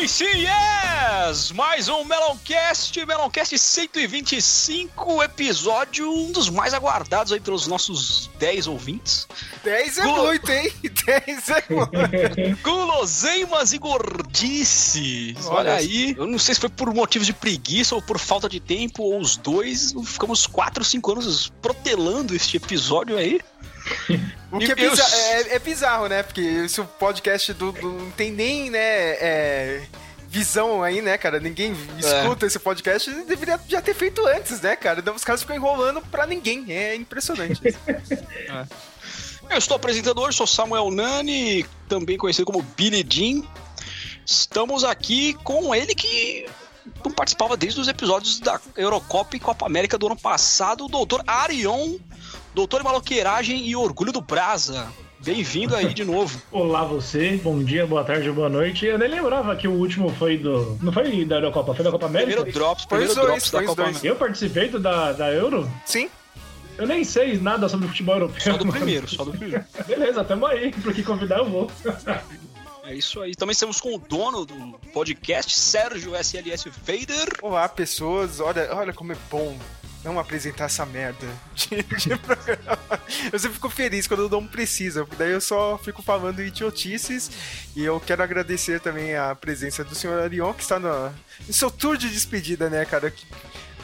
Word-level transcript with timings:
Sim, 0.00 0.06
sim, 0.08 0.46
yes! 0.46 1.50
Mais 1.52 1.86
um 1.88 2.04
Meloncast, 2.04 3.04
Meloncast 3.04 3.58
125, 3.58 5.22
episódio, 5.22 6.10
um 6.10 6.32
dos 6.32 6.48
mais 6.48 6.72
aguardados 6.72 7.32
aí 7.34 7.40
pelos 7.40 7.66
nossos 7.66 8.30
10 8.38 8.66
ouvintes. 8.66 9.28
10 9.62 9.98
é 9.98 10.02
Gulo- 10.02 10.24
muito, 10.26 10.50
hein? 10.50 10.72
10 11.04 11.48
é 11.50 11.64
muito. 11.68 12.60
Guloseimas 12.64 13.74
e 13.74 13.78
gordices. 13.78 15.36
Olha, 15.46 15.58
Olha 15.58 15.74
aí, 15.74 16.14
eu 16.16 16.26
não 16.26 16.38
sei 16.38 16.54
se 16.54 16.60
foi 16.62 16.70
por 16.70 16.94
motivos 16.94 17.26
de 17.26 17.34
preguiça 17.34 17.94
ou 17.94 18.00
por 18.00 18.18
falta 18.18 18.48
de 18.48 18.58
tempo, 18.58 19.02
ou 19.02 19.20
os 19.20 19.36
dois. 19.36 19.92
Ficamos 20.06 20.46
4, 20.46 20.82
5 20.82 21.12
anos 21.12 21.52
protelando 21.60 22.34
este 22.34 22.56
episódio 22.56 23.18
aí. 23.18 23.38
O 24.52 24.58
que 24.58 24.72
é, 24.72 24.74
bizarro, 24.74 25.14
é, 25.14 25.54
é 25.54 25.58
bizarro, 25.60 26.08
né? 26.08 26.22
Porque 26.24 26.68
se 26.68 26.80
o 26.80 26.84
podcast 26.84 27.52
do, 27.52 27.70
do- 27.70 27.92
não 27.92 28.10
tem 28.10 28.32
nem, 28.32 28.68
né, 28.68 28.80
é, 28.80 29.82
visão 30.28 30.82
aí, 30.82 31.00
né, 31.00 31.16
cara? 31.16 31.38
Ninguém 31.38 31.72
escuta 31.96 32.46
esse 32.46 32.58
podcast, 32.58 33.08
deveria 33.26 33.60
já 33.68 33.80
ter 33.80 33.94
feito 33.94 34.26
antes, 34.26 34.60
né, 34.60 34.74
cara? 34.74 34.98
Então 34.98 35.14
os 35.14 35.22
caras 35.22 35.42
ficam 35.42 35.54
enrolando 35.54 36.02
pra 36.02 36.26
ninguém. 36.26 36.64
É 36.72 36.96
impressionante. 36.96 37.60
isso. 37.64 37.78
Eu 39.48 39.58
estou 39.58 39.76
apresentando 39.76 40.20
hoje, 40.20 40.36
sou 40.36 40.46
Samuel 40.46 40.90
Nani, 40.90 41.64
também 41.88 42.16
conhecido 42.16 42.46
como 42.46 42.62
Billy 42.76 43.04
Jean. 43.08 43.42
Estamos 44.24 44.84
aqui 44.84 45.34
com 45.42 45.74
ele 45.74 45.92
que 45.94 46.46
não 47.04 47.10
participava 47.10 47.56
desde 47.56 47.80
os 47.80 47.88
episódios 47.88 48.38
da 48.38 48.60
Eurocopa 48.76 49.36
e 49.36 49.40
Copa 49.40 49.66
América 49.66 49.98
do 49.98 50.06
ano 50.06 50.16
passado, 50.16 50.84
o 50.84 50.88
doutor 50.88 51.22
Arion, 51.26 51.98
doutor 52.54 52.80
em 52.80 52.84
maloqueiragem 52.84 53.66
e 53.66 53.76
orgulho 53.76 54.12
do 54.12 54.20
Brasa. 54.20 54.88
Bem-vindo 55.20 55.76
aí 55.76 55.92
de 55.92 56.02
novo. 56.04 56.40
Olá 56.50 56.82
você, 56.82 57.36
bom 57.36 57.62
dia, 57.62 57.86
boa 57.86 58.02
tarde, 58.02 58.30
boa 58.30 58.48
noite. 58.48 58.86
Eu 58.86 58.98
nem 58.98 59.08
lembrava 59.08 59.54
que 59.54 59.68
o 59.68 59.72
último 59.72 60.08
foi 60.14 60.38
do. 60.38 60.78
Não 60.80 60.92
foi 60.92 61.24
da 61.26 61.36
Eurocopa, 61.36 61.74
foi 61.74 61.84
da 61.84 61.90
Copa 61.90 62.06
América? 62.06 62.36
Primeiro 62.36 62.58
drops, 62.58 62.86
primeiro 62.86 63.14
dois, 63.14 63.26
drops 63.26 63.50
da 63.50 63.58
foi 63.58 63.64
os 63.64 63.68
Copa 63.68 63.82
dois. 63.82 63.88
América. 63.96 64.06
Eu 64.08 64.16
participei 64.16 64.68
do 64.68 64.78
da, 64.80 65.12
da 65.12 65.30
Euro? 65.30 65.70
Sim? 65.84 66.08
Eu 66.78 66.86
nem 66.86 67.04
sei 67.04 67.38
nada 67.38 67.68
sobre 67.68 67.86
futebol 67.88 68.14
europeu. 68.14 68.40
Só 68.40 68.56
do 68.56 68.64
mano. 68.64 68.78
primeiro, 68.78 69.08
só 69.08 69.24
do 69.24 69.32
primeiro. 69.32 69.62
Beleza, 69.86 70.24
tamo 70.24 70.46
aí. 70.46 70.70
Pra 70.72 70.94
que 70.94 71.02
convidar 71.02 71.38
eu 71.38 71.50
vou. 71.50 71.70
É 72.84 72.94
isso 72.94 73.20
aí. 73.20 73.34
Também 73.34 73.52
estamos 73.52 73.78
com 73.78 73.94
o 73.94 73.98
dono 73.98 74.46
do 74.46 74.80
podcast, 74.94 75.54
Sérgio 75.54 76.16
SLS 76.16 76.64
Vader. 76.70 77.28
Olá, 77.42 77.68
pessoas. 77.68 78.40
Olha, 78.40 78.74
olha 78.74 78.94
como 78.94 79.12
é 79.12 79.16
bom 79.30 79.54
não 80.04 80.18
apresentar 80.18 80.64
essa 80.64 80.84
merda 80.86 81.26
de, 81.54 81.82
de 81.82 82.16
programa. 82.18 82.78
Eu 83.32 83.38
sempre 83.38 83.54
fico 83.54 83.68
feliz 83.70 84.06
quando 84.06 84.28
não 84.28 84.46
precisa, 84.46 85.04
porque 85.04 85.16
daí 85.22 85.32
eu 85.32 85.40
só 85.40 85.78
fico 85.78 86.02
falando 86.02 86.42
idiotices. 86.42 87.30
E 87.76 87.84
eu 87.84 88.00
quero 88.00 88.22
agradecer 88.22 88.80
também 88.80 89.14
a 89.14 89.34
presença 89.34 89.84
do 89.84 89.94
senhor 89.94 90.22
Arion, 90.22 90.52
que 90.54 90.62
está 90.62 90.78
no, 90.78 91.10
no 91.46 91.52
seu 91.52 91.70
tour 91.70 91.96
de 91.96 92.08
despedida, 92.08 92.70
né, 92.70 92.84
cara? 92.84 93.12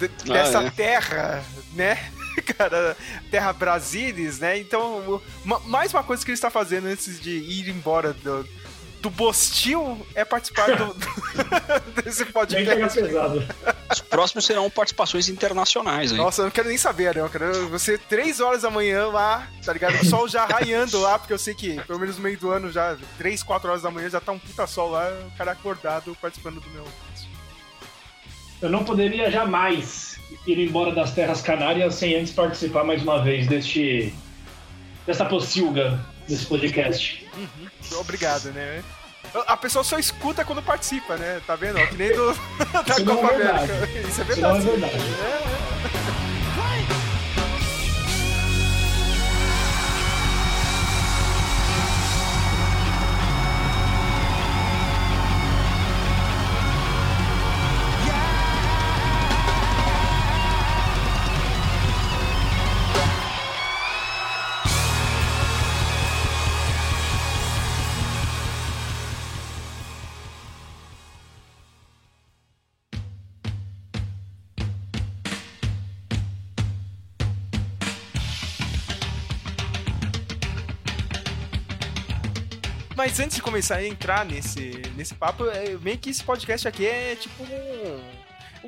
Ah, 0.00 0.32
Dessa 0.32 0.62
é. 0.62 0.70
terra, 0.70 1.44
né? 1.72 1.98
Cara, 2.58 2.94
terra 3.30 3.50
Brasilis, 3.54 4.38
né? 4.38 4.58
Então, 4.58 4.98
o- 5.08 5.22
ma- 5.42 5.58
mais 5.60 5.94
uma 5.94 6.04
coisa 6.04 6.22
que 6.22 6.30
ele 6.30 6.36
está 6.36 6.50
fazendo 6.50 6.86
antes 6.86 7.18
de 7.18 7.30
ir 7.30 7.70
embora 7.70 8.12
do, 8.12 8.46
do 9.06 9.10
Bostil 9.10 10.04
é 10.16 10.24
participar 10.24 10.74
do, 10.76 10.92
do- 10.94 11.06
desse 12.02 12.24
podcast. 12.26 12.98
Os 13.90 14.00
próximos 14.00 14.44
serão 14.44 14.68
participações 14.68 15.28
internacionais 15.28 16.10
aí. 16.10 16.18
Nossa, 16.18 16.42
eu 16.42 16.46
não 16.46 16.50
quero 16.50 16.68
nem 16.68 16.76
saber, 16.76 17.14
né? 17.14 17.20
Eu 17.20 17.30
quero 17.30 17.68
você 17.68 17.96
três 17.96 18.40
horas 18.40 18.62
da 18.62 18.70
manhã 18.70 19.06
lá, 19.06 19.46
tá 19.64 19.72
ligado? 19.72 19.94
O 20.00 20.04
sol 20.04 20.26
já 20.28 20.44
raiando 20.44 20.98
lá, 21.00 21.18
porque 21.18 21.32
eu 21.32 21.38
sei 21.38 21.54
que 21.54 21.80
pelo 21.82 22.00
menos 22.00 22.16
no 22.16 22.22
meio 22.22 22.36
do 22.36 22.50
ano, 22.50 22.70
já 22.72 22.96
três, 23.16 23.42
quatro 23.44 23.68
horas 23.70 23.82
da 23.82 23.90
manhã 23.90 24.10
já 24.10 24.20
tá 24.20 24.32
um 24.32 24.38
puta 24.40 24.66
sol 24.66 24.90
lá, 24.90 25.08
o 25.32 25.38
cara 25.38 25.52
acordado 25.52 26.16
participando 26.20 26.60
do 26.60 26.70
meu. 26.70 26.84
Eu 28.60 28.70
não 28.70 28.82
poderia 28.84 29.30
jamais 29.30 30.18
ir 30.46 30.58
embora 30.58 30.92
das 30.92 31.12
Terras 31.12 31.40
Canárias 31.42 31.94
sem 31.94 32.16
antes 32.18 32.32
participar 32.32 32.82
mais 32.82 33.02
uma 33.02 33.22
vez 33.22 33.46
deste. 33.46 34.12
dessa 35.06 35.24
pocilga 35.24 36.04
desse 36.26 36.46
podcast. 36.46 37.24
Obrigado, 38.00 38.50
né? 38.50 38.82
A 39.46 39.56
pessoa 39.56 39.82
só 39.84 39.98
escuta 39.98 40.44
quando 40.44 40.62
participa, 40.62 41.16
né? 41.16 41.40
Tá 41.46 41.56
vendo? 41.56 41.76
Que 41.88 41.96
nem 41.96 42.12
do, 42.12 42.32
da 42.86 42.94
Isso 42.94 43.04
Copa 43.04 43.32
é 43.32 43.36
verdade. 43.38 43.72
América. 43.72 44.08
Isso 44.08 44.20
é 44.22 44.24
Isso 44.24 44.40
não 44.40 44.56
é 44.56 44.60
verdade. 44.60 44.98
verdade. 44.98 46.25
Mas 83.16 83.24
antes 83.24 83.36
de 83.36 83.42
começar 83.42 83.76
a 83.76 83.86
entrar 83.86 84.26
nesse, 84.26 84.82
nesse 84.94 85.14
papo, 85.14 85.46
é, 85.48 85.74
meio 85.80 85.96
que 85.96 86.10
esse 86.10 86.22
podcast 86.22 86.68
aqui 86.68 86.84
é 86.86 87.16
tipo 87.16 87.44
um, 87.44 88.00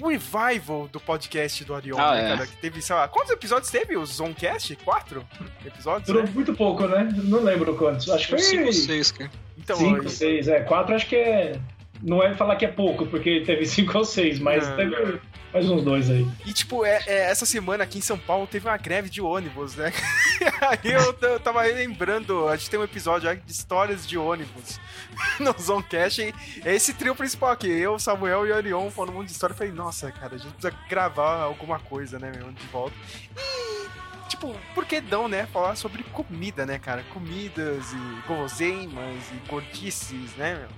um 0.02 0.06
revival 0.08 0.88
do 0.88 0.98
podcast 0.98 1.62
do 1.66 1.74
Arion, 1.74 1.98
Ah, 1.98 2.14
né, 2.14 2.24
é. 2.24 2.28
cara? 2.36 2.46
Que 2.46 2.56
teve, 2.56 2.80
sei 2.80 2.96
lá, 2.96 3.06
quantos 3.08 3.30
episódios 3.30 3.70
teve 3.70 3.94
o 3.94 4.06
Zonecast? 4.06 4.74
Quatro 4.76 5.22
episódios? 5.66 6.06
Durou 6.06 6.22
Né? 6.24 6.30
muito 6.34 6.54
pouco, 6.54 6.86
né? 6.88 7.10
Não 7.24 7.42
lembro 7.42 7.76
quantos. 7.76 8.08
Acho 8.08 8.24
que 8.24 8.30
foi. 8.30 8.38
5 8.38 8.64
ou 8.64 8.72
6, 8.72 9.12
cara. 9.12 9.30
Então, 9.58 9.76
Cinco, 9.76 10.08
seis, 10.08 10.48
é. 10.48 10.60
Quatro 10.60 10.94
acho 10.94 11.06
que 11.06 11.16
é. 11.16 11.60
Não 12.02 12.22
é 12.22 12.34
falar 12.34 12.56
que 12.56 12.64
é 12.64 12.68
pouco, 12.68 13.06
porque 13.06 13.40
teve 13.40 13.64
cinco 13.66 13.98
ou 13.98 14.04
seis, 14.04 14.38
mas 14.38 14.68
Não. 14.68 14.76
teve 14.76 15.20
mais 15.52 15.68
uns 15.68 15.82
dois 15.82 16.10
aí. 16.10 16.26
E, 16.44 16.52
tipo, 16.52 16.84
é, 16.84 17.02
é, 17.06 17.30
essa 17.30 17.46
semana 17.46 17.84
aqui 17.84 17.98
em 17.98 18.02
São 18.02 18.18
Paulo 18.18 18.46
teve 18.46 18.68
uma 18.68 18.76
greve 18.76 19.08
de 19.08 19.20
ônibus, 19.20 19.74
né? 19.76 19.92
Aí 20.60 20.92
eu, 20.92 21.16
eu 21.20 21.40
tava 21.40 21.62
lembrando, 21.62 22.48
a 22.48 22.56
gente 22.56 22.70
tem 22.70 22.78
um 22.78 22.84
episódio 22.84 23.28
aí 23.28 23.36
de 23.36 23.50
histórias 23.50 24.06
de 24.06 24.18
ônibus 24.18 24.78
no 25.40 25.54
Zonecast. 25.58 26.20
E 26.20 26.34
é 26.64 26.74
esse 26.74 26.92
trio 26.94 27.14
principal 27.14 27.50
aqui, 27.50 27.68
eu, 27.68 27.98
Samuel 27.98 28.46
e 28.46 28.50
o 28.50 28.54
Arion 28.54 28.90
falando 28.90 29.10
um 29.10 29.14
monte 29.14 29.26
de 29.26 29.32
história. 29.32 29.52
Eu 29.54 29.56
falei, 29.56 29.72
nossa, 29.72 30.12
cara, 30.12 30.34
a 30.34 30.38
gente 30.38 30.52
precisa 30.52 30.74
gravar 30.88 31.40
alguma 31.42 31.78
coisa, 31.78 32.18
né, 32.18 32.30
meu, 32.34 32.52
de 32.52 32.66
volta. 32.66 32.94
E, 33.36 34.28
tipo, 34.28 34.54
por 34.74 34.84
que 34.84 35.00
não, 35.00 35.28
né? 35.28 35.46
Falar 35.46 35.74
sobre 35.76 36.02
comida, 36.04 36.66
né, 36.66 36.78
cara? 36.78 37.02
Comidas 37.14 37.92
e 37.92 38.28
guloseimas 38.28 39.24
e 39.32 39.48
gordices, 39.48 40.34
né, 40.36 40.56
meu? 40.56 40.68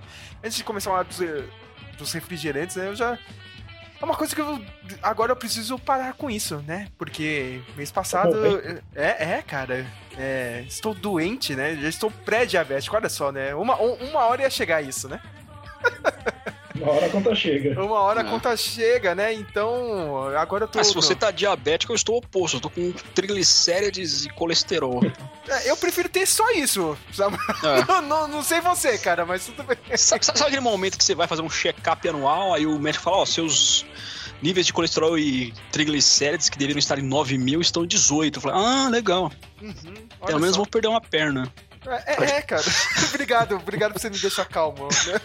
Antes 0.42 0.56
de 0.56 0.64
começar 0.64 0.90
a 0.90 0.92
falar 0.92 1.02
dos, 1.04 1.18
dos 1.98 2.12
refrigerantes, 2.12 2.76
né, 2.76 2.88
eu 2.88 2.96
já 2.96 3.18
é 4.00 4.04
uma 4.04 4.16
coisa 4.16 4.34
que 4.34 4.40
eu. 4.40 4.58
Agora 5.02 5.32
eu 5.32 5.36
preciso 5.36 5.78
parar 5.78 6.14
com 6.14 6.30
isso, 6.30 6.64
né? 6.66 6.88
Porque 6.96 7.60
mês 7.76 7.90
passado. 7.90 8.34
é, 8.94 9.34
é, 9.34 9.42
cara. 9.42 9.86
é, 10.16 10.64
estou 10.66 10.94
doente, 10.94 11.54
né? 11.54 11.76
Já 11.76 11.88
estou 11.88 12.10
pré-diabético, 12.10 12.96
olha 12.96 13.10
só, 13.10 13.30
né? 13.30 13.54
Uma, 13.54 13.78
um- 13.78 14.08
uma 14.08 14.20
hora 14.24 14.40
ia 14.40 14.48
chegar 14.48 14.80
isso, 14.80 15.06
né? 15.06 15.20
Uma 16.82 16.92
hora 16.92 17.06
a 17.06 17.10
conta 17.10 17.34
chega. 17.34 17.82
Uma 17.82 18.00
hora 18.00 18.20
a 18.20 18.22
Ah. 18.24 18.30
conta 18.30 18.56
chega, 18.56 19.14
né? 19.14 19.32
Então. 19.34 20.28
Agora 20.36 20.64
eu 20.64 20.68
tô. 20.68 20.78
Ah, 20.78 20.84
se 20.84 20.94
você 20.94 21.14
tá 21.14 21.30
diabético, 21.30 21.92
eu 21.92 21.96
estou 21.96 22.16
oposto. 22.16 22.56
Eu 22.56 22.60
tô 22.60 22.70
com 22.70 22.92
triglicérides 23.14 24.24
e 24.24 24.30
colesterol. 24.30 25.00
É, 25.48 25.70
eu 25.70 25.76
prefiro 25.76 26.08
ter 26.08 26.26
só 26.26 26.50
isso. 26.52 26.96
sabe? 27.12 27.36
É. 27.64 27.84
Não, 27.90 28.02
não, 28.02 28.28
não 28.28 28.42
sei 28.42 28.60
você, 28.60 28.96
cara, 28.98 29.24
mas 29.26 29.46
tudo 29.46 29.62
bem. 29.64 29.76
Sabe, 29.96 30.24
sabe- 30.24 30.40
aquele 30.40 30.60
momento 30.60 30.96
que 30.96 31.04
você 31.04 31.14
vai 31.14 31.26
fazer 31.26 31.42
um 31.42 31.50
check-up 31.50 32.08
anual, 32.08 32.54
aí 32.54 32.66
o 32.66 32.78
médico 32.78 33.04
fala, 33.04 33.18
ó, 33.18 33.26
seus 33.26 33.84
níveis 34.42 34.66
de 34.66 34.72
colesterol 34.72 35.18
e 35.18 35.52
triglicérides 35.72 36.48
que 36.48 36.56
deveriam 36.58 36.78
estar 36.78 36.98
em 36.98 37.02
9 37.02 37.36
mil 37.36 37.60
estão 37.60 37.84
em 37.84 37.86
18. 37.86 38.36
Eu 38.38 38.40
falei, 38.42 38.58
ah, 38.62 38.88
legal. 38.88 39.30
Uhum, 39.60 39.74
Pelo 40.26 40.40
menos 40.40 40.54
só. 40.56 40.62
vou 40.62 40.66
perder 40.66 40.88
uma 40.88 41.00
perna. 41.00 41.52
É, 42.06 42.36
é, 42.36 42.42
cara. 42.42 42.62
obrigado, 43.08 43.56
obrigado 43.56 43.92
por 43.92 44.00
você 44.00 44.10
me 44.10 44.18
deixar 44.18 44.44
calmo. 44.44 44.88
Né? 44.88 45.20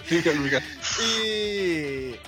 E. 1.00 2.18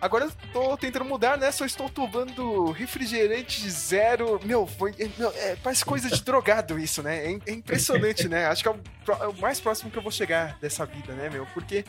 Agora 0.00 0.24
eu 0.24 0.32
tô 0.50 0.76
tentando 0.78 1.04
mudar, 1.04 1.36
né? 1.36 1.52
Só 1.52 1.66
estou 1.66 1.88
tomando 1.90 2.70
refrigerante 2.70 3.68
zero. 3.70 4.40
Meu, 4.44 4.66
foi. 4.66 4.94
é, 4.98 5.08
meu, 5.18 5.30
é, 5.36 5.56
parece 5.62 5.84
coisa 5.84 6.08
de 6.08 6.22
drogado 6.22 6.78
isso, 6.78 7.02
né? 7.02 7.26
É, 7.26 7.38
é 7.46 7.52
impressionante, 7.52 8.26
né? 8.26 8.46
Acho 8.46 8.62
que 8.62 8.68
é 8.68 8.72
o, 8.72 8.80
é 9.22 9.28
o 9.28 9.34
mais 9.34 9.60
próximo 9.60 9.90
que 9.90 9.98
eu 9.98 10.02
vou 10.02 10.10
chegar 10.10 10.58
dessa 10.58 10.86
vida, 10.86 11.12
né, 11.12 11.28
meu? 11.28 11.46
Porque. 11.52 11.84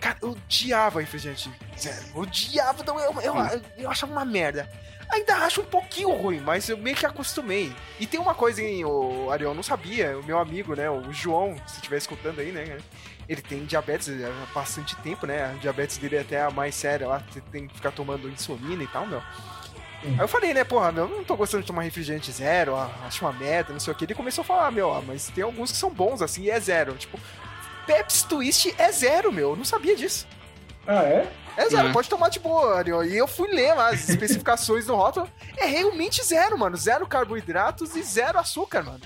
Cara, 0.00 0.18
eu 0.22 0.30
odiava 0.30 1.00
refrigerante 1.00 1.50
zero. 1.78 2.04
Eu 2.14 2.22
odiava, 2.22 2.82
não, 2.84 2.98
eu, 2.98 3.20
eu, 3.22 3.62
eu 3.78 3.90
achava 3.90 4.12
uma 4.12 4.24
merda. 4.24 4.68
Ainda 5.14 5.36
acho 5.36 5.60
um 5.60 5.64
pouquinho 5.64 6.10
ruim, 6.10 6.40
mas 6.40 6.68
eu 6.68 6.76
meio 6.76 6.96
que 6.96 7.06
acostumei. 7.06 7.72
E 8.00 8.06
tem 8.06 8.18
uma 8.18 8.34
coisa, 8.34 8.60
hein, 8.60 8.84
o 8.84 9.30
Ariel, 9.30 9.54
não 9.54 9.62
sabia, 9.62 10.18
o 10.18 10.24
meu 10.24 10.40
amigo, 10.40 10.74
né, 10.74 10.90
o 10.90 11.12
João, 11.12 11.54
se 11.68 11.76
estiver 11.76 11.98
escutando 11.98 12.40
aí, 12.40 12.50
né, 12.50 12.78
ele 13.28 13.40
tem 13.40 13.64
diabetes 13.64 14.08
há 14.08 14.52
bastante 14.52 14.96
tempo, 14.96 15.24
né, 15.24 15.44
a 15.44 15.58
diabetes 15.58 15.98
dele 15.98 16.16
é 16.16 16.20
até 16.22 16.42
a 16.42 16.50
mais 16.50 16.74
séria 16.74 17.06
lá, 17.06 17.22
você 17.30 17.40
tem 17.40 17.68
que 17.68 17.76
ficar 17.76 17.92
tomando 17.92 18.28
insulina 18.28 18.82
e 18.82 18.88
tal, 18.88 19.06
meu. 19.06 19.22
Aí 20.02 20.18
eu 20.18 20.26
falei, 20.26 20.52
né, 20.52 20.64
porra, 20.64 20.90
meu, 20.90 21.04
eu 21.04 21.16
não 21.16 21.24
tô 21.24 21.36
gostando 21.36 21.62
de 21.62 21.68
tomar 21.68 21.82
refrigerante 21.82 22.32
zero, 22.32 22.74
acho 22.76 23.24
uma 23.24 23.32
merda, 23.32 23.72
não 23.72 23.80
sei 23.80 23.92
o 23.92 23.96
que. 23.96 24.04
Ele 24.04 24.14
começou 24.14 24.42
a 24.42 24.44
falar, 24.44 24.72
meu, 24.72 24.88
ó, 24.88 25.00
mas 25.00 25.28
tem 25.28 25.44
alguns 25.44 25.70
que 25.70 25.78
são 25.78 25.90
bons, 25.90 26.20
assim, 26.22 26.42
e 26.42 26.50
é 26.50 26.58
zero. 26.58 26.92
Tipo, 26.94 27.18
Pepsi 27.86 28.26
Twist 28.26 28.74
é 28.76 28.90
zero, 28.90 29.32
meu, 29.32 29.50
eu 29.50 29.56
não 29.56 29.64
sabia 29.64 29.94
disso. 29.94 30.26
Ah, 30.86 31.04
é? 31.04 31.26
É 31.56 31.68
zero, 31.68 31.88
É. 31.88 31.92
pode 31.92 32.08
tomar 32.08 32.28
de 32.28 32.40
boa, 32.40 32.76
Ariel. 32.78 33.04
E 33.04 33.16
eu 33.16 33.26
fui 33.28 33.48
ler 33.48 33.74
lá 33.74 33.88
as 33.90 34.08
especificações 34.08 34.86
do 34.86 34.94
rótulo. 34.94 35.30
É 35.56 35.66
realmente 35.66 36.22
zero, 36.24 36.58
mano. 36.58 36.76
Zero 36.76 37.06
carboidratos 37.06 37.94
e 37.96 38.02
zero 38.02 38.38
açúcar, 38.38 38.82
mano. 38.82 39.00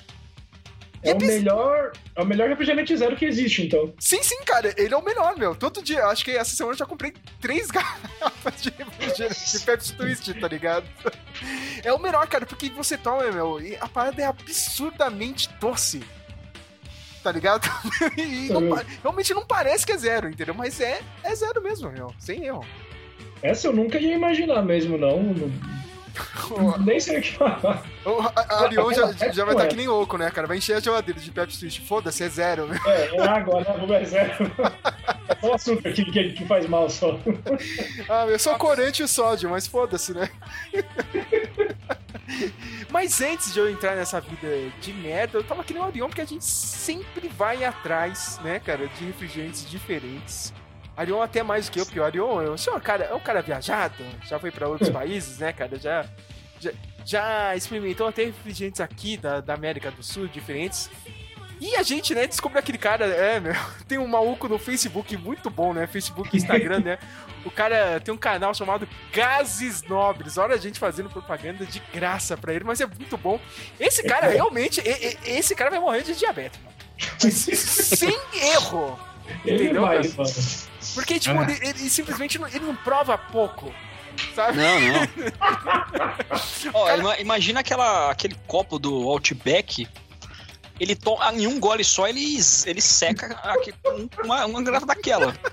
É 1.01 1.13
o 1.13 1.17
bis- 1.17 1.29
melhor, 1.29 1.93
é 2.17 2.21
o 2.23 2.25
melhor 2.27 2.49
refrigerante 2.49 2.97
zero 2.97 3.15
que 3.17 3.25
existe, 3.25 3.63
então. 3.63 3.95
Sim, 4.01 4.21
sim, 4.23 4.43
cara. 4.45 4.75
Ele 4.77 4.93
é 4.93 4.97
o 4.97 5.03
melhor, 5.05 5.37
meu. 5.37 5.55
Todo 5.55 5.81
dia, 5.81 6.05
acho 6.07 6.25
que 6.25 6.33
essa 6.33 6.57
semana 6.57 6.75
eu 6.75 6.79
já 6.79 6.87
comprei 6.87 7.15
três 7.41 7.71
garrafas 7.71 8.61
de 8.61 8.71
refrigerante 8.71 9.53
de 9.59 9.65
Pepsi 9.65 9.95
Twist, 9.95 10.35
tá 10.41 10.49
ligado? 10.49 10.87
É 11.85 11.93
o 11.93 12.01
melhor, 12.01 12.27
cara, 12.27 12.45
porque 12.47 12.69
você 12.71 12.97
toma, 12.97 13.31
meu, 13.31 13.61
e 13.61 13.77
a 13.77 13.87
parada 13.89 14.21
é 14.21 14.25
absurdamente 14.27 15.49
doce. 15.61 16.03
Tá 17.29 17.33
ligado? 17.33 17.69
E 18.17 18.49
não 18.49 18.75
realmente 19.03 19.35
não 19.35 19.45
parece 19.45 19.85
que 19.85 19.93
é 19.93 19.99
zero, 19.99 20.31
entendeu? 20.31 20.55
Mas 20.55 20.81
é, 20.81 21.01
é 21.23 21.35
zero 21.35 21.63
mesmo, 21.63 21.91
meu. 21.91 22.15
Sem 22.19 22.47
erro. 22.47 22.65
Essa 23.43 23.69
eu 23.69 23.73
nunca 23.73 23.99
ia 23.99 24.15
imaginar 24.15 24.63
mesmo, 24.63 24.97
não. 24.97 25.35
Nem 26.85 27.01
sei 27.01 27.19
o 27.19 27.23
que 27.23 27.33
falar. 27.37 27.83
A- 28.35 28.41
a 28.55 28.65
Arion 28.65 28.93
já, 28.93 29.13
já 29.33 29.45
vai 29.45 29.55
estar 29.55 29.67
que 29.69 29.77
nem 29.77 29.89
louco, 29.89 30.17
né, 30.17 30.31
cara? 30.31 30.47
Vai 30.47 30.57
encher 30.59 30.77
a 30.77 30.81
geladeira 30.81 31.21
de 31.21 31.31
Pepsi 31.31 31.61
Twist. 31.61 31.81
Foda-se, 31.87 32.23
é 32.25 32.29
zero, 32.29 32.67
né? 32.67 32.79
É, 32.87 33.17
é 33.17 33.29
água, 33.29 33.61
né? 33.61 33.77
Não 33.87 33.95
é 33.95 34.05
zero. 34.05 34.51
É 35.29 35.35
só 35.41 35.53
açúcar 35.55 35.93
que, 35.93 36.05
que, 36.07 36.33
que 36.33 36.47
faz 36.47 36.67
mal 36.67 36.89
só. 36.89 37.19
Ah, 38.09 38.25
eu 38.27 38.39
sou 38.39 38.55
corante 38.57 39.03
e 39.03 39.05
o 39.05 39.09
sódio, 39.09 39.51
mas 39.51 39.67
foda-se, 39.67 40.15
né? 40.15 40.31
mas 42.91 43.21
antes 43.21 43.53
de 43.53 43.59
eu 43.59 43.69
entrar 43.71 43.95
nessa 43.95 44.21
vida 44.21 44.49
de 44.81 44.93
merda, 44.93 45.39
eu 45.39 45.45
tava 45.45 45.63
que 45.63 45.75
nem 45.75 45.83
o 45.83 45.87
Arion, 45.87 46.09
porque 46.09 46.23
a 46.23 46.27
gente 46.27 46.45
sempre 46.45 47.29
vai 47.29 47.63
atrás, 47.65 48.41
né, 48.43 48.59
cara, 48.59 48.87
de 48.89 49.05
refrigerantes 49.05 49.69
diferentes. 49.69 50.53
Arion 50.99 51.23
até 51.23 51.43
mais 51.43 51.67
do 51.67 51.73
que 51.73 51.81
eu, 51.81 51.87
porque 51.87 52.01
o 52.01 52.05
Arion 52.05 52.43
é 52.43 52.51
um 52.51 52.59
senhor, 52.59 52.81
cara, 52.81 53.05
é 53.05 53.15
um 53.15 53.21
cara 53.21 53.41
viajado, 53.41 54.05
já 54.27 54.39
foi 54.39 54.51
pra 54.51 54.67
outros 54.67 54.91
países, 54.91 55.39
né, 55.39 55.53
cara, 55.53 55.79
já, 55.79 56.05
já, 56.61 56.73
já 57.05 57.57
experimentou 57.57 58.09
até 58.09 58.25
refrigerantes 58.25 58.81
aqui 58.81 59.17
da, 59.17 59.41
da 59.41 59.55
América 59.55 59.91
do 59.93 60.03
Sul, 60.03 60.27
diferentes. 60.27 60.91
E 61.61 61.75
a 61.75 61.83
gente, 61.83 62.15
né, 62.15 62.27
descobriu 62.27 62.61
aquele 62.61 62.79
cara, 62.79 63.07
é, 63.07 63.39
meu, 63.39 63.55
tem 63.87 63.97
um 63.99 64.07
maluco 64.09 64.49
no 64.49 64.59
Facebook 64.59 65.17
muito 65.17 65.49
bom, 65.49 65.73
né, 65.73 65.87
Facebook 65.87 66.31
e 66.35 66.37
Instagram, 66.37 66.81
né, 66.81 66.99
o 67.45 67.51
cara 67.51 68.01
tem 68.01 68.13
um 68.13 68.19
canal 68.19 68.53
chamado 68.53 68.89
Gases 69.13 69.83
Nobres. 69.83 70.37
Olha 70.37 70.55
a 70.55 70.59
gente 70.59 70.79
fazendo 70.79 71.09
propaganda 71.09 71.65
de 71.65 71.81
graça 71.93 72.37
pra 72.37 72.53
ele, 72.53 72.65
mas 72.65 72.81
é 72.81 72.87
muito 72.87 73.17
bom. 73.17 73.41
Esse 73.79 74.03
cara 74.03 74.27
realmente, 74.29 74.83
esse 75.25 75.55
cara 75.55 75.71
vai 75.71 75.79
morrer 75.79 76.03
de 76.03 76.15
diabetes, 76.17 76.61
mano. 76.63 76.77
Mas 77.23 77.35
sem 77.35 78.17
erro. 78.35 78.99
Ele 79.45 79.65
Entendeu, 79.65 79.83
vai, 79.83 79.97
mano. 79.99 80.31
Porque, 80.99 81.19
tipo, 81.21 81.39
Ah. 81.39 81.45
ele, 81.45 81.59
ele 81.69 81.91
simplesmente 81.91 82.39
não, 82.39 82.49
ele 82.49 82.61
não 82.61 82.75
prova 82.75 83.17
pouco. 83.17 83.73
Sabe? 84.35 84.57
Não, 84.59 84.81
não. 84.81 85.01
Ó, 86.75 86.95
ima- 86.97 87.19
imagina 87.21 87.61
aquela, 87.61 88.11
aquele 88.11 88.35
copo 88.49 88.79
do 88.79 89.09
Outback. 89.09 89.87
Ele 90.81 90.95
toma 90.95 91.33
em 91.35 91.47
um 91.47 91.59
gole 91.59 91.83
só, 91.85 92.07
ele, 92.07 92.39
ele 92.67 92.81
seca 92.81 93.35
aqui, 93.43 93.75
um- 93.87 94.09
uma, 94.25 94.47
uma 94.47 94.63
garrafa 94.63 94.87
daquela. 94.87 95.35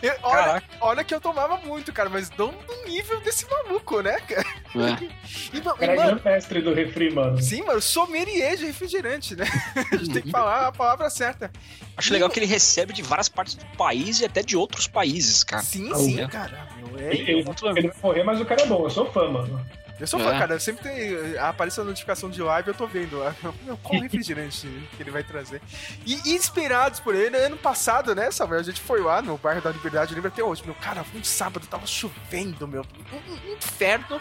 Eu- 0.00 0.14
olha, 0.22 0.62
olha 0.80 1.02
que 1.04 1.12
eu 1.12 1.20
tomava 1.20 1.56
muito, 1.58 1.92
cara, 1.92 2.08
mas 2.08 2.30
não 2.38 2.52
no 2.52 2.84
nível 2.88 3.20
desse 3.22 3.44
maluco, 3.50 4.00
né, 4.02 4.20
cara? 4.20 4.46
É. 4.76 5.14
E, 5.52 5.60
cara 5.60 5.76
e, 5.80 5.84
é 5.84 5.96
mano, 5.96 6.08
grande 6.10 6.24
mestre 6.24 6.60
do 6.62 6.72
refri, 6.74 7.12
mano. 7.12 7.40
sim, 7.40 7.62
mano, 7.62 7.80
sommelier 7.80 8.56
de 8.56 8.66
refrigerante, 8.66 9.34
né? 9.34 9.44
A 9.92 9.96
gente 9.96 10.12
tem 10.12 10.22
que 10.22 10.30
falar 10.30 10.66
a 10.68 10.72
palavra 10.72 11.08
certa. 11.10 11.50
Acho 11.96 12.12
legal 12.12 12.28
que 12.28 12.38
ele 12.38 12.46
recebe 12.46 12.92
de 12.92 13.02
várias 13.02 13.28
partes 13.28 13.54
do 13.54 13.64
país 13.76 14.20
e 14.20 14.24
até 14.24 14.42
de 14.42 14.56
outros 14.56 14.86
países, 14.86 15.42
cara. 15.42 15.62
Sim, 15.62 15.90
Ah, 15.92 15.96
sim, 15.98 16.20
é. 16.20 16.28
cara. 16.28 16.68
Meu, 16.76 16.98
é, 16.98 17.12
Ele, 17.14 17.22
ele, 17.22 17.32
ele 17.76 17.88
vai 17.88 17.92
morrer, 18.02 18.22
mas 18.24 18.40
o 18.40 18.44
cara 18.44 18.62
é 18.62 18.66
bom. 18.66 18.84
Eu 18.84 18.90
sou 18.90 19.10
fã, 19.10 19.28
mano. 19.28 19.64
Eu 20.00 20.06
sou 20.06 20.18
fã, 20.18 20.34
É. 20.34 20.38
cara. 20.38 20.58
Sempre 20.58 20.82
tem. 20.82 21.38
Aparece 21.38 21.80
a 21.80 21.84
notificação 21.84 22.28
de 22.28 22.42
live, 22.42 22.68
eu 22.68 22.74
tô 22.74 22.86
vendo. 22.86 23.18
lá. 23.18 23.34
Meu, 23.62 23.76
qual 23.76 24.00
refrigerante 24.00 24.66
que 24.96 25.02
ele 25.02 25.10
vai 25.10 25.22
trazer? 25.22 25.62
E 26.04 26.34
inspirados 26.34 26.98
por 27.00 27.14
ele, 27.14 27.36
ano 27.36 27.56
passado, 27.56 28.14
né, 28.14 28.30
Samuel? 28.30 28.60
A 28.60 28.64
gente 28.64 28.80
foi 28.80 29.00
lá 29.00 29.22
no 29.22 29.38
bairro 29.38 29.60
da 29.62 29.70
Liberdade, 29.70 30.14
lembra 30.14 30.28
até 30.30 30.42
hoje. 30.42 30.62
Meu, 30.64 30.74
cara, 30.74 31.04
foi 31.04 31.20
um 31.20 31.24
sábado, 31.24 31.66
tava 31.66 31.86
chovendo, 31.86 32.66
meu. 32.66 32.84
Um 33.12 33.52
inferno. 33.54 34.20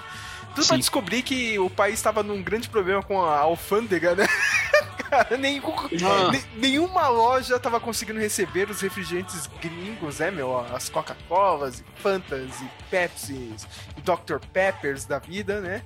Tudo 0.55 0.65
pra 0.67 0.75
Sim. 0.75 0.79
descobrir 0.79 1.21
que 1.23 1.57
o 1.59 1.69
país 1.69 2.01
tava 2.01 2.21
num 2.23 2.41
grande 2.41 2.69
problema 2.69 3.01
com 3.01 3.21
a 3.21 3.39
alfândega, 3.39 4.15
né? 4.15 4.27
Cara, 5.09 5.37
nenhum, 5.37 5.61
Ah. 6.03 6.31
ne- 6.31 6.43
nenhuma 6.55 7.07
loja 7.07 7.59
tava 7.59 7.79
conseguindo 7.79 8.19
receber 8.19 8.69
os 8.69 8.81
refrigerantes 8.81 9.47
gringos, 9.61 10.19
né, 10.19 10.31
meu? 10.31 10.57
As 10.73 10.89
Coca-Colas, 10.89 11.79
e 11.81 12.01
Fantas, 12.01 12.49
e 12.61 12.69
Pepsis, 12.89 13.67
e 13.97 14.01
Dr. 14.01 14.37
Peppers 14.51 15.05
da 15.05 15.19
vida, 15.19 15.59
né? 15.61 15.83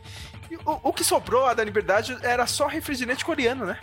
E 0.50 0.56
o, 0.56 0.62
o 0.84 0.94
que 0.94 1.04
sobrou 1.04 1.42
lá 1.44 1.54
da 1.54 1.64
Liberdade 1.64 2.18
era 2.22 2.48
só 2.48 2.68
refrigerante 2.68 3.26
coreano, 3.26 3.66
né? 3.66 3.78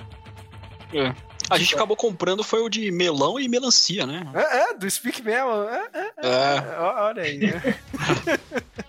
A 1.50 1.58
gente 1.58 1.74
acabou 1.74 1.96
comprando 1.96 2.42
foi 2.44 2.60
o 2.60 2.68
de 2.70 2.90
melão 2.90 3.38
e 3.38 3.48
melancia, 3.48 4.06
né? 4.06 4.22
É, 4.32 4.70
é, 4.70 4.74
do 4.74 4.88
Speak 4.88 5.20
Melon. 5.22 5.64
É, 5.68 5.88
é, 5.92 6.10
É. 6.16 6.56
é, 6.56 6.78
olha 6.78 7.22
aí, 7.22 7.38
né? 7.38 7.62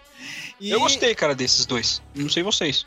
E 0.59 0.71
Eu 0.71 0.79
gostei, 0.79 1.13
cara, 1.15 1.35
desses 1.35 1.65
dois. 1.65 2.01
Não 2.15 2.29
sei 2.29 2.41
vocês. 2.43 2.85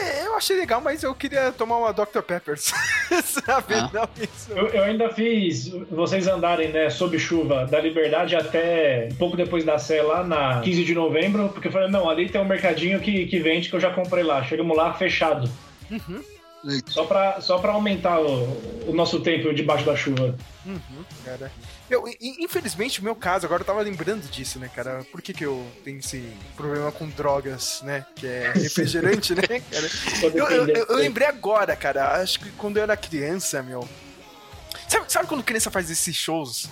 é, 0.00 0.26
Eu 0.26 0.36
achei 0.36 0.56
legal, 0.56 0.80
mas 0.80 1.02
eu 1.02 1.14
queria 1.14 1.52
tomar 1.52 1.76
uma 1.78 1.92
Dr. 1.92 2.20
Peppers. 2.26 2.72
Sabe? 3.24 3.74
Ah. 3.74 3.90
Não, 3.92 4.08
isso. 4.22 4.52
Eu, 4.52 4.68
eu 4.68 4.82
ainda 4.84 5.08
fiz 5.10 5.68
vocês 5.90 6.26
andarem, 6.26 6.68
né, 6.68 6.90
sob 6.90 7.18
chuva, 7.18 7.66
da 7.66 7.80
Liberdade 7.80 8.34
até 8.36 9.08
pouco 9.18 9.36
depois 9.36 9.64
da 9.64 9.78
Sé, 9.78 10.02
lá 10.02 10.22
na 10.24 10.60
15 10.60 10.84
de 10.84 10.94
novembro, 10.94 11.48
porque 11.50 11.68
eu 11.68 11.72
falei, 11.72 11.88
não, 11.90 12.08
ali 12.08 12.28
tem 12.28 12.40
um 12.40 12.44
mercadinho 12.44 13.00
que, 13.00 13.26
que 13.26 13.38
vende 13.40 13.68
que 13.68 13.76
eu 13.76 13.80
já 13.80 13.92
comprei 13.92 14.22
lá. 14.24 14.42
Chegamos 14.44 14.76
lá, 14.76 14.92
fechado. 14.94 15.50
Uhum, 15.90 16.22
Só 16.86 17.04
pra, 17.04 17.40
só 17.40 17.58
pra 17.58 17.72
aumentar 17.72 18.20
o, 18.20 18.44
o 18.86 18.92
nosso 18.94 19.20
tempo 19.20 19.52
debaixo 19.52 19.84
da 19.84 19.96
chuva. 19.96 20.36
uhum, 20.64 21.04
cara. 21.24 21.50
Eu, 21.90 22.04
infelizmente, 22.20 23.00
o 23.00 23.04
meu 23.04 23.16
caso, 23.16 23.44
agora 23.46 23.62
eu 23.62 23.66
tava 23.66 23.80
lembrando 23.82 24.22
disso, 24.30 24.58
né, 24.60 24.70
cara? 24.72 25.04
Por 25.10 25.20
que, 25.20 25.32
que 25.34 25.44
eu 25.44 25.66
tenho 25.84 25.98
esse 25.98 26.32
problema 26.56 26.92
com 26.92 27.08
drogas, 27.08 27.82
né? 27.82 28.06
Que 28.14 28.26
é 28.26 28.52
refrigerante, 28.56 29.34
né, 29.34 29.42
cara? 29.42 29.90
Eu, 30.22 30.48
eu- 30.48 30.68
eu- 30.68 30.86
eu 30.86 30.96
lembrei 30.96 31.26
agora, 31.26 31.74
cara. 31.74 32.12
Acho 32.22 32.38
que 32.40 32.50
quando 32.52 32.76
eu 32.76 32.84
era 32.84 32.96
criança, 32.96 33.60
meu. 33.62 33.88
Sabe, 34.88 35.12
sabe 35.12 35.26
quando 35.28 35.42
criança 35.42 35.70
faz 35.70 35.90
esses 35.90 36.14
shows 36.16 36.68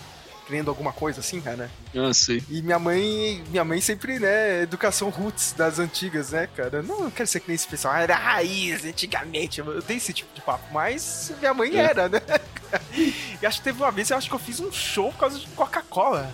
querendo 0.49 0.69
alguma 0.71 0.93
coisa 0.93 1.21
assim, 1.21 1.41
cara? 1.43 1.71
Ah, 1.95 2.13
sei. 2.15 2.43
E 2.49 2.63
minha 2.63 2.79
mãe, 2.79 3.45
minha 3.51 3.65
mãe 3.65 3.81
sempre, 3.83 4.19
né, 4.19 4.63
educação 4.63 5.11
roots 5.11 5.53
das 5.53 5.79
antigas, 5.79 6.31
né, 6.31 6.49
cara? 6.57 6.83
Não, 6.83 7.05
eu 7.05 7.11
quero 7.11 7.27
ser 7.29 7.41
que 7.41 7.49
nem 7.49 7.55
esse 7.55 7.69
pessoal, 7.69 7.93
ah, 7.95 8.01
era 8.01 8.17
raiz 8.17 8.83
antigamente. 8.85 9.61
Eu 9.61 9.83
dei 9.83 9.99
esse 9.99 10.13
tipo 10.15 10.35
de 10.35 10.41
papo, 10.41 10.65
mas 10.73 11.31
minha 11.39 11.53
mãe 11.53 11.77
É. 11.77 11.81
era, 11.81 12.09
né? 12.09 12.21
E 13.41 13.47
acho 13.47 13.59
que 13.59 13.65
teve 13.65 13.79
uma 13.83 13.91
vez, 13.91 14.11
eu 14.11 14.17
acho 14.17 14.29
que 14.29 14.35
eu 14.35 14.39
fiz 14.39 14.59
um 14.61 14.71
show 14.73 15.13
por 15.13 15.21
causa 15.21 15.39
de 15.39 15.47
Coca-Cola. 15.49 16.31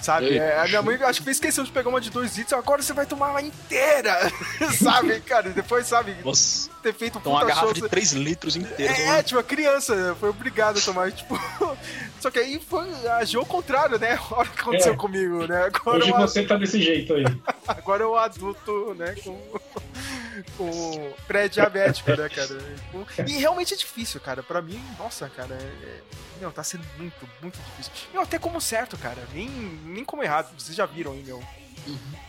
Sabe? 0.00 0.38
É, 0.38 0.58
a 0.60 0.64
minha 0.64 0.80
mãe 0.82 0.96
acho 1.02 1.18
que 1.20 1.24
fez 1.26 1.38
questão 1.38 1.62
de 1.62 1.70
pegar 1.70 1.90
uma 1.90 2.00
de 2.00 2.10
dois 2.10 2.36
litros, 2.36 2.52
agora 2.58 2.80
você 2.82 2.92
vai 2.92 3.04
tomar 3.04 3.30
ela 3.30 3.42
inteira. 3.42 4.16
sabe, 4.82 5.20
cara? 5.20 5.50
Depois, 5.50 5.86
sabe, 5.86 6.16
Nossa, 6.24 6.70
ter 6.82 6.94
feito 6.94 7.16
um 7.16 7.20
então 7.20 7.32
uma 7.32 7.40
puta 7.40 7.48
garrafa 7.54 7.74
show. 7.74 7.82
de 7.84 7.88
3 7.88 8.12
litros 8.12 8.56
inteira. 8.56 8.92
É, 8.96 9.18
é, 9.18 9.22
tipo, 9.22 9.38
a 9.38 9.42
criança 9.42 10.16
foi 10.18 10.30
obrigada 10.30 10.78
a 10.78 10.82
tomar, 10.82 11.12
tipo. 11.12 11.38
Só 12.18 12.30
que 12.30 12.38
aí 12.38 12.60
foi, 12.66 12.88
agiu 13.18 13.40
ao 13.40 13.46
contrário, 13.46 13.98
né? 13.98 14.18
Olha 14.32 14.48
o 14.48 14.52
que 14.52 14.60
aconteceu 14.60 14.92
É. 14.94 14.96
comigo, 14.96 15.46
né? 15.46 15.64
Agora, 15.64 15.98
Hoje 15.98 16.10
eu, 16.10 16.16
você 16.18 16.42
tá 16.44 16.56
desse 16.56 16.80
jeito 16.80 17.14
aí. 17.14 17.24
agora 17.68 18.02
eu 18.02 18.16
adulto, 18.16 18.94
né? 18.98 19.14
Com, 19.22 19.38
com 20.56 21.12
pré-diabético, 21.26 22.10
né, 22.10 22.28
cara? 22.28 22.60
E 23.26 23.38
realmente 23.38 23.74
é 23.74 23.76
difícil, 23.76 24.20
cara. 24.20 24.42
Pra 24.42 24.60
mim, 24.60 24.82
nossa, 24.98 25.28
cara, 25.28 25.54
é... 25.54 26.00
Meu, 26.40 26.50
tá 26.50 26.62
sendo 26.62 26.84
muito, 26.96 27.28
muito 27.42 27.58
difícil. 27.58 27.92
Meu, 28.12 28.22
até 28.22 28.38
como 28.38 28.60
certo, 28.60 28.96
cara. 28.96 29.22
Nem, 29.32 29.48
nem 29.48 30.04
como 30.04 30.22
errado. 30.22 30.52
Vocês 30.58 30.74
já 30.74 30.86
viram 30.86 31.12
aí, 31.12 31.22
meu. 31.22 31.42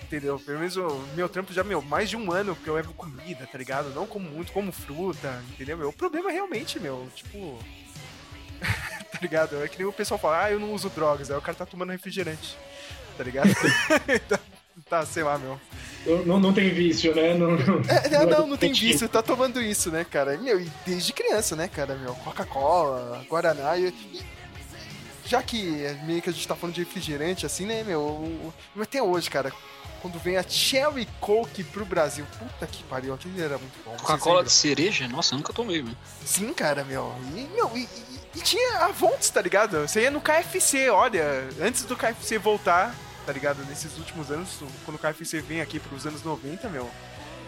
Entendeu? 0.03 0.39
Pelo 0.39 0.59
menos 0.59 0.75
o 0.75 0.89
meu 1.15 1.29
trampo 1.29 1.53
já, 1.53 1.63
meu, 1.63 1.81
mais 1.81 2.09
de 2.09 2.17
um 2.17 2.31
ano 2.31 2.55
que 2.55 2.67
eu 2.67 2.75
levo 2.75 2.93
comida, 2.93 3.47
tá 3.47 3.57
ligado? 3.57 3.93
Não 3.93 4.05
como 4.05 4.29
muito, 4.29 4.51
como 4.51 4.71
fruta, 4.71 5.41
entendeu? 5.51 5.77
Meu, 5.77 5.89
o 5.89 5.93
problema 5.93 6.29
é 6.29 6.33
realmente, 6.33 6.79
meu, 6.79 7.09
tipo. 7.15 7.57
tá 9.11 9.19
ligado? 9.21 9.63
É 9.63 9.67
que 9.67 9.77
nem 9.77 9.87
o 9.87 9.93
pessoal 9.93 10.19
fala, 10.19 10.43
ah, 10.43 10.51
eu 10.51 10.59
não 10.59 10.73
uso 10.73 10.89
drogas. 10.89 11.31
Aí 11.31 11.37
o 11.37 11.41
cara 11.41 11.57
tá 11.57 11.65
tomando 11.65 11.91
refrigerante, 11.91 12.57
tá 13.17 13.23
ligado? 13.23 13.49
tá, 14.27 14.39
tá, 14.91 15.05
sei 15.05 15.23
lá, 15.23 15.37
meu. 15.37 15.57
Não, 16.25 16.39
não, 16.39 16.51
tem 16.51 16.69
vício, 16.73 17.15
né? 17.15 17.33
Não, 17.33 17.51
não, 17.51 17.81
É, 17.87 18.09
não, 18.09 18.25
não, 18.25 18.47
não 18.47 18.57
tem 18.57 18.73
vício, 18.73 19.07
tá 19.07 19.21
tomando 19.21 19.61
isso, 19.61 19.89
né, 19.89 20.03
cara? 20.03 20.37
Meu, 20.37 20.59
e 20.59 20.69
desde 20.85 21.13
criança, 21.13 21.55
né, 21.55 21.67
cara? 21.67 21.95
Meu, 21.95 22.13
Coca-Cola, 22.15 23.23
Guaraná 23.29 23.77
e. 23.77 23.87
e- 23.87 24.21
Já 25.25 25.41
que 25.41 25.85
é 25.85 25.93
meio 26.03 26.21
que 26.21 26.29
a 26.29 26.33
gente 26.33 26.45
tá 26.47 26.55
falando 26.55 26.75
de 26.75 26.81
refrigerante, 26.83 27.45
assim, 27.45 27.65
né, 27.65 27.83
meu? 27.85 28.51
Até 28.81 29.01
hoje, 29.01 29.29
cara, 29.29 29.53
quando 30.01 30.19
vem 30.19 30.35
a 30.35 30.43
Cherry 30.43 31.07
Coke 31.21 31.63
pro 31.63 31.85
Brasil, 31.85 32.25
puta 32.37 32.67
que 32.67 32.83
pariu, 32.83 33.13
aquilo 33.13 33.39
era 33.41 33.57
muito 33.57 33.79
bom. 33.85 33.95
Coca-Cola 33.97 34.43
de 34.43 34.51
cereja? 34.51 35.07
Nossa, 35.07 35.35
eu 35.35 35.37
nunca 35.37 35.53
tomei, 35.53 35.81
velho. 35.83 35.95
Sim, 36.25 36.51
cara, 36.53 36.83
meu. 36.83 37.15
E, 37.35 37.47
meu, 37.55 37.71
e, 37.77 37.81
e- 37.83 38.21
e 38.35 38.41
tinha 38.41 38.79
a 38.79 38.87
Vontes, 38.87 39.29
tá 39.29 39.41
ligado? 39.41 39.87
Você 39.87 40.01
ia 40.01 40.11
no 40.11 40.19
KFC, 40.19 40.89
olha, 40.89 41.47
antes 41.61 41.83
do 41.85 41.95
KFC 41.95 42.37
voltar, 42.37 42.93
tá 43.25 43.31
ligado? 43.33 43.63
Nesses 43.65 43.97
últimos 43.97 44.31
anos, 44.31 44.59
quando 44.85 44.95
o 44.95 44.99
KFC 44.99 45.41
vem 45.41 45.61
aqui 45.61 45.79
pros 45.79 46.05
anos 46.05 46.23
90, 46.23 46.69
meu. 46.69 46.89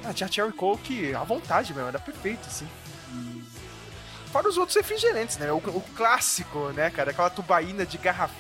Ah, 0.04 0.14
tinha 0.14 0.30
Cherry 0.30 0.52
Coke 0.54 1.14
à 1.16 1.24
vontade, 1.24 1.74
meu, 1.74 1.88
era 1.88 2.00
perfeito, 2.00 2.46
assim. 2.48 2.68
E... 3.14 3.42
Fora 4.32 4.50
os 4.50 4.58
outros 4.58 4.76
refrigerantes, 4.76 5.38
né? 5.38 5.52
O, 5.52 5.58
o 5.58 5.82
clássico, 5.96 6.70
né, 6.70 6.90
cara? 6.90 7.12
Aquela 7.12 7.30
tubaína 7.30 7.86
de 7.86 7.98
garrafa, 8.00 8.34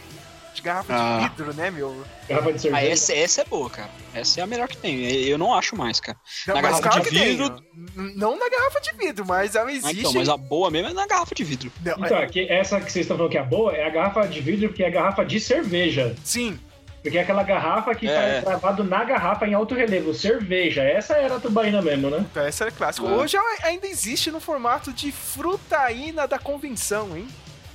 de 0.53 0.61
garrafa 0.61 0.93
Ah. 0.93 1.19
de 1.19 1.29
vidro, 1.29 1.53
né, 1.53 1.69
meu? 1.71 2.03
Garrafa 2.27 2.49
de 2.51 2.57
Ah, 2.57 2.59
cerveja. 2.59 2.87
essa, 2.87 3.13
essa 3.13 3.41
é 3.41 3.45
boa, 3.45 3.69
cara. 3.69 3.89
Essa 4.13 4.39
é 4.41 4.43
a 4.43 4.47
melhor 4.47 4.67
que 4.67 4.75
tem. 4.77 4.99
Eu 5.03 5.37
não 5.37 5.53
acho 5.53 5.75
mais, 5.77 5.99
cara. 5.99 6.17
Não, 6.47 6.55
Na 6.55 6.61
garrafa 6.61 6.81
claro 6.89 7.03
de 7.03 7.09
tem. 7.11 7.37
vidro- 7.37 7.63
Não 7.95 8.37
na 8.37 8.49
garrafa 8.49 8.81
de 8.81 8.91
vidro, 8.97 9.25
mas 9.25 9.55
ela 9.55 9.69
Ah, 9.69 9.73
existe. 9.73 9.99
então, 9.99 10.13
mas 10.15 10.27
a 10.29 10.35
boa 10.35 10.69
mesmo 10.71 10.89
é 10.89 10.93
na 10.93 11.07
garrafa 11.07 11.33
de 11.35 11.43
vidro. 11.43 11.71
Não, 11.85 11.93
Então, 11.93 12.17
é- 12.17 12.59
essa 12.59 12.81
que 12.81 12.91
vocês 12.91 13.03
estão 13.05 13.15
falando 13.15 13.31
que 13.31 13.37
é 13.37 13.43
boa 13.43 13.71
é 13.73 13.85
a 13.85 13.89
garrafa 13.89 14.27
de 14.27 14.41
vidro, 14.41 14.67
porque 14.69 14.83
é 14.83 14.87
a 14.87 14.91
garrafa 14.91 15.23
de 15.23 15.39
cerveja. 15.39 16.15
Sim, 16.23 16.59
Porque 17.03 17.17
é 17.17 17.21
aquela 17.21 17.43
garrafa 17.43 17.93
que 17.93 18.07
É, 18.07 18.15
faz 18.15 18.33
é. 18.33 18.41
gravado 18.41 18.83
na 18.83 19.03
garrafa 19.03 19.45
em 19.45 19.53
alto 19.53 19.75
relevo. 19.75 20.13
Cerveja. 20.13 20.81
Essa 20.81 21.15
era 21.15 21.35
a 21.35 21.39
tubaína 21.39 21.81
mesmo, 21.81 22.09
né? 22.09 22.25
Então, 22.31 22.43
essa 22.45 22.63
era 22.63 22.71
clássica. 22.71 23.05
Ah. 23.07 23.11
Hoje 23.17 23.35
ela 23.35 23.57
ainda 23.63 23.85
existe 23.87 24.31
no 24.31 24.39
formato 24.39 24.93
de 24.93 25.11
frutaína 25.11 26.25
da 26.27 26.39
convenção, 26.39 27.15
hein? 27.15 27.27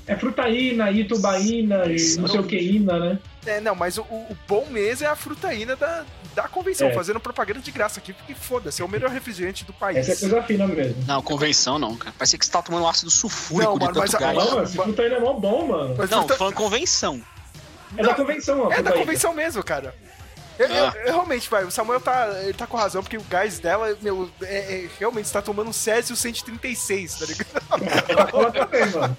É 0.06 0.16
frutaína, 0.16 0.90
itubaína, 0.90 1.84
e 1.84 1.96
Isso, 1.96 2.18
não 2.20 2.28
sei 2.28 2.40
o 2.40 2.44
que 2.44 2.56
ina, 2.58 2.98
né? 2.98 3.18
É, 3.44 3.60
não, 3.60 3.74
mas 3.74 3.98
o, 3.98 4.02
o 4.02 4.36
bom 4.48 4.66
mesmo 4.70 5.06
é 5.06 5.10
a 5.10 5.14
frutaína 5.14 5.76
da, 5.76 6.02
da 6.34 6.48
convenção, 6.48 6.88
É. 6.88 6.94
fazendo 6.94 7.20
propaganda 7.20 7.60
de 7.60 7.70
graça 7.70 8.00
aqui, 8.00 8.14
porque 8.14 8.34
foda-se, 8.34 8.80
é 8.80 8.84
o 8.84 8.88
melhor 8.88 9.10
refrigerante 9.10 9.66
do 9.66 9.72
país. 9.74 10.08
Essa 10.08 10.12
é 10.12 10.30
coisa 10.30 10.42
fina 10.46 10.66
mesmo. 10.66 11.04
Não, 11.06 11.20
convenção 11.20 11.78
não, 11.78 11.94
cara. 11.94 12.14
Parece 12.16 12.38
que 12.38 12.46
você 12.46 12.50
tá 12.50 12.62
tomando 12.62 12.86
ácido 12.88 13.10
sulfúrico 13.10 13.72
Não, 13.72 13.78
de 13.78 13.84
mano, 13.84 13.94
tanto 14.00 14.04
mas 14.10 14.14
a- 14.14 14.18
gás. 14.18 14.36
Mas- 14.38 14.50
Não, 14.50 14.62
esse 14.62 14.76
frutaína 14.78 15.16
é 15.16 15.20
mó 15.20 15.34
bom, 15.34 15.66
mano. 15.66 15.94
Mas 15.98 16.08
Não, 16.08 16.18
fruta- 16.20 16.32
tô 16.34 16.38
falando 16.38 16.54
convenção. 16.54 17.20
É 17.96 18.02
da 18.02 18.14
convenção, 18.14 18.60
ó. 18.60 18.64
é 18.66 18.68
da 18.68 18.74
frutaína. 18.76 18.98
convenção 18.98 19.32
mesmo, 19.34 19.62
cara. 19.62 19.94
Eu, 20.58 20.66
eu- 20.66 20.86
Ah. 20.88 20.92
eu 21.06 21.12
realmente, 21.12 21.48
vai, 21.48 21.62
o 21.64 21.70
Samuel 21.70 22.00
tá, 22.00 22.28
ele 22.42 22.52
tá 22.52 22.66
com 22.66 22.76
razão, 22.76 23.00
porque 23.00 23.16
o 23.16 23.22
gás 23.22 23.60
dela, 23.60 23.96
meu, 24.02 24.28
é, 24.42 24.56
é- 24.84 24.88
realmente 24.98 25.26
está 25.26 25.40
tomando 25.40 25.68
um 25.70 25.72
Césio 25.72 26.16
136, 26.16 27.14
tá 27.14 27.26
ligado? 27.26 28.06
Coca-Cola 28.08 28.50
também, 28.50 28.86
mano. 28.90 29.16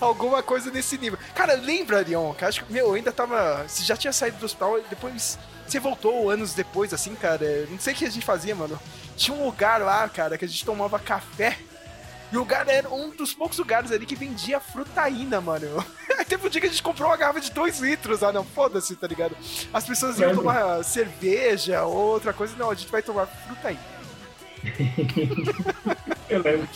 Alguma 0.00 0.42
coisa 0.42 0.70
nesse 0.70 0.98
nível. 0.98 1.18
Cara, 1.34 1.54
lembra, 1.54 2.00
Leon, 2.06 2.32
que 2.34 2.44
acho 2.44 2.64
que, 2.64 2.72
meu, 2.72 2.88
eu 2.88 2.94
ainda 2.94 3.12
tava. 3.12 3.64
Você 3.66 3.82
já 3.82 3.96
tinha 3.96 4.12
saído 4.12 4.36
do 4.38 4.46
hospital, 4.46 4.78
depois. 4.90 5.38
Você 5.66 5.80
voltou 5.80 6.30
anos 6.30 6.54
depois, 6.54 6.92
assim, 6.94 7.14
cara. 7.14 7.66
Não 7.70 7.78
sei 7.78 7.92
o 7.92 7.96
que 7.96 8.04
a 8.04 8.10
gente 8.10 8.24
fazia, 8.24 8.54
mano. 8.54 8.78
Tinha 9.16 9.36
um 9.36 9.44
lugar 9.46 9.80
lá, 9.80 10.08
cara, 10.08 10.36
que 10.38 10.44
a 10.44 10.48
gente 10.48 10.64
tomava 10.64 10.98
café. 10.98 11.56
E 12.32 12.36
o 12.36 12.40
lugar 12.40 12.68
era 12.68 12.88
um 12.92 13.10
dos 13.10 13.32
poucos 13.32 13.58
lugares 13.58 13.92
ali 13.92 14.04
que 14.04 14.16
vendia 14.16 14.58
frutaína, 14.58 15.40
mano. 15.40 15.84
Teve 16.28 16.46
um 16.46 16.50
dia 16.50 16.60
que 16.60 16.66
a 16.66 16.70
gente 16.70 16.82
comprou 16.82 17.08
uma 17.08 17.16
garrafa 17.16 17.40
de 17.40 17.52
2 17.52 17.80
litros. 17.80 18.22
Ah, 18.22 18.32
não, 18.32 18.44
foda-se, 18.44 18.96
tá 18.96 19.06
ligado? 19.06 19.36
As 19.72 19.84
pessoas 19.84 20.18
iam 20.18 20.34
tomar 20.34 20.82
cerveja 20.82 21.84
ou 21.84 21.96
outra 21.96 22.32
coisa. 22.32 22.54
Não, 22.56 22.70
a 22.70 22.74
gente 22.74 22.90
vai 22.90 23.02
tomar 23.02 23.26
frutaína. 23.26 23.80
Eu 26.28 26.42
lembro. 26.42 26.68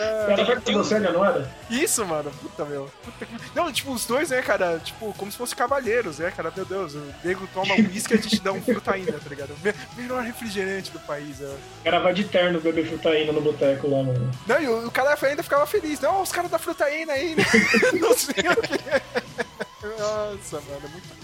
Era 0.00 0.44
perto 0.44 0.72
não 1.12 1.24
era? 1.24 1.50
Isso, 1.70 2.04
mano. 2.06 2.30
Puta, 2.42 2.64
meu. 2.64 2.90
Puta 3.04 3.26
que... 3.26 3.32
Não, 3.54 3.72
tipo, 3.72 3.92
os 3.92 4.06
dois, 4.06 4.30
né, 4.30 4.40
cara? 4.42 4.78
Tipo, 4.82 5.12
como 5.14 5.30
se 5.30 5.38
fossem 5.38 5.56
cavalheiros, 5.56 6.18
né, 6.18 6.30
cara? 6.34 6.52
Meu 6.54 6.64
Deus, 6.64 6.94
o 6.94 7.14
nego 7.24 7.46
toma 7.52 7.74
uísque 7.74 8.14
e 8.14 8.18
a 8.18 8.20
gente 8.22 8.40
dá 8.40 8.52
um 8.52 8.62
frutaína, 8.62 9.12
tá 9.12 9.28
ligado? 9.28 9.54
Me- 9.62 9.74
Melhor 9.96 10.22
refrigerante 10.22 10.90
do 10.90 11.00
país, 11.00 11.40
é. 11.40 11.44
O 11.44 11.84
cara 11.84 11.98
vai 12.00 12.14
de 12.14 12.24
terno 12.24 12.60
beber 12.60 12.86
frutaína 12.86 13.32
no 13.32 13.40
boteco 13.40 13.88
lá, 13.88 14.02
mano. 14.02 14.30
Não, 14.46 14.60
e 14.60 14.66
o, 14.68 14.86
o 14.86 14.90
cara 14.90 15.16
ainda 15.22 15.42
ficava 15.42 15.66
feliz. 15.66 16.00
Não, 16.00 16.22
os 16.22 16.32
caras 16.32 16.50
da 16.50 16.58
frutaína 16.58 17.12
aí, 17.12 17.34
né? 17.34 17.44
Não 18.00 18.16
sei 18.16 18.34
o 18.48 18.56
que. 18.62 18.70
Nossa, 20.00 20.60
mano, 20.68 20.88
muito 20.92 21.08
bom. 21.08 21.19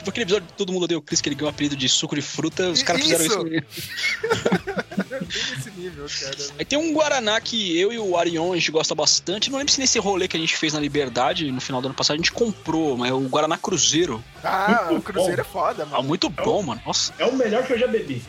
Tipo 0.00 0.08
aquele 0.08 0.24
episódio 0.24 0.48
de 0.48 0.54
Todo 0.54 0.72
Mundo 0.72 0.84
Odeia 0.84 0.96
o 0.98 1.02
Chris, 1.02 1.20
que 1.20 1.28
ele 1.28 1.36
ganhou 1.36 1.50
o 1.50 1.54
apelido 1.54 1.76
de 1.76 1.86
suco 1.86 2.14
de 2.14 2.22
fruta, 2.22 2.70
os 2.70 2.82
caras 2.82 3.02
fizeram 3.02 3.26
Isso. 3.26 3.44
nesse 5.56 5.70
nível, 5.76 6.06
cara. 6.20 6.36
Aí 6.58 6.64
tem 6.64 6.78
um 6.78 6.92
Guaraná 6.94 7.38
que 7.38 7.78
eu 7.78 7.92
e 7.92 7.98
o 7.98 8.16
Arion 8.16 8.52
a 8.52 8.56
gente 8.56 8.70
gosta 8.70 8.94
bastante. 8.94 9.50
Não 9.50 9.58
lembro 9.58 9.70
se 9.72 9.78
nesse 9.78 9.98
rolê 9.98 10.26
que 10.26 10.38
a 10.38 10.40
gente 10.40 10.56
fez 10.56 10.72
na 10.72 10.80
Liberdade, 10.80 11.52
no 11.52 11.60
final 11.60 11.82
do 11.82 11.88
ano 11.88 11.94
passado, 11.94 12.14
a 12.14 12.16
gente 12.16 12.32
comprou, 12.32 12.96
mas 12.96 13.10
é 13.10 13.12
o 13.12 13.20
Guaraná 13.28 13.58
Cruzeiro. 13.58 14.24
Ah, 14.42 14.86
o 14.88 14.92
Muito 14.92 15.04
Cruzeiro 15.04 15.40
é 15.40 15.44
foda, 15.44 15.82
Ah, 15.82 15.86
mano. 15.86 16.04
muito 16.04 16.30
bom, 16.30 16.62
mano. 16.62 16.80
Nossa, 16.86 17.12
É 17.18 17.26
o 17.26 17.36
melhor 17.36 17.66
que 17.66 17.74
eu 17.74 17.78
já 17.78 17.86
bebi. 17.86 18.22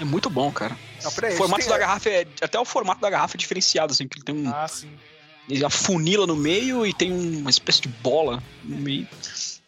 é 0.00 0.04
muito 0.04 0.30
bom, 0.30 0.52
cara. 0.52 0.76
Não, 1.02 1.10
o 1.10 1.36
formato 1.36 1.62
tem- 1.62 1.68
da 1.70 1.78
garrafa 1.78 2.08
é. 2.08 2.26
Até 2.40 2.60
o 2.60 2.64
formato 2.64 3.00
da 3.00 3.10
garrafa 3.10 3.36
é 3.36 3.38
diferenciado, 3.38 3.92
assim, 3.92 4.06
que 4.06 4.18
ele 4.18 4.24
tem 4.24 4.34
um. 4.36 4.48
Ah, 4.54 4.68
sim. 4.68 4.88
Ele 5.48 5.64
afunila 5.64 6.26
no 6.26 6.36
meio 6.36 6.86
e 6.86 6.92
tem 6.92 7.10
uma 7.10 7.48
espécie 7.50 7.80
de 7.80 7.88
bola 7.88 8.42
no 8.62 8.76
meio. 8.76 9.08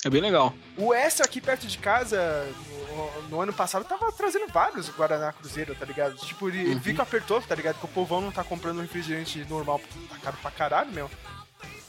É 0.04 0.09
bem 0.11 0.21
legal. 0.23 0.54
O 0.76 0.95
Extra 0.95 1.26
aqui 1.26 1.40
perto 1.40 1.66
de 1.66 1.76
casa, 1.78 2.49
no, 2.88 3.23
no 3.28 3.40
ano 3.42 3.52
passado, 3.52 3.85
tava 3.85 4.11
trazendo 4.12 4.47
vários 4.50 4.88
Guaraná 4.88 5.33
Cruzeiro, 5.33 5.75
tá 5.75 5.85
ligado? 5.85 6.16
Tipo, 6.16 6.49
ele 6.49 6.73
Uhum. 6.75 6.78
viu 6.78 6.95
que 6.95 7.00
apertou, 7.02 7.40
tá 7.42 7.54
ligado? 7.54 7.78
Que 7.78 7.85
o 7.85 7.88
povão 7.88 8.21
não 8.21 8.33
tá 8.33 8.42
comprando 8.42 8.80
refrigerante 8.80 9.45
normal, 9.49 9.80
tá 10.09 10.16
caro 10.23 10.37
pra 10.40 10.50
caralho, 10.50 10.90
meu. 10.92 11.11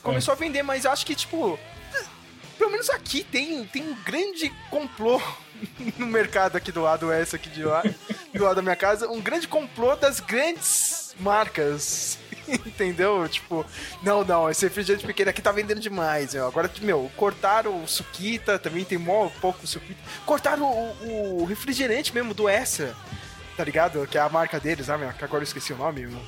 Começou 0.04 0.34
a 0.34 0.36
vender, 0.36 0.62
mas 0.64 0.86
acho 0.86 1.06
que, 1.06 1.16
tipo, 1.16 1.58
pelo 2.58 2.72
menos 2.72 2.90
aqui 2.90 3.24
tem, 3.24 3.64
tem 3.66 3.84
um 3.84 3.96
grande 4.04 4.50
complô 4.70 5.22
no 5.98 6.06
mercado 6.08 6.58
aqui 6.58 6.72
do 6.72 6.82
lado, 6.82 7.12
essa 7.12 7.38
aqui 7.38 7.50
de 7.50 7.64
lá, 7.64 7.82
do 8.34 8.44
lado 8.44 8.56
da 8.58 8.62
minha 8.62 8.76
casa, 8.76 9.08
um 9.10 9.22
grande 9.22 9.48
complô 9.48 9.96
das 9.96 10.20
grandes 10.20 11.01
marcas. 11.20 12.18
Entendeu? 12.48 13.28
Tipo, 13.30 13.66
não, 14.04 14.24
não, 14.24 14.50
esse 14.50 14.66
refrigerante 14.66 15.06
pequeno 15.06 15.30
aqui 15.30 15.42
tá 15.42 15.52
vendendo 15.52 15.80
demais, 15.80 16.34
meu. 16.34 16.48
Agora, 16.48 16.70
meu, 16.82 17.10
cortaram 17.16 17.84
o 17.84 17.88
Suquita, 17.88 18.60
também 18.60 18.84
tem 18.84 18.98
mó 18.98 19.30
pouco 19.40 19.66
Suquita. 19.66 20.00
Cortaram 20.26 20.64
o, 20.64 21.42
o 21.42 21.46
refrigerante 21.46 22.14
mesmo 22.14 22.34
do 22.34 22.50
Extra, 22.50 22.96
tá 23.56 23.64
ligado? 23.64 24.06
Que 24.08 24.18
é 24.18 24.22
a 24.22 24.30
marca 24.30 24.60
deles, 24.60 24.90
ah, 24.90 24.98
meu, 24.98 25.12
que 25.14 25.24
agora 25.24 25.44
eu 25.44 25.48
esqueci 25.48 25.74
o 25.74 25.78
nome, 25.78 26.08
meu. 26.08 26.22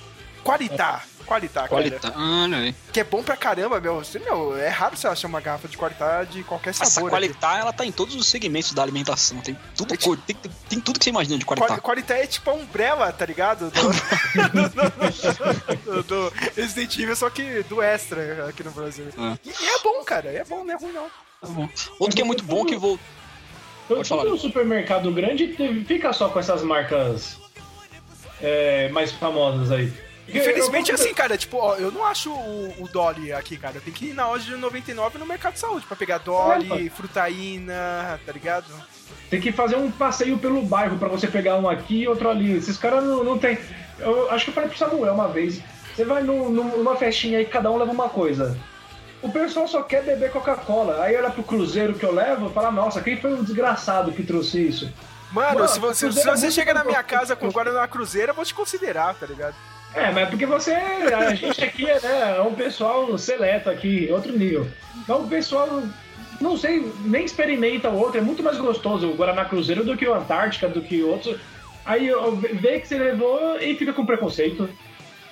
Qualitá, 0.44 1.04
Qualitá, 1.24 1.62
cara. 1.62 1.70
Qualidade. 1.70 2.14
Olha 2.18 2.58
aí. 2.58 2.76
Que 2.92 3.00
é 3.00 3.04
bom 3.04 3.24
pra 3.24 3.36
caramba, 3.38 3.80
meu. 3.80 3.96
Você, 3.96 4.20
meu, 4.20 4.56
é 4.58 4.68
raro 4.70 4.96
você 4.98 5.08
achar 5.08 5.28
uma 5.28 5.42
garrafa 5.42 5.68
de 5.68 5.78
Qualitá 5.78 6.24
de 6.24 6.44
qualquer 6.44 6.72
Essa 6.72 6.86
sabor. 6.86 7.08
aqui. 7.10 7.12
qualidade, 7.18 7.62
ela 7.62 7.74
tá 7.74 7.86
em 7.86 7.92
todos 7.92 8.16
os 8.16 8.28
segmentos 8.28 8.72
da 8.74 8.82
alimentação. 8.82 9.38
Tem 9.40 9.58
tudo, 9.76 9.94
É 9.94 9.98
cor- 9.98 10.18
tem, 10.18 10.36
tem- 10.36 10.52
tem 10.70 10.80
tudo 10.80 11.00
que 11.00 11.06
você 11.06 11.10
imagina 11.10 11.38
de 11.38 11.46
Quali- 11.46 11.60
qualidade. 11.60 11.82
Qualitá 11.82 12.16
é 12.16 12.28
tipo 12.28 12.50
a 12.50 12.54
Umbrella, 12.54 13.12
tá 13.12 13.26
ligado? 13.26 13.72
Do, 13.74 14.60
do- 14.70 16.04
do- 16.04 16.04
do 16.04 16.34
Resident 16.56 16.98
Evil, 16.98 17.16
só 17.16 17.30
que 17.30 17.64
do 17.64 17.82
Extra 17.82 18.48
aqui 18.50 18.64
no 18.64 18.72
Brasil. 18.72 19.06
É. 19.18 19.38
E, 19.48 19.50
e 19.50 19.68
é 19.70 19.80
bom, 19.84 20.04
cara. 20.04 20.30
É 20.30 20.44
bom, 20.44 20.64
não 20.64 20.74
é 20.74 20.78
ruim, 20.78 20.92
não. 20.94 21.06
Tá 21.42 21.48
bom. 21.48 21.70
Outro 22.00 22.16
que 22.16 22.22
é 22.22 22.26
muito 22.26 22.44
bom 22.44 22.66
que 22.66 22.76
vou. 22.76 23.00
Todo, 23.88 24.08
todo 24.08 24.38
supermercado 24.38 25.12
grande 25.12 25.54
fica 25.86 26.14
só 26.14 26.30
com 26.30 26.40
essas 26.40 26.64
marcas 26.64 27.38
é, 28.42 28.88
mais 28.90 29.12
famosas 29.12 29.72
aí. 29.72 29.92
Infelizmente 30.28 30.92
é 30.92 30.94
assim, 30.94 31.14
cara. 31.14 31.38
Tipo, 31.38 31.58
ó, 31.58 31.76
eu 31.76 31.92
não 31.92 32.06
acho 32.06 32.32
o, 32.32 32.74
o 32.80 32.88
Dolly 32.88 33.34
aqui, 33.34 33.58
cara. 33.58 33.80
Tem 33.84 33.94
que 33.94 34.08
ir 34.08 34.14
na 34.14 34.28
loja 34.28 34.46
de 34.46 34.56
99 34.56 35.18
no 35.18 35.26
Mercado 35.26 35.54
de 35.54 35.60
Saúde 35.60 35.86
pra 35.86 35.96
pegar 35.98 36.20
Dolly, 36.20 36.90
frutaína, 36.90 38.20
tá 38.26 38.32
ligado? 38.32 38.66
Tem 39.30 39.42
que 39.42 39.52
fazer 39.52 39.76
um 39.76 39.92
passeio 39.92 40.38
pelo 40.38 40.62
bairro 40.64 40.98
pra 40.98 41.08
você 41.08 41.28
pegar 41.28 41.58
um 41.58 41.68
aqui 41.70 42.02
e 42.04 42.08
outro 42.08 42.30
ali. 42.30 42.56
Esses 42.56 42.78
caras 42.78 43.04
não, 43.04 43.24
não 43.24 43.38
tem. 43.38 43.58
Eu 44.00 44.30
acho 44.32 44.46
que 44.46 44.50
eu 44.52 44.54
falei 44.54 44.70
pro 44.70 44.78
Samuel 44.78 45.14
uma 45.14 45.28
vez. 45.28 45.62
Você 45.96 46.06
vai 46.06 46.24
num- 46.24 46.50
num- 46.50 46.78
numa 46.78 46.96
festinha 46.96 47.38
aí, 47.40 47.46
cada 47.46 47.70
um 47.70 47.78
leva 47.78 47.92
uma 47.92 48.10
coisa. 48.10 48.58
O 49.22 49.32
pessoal 49.32 49.68
só 49.68 49.82
quer 49.84 50.04
beber 50.04 50.32
Coca-Cola. 50.32 51.02
Aí 51.04 51.16
olha 51.16 51.30
pro 51.30 51.44
Cruzeiro 51.44 51.94
que 51.94 52.04
eu 52.06 52.14
levo 52.14 52.48
e 52.50 52.54
fala, 52.54 52.72
nossa, 52.72 53.02
quem 53.02 53.16
foi 53.20 53.34
o 53.34 53.44
desgraçado 53.44 54.12
que 54.12 54.24
trouxe 54.24 54.68
isso? 54.68 54.92
Mano, 55.32 55.56
Mano, 55.56 55.68
se 55.68 55.80
você, 55.80 56.12
se 56.12 56.28
é 56.28 56.36
você 56.36 56.52
chega 56.52 56.74
na 56.74 56.84
minha 56.84 57.02
casa 57.02 57.36
com 57.36 57.50
Guaraná 57.50 57.88
Cruzeiro, 57.88 58.32
eu 58.32 58.36
vou 58.36 58.46
te 58.46 58.54
considerar, 58.54 59.16
tá 59.16 59.26
ligado? 59.26 59.56
É, 59.96 60.12
mas 60.12 60.30
porque 60.30 60.46
você. 60.46 60.72
A 60.74 61.36
gente 61.36 61.64
aqui 61.64 61.90
é, 61.90 62.00
né, 62.00 62.36
é 62.38 62.42
um 62.42 62.54
pessoal 62.56 63.16
seleto 63.18 63.70
aqui, 63.70 64.10
outro 64.12 64.32
nível. 64.38 64.68
Então 64.98 65.22
o 65.24 65.28
pessoal, 65.28 65.84
não 66.42 66.58
sei, 66.58 66.92
nem 67.06 67.24
experimenta 67.26 67.90
o 67.90 67.98
outro. 68.00 68.18
É 68.18 68.22
muito 68.22 68.42
mais 68.42 68.58
gostoso 68.58 69.08
o 69.08 69.16
Guaraná 69.16 69.46
Cruzeiro 69.46 69.84
do 69.84 69.96
que 69.96 70.08
o 70.08 70.14
Antártica, 70.14 70.68
do 70.68 70.82
que 70.82 71.04
outros. 71.04 71.40
Aí 71.86 72.10
vê 72.54 72.80
que 72.80 72.88
você 72.88 72.98
levou 72.98 73.58
e 73.60 73.76
fica 73.76 73.94
com 73.94 74.06
preconceito. 74.06 74.70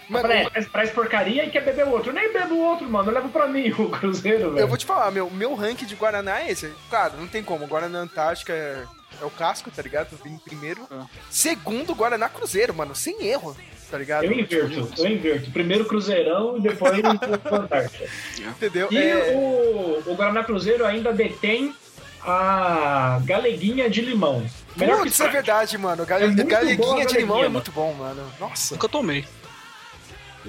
Mano, 0.10 0.28
Parece, 0.28 0.70
parece- 0.70 0.92
porcaria 0.94 1.46
e 1.46 1.50
quer 1.50 1.64
beber 1.64 1.86
o 1.88 1.92
outro. 1.92 2.10
Eu 2.10 2.14
nem 2.14 2.34
bebo 2.34 2.56
o 2.56 2.60
outro, 2.60 2.90
mano. 2.90 3.10
Eu 3.10 3.16
levo 3.16 3.30
pra 3.30 3.48
mim 3.48 3.72
o 3.80 3.88
Cruzeiro, 3.90 4.50
velho. 4.52 4.60
Eu 4.60 4.68
vou 4.68 4.76
te 4.78 4.86
falar, 4.86 5.10
meu, 5.10 5.30
meu 5.30 5.56
ranking 5.56 5.86
de 5.86 5.96
Guaraná 5.96 6.42
é 6.42 6.52
esse. 6.52 6.70
Claro, 6.90 7.14
não 7.18 7.28
tem 7.28 7.42
como. 7.42 7.66
Guaraná 7.66 8.00
Antártica 8.00 8.52
é, 8.52 8.84
é 9.22 9.26
o 9.26 9.30
casco, 9.30 9.72
tá 9.72 9.82
ligado? 9.82 10.20
Vem 10.22 10.34
em 10.34 10.38
primeiro. 10.38 10.82
É. 10.92 11.06
Segundo, 11.30 11.96
Guaraná 11.96 12.28
Cruzeiro, 12.28 12.74
mano, 12.74 12.94
sem 12.94 13.26
erro, 13.26 13.56
tá 13.92 13.98
ligado? 13.98 14.24
Eu 14.24 14.32
inverto, 14.32 14.90
eu 14.98 15.08
inverto. 15.08 15.52
Primeiro 15.52 15.84
Cruzeirão 15.86 16.58
e 16.58 16.62
depois 16.62 16.98
o 16.98 17.02
Antártica. 17.56 18.06
Entendeu? 18.40 18.88
E 18.90 18.98
É, 18.98 19.34
o, 19.36 20.02
o 20.10 20.16
Guaraná 20.16 20.44
Cruzeiro 20.44 20.86
ainda 20.86 21.12
detém 21.12 21.76
a 22.24 23.20
galeguinha 23.26 23.90
de 23.90 24.02
limão. 24.02 24.46
Melhor 24.78 24.98
que 24.98 25.04
Putz, 25.04 25.20
é 25.20 25.26
Sprite. 25.26 25.34
verdade, 25.34 25.78
mano. 25.78 26.06
Gale, 26.06 26.40
É 26.40 26.44
galeguinha 26.44 27.06
de 27.06 27.18
limão 27.18 27.44
é 27.44 27.50
muito 27.50 27.72
bom, 27.72 27.94
mano. 27.94 28.24
Nossa. 28.40 28.76
Nunca 28.76 28.88
tomei. 28.88 29.26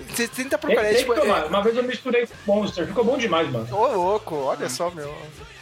Você 0.08 0.28
tenta 0.28 0.56
procurar, 0.56 0.84
é, 0.84 0.88
tem 0.90 0.99
tipo... 0.99 1.12
que 1.12 1.20
tomar. 1.20 1.42
É... 1.42 1.46
Uma 1.46 1.62
vez 1.62 1.76
eu 1.76 1.82
misturei 1.82 2.26
com 2.26 2.34
Monster, 2.46 2.87
ficou 2.87 3.04
bom 3.04 3.18
demais, 3.18 3.50
mano. 3.50 3.68
Ô, 3.75 3.88
louco, 3.88 4.37
olha 4.37 4.68
só, 4.68 4.90
meu. 4.90 5.14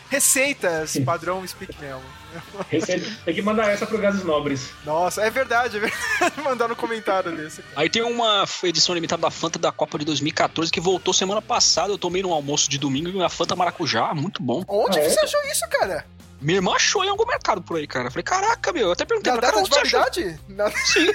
Receitas, 0.09 0.97
padrão 1.05 1.45
Speak 1.47 1.75
Mel. 1.81 2.01
Tem 3.25 3.35
que 3.35 3.43
mandar 3.43 3.71
essa 3.71 3.87
pro 3.87 3.99
Gases 3.99 4.25
Nobres. 4.25 4.71
Nossa, 4.85 5.23
é 5.23 5.31
verdade, 5.31 5.77
é 5.77 5.81
verdade. 5.81 6.01
Mandar 6.43 6.69
no 6.69 6.77
comentário 6.77 7.37
desse. 7.37 7.63
Aí 7.77 7.89
tem 7.89 8.03
uma 8.03 8.45
edição 8.65 8.95
limitada 8.95 9.23
da 9.23 9.31
Fanta 9.31 9.59
da 9.59 9.73
Copa 9.73 9.99
de 9.99 10.05
2014 10.05 10.71
que 10.71 10.81
voltou 10.81 11.13
semana 11.13 11.43
passada. 11.43 11.93
Eu 11.93 11.99
tomei 11.99 12.23
no 12.23 12.33
almoço 12.33 12.69
de 12.71 12.79
domingo 12.79 13.11
uma 13.11 13.29
Fanta 13.29 13.55
Maracujá, 13.57 14.15
muito 14.15 14.43
bom. 14.43 14.63
Onde 14.69 14.99
Ah, 14.99 15.03
que 15.03 15.07
é? 15.07 15.11
você 15.11 15.21
achou 15.21 15.41
isso, 15.51 15.69
cara? 15.69 16.05
Minha 16.41 16.57
irmã 16.59 16.73
achou 16.73 17.05
em 17.05 17.09
algum 17.11 17.27
mercado 17.27 17.61
por 17.61 17.77
aí, 17.77 17.87
cara. 17.87 18.07
Eu 18.07 18.11
falei, 18.11 18.23
caraca, 18.23 18.73
meu. 18.73 18.87
Eu 18.87 18.93
até 18.93 19.05
perguntei 19.05 19.31
pra 19.33 19.43
cara, 19.43 19.53
data 19.57 19.65
de 19.65 19.71
validade? 19.93 20.41
Na... 20.49 20.71
Sim. 20.87 21.07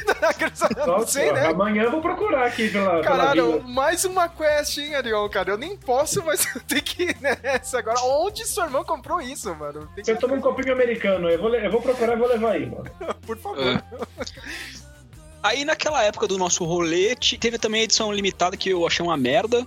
não 0.77 0.85
Nossa, 0.87 1.07
sei, 1.07 1.31
né? 1.31 1.47
amanhã 1.47 1.83
eu 1.83 1.91
vou 1.91 2.01
procurar 2.01 2.45
aqui 2.45 2.69
pela, 2.69 2.89
pela 2.91 3.03
Caralho, 3.03 3.53
vila. 3.53 3.67
mais 3.67 4.05
uma 4.05 4.29
quest, 4.29 4.77
hein, 4.77 4.93
Arion, 4.95 5.27
cara? 5.29 5.49
Eu 5.51 5.57
nem 5.57 5.75
posso, 5.75 6.23
mas 6.23 6.45
eu 6.55 6.61
tenho 6.61 6.83
que 6.83 7.03
ir 7.03 7.17
nessa 7.21 7.79
agora. 7.79 7.99
Onde 8.03 8.45
sua 8.45 8.65
irmã 8.65 8.83
comprou 8.83 9.19
isso, 9.19 9.53
mano? 9.55 9.89
Tem 9.95 10.03
que... 10.03 10.11
Eu 10.11 10.17
tomo 10.17 10.35
um 10.35 10.41
copinho 10.41 10.71
americano, 10.73 11.27
eu 11.29 11.39
vou, 11.39 11.49
le- 11.49 11.65
eu 11.65 11.71
vou 11.71 11.81
procurar 11.81 12.13
e 12.13 12.17
vou 12.17 12.27
levar 12.27 12.51
aí, 12.51 12.65
mano. 12.67 12.85
Por 13.25 13.37
favor. 13.37 13.59
É. 13.65 13.81
Aí 15.41 15.63
naquela 15.63 16.03
época 16.03 16.27
do 16.27 16.37
nosso 16.37 16.63
rolete, 16.65 17.37
teve 17.37 17.57
também 17.59 17.81
a 17.81 17.83
edição 17.83 18.11
limitada 18.11 18.57
que 18.57 18.69
eu 18.69 18.85
achei 18.85 19.05
uma 19.05 19.15
merda, 19.17 19.65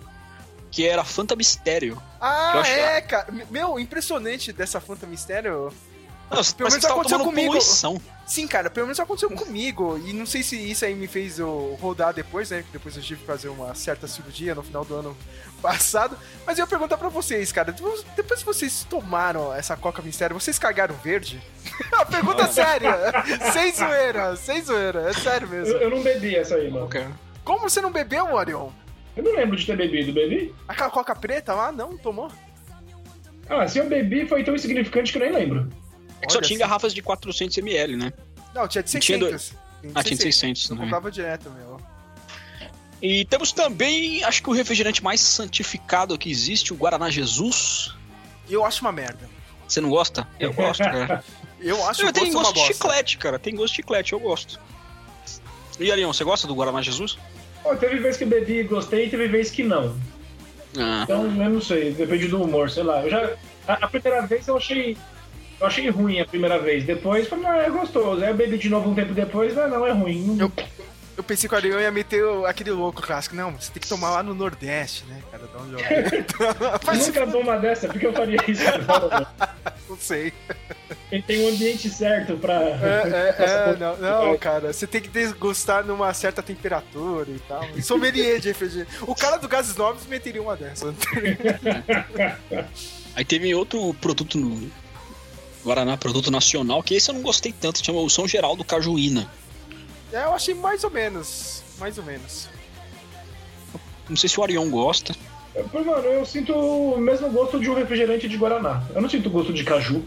que 0.71 0.87
era 0.87 1.05
Fanta 1.05 1.35
Mistério. 1.37 2.01
Ah, 2.21 2.63
é, 2.67 3.01
cara. 3.01 3.27
Meu, 3.51 3.79
impressionante 3.79 4.53
dessa 4.53 4.81
Fanta 4.81 5.07
Mistério. 5.07 5.73
Nossa, 6.31 6.55
Pelo 6.55 6.69
menos 6.69 6.85
aconteceu 6.85 7.19
comigo. 7.21 7.47
poluição. 7.53 7.99
Sim, 8.27 8.47
cara, 8.47 8.69
pelo 8.69 8.85
menos 8.87 9.01
aconteceu 9.01 9.31
comigo. 9.31 9.99
E 10.05 10.13
não 10.13 10.27
sei 10.27 10.43
se 10.43 10.57
isso 10.71 10.85
aí 10.85 10.95
me 10.95 11.07
fez 11.09 11.39
eu 11.39 11.79
rodar 11.81 12.13
depois, 12.13 12.51
né? 12.51 12.63
que 12.63 12.71
Depois 12.71 12.95
eu 12.95 13.03
tive 13.03 13.21
que 13.23 13.27
fazer 13.27 13.49
uma 13.49 13.75
certa 13.75 14.07
cirurgia 14.07 14.55
no 14.55 14.63
final 14.63 14.85
do 14.85 14.95
ano 14.95 15.17
passado. 15.63 16.19
Mas 16.45 16.59
eu 16.59 16.65
ia 16.65 16.67
perguntar 16.67 16.99
pra 16.99 17.09
vocês, 17.09 17.51
cara. 17.51 17.73
Depois 18.15 18.41
que 18.41 18.45
vocês 18.45 18.85
tomaram 18.91 19.55
essa 19.55 19.75
Coca 19.75 20.03
Mistério, 20.03 20.39
vocês 20.39 20.59
cagaram 20.59 20.95
verde? 20.97 21.43
A 21.93 22.05
pergunta 22.05 22.43
é 22.43 22.49
séria. 22.49 22.95
sem 23.55 23.73
zoeira, 23.73 24.37
sem 24.37 24.63
zoeira. 24.63 25.09
É 25.09 25.15
sério 25.15 25.49
mesmo. 25.49 25.73
Eu, 25.73 25.81
eu 25.81 25.91
não 25.91 26.03
bebi 26.03 26.37
essa 26.37 26.57
aí, 26.57 26.71
mano. 26.71 26.89
cara. 26.89 27.11
Como 27.43 27.61
você 27.61 27.81
não 27.81 27.91
bebeu, 27.91 28.35
Orion? 28.35 28.69
Eu 29.19 29.25
não 29.25 29.35
lembro 29.35 29.57
de 29.57 29.67
ter 29.67 29.77
bebido, 29.77 30.13
bebi? 30.13 30.55
Aquela 30.69 30.91
Coca 30.91 31.13
preta 31.13 31.53
lá? 31.53 31.73
Não, 31.73 31.99
tomou? 31.99 32.31
Ah, 33.49 33.67
se 33.67 33.79
eu 33.79 33.89
bebi 33.89 34.25
foi 34.27 34.45
tão 34.45 34.55
insignificante 34.55 35.11
que 35.11 35.19
eu 35.19 35.23
nem 35.23 35.33
lembro. 35.33 35.69
É 36.23 36.27
que 36.27 36.33
só 36.33 36.39
Olha 36.39 36.47
tinha 36.47 36.61
garrafas 36.61 36.95
de 36.95 37.03
400ml, 37.03 37.97
né? 37.97 38.13
Não, 38.55 38.69
tinha 38.69 38.81
de 38.81 38.91
Tinha 39.01 39.19
600. 39.19 39.55
Ah, 39.93 40.05
tinha 40.05 40.17
de 40.17 40.23
600, 40.23 40.71
Eu 40.71 40.77
né? 40.77 40.83
comprava 40.83 41.11
direto, 41.11 41.51
meu. 41.51 41.81
E 43.03 43.25
temos 43.25 43.51
também, 43.51 44.23
acho 44.23 44.41
que 44.41 44.51
o 44.51 44.53
refrigerante 44.53 45.03
mais 45.03 45.21
santificado 45.21 46.17
que 46.17 46.31
existe, 46.31 46.73
o 46.73 46.77
Guaraná 46.77 47.11
Jesus. 47.11 47.97
Eu 48.49 48.65
acho 48.65 48.83
uma 48.83 48.93
merda. 48.93 49.29
Você 49.67 49.81
não 49.81 49.91
gosta? 49.91 50.29
Eu 50.39 50.53
gosto, 50.53 50.85
cara. 50.85 51.25
Eu 51.61 51.85
acho 51.89 52.03
Eu 52.03 52.09
o 52.11 52.13
tem 52.13 52.33
gosto 52.33 52.53
de 52.53 52.61
bosta. 52.61 52.73
chiclete, 52.73 53.19
cara. 53.19 53.37
Tem 53.37 53.53
gosto 53.53 53.71
de 53.73 53.77
chiclete, 53.79 54.13
eu 54.13 54.21
gosto. 54.21 54.61
E 55.81 55.91
Arion, 55.91 56.13
você 56.13 56.23
gosta 56.23 56.47
do 56.47 56.55
Guaraná 56.55 56.81
Jesus? 56.81 57.19
Pô, 57.63 57.75
teve 57.77 57.99
vez 57.99 58.17
que 58.17 58.25
eu 58.25 58.29
bebi 58.29 58.61
e 58.61 58.63
gostei 58.65 59.07
e 59.07 59.11
teve 59.11 59.29
vez 59.29 59.51
que 59.51 59.63
não. 59.63 59.97
Ah, 60.79 61.01
Então, 61.05 61.25
eu 61.25 61.51
não 61.51 61.61
sei, 61.61 61.93
depende 61.93 62.29
do 62.29 62.43
humor, 62.43 62.71
sei 62.71 62.83
lá. 62.83 63.03
Eu 63.03 63.11
já, 63.11 63.31
a, 63.67 63.73
a 63.75 63.89
primeira 63.89 64.27
vez 64.27 64.47
eu 64.47 64.57
achei. 64.57 64.97
Eu 65.61 65.67
achei 65.67 65.89
ruim 65.91 66.21
a 66.21 66.25
primeira 66.25 66.59
vez. 66.59 66.85
Depois, 66.85 67.27
falei, 67.27 67.45
não, 67.45 67.53
é 67.53 67.69
gostoso. 67.69 68.23
Aí 68.23 68.31
eu 68.31 68.35
bebi 68.35 68.59
de 68.59 68.69
novo 68.69 68.91
um 68.91 68.95
tempo 68.95 69.13
depois, 69.13 69.55
mas 69.55 69.71
não, 69.71 69.85
é 69.87 69.91
ruim. 69.91 70.37
Eu, 70.39 70.53
eu 71.19 71.25
pensei 71.25 71.49
que 71.49 71.55
o 71.55 71.59
Ariel 71.59 71.81
ia 71.81 71.91
meter 71.91 72.25
o- 72.25 72.47
aquele 72.47 72.71
louco 72.71 73.03
clássico. 73.03 73.35
Não, 73.35 73.51
você 73.51 73.73
tem 73.73 73.81
que 73.83 73.89
tomar 73.89 74.11
lá 74.11 74.23
no 74.23 74.35
Nordeste, 74.35 75.05
né, 75.07 75.21
cara? 75.31 75.47
Da 75.49 75.59
onde 75.59 75.73
eu... 75.75 75.81
Mas 76.87 77.07
Nunca 77.09 77.27
dou 77.27 77.41
uma 77.41 77.57
dessa, 77.59 77.89
porque 77.89 78.07
eu 78.07 78.13
faria 78.13 78.39
isso 78.49 78.63
agora. 78.69 79.27
não 79.91 79.99
sei. 79.99 80.33
Ele 81.11 81.23
tem 81.23 81.45
um 81.45 81.49
ambiente 81.49 81.91
certo 81.91 82.37
pra. 82.37 82.55
É, 82.55 83.03
é, 83.05 83.29
é, 83.31 83.33
coisa. 83.33 83.77
não, 83.79 83.97
não, 83.97 84.39
cara. 84.39 84.73
Você 84.73 84.87
tem 84.87 85.01
que 85.01 85.09
desgostar 85.09 85.85
numa 85.85 86.13
certa 86.15 86.41
temperatura 86.43 87.29
e 87.31 87.39
tal. 87.41 87.65
Sommelier 87.83 88.39
de 88.39 88.49
refrigerante. 88.49 88.91
O 89.03 89.15
cara 89.15 89.39
do 89.39 89.49
Gases 89.49 89.75
Novos 89.77 90.07
meteria 90.07 90.41
uma 90.41 90.55
dessa. 90.57 90.95
Aí 93.17 93.25
teve 93.25 93.53
outro 93.55 93.93
produto 93.95 94.39
no 94.39 94.71
Guaraná, 95.65 95.97
produto 95.97 96.31
nacional, 96.31 96.83
que 96.83 96.95
esse 96.95 97.11
eu 97.11 97.15
não 97.15 97.23
gostei 97.23 97.53
tanto, 97.53 97.85
chama 97.85 97.99
o 98.01 98.09
São 98.09 98.29
Geraldo 98.29 98.63
Cajuína. 98.65 99.29
É, 100.13 100.25
eu 100.25 100.33
achei 100.33 100.55
mais 100.55 100.85
ou 100.85 100.91
menos. 100.91 101.63
Mais 101.79 101.99
ou 101.99 102.05
menos. 102.05 102.49
Não 104.09 104.17
sei 104.17 104.29
se 104.29 104.41
o 104.41 104.43
Arion 104.43 104.71
gosta. 104.71 105.15
Pô, 105.71 105.83
Mano, 105.83 106.05
eu 106.05 106.25
sinto 106.25 106.53
o 106.55 106.99
mesmo 106.99 107.31
gosto 107.31 107.59
de 107.61 107.69
um 107.69 107.75
refrigerante 107.75 108.29
de 108.29 108.37
Guaraná. 108.37 108.83
Eu 108.95 109.03
não 109.03 109.09
sinto 109.09 109.29
gosto 109.29 109.53
de 109.53 109.65
caju. 109.65 110.05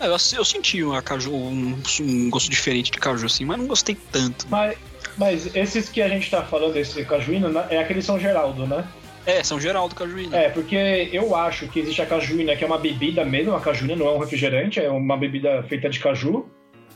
É, 0.00 0.06
eu, 0.06 0.16
eu 0.36 0.44
senti 0.44 0.82
uma 0.82 1.02
caju, 1.02 1.32
um, 1.32 1.80
um 2.00 2.30
gosto 2.30 2.50
diferente 2.50 2.90
de 2.90 2.98
caju, 2.98 3.26
assim, 3.26 3.44
mas 3.44 3.58
não 3.58 3.66
gostei 3.66 3.96
tanto. 4.12 4.46
Mas, 4.48 4.76
mas 5.16 5.54
esses 5.56 5.88
que 5.88 6.02
a 6.02 6.08
gente 6.08 6.30
tá 6.30 6.42
falando, 6.42 6.76
esse 6.76 7.04
cajuína, 7.04 7.48
né, 7.48 7.66
é 7.70 7.78
aquele 7.78 8.02
São 8.02 8.18
Geraldo, 8.18 8.66
né? 8.66 8.86
É, 9.26 9.42
São 9.44 9.60
Geraldo 9.60 9.94
Cajuína. 9.94 10.36
É, 10.38 10.48
porque 10.48 11.10
eu 11.12 11.36
acho 11.36 11.68
que 11.68 11.80
existe 11.80 12.00
a 12.00 12.06
cajuína, 12.06 12.56
que 12.56 12.64
é 12.64 12.66
uma 12.66 12.78
bebida 12.78 13.24
mesmo, 13.26 13.54
a 13.54 13.60
cajuína 13.60 13.94
não 13.94 14.06
é 14.06 14.10
um 14.12 14.18
refrigerante, 14.18 14.80
é 14.80 14.88
uma 14.88 15.18
bebida 15.18 15.62
feita 15.64 15.90
de 15.90 16.00
caju. 16.00 16.46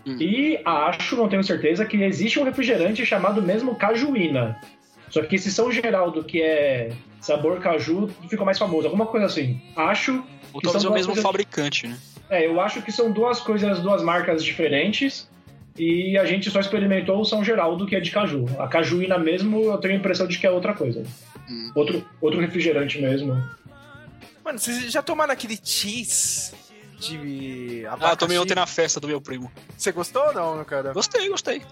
Hum. 0.06 0.16
E 0.20 0.60
acho, 0.64 1.16
não 1.16 1.28
tenho 1.28 1.44
certeza, 1.44 1.84
que 1.84 1.96
existe 2.02 2.38
um 2.40 2.44
refrigerante 2.44 3.04
chamado 3.06 3.40
mesmo 3.40 3.74
cajuína. 3.74 4.60
Só 5.08 5.22
que 5.22 5.36
esse 5.36 5.50
São 5.50 5.70
Geraldo, 5.70 6.24
que 6.24 6.40
é 6.42 6.90
sabor 7.20 7.60
caju, 7.60 8.08
ficou 8.28 8.44
mais 8.46 8.58
famoso, 8.58 8.86
alguma 8.86 9.06
coisa 9.06 9.26
assim. 9.26 9.60
Acho. 9.76 10.24
Ou 10.52 10.60
que 10.60 10.64
talvez 10.64 10.82
são 10.82 10.90
é 10.90 10.92
o 10.92 10.94
mesmo 10.94 11.08
coisas- 11.08 11.22
fabricante, 11.22 11.86
né? 11.86 11.98
É, 12.30 12.46
eu 12.46 12.60
acho 12.60 12.80
que 12.80 12.90
são 12.90 13.12
duas 13.12 13.40
coisas, 13.40 13.80
duas 13.80 14.02
marcas 14.02 14.42
diferentes. 14.42 15.30
E 15.78 16.18
a 16.18 16.24
gente 16.26 16.50
só 16.50 16.60
experimentou 16.60 17.18
o 17.20 17.24
São 17.24 17.42
Geraldo, 17.42 17.86
que 17.86 17.96
é 17.96 18.00
de 18.00 18.10
caju. 18.10 18.44
A 18.58 18.68
cajuína 18.68 19.18
mesmo, 19.18 19.62
eu 19.64 19.78
tenho 19.78 19.94
a 19.94 19.96
impressão 19.96 20.26
de 20.26 20.38
que 20.38 20.46
é 20.46 20.50
outra 20.50 20.74
coisa. 20.74 21.02
Hum. 21.48 21.70
Outro, 21.74 22.06
outro 22.20 22.40
refrigerante 22.40 23.00
mesmo. 23.00 23.42
Mano, 24.44 24.58
vocês 24.58 24.90
já 24.90 25.02
tomaram 25.02 25.32
aquele 25.32 25.58
cheese 25.62 26.52
de 27.08 27.84
abacaxi? 27.86 28.06
Ah, 28.06 28.12
eu 28.12 28.16
tomei 28.16 28.38
ontem 28.38 28.54
na 28.54 28.66
festa 28.66 28.98
do 29.00 29.06
meu 29.08 29.20
primo. 29.20 29.50
Você 29.76 29.92
gostou 29.92 30.22
ou 30.26 30.32
não, 30.32 30.54
meu 30.56 30.64
cara? 30.64 30.92
Gostei, 30.92 31.28
gostei. 31.28 31.62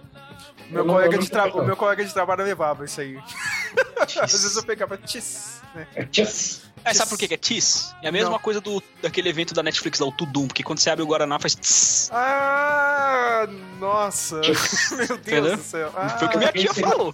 Meu 0.68 0.82
Eu 0.82 0.84
não- 0.86 0.94
colega 0.94 1.18
de 1.18 1.30
tra... 1.30 1.46
O 1.54 1.64
meu 1.64 1.76
colega 1.76 2.04
de 2.04 2.12
trabalho 2.12 2.44
levava 2.44 2.84
isso 2.84 3.00
aí. 3.00 3.18
Às 4.20 4.32
vezes 4.32 4.56
eu 4.56 4.62
pegava 4.62 4.98
cheese. 5.04 5.60
né? 5.74 5.86
É 5.94 6.04
tchas. 6.04 6.62
É, 6.82 6.94
sabe 6.94 7.10
por 7.10 7.18
que 7.18 7.28
que 7.28 7.34
é 7.34 7.36
Tis? 7.36 7.94
É 8.02 8.08
a 8.08 8.12
mesma 8.12 8.30
Não. 8.30 8.38
coisa 8.38 8.58
do, 8.58 8.82
daquele 9.02 9.28
evento 9.28 9.52
da 9.52 9.62
Netflix 9.62 9.98
lá, 10.00 10.06
o 10.06 10.12
Tudum, 10.12 10.46
porque 10.46 10.62
quando 10.62 10.78
você 10.78 10.88
abre 10.88 11.02
o 11.02 11.06
Guaraná 11.06 11.38
faz 11.38 11.54
tss. 11.54 12.08
Ah, 12.10 13.46
nossa. 13.78 14.36
Meu 14.96 15.06
Deus 15.06 15.10
Entendeu? 15.10 15.56
do 15.58 15.62
céu. 15.62 15.92
Ah, 15.94 16.08
Foi 16.08 16.26
o 16.26 16.30
que 16.30 16.38
minha 16.38 16.50
tia 16.52 16.70
esse- 16.70 16.80
falou. 16.80 17.12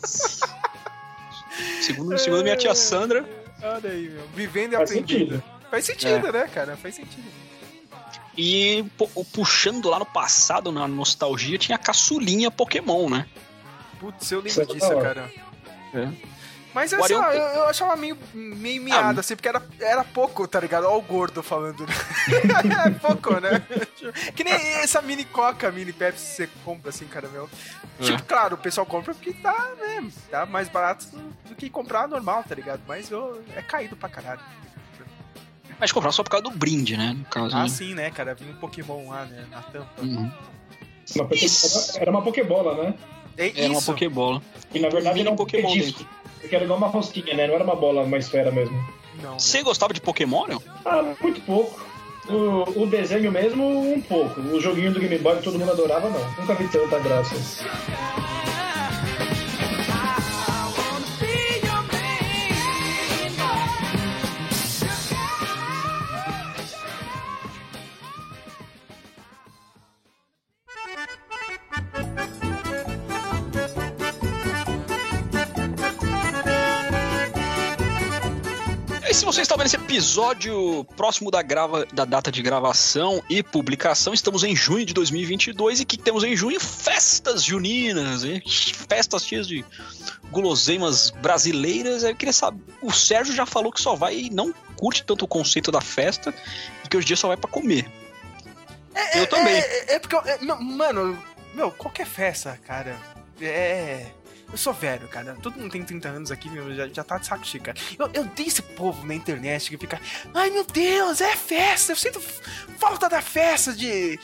Segundo, 1.82 2.18
segundo 2.18 2.42
minha 2.42 2.56
tia 2.56 2.74
Sandra, 2.74 3.24
Olha 3.62 3.90
aí, 3.90 4.08
meu. 4.10 4.22
Vivendo 4.34 4.74
e 4.74 4.76
Faz 4.76 4.90
aprendendo. 4.90 5.18
sentido. 5.18 5.42
Faz 5.70 5.84
sentido, 5.84 6.30
né, 6.32 6.46
cara? 6.52 6.76
Faz 6.76 6.94
sentido. 6.94 7.26
E 8.36 8.84
puxando 9.32 9.88
lá 9.88 9.98
no 9.98 10.06
passado, 10.06 10.70
na 10.70 10.86
nostalgia, 10.86 11.56
tinha 11.58 11.76
a 11.76 11.78
caçulinha 11.78 12.50
Pokémon, 12.50 13.08
né? 13.08 13.26
Putz, 13.98 14.30
eu 14.30 14.44
Isso 14.44 14.60
é 14.60 14.64
lembro 14.64 14.78
disso, 14.78 15.00
cara. 15.00 15.30
É. 15.94 16.36
Mas 16.74 16.92
O 16.92 16.96
assim, 17.02 17.14
Ariel- 17.14 17.22
ó, 17.22 17.32
eu, 17.32 17.54
eu 17.60 17.68
achava 17.68 17.96
meio, 17.96 18.18
meio 18.34 18.82
miado, 18.82 19.20
assim, 19.20 19.34
porque 19.34 19.48
era, 19.48 19.62
era 19.80 20.04
pouco, 20.04 20.46
tá 20.46 20.60
ligado? 20.60 20.84
Olha 20.84 20.96
o 20.96 21.00
gordo 21.00 21.42
falando. 21.42 21.86
né? 21.86 21.94
é 22.86 22.90
pouco, 22.90 23.40
né? 23.40 23.62
Que 24.36 24.44
nem 24.44 24.52
essa 24.52 25.00
mini 25.00 25.24
coca, 25.24 25.72
mini 25.72 25.90
Pepsi 25.90 26.26
que 26.26 26.32
você 26.32 26.50
compra, 26.66 26.90
assim, 26.90 27.06
cara, 27.06 27.28
meu. 27.28 27.48
Tipo, 27.98 28.22
claro, 28.24 28.56
o 28.56 28.58
pessoal 28.58 28.86
compra 28.86 29.14
porque 29.14 29.32
tá, 29.32 29.72
né, 29.78 30.06
tá 30.30 30.44
mais 30.44 30.68
barato 30.68 31.06
do 31.48 31.54
que 31.54 31.70
comprar 31.70 32.06
normal, 32.06 32.44
tá 32.46 32.54
ligado? 32.54 32.82
Mas 32.86 33.10
ô, 33.10 33.40
é 33.56 33.62
caído 33.62 33.96
pra 33.96 34.10
caralho. 34.10 34.40
Mas 35.78 35.92
comprar 35.92 36.12
só 36.12 36.22
por 36.22 36.30
causa 36.30 36.44
do 36.44 36.50
brinde, 36.50 36.96
né? 36.96 37.14
No 37.18 37.24
caso, 37.26 37.54
Ah, 37.54 37.62
né? 37.64 37.68
sim, 37.68 37.94
né, 37.94 38.10
cara? 38.10 38.34
Vinha 38.34 38.52
um 38.52 38.56
Pokémon 38.56 39.08
lá, 39.08 39.24
né, 39.26 39.44
na 39.50 39.60
tampa. 39.62 40.02
Uhum. 40.02 40.30
Era 42.00 42.10
uma 42.10 42.22
Pokébola, 42.22 42.82
né? 42.82 42.94
É 43.36 43.52
Era 43.64 43.72
uma. 43.72 43.82
Pokébola. 43.82 44.42
E 44.74 44.78
na 44.80 44.88
verdade 44.88 45.20
era 45.20 45.30
um 45.30 45.36
Pokémon 45.36 45.72
dentro. 45.72 46.06
Porque 46.40 46.54
era 46.54 46.64
igual 46.64 46.78
uma 46.78 46.88
rosquinha, 46.88 47.34
né? 47.34 47.46
Não 47.46 47.54
era 47.54 47.64
uma 47.64 47.76
bola, 47.76 48.02
uma 48.02 48.18
esfera 48.18 48.50
mesmo. 48.50 48.76
Não. 49.22 49.38
Você 49.38 49.62
gostava 49.62 49.92
de 49.94 50.00
Pokémon, 50.00 50.46
não? 50.46 50.62
Ah, 50.84 51.14
muito 51.20 51.40
pouco. 51.42 51.84
O, 52.28 52.82
o 52.82 52.86
desenho 52.86 53.30
mesmo, 53.30 53.64
um 53.92 54.00
pouco. 54.00 54.40
O 54.40 54.60
joguinho 54.60 54.92
do 54.92 54.98
Game 54.98 55.16
Boy 55.18 55.36
que 55.36 55.44
todo 55.44 55.58
mundo 55.58 55.70
adorava, 55.70 56.10
não. 56.10 56.30
Nunca 56.40 56.54
vi 56.54 56.66
tanta 56.68 56.98
graça. 56.98 57.34
Se 79.16 79.24
você 79.24 79.40
está 79.40 79.56
vendo 79.56 79.66
esse 79.66 79.76
episódio 79.76 80.84
próximo 80.94 81.30
da, 81.30 81.40
grava, 81.40 81.86
da 81.86 82.04
data 82.04 82.30
de 82.30 82.42
gravação 82.42 83.22
e 83.30 83.42
publicação, 83.42 84.12
estamos 84.12 84.44
em 84.44 84.54
junho 84.54 84.84
de 84.84 84.92
2022 84.92 85.80
e 85.80 85.82
o 85.84 85.86
que 85.86 85.96
temos 85.96 86.22
em 86.22 86.36
junho? 86.36 86.60
Festas 86.60 87.42
juninas, 87.42 88.24
hein? 88.24 88.42
festas 88.46 89.24
cheias 89.24 89.48
de 89.48 89.64
guloseimas 90.30 91.10
brasileiras. 91.10 92.02
Eu 92.02 92.14
queria 92.14 92.32
saber, 92.32 92.60
o 92.82 92.92
Sérgio 92.92 93.34
já 93.34 93.46
falou 93.46 93.72
que 93.72 93.80
só 93.80 93.94
vai 93.94 94.16
e 94.18 94.30
não 94.30 94.52
curte 94.76 95.02
tanto 95.02 95.24
o 95.24 95.28
conceito 95.28 95.72
da 95.72 95.80
festa 95.80 96.34
e 96.84 96.88
que 96.88 96.96
hoje 96.96 97.06
em 97.06 97.08
dia 97.08 97.16
só 97.16 97.28
vai 97.28 97.38
pra 97.38 97.50
comer. 97.50 97.90
É, 98.94 99.18
Eu 99.18 99.22
é, 99.22 99.26
também. 99.26 99.54
É, 99.54 99.94
é 99.94 99.98
porque, 99.98 100.14
eu- 100.14 100.22
é, 100.26 100.38
mano, 100.60 101.18
meu, 101.54 101.70
qualquer 101.70 102.06
festa, 102.06 102.58
cara, 102.66 102.94
é. 103.40 104.08
Eu 104.50 104.56
sou 104.56 104.72
velho, 104.72 105.06
cara. 105.08 105.36
Todo 105.42 105.58
mundo 105.58 105.72
tem 105.72 105.82
30 105.82 106.08
anos 106.08 106.30
aqui, 106.30 106.48
meu, 106.48 106.74
já, 106.74 106.86
já 106.88 107.02
tá 107.04 107.18
de 107.18 107.26
saco 107.26 107.44
cheio, 107.46 107.62
cara. 107.62 107.76
Eu, 107.98 108.08
eu 108.14 108.24
dei 108.24 108.46
esse 108.46 108.62
povo 108.62 109.04
na 109.06 109.14
internet 109.14 109.68
que 109.68 109.76
fica. 109.76 110.00
Ai 110.32 110.50
meu 110.50 110.64
Deus, 110.64 111.20
é 111.20 111.34
festa! 111.36 111.92
Eu 111.92 111.96
sinto 111.96 112.20
falta 112.78 113.08
da 113.08 113.20
festa 113.20 113.72
de. 113.72 114.18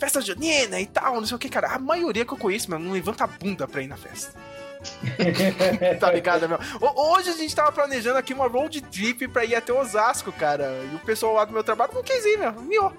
Festa 0.00 0.20
junina 0.20 0.80
e 0.80 0.86
tal, 0.86 1.16
não 1.16 1.26
sei 1.26 1.36
o 1.36 1.38
que, 1.38 1.48
cara. 1.48 1.68
A 1.74 1.78
maioria 1.78 2.24
que 2.24 2.32
eu 2.32 2.38
conheço, 2.38 2.70
meu, 2.70 2.78
não 2.78 2.92
levanta 2.92 3.24
a 3.24 3.26
bunda 3.26 3.66
pra 3.68 3.82
ir 3.82 3.88
na 3.88 3.96
festa. 3.96 4.32
tá 6.00 6.10
ligado, 6.12 6.48
meu? 6.48 6.58
Ho- 6.80 7.14
Hoje 7.16 7.30
a 7.30 7.36
gente 7.36 7.54
tava 7.54 7.72
planejando 7.72 8.16
aqui 8.18 8.32
uma 8.32 8.46
road 8.46 8.80
trip 8.82 9.26
pra 9.28 9.44
ir 9.44 9.54
até 9.54 9.72
Osasco, 9.72 10.30
cara. 10.32 10.66
E 10.92 10.94
o 10.94 10.98
pessoal 11.00 11.34
lá 11.34 11.44
do 11.44 11.52
meu 11.52 11.64
trabalho 11.64 11.92
não 11.94 12.02
quis 12.02 12.24
ir, 12.24 12.38
meu. 12.38 12.52
Miou. 12.62 12.92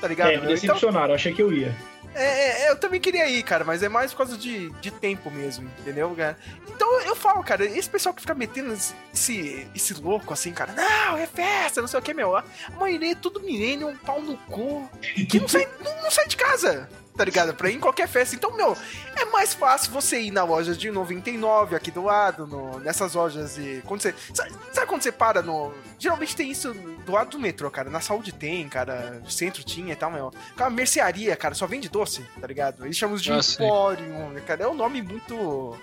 Tá 0.00 0.08
ligado? 0.08 0.28
É, 0.28 0.32
me? 0.32 0.38
Então, 0.42 0.54
decepcionaram, 0.54 1.14
achei 1.14 1.32
que 1.32 1.42
eu 1.42 1.52
ia. 1.52 1.74
É, 2.14 2.64
é, 2.64 2.70
eu 2.70 2.76
também 2.76 3.00
queria 3.00 3.28
ir, 3.28 3.42
cara, 3.42 3.64
mas 3.64 3.82
é 3.82 3.88
mais 3.88 4.12
por 4.12 4.18
causa 4.18 4.36
de, 4.36 4.70
de 4.80 4.90
tempo 4.90 5.30
mesmo, 5.30 5.70
entendeu, 5.80 6.14
cara? 6.14 6.36
Então 6.68 7.00
eu 7.02 7.16
falo, 7.16 7.42
cara, 7.42 7.64
esse 7.64 7.88
pessoal 7.88 8.14
que 8.14 8.20
fica 8.20 8.34
metendo 8.34 8.72
esse, 8.72 8.94
esse, 9.12 9.66
esse 9.74 9.94
louco 9.94 10.32
assim, 10.32 10.52
cara, 10.52 10.72
não, 10.72 11.16
é 11.16 11.26
festa, 11.26 11.80
não 11.80 11.88
sei 11.88 11.98
o 11.98 12.02
que, 12.02 12.12
meu. 12.14 12.36
A 12.36 12.44
maioria 12.78 13.12
é 13.12 13.14
tudo 13.14 13.40
milênio, 13.40 13.88
um 13.88 13.96
pau 13.96 14.20
no 14.20 14.36
cu, 14.36 14.88
que 15.28 15.40
não 15.40 15.48
sai, 15.48 15.68
não, 15.82 16.02
não 16.02 16.10
sai 16.10 16.26
de 16.26 16.36
casa, 16.36 16.88
tá 17.16 17.24
ligado? 17.24 17.54
Pra 17.54 17.70
ir 17.70 17.74
em 17.76 17.80
qualquer 17.80 18.08
festa. 18.08 18.34
Então, 18.34 18.56
meu, 18.56 18.76
é 19.16 19.24
mais 19.26 19.52
fácil 19.54 19.92
você 19.92 20.20
ir 20.20 20.30
na 20.30 20.44
loja 20.44 20.74
de 20.74 20.90
99 20.90 21.76
aqui 21.76 21.90
do 21.90 22.02
lado, 22.02 22.46
no, 22.46 22.78
nessas 22.80 23.14
lojas 23.14 23.54
de. 23.56 23.82
Quando 23.86 24.00
você. 24.02 24.14
Sabe, 24.34 24.50
sabe 24.72 24.86
quando 24.86 25.02
você 25.02 25.12
para 25.12 25.42
no. 25.42 25.72
Geralmente 25.98 26.34
tem 26.34 26.50
isso 26.50 26.72
do 26.74 27.12
lado 27.12 27.30
do 27.30 27.38
metrô, 27.38 27.70
cara. 27.70 27.88
Na 27.90 28.00
saúde 28.00 28.32
tem, 28.32 28.68
cara. 28.68 29.20
No 29.22 29.30
centro 29.30 29.62
tinha 29.62 29.92
e 29.92 29.96
tal, 29.96 30.10
meu. 30.10 30.32
Aquela 30.52 30.70
mercearia, 30.70 31.36
cara, 31.36 31.54
só 31.54 31.66
vende 31.66 31.88
doce, 31.88 32.24
tá 32.40 32.46
ligado? 32.46 32.84
Eles 32.84 32.96
chamam 32.96 33.16
de 33.16 33.32
Ah. 33.32 33.36
Emporium, 33.38 34.34
cara. 34.46 34.64
É 34.64 34.68
um 34.68 34.74
nome 34.74 35.00
muito 35.02 35.76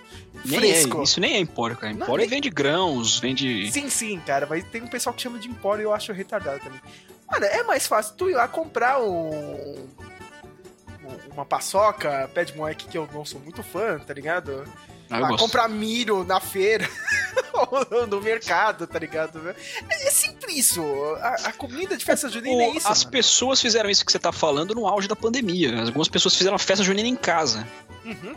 Nem 0.46 0.60
fresco. 0.60 1.00
é, 1.00 1.04
isso 1.04 1.20
nem 1.22 1.34
é 1.36 1.40
empório, 1.40 1.78
cara. 1.78 1.94
Não, 1.94 2.04
Empório 2.04 2.22
nem- 2.24 2.30
vende 2.30 2.50
grãos, 2.50 3.20
vende. 3.20 3.72
Sim, 3.72 3.90
sim, 3.90 4.20
cara, 4.26 4.46
mas 4.50 4.64
tem 4.66 4.82
um 4.82 4.88
pessoal 4.88 5.14
que 5.14 5.22
chama 5.22 5.40
de 5.40 5.48
Empório 5.48 5.82
e 5.82 5.86
eu 5.86 5.94
acho 5.94 6.12
retardado 6.12 6.60
também. 6.60 6.82
Mano, 7.32 7.46
é 7.46 7.64
mais 7.64 7.86
fácil 7.88 8.16
tu 8.16 8.30
ir 8.30 8.34
lá 8.34 8.48
comprar 8.48 9.00
um. 9.00 9.88
Um- 11.10 11.34
Uma 11.34 11.46
paçoca, 11.46 12.30
pé 12.34 12.44
de 12.46 12.56
moleque 12.56 12.88
que 12.88 12.98
eu 12.98 13.08
não 13.14 13.24
sou 13.26 13.40
muito 13.40 13.64
fã, 13.64 13.98
tá 14.00 14.14
ligado? 14.14 14.64
Ah, 15.12 15.18
Ah, 15.34 15.38
comprar 15.38 15.68
milho 15.68 16.24
na 16.24 16.40
feira 16.40 16.88
ou 17.54 18.06
no 18.08 18.22
mercado, 18.22 18.86
tá 18.86 19.00
ligado? 19.00 19.40
É, 19.90 20.08
é 20.08 20.12
sempre 20.12 20.54
isso. 20.54 20.84
A, 21.22 21.36
a 21.46 21.54
comida 21.54 21.98
de 21.98 22.06
festa 22.06 22.30
junina 22.30 22.62
é 22.64 22.70
isso. 22.76 22.88
as 22.88 23.00
mano. 23.04 23.12
pessoas 23.12 23.60
fizeram 23.60 23.90
isso 23.90 24.06
que 24.06 24.12
você 24.12 24.20
tá 24.20 24.32
falando 24.32 24.76
no 24.76 24.86
auge 24.88 25.08
da 25.08 25.16
pandemia. 25.16 25.82
Algumas 25.82 26.08
pessoas 26.08 26.36
fizeram 26.36 26.56
a 26.56 26.60
festa 26.60 26.84
junina 26.84 27.08
em 27.08 27.16
casa. 27.16 27.68
Uhum. 28.06 28.36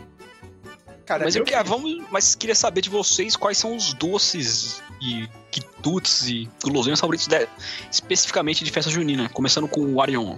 Cara, 1.05 1.25
mas 1.25 1.35
eu, 1.35 1.41
eu, 1.41 1.45
queria- 1.45 1.61
vamos, 1.63 2.01
mas 2.09 2.33
queria 2.33 2.55
saber 2.55 2.81
de 2.81 2.89
vocês 2.89 3.35
quais 3.35 3.57
são 3.57 3.75
os 3.75 3.93
doces 3.93 4.81
e 5.01 5.27
quitutes 5.51 6.23
e 6.27 6.49
guloseimas 6.63 6.99
favoritos 6.99 7.27
de- 7.27 7.47
especificamente 7.91 8.63
de 8.63 8.71
festa 8.71 8.89
junina, 8.89 9.27
começando 9.29 9.67
com 9.67 9.81
o 9.81 10.01
Arion. 10.01 10.37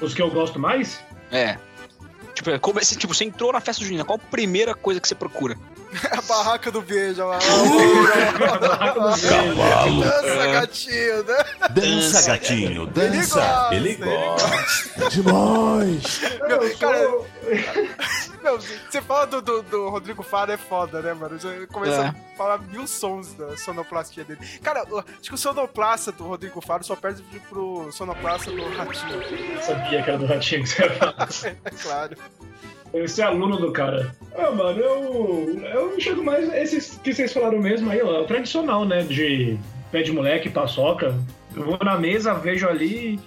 Os 0.00 0.14
que 0.14 0.22
eu 0.22 0.30
gosto 0.30 0.58
mais? 0.58 1.02
É. 1.30 1.58
Tipo, 2.34 2.50
é 2.50 2.58
como, 2.58 2.80
tipo, 2.80 3.14
você 3.14 3.24
entrou 3.24 3.52
na 3.52 3.60
festa 3.60 3.82
junina, 3.84 4.04
qual 4.04 4.16
a 4.16 4.30
primeira 4.30 4.74
coisa 4.74 5.00
que 5.00 5.08
você 5.08 5.14
procura? 5.14 5.56
a 6.10 6.20
barraca 6.22 6.70
do 6.70 6.82
beijo 6.82 7.24
lá. 7.26 7.38
Cavalo. 8.38 10.00
Dança, 10.02 10.46
gatinho, 10.52 11.24
né? 11.24 11.44
Dança, 11.70 12.22
gatinho, 12.26 12.86
dança. 12.86 13.40
gosta, 13.40 13.74
Ele 13.74 13.94
gosta. 13.94 15.10
Demais. 15.10 16.20
Meu, 16.46 16.62
eu 16.62 16.68
sou- 16.70 16.78
cara, 16.78 17.08
Meu, 18.42 18.58
você 18.60 19.02
fala 19.02 19.26
do, 19.26 19.40
do, 19.42 19.62
do 19.62 19.88
Rodrigo 19.88 20.22
Faro 20.22 20.52
é 20.52 20.56
foda, 20.56 21.00
né, 21.02 21.12
mano? 21.14 21.38
Já 21.38 21.50
começa 21.68 22.02
É. 22.02 22.06
a 22.08 22.14
falar 22.36 22.58
mil 22.58 22.86
sons 22.86 23.34
da 23.34 23.56
sonoplastia 23.56 24.24
dele. 24.24 24.40
Cara, 24.62 24.82
acho 24.82 25.22
que 25.28 25.34
o 25.34 25.38
sonoplasta 25.38 26.12
do 26.12 26.24
Rodrigo 26.24 26.60
Faro 26.60 26.84
só 26.84 26.94
perde 26.96 27.22
pro 27.48 27.90
sonoplasta 27.92 28.50
do 28.50 28.62
Ratinho. 28.76 29.54
Eu 29.54 29.62
sabia 29.62 30.02
que 30.02 30.10
era 30.10 30.18
do 30.18 30.26
Ratinho 30.26 30.62
que 30.62 30.68
você 30.68 30.82
ia 30.82 30.90
falar. 30.94 31.28
É 31.64 31.70
claro. 31.70 32.16
Esse 32.94 33.20
é 33.20 33.24
aluno 33.24 33.56
do 33.56 33.72
cara. 33.72 34.14
Ah, 34.36 34.50
mano, 34.50 34.80
eu. 34.80 35.60
Eu 35.64 35.96
enxergo 35.96 36.24
mais 36.24 36.52
esses 36.52 36.98
que 37.02 37.12
vocês 37.12 37.32
falaram 37.32 37.58
mesmo 37.58 37.90
aí, 37.90 38.02
ó. 38.02 38.22
O 38.22 38.24
tradicional, 38.24 38.84
né? 38.84 39.02
De 39.02 39.58
pé 39.90 40.02
de 40.02 40.12
moleque, 40.12 40.48
paçoca. 40.48 41.14
Eu 41.54 41.64
vou 41.64 41.78
na 41.82 41.98
mesa, 41.98 42.34
vejo 42.34 42.68
ali. 42.68 43.18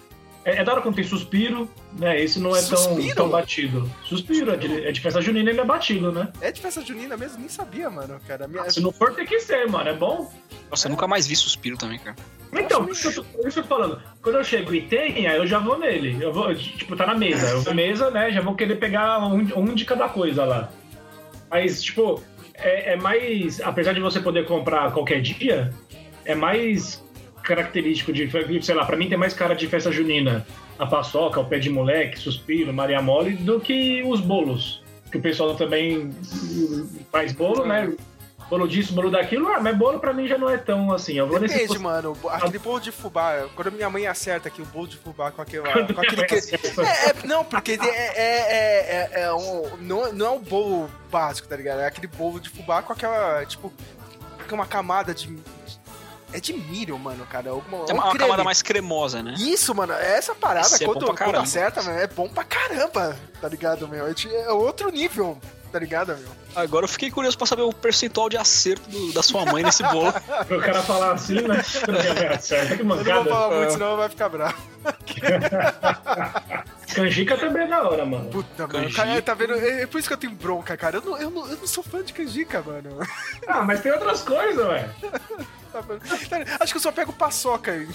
É, 0.44 0.58
é 0.58 0.64
da 0.64 0.74
hora 0.74 0.82
quando 0.82 0.96
tem 0.96 1.04
suspiro, 1.04 1.70
né? 1.94 2.20
Esse 2.20 2.40
não 2.40 2.56
é 2.56 2.62
tão, 2.62 2.78
Suspiro? 2.78 3.16
tão 3.16 3.30
batido. 3.30 3.92
Suspiro, 4.04 4.52
é 4.52 4.58
de, 4.58 4.86
é 4.88 4.92
de 4.92 5.00
festa 5.00 5.22
junina, 5.22 5.52
ele 5.52 5.60
é 5.60 5.66
batido, 5.66 6.12
né? 6.12 6.32
É 6.42 6.52
de 6.52 6.60
festa 6.60 6.82
junina 6.82 7.16
mesmo? 7.16 7.40
Nem 7.40 7.50
sabia, 7.50 7.90
mano, 7.90 8.20
cara. 8.28 8.48
Minha... 8.48 8.68
Se 8.70 8.82
não 8.82 8.92
for, 8.92 9.14
tem 9.14 9.26
que 9.26 9.40
ser, 9.40 9.68
mano. 9.70 9.90
É 9.90 9.94
bom. 9.94 10.32
Nossa, 10.70 10.88
eu 10.88 10.92
nunca 10.92 11.08
mais 11.08 11.28
vi 11.28 11.36
suspiro 11.36 11.78
também, 11.78 12.00
cara. 12.00 12.16
Então, 12.54 12.90
isso 12.90 13.08
eu 13.08 13.14
tô, 13.14 13.48
isso 13.48 13.60
eu 13.60 13.64
tô 13.64 13.70
falando. 13.70 14.02
Quando 14.22 14.36
eu 14.36 14.44
chego 14.44 14.74
e 14.74 14.82
tem, 14.82 15.28
aí 15.28 15.38
eu 15.38 15.48
já 15.48 15.60
vou 15.60 15.80
nele. 15.80 16.18
Eu 16.22 16.34
vou, 16.34 16.54
tipo, 16.54 16.96
tá 16.96 17.06
na 17.06 17.16
mesa. 17.16 17.48
Eu 17.48 17.62
vou 17.62 17.66
na 17.66 17.74
mesa, 17.74 18.12
né? 18.12 18.32
Já 18.32 18.42
vou 18.42 18.56
querer 18.56 18.76
pegar 18.76 19.20
um, 19.20 19.48
um 19.58 19.74
de 19.74 19.86
cada 19.86 20.10
coisa 20.10 20.44
lá. 20.44 20.70
Mas, 21.50 21.82
tipo, 21.82 22.22
é, 22.56 22.94
é 22.94 22.96
mais. 22.96 23.62
Apesar 23.62 23.94
de 23.94 24.02
você 24.02 24.20
poder 24.20 24.46
comprar 24.46 24.92
qualquer 24.92 25.22
dia, 25.22 25.74
é 26.26 26.36
mais 26.36 27.04
característico 27.44 28.12
de. 28.12 28.30
Sei 28.62 28.76
lá, 28.76 28.86
pra 28.86 28.98
mim 28.98 29.08
tem 29.08 29.18
mais 29.18 29.34
cara 29.34 29.56
de 29.56 29.68
festa 29.68 29.92
junina. 29.92 30.46
A 30.78 30.86
paçoca, 30.86 31.40
o 31.40 31.46
pé 31.46 31.60
de 31.60 31.70
moleque, 31.70 32.20
suspiro, 32.20 32.74
Maria 32.74 33.02
Mole, 33.02 33.34
do 33.36 33.60
que 33.60 34.04
os 34.04 34.20
bolos. 34.20 34.82
Que 35.12 35.18
o 35.18 35.22
pessoal 35.22 35.56
também 35.56 36.10
faz 37.12 37.34
bolo, 37.34 37.66
né? 37.66 37.94
Bolo 38.52 38.68
disso, 38.68 38.92
bolo 38.92 39.10
daquilo, 39.10 39.48
ah, 39.48 39.62
mas 39.62 39.78
bolo 39.78 39.98
pra 39.98 40.12
mim 40.12 40.28
já 40.28 40.38
não 40.38 40.50
é 40.50 40.58
tão 40.58 40.92
assim. 40.92 41.14
Eu 41.14 41.26
vou 41.26 41.40
nesse 41.40 41.54
Depende, 41.58 41.80
mano. 41.80 42.18
Aquele 42.30 42.60
bolo 42.60 42.82
de 42.82 42.92
fubá. 42.92 43.46
Quando 43.56 43.72
minha 43.72 43.90
mãe 43.90 44.06
acerta 44.08 44.50
aqui 44.50 44.62
o 44.62 44.66
bolo 44.66 44.90
de 44.90 44.98
fubá 44.98 45.32
com 45.32 45.42
aquele. 45.42 45.64
Com 45.64 46.02
aquele 46.02 46.26
que... 46.26 46.36
é, 46.36 47.10
é- 47.12 47.16
não, 47.26 47.46
porque 47.46 47.80
é, 47.82 47.88
é, 47.88 48.18
é, 48.18 49.10
é, 49.14 49.22
é 49.22 49.34
um, 49.34 49.78
não, 49.80 50.12
não 50.12 50.26
é 50.26 50.30
um 50.32 50.40
bolo 50.40 50.92
básico, 51.10 51.48
tá 51.48 51.56
ligado? 51.56 51.80
É 51.80 51.86
aquele 51.88 52.08
bolo 52.08 52.42
de 52.42 52.50
fubá 52.50 52.82
com 52.82 52.92
aquela, 52.92 53.46
tipo, 53.46 53.72
com 54.50 54.56
uma 54.56 54.66
camada 54.66 55.14
de. 55.14 55.34
É 56.34 56.40
de 56.42 56.52
milho, 56.52 57.00
mano, 57.00 57.26
cara. 57.26 57.52
Alguma, 57.52 57.86
É 57.88 57.94
um 57.94 57.96
uma, 57.96 58.06
uma 58.08 58.18
camada 58.18 58.44
mais 58.44 58.62
cremosa, 58.62 59.24
né? 59.24 59.34
Isso, 59.38 59.74
mano, 59.74 59.94
essa 59.94 60.36
parada, 60.36 60.66
Esse 60.68 60.84
é 60.84 60.88
quando, 60.88 61.06
quando 61.06 61.36
acerta, 61.38 61.82
mano, 61.82 61.98
é 61.98 62.08
bom 62.08 62.28
pra 62.28 62.44
caramba, 62.44 63.18
tá 63.40 63.48
ligado, 63.48 63.88
meu? 63.88 64.08
É, 64.08 64.14
de- 64.14 64.34
é 64.36 64.52
outro 64.52 64.90
nível, 64.92 65.38
tá 65.72 65.80
ligado, 65.80 66.18
meu? 66.18 66.41
Agora 66.56 66.84
eu 66.86 66.90
fiquei 66.90 67.10
curioso 67.10 67.38
pra 67.38 67.48
saber 67.48 67.62
o 67.62 67.72
percentual 67.74 68.30
de 68.30 68.38
acerto 68.38 68.90
do- 68.90 69.14
da 69.14 69.24
sua 69.24 69.46
mãe 69.46 69.64
nesse 69.64 69.84
bolo. 69.84 70.14
O 70.52 70.60
cara 70.60 70.82
falar 70.84 71.14
assim, 71.14 71.42
né? 71.42 71.62
Que 72.76 72.82
Eu 72.82 72.86
não 72.86 72.96
vou 72.96 72.98
mancada. 72.98 73.30
falar 73.30 73.50
muito, 73.56 73.68
É. 73.68 73.70
senão 73.72 73.98
vai 73.98 74.10
ficar 74.10 74.30
bravo. 74.30 74.56
Canjica 76.94 77.38
também 77.38 77.64
é 77.64 77.68
da 77.68 77.84
hora, 77.88 78.06
mano. 78.06 78.30
Puta, 78.30 78.68
mano. 78.68 78.74
Canjica. 78.84 79.04
Cara, 79.06 79.22
tá 79.22 79.34
vendo? 79.34 79.54
É 79.54 79.84
é 79.84 79.88
por 79.88 80.00
isso 80.00 80.08
que 80.08 80.14
eu 80.14 80.18
tenho 80.18 80.34
bronca, 80.34 80.76
cara. 80.76 80.98
Eu 80.98 81.02
não, 81.02 81.18
eu 81.18 81.30
não, 81.32 81.48
eu 81.50 81.58
não 81.58 81.68
sou 81.68 81.84
fã 81.84 82.04
de 82.04 82.14
canjica, 82.14 82.62
mano. 82.62 82.90
Ah, 83.48 83.62
mas 83.62 83.82
tem 83.82 83.92
outras 83.92 84.22
coisas, 84.24 84.66
ué. 84.68 84.90
Tá 85.72 85.80
Acho 86.60 86.74
que 86.74 86.78
eu 86.78 86.82
só 86.82 86.92
pego 86.92 87.14
paçoca 87.14 87.72
aí. 87.72 87.88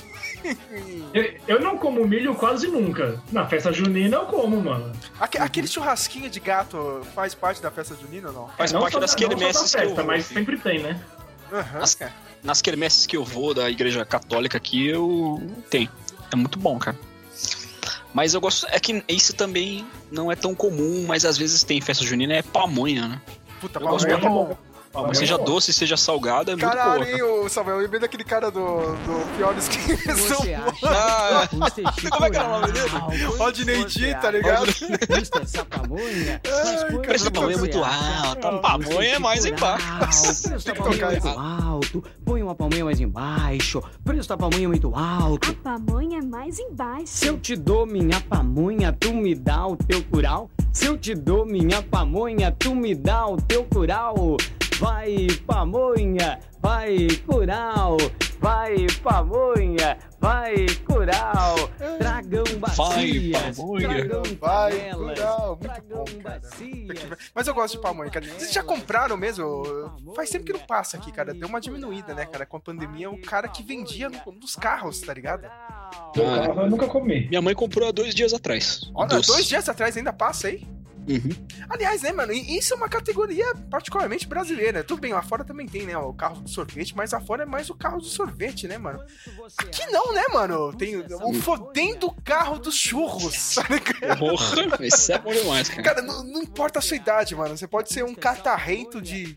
Eu, 1.13 1.35
eu 1.47 1.61
não 1.61 1.77
como 1.77 2.07
milho 2.09 2.35
quase 2.35 2.69
nunca. 2.69 3.21
Na 3.31 3.47
festa 3.47 3.71
junina 3.71 4.17
eu 4.17 4.25
como, 4.27 4.59
mano. 4.63 4.91
Aque- 5.21 5.37
Aquele 5.37 5.69
churrasquinho 5.69 6.31
de 6.31 6.41
gato 6.41 7.03
faz 7.15 7.35
parte 7.35 7.61
da 7.61 7.71
festa 7.71 7.95
junina 7.95 8.29
ou 8.29 8.35
não? 8.35 8.46
Faz 8.57 8.73
não 8.73 8.81
parte 8.81 8.95
só 8.95 9.01
das 9.01 9.11
só 9.11 9.17
da 9.17 9.29
quermesses 9.29 9.75
que 9.75 9.83
eu 9.85 10.05
mas 10.05 10.25
sempre 10.27 10.59
tem, 10.59 10.79
né? 10.81 11.01
Aham, 11.53 11.79
As- 11.81 11.95
cara. 11.95 12.13
Nas 12.43 12.63
quermesses 12.63 13.07
que 13.07 13.17
eu 13.17 13.25
vou 13.25 13.53
da 13.53 13.69
igreja 13.71 14.05
católica 14.05 14.57
aqui, 14.57 14.87
eu 14.87 15.43
tenho. 15.69 15.91
É 16.33 16.37
muito 16.37 16.59
bom, 16.59 16.79
cara. 16.79 16.97
Mas 18.15 18.35
eu 18.35 18.41
gosto. 18.41 18.67
É 18.71 18.79
que 18.79 19.03
isso 19.09 19.35
também 19.35 19.87
não 20.11 20.31
é 20.31 20.37
tão 20.37 20.55
comum, 20.55 21.05
mas 21.07 21.25
às 21.25 21.37
vezes 21.37 21.63
tem 21.65 21.81
festa 21.81 22.05
junina, 22.05 22.35
é 22.35 22.43
pamonha, 22.43 23.09
né? 23.09 23.21
Puta, 23.61 23.79
Eu 23.79 23.87
gosto 23.89 24.07
pamonha 24.07 24.27
é 24.27 24.29
muito. 24.31 24.49
bom. 24.55 24.59
Pamonha 24.97 25.15
seja 25.15 25.39
bom. 25.39 25.45
doce, 25.45 25.73
seja 25.73 25.97
salgada, 25.97 26.53
é 26.53 26.57
muito 26.57 26.67
Caralho, 26.69 27.05
boa. 27.05 27.17
hein, 27.17 27.23
ô, 27.23 27.49
Samuel? 27.49 27.77
Eu 27.77 27.83
lembrei 27.83 28.01
daquele 28.01 28.25
cara 28.25 28.51
do, 28.51 28.61
do 28.61 29.37
Piores 29.37 29.69
que 29.69 29.97
são 30.13 30.39
Você 30.41 30.55
acha 30.55 30.77
Ah, 30.85 31.49
como 32.11 32.25
é 32.25 32.31
que 32.31 32.37
era 32.37 32.49
o 32.49 32.61
nome 32.61 32.73
dele? 32.73 33.25
Rodney 33.39 33.85
D, 33.85 34.15
tá 34.15 34.31
ligado? 34.31 34.67
essa 35.43 35.65
pamonha. 35.65 36.41
Da 36.43 37.31
pamonha 37.31 37.55
é 37.55 37.59
muito 37.59 37.79
alto, 37.85 38.47
a 38.47 38.59
pamonha 38.59 39.15
é 39.15 39.19
mais 39.19 39.45
embaixo. 39.45 40.43
Preço 40.49 40.67
da 40.67 40.73
que 40.73 40.79
pamonha 40.79 40.97
é 40.97 40.99
tocar 40.99 41.11
muito 41.11 41.29
alto. 41.41 42.05
Põe 42.25 42.43
uma 42.43 42.55
pamonha 42.55 42.85
mais 42.85 43.01
embaixo. 43.01 43.83
Preço 44.05 44.29
da 44.29 44.37
pamonha 44.37 44.65
é 44.65 44.69
muito 44.69 44.95
alto. 44.95 45.51
A 45.51 45.55
pamonha 45.79 46.19
é 46.19 46.23
mais 46.23 46.59
embaixo. 46.59 47.07
Se 47.07 47.27
eu 47.27 47.39
te 47.39 47.55
dou 47.57 47.87
minha 47.87 48.21
pamonha, 48.21 48.93
tu 48.99 49.13
me 49.13 49.35
dá 49.35 49.67
o 49.67 49.77
teu 49.77 50.03
curau. 50.05 50.51
Se 50.73 50.87
eu 50.87 50.97
te 50.99 51.15
dou 51.15 51.45
minha 51.47 51.83
pamonha, 51.83 52.51
tu 52.59 52.75
me 52.75 52.95
dá 52.95 53.27
o 53.27 53.37
teu 53.37 53.65
curau. 53.65 54.37
Vai 54.79 55.27
pamonha, 55.47 56.39
vai 56.61 57.09
curau. 57.27 57.97
Vai 58.39 58.87
pamonha, 59.03 59.97
vai 60.21 60.67
curau. 60.87 61.57
Tragam 61.99 62.45
bacias, 62.61 63.57
pamonha. 63.57 63.89
tragam 63.89 64.23
Vai, 64.39 64.91
curau. 64.93 65.59
Bom. 65.89 66.05
Mas 67.35 67.47
eu 67.47 67.55
gosto 67.55 67.77
de 67.77 67.83
pamonha, 67.83 68.11
cara. 68.11 68.27
Vocês 68.27 68.53
já 68.53 68.63
compraram 68.63 69.17
mesmo? 69.17 69.65
Faz 70.15 70.29
tempo 70.31 70.45
que 70.45 70.53
não 70.53 70.61
passa 70.61 70.97
aqui, 70.99 71.11
cara. 71.11 71.33
Deu 71.33 71.49
uma 71.49 71.61
diminuída, 71.61 72.15
né, 72.15 72.27
cara? 72.27 72.45
Com 72.45 72.59
a 72.59 72.61
pandemia, 72.61 73.11
o 73.11 73.21
cara 73.23 73.49
que 73.49 73.63
vendia 73.63 74.09
no- 74.11 74.33
nos 74.33 74.55
carros, 74.55 75.01
tá 75.01 75.15
ligado? 75.15 75.47
Ah, 75.47 76.13
carro 76.15 76.61
eu 76.63 76.71
nunca 76.71 76.87
comi. 76.87 77.27
Minha 77.29 77.41
mãe 77.43 77.55
comprou 77.55 77.89
há 77.89 77.93
dois 77.93 78.15
dias 78.15 78.35
atrás. 78.35 78.83
Olha, 78.95 79.21
dois 79.21 79.47
dias 79.47 79.69
atrás 79.69 79.97
ainda 79.97 80.13
passa 80.13 80.49
aí. 80.49 80.67
Uhum. 81.09 81.31
Aliás, 81.69 82.03
né, 82.03 82.13
mano? 82.13 82.33
e- 82.33 82.57
Isso 82.59 82.75
é 82.75 82.77
uma 82.77 82.89
categoria 82.89 83.47
particularmente 83.71 84.27
brasileira. 84.27 84.83
Tudo 84.85 85.01
bem, 85.01 85.13
lá 85.13 85.23
fora 85.23 85.45
também 85.45 85.67
tem, 85.69 85.83
né? 85.87 85.97
O 85.97 86.13
carro 86.13 86.41
do 86.41 86.49
sorvete, 86.51 86.97
mas 86.97 87.13
lá 87.13 87.21
fora 87.21 87.43
é 87.43 87.47
mais 87.47 87.71
o 87.71 87.75
carro 87.75 87.99
do 87.99 88.07
sorvete, 88.07 88.67
né, 88.67 88.79
mano? 88.79 89.01
Aqui 89.59 89.87
não, 89.91 90.13
né, 90.13 90.25
mano? 90.33 90.73
Tem 90.77 90.97
o 90.97 91.33
fodendo 91.35 92.11
carro 92.25 92.59
dos 92.59 92.75
churros. 92.77 93.55
tá? 93.55 94.17
Porra, 94.17 94.79
esse 94.81 95.13
é 95.13 95.19
bom 95.19 95.33
demais, 95.33 95.69
cara. 95.69 95.83
Cara, 95.83 96.03
não, 96.03 96.25
não 96.25 96.43
importa 96.43 96.79
a 96.79 96.83
sua 96.83 96.97
idade, 96.97 97.35
mano. 97.35 97.57
Você 97.57 97.67
pode 97.67 97.93
ser 97.93 98.05
um 98.05 98.15
catarrento 98.15 99.01
de 99.01 99.37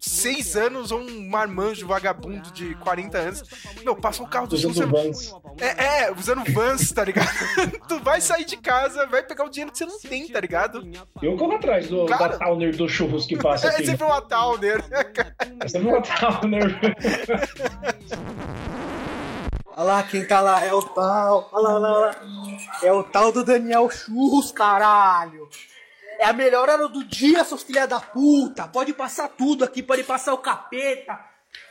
6 0.00 0.56
anos 0.56 0.90
ou 0.92 1.00
um 1.00 1.28
marmanjo 1.28 1.86
vagabundo 1.86 2.50
de 2.52 2.74
40 2.76 3.18
anos. 3.18 3.42
Meu, 3.84 3.96
passa 3.96 4.22
um 4.22 4.26
carro 4.28 4.46
dos 4.46 4.60
churros. 4.60 4.78
Vans. 4.90 5.34
É, 5.60 6.04
é, 6.04 6.12
usando 6.12 6.44
Vans, 6.52 6.90
tá 6.92 7.04
ligado? 7.04 7.28
tu 7.88 7.98
vai 8.00 8.20
sair 8.20 8.44
de 8.44 8.56
casa, 8.56 9.06
vai 9.06 9.22
pegar 9.22 9.44
o 9.44 9.48
dinheiro 9.50 9.72
que 9.72 9.78
você 9.78 9.86
não 9.86 9.98
tem, 9.98 10.28
tá 10.28 10.40
ligado? 10.40 10.82
Eu 11.22 11.36
corro 11.36 11.52
atrás 11.54 11.88
do, 11.88 12.06
Cara. 12.06 12.28
da 12.28 12.38
Towner 12.38 12.76
dos 12.76 12.90
churros 12.92 13.26
que 13.26 13.36
passa 13.36 13.66
É 13.68 13.70
aqui. 13.70 13.86
sempre 13.86 14.04
uma 14.04 14.20
Towner. 14.22 14.84
É 15.62 15.68
sempre 15.68 15.88
uma 15.88 16.02
Towner. 16.02 16.80
Olha 19.76 19.82
lá 19.84 20.02
quem 20.02 20.26
tá 20.26 20.40
lá, 20.40 20.64
é 20.64 20.72
o 20.72 20.82
tal. 20.82 21.48
Olha 21.52 21.68
lá, 21.68 21.74
olha 21.74 21.78
lá, 21.80 21.90
olha 22.00 22.10
lá. 22.10 22.16
É 22.82 22.92
o 22.92 23.02
tal 23.02 23.32
do 23.32 23.44
Daniel 23.44 23.88
Churros, 23.90 24.50
caralho. 24.52 25.48
É 26.18 26.26
a 26.26 26.32
melhor 26.32 26.68
hora 26.68 26.88
do 26.88 27.02
dia, 27.04 27.42
seus 27.44 27.62
filha 27.62 27.86
da 27.86 27.98
puta. 28.00 28.68
Pode 28.68 28.92
passar 28.92 29.28
tudo 29.28 29.64
aqui, 29.64 29.82
pode 29.82 30.04
passar 30.04 30.34
o 30.34 30.38
capeta, 30.38 31.18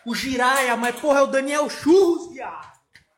o 0.06 0.16
giraia, 0.16 0.76
mas 0.76 0.96
porra, 1.00 1.20
é 1.20 1.24
o 1.24 1.28
Daniel 1.28 1.70
Churros, 1.70 2.34
viado. 2.34 2.68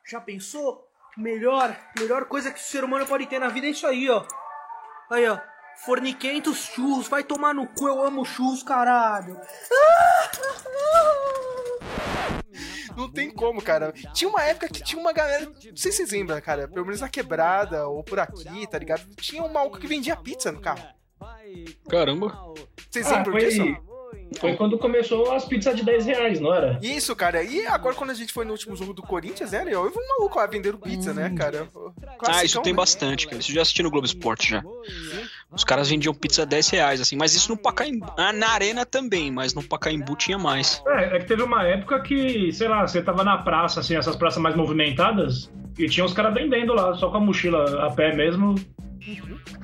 Já 0.04 0.20
pensou? 0.20 0.86
Melhor, 1.16 1.74
melhor 1.98 2.26
coisa 2.26 2.50
que 2.50 2.58
o 2.60 2.62
ser 2.62 2.84
humano 2.84 3.06
pode 3.06 3.26
ter 3.26 3.38
na 3.38 3.48
vida 3.48 3.66
é 3.66 3.70
isso 3.70 3.86
aí, 3.86 4.10
ó. 4.10 4.24
Aí, 5.10 5.26
ó. 5.28 5.38
Forniquentos 5.78 6.58
churros, 6.58 7.08
vai 7.08 7.24
tomar 7.24 7.54
no 7.54 7.66
cu, 7.66 7.88
eu 7.88 8.04
amo 8.04 8.24
churros, 8.24 8.62
caralho. 8.62 9.40
Não 12.96 13.10
tem 13.10 13.30
como, 13.30 13.60
cara. 13.62 13.92
Tinha 14.12 14.28
uma 14.28 14.42
época 14.42 14.68
que 14.68 14.82
tinha 14.82 15.00
uma 15.00 15.12
galera. 15.12 15.46
Não 15.46 15.76
sei 15.76 15.90
se 15.90 15.98
vocês 15.98 16.10
lembram, 16.12 16.40
cara. 16.40 16.68
Pelo 16.68 16.84
menos 16.84 17.00
na 17.00 17.08
quebrada 17.08 17.88
ou 17.88 18.02
por 18.04 18.20
aqui, 18.20 18.66
tá 18.70 18.78
ligado? 18.78 19.02
Tinha 19.16 19.42
um 19.42 19.52
maluco 19.52 19.78
que 19.78 19.86
vendia 19.86 20.14
pizza 20.16 20.52
no 20.52 20.60
carro. 20.60 20.84
Caramba. 21.88 22.52
Vocês 22.90 23.06
Ah, 23.10 23.16
lembram 23.16 23.32
foi, 23.32 23.40
disso? 23.46 23.76
foi 24.38 24.56
quando 24.56 24.78
começou 24.78 25.32
as 25.32 25.44
pizzas 25.46 25.74
de 25.76 25.84
10 25.84 26.04
reais, 26.06 26.40
não 26.40 26.52
era? 26.54 26.78
Isso, 26.82 27.14
cara. 27.16 27.42
E 27.42 27.66
agora 27.66 27.94
quando 27.94 28.10
a 28.10 28.14
gente 28.14 28.32
foi 28.32 28.44
no 28.44 28.52
último 28.52 28.76
jogo 28.76 28.92
do 28.92 29.02
Corinthians, 29.02 29.52
né, 29.52 29.64
Leão? 29.64 29.84
Eu 29.84 29.90
vi 29.90 29.98
um 29.98 30.08
maluco 30.18 30.38
lá 30.38 30.46
vendendo 30.46 30.78
pizza, 30.78 31.14
né, 31.14 31.30
cara? 31.36 31.68
Ah, 31.74 31.78
isso 32.04 32.18
Classicão, 32.18 32.62
tem 32.62 32.72
né? 32.72 32.76
bastante, 32.76 33.26
cara. 33.26 33.38
Isso 33.38 33.50
eu 33.50 33.54
já 33.54 33.62
assisti 33.62 33.82
no 33.82 33.90
Globo 33.90 34.06
Esporte 34.06 34.50
já. 34.50 34.62
Os 35.52 35.64
caras 35.64 35.90
vendiam 35.90 36.14
pizza 36.14 36.42
a 36.42 36.44
10 36.44 36.68
reais, 36.70 37.00
assim. 37.00 37.16
Mas 37.16 37.34
isso 37.34 37.50
no 37.50 37.56
Pacaembu. 37.56 38.12
Ah, 38.16 38.32
na 38.32 38.50
arena 38.50 38.86
também, 38.86 39.30
mas 39.30 39.54
no 39.54 39.62
Pacaembu 39.62 40.16
tinha 40.16 40.38
mais. 40.38 40.82
É, 40.86 41.16
é 41.16 41.18
que 41.18 41.26
teve 41.26 41.42
uma 41.42 41.62
época 41.64 42.00
que, 42.00 42.50
sei 42.52 42.68
lá, 42.68 42.86
você 42.86 43.02
tava 43.02 43.22
na 43.22 43.38
praça, 43.38 43.80
assim, 43.80 43.96
essas 43.96 44.16
praças 44.16 44.42
mais 44.42 44.56
movimentadas, 44.56 45.52
e 45.78 45.88
tinha 45.88 46.04
os 46.04 46.12
caras 46.12 46.34
vendendo 46.34 46.72
lá, 46.72 46.94
só 46.94 47.10
com 47.10 47.18
a 47.18 47.20
mochila 47.20 47.86
a 47.86 47.90
pé 47.90 48.14
mesmo. 48.14 48.54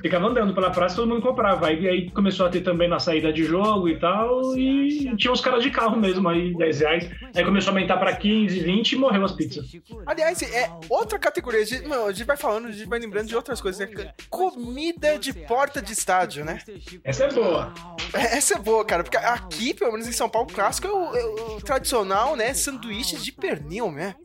Ficava 0.01 0.27
andando 0.27 0.53
pela 0.53 0.69
praça 0.69 0.95
e 0.95 0.97
todo 0.97 1.09
mundo 1.09 1.21
comprava. 1.21 1.67
Aí, 1.67 1.87
aí 1.87 2.11
começou 2.11 2.45
a 2.45 2.49
ter 2.49 2.61
também 2.61 2.87
na 2.87 2.99
saída 2.99 3.31
de 3.31 3.43
jogo 3.43 3.87
e 3.87 3.99
tal, 3.99 4.57
e 4.57 5.15
tinha 5.15 5.31
os 5.31 5.41
caras 5.41 5.63
de 5.63 5.71
carro 5.71 5.97
mesmo, 5.97 6.27
aí 6.27 6.53
10 6.55 6.79
reais. 6.79 7.09
Aí 7.35 7.43
começou 7.43 7.71
a 7.71 7.75
aumentar 7.75 7.97
pra 7.97 8.15
15, 8.15 8.59
20 8.59 8.91
e 8.91 8.95
morreu 8.97 9.23
as 9.23 9.31
pizzas. 9.31 9.65
Aliás, 10.05 10.41
é 10.41 10.69
outra 10.89 11.17
categoria. 11.17 11.61
A 11.61 11.65
gente, 11.65 11.87
não, 11.87 12.07
a 12.07 12.11
gente 12.11 12.25
vai 12.25 12.37
falando, 12.37 12.67
a 12.67 12.71
gente 12.71 12.87
vai 12.87 12.99
lembrando 12.99 13.27
de 13.27 13.35
outras 13.35 13.61
coisas. 13.61 13.89
Né? 13.89 14.13
Comida 14.29 15.17
de 15.17 15.33
porta 15.33 15.81
de 15.81 15.93
estádio, 15.93 16.43
né? 16.43 16.59
Essa 17.03 17.25
é 17.25 17.31
boa. 17.31 17.73
Essa 18.13 18.55
é 18.55 18.59
boa, 18.59 18.83
cara, 18.85 19.03
porque 19.03 19.17
aqui, 19.17 19.73
pelo 19.73 19.91
menos 19.91 20.07
em 20.07 20.11
São 20.11 20.29
Paulo, 20.29 20.47
o 20.49 20.53
clássico 20.53 20.87
é 20.87 20.91
o, 20.91 21.15
é 21.15 21.25
o 21.55 21.61
tradicional, 21.61 22.35
né? 22.35 22.53
Sanduíche 22.53 23.17
de 23.17 23.31
pernil, 23.31 23.91
né? 23.91 24.15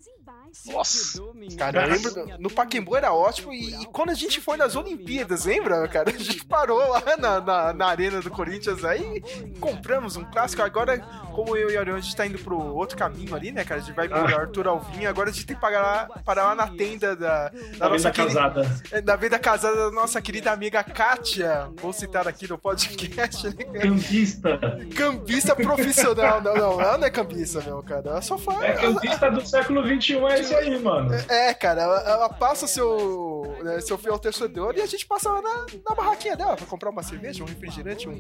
Nossa. 0.66 1.22
Cara, 1.59 1.87
eu 1.87 1.92
lembro, 1.92 2.38
no 2.38 2.50
Paquembu 2.50 2.96
era 2.96 3.12
ótimo 3.12 3.53
e, 3.53 3.83
e 3.83 3.87
quando 3.87 4.11
a 4.11 4.14
gente 4.14 4.40
foi 4.40 4.57
nas 4.57 4.74
Olimpíadas, 4.77 5.44
lembra, 5.44 5.87
cara? 5.88 6.11
A 6.11 6.18
gente 6.18 6.44
parou 6.44 6.79
lá 6.88 7.03
na, 7.18 7.40
na, 7.40 7.72
na 7.72 7.87
arena 7.87 8.20
do 8.20 8.31
Corinthians 8.31 8.85
aí 8.85 9.22
e 9.22 9.59
compramos 9.59 10.16
um 10.16 10.24
clássico. 10.24 10.62
Agora, 10.62 11.05
como 11.35 11.57
eu 11.57 11.70
e 11.70 11.77
o 11.77 11.81
Arião, 11.81 11.97
a 11.97 12.01
gente 12.01 12.14
tá 12.16 12.27
indo 12.27 12.38
pro 12.38 12.57
outro 12.75 12.97
caminho 12.97 13.35
ali, 13.35 13.51
né, 13.53 13.64
cara? 13.64 13.81
A 13.81 13.85
gente 13.85 13.94
vai 13.94 14.09
pro 14.09 14.18
Ah. 14.18 14.40
Arthur 14.40 14.68
Alvim, 14.68 15.07
agora 15.07 15.31
a 15.31 15.33
gente 15.33 15.47
tem 15.47 15.55
que 15.57 15.61
pagar 15.61 15.83
lá, 15.83 16.09
parar 16.25 16.44
lá 16.44 16.55
na 16.55 16.68
tenda 16.68 17.14
da, 17.16 17.51
da 17.79 17.88
nossa 17.88 18.11
querida, 18.11 18.35
casada. 18.40 18.81
é, 18.92 19.01
da 19.01 19.16
venda 19.16 19.38
casada 19.38 19.77
da 19.77 19.90
nossa 19.90 20.20
querida 20.23 20.53
amiga 20.53 20.83
Kátia. 20.85 21.68
Vou 21.81 21.92
citar 21.92 22.27
aqui 22.29 22.49
no 22.49 22.57
podcast, 22.59 23.47
né? 23.49 23.64
Campista. 23.64 24.59
Cambista 24.97 25.57
profissional. 25.57 26.40
Não, 26.40 26.55
não, 26.55 26.81
ela 26.81 26.99
não 26.99 27.07
é 27.07 27.11
cambista, 27.11 27.61
meu, 27.62 27.83
cara. 27.83 28.11
Ela 28.11 28.23
só 28.23 28.38
faz. 28.38 28.62
É 28.62 28.73
campista 28.75 29.31
do 29.31 29.47
século 29.47 29.83
XXI, 29.83 30.14
é 30.18 30.40
isso 30.40 30.57
aí, 30.57 30.79
mano. 30.79 31.14
É, 31.29 31.53
cara, 31.55 31.83
ela, 31.83 32.01
ela 32.01 32.29
passa 32.29 32.66
seu, 32.66 33.57
né, 33.62 33.81
seu 33.81 33.99
fiel 33.99 34.18
torcedor 34.18 34.75
e 34.77 34.81
a 34.81 34.87
gente 34.87 35.07
passa 35.07 35.31
lá 35.31 35.42
na, 35.42 35.66
na 35.88 35.94
barraquinha 35.94 36.37
dela 36.37 36.57
pra 36.57 36.66
comprar 36.66 36.90
uma 36.90 37.03
cerveja, 37.03 37.42
um 37.42 37.47
refrigerante, 37.47 38.09
um, 38.09 38.12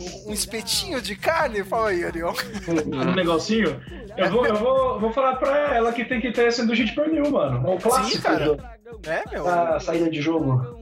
um, 0.00 0.30
um 0.30 0.32
espetinho 0.32 1.00
de 1.00 1.16
carne. 1.16 1.62
Fala 1.64 1.90
aí, 1.90 2.04
Ariel. 2.04 2.34
um, 2.92 2.96
um 3.10 3.14
negocinho. 3.14 3.80
Eu 4.16 4.30
vou, 4.30 4.46
eu 4.46 4.56
vou, 4.56 5.00
vou 5.00 5.12
falar 5.12 5.36
pra 5.36 5.74
ela 5.74 5.92
que 5.92 6.04
tem 6.04 6.20
que 6.20 6.30
ter 6.32 6.52
sanduíche 6.52 6.84
de 6.84 6.92
pernil, 6.94 7.30
mano. 7.30 7.66
É 7.66 7.70
um 7.70 7.78
clássico 7.78 8.22
cara. 8.22 8.44
do- 8.54 8.62
É, 9.10 9.24
meu. 9.30 9.44
da 9.44 9.80
saída 9.80 10.08
de 10.08 10.20
jogo. 10.22 10.80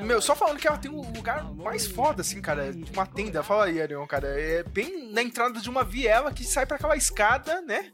Meu, 0.00 0.20
só 0.20 0.34
falando 0.34 0.58
que 0.58 0.66
ela 0.66 0.76
tem 0.78 0.90
um 0.90 1.00
lugar 1.12 1.44
mais 1.54 1.86
foda, 1.86 2.20
assim, 2.22 2.40
cara, 2.40 2.70
uma 2.92 3.06
tenda. 3.06 3.42
Fala 3.42 3.66
aí, 3.66 3.80
Ariel, 3.80 4.06
cara. 4.06 4.26
É 4.28 4.62
bem 4.64 5.12
na 5.12 5.22
entrada 5.22 5.60
de 5.60 5.70
uma 5.70 5.84
viela 5.84 6.32
que 6.32 6.44
sai 6.44 6.66
pra 6.66 6.76
aquela 6.76 6.96
escada, 6.96 7.60
né? 7.62 7.86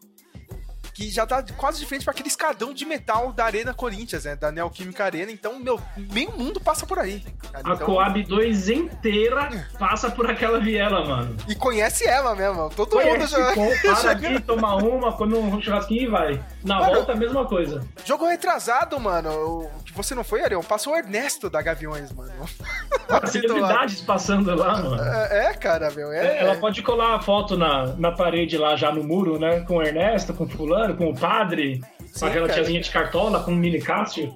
Que 0.95 1.11
já 1.11 1.27
tá 1.27 1.43
quase 1.57 1.81
de 1.81 1.87
frente 1.87 2.05
pra 2.05 2.13
aquele 2.13 2.29
escadão 2.29 2.75
de 2.75 2.85
metal 2.85 3.33
da 3.33 3.45
Arena 3.47 3.73
Corinthians, 3.73 4.25
né? 4.25 4.37
Da 4.37 4.53
Neoquímica 4.53 5.05
Arena. 5.05 5.33
Então, 5.33 5.59
meu, 5.59 5.81
meio 5.97 6.31
mundo 6.33 6.61
passa 6.61 6.87
por 6.87 6.99
aí. 6.99 7.25
cara. 7.51 7.63
A 7.71 7.75
Então- 7.75 7.87
Coab 7.87 8.23
2 8.23 8.69
inteira 8.69 9.67
passa 9.79 10.11
por 10.11 10.31
aquela 10.31 10.61
viela, 10.61 11.05
mano. 11.05 11.35
E 11.49 11.55
conhece 11.55 12.07
ela 12.07 12.35
mesmo. 12.35 12.69
Todo 12.71 12.97
mundo 12.97 13.05
Conhece, 13.11 13.31
já. 13.33 13.55
com, 13.55 13.71
para 13.81 14.11
aqui, 14.13 14.41
toma 14.43 14.77
uma, 14.77 15.13
come 15.17 15.35
um 15.35 15.61
churrasquinho 15.63 16.03
e 16.03 16.07
vai. 16.09 16.45
Na 16.65 16.79
Mano, 16.79 16.95
volta, 16.95 17.13
a 17.13 17.17
mesma 17.17 17.45
coisa. 17.45 17.83
Jogo 18.05 18.27
retrasado, 18.27 18.99
mano. 19.01 19.69
que 19.85 19.93
você 19.93 20.15
não 20.15 20.23
foi, 20.23 20.43
Ariel, 20.43 20.63
passou 20.63 20.93
o 20.93 20.97
Ernesto 20.97 21.51
da 21.51 21.61
Gaviões, 21.61 22.13
mano. 22.13 22.33
Celebridades 23.27 24.01
passando 24.01 24.55
lá, 24.55 24.81
mano. 24.81 25.03
É, 25.03 25.47
é, 25.47 25.55
cara, 25.55 25.91
meu. 25.91 26.13
É, 26.13 26.39
Ela 26.39 26.55
pode 26.57 26.83
colar 26.83 27.17
a 27.17 27.21
foto 27.23 27.57
na, 27.57 27.87
na 27.97 28.13
parede 28.13 28.57
lá, 28.57 28.77
já 28.77 28.93
no 28.93 29.03
muro, 29.03 29.39
né? 29.39 29.61
Com 29.61 29.77
o 29.79 29.83
Ernesto, 29.83 30.33
com 30.33 30.45
o 30.45 30.49
fulano, 30.49 30.97
com 30.97 31.11
o 31.11 31.17
padre, 31.19 31.81
Sim, 32.07 32.21
com 32.21 32.27
aquela 32.27 32.47
cara. 32.47 32.61
tiazinha 32.61 32.81
de 32.81 32.91
cartola, 32.91 33.43
com 33.43 33.53
o 33.53 33.57
mini 33.57 33.81
Cássio. 33.81 34.35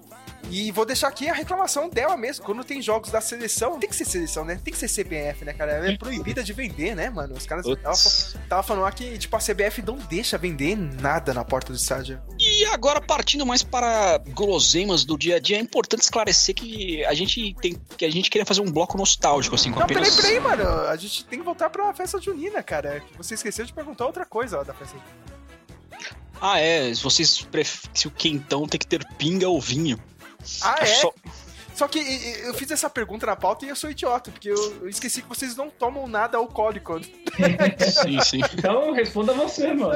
E 0.50 0.70
vou 0.70 0.84
deixar 0.84 1.08
aqui 1.08 1.28
a 1.28 1.34
reclamação 1.34 1.88
dela 1.88 2.16
mesmo. 2.16 2.44
Quando 2.44 2.64
tem 2.64 2.80
jogos 2.80 3.10
da 3.10 3.20
seleção, 3.20 3.78
tem 3.78 3.88
que 3.88 3.96
ser 3.96 4.04
seleção, 4.04 4.44
né? 4.44 4.60
Tem 4.62 4.72
que 4.72 4.78
ser 4.78 4.88
CBF, 4.88 5.44
né, 5.44 5.52
cara? 5.52 5.72
Ela 5.72 5.90
é 5.90 5.96
proibida 5.96 6.42
de 6.42 6.52
vender, 6.52 6.94
né, 6.94 7.10
mano? 7.10 7.34
Os 7.34 7.46
caras 7.46 7.66
tava, 8.48 8.62
falando 8.62 8.82
lá 8.82 8.92
que, 8.92 9.18
tipo, 9.18 9.34
a 9.36 9.40
CBF 9.40 9.82
não 9.82 9.96
deixa 9.96 10.38
vender 10.38 10.76
nada 10.76 11.34
na 11.34 11.44
porta 11.44 11.72
do 11.72 11.76
estádio. 11.76 12.20
E 12.38 12.64
agora, 12.66 13.00
partindo 13.00 13.44
mais 13.44 13.62
para 13.62 14.18
guloseimas 14.34 15.04
do 15.04 15.18
dia 15.18 15.36
a 15.36 15.38
dia, 15.40 15.56
é 15.56 15.60
importante 15.60 16.02
esclarecer 16.02 16.54
que 16.54 17.04
a 17.04 17.14
gente 17.14 17.54
tem 17.60 17.76
que 17.96 18.04
a 18.04 18.10
gente 18.10 18.30
queria 18.30 18.46
fazer 18.46 18.60
um 18.60 18.70
bloco 18.70 18.96
nostálgico, 18.96 19.54
assim, 19.54 19.72
com 19.72 19.80
Não, 19.80 19.86
peraí, 19.86 20.02
apenas. 20.02 20.20
peraí, 20.20 20.40
mano. 20.40 20.86
A 20.88 20.96
gente 20.96 21.24
tem 21.24 21.38
que 21.38 21.44
voltar 21.44 21.70
pra 21.70 21.92
festa 21.92 22.20
junina, 22.20 22.62
cara. 22.62 23.02
Você 23.16 23.34
esqueceu 23.34 23.64
de 23.64 23.72
perguntar 23.72 24.06
outra 24.06 24.24
coisa 24.24 24.58
lá 24.58 24.62
da 24.62 24.74
festa 24.74 24.96
junina. 24.96 25.36
Ah, 26.40 26.60
é. 26.60 26.92
Se 26.94 27.02
vocês 27.02 27.42
pref... 27.42 27.84
se 27.94 28.06
o 28.06 28.10
quentão 28.10 28.66
tem 28.66 28.78
que 28.78 28.86
ter 28.86 29.04
pinga 29.16 29.48
ou 29.48 29.60
vinho. 29.60 29.98
Ah, 30.62 30.76
é? 30.80 30.86
Só- 30.86 31.12
Só 31.74 31.86
que 31.86 31.98
eu 32.42 32.54
fiz 32.54 32.70
essa 32.70 32.88
pergunta 32.88 33.26
na 33.26 33.36
pauta 33.36 33.66
e 33.66 33.68
eu 33.68 33.76
sou 33.76 33.90
idiota, 33.90 34.30
porque 34.30 34.48
eu, 34.48 34.88
esqueci 34.88 35.20
que 35.20 35.28
vocês 35.28 35.54
não 35.54 35.68
tomam 35.68 36.06
nada 36.08 36.38
alcoólico. 36.38 36.98
Sim, 38.02 38.18
sim. 38.22 38.40
Então 38.54 38.92
responda 38.92 39.34
você, 39.34 39.74
mano. 39.74 39.92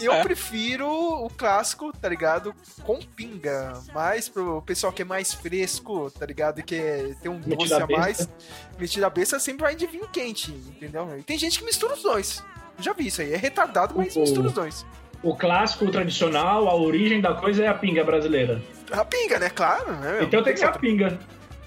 Eu 0.00 0.12
É. 0.12 0.22
prefiro 0.24 0.88
o 0.90 1.30
clássico, 1.30 1.92
tá 1.96 2.08
ligado? 2.08 2.52
Com 2.82 2.98
pinga. 2.98 3.80
Mais 3.94 4.28
pro 4.28 4.60
pessoal 4.62 4.92
que 4.92 5.02
é 5.02 5.04
mais 5.04 5.32
fresco, 5.32 6.10
tá 6.10 6.26
ligado? 6.26 6.58
E 6.58 6.62
quer 6.64 7.14
ter 7.16 7.28
um 7.28 7.38
doce 7.38 7.74
a 7.74 7.86
mais. 7.86 8.28
Metido 8.76 9.06
a 9.06 9.10
besta 9.10 9.38
sempre 9.38 9.62
vai 9.62 9.76
de 9.76 9.86
vinho 9.86 10.08
quente, 10.08 10.50
entendeu? 10.50 11.16
E 11.16 11.22
tem 11.22 11.38
gente 11.38 11.60
que 11.60 11.64
mistura 11.64 11.94
os 11.94 12.02
dois. 12.02 12.42
Já 12.80 12.92
vi 12.92 13.06
isso 13.06 13.20
aí. 13.22 13.32
É 13.32 13.36
retardado, 13.36 13.94
mas 13.96 14.16
mistura 14.16 14.48
os 14.48 14.52
dois. 14.52 14.84
O 15.22 15.36
clássico, 15.36 15.84
o 15.84 15.90
tradicional, 15.90 16.68
a 16.68 16.74
origem 16.74 17.20
da 17.20 17.34
coisa 17.34 17.62
é 17.64 17.68
a 17.68 17.74
pinga 17.74 18.02
brasileira. 18.02 18.62
A 18.90 19.04
pinga, 19.04 19.38
né? 19.38 19.50
Claro, 19.50 19.92
né? 19.96 20.20
Então 20.22 20.42
tem 20.42 20.54
que 20.54 20.60
ser 20.60 20.66
a 20.66 20.72
pinga. 20.72 21.18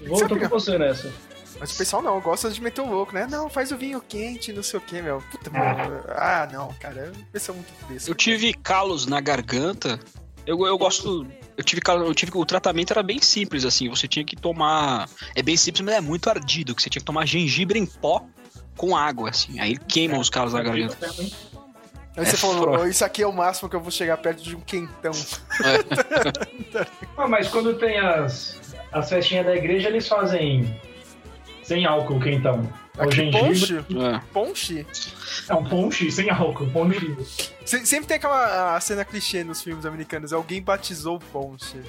Vou 0.06 0.16
ser 0.18 0.24
a 0.24 0.28
tô 0.28 0.34
pinga. 0.34 0.48
com 0.48 0.58
você 0.58 0.76
nessa. 0.76 1.12
Mas 1.60 1.72
o 1.72 1.78
pessoal 1.78 2.02
não, 2.02 2.20
gosta 2.20 2.50
de 2.50 2.60
meter 2.60 2.80
o 2.80 2.90
louco, 2.90 3.14
né? 3.14 3.28
Não, 3.30 3.48
faz 3.48 3.70
o 3.70 3.76
vinho 3.76 4.00
quente, 4.00 4.52
não 4.52 4.62
sei 4.62 4.78
o 4.78 4.82
que, 4.82 5.00
meu. 5.00 5.22
Puta, 5.30 5.50
Ah. 5.54 5.88
meu. 5.88 6.04
Ah, 6.08 6.48
não, 6.52 6.74
cara. 6.80 7.12
Pessoal 7.32 7.56
é 7.56 7.60
muito 7.60 7.92
desse. 7.92 8.10
Eu 8.10 8.14
tive 8.14 8.52
calos 8.54 9.06
na 9.06 9.20
garganta. 9.20 10.00
Eu, 10.44 10.66
eu 10.66 10.76
gosto. 10.76 11.24
Eu 11.56 11.62
tive, 11.64 11.80
eu 11.86 12.14
tive. 12.14 12.32
O 12.34 12.44
tratamento 12.44 12.92
era 12.92 13.02
bem 13.04 13.20
simples, 13.22 13.64
assim. 13.64 13.88
Você 13.88 14.08
tinha 14.08 14.24
que 14.24 14.34
tomar. 14.34 15.08
É 15.34 15.42
bem 15.42 15.56
simples, 15.56 15.84
mas 15.84 15.94
é 15.94 16.00
muito 16.00 16.28
ardido. 16.28 16.74
Que 16.74 16.82
você 16.82 16.90
tinha 16.90 17.00
que 17.00 17.06
tomar 17.06 17.24
gengibre 17.24 17.78
em 17.78 17.86
pó 17.86 18.26
com 18.76 18.96
água, 18.96 19.30
assim. 19.30 19.60
Aí 19.60 19.78
queima 19.78 20.18
os 20.18 20.28
calos 20.28 20.52
na 20.52 20.60
garganta. 20.62 20.96
Aí 22.16 22.24
você 22.24 22.34
É 22.34 22.38
falou, 22.38 22.86
isso 22.86 23.04
aqui 23.04 23.22
é 23.22 23.26
o 23.26 23.32
máximo 23.32 23.68
que 23.68 23.74
eu 23.76 23.80
vou 23.80 23.90
chegar 23.90 24.16
perto 24.18 24.42
de 24.42 24.54
um 24.56 24.60
quentão. 24.60 25.12
Ah, 27.16 27.28
mas 27.28 27.48
quando 27.48 27.74
tem 27.78 27.98
as, 28.00 28.60
as 28.92 29.08
festinhas 29.08 29.46
da 29.46 29.54
igreja, 29.54 29.88
eles 29.88 30.08
fazem 30.08 30.80
sem 31.62 31.86
álcool, 31.86 32.18
que 32.20 32.30
então? 32.30 32.68
O 32.98 33.02
Aqui, 33.02 33.16
gengibre. 33.16 33.40
ponche? 33.40 33.76
É. 33.78 34.20
Ponche? 34.32 34.86
É 35.48 35.54
um 35.54 35.64
ponche 35.64 36.10
sem 36.10 36.30
álcool, 36.30 36.66
ponche. 36.70 37.16
Se- 37.64 37.86
Sempre 37.86 38.06
tem 38.06 38.16
aquela 38.16 38.76
a 38.76 38.80
cena 38.80 39.04
clichê 39.04 39.44
nos 39.44 39.62
filmes 39.62 39.86
americanos, 39.86 40.32
alguém 40.32 40.60
batizou 40.60 41.16
o 41.16 41.20
ponche. 41.20 41.80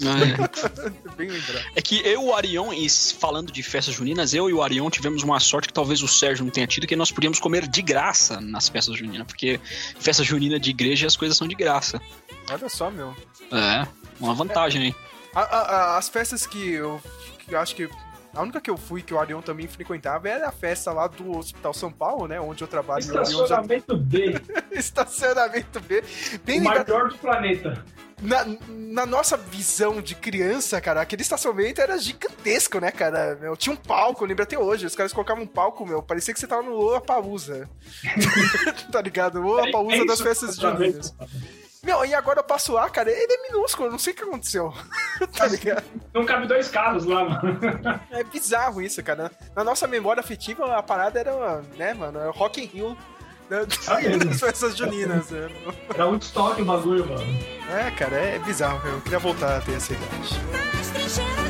É. 0.00 1.10
Bem 1.16 1.28
lembrado. 1.30 1.64
É 1.76 1.82
que 1.82 2.00
eu 2.06 2.12
e 2.12 2.16
o 2.24 2.34
Arion, 2.34 2.72
e 2.72 2.88
falando 2.88 3.52
de 3.52 3.62
festas 3.62 3.94
juninas, 3.94 4.34
eu 4.34 4.48
e 4.48 4.52
o 4.52 4.62
Arion 4.62 4.88
tivemos 4.90 5.22
uma 5.22 5.38
sorte 5.40 5.68
que 5.68 5.74
talvez 5.74 6.02
o 6.02 6.08
Sérgio 6.08 6.44
não 6.44 6.50
tenha 6.52 6.66
tido, 6.66 6.86
que 6.86 6.96
nós 6.96 7.10
podíamos 7.12 7.38
comer 7.38 7.66
de 7.68 7.82
graça 7.82 8.40
nas 8.40 8.68
festas 8.68 8.96
juninas, 8.98 9.26
porque 9.26 9.60
festa 9.98 10.22
junina 10.24 10.58
de 10.58 10.70
igreja 10.70 11.06
as 11.06 11.16
coisas 11.16 11.36
são 11.36 11.46
de 11.48 11.54
graça. 11.54 12.00
Olha 12.50 12.68
só, 12.68 12.90
meu. 12.90 13.14
É, 13.52 13.86
uma 14.20 14.34
vantagem 14.34 14.82
aí. 14.82 14.94
A- 15.34 15.40
a- 15.40 15.60
a- 15.94 15.98
as 15.98 16.08
festas 16.08 16.46
que 16.46 16.72
eu, 16.72 17.00
que 17.46 17.54
eu 17.54 17.58
acho 17.58 17.74
que. 17.74 17.88
A 18.36 18.42
única 18.42 18.60
que 18.60 18.68
eu 18.68 18.76
fui, 18.76 19.00
que 19.00 19.14
o 19.14 19.18
Arion 19.20 19.40
também 19.40 19.68
frequentava, 19.68 20.28
era 20.28 20.48
a 20.48 20.52
festa 20.52 20.90
lá 20.92 21.06
do 21.06 21.38
Hospital 21.38 21.72
São 21.72 21.92
Paulo, 21.92 22.26
né? 22.26 22.40
Onde 22.40 22.64
eu 22.64 22.66
trabalho. 22.68 23.04
e 23.04 23.10
o 23.12 23.18
Arion 23.18 23.24
já- 23.24 23.30
Estacionamento 23.44 23.96
B, 23.96 24.34
Estacionamento 24.72 25.80
B. 25.80 26.02
Bem 26.44 26.60
o 26.60 26.64
lembrado. 26.64 26.88
maior 26.88 27.08
do 27.10 27.18
planeta. 27.18 27.84
Na, 28.24 28.46
na 28.68 29.04
nossa 29.06 29.36
visão 29.36 30.00
de 30.00 30.14
criança, 30.14 30.80
cara, 30.80 31.02
aquele 31.02 31.20
estacionamento 31.20 31.80
era 31.80 31.98
gigantesco, 31.98 32.80
né, 32.80 32.90
cara? 32.90 33.36
Meu, 33.40 33.54
tinha 33.56 33.74
um 33.74 33.76
palco, 33.76 34.24
eu 34.24 34.28
lembro 34.28 34.42
até 34.42 34.58
hoje. 34.58 34.86
Os 34.86 34.94
caras 34.94 35.12
colocavam 35.12 35.44
um 35.44 35.46
palco, 35.46 35.84
meu, 35.84 36.02
parecia 36.02 36.32
que 36.32 36.40
você 36.40 36.46
tava 36.46 36.62
no 36.62 36.74
Lola 36.74 37.00
Pausa. 37.00 37.68
tá 38.90 39.02
ligado? 39.02 39.40
Lola 39.40 39.70
Pausa 39.70 39.96
É 39.96 40.06
das 40.06 40.20
festas 40.20 40.56
juninas. 40.56 41.14
Meu, 41.82 42.02
e 42.02 42.14
agora 42.14 42.40
eu 42.40 42.44
passo 42.44 42.72
lá, 42.72 42.88
cara, 42.88 43.10
ele 43.10 43.30
é 43.30 43.52
minúsculo, 43.52 43.88
eu 43.88 43.92
não 43.92 43.98
sei 43.98 44.14
o 44.14 44.16
que 44.16 44.22
aconteceu. 44.22 44.72
tá 45.36 45.46
ligado? 45.46 45.84
Não 46.14 46.24
cabe 46.24 46.46
dois 46.46 46.68
carros 46.68 47.04
lá, 47.04 47.24
mano. 47.24 47.60
É 48.10 48.24
bizarro 48.24 48.80
isso, 48.80 49.02
cara. 49.02 49.30
Na 49.54 49.62
nossa 49.62 49.86
memória 49.86 50.20
afetiva, 50.20 50.78
a 50.78 50.82
parada 50.82 51.20
era, 51.20 51.60
né, 51.76 51.92
mano, 51.92 52.18
era 52.18 52.30
Rock 52.30 52.62
in 52.62 52.66
Rio 52.66 52.96
né, 53.50 53.66
mesmo. 54.02 54.24
das 54.30 54.40
festas 54.40 54.76
juninas. 54.76 55.30
né? 55.30 55.48
Era 55.92 56.06
muito 56.06 56.22
estoque 56.22 56.62
o 56.62 56.64
bagulho, 56.64 57.06
mano. 57.06 57.38
É, 57.70 57.90
cara, 57.90 58.16
é 58.16 58.38
bizarro, 58.38 58.86
eu 58.88 59.00
queria 59.00 59.18
voltar 59.18 59.58
a 59.58 59.60
ter 59.60 59.72
essa 59.74 59.92
idade. 59.92 61.43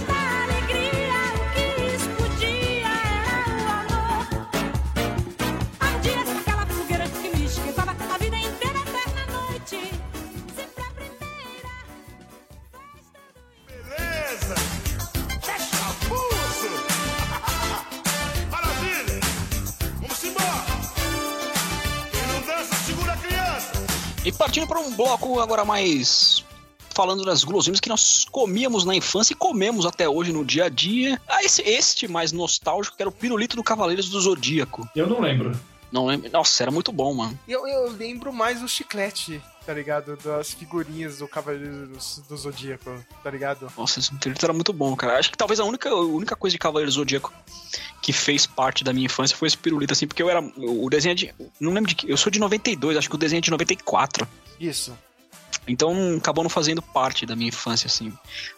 E 24.24 24.32
partindo 24.32 24.66
para 24.66 24.80
um 24.80 24.90
bloco 24.96 25.38
agora 25.38 25.66
mais 25.66 26.42
falando 26.94 27.24
das 27.24 27.44
guloseimas 27.44 27.80
que 27.80 27.88
nós 27.90 28.24
comíamos 28.24 28.84
na 28.84 28.94
infância 28.94 29.34
e 29.34 29.36
comemos 29.36 29.84
até 29.84 30.08
hoje 30.08 30.32
no 30.32 30.44
dia 30.44 30.64
a 30.64 30.68
dia. 30.70 31.20
Ah, 31.28 31.42
esse, 31.44 31.60
este 31.62 32.08
mais 32.08 32.32
nostálgico 32.32 32.96
que 32.96 33.02
era 33.02 33.08
o 33.08 33.12
pirulito 33.12 33.56
do 33.56 33.62
Cavaleiros 33.62 34.08
do 34.08 34.18
Zodíaco. 34.20 34.88
Eu 34.94 35.06
não 35.08 35.20
lembro. 35.20 35.52
Não 35.94 36.06
lembro. 36.06 36.28
Nossa, 36.28 36.64
era 36.64 36.72
muito 36.72 36.90
bom, 36.90 37.14
mano. 37.14 37.38
E 37.46 37.52
eu, 37.52 37.68
eu 37.68 37.88
lembro 37.92 38.32
mais 38.32 38.60
o 38.60 38.66
chiclete, 38.66 39.40
tá 39.64 39.72
ligado? 39.72 40.16
Das 40.16 40.50
figurinhas 40.50 41.18
do 41.18 41.28
Cavaleiro 41.28 41.86
do, 42.28 42.36
Zodíaco, 42.36 42.90
tá 43.22 43.30
ligado? 43.30 43.72
Nossa, 43.78 44.00
esse 44.00 44.12
pirulito 44.16 44.44
era 44.44 44.52
muito 44.52 44.72
bom, 44.72 44.96
cara. 44.96 45.20
Acho 45.20 45.30
que 45.30 45.38
talvez 45.38 45.60
a 45.60 45.64
única, 45.64 45.88
a 45.88 45.94
única 45.94 46.34
coisa 46.34 46.52
de 46.52 46.58
Cavaleiros 46.58 46.96
do 46.96 46.98
Zodíaco 46.98 47.32
que 48.02 48.12
fez 48.12 48.44
parte 48.44 48.82
da 48.82 48.92
minha 48.92 49.06
infância 49.06 49.36
foi 49.36 49.46
esse 49.46 49.56
pirulito, 49.56 49.92
assim, 49.92 50.08
porque 50.08 50.20
eu 50.20 50.28
era. 50.28 50.40
O 50.40 50.90
desenho 50.90 51.12
é 51.12 51.14
de. 51.14 51.34
Não 51.60 51.72
lembro 51.72 51.88
de 51.88 51.94
que. 51.94 52.10
Eu 52.10 52.16
sou 52.16 52.28
de 52.28 52.40
92, 52.40 52.96
acho 52.96 53.08
que 53.08 53.14
o 53.14 53.18
desenho 53.18 53.38
é 53.38 53.42
de 53.42 53.52
94. 53.52 54.26
Isso. 54.58 54.98
Então 55.64 56.16
acabou 56.18 56.42
não 56.42 56.50
fazendo 56.50 56.82
parte 56.82 57.24
da 57.24 57.36
minha 57.36 57.50
infância, 57.50 57.86
assim. 57.86 58.12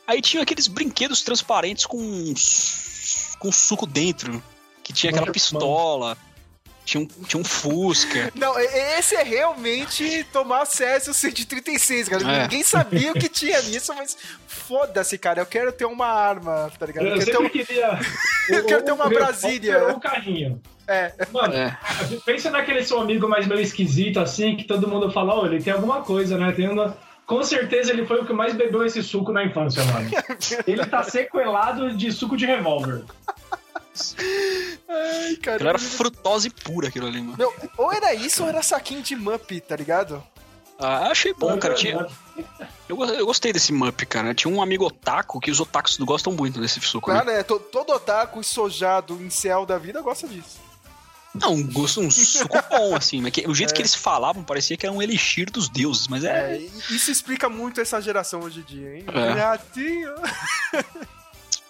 Aí 0.06 0.22
tinha 0.22 0.42
aqueles 0.42 0.68
brinquedos 0.68 1.20
transparentes 1.20 1.84
com, 1.84 2.32
com 3.38 3.52
suco 3.52 3.84
dentro. 3.84 4.42
Que 4.82 4.92
tinha 4.92 5.10
aquela 5.10 5.30
pistola. 5.30 6.16
Tinha 6.86 7.02
um, 7.02 7.06
tinha 7.06 7.40
um 7.40 7.44
Fusca. 7.44 8.32
Não, 8.36 8.56
esse 8.58 9.16
é 9.16 9.24
realmente 9.24 10.24
tomar 10.32 10.62
acesso 10.62 11.12
136, 11.12 12.08
cara. 12.08 12.22
É. 12.22 12.42
Ninguém 12.42 12.62
sabia 12.62 13.10
o 13.10 13.14
que 13.14 13.28
tinha 13.28 13.60
nisso, 13.62 13.92
mas 13.92 14.16
foda-se, 14.46 15.18
cara. 15.18 15.40
Eu 15.40 15.46
quero 15.46 15.72
ter 15.72 15.84
uma 15.84 16.06
arma, 16.06 16.70
tá 16.78 16.86
ligado? 16.86 17.06
Eu 17.08 17.16
Eu 17.16 17.24
quero 17.24 17.50
ter 17.50 17.64
queria. 17.64 17.98
Eu 18.48 18.64
quero 18.64 18.84
ter 18.84 18.92
uma 18.92 19.08
Brasília. 19.08 19.88
O 19.88 19.98
carrinho. 19.98 20.52
um... 20.52 20.76
É, 20.88 21.12
Mano, 21.32 21.52
É. 21.52 21.76
pensa 22.24 22.48
naquele 22.48 22.84
seu 22.84 23.00
amigo 23.00 23.28
mais 23.28 23.44
meio 23.48 23.60
esquisito, 23.60 24.20
assim, 24.20 24.54
que 24.54 24.62
todo 24.62 24.86
mundo 24.86 25.10
fala, 25.10 25.34
ó, 25.34 25.44
ele 25.44 25.60
tem 25.60 25.72
alguma 25.72 26.02
coisa, 26.02 26.38
né? 26.38 26.52
Tem 26.52 26.68
uma... 26.68 26.96
Com 27.26 27.42
certeza 27.42 27.90
ele 27.90 28.06
foi 28.06 28.20
o 28.20 28.24
que 28.24 28.32
mais 28.32 28.54
bebeu 28.54 28.86
esse 28.86 29.02
suco 29.02 29.32
na 29.32 29.44
infância, 29.44 29.84
mano. 29.86 30.08
Ele 30.64 30.86
tá 30.86 31.02
sequelado 31.02 31.96
de 31.96 32.12
suco 32.12 32.36
de 32.36 32.46
revólver. 32.46 33.02
Ai, 34.88 35.36
cara. 35.36 35.56
Aquilo 35.56 35.68
era 35.70 35.78
frutose 35.78 36.50
pura 36.50 36.88
aquilo 36.88 37.06
ali, 37.06 37.20
mano. 37.20 37.36
Meu, 37.38 37.52
ou 37.76 37.92
era 37.92 38.14
isso 38.14 38.42
ou 38.42 38.48
era 38.48 38.62
saquinho 38.62 39.02
de 39.02 39.14
Mup, 39.16 39.50
tá 39.60 39.76
ligado? 39.76 40.22
Ah, 40.78 41.08
achei 41.10 41.32
bom, 41.32 41.56
cara. 41.58 41.74
Tinha, 41.74 42.06
eu, 42.88 43.02
eu 43.04 43.24
gostei 43.26 43.52
desse 43.52 43.72
Mup, 43.72 44.02
cara. 44.06 44.34
Tinha 44.34 44.52
um 44.52 44.60
amigo 44.60 44.84
otaku 44.84 45.40
que 45.40 45.50
os 45.50 45.58
otakus 45.58 45.96
gostam 45.98 46.32
muito 46.34 46.60
desse 46.60 46.80
suco. 46.80 47.10
né? 47.10 47.22
Claro, 47.22 47.30
é, 47.38 47.42
to- 47.42 47.58
todo 47.58 47.90
otaku 47.94 48.44
sojado 48.44 49.14
em 49.22 49.30
céu 49.30 49.64
da 49.64 49.78
vida 49.78 50.02
gosta 50.02 50.28
disso. 50.28 50.64
Não, 51.34 51.52
um 51.52 51.70
gosto, 51.70 52.00
um 52.00 52.10
suco 52.10 52.58
bom, 52.70 52.94
assim. 52.96 53.20
Mas 53.22 53.32
que- 53.32 53.46
o 53.48 53.54
jeito 53.54 53.72
que 53.74 53.80
eles 53.80 53.94
falavam 53.94 54.42
parecia 54.44 54.76
que 54.76 54.84
era 54.86 54.94
um 54.94 55.00
elixir 55.02 55.50
dos 55.50 55.68
deuses, 55.68 56.08
mas 56.08 56.24
é. 56.24 56.56
É, 56.56 56.58
isso 56.90 57.10
explica 57.10 57.48
muito 57.48 57.80
essa 57.80 58.00
geração 58.00 58.40
hoje 58.40 58.60
em 58.60 58.62
dia, 58.64 58.96
hein? 58.98 59.04
É. 59.14 59.32
Ratinho. 59.32 60.12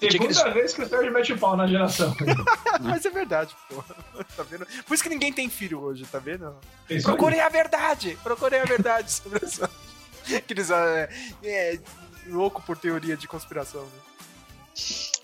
Tinha 0.01 0.11
aqueles- 0.11 0.37
Segunda 0.37 0.55
vez 0.55 0.73
que 0.75 0.83
o 0.83 0.89
Sérgio 0.89 1.13
mete 1.13 1.33
o 1.33 1.39
pau 1.39 1.57
na 1.57 1.67
geração. 1.67 2.15
Mas 2.83 3.05
é 3.05 3.11
verdade, 3.11 3.55
pô. 3.69 3.83
Tá 4.37 4.43
vendo? 4.43 4.67
Por 4.87 4.95
isso 4.95 5.03
que 5.03 5.09
ninguém 5.09 5.33
tem 5.33 5.49
filho 5.49 5.81
hoje, 5.81 6.05
tá 6.07 6.19
vendo? 6.19 6.55
Aí. 6.91 7.03
Procurei 7.03 7.41
a 7.41 7.49
verdade! 7.49 8.19
Procurei 8.23 8.61
a 8.61 8.65
verdade 8.65 9.11
sobre 9.11 9.45
essa. 9.45 9.71
Aqueles. 10.37 10.71
É, 10.71 11.09
é, 11.43 11.79
louco 12.27 12.61
por 12.63 12.77
teoria 12.77 13.17
de 13.17 13.27
conspiração. 13.29 13.83
Né? 13.83 13.89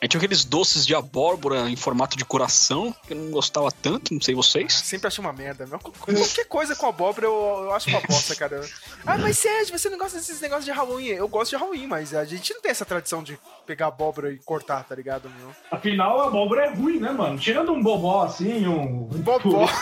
Aí 0.03 0.09
tinha 0.09 0.19
aqueles 0.19 0.45
doces 0.45 0.85
de 0.85 0.97
abóbora 0.97 1.71
em 1.71 1.77
formato 1.77 2.17
de 2.17 2.25
coração, 2.25 2.93
que 3.07 3.13
eu 3.13 3.17
não 3.17 3.31
gostava 3.31 3.71
tanto, 3.71 4.13
não 4.13 4.21
sei 4.21 4.35
vocês. 4.35 4.73
Sempre 4.75 5.07
acho 5.07 5.21
uma 5.21 5.33
merda, 5.33 5.65
meu. 5.65 5.79
Qualquer 5.79 6.45
coisa 6.49 6.75
com 6.75 6.89
abóbora 6.89 7.25
eu, 7.27 7.61
eu 7.67 7.73
acho 7.73 7.89
uma 7.89 8.01
bosta, 8.01 8.35
cara. 8.35 8.61
Ah, 9.07 9.17
mas 9.17 9.39
Sérgio, 9.39 9.79
você 9.79 9.89
não 9.89 9.97
gosta 9.97 10.19
desses 10.19 10.41
negócios 10.41 10.65
de 10.65 10.73
Halloween? 10.73 11.07
Eu 11.07 11.29
gosto 11.29 11.51
de 11.51 11.57
Halloween, 11.57 11.87
mas 11.87 12.13
a 12.15 12.25
gente 12.25 12.53
não 12.53 12.61
tem 12.61 12.73
essa 12.73 12.85
tradição 12.85 13.23
de 13.23 13.39
pegar 13.65 13.87
abóbora 13.87 14.33
e 14.33 14.39
cortar, 14.39 14.83
tá 14.83 14.93
ligado, 14.97 15.31
meu? 15.39 15.51
Afinal, 15.71 16.21
a 16.21 16.27
abóbora 16.27 16.67
é 16.67 16.75
ruim, 16.75 16.99
né, 16.99 17.13
mano? 17.13 17.39
Tirando 17.39 17.73
um 17.73 17.81
bobó 17.81 18.25
assim, 18.25 18.67
um. 18.67 19.05
Bobó. 19.05 19.69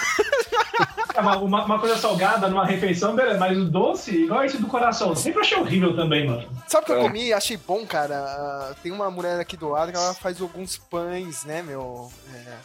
É, 1.13 1.21
uma, 1.21 1.37
uma- 1.39 1.65
uma 1.65 1.79
coisa 1.81 1.99
salgada 1.99 2.49
numa 2.49 2.65
refeição, 2.65 3.17
beleza, 3.17 3.37
mas 3.39 3.59
o 3.59 3.65
doce, 3.65 4.13
igual 4.25 4.45
esse 4.45 4.59
do 4.59 4.69
coração, 4.69 5.15
sempre 5.17 5.41
achei 5.41 5.59
horrível 5.59 5.95
também, 5.97 6.25
mano. 6.27 6.49
Sabe 6.69 6.85
o 6.85 6.87
que 6.87 6.93
eu 6.93 7.01
É. 7.01 7.03
comi 7.03 7.27
e 7.27 7.33
achei 7.33 7.57
bom, 7.57 7.85
cara? 7.85 8.15
Ah, 8.17 8.75
Tem 8.81 8.93
uma 8.93 9.11
mulher 9.11 9.39
aqui 9.41 9.57
do 9.57 9.69
lado 9.69 9.91
que 9.91 9.99
ela 9.99 10.10
faz 10.19 10.41
alguns 10.41 10.77
pães, 10.77 11.45
né, 11.45 11.63
meu? 11.63 12.11
É, 12.35 12.57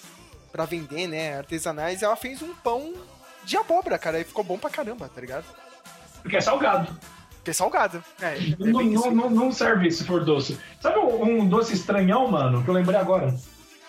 pra 0.52 0.66
vender, 0.66 1.08
né? 1.08 1.38
Artesanais. 1.38 2.02
E 2.02 2.06
ela 2.06 2.16
fez 2.16 2.42
um 2.42 2.54
pão 2.56 2.94
de 3.44 3.58
abóbora, 3.58 3.98
cara. 4.00 4.20
E 4.20 4.24
ficou 4.24 4.44
bom 4.44 4.58
pra 4.58 4.70
caramba, 4.70 5.10
tá 5.14 5.20
ligado? 5.22 5.46
Porque 6.22 6.38
é 6.38 6.42
salgado. 6.42 6.98
Porque 7.36 7.52
é 7.52 7.54
salgado. 7.54 8.04
É, 8.22 8.36
é 8.38 8.56
Não, 8.58 8.68
não, 8.68 8.82
isso. 8.82 9.12
não, 9.12 9.30
não 9.30 9.52
serve 9.52 9.92
se 9.92 10.04
for 10.04 10.24
doce. 10.26 10.58
Sabe 10.82 10.98
um, 11.00 11.48
doce 11.48 11.74
estranhão, 11.74 12.28
mano, 12.28 12.64
que 12.64 12.70
eu 12.70 12.74
lembrei 12.74 13.00
agora? 13.00 13.36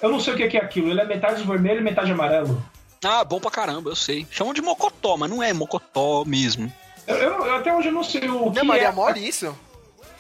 Eu 0.03 0.11
não 0.11 0.21
sei 0.21 0.35
o 0.35 0.37
que 0.37 0.47
que 0.49 0.59
é 0.59 0.61
aquilo, 0.63 0.91
ele 0.91 1.01
é 1.01 1.07
metade 1.07 1.43
vermelho 1.43 1.81
e 1.81 1.83
metade 1.83 2.13
amarelo. 2.13 2.63
Ah, 3.03 3.25
bom 3.25 3.41
pra 3.41 3.51
caramba, 3.51 3.89
eu 3.91 3.97
sei. 3.97 4.27
Chamam 4.31 4.53
de 4.53 4.61
mocotó, 4.61 5.17
mas 5.17 5.31
não 5.31 5.43
é 5.43 5.53
mocotó 5.55 6.23
mesmo. 6.27 6.71
Eu, 7.07 7.17
eu- 7.17 7.55
até 7.55 7.75
hoje 7.75 7.89
eu 7.89 7.93
não 7.93 8.03
sei 8.05 8.29
o 8.29 8.51
que 8.51 8.57
Não 8.57 8.63
é 8.63 8.63
Maria 8.65 8.89
é. 8.89 8.93
Mole 8.93 9.27
isso? 9.27 9.57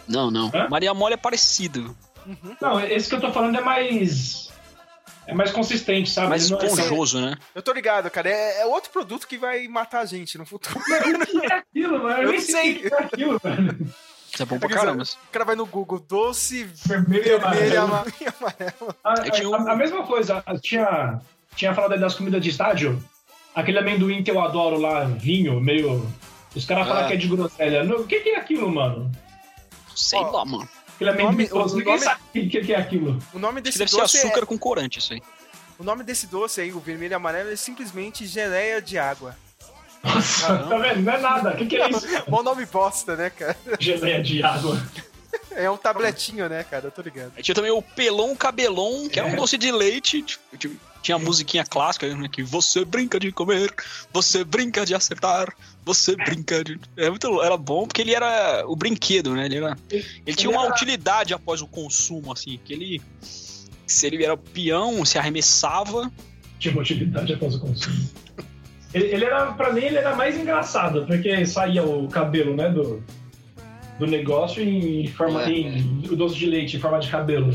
Não, 0.08 0.30
não. 0.30 0.50
Hã? 0.54 0.68
Maria 0.70 0.94
Mole 0.94 1.14
é 1.14 1.16
parecido, 1.18 1.94
Não, 2.60 2.80
esse 2.80 3.08
que 3.08 3.14
eu 3.14 3.20
tô 3.20 3.32
falando 3.32 3.56
é 3.56 3.60
mais. 3.60 4.46
É 5.26 5.34
mais 5.34 5.50
consistente, 5.50 6.08
sabe? 6.10 6.28
mais 6.28 6.48
não 6.48 6.60
é- 6.60 6.66
esponjoso, 6.66 7.20
né? 7.20 7.36
Eu 7.54 7.60
tô 7.62 7.72
ligado, 7.72 8.08
cara. 8.10 8.28
É, 8.30 8.60
é 8.60 8.66
outro 8.66 8.90
produto 8.90 9.26
que 9.26 9.36
vai 9.36 9.66
matar 9.66 10.00
a 10.00 10.04
gente 10.06 10.38
no 10.38 10.46
futuro. 10.46 10.78
O 10.78 10.84
que 10.84 10.92
é 11.52 11.54
aquilo, 11.56 12.02
mano? 12.02 12.22
Eu 12.22 12.28
nem 12.30 12.38
não 12.38 12.46
sei. 12.46 12.76
o 12.76 12.80
que 12.80 12.94
é 12.94 12.98
aquilo, 12.98 13.38
velho. 13.42 13.92
Isso 14.32 14.42
é 14.42 14.46
bom 14.46 14.58
pra 14.58 14.68
Quer 14.68 14.74
dizer, 14.74 14.86
caramba. 14.86 15.02
O 15.04 15.32
cara 15.32 15.44
vai 15.44 15.56
no 15.56 15.66
Google, 15.66 15.98
doce 15.98 16.62
Vermelho 16.64 17.24
e 17.26 17.28
vermelho 17.38 17.72
e 17.72 17.76
amarelo. 17.76 17.84
ama- 17.86 18.04
e 18.20 18.26
amarelo. 18.28 18.96
A, 19.02 19.14
Eu 19.26 19.30
tinha 19.32 19.46
a- 19.46 19.50
um- 19.50 19.68
a 19.70 19.74
mesma 19.76 20.02
coisa, 20.06 20.44
tinha, 20.62 21.20
tinha 21.56 21.74
falado 21.74 21.92
aí 21.94 21.98
das 22.00 22.14
comidas 22.14 22.40
de 22.42 22.50
estádio, 22.50 23.02
aquele 23.54 23.78
amendoim 23.78 24.22
que 24.22 24.30
eu 24.30 24.40
adoro 24.40 24.78
lá, 24.78 25.04
vinho, 25.04 25.60
meio. 25.60 26.06
Os 26.54 26.64
caras 26.64 26.86
falam 26.86 27.02
Ah. 27.04 27.06
que 27.08 27.14
é 27.14 27.16
de 27.16 27.26
groselha. 27.28 27.82
Não, 27.82 27.96
O 27.96 28.06
que, 28.06 28.20
que 28.20 28.28
é 28.30 28.36
aquilo, 28.36 28.72
mano? 28.72 29.10
Sei 29.94 30.18
Ó, 30.20 30.30
lá, 30.30 30.44
mano. 30.44 30.68
Aquele 30.96 31.10
amendoim 31.10 31.30
nome- 31.32 31.46
doce, 31.48 31.74
o 31.74 31.78
ninguém 31.78 31.92
nome- 31.94 32.04
sabe 32.04 32.20
o 32.20 32.48
que, 32.50 32.60
que 32.60 32.72
é 32.72 32.76
aquilo. 32.78 33.22
O 33.32 33.38
nome 33.38 33.54
Acho 33.54 33.54
que 33.54 33.60
desse 33.62 33.78
deve 33.78 33.90
ser 33.90 33.96
doce 33.98 34.18
açúcar 34.18 34.42
é, 34.42 34.46
com 34.46 34.58
corante, 34.58 34.98
isso 34.98 35.12
aí. 35.12 35.22
O 35.78 35.84
nome 35.84 36.02
desse 36.02 36.26
doce 36.26 36.60
aí, 36.60 36.72
o 36.72 36.80
vermelho 36.80 37.12
e 37.12 37.14
amarelo, 37.14 37.50
é 37.50 37.56
simplesmente 37.56 38.26
geleia 38.26 38.80
de 38.82 38.98
água. 38.98 39.36
Nossa, 40.02 40.46
Caramba. 40.46 40.68
tá 40.68 40.78
vendo? 40.78 41.02
Não 41.02 41.12
é 41.12 41.18
nada. 41.20 41.50
O 41.50 41.56
que, 41.56 41.66
que 41.66 41.76
é 41.76 41.90
isso? 41.90 42.06
Bom 42.28 42.42
nome 42.42 42.64
bosta, 42.66 43.14
né, 43.16 43.30
cara? 43.30 43.56
Geleia 43.78 44.22
de 44.22 44.42
água. 44.42 44.80
É 45.50 45.70
um 45.70 45.76
tabletinho, 45.76 46.48
né, 46.50 46.64
cara? 46.64 46.86
Eu 46.86 46.90
tô 46.90 47.00
ligado. 47.00 47.32
Aí 47.36 47.42
tinha 47.42 47.54
também 47.54 47.70
o 47.70 47.80
Pelão 47.80 48.34
Cabelão, 48.36 49.08
que 49.08 49.18
era 49.18 49.26
um 49.28 49.32
É. 49.32 49.36
doce 49.36 49.56
de 49.56 49.70
leite. 49.72 50.22
tipo, 50.58 50.76
Tinha 51.02 51.16
a 51.16 51.18
musiquinha 51.18 51.64
clássica, 51.64 52.06
né? 52.14 52.28
Que 52.30 52.42
você 52.42 52.84
brinca 52.84 53.18
de 53.18 53.32
comer, 53.32 53.72
você 54.12 54.44
brinca 54.44 54.84
de 54.84 54.94
acertar, 54.94 55.54
você 55.86 56.16
brinca 56.16 56.62
de. 56.64 56.78
Era, 56.96 57.10
muito, 57.10 57.40
era 57.42 57.56
bom 57.56 57.86
porque 57.86 58.02
ele 58.02 58.12
era 58.14 58.64
o 58.66 58.74
brinquedo, 58.76 59.32
né? 59.34 59.46
Ele, 59.46 59.56
era, 59.58 59.76
ele 59.90 60.36
tinha 60.36 60.50
uma 60.50 60.64
era- 60.64 60.72
utilidade 60.74 61.32
após 61.32 61.62
o 61.62 61.66
consumo, 61.66 62.32
assim. 62.32 62.58
Que 62.64 62.72
ele. 62.74 63.02
Se 63.86 64.06
ele 64.08 64.24
era 64.24 64.36
peão, 64.36 65.04
se 65.04 65.16
arremessava. 65.16 66.10
Tinha 66.58 66.72
uma 66.74 66.80
utilidade 66.82 67.32
após 67.32 67.54
o 67.54 67.60
consumo. 67.60 67.96
Ele, 68.92 69.06
ele 69.06 69.24
era, 69.24 69.52
pra 69.52 69.72
mim, 69.72 69.82
ele 69.82 69.96
era 69.96 70.16
mais 70.16 70.36
engraçado, 70.38 71.06
porque 71.06 71.44
saía 71.46 71.82
o 71.84 72.08
cabelo, 72.08 72.56
né, 72.56 72.68
do, 72.70 73.02
do 73.98 74.06
negócio 74.06 74.62
em 74.62 75.06
forma, 75.08 75.44
É. 75.44 75.50
em 75.50 76.02
o 76.10 76.16
doce 76.16 76.34
de 76.36 76.46
leite 76.46 76.76
em 76.76 76.80
forma 76.80 76.98
de 76.98 77.08
cabelo. 77.08 77.52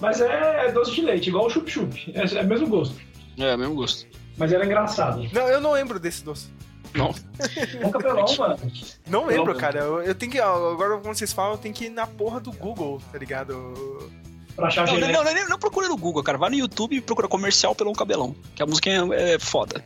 Mas 0.00 0.20
é 0.20 0.70
doce 0.72 0.92
de 0.94 1.02
leite, 1.02 1.28
igual 1.28 1.46
o 1.46 1.50
chup-chup. 1.50 2.12
É, 2.14 2.38
é 2.38 2.42
o 2.42 2.46
mesmo 2.46 2.66
gosto. 2.68 2.96
É, 3.38 3.56
mesmo 3.56 3.74
gosto. 3.74 4.06
Mas 4.36 4.52
era 4.52 4.64
engraçado. 4.64 5.28
Não, 5.32 5.48
eu 5.48 5.60
não 5.60 5.72
lembro 5.72 5.98
desse 6.00 6.24
doce. 6.24 6.48
Não. 6.94 7.14
Um 7.84 7.90
cabelão, 7.90 8.36
mano. 8.36 8.58
Não 9.06 9.26
lembro, 9.26 9.52
Não. 9.52 9.60
cara. 9.60 9.80
Eu, 9.80 10.02
eu 10.02 10.14
tenho 10.14 10.32
que. 10.32 10.40
Agora, 10.40 10.98
como 10.98 11.14
vocês 11.14 11.32
falam, 11.32 11.52
eu 11.52 11.58
tenho 11.58 11.74
que 11.74 11.86
ir 11.86 11.90
na 11.90 12.06
porra 12.06 12.40
do 12.40 12.52
Google, 12.52 13.00
tá 13.12 13.18
ligado? 13.18 14.10
Pra 14.56 14.68
achar 14.68 14.86
Não, 14.86 14.98
não, 14.98 15.12
não, 15.12 15.24
não, 15.24 15.48
não 15.50 15.58
procura 15.58 15.88
no 15.88 15.96
Google, 15.96 16.22
cara. 16.22 16.36
Vai 16.36 16.50
no 16.50 16.56
YouTube 16.56 16.96
e 16.96 17.00
procura 17.00 17.28
comercial 17.28 17.74
Pelão 17.74 17.92
Cabelão. 17.92 18.34
Que 18.54 18.62
a 18.62 18.66
música 18.66 18.90
é, 18.90 19.34
é 19.34 19.38
foda. 19.38 19.84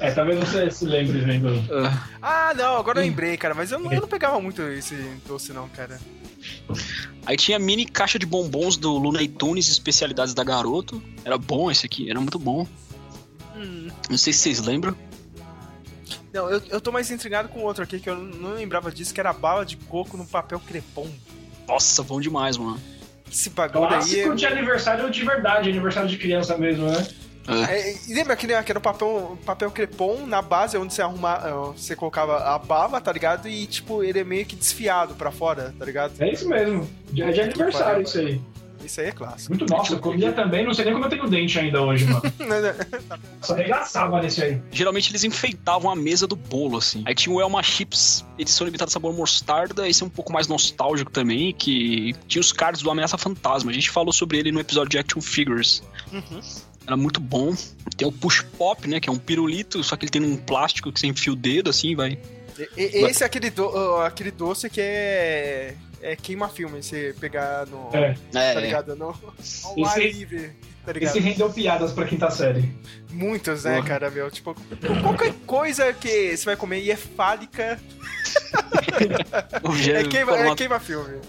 É, 0.00 0.10
talvez 0.10 0.38
você 0.40 0.70
se 0.70 0.84
lembre 0.86 1.18
vendo. 1.20 1.48
Ah. 1.70 2.08
Ah, 2.22 2.54
não, 2.54 2.76
agora 2.76 3.00
eu 3.00 3.04
lembrei, 3.04 3.36
cara. 3.36 3.54
Mas 3.54 3.70
eu 3.70 3.78
não, 3.78 3.92
eu 3.92 4.00
não 4.00 4.08
pegava 4.08 4.40
muito 4.40 4.62
esse 4.62 4.94
doce, 5.26 5.52
não, 5.52 5.68
cara. 5.68 6.00
Aí 7.26 7.36
tinha 7.36 7.58
mini 7.58 7.86
caixa 7.86 8.18
de 8.18 8.26
bombons 8.26 8.76
do 8.76 8.96
Looney 8.98 9.28
Tunes, 9.28 9.68
especialidades 9.68 10.34
da 10.34 10.42
Garoto. 10.42 11.02
Era 11.24 11.38
bom 11.38 11.70
esse 11.70 11.86
aqui, 11.86 12.10
era 12.10 12.20
muito 12.20 12.38
bom. 12.38 12.66
Hum. 13.56 13.88
Não 14.10 14.18
sei 14.18 14.32
se 14.32 14.40
vocês 14.40 14.60
lembram. 14.60 14.96
Não, 16.32 16.50
eu, 16.50 16.60
eu 16.68 16.80
tô 16.80 16.90
mais 16.92 17.10
intrigado 17.10 17.48
com 17.48 17.60
outro 17.60 17.82
aqui 17.82 17.98
que 18.00 18.08
eu 18.10 18.16
não 18.16 18.54
lembrava 18.54 18.90
disso, 18.90 19.12
que 19.14 19.20
era 19.20 19.32
bala 19.32 19.64
de 19.64 19.76
coco 19.76 20.16
no 20.16 20.26
papel 20.26 20.60
crepom. 20.60 21.08
Nossa, 21.66 22.02
bom 22.02 22.20
demais, 22.20 22.56
mano. 22.56 22.80
Esse 23.30 23.50
bagulho 23.50 23.84
aí. 23.84 23.90
Clássico 23.90 24.32
é- 24.32 24.34
de 24.34 24.46
aniversário 24.46 25.10
de 25.10 25.24
verdade, 25.24 25.70
aniversário 25.70 26.08
de 26.08 26.18
criança 26.18 26.56
mesmo, 26.56 26.86
né? 26.86 27.06
É, 27.46 27.94
e 28.08 28.14
lembra 28.14 28.34
que, 28.36 28.46
né, 28.46 28.62
que 28.62 28.72
era 28.72 28.78
o 28.78 28.82
papel, 28.82 29.38
papel 29.44 29.70
crepom 29.70 30.26
na 30.26 30.40
base 30.40 30.78
onde 30.78 30.94
você 30.94 31.02
arruma, 31.02 31.42
eh, 31.44 31.72
você 31.76 31.94
colocava 31.94 32.38
a 32.38 32.58
baba, 32.58 33.02
tá 33.02 33.12
ligado? 33.12 33.46
E 33.46 33.66
tipo, 33.66 34.02
ele 34.02 34.20
é 34.20 34.24
meio 34.24 34.46
que 34.46 34.56
desfiado 34.56 35.14
pra 35.14 35.30
fora, 35.30 35.74
tá 35.78 35.84
ligado? 35.84 36.14
É 36.20 36.32
isso 36.32 36.48
mesmo. 36.48 36.88
É 37.18 37.30
de 37.30 37.40
aniversário 37.42 38.02
isso 38.02 38.18
aí. 38.18 38.40
Isso 38.84 39.00
aí 39.00 39.06
é 39.08 39.12
clássico. 39.12 39.50
Muito 39.54 39.66
nossa, 39.72 39.94
eu 39.94 39.98
comia 39.98 40.32
também, 40.32 40.64
não 40.64 40.74
sei 40.74 40.84
nem 40.84 40.94
como 40.94 41.06
eu 41.06 41.10
tenho 41.10 41.28
dente 41.28 41.58
ainda 41.58 41.80
hoje, 41.82 42.04
mano. 42.04 42.22
Só 43.42 43.54
arregaçava 43.54 44.20
nesse 44.20 44.42
aí. 44.42 44.60
Geralmente 44.70 45.10
eles 45.10 45.24
enfeitavam 45.24 45.90
a 45.90 45.96
mesa 45.96 46.26
do 46.26 46.36
bolo, 46.36 46.78
assim. 46.78 47.02
Aí 47.06 47.14
tinha 47.14 47.34
o 47.34 47.40
Elma 47.40 47.62
Chips, 47.62 48.24
edição 48.38 48.64
limitada 48.66 48.90
sabor 48.90 49.12
mostarda. 49.14 49.88
Esse 49.88 50.02
é 50.02 50.06
um 50.06 50.10
pouco 50.10 50.32
mais 50.32 50.46
nostálgico 50.48 51.10
também, 51.10 51.52
que 51.52 52.14
tinha 52.28 52.40
os 52.40 52.52
cards 52.52 52.82
do 52.82 52.90
Ameaça 52.90 53.16
Fantasma. 53.18 53.70
A 53.70 53.74
gente 53.74 53.90
falou 53.90 54.12
sobre 54.12 54.38
ele 54.38 54.52
no 54.52 54.60
episódio 54.60 54.90
de 54.90 54.98
Action 54.98 55.20
Figures. 55.20 55.82
Uhum. 56.12 56.40
Era 56.86 56.96
muito 56.96 57.20
bom. 57.20 57.54
Tem 57.96 58.06
o 58.06 58.12
Push 58.12 58.42
Pop, 58.58 58.86
né? 58.88 59.00
Que 59.00 59.08
é 59.08 59.12
um 59.12 59.18
pirulito, 59.18 59.82
só 59.82 59.96
que 59.96 60.04
ele 60.04 60.10
tem 60.10 60.22
um 60.22 60.36
plástico 60.36 60.92
que 60.92 61.00
você 61.00 61.06
enfia 61.06 61.32
o 61.32 61.36
dedo, 61.36 61.70
assim, 61.70 61.94
vai. 61.96 62.18
E- 62.76 63.06
Esse 63.06 63.22
é 63.22 63.26
aquele, 63.26 63.50
do- 63.50 63.96
aquele 64.02 64.30
doce 64.30 64.68
que 64.70 64.80
é. 64.80 65.74
É 66.06 66.14
queima-filme, 66.14 66.82
você 66.82 67.14
pegar 67.18 67.66
no. 67.66 67.88
É. 67.96 68.14
É, 68.34 68.52
Tá 68.54 68.60
ligado? 68.60 68.94
No, 68.94 69.08
ar 69.10 69.98
Esse- 69.98 70.10
livre. 70.10 70.50
Tá 70.84 70.92
ligado? 70.92 71.16
Esse 71.16 71.18
rendeu 71.18 71.50
piadas 71.50 71.92
pra 71.92 72.04
quinta 72.04 72.30
série. 72.30 72.70
Muitos, 73.10 73.64
né, 73.64 73.76
Porra. 73.76 73.88
cara, 73.88 74.10
meu? 74.10 74.30
Tipo, 74.30 74.54
qualquer 75.02 75.32
coisa 75.46 75.94
que 75.94 76.36
você 76.36 76.44
vai 76.44 76.56
comer 76.56 76.82
e 76.82 76.90
é 76.90 76.96
fálica, 76.96 77.80
é 79.94 80.04
queima, 80.04 80.36
é 80.36 80.54
queima-filme. 80.54 81.20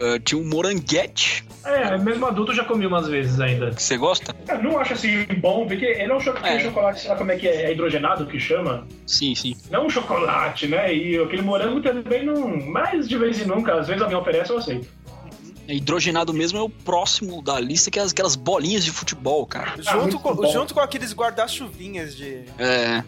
Ah, 0.00 0.18
tinha 0.22 0.40
um 0.40 0.44
moranguete, 0.48 1.44
É, 1.64 1.96
mesmo 1.96 2.26
adulto 2.26 2.52
eu 2.52 2.56
já 2.56 2.64
comi 2.64 2.86
umas 2.86 3.08
vezes 3.08 3.40
ainda. 3.40 3.72
você 3.72 3.96
gosta? 3.96 4.34
Eu 4.48 4.62
não 4.62 4.78
acho 4.78 4.92
assim 4.94 5.24
bom, 5.40 5.66
porque 5.66 5.84
ele 5.84 6.12
é 6.12 6.14
um 6.14 6.20
cho- 6.20 6.30
aquele 6.30 6.56
É. 6.56 6.60
chocolate, 6.60 7.00
sei 7.00 7.10
lá 7.10 7.16
como 7.16 7.32
é 7.32 7.36
que 7.36 7.48
é, 7.48 7.62
é 7.66 7.72
hidrogenado 7.72 8.26
que 8.26 8.38
chama. 8.38 8.86
Sim, 9.06 9.34
sim. 9.34 9.56
Não 9.70 9.86
um 9.86 9.90
chocolate, 9.90 10.66
né? 10.66 10.94
E 10.94 11.16
aquele 11.18 11.42
morango 11.42 11.80
também 11.80 12.24
não. 12.26 12.56
Mas 12.66 13.08
de 13.08 13.16
vez 13.16 13.40
em 13.40 13.46
nunca, 13.46 13.74
às 13.80 13.86
vezes 13.86 14.02
alguém 14.02 14.16
oferece, 14.18 14.50
eu 14.50 14.58
aceito. 14.58 14.86
É, 15.66 15.74
Hidrogenado 15.74 16.34
mesmo 16.34 16.58
é 16.58 16.62
o 16.62 16.68
próximo 16.68 17.40
da 17.40 17.58
lista, 17.58 17.90
que 17.90 17.98
é 17.98 18.02
as- 18.02 18.12
aquelas 18.12 18.36
bolinhas 18.36 18.84
de 18.84 18.90
futebol, 18.90 19.46
cara. 19.46 19.74
Ah, 19.86 19.92
Junto 19.92 20.18
com, 20.18 20.46
junto 20.52 20.74
com 20.74 20.80
aqueles 20.80 21.14
guarda-chuvinhas 21.14 22.14
de. 22.14 22.42
É. 22.58 23.02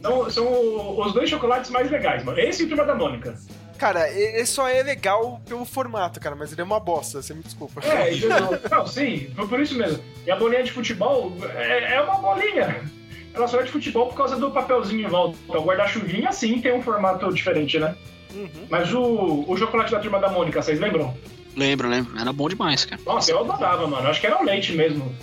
São, 0.00 0.30
são 0.30 1.00
os 1.00 1.12
dois 1.12 1.28
chocolates 1.28 1.70
mais 1.70 1.90
legais, 1.90 2.22
mano. 2.24 2.38
Esse 2.38 2.62
e 2.62 2.66
o 2.66 2.68
Turma 2.68 2.84
da 2.84 2.94
Mônica. 2.94 3.36
Cara, 3.78 4.10
ele 4.10 4.44
só 4.44 4.66
é 4.68 4.82
legal 4.82 5.40
pelo 5.46 5.64
formato, 5.64 6.18
cara, 6.18 6.34
mas 6.34 6.50
ele 6.52 6.60
é 6.60 6.64
uma 6.64 6.80
bosta, 6.80 7.22
você 7.22 7.32
me 7.32 7.42
desculpa. 7.42 7.80
É, 7.86 8.10
não, 8.68 8.86
sim, 8.86 9.30
foi 9.36 9.46
por 9.46 9.60
isso 9.60 9.76
mesmo. 9.78 10.02
E 10.26 10.30
a 10.30 10.36
bolinha 10.36 10.64
de 10.64 10.72
futebol 10.72 11.32
é, 11.54 11.94
é 11.94 12.00
uma 12.00 12.16
bolinha. 12.16 12.82
ela 13.32 13.46
só 13.46 13.60
é 13.60 13.62
de 13.62 13.70
futebol 13.70 14.06
por 14.08 14.16
causa 14.16 14.36
do 14.36 14.50
papelzinho 14.50 15.06
em 15.06 15.10
volta. 15.10 15.38
O 15.48 15.62
guarda-chuvinha, 15.62 16.32
sim, 16.32 16.60
tem 16.60 16.72
um 16.74 16.82
formato 16.82 17.32
diferente, 17.32 17.78
né? 17.78 17.94
Uhum. 18.34 18.48
Mas 18.68 18.92
o, 18.92 19.44
o 19.46 19.56
chocolate 19.56 19.92
da 19.92 20.00
turma 20.00 20.18
da 20.18 20.28
Mônica, 20.28 20.60
vocês 20.60 20.78
lembram? 20.80 21.16
Lembro, 21.56 21.88
lembro. 21.88 22.18
Era 22.20 22.32
bom 22.32 22.48
demais, 22.48 22.84
cara. 22.84 23.00
Nossa, 23.06 23.30
eu 23.30 23.38
adorava, 23.40 23.86
mano. 23.86 24.08
Acho 24.08 24.20
que 24.20 24.26
era 24.26 24.40
o 24.40 24.44
leite 24.44 24.72
mesmo. 24.72 25.14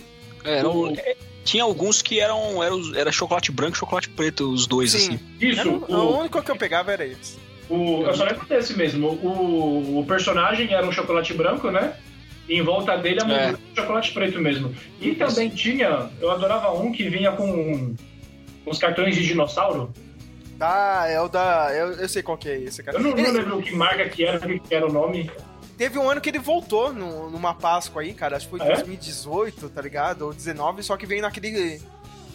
É, 0.43 0.60
era 0.60 0.70
um- 0.70 0.93
é, 0.95 1.16
tinha 1.43 1.64
alguns 1.64 2.01
que 2.01 2.20
eram, 2.20 2.64
eram. 2.64 2.82
Era 2.95 3.12
chocolate 3.12 3.51
branco 3.51 3.76
e 3.76 3.80
chocolate 3.80 4.10
preto, 4.10 4.51
os 4.51 4.66
dois, 4.66 4.91
Sim. 4.91 4.97
assim. 4.97 5.20
Isso, 5.39 5.60
Era 5.60 5.70
o, 5.70 5.86
o, 5.88 5.95
o 5.95 6.20
único 6.20 6.41
que 6.41 6.49
eu 6.51 6.56
pegava 6.56 6.91
era 6.91 7.06
esse. 7.06 7.38
O- 7.70 8.03
eu 8.03 8.13
só 8.13 8.24
lembro 8.24 8.45
desse 8.47 8.74
mesmo. 8.76 9.07
O, 9.07 9.99
o 9.99 10.05
personagem 10.05 10.74
era 10.74 10.86
um 10.86 10.91
chocolate 10.91 11.34
branco, 11.34 11.70
né? 11.72 11.95
E 12.47 12.59
em 12.59 12.61
volta 12.61 12.95
dele 12.97 13.20
a 13.22 13.24
É. 13.24 13.28
moldura 13.28 13.57
de 13.74 13.82
chocolate 13.82 14.11
preto 14.13 14.39
mesmo. 14.39 14.74
E 15.01 15.16
também 15.16 15.49
tinha, 15.49 16.09
eu 16.22 16.30
adorava 16.32 16.72
um 16.74 16.91
que 16.91 17.09
vinha 17.09 17.32
com 17.32 17.95
uns 18.68 18.78
cartões 18.78 19.16
de 19.16 19.26
dinossauro. 19.26 19.91
Ah, 20.59 21.05
é 21.07 21.20
o 21.20 21.28
da. 21.28 21.70
Eu, 21.74 21.93
eu 21.93 22.07
sei 22.07 22.22
qual 22.24 22.38
que 22.38 22.47
é 22.47 22.57
esse, 22.59 22.82
cara. 22.84 22.97
Eu 22.97 23.03
não, 23.03 23.11
não 23.11 23.32
lembro 23.34 23.61
que 23.61 23.76
marca 23.76 24.07
que 24.07 24.24
era, 24.24 24.39
que 24.39 24.74
era 24.74 24.88
o 24.88 24.91
nome. 24.93 25.30
Teve 25.78 25.99
um 25.99 26.09
ano 26.09 26.22
que 26.22 26.30
ele 26.30 26.39
voltou 26.39 26.93
no- 26.93 27.30
numa 27.30 27.53
Páscoa 27.53 28.01
aí, 28.01 28.13
cara. 28.13 28.38
Acho 28.38 28.47
que 28.49 28.57
foi 28.57 28.66
É? 28.66 28.74
2018, 28.76 29.68
tá 29.70 29.82
ligado? 29.82 30.22
Ou 30.22 30.34
19, 30.34 30.82
só 30.84 30.95
que 30.95 31.05
veio 31.05 31.22
naquele. 31.22 31.82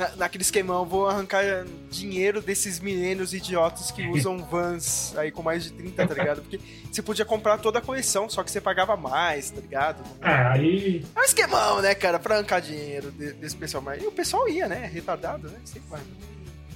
Na- 0.01 0.17
naquele 0.17 0.43
esquemão, 0.43 0.85
vou 0.87 1.07
arrancar 1.09 1.65
dinheiro 1.91 2.41
desses 2.41 2.81
milênios 2.81 3.33
idiotas 3.35 3.91
que 3.91 4.03
usam 4.09 4.39
vans 4.39 5.15
aí 5.17 5.31
com 5.31 5.43
mais 5.43 5.65
de 5.65 5.71
30, 5.73 6.07
tá 6.07 6.15
ligado? 6.15 6.41
Porque 6.43 6.59
você 6.91 7.03
podia 7.03 7.25
comprar 7.25 7.59
toda 7.59 7.79
a 7.79 7.83
coleção, 7.83 8.29
só 8.29 8.43
que 8.43 8.51
você 8.51 8.61
pagava 8.61 8.97
mais, 8.97 9.51
tá 9.51 9.61
ligado? 9.61 10.03
Ah, 10.23 10.53
aí. 10.53 11.05
É 11.15 11.21
um 11.21 11.23
esquemão, 11.25 11.81
né, 11.83 11.95
cara, 11.95 12.19
pra 12.19 12.37
arrancar 12.37 12.61
dinheiro 12.61 13.11
de- 13.13 13.35
desse 13.35 13.55
pessoal. 13.57 13.83
Mas 13.83 14.03
e 14.03 14.07
o 14.07 14.13
pessoal 14.13 14.49
ia, 14.49 14.67
né? 14.67 14.91
Retardado, 14.93 15.49
né? 15.49 15.59
Sempre 15.65 15.89
vai. 15.91 16.01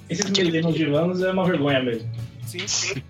Esses 0.07 0.29
meninos 0.29 0.75
de 0.75 0.85
vans 0.85 1.21
é 1.21 1.31
uma 1.31 1.45
vergonha 1.45 1.81
mesmo. 1.81 2.07
Sim, 2.45 2.67
sim. 2.67 3.03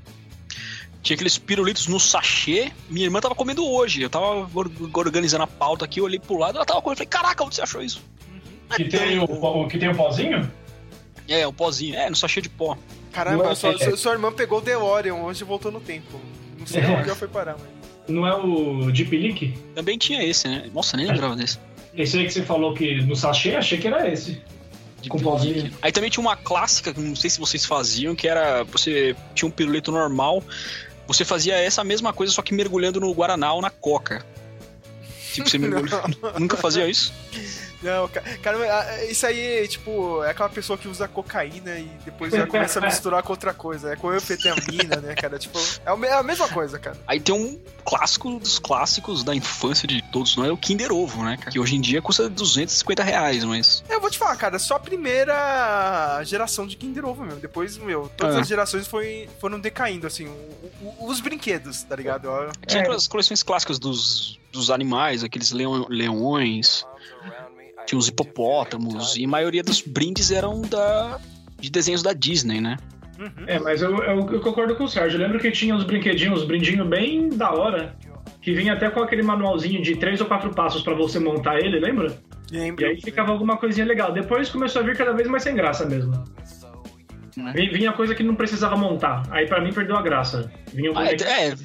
Tinha 1.02 1.16
aqueles 1.16 1.38
pirulitos 1.38 1.88
no 1.88 2.00
sachê. 2.00 2.72
Minha 2.90 3.06
irmã 3.06 3.20
tava 3.20 3.36
comendo 3.36 3.64
hoje. 3.64 4.02
Eu 4.02 4.10
tava 4.10 4.50
or- 4.56 4.72
organizando 4.94 5.44
a 5.44 5.48
pauta 5.48 5.86
aqui, 5.86 6.00
eu 6.00 6.06
olhei 6.06 6.20
pro 6.20 6.38
lado, 6.38 6.56
ela 6.56 6.66
tava 6.66 6.82
comendo. 6.82 6.94
Eu 7.02 7.06
falei, 7.06 7.10
caraca, 7.10 7.44
onde 7.44 7.54
você 7.56 7.62
achou 7.62 7.82
isso? 7.82 8.02
Que 8.76 8.86
tem 8.86 9.20
o, 9.20 9.24
o- 9.26 9.68
que 9.68 9.78
tem 9.78 9.90
o 9.90 9.96
pozinho? 9.96 10.50
É, 11.28 11.46
o 11.48 11.54
pozinho. 11.54 11.96
É, 11.96 12.10
no 12.10 12.16
sachê 12.16 12.42
de 12.42 12.50
pó. 12.50 12.78
Caramba, 13.12 13.52
é- 13.52 13.56
sua, 13.56 13.78
sua- 13.78 13.98
sua 13.98 14.12
irmã 14.14 14.32
pegou 14.32 14.60
o 14.60 14.62
DeLorean 14.62 15.16
hoje 15.16 15.42
e 15.44 15.46
voltou 15.46 15.72
no 15.72 15.80
tempo. 15.80 16.20
Não 16.60 16.66
sei 16.68 16.84
onde 16.84 17.04
ela 17.10 17.16
foi 17.16 17.28
parar, 17.28 17.54
mas. 17.60 17.76
Não 18.08 18.28
é 18.28 18.36
o 18.36 18.92
Deep 18.92 19.16
Leak? 19.18 19.54
Também 19.74 19.98
tinha 19.98 20.24
esse, 20.24 20.48
né? 20.48 20.70
Nossa, 20.74 20.96
nem 20.96 21.08
lembrava 21.08 21.36
desse. 21.36 21.58
Esse 21.96 22.18
aí 22.20 22.26
que 22.26 22.32
você 22.34 22.44
falou 22.44 22.74
que 22.74 23.02
no 23.02 23.16
sachê, 23.16 23.56
achei 23.56 23.78
que 23.78 23.88
era 23.88 24.08
esse. 24.12 24.42
Com 25.10 25.20
pozinho. 25.20 25.72
Aí 25.84 25.92
também 25.92 26.10
tinha 26.10 26.22
uma 26.22 26.36
clássica, 26.36 26.92
que 26.94 27.00
não 27.00 27.16
sei 27.16 27.30
se 27.30 27.40
vocês 27.40 27.64
faziam, 27.66 28.16
que 28.16 28.28
era. 28.28 28.64
Você 28.66 29.16
tinha 29.36 29.48
um 29.48 29.52
pirulito 29.52 29.92
normal, 29.92 30.44
você 31.08 31.24
fazia 31.24 31.56
essa 31.56 31.84
mesma 31.84 32.12
coisa, 32.12 32.34
só 32.34 32.42
que 32.42 32.54
mergulhando 32.54 33.00
no 33.00 33.12
Guaraná 33.14 33.54
ou 33.54 33.62
na 33.62 33.70
Coca. 33.70 34.26
Tipo, 35.36 35.50
você 35.50 35.58
mergulha. 35.58 36.02
Nunca 36.40 36.58
fazia 36.58 36.88
isso? 36.88 37.14
Não, 37.84 38.08
ca- 38.08 38.22
cara, 38.42 38.58
ah, 38.58 39.04
isso 39.06 39.28
aí, 39.28 39.68
tipo, 39.68 40.24
é 40.24 40.32
aquela 40.32 40.50
pessoa 40.50 40.76
que 40.78 40.88
usa 40.88 41.08
cocaína 41.08 41.78
e 41.78 41.88
depois 42.04 42.32
já 42.34 42.48
começa 42.48 42.80
a 42.80 42.82
misturar 42.82 43.22
com 43.22 43.32
outra 43.34 43.54
coisa. 43.54 43.94
É 43.94 43.96
com 43.96 44.10
anfetamina, 44.10 44.96
né, 44.98 45.14
cara? 45.14 45.38
Tipo, 45.38 45.60
é 45.60 46.08
é 46.08 46.14
a 46.14 46.24
mesma 46.24 46.48
coisa, 46.48 46.80
cara. 46.80 46.98
Aí 47.06 47.20
tem 47.20 47.36
um 47.36 47.60
clássico 47.84 48.40
dos 48.40 48.58
clássicos 48.58 49.24
da 49.24 49.36
infância 49.36 49.88
de 49.88 50.02
todos 50.12 50.36
nós, 50.36 50.48
é 50.48 50.52
o 50.52 50.58
Kinder 50.58 50.92
Ovo, 50.92 51.24
né, 51.24 51.38
cara? 51.38 51.52
Que 51.52 51.60
hoje 51.60 51.76
em 51.76 51.82
dia 51.82 52.02
custa 52.02 52.28
250 52.28 53.04
reais, 53.04 53.44
mas. 53.44 53.84
Eu 53.88 54.02
vou 54.02 54.10
te 54.10 54.18
falar, 54.18 54.36
cara, 54.38 54.58
só 54.58 54.76
a 54.76 54.80
primeira 54.80 56.24
geração 56.24 56.66
de 56.66 56.76
Kinder 56.76 57.06
Ovo 57.06 57.24
mesmo. 57.24 57.40
Depois, 57.40 57.78
meu, 57.78 58.10
todas 58.18 58.36
É. 58.36 58.40
as 58.40 58.48
gerações 58.48 58.88
foi, 58.88 59.30
foram 59.40 59.60
decaindo, 59.60 60.08
assim, 60.08 60.28
os 61.02 61.20
brinquedos, 61.20 61.84
tá 61.84 61.96
ligado? 61.96 62.30
Tinha 62.66 62.80
É. 62.80 62.84
aquelas 62.84 63.08
coleções 63.08 63.44
clássicas 63.44 63.78
dos, 63.78 64.40
dos 64.56 64.72
animais, 64.72 65.24
aqueles 65.24 65.52
leão- 65.52 65.86
leões, 65.90 66.86
tinha 67.86 68.00
os 68.00 68.08
hipopótamos, 68.08 69.16
e 69.16 69.26
a 69.26 69.28
maioria 69.28 69.64
dos 69.64 69.82
brindes 69.82 70.32
eram 70.32 70.62
da, 70.62 71.20
de 71.60 71.70
desenhos 71.70 72.02
da 72.02 72.14
Disney, 72.14 72.60
né? 72.62 72.78
É, 73.48 73.60
mas 73.60 73.82
eu, 73.82 73.96
eu, 74.04 74.30
eu 74.30 74.42
concordo 74.42 74.76
com 74.76 74.84
o 74.84 74.90
Sérgio. 74.90 75.18
Eu 75.18 75.22
lembro 75.24 75.40
que 75.40 75.50
tinha 75.52 75.74
uns 75.74 75.86
brinquedinhos, 75.86 76.42
uns 76.42 76.46
brindinhos 76.48 76.86
bem 76.88 77.30
da 77.30 77.52
hora. 77.52 77.96
Que 78.42 78.54
vinha 78.54 78.74
até 78.74 78.90
com 78.90 79.00
aquele 79.02 79.24
manualzinho 79.24 79.82
de 79.82 79.96
três 79.96 80.20
ou 80.20 80.28
quatro 80.28 80.50
passos 80.54 80.84
pra 80.84 80.94
você 80.94 81.18
montar 81.18 81.58
ele, 81.60 81.80
lembra? 81.80 82.16
lembro. 82.52 82.84
E 82.84 82.86
aí 82.88 83.02
ficava 83.02 83.32
alguma 83.32 83.56
coisinha 83.58 83.86
legal. 83.88 84.12
Depois 84.12 84.50
começou 84.50 84.82
a 84.82 84.86
vir 84.86 84.98
cada 84.98 85.14
vez 85.14 85.28
mais 85.30 85.44
sem 85.44 85.56
graça 85.56 85.86
mesmo. 85.86 86.12
Né? 87.38 87.54
Vi- 87.56 87.70
Vinha 87.70 87.92
coisa 87.94 88.14
que 88.14 88.22
não 88.22 88.36
precisava 88.36 88.76
montar. 88.78 89.24
Aí 89.32 89.48
pra 89.48 89.62
mim 89.62 89.72
perdeu 89.74 89.96
a 89.96 90.02
graça. 90.02 90.52
Vinha 90.74 90.92
um 90.92 90.98
Ah, 90.98 91.08
é, 91.08 91.16
é, 91.16 91.56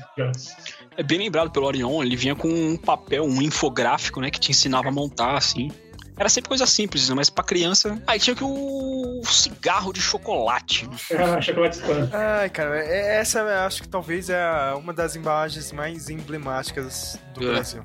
é 0.96 1.02
bem 1.02 1.18
lembrado 1.18 1.50
pelo 1.50 1.66
Orion, 1.66 2.02
ele 2.02 2.16
vinha 2.16 2.34
com 2.34 2.48
um 2.48 2.76
papel, 2.76 3.24
um 3.24 3.40
infográfico, 3.42 4.20
né, 4.20 4.30
que 4.30 4.38
te 4.40 4.50
ensinava 4.50 4.88
a 4.88 4.92
montar, 4.92 5.36
assim. 5.36 5.70
Era 6.16 6.28
sempre 6.28 6.48
coisa 6.50 6.66
simples, 6.66 7.08
né, 7.08 7.14
mas 7.14 7.30
pra 7.30 7.42
criança... 7.42 8.00
Aí 8.06 8.18
tinha 8.18 8.36
que 8.36 8.44
o 8.44 9.22
cigarro 9.24 9.90
de 9.92 10.02
chocolate. 10.02 10.86
né? 10.86 10.96
Ah, 11.18 11.40
chocolate 11.40 11.76
spam. 11.78 12.10
Ai, 12.12 12.50
cara, 12.50 12.78
é- 12.84 13.16
essa 13.20 13.38
eu 13.38 13.48
acho 13.60 13.82
que 13.82 13.88
talvez 13.88 14.28
é 14.28 14.74
uma 14.74 14.92
das 14.92 15.16
embalagens 15.16 15.72
mais 15.72 16.10
emblemáticas 16.10 17.18
do 17.34 17.48
É. 17.48 17.52
Brasil. 17.54 17.82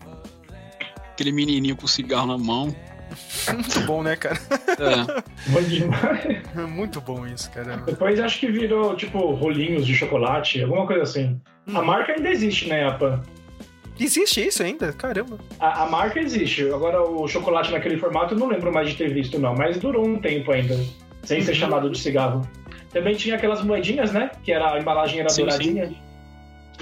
Aquele 1.14 1.32
menininho 1.32 1.78
com 1.78 1.88
cigarro 1.88 2.28
na 2.28 2.38
mão. 2.38 2.76
Muito 3.53 3.80
bom, 3.82 4.03
né, 4.03 4.16
cara? 4.16 4.38
É. 4.51 5.49
Bom 5.51 5.62
demais. 5.62 6.41
Muito 6.70 7.01
bom 7.01 7.26
isso, 7.28 7.49
cara. 7.51 7.78
Depois 7.78 8.20
acho 8.20 8.39
que 8.39 8.47
virou, 8.47 8.95
tipo, 8.95 9.34
rolinhos 9.34 9.86
de 9.86 9.95
chocolate, 9.95 10.62
alguma 10.62 10.86
coisa 10.86 11.03
assim. 11.03 11.39
A 11.74 11.82
marca 11.82 12.14
ainda 12.14 12.30
existe, 12.30 12.68
né, 12.68 12.88
Apan? 12.88 13.22
Existe 13.99 14.45
isso 14.45 14.62
ainda? 14.62 14.91
Caramba. 14.93 15.38
A, 15.60 15.84
a 15.84 15.89
marca 15.89 16.20
existe. 16.20 16.70
Agora 16.70 17.01
o 17.01 17.28
chocolate 17.28 17.72
naquele 17.72 17.97
formato 17.97 18.34
eu 18.34 18.38
não 18.38 18.47
lembro 18.47 18.72
mais 18.74 18.89
de 18.89 18.95
ter 18.95 19.14
visto, 19.14 19.39
não. 19.39 19.56
Mas 19.56 19.78
durou 19.78 20.06
um 20.06 20.20
tempo 20.20 20.51
ainda. 20.51 20.78
Sem 21.24 21.41
ser 21.41 21.56
chamado 21.56 21.89
de 21.89 21.97
cigarro. 21.97 22.47
Também 22.91 23.16
tinha 23.16 23.36
aquelas 23.36 23.64
moedinhas, 23.64 24.12
né? 24.12 24.30
Que 24.43 24.51
era, 24.51 24.74
a 24.74 24.80
embalagem 24.80 25.20
era 25.20 25.30
Sim, 25.30 25.43
douradinha. 25.43 25.84
É. 25.86 26.05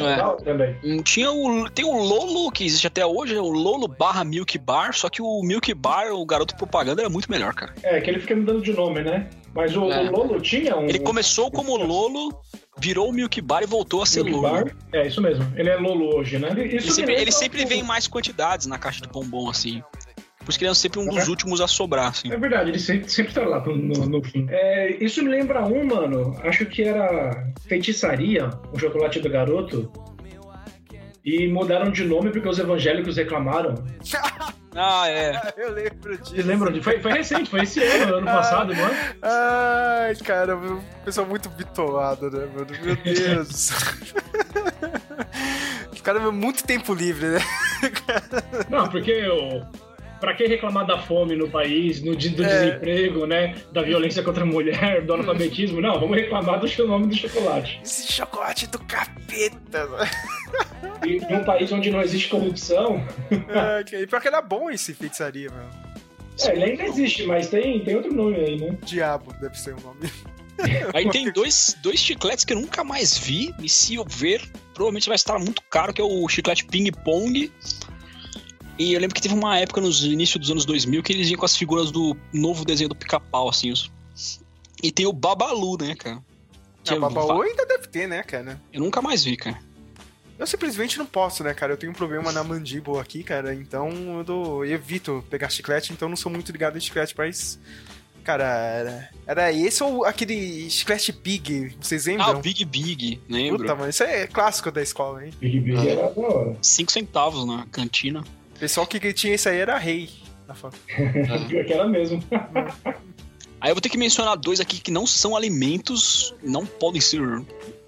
Legal 0.01 0.37
também. 0.37 0.75
Tinha 1.03 1.31
o, 1.31 1.69
tem 1.69 1.85
o 1.85 1.97
Lolo, 1.97 2.51
que 2.51 2.65
existe 2.65 2.87
até 2.87 3.05
hoje, 3.05 3.35
é 3.35 3.39
o 3.41 3.49
Lolo 3.49 3.87
barra 3.87 4.23
Milk 4.23 4.57
Bar, 4.57 4.93
só 4.93 5.09
que 5.09 5.21
o 5.21 5.41
Milk 5.43 5.73
Bar, 5.73 6.11
o 6.13 6.25
garoto 6.25 6.55
propaganda, 6.55 7.01
era 7.01 7.09
muito 7.09 7.29
melhor, 7.29 7.53
cara. 7.53 7.73
É, 7.83 7.99
que 8.01 8.09
ele 8.09 8.19
fica 8.19 8.35
mudando 8.35 8.61
de 8.61 8.73
nome, 8.73 9.01
né? 9.01 9.29
Mas 9.53 9.75
o, 9.77 9.91
É. 9.91 10.09
o 10.09 10.11
Lolo 10.11 10.41
tinha 10.41 10.75
um. 10.75 10.87
Ele 10.87 10.99
começou 10.99 11.51
como 11.51 11.75
Lolo, 11.77 12.33
virou 12.79 13.09
o 13.09 13.13
Milk 13.13 13.39
Bar 13.41 13.61
e 13.61 13.67
voltou 13.67 14.01
a 14.01 14.05
ser 14.05 14.23
Milk 14.23 14.39
Lolo. 14.39 14.65
Bar. 14.65 14.75
É, 14.93 15.07
isso 15.07 15.21
mesmo. 15.21 15.45
Ele 15.55 15.69
é 15.69 15.75
Lolo 15.75 16.15
hoje, 16.17 16.39
né? 16.39 16.49
Isso 16.49 16.57
Ele 16.87 16.91
sempre, 16.91 17.13
ele 17.15 17.31
sempre 17.31 17.63
o- 17.63 17.67
vem 17.67 17.81
em 17.81 17.83
mais 17.83 18.07
quantidades 18.07 18.65
na 18.65 18.79
caixa 18.79 19.01
de 19.01 19.07
bombom, 19.09 19.49
assim. 19.49 19.83
Por 20.43 20.49
isso 20.49 20.59
que 20.59 20.65
ele 20.65 20.71
é 20.71 20.75
sempre 20.75 20.99
um 20.99 21.05
dos 21.07 21.25
É. 21.27 21.29
últimos 21.29 21.61
a 21.61 21.67
sobrar, 21.67 22.07
assim. 22.09 22.31
É 22.31 22.37
verdade, 22.37 22.69
ele 22.71 22.79
sempre, 22.79 23.09
sempre 23.09 23.33
tá 23.33 23.45
lá 23.45 23.59
no, 23.65 23.75
no- 23.75 24.05
no 24.05 24.23
fim. 24.23 24.45
É, 24.49 24.91
isso 25.03 25.23
me 25.23 25.29
lembra 25.29 25.63
um, 25.65 25.85
mano. 25.85 26.35
Acho 26.43 26.65
que 26.65 26.83
era 26.83 27.51
Feitiçaria, 27.67 28.49
o 28.73 28.77
chocolate 28.79 29.19
do 29.19 29.29
garoto. 29.29 29.91
E 31.25 31.47
mudaram 31.47 31.89
de 31.89 32.03
nome 32.03 32.31
porque 32.31 32.49
os 32.49 32.59
evangélicos 32.59 33.15
reclamaram. 33.17 33.75
Ah, 34.75 35.07
é. 35.07 35.39
Eu 35.55 35.71
lembro 35.71 36.17
disso. 36.17 36.31
Vocês 36.33 36.45
lembram? 36.47 36.71
de- 36.71 36.81
Foi, 36.81 36.99
foi 36.99 37.11
recente, 37.13 37.47
foi 37.47 37.61
esse 37.61 37.79
ano, 37.79 38.15
ano 38.15 38.25
passado, 38.25 38.73
não 38.73 38.83
é? 38.87 39.15
Ai, 39.21 40.15
cara, 40.15 40.57
o 40.57 40.81
pessoal 41.05 41.27
muito 41.27 41.47
bitolado, 41.47 42.31
né, 42.31 42.47
mano? 42.51 42.67
Meu 42.83 42.95
Deus. 42.95 43.49
céu. 43.49 43.77
Os 45.93 46.01
caras 46.01 46.23
muito 46.33 46.63
tempo 46.63 46.91
livre, 46.95 47.27
né? 47.27 47.39
Não, 48.67 48.89
porque 48.89 49.13
o. 49.27 49.61
Pra 50.23 50.33
que 50.33 50.45
reclamar 50.47 50.85
da 50.85 50.97
fome 50.97 51.35
no 51.35 51.49
país, 51.49 52.01
no, 52.01 52.15
do 52.15 52.43
É. 52.45 52.47
desemprego, 52.47 53.25
né? 53.27 53.55
Da 53.73 53.81
violência 53.81 54.23
contra 54.23 54.43
a 54.43 54.45
mulher, 54.45 55.01
do 55.01 55.15
analfabetismo? 55.15 55.81
Não, 55.81 55.99
vamos 55.99 56.15
reclamar 56.15 56.61
do 56.61 56.67
seu 56.69 56.87
nome 56.87 57.07
do 57.07 57.15
chocolate. 57.15 57.81
Esse 57.83 58.09
chocolate 58.09 58.65
do 58.67 58.79
capeta. 58.79 59.85
E 61.05 61.17
em 61.17 61.35
um 61.35 61.43
país 61.43 61.69
onde 61.73 61.91
não 61.91 61.99
existe 62.01 62.29
corrupção, 62.29 63.05
que- 63.85 63.97
E 63.97 64.07
pior 64.07 64.21
que 64.21 64.29
era 64.29 64.41
bom 64.41 64.69
esse 64.69 64.93
feitiçaria, 64.93 65.49
mano. 65.49 65.69
é, 66.41 66.51
ele 66.53 66.63
ainda 66.63 66.83
existe, 66.85 67.23
mas 67.25 67.49
tem, 67.49 67.83
tem 67.83 67.93
outro 67.97 68.13
nome 68.13 68.35
aí, 68.37 68.57
né? 68.57 68.77
Diabo 68.85 69.33
deve 69.41 69.59
ser 69.59 69.73
o 69.75 69.81
nome. 69.81 70.09
Aí 70.93 71.09
tem 71.09 71.31
dois, 71.33 71.75
dois 71.81 71.99
chicletes 71.99 72.45
que 72.45 72.53
eu 72.53 72.59
nunca 72.59 72.83
mais 72.83 73.17
vi, 73.17 73.51
e 73.61 73.67
se 73.67 73.95
eu 73.95 74.05
ver, 74.07 74.39
provavelmente 74.73 75.07
vai 75.09 75.15
estar 75.15 75.37
muito 75.39 75.61
caro, 75.63 75.91
que 75.91 75.99
é 75.99 76.03
o 76.03 76.25
chiclete 76.29 76.63
Ping 76.65 76.89
Pong. 77.03 77.51
E 78.77 78.93
eu 78.93 78.99
lembro 78.99 79.13
que 79.15 79.21
teve 79.21 79.33
uma 79.35 79.57
época 79.59 79.79
nos 79.81 80.03
inícios 80.03 80.39
dos 80.41 80.49
anos 80.51 80.65
2000 80.65 81.03
que 81.03 81.13
eles 81.13 81.27
vinham 81.27 81.39
com 81.39 81.45
as 81.45 81.55
figuras 81.55 81.91
do 81.91 82.15
novo 82.33 82.65
desenho 82.65 82.89
do 82.89 82.95
pica-pau, 82.95 83.47
assim. 83.49 83.71
Os... 83.71 83.91
E 84.81 84.91
tem 84.91 85.05
o 85.05 85.13
Babalu, 85.13 85.77
né, 85.79 85.95
cara? 85.95 86.15
A 86.17 86.21
Tinha 86.83 86.99
Babaú 86.99 87.27
va- 87.39 87.43
ainda 87.45 87.65
deve 87.65 87.87
ter, 87.87 88.07
né, 88.07 88.23
cara? 88.23 88.59
Eu 88.71 88.81
nunca 88.81 89.01
mais 89.01 89.23
vi, 89.23 89.37
cara. 89.37 89.59
Eu 90.37 90.47
simplesmente 90.47 90.97
não 90.97 91.05
posso, 91.05 91.43
né, 91.43 91.53
cara? 91.53 91.73
Eu 91.73 91.77
tenho 91.77 91.91
um 91.91 91.95
problema 91.95 92.31
na 92.31 92.43
mandíbula 92.43 92.99
aqui, 93.01 93.23
cara, 93.23 93.53
então 93.53 94.17
eu, 94.17 94.23
dou- 94.23 94.65
eu 94.65 94.73
evito 94.73 95.23
pegar 95.29 95.49
chiclete, 95.49 95.93
então 95.93 96.09
não 96.09 96.17
sou 96.17 96.31
muito 96.31 96.51
ligado 96.51 96.77
em 96.77 96.81
chiclete, 96.81 97.13
mas 97.17 97.59
Cara, 98.23 98.45
era, 98.45 99.09
era 99.27 99.51
esse 99.51 99.83
ou 99.83 100.05
aquele 100.05 100.69
chiclete 100.69 101.11
Big, 101.11 101.75
vocês 101.81 102.07
Ah, 102.07 102.11
lembram? 102.11 102.39
o 102.39 102.41
Big 102.41 102.63
Big, 102.63 103.21
lembro. 103.29 103.59
Puta, 103.59 103.75
mano, 103.75 103.89
isso 103.89 104.01
é 104.01 104.25
clássico 104.27 104.71
da 104.71 104.81
escola, 104.81 105.25
hein? 105.25 105.33
Big 105.41 105.59
Big 105.59 105.85
era 105.89 106.07
da 106.09 106.21
hora. 106.21 106.57
5 106.61 106.89
centavos 106.89 107.45
na 107.45 107.65
cantina. 107.69 108.23
O 108.63 108.65
pessoal 108.65 108.87
que 108.87 109.11
tinha 109.11 109.35
isso 109.35 109.49
aí 109.49 109.57
era 109.57 109.77
rei. 109.77 110.09
na 110.47 110.55
fa- 110.55 110.69
Pior 111.49 111.65
que 111.65 111.73
era 111.73 111.85
mesmo. 111.85 112.23
Aí 113.59 113.69
eu 113.69 113.75
vou 113.75 113.81
ter 113.81 113.89
que 113.89 113.97
mencionar 113.97 114.37
dois 114.37 114.61
aqui 114.61 114.79
que 114.79 114.89
não 114.89 115.05
são 115.05 115.35
alimentos, 115.35 116.33
não 116.41 116.65
podem 116.65 117.01
ser 117.01 117.19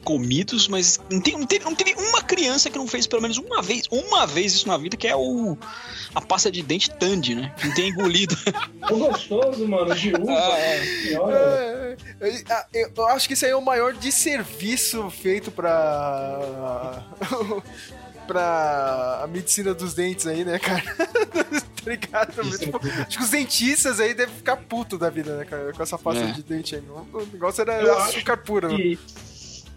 comidos, 0.03 0.67
mas 0.67 0.99
não, 1.09 1.21
tem, 1.21 1.38
não, 1.38 1.45
teve, 1.47 1.63
não 1.63 1.73
teve 1.73 1.93
uma 1.93 2.21
criança 2.21 2.69
que 2.69 2.78
não 2.78 2.89
fez 2.89 3.07
pelo 3.07 3.21
menos 3.21 3.38
uma 3.38 3.61
vez, 3.61 3.84
uma 3.89 4.28
vez 4.28 4.53
isso 4.53 4.67
na 4.67 4.78
vida, 4.78 4.97
que 4.97 5.07
é 5.07 5.15
o 5.15 5.57
a 6.13 6.19
pasta 6.19 6.51
de 6.51 6.61
dente 6.61 6.89
Tandy, 6.89 7.36
né? 7.36 7.53
Que 7.57 7.67
não 7.67 7.73
tem 7.73 7.89
engolido. 7.89 8.36
Tão 8.86 8.99
gostoso, 8.99 9.65
mano, 9.65 9.95
de 9.95 10.09
uva. 10.09 10.34
Ah, 10.34 10.59
é. 10.59 10.86
senhora. 10.86 11.97
É, 12.19 12.28
é, 12.28 12.65
é, 12.82 12.91
Eu 12.97 13.07
acho 13.07 13.30
que 13.30 13.34
isso 13.34 13.45
aí 13.45 13.51
é 13.51 13.55
o 13.55 13.61
maior 13.61 13.93
desserviço 13.93 15.09
feito 15.09 15.51
pra. 15.51 17.01
pra 18.26 19.21
a 19.23 19.28
medicina 19.28 19.73
dos 19.73 19.93
dentes 19.93 20.26
aí, 20.28 20.43
né, 20.43 20.59
cara? 20.59 20.82
tá 21.86 21.89
ligado? 21.91 22.57
Tipo, 22.57 22.80
acho 23.07 23.17
que 23.17 23.23
os 23.23 23.30
dentistas 23.30 23.99
aí 23.99 24.13
devem 24.13 24.34
ficar 24.36 24.57
puto 24.57 24.97
da 24.97 25.09
vida, 25.09 25.38
né, 25.38 25.45
cara? 25.45 25.71
Com 25.73 25.84
essa 25.84 25.97
pasta 25.97 26.23
É. 26.23 26.32
de 26.32 26.43
dente 26.43 26.76
aí. 26.76 26.82
O 26.89 27.26
negócio 27.32 27.61
era 27.61 27.82
Eu 27.82 27.97
acho 27.97 28.09
açúcar 28.17 28.38
puro. 28.38 28.69
né? 28.69 28.76
E 28.80 28.99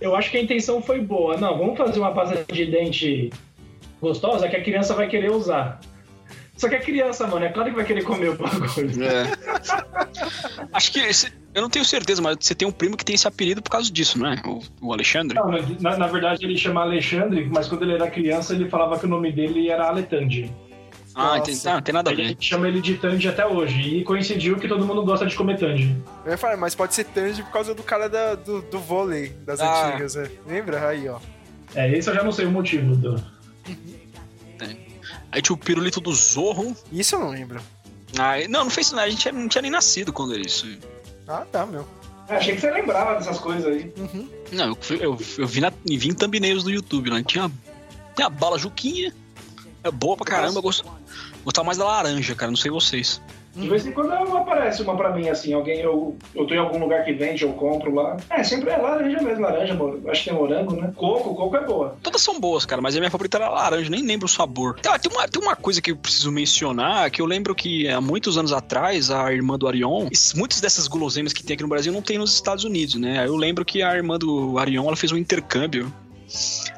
eu 0.01 0.14
acho 0.16 0.30
que 0.30 0.36
a 0.36 0.42
intenção 0.42 0.82
foi 0.82 1.01
boa. 1.01 1.36
Não, 1.36 1.59
vamos 1.59 1.76
fazer 1.76 1.99
uma 1.99 2.12
pasta 2.14 2.44
de 2.53 2.66
dente 2.66 3.30
gostosa 4.01 4.49
que 4.49 4.57
a 4.57 4.62
criança 4.62 4.94
vai 4.94 5.09
querer 5.09 5.30
usar. 5.30 5.80
Só 6.57 6.68
que 6.68 6.74
a 6.74 6.80
criança, 6.80 7.26
mano, 7.26 7.44
é 7.44 7.51
claro 7.51 7.70
que 7.70 7.76
vai 7.76 7.84
querer 7.84 8.03
comer 8.03 8.30
o 8.30 8.36
bagulho. 8.36 9.05
É. 9.05 9.24
Acho 10.72 10.92
que 10.92 10.99
esse- 11.01 11.32
eu 11.59 11.62
não 11.62 11.70
tenho 11.70 11.84
certeza, 11.84 12.20
mas 12.22 12.36
você 12.40 12.54
tem 12.54 12.66
um 12.66 12.72
primo 12.72 12.96
que 12.96 13.04
tem 13.04 13.14
esse 13.14 13.26
apelido 13.28 13.61
por 13.62 13.70
causa 13.70 13.90
disso, 13.92 14.18
não 14.18 14.30
é? 14.32 14.40
O, 14.46 14.61
o 14.80 14.92
Alexandre. 14.92 15.34
Não, 15.36 15.48
mas 15.50 15.80
na, 15.80 15.96
na 15.96 16.06
verdade 16.06 16.44
ele 16.44 16.56
chama 16.56 16.80
Alexandre, 16.82 17.48
mas 17.52 17.68
quando 17.68 17.82
ele 17.82 17.94
era 17.94 18.11
criança 18.11 18.54
ele 18.54 18.68
falava 18.68 18.98
que 18.98 19.04
o 19.06 19.09
nome 19.09 19.30
dele 19.32 19.68
era 19.68 19.86
Aletandi. 19.88 20.50
Ah, 21.14 21.36
entendi. 21.38 21.66
Ah, 21.66 21.74
não 21.74 21.82
tem 21.82 21.92
nada 21.92 22.11
a 22.11 22.12
A 22.12 22.16
ver. 22.16 22.28
gente 22.28 22.46
chama 22.46 22.68
ele 22.68 22.80
de 22.80 22.94
Tandy 22.94 23.28
até 23.28 23.44
hoje. 23.44 23.80
E 23.96 24.04
coincidiu 24.04 24.56
que 24.56 24.68
todo 24.68 24.86
mundo 24.86 25.02
gosta 25.02 25.26
de 25.26 25.34
comer 25.34 25.59
Tandy. 25.59 25.96
Eu 26.24 26.30
ia 26.30 26.38
falar, 26.38 26.56
mas 26.56 26.76
pode 26.76 26.94
ser 26.94 27.04
Tandy 27.06 27.42
por 27.42 27.50
causa 27.50 27.74
do 27.74 27.82
cara 27.82 28.09
da- 28.09 28.36
do, 28.36 28.62
do 28.62 28.78
vôlei 28.78 29.30
das 29.44 29.59
Ah. 29.61 29.88
antigas, 29.88 30.14
né? 30.14 30.30
Lembra? 30.46 30.88
Aí, 30.88 31.09
ó. 31.09 31.18
É, 31.74 31.90
esse 31.90 32.09
eu 32.09 32.14
já 32.14 32.22
não 32.22 32.30
sei 32.30 32.46
o 32.46 32.52
motivo 32.52 32.94
do. 32.94 33.16
Aí 35.30 35.42
tinha 35.42 35.54
o 35.54 35.59
pirulito 35.59 36.00
do 36.00 36.12
Zorro. 36.14 36.74
Isso 36.92 37.14
eu 37.16 37.20
não 37.20 37.30
lembro. 37.30 37.61
Ah, 38.18 38.34
não, 38.48 38.64
não 38.64 38.70
fez 38.70 38.90
nada. 38.92 39.06
A 39.06 39.11
gente 39.11 39.30
não 39.32 39.48
tinha 39.48 39.62
nem 39.62 39.70
nascido 39.70 40.12
quando 40.12 40.34
era 40.34 40.42
isso. 40.42 40.66
Ah, 41.29 41.45
tá, 41.51 41.66
meu. 41.66 41.87
É, 42.29 42.37
achei 42.37 42.55
que 42.55 42.61
você 42.61 42.70
lembrava 42.70 43.14
dessas 43.14 43.39
coisas 43.39 43.66
aí. 43.66 43.93
Não, 44.53 44.68
eu, 44.91 44.97
eu, 44.97 45.18
eu 45.39 45.47
vi, 45.47 45.61
na, 45.61 45.70
vi 45.85 46.09
em 46.09 46.14
thumbnails 46.14 46.64
do 46.64 46.70
YouTube, 46.70 47.11
né? 47.11 47.22
Tinha, 47.26 47.51
tinha 48.14 48.26
a 48.26 48.31
bala 48.31 48.59
Juquinha. 48.59 49.14
É 49.83 49.91
boa 49.91 50.16
pra 50.16 50.26
caramba. 50.26 50.59
Eu 50.59 50.62
gosto, 50.62 50.85
gostava 51.45 51.66
mais 51.66 51.79
da 51.79 51.85
laranja, 51.85 52.35
cara. 52.35 52.51
Não 52.51 52.57
sei 52.57 52.70
vocês. 52.70 53.20
De 53.59 53.68
vez 53.68 53.86
em 53.86 53.92
quando 53.92 54.12
aparece 54.12 54.82
uma 54.82 54.96
pra 54.96 55.11
mim, 55.11 55.28
assim, 55.28 55.52
alguém, 55.52 55.80
eu, 55.80 56.16
eu 56.34 56.46
tô 56.46 56.54
em 56.54 56.59
algum 56.59 56.78
lugar 56.78 57.04
que 57.04 57.12
vende, 57.12 57.42
eu 57.42 57.52
compro 57.52 57.94
lá. 57.94 58.16
É, 58.30 58.42
sempre 58.42 58.70
é 58.70 58.76
laranja 58.76 59.20
mesmo, 59.20 59.42
laranja, 59.42 59.78
acho 60.09 60.24
que 60.24 60.30
tem 60.30 60.38
morango, 60.38 60.76
né? 60.76 60.92
Coco, 60.96 61.34
coco 61.34 61.56
é 61.56 61.64
boa. 61.64 61.96
Todas 62.02 62.22
são 62.22 62.38
boas, 62.38 62.64
cara, 62.64 62.80
mas 62.80 62.96
a 62.96 63.00
minha 63.00 63.11
favorita 63.11 63.38
era 63.38 63.48
laranja, 63.48 63.90
nem 63.90 64.04
lembro 64.04 64.26
o 64.26 64.28
sabor. 64.28 64.78
Tem, 64.80 65.12
uma, 65.12 65.28
tem 65.28 65.42
uma 65.42 65.56
coisa 65.56 65.82
que 65.82 65.90
eu 65.90 65.96
preciso 65.96 66.30
mencionar, 66.30 67.11
que 67.11 67.20
eu 67.20 67.26
lembro 67.26 67.54
que 67.54 67.88
há 67.88 68.00
muitos 68.00 68.38
anos 68.38 68.52
atrás, 68.52 69.11
a 69.11 69.32
irmã 69.32 69.59
do 69.59 69.66
Arion, 69.66 70.09
muitas 70.36 70.61
dessas 70.61 70.86
guloseimas 70.86 71.32
que 71.32 71.42
tem 71.42 71.54
aqui 71.54 71.62
no 71.62 71.68
Brasil 71.68 71.92
não 71.92 72.02
tem 72.02 72.18
nos 72.18 72.32
Estados 72.34 72.64
Unidos, 72.64 72.94
né? 72.94 73.26
Eu 73.26 73.36
lembro 73.36 73.64
que 73.64 73.82
a 73.82 73.94
irmã 73.94 74.18
do 74.18 74.59
Arion, 74.59 74.86
ela 74.86 74.96
fez 74.96 75.12
um 75.12 75.16
intercâmbio. 75.16 75.92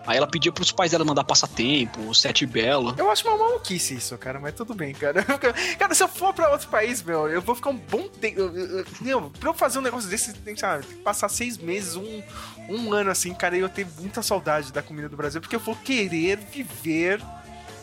Aí 0.06 0.16
ela 0.16 0.26
pedia 0.26 0.52
pros 0.52 0.70
pais 0.72 0.90
dela 0.92 1.04
mandar 1.04 1.24
passatempo, 1.24 2.14
sete 2.14 2.46
belo. 2.46 2.94
Eu 2.96 3.10
acho 3.10 3.26
uma 3.26 3.36
maluquice 3.36 3.94
isso, 3.94 4.16
cara, 4.18 4.38
mas 4.40 4.54
tudo 4.54 4.74
bem, 4.74 4.92
cara. 4.94 5.22
Cara, 5.78 5.94
se 5.94 6.02
eu 6.02 6.08
for 6.08 6.32
pra 6.32 6.50
outro 6.50 6.68
país, 6.68 7.02
meu, 7.02 7.28
eu 7.28 7.40
vou 7.42 7.54
ficar 7.54 7.70
um 7.70 7.76
bom 7.76 8.08
tempo. 8.08 8.40
eu- 8.40 8.56
eu- 8.56 8.78
eu- 8.80 8.86
Meu, 9.00 9.30
pra 9.38 9.50
eu 9.50 9.54
fazer 9.54 9.78
um 9.78 9.82
negócio 9.82 10.08
desse, 10.08 10.32
tem 10.34 10.54
que, 10.54 10.60
sabe, 10.60 10.84
passar 11.04 11.28
seis 11.28 11.56
meses, 11.58 11.96
um, 11.96 12.22
um 12.68 12.92
ano 12.92 13.10
assim, 13.10 13.34
cara, 13.34 13.56
e 13.56 13.60
eu 13.60 13.68
tenho 13.68 13.88
muita 13.98 14.22
saudade 14.22 14.72
da 14.72 14.82
comida 14.82 15.08
do 15.08 15.16
Brasil, 15.16 15.40
porque 15.40 15.56
eu 15.56 15.60
vou 15.60 15.74
querer 15.76 16.36
viver, 16.38 17.20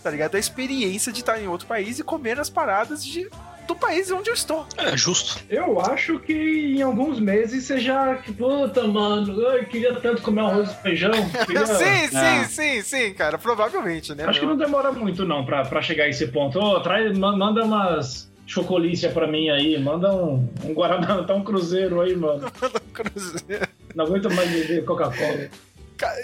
tá 0.03 0.09
ligado? 0.09 0.36
A 0.36 0.39
experiência 0.39 1.11
de 1.11 1.20
estar 1.22 1.41
em 1.41 1.47
outro 1.47 1.68
país 1.68 1.99
e 1.99 2.03
comer 2.03 2.39
as 2.39 2.49
paradas 2.49 3.03
de, 3.05 3.30
do 3.68 3.76
país 3.76 4.09
onde 4.11 4.30
eu 4.30 4.34
estou. 4.34 4.65
É, 4.78 4.95
justo. 4.97 5.39
Eu 5.49 5.80
acho 5.82 6.20
que 6.20 6.34
em 6.34 6.82
alguns 6.82 7.20
meses 7.20 7.63
você 7.65 7.80
já. 7.80 8.15
que, 8.15 8.32
Puta, 8.34 8.88
mano, 8.88 9.39
eu 9.41 9.65
queria 9.65 9.93
tanto 9.95 10.22
comer 10.22 10.41
arroz 10.41 10.72
e 10.72 10.76
feijão. 10.82 11.11
Queria... 11.45 11.65
sim, 11.65 12.07
sim, 12.09 12.18
É. 12.18 12.43
sim, 12.45 12.82
sim, 12.82 13.13
cara, 13.13 13.38
provavelmente, 13.38 14.15
né? 14.15 14.26
Acho 14.26 14.39
que 14.39 14.45
meu? 14.45 14.55
não 14.55 14.63
demora 14.65 14.91
muito, 14.91 15.26
não, 15.26 15.45
pra, 15.45 15.65
pra 15.65 15.82
chegar 15.82 16.05
a 16.05 16.09
esse 16.09 16.28
ponto. 16.28 16.57
Ô, 16.59 16.80
traz, 16.80 17.18
ma- 17.18 17.36
manda 17.36 17.63
umas 17.63 18.28
chocolícia 18.45 19.09
pra 19.11 19.28
mim 19.28 19.49
aí, 19.49 19.78
manda 19.78 20.13
um, 20.15 20.47
um 20.63 20.74
Guaraná, 20.74 21.22
tá 21.28 21.34
um 21.36 21.43
cruzeiro 21.43 21.99
aí, 22.01 22.15
mano. 22.15 22.49
Cruzeiro. 22.93 23.68
Não 23.93 24.05
aguento 24.05 24.30
mais 24.34 24.49
beber 24.49 24.86
Coca-Cola. 24.86 25.49
Ca- 25.97 26.15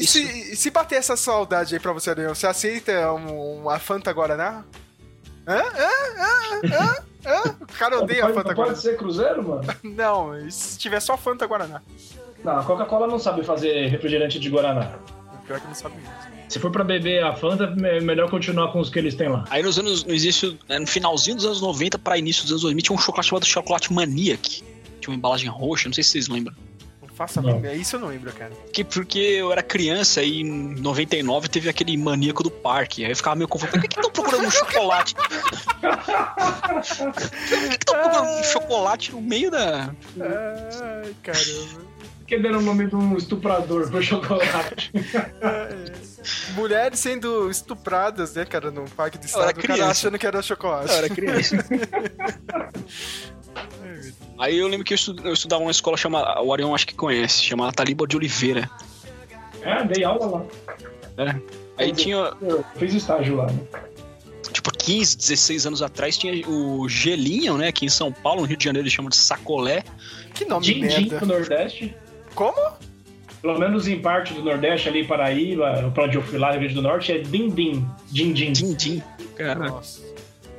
E 0.00 0.06
se, 0.06 0.54
se 0.56 0.70
bater 0.70 0.96
essa 0.96 1.16
saudade 1.16 1.74
aí 1.74 1.80
pra 1.80 1.92
você, 1.92 2.10
Adriano, 2.10 2.34
você 2.34 2.46
aceita 2.46 3.12
um- 3.12 3.62
uma 3.62 3.78
Fanta 3.78 4.12
Guaraná? 4.12 4.64
Hã? 5.46 5.58
Hã? 5.58 5.90
Hã? 6.18 6.60
Hã? 6.74 6.96
Hã? 7.26 7.56
O 7.60 7.66
cara 7.78 7.98
odeia 8.02 8.24
a 8.24 8.28
Fanta 8.28 8.36
não 8.36 8.42
pode 8.44 8.56
Guaraná. 8.56 8.76
ser 8.76 8.96
cruzeiro, 8.96 9.46
mano? 9.46 9.62
Não, 9.82 10.50
se 10.50 10.78
tiver 10.78 11.00
só 11.00 11.16
Fanta 11.16 11.46
Guaraná? 11.46 11.82
Não, 12.44 12.58
a 12.58 12.62
Coca-Cola 12.62 13.06
não 13.08 13.18
sabe 13.18 13.42
fazer 13.44 13.86
refrigerante 13.88 14.38
de 14.38 14.48
Guaraná. 14.48 14.92
Pior 15.46 15.60
que 15.60 15.66
não 15.66 15.74
sabe 15.74 15.96
mesmo. 15.96 16.10
Se 16.48 16.58
for 16.60 16.70
pra 16.70 16.84
beber 16.84 17.24
a 17.24 17.34
Fanta, 17.34 17.64
é 17.84 18.00
melhor 18.00 18.30
continuar 18.30 18.72
com 18.72 18.78
os 18.80 18.88
que 18.90 18.98
eles 18.98 19.14
têm 19.14 19.28
lá. 19.28 19.44
Aí 19.50 19.62
nos 19.62 19.78
anos, 19.78 20.04
no 20.04 20.14
início, 20.14 20.56
né, 20.68 20.78
no 20.78 20.86
finalzinho 20.86 21.36
dos 21.36 21.44
anos 21.46 21.60
90 21.60 21.98
pra 21.98 22.16
início 22.18 22.42
dos 22.42 22.52
anos 22.52 22.62
2000, 22.62 22.82
tinha 22.84 22.94
um 22.96 22.98
chocolate 23.00 23.28
chamado 23.28 23.46
Chocolate 23.46 23.92
Maniac. 23.92 24.62
Tinha 25.00 25.10
uma 25.10 25.16
embalagem 25.16 25.48
roxa, 25.48 25.88
não 25.88 25.94
sei 25.94 26.04
se 26.04 26.10
vocês 26.10 26.28
lembram. 26.28 26.54
Faça 27.16 27.40
a 27.40 27.42
Não. 27.42 27.54
mínima. 27.56 27.72
Isso 27.72 27.96
eu 27.96 28.00
não 28.00 28.08
lembro, 28.08 28.30
cara. 28.32 28.52
Que, 28.72 28.84
porque 28.84 29.18
eu 29.18 29.50
era 29.50 29.62
criança 29.62 30.22
e 30.22 30.42
em 30.42 30.74
99 30.78 31.48
teve 31.48 31.66
aquele 31.68 31.96
maníaco 31.96 32.42
do 32.42 32.50
parque. 32.50 33.04
Aí 33.06 33.10
eu 33.10 33.16
ficava 33.16 33.34
meio 33.34 33.48
confuso. 33.48 33.72
Por 33.72 33.80
que 33.80 33.88
que 33.88 33.96
estão 33.96 34.10
procurando 34.10 34.46
um 34.46 34.50
chocolate? 34.50 35.14
Por 36.76 37.60
que 37.60 37.68
que 37.68 37.74
estão 37.74 37.94
procurando 38.02 38.28
um 38.38 38.42
chocolate 38.44 39.12
no 39.12 39.20
meio 39.22 39.50
da. 39.50 39.94
Ai, 40.20 41.14
caramba. 41.22 41.86
Que 42.26 42.38
deram 42.38 42.58
o 42.58 42.62
nome 42.62 42.86
de 42.88 42.94
um 42.96 43.16
estuprador 43.16 43.88
pro 43.88 44.02
chocolate. 44.02 44.90
Mulheres 46.54 46.98
sendo 46.98 47.48
estupradas, 47.48 48.34
né, 48.34 48.44
cara, 48.44 48.70
no 48.70 48.84
parque 48.90 49.16
de 49.16 49.26
estado, 49.26 49.44
o 49.50 49.54
cara 49.54 49.60
criança. 49.62 49.90
achando 49.92 50.18
que 50.18 50.26
era 50.26 50.42
chocolate. 50.42 50.90
Eu 50.90 50.96
era 50.98 51.08
criança. 51.08 51.56
Aí 54.38 54.58
eu 54.58 54.68
lembro 54.68 54.84
que 54.84 54.94
eu 54.94 54.98
eu 55.24 55.32
estudava 55.32 55.60
numa 55.60 55.70
escola 55.70 55.96
chamada. 55.96 56.40
O 56.42 56.52
Arion 56.52 56.74
acho 56.74 56.86
que 56.86 56.94
conhece, 56.94 57.42
chamada 57.42 57.72
Taliba 57.72 58.06
de 58.06 58.16
Oliveira. 58.16 58.68
É, 59.62 59.84
dei 59.84 60.04
aula 60.04 60.26
lá. 60.26 61.24
né? 61.24 61.40
Aí 61.78 61.92
tinha, 61.92 62.32
Eu 62.40 62.64
fiz 62.76 62.94
estágio 62.94 63.36
lá. 63.36 63.46
Né? 63.46 63.58
tipo, 64.52 64.70
15, 64.70 65.16
16 65.16 65.66
anos 65.66 65.82
atrás, 65.82 66.16
tinha 66.16 66.46
o 66.48 66.88
Gelinho, 66.88 67.56
né? 67.58 67.68
Aqui 67.68 67.84
em 67.84 67.88
São 67.88 68.12
Paulo, 68.12 68.42
no 68.42 68.46
Rio 68.46 68.56
de 68.56 68.64
Janeiro, 68.64 68.84
eles 68.84 68.92
chamam 68.92 69.08
de 69.08 69.16
sacolé. 69.16 69.82
Que 70.34 70.44
nome 70.44 70.64
Din-din 70.64 71.08
merda. 71.08 71.20
no 71.20 71.26
Nordeste. 71.26 71.94
Como? 72.34 72.56
Pelo 73.42 73.58
menos 73.58 73.86
em 73.86 74.00
parte 74.00 74.34
do 74.34 74.42
Nordeste, 74.42 74.88
ali, 74.88 75.04
Paraíba, 75.06 75.90
pra 75.94 76.04
onde 76.04 76.16
eu 76.16 76.22
fui 76.22 76.38
lá, 76.38 76.50
Rio 76.50 76.60
Grande 76.60 76.74
do 76.74 76.82
Norte, 76.82 77.12
é 77.12 77.18
din-din. 77.18 77.86
Din-din. 78.10 78.52
Din-din. 78.52 79.02
Cara, 79.36 79.68
Nossa. 79.68 80.02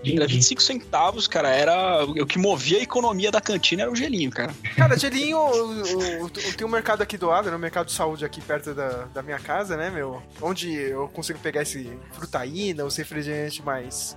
Era 0.04 0.26
Din-din. 0.26 0.28
25 0.28 0.62
centavos, 0.62 1.28
cara. 1.28 1.50
Era 1.50 2.04
o 2.06 2.26
que 2.26 2.38
movia 2.38 2.78
a 2.78 2.82
economia 2.82 3.32
da 3.32 3.42
cantina 3.42 3.82
era 3.84 3.92
o 3.92 3.96
gelinho, 3.96 4.30
cara. 4.32 4.54
Cara, 4.76 4.98
gelinho, 4.98 5.38
o- 5.38 6.22
o- 6.22 6.26
o- 6.26 6.30
tem 6.30 6.66
um 6.66 6.70
mercado 6.70 7.02
aqui 7.02 7.18
do 7.18 7.28
lado, 7.28 7.50
né? 7.50 7.56
Um 7.56 7.60
mercado 7.60 7.88
de 7.88 7.94
saúde 7.94 8.24
aqui 8.24 8.40
perto 8.42 8.74
da, 8.74 9.06
da 9.14 9.22
minha 9.24 9.40
casa, 9.40 9.76
né, 9.76 9.90
meu? 9.90 10.22
Onde 10.42 10.72
eu 10.74 11.08
consigo 11.10 11.40
pegar 11.40 11.64
esse 11.64 11.90
frutaína, 12.14 12.86
os 12.86 12.96
refrigerantes 12.96 13.60
mais. 13.64 14.16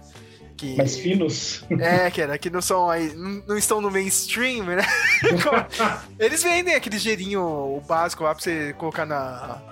Que... 0.56 0.76
Mais 0.76 0.94
finos. 0.98 1.64
É, 1.80 2.10
cara, 2.10 2.36
que 2.36 2.50
não 2.50 2.60
são 2.60 2.90
aí. 2.90 3.14
Não, 3.14 3.42
não 3.48 3.56
estão 3.56 3.80
no 3.80 3.90
mainstream, 3.90 4.64
né? 4.66 4.82
Eles 6.18 6.42
vendem 6.42 6.74
aquele 6.74 6.98
gelinho 6.98 7.40
o 7.42 7.80
básico 7.80 8.24
lá 8.24 8.34
pra 8.34 8.42
você 8.42 8.74
colocar 8.74 9.06
na. 9.06 9.62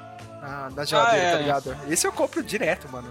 Na, 0.40 0.70
na 0.70 0.84
geladeira, 0.84 1.26
Ah, 1.26 1.28
é. 1.28 1.32
tá 1.32 1.38
ligado? 1.38 1.76
Esse 1.90 2.06
eu 2.06 2.12
compro 2.12 2.42
direto, 2.42 2.88
mano. 2.90 3.10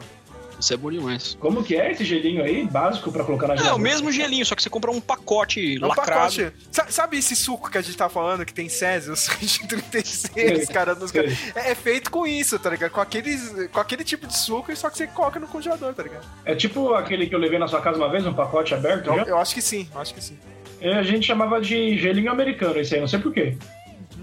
Isso 0.60 0.74
é 0.74 0.78
bom 0.78 0.92
demais. 0.92 1.38
Como 1.40 1.64
que 1.64 1.76
é 1.76 1.92
esse 1.92 2.04
gelinho 2.04 2.44
aí, 2.44 2.66
básico, 2.66 3.12
pra 3.12 3.24
colocar 3.24 3.48
na 3.48 3.54
É, 3.54 3.58
o 3.58 3.60
geladeira? 3.60 3.84
mesmo 3.84 4.12
gelinho, 4.12 4.44
só 4.46 4.56
que 4.56 4.64
você 4.64 4.70
compra 4.70 4.90
um 4.90 5.00
pacote 5.00 5.76
É 5.76 5.86
um 5.86 5.88
lacrado. 5.88 6.12
pacote. 6.36 6.52
Sa- 6.72 6.88
Sabe 6.90 7.18
esse 7.18 7.36
suco 7.36 7.70
que 7.70 7.78
a 7.78 7.82
gente 7.82 7.96
tá 7.96 8.10
falando 8.10 8.44
que 8.44 8.54
tem 8.54 8.68
Césius 8.68 9.28
36, 9.70 10.30
Sei. 10.34 10.66
cara? 10.68 10.96
Nos... 10.96 11.14
É, 11.14 11.26
é 11.72 11.76
feito 11.76 12.10
com 12.10 12.26
isso, 12.26 12.58
tá 12.58 12.70
ligado? 12.70 12.92
Com, 12.92 13.02
aqueles, 13.02 13.54
com 13.72 13.80
aquele 13.80 14.04
tipo 14.04 14.26
de 14.26 14.36
suco, 14.36 14.76
só 14.76 14.90
que 14.90 14.98
você 14.98 15.08
coloca 15.08 15.40
no 15.40 15.48
congelador, 15.48 15.94
tá 15.94 16.04
ligado? 16.04 16.26
É 16.46 16.56
tipo 16.56 16.94
aquele 16.94 17.28
que 17.28 17.36
eu 17.36 17.40
levei 17.40 17.60
na 17.60 17.68
sua 17.68 17.82
casa 17.82 17.98
uma 17.98 18.10
vez, 18.10 18.26
um 18.26 18.34
pacote 18.34 18.74
aberto 18.74 19.08
Eu, 19.12 19.26
eu 19.26 19.38
acho 19.38 19.54
que 19.54 19.62
sim, 19.62 19.88
eu 19.94 20.02
acho 20.02 20.14
que 20.14 20.24
sim. 20.24 20.38
E 20.82 20.88
a 20.90 21.04
gente 21.04 21.26
chamava 21.26 21.60
de 21.62 21.98
gelinho 21.98 22.32
americano, 22.32 22.80
esse 22.80 22.96
aí, 22.96 23.02
não 23.02 23.08
sei 23.08 23.20
porquê. 23.20 23.58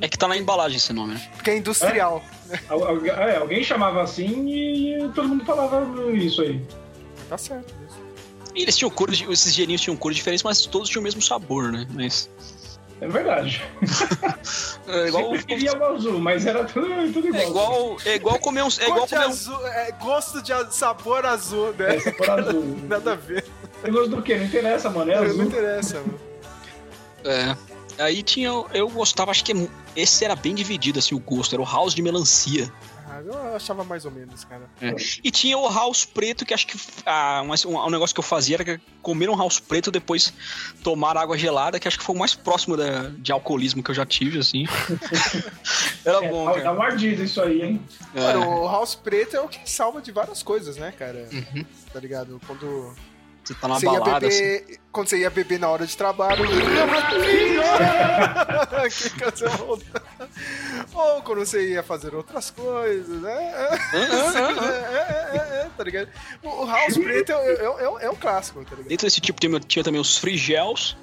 É 0.05 0.09
que 0.09 0.18
tá 0.18 0.28
na 0.28 0.36
embalagem 0.36 0.76
esse 0.76 0.92
nome, 0.92 1.14
né? 1.14 1.28
Porque 1.34 1.50
é 1.50 1.57
industrial. 1.57 2.22
Al- 2.68 2.84
al- 2.88 3.07
é, 3.07 3.36
alguém 3.38 3.64
chamava 3.64 4.02
assim 4.02 4.46
e 4.48 5.09
todo 5.14 5.26
mundo 5.28 5.44
falava 5.46 5.82
isso 6.12 6.42
aí. 6.42 6.61
Tá 7.28 7.38
certo. 7.38 7.72
E 8.55 8.62
eles 8.62 8.76
tinham 8.76 8.90
cores, 8.90 9.24
esses 9.30 9.55
gelinhos 9.55 9.80
tinham 9.80 9.96
cores 9.96 10.16
diferentes, 10.16 10.42
mas 10.42 10.66
todos 10.66 10.88
tinham 10.90 11.00
o 11.00 11.05
mesmo 11.05 11.22
sabor, 11.22 11.72
né? 11.72 11.86
Mas. 11.90 12.28
É 13.00 13.09
verdade. 13.09 13.62
É 14.86 15.09
igual, 15.09 15.30
Sempre 15.30 15.44
queria 15.46 15.72
o 15.78 15.84
azul, 15.94 16.18
mas 16.18 16.44
era 16.44 16.62
tudo, 16.64 16.86
tudo 17.11 17.26
igual. 17.28 17.40
é 17.40 17.48
igual, 17.48 17.96
é 18.05 18.14
igual 18.16 18.38
comer 18.38 18.62
um. 18.62 18.68
É 18.78 18.84
igual 18.84 18.98
Cor 18.98 19.07
de 19.09 19.14
comer 19.14 19.26
um. 19.26 19.30
azul, 19.30 19.66
é, 19.66 19.92
gosto 19.92 20.42
de 20.42 20.52
a- 20.52 20.70
sabor 20.70 21.24
azul, 21.24 21.72
né? 21.78 21.94
É, 21.94 21.96
essa 21.96 22.12
cor 22.12 22.30
azul. 22.30 22.76
Nada 22.86 23.12
a 23.12 23.16
ver. 23.16 23.44
Tem 23.82 23.90
gosto 23.90 24.11
do 24.11 24.20
quê? 24.22 24.36
Não 24.36 24.44
interessa, 24.44 24.90
mano. 24.90 25.11
É 25.11 25.16
Não 25.16 25.22
azul. 25.24 25.42
interessa, 25.44 26.00
mano. 26.00 26.20
É. 27.24 27.57
Aí 27.99 28.22
tinha. 28.22 28.49
Eu 28.72 28.88
gostava, 28.88 29.30
acho 29.30 29.45
que 29.45 29.53
é- 29.53 29.68
esse 29.97 30.24
era 30.24 30.34
bem 30.36 30.55
dividido, 30.55 30.99
assim, 30.99 31.14
o 31.14 31.18
gosto. 31.20 31.55
Era 31.55 31.62
o 31.62 31.66
house 31.66 31.95
de 31.95 32.03
melancia. 32.03 32.72
Ah, 33.09 33.20
eu 33.20 33.55
achava 33.55 33.84
mais 33.84 34.05
ou 34.05 34.11
menos, 34.11 34.42
cara. 34.45 34.68
É. 34.80 34.92
E 35.22 35.30
tinha 35.30 35.57
o 35.57 35.72
house 35.72 36.05
preto, 36.05 36.45
que 36.45 36.53
acho 36.53 36.66
que 36.66 36.76
ah, 37.07 37.42
um, 37.45 37.76
um 37.76 37.90
negócio 37.90 38.12
que 38.12 38.18
eu 38.18 38.24
fazia 38.24 38.57
era 38.57 38.80
comer 39.03 39.28
um 39.30 39.36
house 39.36 39.61
preto 39.61 39.90
depois 39.92 40.32
tomar 40.82 41.16
água 41.16 41.38
gelada, 41.38 41.78
que 41.78 41.86
acho 41.86 41.97
que 41.99 42.05
foi 42.05 42.16
o 42.16 42.18
mais 42.18 42.34
próximo 42.34 42.76
da- 42.76 43.11
de 43.18 43.30
alcoolismo 43.30 43.84
que 43.84 43.90
eu 43.92 43.95
já 43.95 44.05
tive, 44.05 44.40
assim. 44.40 44.64
era 46.05 46.24
É, 46.24 46.28
bom, 46.28 46.47
dá- 46.47 46.53
cara. 46.53 46.64
Dá 46.64 46.72
um 46.72 46.82
ardido 46.82 47.22
isso 47.22 47.40
aí, 47.40 47.62
hein? 47.62 47.80
É. 48.14 48.20
Mano, 48.20 48.62
o 48.62 48.66
House 48.68 48.95
Preto 48.97 49.36
é 49.36 49.40
o 49.40 49.49
que 49.49 49.68
salva 49.70 50.01
de 50.03 50.11
várias 50.11 50.42
coisas, 50.42 50.76
né, 50.76 50.92
cara? 50.92 51.28
Uhum. 51.32 51.64
Tá 51.92 52.01
ligado? 52.01 52.40
Quando 52.47 52.95
Você 53.45 53.55
tá 53.55 53.68
numa 53.68 53.78
você 53.78 53.86
balada, 53.86 54.26
assim. 54.26 54.42
beber. 54.42 54.78
Quando 54.90 55.09
você 55.09 55.18
ia 55.18 55.30
beber 55.30 55.61
na 55.61 55.68
hora 55.68 55.86
de 55.86 55.97
trabalho. 55.97 56.45
Ou 60.95 61.22
quando 61.22 61.38
você 61.40 61.70
ia 61.70 61.82
fazer 61.82 62.14
outras 62.14 62.51
coisas, 62.51 63.20
né? 63.20 63.53
É, 63.92 63.97
é, 63.97 65.36
é, 65.36 65.61
é, 65.62 65.66
tá 65.76 65.84
ligado? 65.84 66.09
O 66.42 66.64
House 66.66 66.97
Preto 66.97 67.32
é, 67.32 67.34
é, 67.34 67.64
é, 67.64 68.07
é 68.07 68.11
um 68.11 68.14
clássico, 68.16 68.64
tá 68.64 68.70
ligado? 68.76 68.88
Dentro 68.88 69.07
desse 69.07 69.20
tipo 69.20 69.38
tinha, 69.40 69.61
tinha 69.61 69.84
também 69.84 70.01
os 70.01 70.16
free 70.18 70.36
gels, 70.38 70.97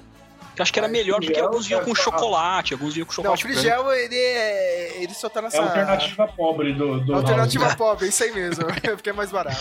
que 0.54 0.60
eu 0.60 0.62
acho 0.62 0.72
que 0.72 0.78
era 0.78 0.88
Ah, 0.88 0.90
melhor 0.90 1.20
porque 1.20 1.34
free 1.34 1.42
alguns 1.42 1.66
vinham 1.66 1.84
com 1.84 1.92
é, 1.92 1.94
chocolate, 1.94 2.72
alguns 2.74 2.94
vinham 2.94 3.06
com 3.06 3.22
Não, 3.22 3.32
o 3.32 3.36
chocolate. 3.36 3.60
Frigel, 3.60 3.92
ele, 3.92 4.16
é, 4.16 5.02
ele 5.02 5.14
só 5.14 5.28
tá 5.28 5.40
É 5.40 5.42
nessa. 5.44 5.60
a 5.60 5.64
alternativa 5.64 6.26
pobre 6.28 6.72
do, 6.72 7.00
do 7.00 7.14
Alternativa 7.14 7.64
House. 7.64 7.74
pobre, 7.76 8.08
isso 8.08 8.24
aí 8.24 8.32
mesmo. 8.32 8.64
Porque 8.82 9.10
é 9.10 9.12
mais 9.12 9.30
barato. 9.30 9.60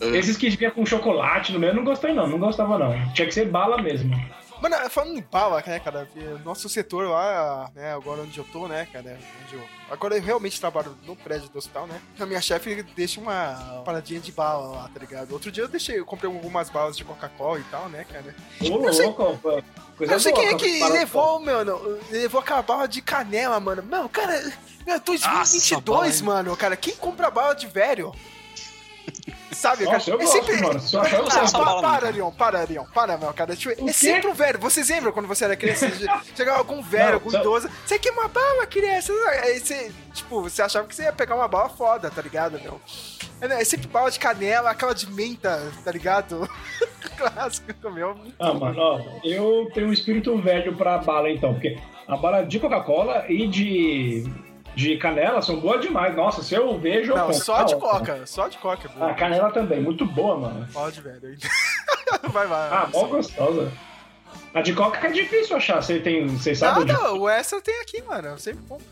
Esses 0.00 0.36
que 0.36 0.48
vinha 0.50 0.70
com 0.70 0.84
chocolate 0.86 1.52
no 1.52 1.58
meio, 1.58 1.70
eu 1.72 1.76
não 1.76 1.84
gostei 1.84 2.12
não, 2.12 2.26
não 2.26 2.38
gostava 2.38 2.78
não. 2.78 3.12
Tinha 3.12 3.26
que 3.28 3.34
ser 3.34 3.48
bala 3.48 3.80
mesmo. 3.80 4.14
Mano, 4.60 4.76
falando 4.90 5.16
em 5.18 5.22
bala, 5.32 5.62
né, 5.66 5.80
cara? 5.80 6.06
Nosso 6.44 6.68
setor 6.68 7.08
lá, 7.08 7.70
né, 7.74 7.94
agora 7.94 8.20
onde 8.20 8.36
eu 8.36 8.44
tô, 8.44 8.68
né, 8.68 8.86
cara? 8.92 9.18
Onde 9.42 9.54
eu, 9.54 9.62
agora 9.90 10.16
eu 10.16 10.22
realmente 10.22 10.60
trabalho 10.60 10.94
no 11.06 11.16
prédio 11.16 11.48
do 11.48 11.56
hospital, 11.58 11.86
né? 11.86 11.98
A 12.18 12.26
minha 12.26 12.42
chefe 12.42 12.82
deixa 12.94 13.18
uma 13.20 13.82
paradinha 13.86 14.20
de 14.20 14.30
bala 14.30 14.66
lá, 14.76 14.90
tá 14.92 15.00
ligado? 15.00 15.32
Outro 15.32 15.50
dia 15.50 15.64
eu 15.64 15.68
deixei, 15.68 15.98
eu 15.98 16.04
comprei 16.04 16.30
algumas 16.30 16.68
balas 16.68 16.94
de 16.94 17.04
Coca-Cola 17.04 17.58
e 17.58 17.64
tal, 17.70 17.88
né, 17.88 18.04
cara? 18.04 18.34
Ô, 18.60 18.86
Eu 18.86 18.92
sei- 18.92 19.06
louco, 19.06 19.22
Eu 19.22 19.62
coisa 19.96 20.12
não 20.12 20.20
sei 20.20 20.32
quem 20.34 20.44
é 20.44 20.50
boa, 20.50 20.58
que 20.58 20.84
levou, 20.90 21.40
mano, 21.40 21.98
levou 22.10 22.40
aquela 22.42 22.60
bala 22.60 22.86
de 22.86 23.00
canela, 23.00 23.58
mano. 23.60 23.82
Não, 23.88 24.08
cara, 24.08 24.42
meu, 24.86 25.00
2022, 25.00 26.20
bala, 26.20 26.36
mano, 26.42 26.56
cara, 26.56 26.76
quem 26.76 26.94
compra 26.96 27.30
bala 27.30 27.54
de 27.54 27.66
velho? 27.66 28.12
Sabe, 29.52 29.84
Nossa, 29.84 30.10
cara? 30.10 30.10
eu 30.10 30.20
é 30.20 30.24
gosto, 30.24 30.32
sempre... 30.32 30.60
mano. 30.62 30.80
Bala 31.52 31.74
não, 31.74 31.80
para, 31.82 31.90
cara. 32.00 32.10
Leon, 32.10 32.30
para, 32.30 32.64
Leon, 32.64 32.84
para, 32.94 33.18
meu, 33.18 33.32
cara. 33.34 33.56
Tipo, 33.56 33.84
O 33.84 33.88
é 33.88 33.92
sempre 33.92 34.28
um 34.28 34.34
velho. 34.34 34.58
Vocês 34.58 34.88
lembram 34.88 35.12
quando 35.12 35.26
você 35.26 35.44
era 35.44 35.56
criança? 35.56 35.90
Chegava 36.36 36.58
algum 36.58 36.80
velho, 36.82 37.06
Não, 37.08 37.14
algum 37.14 37.30
só- 37.30 37.40
idoso. 37.40 37.70
Você 37.84 37.98
quer 37.98 38.12
uma 38.12 38.28
bala, 38.28 38.66
criança? 38.66 39.12
Aí 39.42 39.58
você, 39.60 39.92
tipo, 40.14 40.42
você 40.42 40.62
achava 40.62 40.86
que 40.86 40.94
você 40.94 41.02
ia 41.02 41.12
pegar 41.12 41.34
uma 41.36 41.48
bala 41.48 41.68
foda, 41.68 42.10
tá 42.10 42.22
ligado, 42.22 42.60
meu? 42.60 42.80
É, 43.40 43.48
né, 43.48 43.60
é 43.60 43.64
sempre 43.64 43.86
bala 43.88 44.10
de 44.10 44.18
canela, 44.18 44.70
aquela 44.70 44.94
de 44.94 45.10
menta, 45.10 45.60
tá 45.84 45.90
ligado? 45.90 46.48
Clássico, 47.16 47.90
meu. 47.90 48.16
Ah, 48.38 48.52
mano, 48.54 48.78
ó, 48.80 49.00
eu 49.24 49.70
tenho 49.74 49.88
um 49.88 49.92
espírito 49.92 50.36
velho 50.40 50.76
pra 50.76 50.98
bala, 50.98 51.30
então, 51.30 51.52
porque 51.54 51.78
a 52.06 52.16
bala 52.16 52.42
de 52.42 52.58
Coca-Cola 52.58 53.24
e 53.28 53.46
de, 53.46 54.24
de 54.74 54.96
canela 54.96 55.42
são 55.42 55.58
boas 55.60 55.80
demais. 55.80 56.14
Nossa, 56.16 56.42
se 56.42 56.54
eu 56.54 56.78
vejo, 56.78 57.12
eu 57.12 57.16
Não, 57.16 57.26
compro. 57.26 57.42
só 57.44 57.56
Tá 57.58 57.64
de 57.64 57.74
ótimo. 57.74 57.90
coca, 57.90 58.26
só 58.26 58.48
de 58.48 58.58
coca. 58.58 58.88
é 58.88 58.98
bom. 58.98 59.04
Ah, 59.06 59.14
canela 59.14 59.50
também, 59.50 59.80
muito 59.80 60.04
boa, 60.06 60.36
mano. 60.38 60.66
Pode, 60.72 61.00
velho. 61.00 61.20
Vai, 62.32 62.46
vai. 62.46 62.68
Ah, 62.70 62.88
mó 62.92 63.04
gostosa. 63.04 63.70
A 64.52 64.60
de 64.60 64.72
coca 64.72 65.06
é 65.06 65.10
difícil 65.12 65.56
achar, 65.56 65.80
você 65.80 66.00
tem, 66.00 66.26
você 66.26 66.54
sabe? 66.54 66.80
onde- 66.80 66.92
Nada, 66.92 67.12
o 67.14 67.28
extra 67.28 67.60
tem 67.60 67.80
aqui, 67.80 68.02
mano. 68.02 68.28
Eu 68.28 68.38
sempre 68.38 68.64
compro. 68.68 68.84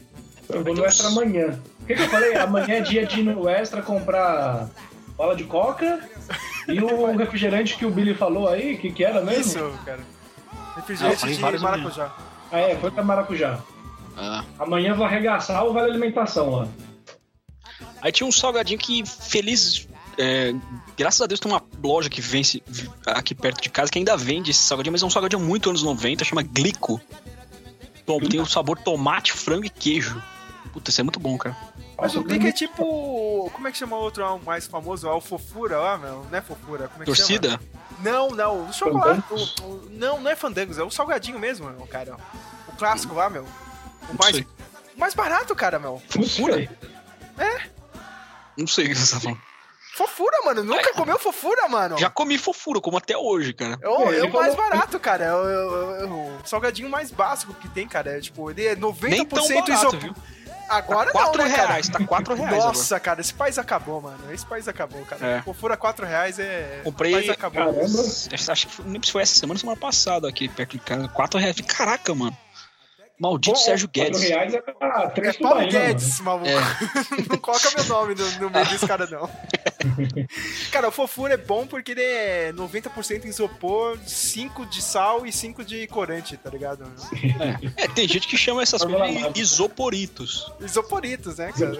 Eu 0.48 0.62
vou 0.64 0.74
no 0.74 0.84
Extra 0.84 1.08
amanhã. 1.08 1.58
O 1.82 1.84
que, 1.86 1.94
que 1.96 2.02
eu 2.02 2.08
falei? 2.08 2.34
Amanhã 2.36 2.76
é 2.76 2.80
dia 2.80 3.04
de 3.04 3.20
ir 3.20 3.24
no 3.24 3.48
Extra 3.48 3.82
comprar 3.82 4.68
bala 5.16 5.34
de 5.36 5.44
coca 5.44 6.00
e 6.68 6.80
o 6.80 7.06
refrigerante 7.18 7.76
que 7.76 7.84
o 7.84 7.90
Billy 7.90 8.14
falou 8.14 8.48
aí, 8.48 8.76
que 8.78 8.90
que 8.92 9.04
era 9.04 9.20
mesmo? 9.20 9.42
Isso, 9.42 9.78
cara. 9.84 10.00
Ah, 10.00 10.54
eu 10.70 10.74
Refrigerante 10.76 11.18
falei 11.40 11.56
de 11.56 11.62
maracujá. 11.62 12.16
Ah, 12.52 12.60
é, 12.60 12.76
foi 12.76 12.90
pra 12.92 13.02
Maracujá. 13.02 13.58
Ah. 14.18 14.44
Amanhã 14.58 14.94
vou 14.94 15.06
arregaçar 15.06 15.64
o 15.64 15.72
Vale 15.72 15.90
Alimentação 15.90 16.50
lá. 16.50 16.68
Aí 18.02 18.10
tinha 18.12 18.26
um 18.26 18.32
salgadinho 18.32 18.78
que 18.78 19.04
feliz. 19.06 19.88
é, 20.16 20.52
graças 20.96 21.20
a 21.20 21.26
Deus 21.26 21.38
tem 21.40 21.50
uma 21.50 21.62
loja 21.82 22.08
que 22.10 22.20
vence 22.20 22.62
aqui 23.06 23.34
perto 23.34 23.62
de 23.62 23.68
casa 23.70 23.90
que 23.90 23.98
ainda 23.98 24.16
vende 24.16 24.50
esse 24.50 24.60
salgadinho, 24.60 24.92
mas 24.92 25.02
é 25.02 25.06
um 25.06 25.10
salgadinho 25.10 25.40
muito 25.42 25.68
anos 25.70 25.82
90, 25.82 26.24
chama 26.24 26.42
Glico. 26.42 27.00
Tom, 28.04 28.20
tem 28.20 28.40
o 28.40 28.46
sabor 28.46 28.78
tomate, 28.78 29.32
frango 29.32 29.66
e 29.66 29.70
queijo. 29.70 30.20
Puta, 30.72 30.90
isso 30.90 31.00
é 31.00 31.04
muito 31.04 31.20
bom, 31.20 31.36
cara. 31.38 31.56
Mas 32.00 32.14
o 32.14 32.22
Glico 32.22 32.46
é 32.46 32.52
tipo. 32.52 33.50
Como 33.52 33.68
é 33.68 33.72
que 33.72 33.78
chama 33.78 33.96
o 33.96 34.00
outro 34.00 34.40
mais 34.44 34.66
famoso? 34.66 35.06
É 35.08 35.12
o 35.12 35.20
Fofura 35.20 35.78
lá, 35.78 35.98
meu? 35.98 36.26
Não 36.30 36.38
é 36.38 36.40
Fofura? 36.40 36.88
Como 36.88 37.02
é 37.02 37.06
que 37.06 37.12
Torcida? 37.12 37.50
chama? 37.50 37.62
Não, 38.02 38.30
não. 38.30 38.68
O 38.68 38.72
chocolate. 38.72 39.22
O- 39.30 39.62
o- 39.64 39.88
não, 39.92 40.20
não 40.20 40.30
é 40.30 40.36
Fandangos, 40.36 40.78
é 40.78 40.82
o 40.82 40.90
salgadinho 40.90 41.38
mesmo, 41.38 41.68
meu, 41.68 41.86
cara. 41.86 42.16
O 42.68 42.72
clássico 42.76 43.14
lá, 43.14 43.28
meu. 43.28 43.44
O 44.08 44.14
mais, 44.22 44.42
mais 44.96 45.14
barato, 45.14 45.54
cara, 45.54 45.78
meu. 45.78 46.02
Fofura? 46.08 46.68
Não 48.56 48.66
sei 48.66 48.86
o 48.86 48.88
que 48.88 48.94
você 48.94 49.14
tá 49.14 49.20
falando. 49.20 49.40
Fofura, 49.94 50.42
mano. 50.44 50.62
Nunca 50.62 50.92
comeu 50.94 51.18
fofura, 51.18 51.68
mano. 51.68 51.98
Já 51.98 52.08
comi 52.08 52.38
fofura, 52.38 52.80
como 52.80 52.96
até 52.96 53.16
hoje, 53.16 53.52
cara. 53.52 53.78
É 53.82 53.88
o, 53.88 54.12
É, 54.12 54.18
é 54.20 54.28
mais 54.30 54.54
barato, 54.54 54.98
cara. 55.00 55.24
É 55.24 55.34
o, 55.34 55.48
é 55.48 56.04
o- 56.06 56.38
é 56.42 56.46
salgadinho 56.46 56.88
mais 56.88 57.10
básico 57.10 57.52
que 57.54 57.68
tem, 57.68 57.86
cara. 57.88 58.16
É, 58.16 58.20
tipo, 58.20 58.48
ele 58.50 58.64
é 58.64 58.76
90% 58.76 59.08
Nem 59.10 59.24
tão 59.26 59.48
barato, 59.48 59.70
isopor. 59.72 59.98
viu? 60.00 60.14
Agora 60.68 61.10
Tá 61.10 61.18
não, 61.18 61.24
quatro 61.26 61.42
né, 61.44 61.50
cara? 61.56 61.68
reais, 61.68 61.88
tá 61.88 62.04
quatro 62.06 62.34
reais 62.34 62.62
Nossa, 62.64 63.00
cara, 63.00 63.20
esse 63.22 63.32
país 63.32 63.58
acabou, 63.58 64.02
mano. 64.02 64.18
Esse 64.32 64.44
país 64.44 64.68
acabou, 64.68 65.02
cara. 65.06 65.26
É. 65.26 65.42
Fofura 65.42 65.76
4 65.78 66.04
reais 66.06 66.38
é. 66.38 66.80
Comprei- 66.84 67.12
O 67.12 67.16
país 67.16 67.30
acabou. 67.30 67.64
Caramba. 67.64 67.86
Acho 68.52 68.66
que 68.66 68.72
foi- 68.74 68.84
sei 68.90 69.00
se 69.02 69.12
foi 69.12 69.22
essa 69.22 69.34
semana 69.34 69.54
ou 69.56 69.60
semana 69.60 69.80
passada 69.80 70.28
aqui 70.28 70.46
perto 70.48 70.72
de 70.72 70.78
casa. 70.80 71.08
Quatro 71.08 71.40
reais. 71.40 71.56
Caraca, 71.62 72.14
mano. 72.14 72.36
Maldito 73.20 73.56
Bom, 73.56 73.60
Sérgio 73.60 73.88
4 73.88 74.12
Guedes. 74.12 74.22
reais 74.28 74.54
é 74.54 74.60
pra 74.60 75.02
É 75.04 75.08
três 75.10 75.36
Paulo 75.36 75.56
mano. 75.56 75.70
Guedes, 75.72 76.20
maluco. 76.20 76.46
É. 76.48 76.54
não 77.28 77.38
coloca 77.38 77.68
meu 77.76 77.84
nome 77.86 78.14
no, 78.14 78.30
no 78.42 78.50
meio 78.50 78.66
desse 78.66 78.86
cara, 78.86 79.06
não. 79.08 79.28
cara, 80.70 80.88
o 80.88 80.92
fofura 80.92 81.34
é 81.34 81.36
bom 81.36 81.66
porque 81.66 81.90
ele 81.92 82.02
é 82.02 82.52
90% 82.52 83.24
isopor, 83.24 83.98
5 84.06 84.66
de 84.66 84.80
sal 84.80 85.26
e 85.26 85.32
5 85.32 85.64
de 85.64 85.86
corante, 85.88 86.36
tá 86.36 86.48
ligado? 86.50 86.84
É, 87.76 87.88
tem 87.88 88.06
gente 88.06 88.28
que 88.28 88.36
chama 88.36 88.62
essas 88.62 88.84
coisas 88.84 89.32
de 89.32 89.40
isoporitos. 89.40 90.52
Isoporitos, 90.60 91.38
né, 91.38 91.52
cara? 91.52 91.72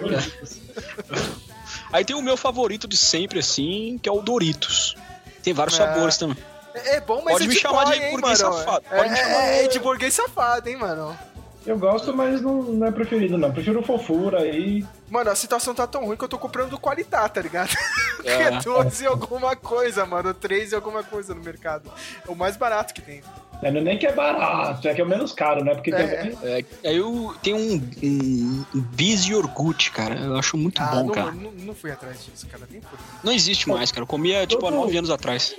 Aí 1.91 2.05
tem 2.05 2.15
o 2.15 2.21
meu 2.21 2.37
favorito 2.37 2.87
de 2.87 2.97
sempre, 2.97 3.39
assim, 3.39 3.99
que 4.01 4.07
é 4.09 4.11
o 4.11 4.21
Doritos. 4.21 4.95
Tem 5.43 5.53
vários 5.53 5.79
Ah. 5.79 5.87
sabores 5.93 6.17
também. 6.17 6.37
É 6.73 6.97
é 6.97 7.01
bom, 7.01 7.21
mas 7.25 7.33
Pode 7.33 7.45
é 7.45 7.47
me 7.47 7.53
de 7.55 7.59
chamar 7.59 7.85
de 7.85 7.95
boy, 7.95 8.05
hein, 8.05 8.11
burguês 8.11 8.41
mano? 8.41 8.57
safado. 8.57 8.85
É, 8.91 8.97
Pode 8.97 9.09
me 9.09 9.19
é- 9.19 9.23
chamar- 9.23 9.43
é 9.47 9.67
de 9.67 9.79
burguês 9.79 10.13
safado, 10.13 10.69
hein, 10.69 10.75
mano? 10.77 11.17
Eu 11.65 11.77
gosto, 11.77 12.15
mas 12.15 12.41
não, 12.41 12.63
não 12.63 12.87
é 12.87 12.91
preferido, 12.91 13.37
não. 13.37 13.51
Prefiro 13.51 13.83
fofura 13.83 14.41
aí. 14.41 14.83
Mano, 15.09 15.29
a 15.29 15.35
situação 15.35 15.75
tá 15.75 15.85
tão 15.85 16.05
ruim 16.05 16.15
que 16.17 16.23
eu 16.23 16.27
tô 16.29 16.37
comprando 16.37 16.69
do 16.69 16.79
Qualitá, 16.79 17.27
tá 17.29 17.41
ligado? 17.41 17.69
É. 18.25 18.43
é 18.43 18.51
12 18.61 19.03
e 19.03 19.07
alguma 19.07 19.55
coisa, 19.55 20.05
mano. 20.05 20.33
3 20.33 20.73
e 20.73 20.75
alguma 20.75 21.01
coisa 21.03 21.33
no 21.33 21.41
mercado. 21.41 21.89
É 22.27 22.29
o 22.29 22.35
mais 22.35 22.57
barato 22.57 22.93
que 22.93 23.01
tem. 23.01 23.21
É, 23.61 23.71
não 23.71 23.79
é 23.79 23.83
nem 23.83 23.97
que 23.97 24.05
é 24.05 24.11
barato, 24.13 24.85
é 24.87 24.93
que 24.93 24.99
é 24.99 25.03
o 25.03 25.07
menos 25.07 25.31
caro, 25.31 25.63
né? 25.63 25.73
Porque 25.73 25.89
É, 25.93 26.05
também. 26.31 26.37
É, 26.43 26.65
aí 26.89 26.97
eu 26.97 27.33
tenho 27.41 27.55
um, 27.57 27.75
um, 28.03 28.65
um 28.75 28.81
bis 28.81 29.25
e 29.25 29.31
iogurte, 29.31 29.89
cara. 29.91 30.15
Eu 30.19 30.35
acho 30.37 30.57
muito 30.57 30.81
Ah, 30.81 30.87
bom, 30.87 31.05
não, 31.05 31.13
cara. 31.13 31.31
não, 31.31 31.51
não 31.51 31.73
fui 31.73 31.91
atrás 31.91 32.25
disso, 32.25 32.45
cara. 32.47 32.67
Nem 32.69 32.81
fui. 32.81 32.99
Não 33.23 33.31
existe 33.31 33.69
mais, 33.69 33.89
cara. 33.91 34.03
Eu 34.03 34.07
comia, 34.07 34.45
tipo, 34.45 34.65
há 34.65 34.69
Todo- 34.69 34.79
nove 34.81 34.97
anos 34.97 35.09
atrás. 35.09 35.55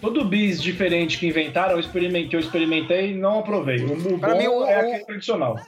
Todo 0.00 0.24
bis 0.24 0.62
diferente 0.62 1.18
que 1.18 1.26
inventaram, 1.26 1.72
eu 1.72 1.80
experimentei, 1.80 2.30
eu 2.38 2.40
experimentei 2.40 3.12
e 3.12 3.14
não 3.16 3.40
aprovei. 3.40 3.84
O, 3.84 4.14
o 4.14 4.18
Pra 4.18 4.32
bom 4.32 4.38
mim, 4.38 4.46
o- 4.46 4.64
é 4.64 4.76
o- 4.76 4.80
aquele 4.80 5.04
tradicional. 5.04 5.60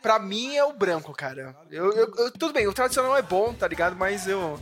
Pra 0.00 0.18
mim 0.18 0.56
é 0.56 0.64
o 0.64 0.72
branco, 0.72 1.12
cara. 1.12 1.54
Eu, 1.70 1.92
eu- 1.92 2.14
eu- 2.16 2.30
tudo 2.32 2.52
bem, 2.52 2.66
o 2.66 2.72
tradicional 2.72 3.16
é 3.16 3.22
bom, 3.22 3.52
tá 3.52 3.66
ligado? 3.68 3.94
Mas 3.96 4.26
eu. 4.26 4.58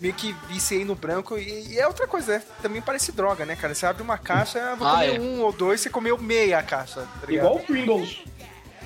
meio 0.00 0.14
que 0.14 0.34
viciei 0.48 0.82
no 0.84 0.94
branco. 0.94 1.36
E, 1.38 1.74
e 1.74 1.78
é 1.78 1.86
outra 1.86 2.06
coisa, 2.06 2.38
né? 2.38 2.42
Também 2.62 2.80
parece 2.80 3.12
droga, 3.12 3.44
né, 3.44 3.54
cara? 3.54 3.74
Você 3.74 3.84
abre 3.84 4.02
uma 4.02 4.16
caixa, 4.16 4.74
vou 4.76 4.88
Ah, 4.88 4.92
comer 4.92 5.16
é. 5.16 5.20
um 5.20 5.42
ou 5.42 5.52
dois, 5.52 5.78
você 5.80 5.90
comeu 5.90 6.16
meia 6.16 6.62
caixa, 6.62 7.02
tá 7.20 7.26
ligado? 7.26 7.44
Igual 7.46 7.56
o 7.56 7.66
Pringles. 7.66 8.24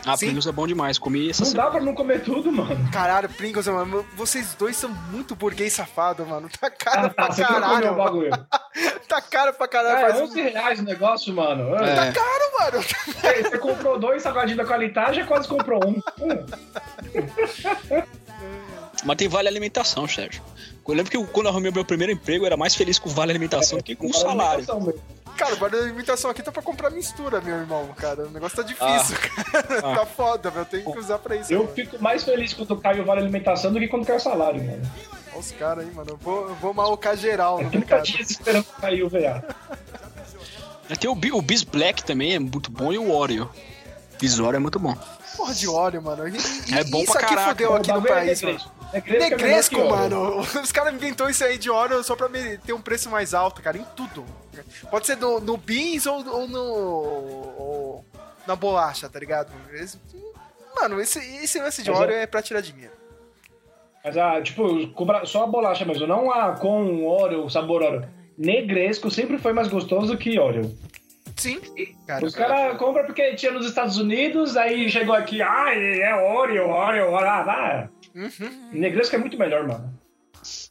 Ah, 0.06 0.16
Sim. 0.16 0.26
Pringles 0.26 0.46
é 0.46 0.52
bom 0.52 0.66
demais. 0.66 0.98
Comi 0.98 1.30
essa 1.30 1.42
Não 1.44 1.50
semana. 1.50 1.68
dá 1.70 1.76
pra 1.76 1.84
não 1.84 1.94
comer 1.94 2.22
tudo, 2.22 2.52
mano. 2.52 2.90
Caralho, 2.92 3.28
Pringles, 3.28 3.66
mano, 3.66 4.04
vocês 4.14 4.54
dois 4.54 4.76
são 4.76 4.90
muito 5.10 5.34
burguês 5.34 5.72
safado, 5.72 6.26
mano. 6.26 6.48
Tá 6.60 6.70
caro 6.70 7.06
Ah, 7.06 7.10
pra 7.10 7.26
tá, 7.28 7.32
você 7.32 7.44
comer 7.44 7.60
caralho. 7.60 7.92
o 7.92 7.96
bagulho. 7.96 8.30
Tá 9.08 9.20
caro 9.20 9.52
pra 9.54 9.68
caralho. 9.68 9.98
É, 9.98 10.00
faz 10.10 10.20
um- 10.20 10.24
11 10.24 10.40
reais 10.42 10.80
o 10.80 10.82
negócio, 10.82 11.32
mano. 11.32 11.74
É. 11.76 11.94
Tá 11.94 12.12
caro, 12.12 12.44
mano. 12.58 12.82
Você, 12.82 13.42
você 13.44 13.58
comprou 13.58 13.98
dois 13.98 14.22
salgadinhos 14.22 14.56
da 14.56 14.64
qualidade, 14.64 15.16
já 15.20 15.26
quase 15.26 15.46
comprou 15.46 15.80
um. 15.86 16.00
Um. 16.20 16.44
Mas 19.04 19.16
tem 19.16 19.28
vale 19.28 19.46
alimentação, 19.48 20.08
Sérgio. 20.08 20.42
Eu 20.86 20.94
lembro 20.94 21.10
que 21.10 21.16
eu- 21.16 21.26
quando 21.26 21.46
eu 21.46 21.50
arrumei 21.52 21.70
o 21.70 21.74
meu 21.74 21.84
primeiro 21.84 22.12
emprego, 22.12 22.44
eu 22.44 22.46
era 22.46 22.56
mais 22.56 22.74
feliz 22.74 22.98
com 22.98 23.08
o 23.08 23.12
vale 23.12 23.30
alimentação 23.32 23.78
do 23.78 23.84
que 23.84 23.94
com 23.96 24.08
o 24.08 24.12
salário. 24.14 24.64
Cara, 25.36 25.54
o 25.54 25.68
da 25.68 25.78
alimentação 25.78 26.30
aqui 26.30 26.42
tá 26.42 26.52
pra 26.52 26.62
comprar 26.62 26.90
mistura, 26.90 27.40
meu 27.40 27.56
irmão, 27.56 27.88
cara. 27.96 28.26
O 28.26 28.30
negócio 28.30 28.56
tá 28.56 28.62
difícil, 28.62 29.16
cara. 29.18 29.80
Ah. 29.82 29.94
Tá 30.04 30.06
foda, 30.06 30.50
meu. 30.50 30.64
Tem 30.64 30.84
que 30.84 30.98
usar 30.98 31.18
pra 31.18 31.34
isso. 31.36 31.52
Eu 31.52 31.60
mano. 31.64 31.72
fico 31.74 32.00
mais 32.00 32.22
feliz 32.22 32.52
quando 32.54 32.76
cai 32.76 33.00
o 33.00 33.04
vale 33.04 33.20
alimentação 33.22 33.72
do 33.72 33.80
que 33.80 33.88
quando 33.88 34.06
cai 34.06 34.16
o 34.16 34.20
salário, 34.20 34.62
mano. 34.62 34.82
Olha 35.32 35.40
os 35.40 35.50
caras 35.52 35.84
aí, 35.84 35.92
mano. 35.92 36.10
Eu 36.10 36.16
vou, 36.18 36.48
eu 36.48 36.54
vou 36.56 36.72
malcar 36.72 37.16
geral 37.16 37.56
no 37.62 37.68
30 37.70 37.78
mercado. 37.78 38.04
dias 38.04 38.30
esperando 38.30 38.64
cair 38.80 39.02
o 39.02 39.08
VA. 39.08 39.42
Tem 41.00 41.10
o, 41.10 41.36
o 41.36 41.42
Bis 41.42 41.64
Black 41.64 42.04
também, 42.04 42.34
é 42.34 42.38
muito 42.38 42.70
bom, 42.70 42.92
e 42.92 42.98
o 42.98 43.10
Oreo. 43.10 43.50
Bis 44.20 44.38
Oreo 44.38 44.56
é 44.56 44.60
muito 44.60 44.78
bom. 44.78 44.94
Porra 45.36 45.52
de 45.54 45.66
óleo, 45.66 46.00
mano. 46.00 46.28
E, 46.28 46.74
É 46.74 46.84
bom 46.84 47.02
isso 47.02 47.10
pra 47.12 47.22
aqui 47.22 47.34
caraca. 47.34 47.48
fodeu 47.50 47.74
aqui 47.74 47.90
no 47.92 48.06
é 48.06 48.08
país, 48.08 48.42
mano. 48.42 48.60
Negresco. 48.94 49.10
Negresco, 49.20 49.44
é 49.44 49.46
Negresco, 49.48 49.74
que 49.74 49.80
óleo. 49.80 49.90
mano. 49.90 50.38
Os 50.62 50.72
caras 50.72 50.94
inventou 50.94 51.28
isso 51.28 51.44
aí 51.44 51.58
de 51.58 51.70
óleo 51.70 52.02
só 52.02 52.14
pra 52.16 52.28
ter 52.64 52.72
um 52.72 52.80
preço 52.80 53.10
mais 53.10 53.34
alto, 53.34 53.60
cara, 53.62 53.76
em 53.78 53.84
tudo. 53.96 54.24
Pode 54.90 55.06
ser 55.06 55.16
no, 55.16 55.40
no 55.40 55.56
beans 55.56 56.06
ou, 56.06 56.26
ou 56.28 56.48
no. 56.48 56.62
ou 56.62 58.04
na 58.46 58.54
bolacha, 58.56 59.08
tá 59.08 59.18
ligado? 59.18 59.52
Mano, 60.76 61.00
esse, 61.00 61.18
esse 61.42 61.58
lance 61.60 61.82
de 61.82 61.90
óleo 61.90 62.12
é- 62.12 62.22
é 62.22 62.26
pra 62.26 62.42
tirar 62.42 62.60
dinheiro. 62.60 62.92
Mas, 64.04 64.16
ah, 64.18 64.40
tipo, 64.42 64.66
só 65.26 65.44
a 65.44 65.46
bolacha 65.46 65.84
mesmo, 65.84 66.06
não 66.06 66.30
a 66.30 66.52
com 66.52 67.06
Oreo, 67.06 67.48
sabor 67.48 67.82
Oreo. 67.82 68.06
Negresco 68.36 69.10
sempre 69.10 69.38
foi 69.38 69.52
mais 69.52 69.68
gostoso 69.68 70.16
que 70.18 70.38
Oreo. 70.38 70.76
Sim, 71.36 71.60
cara. 72.06 72.24
Os 72.24 72.34
caras 72.34 72.78
compram 72.78 73.04
porque 73.04 73.34
tinha 73.34 73.52
nos 73.52 73.66
Estados 73.66 73.98
Unidos, 73.98 74.56
aí 74.56 74.90
chegou 74.90 75.14
aqui, 75.14 75.42
ai, 75.42 76.00
é 76.00 76.14
Oreo, 76.14 76.68
Oreo, 76.68 77.10
Oreo, 77.10 77.28
ah. 77.28 77.88
Uhum. 78.14 78.70
Negresco 78.72 79.16
é 79.16 79.18
muito 79.18 79.36
melhor, 79.36 79.66
mano. 79.66 79.92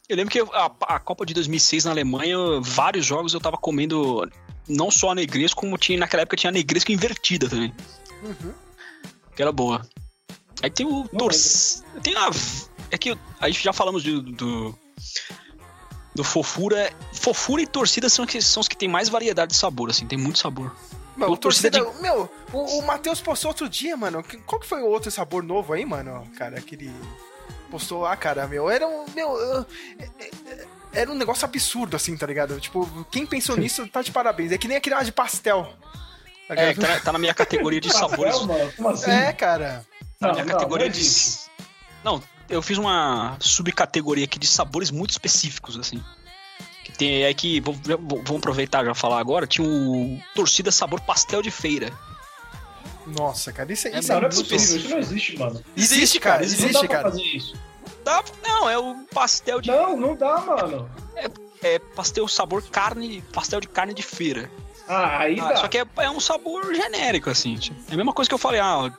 Eu 0.08 0.16
lembro 0.16 0.32
que 0.32 0.40
a, 0.40 0.70
a 0.82 1.00
Copa 1.00 1.26
de 1.26 1.34
2006 1.34 1.84
na 1.84 1.90
Alemanha, 1.90 2.36
vários 2.60 3.04
jogos 3.04 3.34
eu 3.34 3.40
tava 3.40 3.56
comendo 3.56 4.28
não 4.68 4.90
só 4.90 5.10
a 5.10 5.14
negresco, 5.14 5.60
como 5.60 5.76
tinha 5.76 5.98
naquela 5.98 6.22
época 6.22 6.36
tinha 6.36 6.50
a 6.50 6.52
negresco 6.52 6.92
invertida 6.92 7.48
também. 7.48 7.72
Uhum. 8.22 8.54
Que 9.34 9.42
era 9.42 9.52
boa. 9.52 9.86
Aí 10.62 10.70
tem 10.70 10.86
o 10.86 11.06
torce. 11.08 11.82
Tem 12.02 12.16
a. 12.16 12.30
É 12.90 12.96
que 12.96 13.16
a 13.40 13.48
gente 13.48 13.62
já 13.62 13.72
falamos 13.72 14.02
do. 14.02 14.22
do, 14.22 14.78
do 16.14 16.22
fofura. 16.24 16.92
Fofura 17.12 17.62
e 17.62 17.66
torcida 17.66 18.08
são, 18.08 18.26
que, 18.26 18.40
são 18.40 18.60
os 18.60 18.68
que 18.68 18.76
tem 18.76 18.88
mais 18.88 19.08
variedade 19.08 19.52
de 19.52 19.58
sabor, 19.58 19.90
assim, 19.90 20.06
tem 20.06 20.18
muito 20.18 20.38
sabor. 20.38 20.74
Mano, 21.16 21.32
O 21.32 21.36
torcida 21.36 21.78
torcida, 21.78 22.02
Meu, 22.02 22.28
o, 22.52 22.78
o 22.78 22.82
Matheus 22.86 23.20
postou 23.20 23.48
outro 23.50 23.68
dia, 23.68 23.96
mano. 23.96 24.24
Qual 24.46 24.60
que 24.60 24.66
foi 24.66 24.80
o 24.82 24.86
outro 24.86 25.10
sabor 25.10 25.42
novo 25.42 25.72
aí, 25.72 25.84
mano? 25.84 26.26
Cara, 26.36 26.58
aquele. 26.58 26.92
Postou 27.70 28.02
lá, 28.02 28.16
cara, 28.16 28.46
meu. 28.48 28.68
Era 28.68 28.86
um. 28.86 29.04
Meu. 29.14 29.28
eu- 29.36 29.66
é- 29.98 30.30
é- 30.50 30.66
Era 30.92 31.10
um 31.10 31.14
negócio 31.16 31.44
absurdo, 31.44 31.96
assim, 31.96 32.16
tá 32.16 32.24
ligado? 32.26 32.60
Tipo, 32.60 33.04
quem 33.10 33.26
pensou 33.26 33.56
nisso 33.58 33.86
tá 33.88 34.00
de 34.02 34.10
parabéns. 34.12 34.52
É 34.52 34.58
que 34.58 34.68
nem 34.68 34.76
aquele 34.76 34.94
lá 34.94 35.02
de 35.02 35.10
pastel. 35.12 35.72
Tá 36.48 36.54
É, 36.54 36.74
tá, 36.74 37.00
tá 37.00 37.12
na 37.12 37.18
minha 37.18 37.32
categoria 37.34 37.80
de 37.80 37.88
Pastel, 37.88 38.08
sabores. 38.10 38.42
mano, 38.44 38.72
como 38.76 38.88
assim? 38.90 39.10
É, 39.10 39.32
cara. 39.32 39.84
Tá 40.20 40.26
na 40.26 40.28
Não, 40.28 40.34
minha 40.34 40.44
não, 40.46 40.52
categoria 40.52 40.86
não 40.86 40.92
de. 40.92 41.00
existe. 41.00 41.50
Não, 42.04 42.22
eu 42.48 42.60
fiz 42.62 42.78
uma 42.78 43.36
subcategoria 43.40 44.24
aqui 44.24 44.38
de 44.38 44.46
sabores 44.46 44.90
muito 44.90 45.10
específicos, 45.10 45.78
assim. 45.78 46.02
Que 46.84 46.92
tem 46.92 47.24
aí 47.24 47.34
que. 47.34 47.60
vou- 47.60 47.74
vou- 47.74 48.22
Vamos 48.24 48.36
aproveitar 48.36 48.84
já 48.84 48.94
falar 48.94 49.18
agora. 49.18 49.46
Tinha 49.46 49.66
o 49.66 50.18
torcida 50.34 50.70
sabor 50.70 51.00
pastel 51.00 51.40
de 51.42 51.50
feira. 51.50 51.92
Nossa, 53.06 53.52
cara, 53.52 53.72
isso, 53.72 53.88
É 53.88 53.98
isso 53.98 54.08
Não, 54.12 54.20
não 54.20 54.28
é 54.28 54.32
muito 54.34 54.48
possível, 54.48 54.56
específico. 54.56 54.84
isso 54.86 54.90
não 54.94 54.98
existe, 54.98 55.38
mano. 55.38 55.64
Existe, 55.76 56.20
cara, 56.20 56.38
não 56.38 56.44
existe, 56.44 56.72
dá 56.72 56.78
pra 56.80 56.88
cara. 56.88 57.10
fazer 57.10 57.22
isso. 57.22 57.54
Dá- 58.04 58.24
não, 58.46 58.68
é 58.70 58.78
o 58.78 59.04
pastel 59.12 59.60
de. 59.60 59.68
Não, 59.70 59.96
não 59.96 60.16
dá, 60.16 60.38
mano. 60.40 60.90
É 61.62 61.78
pastel 61.78 62.26
sabor 62.28 62.62
carne. 62.70 63.22
Pastel 63.32 63.60
de 63.60 63.68
carne 63.68 63.94
de 63.94 64.02
feira. 64.02 64.50
Ah, 64.86 65.20
aí 65.20 65.40
Ah, 65.40 65.48
dá. 65.50 65.56
só 65.56 65.68
que 65.68 65.78
é, 65.78 65.86
é 65.96 66.10
um 66.10 66.20
sabor 66.20 66.74
genérico, 66.74 67.30
assim. 67.30 67.56
tipo, 67.56 67.78
É 67.90 67.94
a 67.94 67.96
mesma 67.96 68.12
coisa 68.12 68.28
que 68.28 68.34
eu 68.34 68.38
falei, 68.38 68.60
ah, 68.60 68.92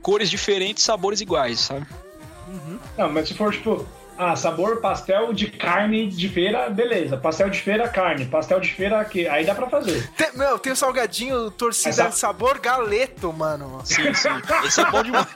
cores 0.00 0.30
diferentes, 0.30 0.82
sabores 0.84 1.20
iguais, 1.20 1.60
sabe? 1.60 1.86
Não, 2.96 3.10
mas 3.10 3.28
se 3.28 3.34
for, 3.34 3.52
tipo, 3.52 3.86
ah, 4.18 4.36
sabor 4.36 4.80
pastel 4.80 5.32
de 5.32 5.50
carne 5.50 6.06
de 6.08 6.28
feira, 6.28 6.68
beleza. 6.68 7.16
Pastel 7.16 7.48
de 7.50 7.60
feira, 7.60 7.88
carne. 7.88 8.26
Pastel 8.26 8.60
de 8.60 8.72
feira, 8.72 9.00
aqui. 9.00 9.26
Aí 9.26 9.44
dá 9.44 9.54
pra 9.54 9.68
fazer. 9.68 10.08
Tem- 10.16 10.32
meu, 10.36 10.58
tem 10.58 10.72
o 10.72 10.76
salgadinho 10.76 11.50
torcida 11.50 11.90
Essa- 11.90 12.10
sabor 12.12 12.58
galeto, 12.58 13.32
mano. 13.32 13.80
Sim, 13.84 14.12
sim. 14.14 14.28
Esse 14.66 14.80
é 14.82 14.90
bom 14.90 15.02
demais. 15.02 15.26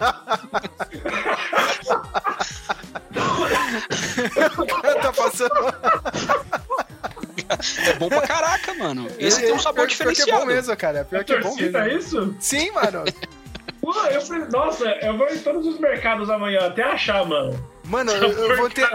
tá 5.03 5.13
passando. 5.13 5.75
É 7.87 7.93
bom 7.95 8.09
pra 8.09 8.23
caraca, 8.23 8.75
mano. 8.75 9.07
Esse 9.19 9.41
tem 9.43 9.53
um 9.53 9.59
sabor 9.59 9.87
Pior- 9.87 9.87
pior 9.87 9.97
que 9.97 10.03
é 10.03 10.07
diferenciado. 10.15 10.41
bom 10.41 10.47
mesmo, 10.47 10.77
cara. 10.77 11.05
Pior 11.05 11.25
que 11.25 11.33
é 11.33 11.41
bom 11.41 11.55
mesmo. 11.55 11.79
é 11.79 11.95
isso? 11.95 12.35
Sim, 12.41 12.71
mano. 12.73 13.05
Pô, 13.87 13.95
eu, 14.07 14.21
pre- 14.27 14.49
nossa, 14.49 14.85
eu 15.01 15.17
vou 15.17 15.29
em 15.29 15.39
todos 15.39 15.65
os 15.65 15.79
mercados 15.79 16.29
amanhã 16.29 16.67
até 16.67 16.83
achar, 16.83 17.25
mano. 17.25 17.53
Mano, 17.85 18.11
eu, 18.11 18.31
eu 18.51 18.57
vou 18.57 18.69
ter. 18.69 18.89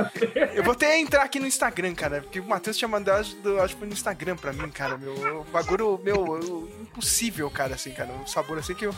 Eu 0.54 0.64
vou 0.66 0.76
ter 0.76 0.98
entrar 0.98 1.24
aqui 1.24 1.40
no 1.40 1.48
Instagram, 1.48 1.96
cara. 1.96 2.22
Porque 2.22 2.42
o 2.42 2.44
Matheus 2.44 2.76
tinha 2.76 2.90
mandado, 2.90 3.26
acho 3.64 3.78
que 3.78 3.86
no 3.86 3.94
Instagram 3.94 4.36
pra 4.36 4.52
mim, 4.52 4.70
cara. 4.70 4.98
Meu, 4.98 5.14
o 5.40 5.44
bagulho, 5.46 5.98
meu, 6.04 6.16
eu- 6.42 6.70
impossível, 6.82 7.50
cara, 7.50 7.76
assim, 7.76 7.92
cara. 7.94 8.12
Um 8.12 8.28
sabor 8.28 8.58
assim 8.60 8.74
que 8.76 8.86
eu 8.86 8.94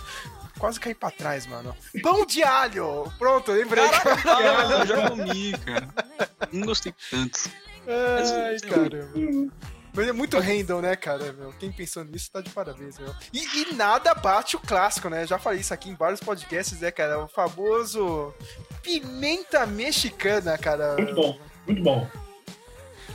quase 0.58 0.80
caí 0.80 0.96
pra 0.96 1.12
trás, 1.12 1.46
mano. 1.46 1.76
Pão 2.02 2.26
de 2.26 2.42
alho! 2.42 3.12
Pronto, 3.20 3.52
lembrei. 3.52 3.84
Ah, 3.86 4.80
eu 4.80 4.86
já 4.88 5.10
comi, 5.12 5.54
cara. 5.64 5.88
Não 6.52 6.66
gostei 6.66 6.92
tanto. 7.12 7.52
Ai, 7.88 8.58
cara. 8.68 9.08
Mas 9.94 10.08
é 10.08 10.12
muito 10.12 10.40
random, 10.40 10.82
né, 10.82 10.96
cara? 10.96 11.32
Meu? 11.34 11.54
Quem 11.60 11.72
pensou 11.72 12.04
nisso 12.04 12.32
tá 12.32 12.42
de 12.42 12.50
parabéns, 12.50 12.98
meu. 12.98 13.14
E, 13.32 13.62
e 13.62 13.74
nada 13.74 14.14
bate 14.16 14.56
o 14.56 14.60
clássico, 14.60 15.08
né? 15.08 15.28
Já 15.28 15.38
falei 15.38 15.60
isso 15.60 15.74
aqui 15.74 15.90
em 15.90 15.96
vários 15.96 16.20
podcasts, 16.20 16.80
né, 16.80 16.90
cara? 16.90 17.24
O 17.24 17.28
famoso 17.28 18.34
pimenta 18.82 19.66
mexicana, 19.68 20.58
cara. 20.58 20.96
Muito 20.96 21.14
bom, 21.14 21.40
muito 21.68 21.84
bom. 21.84 22.23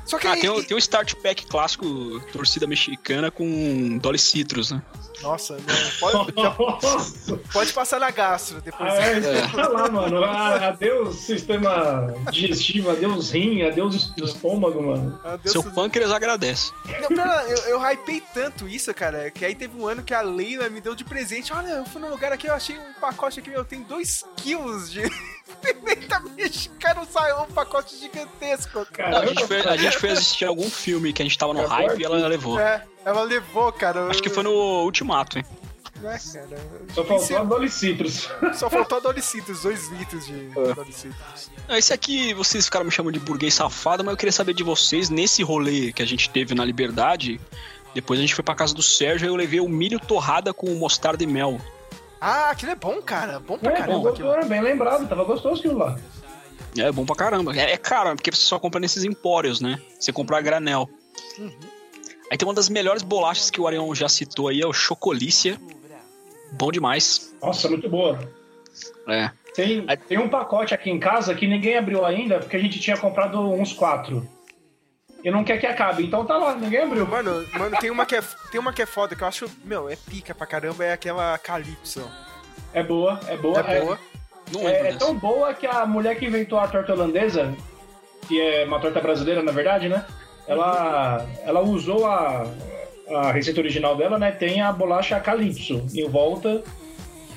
Só 0.08 0.18
que 0.18 0.26
Ah, 0.26 0.34
tem 0.34 0.48
o, 0.48 0.64
tem 0.64 0.74
o 0.74 0.78
Start 0.78 1.14
Pack 1.16 1.46
clássico 1.46 2.18
torcida 2.32 2.66
mexicana 2.66 3.30
com 3.30 3.98
Dolly 3.98 4.18
Citrus, 4.18 4.70
né? 4.70 4.82
Nossa, 5.22 5.54
não, 5.56 5.90
pode, 6.00 6.32
Nossa! 6.36 7.36
pode 7.52 7.72
passar 7.72 8.00
na 8.00 8.10
gastro 8.10 8.60
depois. 8.62 8.90
Ah, 8.90 8.96
é, 8.96 9.20
deixa 9.20 9.68
lá, 9.68 9.90
mano. 9.90 10.24
Ah, 10.24 10.68
adeus 10.68 11.16
sistema 11.16 12.14
digestivo, 12.30 12.90
adeus 12.90 13.32
rim, 13.32 13.62
adeus 13.62 14.12
estômago, 14.16 14.82
mano. 14.82 15.20
Adeus, 15.24 15.52
Seu 15.52 15.62
pâncreas 15.62 16.10
agradece. 16.10 16.72
Não, 17.02 17.08
pera, 17.08 17.44
eu, 17.48 17.58
eu 17.64 17.80
hypei 17.82 18.22
tanto 18.32 18.66
isso, 18.68 18.94
cara, 18.94 19.30
que 19.30 19.44
aí 19.44 19.54
teve 19.54 19.78
um 19.78 19.86
ano 19.86 20.02
que 20.02 20.14
a 20.14 20.22
Leila 20.22 20.70
me 20.70 20.80
deu 20.80 20.94
de 20.94 21.04
presente. 21.04 21.52
Olha, 21.52 21.68
eu 21.68 21.84
fui 21.84 22.00
num 22.00 22.10
lugar 22.10 22.32
aqui, 22.32 22.46
eu 22.46 22.54
achei 22.54 22.78
um 22.78 22.94
pacote 23.00 23.40
aqui, 23.40 23.50
meu, 23.50 23.64
tem 23.64 23.82
2 23.82 24.24
quilos 24.36 24.90
de 24.90 25.02
pimenta 25.56 26.20
mexicana, 26.36 27.04
saiu 27.10 27.42
um 27.42 27.46
pacote 27.46 27.96
gigantesco. 27.96 28.86
Não, 28.98 29.18
a, 29.18 29.26
gente 29.26 29.46
foi, 29.46 29.60
a 29.60 29.76
gente 29.76 29.98
foi 29.98 30.10
assistir 30.10 30.44
algum 30.44 30.68
filme 30.70 31.12
que 31.12 31.22
a 31.22 31.24
gente 31.24 31.36
tava 31.38 31.52
no 31.54 31.60
É 31.60 31.66
hype 31.66 31.86
forte. 31.88 32.02
e 32.02 32.04
ela 32.04 32.26
levou. 32.28 32.58
É, 32.60 32.84
ela 33.04 33.22
levou, 33.22 33.72
cara. 33.72 34.06
Acho 34.08 34.22
que 34.22 34.28
foi 34.28 34.42
no 34.42 34.84
Ultimato, 34.84 35.38
hein? 35.38 35.44
Né, 36.00 36.16
cara? 36.32 36.58
Só 36.94 37.04
faltou 37.04 37.38
a 37.38 37.44
Dolly 37.44 37.68
Citrus. 37.68 38.28
Só 38.54 38.70
faltou 38.70 38.98
a 38.98 39.00
Dolicitos, 39.00 39.62
2 39.62 39.88
litros 39.88 40.26
de 40.26 40.32
É. 40.32 41.18
Ah, 41.68 41.76
Esse 41.78 41.92
aqui, 41.92 42.32
vocês 42.34 42.66
ficaram 42.66 42.84
me 42.84 42.90
chamando 42.92 43.14
de 43.14 43.20
burguês 43.20 43.54
safado, 43.54 44.04
mas 44.04 44.12
eu 44.12 44.16
queria 44.16 44.32
saber 44.32 44.54
de 44.54 44.62
vocês, 44.62 45.10
nesse 45.10 45.42
rolê 45.42 45.92
que 45.92 46.00
a 46.00 46.06
gente 46.06 46.30
teve 46.30 46.54
na 46.54 46.64
Liberdade, 46.64 47.40
depois 47.94 48.18
a 48.20 48.22
gente 48.22 48.32
foi 48.34 48.44
pra 48.44 48.54
casa 48.54 48.72
do 48.74 48.82
Sérgio 48.82 49.26
e 49.26 49.28
eu 49.28 49.34
levei 49.34 49.58
o 49.58 49.68
milho 49.68 49.98
torrada 49.98 50.54
com 50.54 50.72
mostarda 50.74 51.24
e 51.24 51.26
mel. 51.26 51.60
Ah, 52.20 52.50
aquilo 52.50 52.72
é 52.72 52.74
bom, 52.74 53.00
cara. 53.02 53.38
Bom 53.40 53.58
pra 53.58 53.72
É, 53.72 53.76
caramba 53.76 53.98
bom, 54.00 54.08
aquilo. 54.08 54.30
era 54.32 54.44
bem 54.44 54.60
lembrado, 54.60 55.08
tava 55.08 55.24
gostoso 55.24 55.60
aquilo 55.60 55.78
lá. 55.78 55.98
É 56.76 56.90
bom 56.92 57.04
pra 57.06 57.14
caramba. 57.16 57.56
É, 57.56 57.72
é 57.72 57.76
caro, 57.76 58.14
porque 58.16 58.30
você 58.30 58.42
só 58.42 58.58
compra 58.58 58.80
nesses 58.80 59.04
empórios, 59.04 59.60
né? 59.60 59.80
Você 59.98 60.12
compra 60.12 60.38
a 60.38 60.40
granel. 60.40 60.88
Aí 62.30 62.36
tem 62.36 62.46
uma 62.46 62.54
das 62.54 62.68
melhores 62.68 63.02
bolachas 63.02 63.50
que 63.50 63.60
o 63.60 63.66
Arion 63.66 63.94
já 63.94 64.08
citou 64.08 64.48
aí, 64.48 64.60
é 64.60 64.66
o 64.66 64.72
Chocolícia. 64.72 65.58
Bom 66.52 66.70
demais. 66.70 67.34
Nossa, 67.42 67.68
muito 67.68 67.88
boa. 67.88 68.18
É. 69.06 69.30
Tem, 69.54 69.84
tem 70.06 70.18
um 70.18 70.28
pacote 70.28 70.74
aqui 70.74 70.90
em 70.90 70.98
casa 71.00 71.34
que 71.34 71.46
ninguém 71.46 71.76
abriu 71.76 72.04
ainda, 72.04 72.38
porque 72.38 72.56
a 72.56 72.60
gente 72.60 72.78
tinha 72.78 72.96
comprado 72.96 73.40
uns 73.40 73.72
quatro. 73.72 74.28
E 75.22 75.30
não 75.30 75.42
quer 75.42 75.58
que 75.58 75.66
acabe, 75.66 76.04
então 76.04 76.24
tá 76.24 76.36
lá, 76.36 76.54
ninguém 76.54 76.82
abriu. 76.82 77.06
Mano, 77.06 77.44
mano, 77.52 77.76
tem 77.80 77.90
uma 77.90 78.06
que 78.06 78.14
é, 78.14 78.22
tem 78.52 78.60
uma 78.60 78.72
que 78.72 78.82
é 78.82 78.86
foda, 78.86 79.16
que 79.16 79.22
eu 79.22 79.26
acho, 79.28 79.50
meu, 79.64 79.88
é 79.88 79.96
pica 79.96 80.32
pra 80.34 80.46
caramba, 80.46 80.84
é 80.84 80.92
aquela 80.92 81.36
Calypso. 81.38 82.08
É 82.72 82.82
boa, 82.82 83.18
é 83.26 83.36
boa. 83.36 83.60
É 83.60 83.80
boa. 83.80 83.98
Não 84.52 84.68
É, 84.68 84.90
é 84.90 84.92
tão 84.94 85.14
boa 85.14 85.52
que 85.54 85.66
a 85.66 85.84
mulher 85.84 86.16
que 86.16 86.26
inventou 86.26 86.58
a 86.58 86.68
torta 86.68 86.92
holandesa, 86.92 87.52
que 88.26 88.40
é 88.40 88.64
uma 88.64 88.78
torta 88.78 89.00
brasileira, 89.00 89.42
na 89.42 89.52
verdade, 89.52 89.88
né? 89.88 90.04
Ela, 90.46 91.26
ela 91.44 91.60
usou 91.60 92.06
a, 92.06 92.46
a 93.10 93.32
receita 93.32 93.60
original 93.60 93.96
dela, 93.96 94.18
né? 94.18 94.30
Tem 94.30 94.62
a 94.62 94.72
bolacha 94.72 95.18
Calypso 95.20 95.84
em 95.92 96.08
volta, 96.08 96.62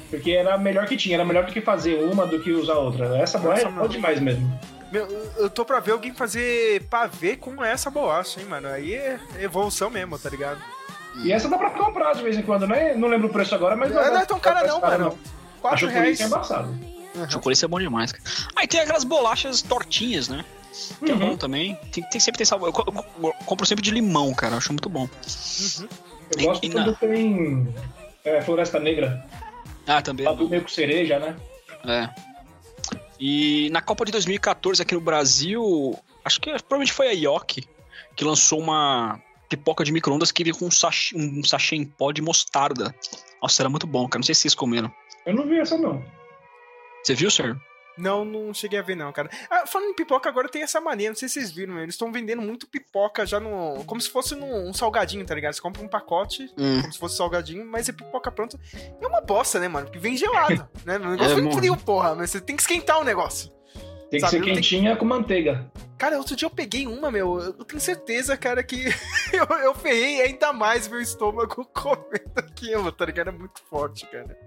porque 0.09 0.31
era 0.31 0.53
a 0.53 0.57
melhor 0.57 0.85
que 0.85 0.95
tinha, 0.95 1.15
era 1.15 1.25
melhor 1.25 1.45
do 1.45 1.51
que 1.51 1.61
fazer 1.61 1.95
uma 2.03 2.25
do 2.25 2.39
que 2.39 2.51
usar 2.51 2.75
outra. 2.75 3.17
Essa 3.17 3.39
boa 3.39 3.55
é 3.55 3.65
boa 3.65 3.89
demais 3.89 4.19
mesmo. 4.19 4.59
Meu, 4.91 5.07
eu 5.37 5.49
tô 5.49 5.63
pra 5.63 5.79
ver 5.79 5.91
alguém 5.91 6.13
fazer 6.13 6.83
pavê 6.89 7.37
com 7.37 7.63
essa 7.63 7.89
bolacha, 7.89 8.39
hein, 8.41 8.47
mano. 8.47 8.67
Aí 8.67 8.93
é 8.93 9.19
evolução 9.39 9.89
mesmo, 9.89 10.19
tá 10.19 10.29
ligado? 10.29 10.61
E 11.23 11.31
essa 11.31 11.47
dá 11.49 11.57
pra 11.57 11.69
comprar 11.71 12.13
de 12.13 12.23
vez 12.23 12.37
em 12.37 12.41
quando, 12.41 12.67
né? 12.67 12.93
Não 12.95 13.07
lembro 13.07 13.27
o 13.27 13.31
preço 13.31 13.53
agora, 13.55 13.75
mas 13.75 13.91
Não, 13.91 14.01
não 14.03 14.17
é 14.17 14.25
tão 14.25 14.39
cara 14.39 14.65
não, 14.67 14.79
mano. 14.81 15.17
A 15.57 15.61
4 15.61 15.87
reais. 15.87 16.17
chocolate 16.17 16.23
é 16.23 16.25
embaçado. 16.25 16.79
Chocolate 17.29 17.65
é 17.65 17.67
bom 17.67 17.79
demais, 17.79 18.11
cara. 18.11 18.23
Ah, 18.55 18.63
e 18.63 18.67
tem 18.67 18.79
aquelas 18.79 19.03
bolachas 19.03 19.61
tortinhas, 19.61 20.27
né? 20.29 20.43
Que 21.03 21.11
Uhum. 21.11 21.21
é 21.21 21.25
bom 21.31 21.37
também. 21.37 21.75
Tem, 21.91 22.03
tem- 22.09 22.19
sempre 22.21 22.37
tem 22.37 22.45
sabor. 22.45 22.69
Eu, 22.69 22.73
eu 22.85 22.93
co- 22.93 23.05
eu 23.27 23.33
compro 23.45 23.65
sempre 23.65 23.83
de 23.83 23.91
limão, 23.91 24.33
cara. 24.33 24.53
Eu 24.53 24.57
acho 24.57 24.71
muito 24.71 24.89
bom. 24.89 25.07
Eu 26.37 26.45
gosto 26.45 26.63
E- 26.63 26.67
e 26.67 26.71
quando 26.71 26.95
tem 26.95 27.73
é, 28.23 28.41
Floresta 28.41 28.79
Negra, 28.79 29.25
Ah, 29.85 30.01
também. 30.01 30.33
do 30.35 30.47
meio 30.49 30.61
com 30.61 30.69
cereja, 30.69 31.19
né? 31.19 31.35
É. 31.85 32.30
E 33.23 33.69
na 33.69 33.83
Copa 33.83 34.03
de 34.03 34.11
2014 34.11 34.81
aqui 34.81 34.95
no 34.95 34.99
Brasil, 34.99 35.95
acho 36.25 36.41
que 36.41 36.49
provavelmente 36.49 36.91
foi 36.91 37.07
a 37.07 37.11
Yoki 37.11 37.67
que 38.15 38.25
lançou 38.25 38.59
uma 38.59 39.21
pipoca 39.47 39.83
de 39.83 39.91
micro-ondas 39.91 40.31
que 40.31 40.43
vinha 40.43 40.55
com 40.55 40.65
um 40.65 40.71
sachê, 40.71 41.15
um 41.15 41.43
sachê 41.43 41.75
em 41.75 41.85
pó 41.85 42.11
de 42.11 42.19
mostarda. 42.19 42.95
Nossa, 43.39 43.61
era 43.61 43.69
muito 43.69 43.85
bom, 43.85 44.07
cara. 44.07 44.19
Não 44.19 44.23
sei 44.23 44.33
se 44.33 44.41
vocês 44.41 44.55
comeram. 44.55 44.91
Eu 45.23 45.35
não 45.35 45.47
vi 45.47 45.59
essa, 45.59 45.77
não. 45.77 46.03
Você 47.03 47.13
viu, 47.13 47.29
sir? 47.29 47.55
Não, 48.01 48.25
não 48.25 48.53
cheguei 48.53 48.79
a 48.79 48.81
ver, 48.81 48.95
não, 48.95 49.11
cara. 49.13 49.29
Ah, 49.49 49.65
falando 49.67 49.89
em 49.91 49.95
pipoca, 49.95 50.27
agora 50.27 50.49
tem 50.49 50.63
essa 50.63 50.81
mania, 50.81 51.09
não 51.09 51.15
sei 51.15 51.27
se 51.29 51.35
vocês 51.35 51.51
viram, 51.51 51.79
eles 51.79 51.93
estão 51.95 52.11
vendendo 52.11 52.41
muito 52.41 52.67
pipoca 52.67 53.25
já 53.25 53.39
no. 53.39 53.83
Como 53.85 54.01
se 54.01 54.09
fosse 54.09 54.35
num, 54.35 54.69
um 54.69 54.73
salgadinho, 54.73 55.25
tá 55.25 55.35
ligado? 55.35 55.53
Você 55.53 55.61
compra 55.61 55.81
um 55.83 55.87
pacote, 55.87 56.51
Hum. 56.57 56.81
como 56.81 56.93
se 56.93 56.99
fosse 56.99 57.15
salgadinho, 57.17 57.65
mas 57.65 57.87
é 57.87 57.91
pipoca 57.93 58.31
pronta. 58.31 58.59
É 59.01 59.07
uma 59.07 59.21
bosta, 59.21 59.59
né, 59.59 59.67
mano? 59.67 59.85
Porque 59.85 59.99
vem 59.99 60.17
gelado, 60.17 60.67
né? 60.85 60.97
O 60.97 61.11
negócio 61.11 61.31
É, 61.31 61.35
vem 61.35 61.43
mano. 61.45 61.55
frio, 61.57 61.77
porra, 61.77 62.15
mas 62.15 62.31
você 62.31 62.41
tem 62.41 62.55
que 62.55 62.61
esquentar 62.61 62.99
o 62.99 63.03
negócio. 63.03 63.51
Tem 64.09 64.19
que 64.19 64.27
Sabe, 64.27 64.43
ser 64.43 64.53
quentinha 64.53 64.95
com 64.97 65.05
manteiga. 65.05 65.71
Cara, 65.97 66.17
outro 66.17 66.35
dia 66.35 66.45
eu 66.45 66.49
peguei 66.49 66.85
uma, 66.85 67.09
meu. 67.09 67.39
Eu 67.39 67.53
tenho 67.63 67.79
certeza, 67.79 68.35
cara, 68.35 68.61
que 68.61 68.75
eu, 69.31 69.45
eu 69.59 69.73
ferrei 69.73 70.21
ainda 70.21 70.51
mais 70.51 70.85
meu 70.87 70.99
estômago 70.99 71.63
comendo 71.73 72.33
aquilo, 72.37 72.91
tá 72.91 73.05
ligado? 73.05 73.29
Era 73.29 73.37
muito 73.37 73.61
forte, 73.69 74.05
cara. 74.07 74.37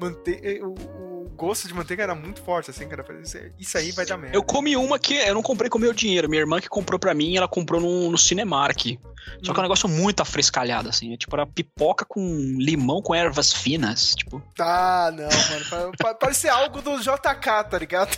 Mante... 0.00 0.60
O, 0.62 1.22
o 1.24 1.28
gosto 1.36 1.66
de 1.68 1.74
manteiga 1.74 2.02
era 2.02 2.14
muito 2.14 2.42
forte, 2.42 2.70
assim, 2.70 2.88
cara. 2.88 3.04
Isso- 3.22 3.38
Isso 3.58 3.78
aí 3.78 3.90
vai 3.92 4.04
dar 4.06 4.16
merda. 4.16 4.36
Eu 4.36 4.42
comi 4.42 4.76
uma 4.76 4.98
que 4.98 5.14
eu 5.14 5.34
não 5.34 5.42
comprei 5.42 5.68
com 5.70 5.78
meu 5.78 5.92
dinheiro. 5.92 6.28
Minha 6.28 6.40
irmã 6.42 6.60
que 6.60 6.68
comprou 6.68 6.98
pra 6.98 7.14
mim, 7.14 7.36
ela 7.36 7.48
comprou 7.48 7.80
no, 7.80 8.10
no 8.10 8.18
Cinemark. 8.18 8.98
Só 9.42 9.52
que 9.52 9.58
é 9.58 9.60
um 9.60 9.62
negócio 9.62 9.88
muito 9.88 10.20
afrescalhado, 10.20 10.88
assim. 10.88 11.12
É 11.14 11.16
tipo, 11.16 11.34
era 11.36 11.46
pipoca 11.46 12.04
com 12.04 12.20
limão 12.58 13.00
com 13.00 13.14
ervas 13.14 13.52
finas. 13.52 14.14
Tipo, 14.14 14.42
Tá, 14.56 15.12
não, 15.14 15.24
mano. 15.24 15.92
Pa- 15.98 16.04
pa- 16.08 16.14
Parece 16.14 16.48
algo 16.48 16.82
do 16.82 16.98
JK, 17.00 17.64
tá 17.70 17.78
ligado? 17.78 18.16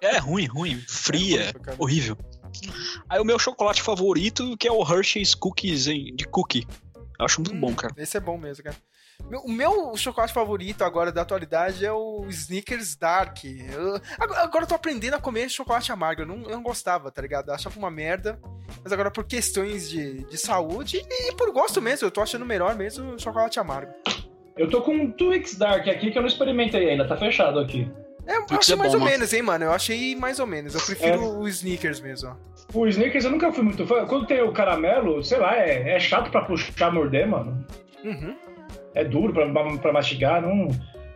é, 0.00 0.14
é 0.14 0.18
ruim, 0.18 0.46
ruim. 0.46 0.82
Fria, 0.88 1.42
É 1.42 1.70
ruim 1.70 1.76
horrível. 1.78 2.16
Aí 3.08 3.20
o 3.20 3.24
meu 3.24 3.38
chocolate 3.38 3.82
favorito, 3.82 4.56
que 4.56 4.68
é 4.68 4.72
o 4.72 4.82
Hershey's 4.82 5.34
Cookies 5.34 5.88
hein, 5.88 6.14
de 6.14 6.24
cookie. 6.24 6.66
Eu 7.18 7.24
acho 7.26 7.40
muito 7.40 7.54
bom, 7.56 7.74
cara. 7.74 7.92
Esse 7.96 8.16
é 8.16 8.20
bom 8.20 8.36
mesmo, 8.38 8.62
cara. 8.64 8.76
O 9.42 9.50
meu 9.50 9.96
chocolate 9.96 10.32
favorito 10.32 10.82
agora 10.84 11.10
da 11.10 11.22
atualidade 11.22 11.84
é 11.84 11.92
o 11.92 12.24
Snickers 12.28 12.94
Dark. 12.94 13.38
Eu- 13.44 14.00
agora, 14.18 14.64
eu 14.64 14.68
tô 14.68 14.74
aprendendo 14.74 15.14
a 15.14 15.20
comer 15.20 15.48
chocolate 15.48 15.90
amargo. 15.90 16.22
Eu 16.22 16.26
não, 16.26 16.42
eu 16.42 16.50
não 16.50 16.62
gostava, 16.62 17.10
tá 17.10 17.20
ligado? 17.22 17.48
Eu 17.48 17.54
achava 17.54 17.76
uma 17.78 17.90
merda. 17.90 18.38
Mas 18.82 18.92
agora 18.92 19.10
por 19.10 19.24
questões 19.24 19.88
de, 19.88 20.24
de 20.24 20.36
saúde 20.38 21.02
e, 21.08 21.32
por 21.34 21.50
gosto 21.52 21.80
mesmo, 21.82 22.06
eu 22.06 22.10
tô 22.10 22.20
achando 22.20 22.44
melhor 22.44 22.74
mesmo 22.76 23.14
o 23.14 23.18
chocolate 23.18 23.58
amargo. 23.58 23.92
Eu 24.56 24.68
tô 24.70 24.82
com 24.82 24.92
um 24.94 25.10
Twix 25.10 25.56
Dark 25.56 25.88
aqui 25.88 26.10
que 26.12 26.18
eu 26.18 26.22
não 26.22 26.28
experimentei 26.28 26.90
ainda, 26.90 27.06
tá 27.08 27.16
fechado 27.16 27.58
aqui. 27.58 27.90
É, 28.26 28.36
eu 28.36 28.46
achei 28.58 28.74
é 28.74 28.78
mais 28.78 28.92
bom, 28.92 28.98
ou 28.98 29.04
mano. 29.04 29.10
menos, 29.12 29.32
hein, 29.32 29.42
mano? 29.42 29.64
Eu 29.64 29.72
achei 29.72 30.14
mais 30.16 30.38
ou 30.38 30.46
menos. 30.46 30.74
Eu 30.74 30.80
prefiro 30.80 31.14
É. 31.14 31.18
o 31.18 31.48
Snickers 31.48 32.00
mesmo. 32.00 32.30
ó. 32.30 32.78
O 32.78 32.86
Snickers 32.86 33.24
eu 33.24 33.30
nunca 33.30 33.52
fui 33.52 33.62
muito 33.64 33.86
fã. 33.86 34.06
Quando 34.06 34.26
tem 34.26 34.40
o 34.42 34.52
caramelo, 34.52 35.22
sei 35.24 35.38
lá, 35.38 35.56
é, 35.56 35.96
é 35.96 36.00
chato 36.00 36.30
pra 36.30 36.42
puxar, 36.44 36.90
morder, 36.92 37.26
mano. 37.28 37.66
Uhum. 38.02 38.36
É 38.94 39.04
duro 39.04 39.32
pra, 39.32 39.46
pra 39.78 39.92
mastigar, 39.92 40.40
não... 40.42 40.68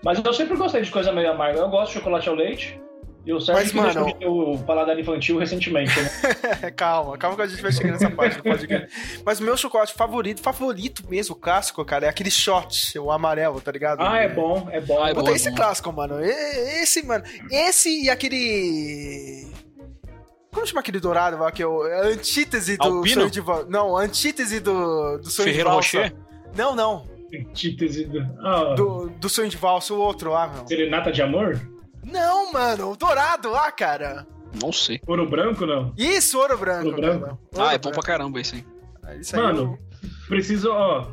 Mas 0.04 0.22
eu 0.24 0.32
sempre 0.32 0.56
gostei 0.56 0.82
de 0.82 0.90
coisa 0.90 1.10
meio 1.12 1.30
amarga. 1.30 1.58
Eu 1.58 1.68
gosto 1.68 1.88
de 1.92 1.98
chocolate 1.98 2.28
ao 2.28 2.34
leite. 2.34 2.80
E 3.26 3.32
o 3.32 3.40
Sérgio 3.40 3.62
Mas, 3.62 3.70
que 3.72 3.76
mano- 3.76 4.14
deixou 4.16 4.54
o 4.54 4.58
paladar 4.64 4.98
infantil 4.98 5.38
recentemente, 5.38 5.92
né? 6.00 6.70
calma, 6.74 7.18
calma 7.18 7.36
que 7.36 7.42
a 7.42 7.46
gente 7.46 7.60
vai 7.60 7.72
chegar 7.72 7.92
nessa 7.92 8.08
parte 8.08 8.36
do 8.36 8.42
podcast. 8.44 9.20
Mas 9.26 9.40
o 9.40 9.42
meu 9.42 9.56
chocolate 9.56 9.92
favorito, 9.92 10.40
favorito 10.40 11.02
mesmo, 11.10 11.34
clássico, 11.34 11.84
cara, 11.84 12.06
é 12.06 12.08
aquele 12.08 12.30
shot, 12.30 12.96
o 12.98 13.10
amarelo, 13.10 13.60
tá 13.60 13.70
ligado? 13.72 14.00
ah, 14.00 14.18
é 14.18 14.28
bom, 14.28 14.68
é 14.72 14.80
bom. 14.80 15.04
É 15.06 15.12
Puta, 15.12 15.30
bom, 15.30 15.36
esse 15.36 15.48
é 15.48 15.50
bom. 15.50 15.56
clássico, 15.56 15.92
mano. 15.92 16.20
Esse, 16.22 17.04
mano. 17.04 17.24
Esse 17.50 18.04
e 18.04 18.08
aquele. 18.08 19.46
Como 20.52 20.66
chama 20.66 20.80
aquele 20.80 21.00
dourado 21.00 21.36
lá, 21.38 21.52
que 21.52 21.62
é 21.62 21.66
o- 21.66 21.86
é 21.86 22.12
antítese 22.12 22.76
do 22.78 22.84
Albino? 22.84 23.28
sonho 23.28 23.30
de? 23.30 23.42
Não, 23.68 23.94
antítese 23.96 24.60
do, 24.60 25.18
do 25.18 25.28
sonho 25.28 25.48
Ferreiro 25.48 25.68
de. 25.70 25.74
Rocher? 25.76 26.14
Não, 26.56 26.74
não. 26.74 27.04
Antítese 27.34 28.04
do... 28.06 28.20
Ah, 28.40 28.74
Do, 28.74 29.10
do 29.10 29.28
sonho 29.28 29.48
de 29.48 29.56
valsa, 29.56 29.92
o 29.94 29.98
outro 30.00 30.30
lá, 30.30 30.48
meu. 30.48 30.66
Serenata 30.66 31.10
de 31.12 31.20
amor? 31.22 31.60
Não, 32.04 32.52
mano, 32.52 32.92
o 32.92 32.96
dourado 32.96 33.50
lá, 33.50 33.70
cara. 33.70 34.26
Não 34.62 34.72
sei. 34.72 35.00
Ouro 35.06 35.28
branco, 35.28 35.66
não? 35.66 35.92
Isso, 35.96 36.38
ouro 36.38 36.56
branco. 36.56 36.86
Ouro 36.86 37.00
branco? 37.00 37.20
cara. 37.26 37.38
Ah, 37.56 37.62
Ouro 37.64 37.74
é 37.74 37.78
bom 37.78 37.90
pra 37.90 38.02
caramba 38.02 38.40
esse 38.40 38.64
aí. 39.06 39.20
Isso 39.20 39.36
aí 39.36 39.42
Mano, 39.42 39.78
preciso, 40.28 40.70
ó... 40.72 41.06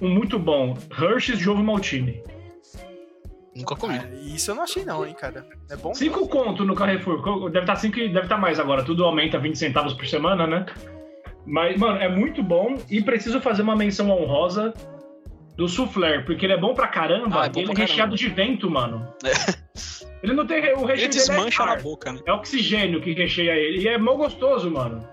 Um 0.00 0.08
muito 0.08 0.38
bom. 0.38 0.76
Hershey's 0.98 1.38
de 1.38 1.50
ovo 1.50 1.62
maltine. 1.62 2.22
Nunca 3.54 3.74
eu- 3.74 3.76
comi. 3.78 3.98
Ah, 3.98 4.08
isso 4.34 4.50
eu 4.50 4.54
não 4.54 4.62
achei 4.62 4.84
não, 4.84 5.04
hein, 5.04 5.14
cara. 5.14 5.44
É 5.68 5.76
bom? 5.76 5.92
Cinco 5.92 6.26
conto 6.28 6.64
no 6.64 6.74
Carrefour. 6.74 7.50
Deve 7.50 7.60
estar 7.64 7.76
cinco 7.76 7.98
e 7.98 8.08
deve 8.08 8.22
estar 8.26 8.38
mais 8.38 8.58
agora. 8.60 8.82
Tudo 8.84 9.04
aumenta 9.04 9.38
20 9.38 9.56
centavos 9.58 9.92
por 9.92 10.06
semana, 10.06 10.46
né? 10.46 10.64
Mas, 11.44 11.76
mano, 11.78 11.98
é 11.98 12.08
muito 12.08 12.42
bom 12.42 12.76
e 12.88 13.02
preciso 13.02 13.40
fazer 13.40 13.62
uma 13.62 13.74
menção 13.76 14.08
honrosa 14.10 14.72
do 15.60 15.68
soufflé, 15.68 16.20
porque 16.22 16.46
ele 16.46 16.54
é 16.54 16.58
bom 16.58 16.72
pra 16.72 16.88
caramba 16.88 17.42
Ah, 17.42 17.44
é 17.44 17.48
bom 17.50 17.60
ele 17.60 17.72
é 17.72 17.74
recheado 17.74 18.16
de 18.16 18.28
vento, 18.28 18.70
mano. 18.70 19.06
Ele 20.22 20.32
não 20.32 20.46
tem... 20.46 20.58
O 20.72 20.86
recheio 20.86 20.90
Ele 20.90 20.96
dele 20.96 21.04
é 21.04 21.08
desmancha 21.08 21.66
na 21.66 21.76
boca, 21.76 22.12
né? 22.14 22.20
É 22.26 22.32
oxigênio 22.32 23.00
que 23.02 23.12
recheia 23.12 23.52
ele. 23.52 23.82
E 23.82 23.88
é 23.88 23.98
mó 23.98 24.14
gostoso, 24.14 24.70
mano. 24.70 25.06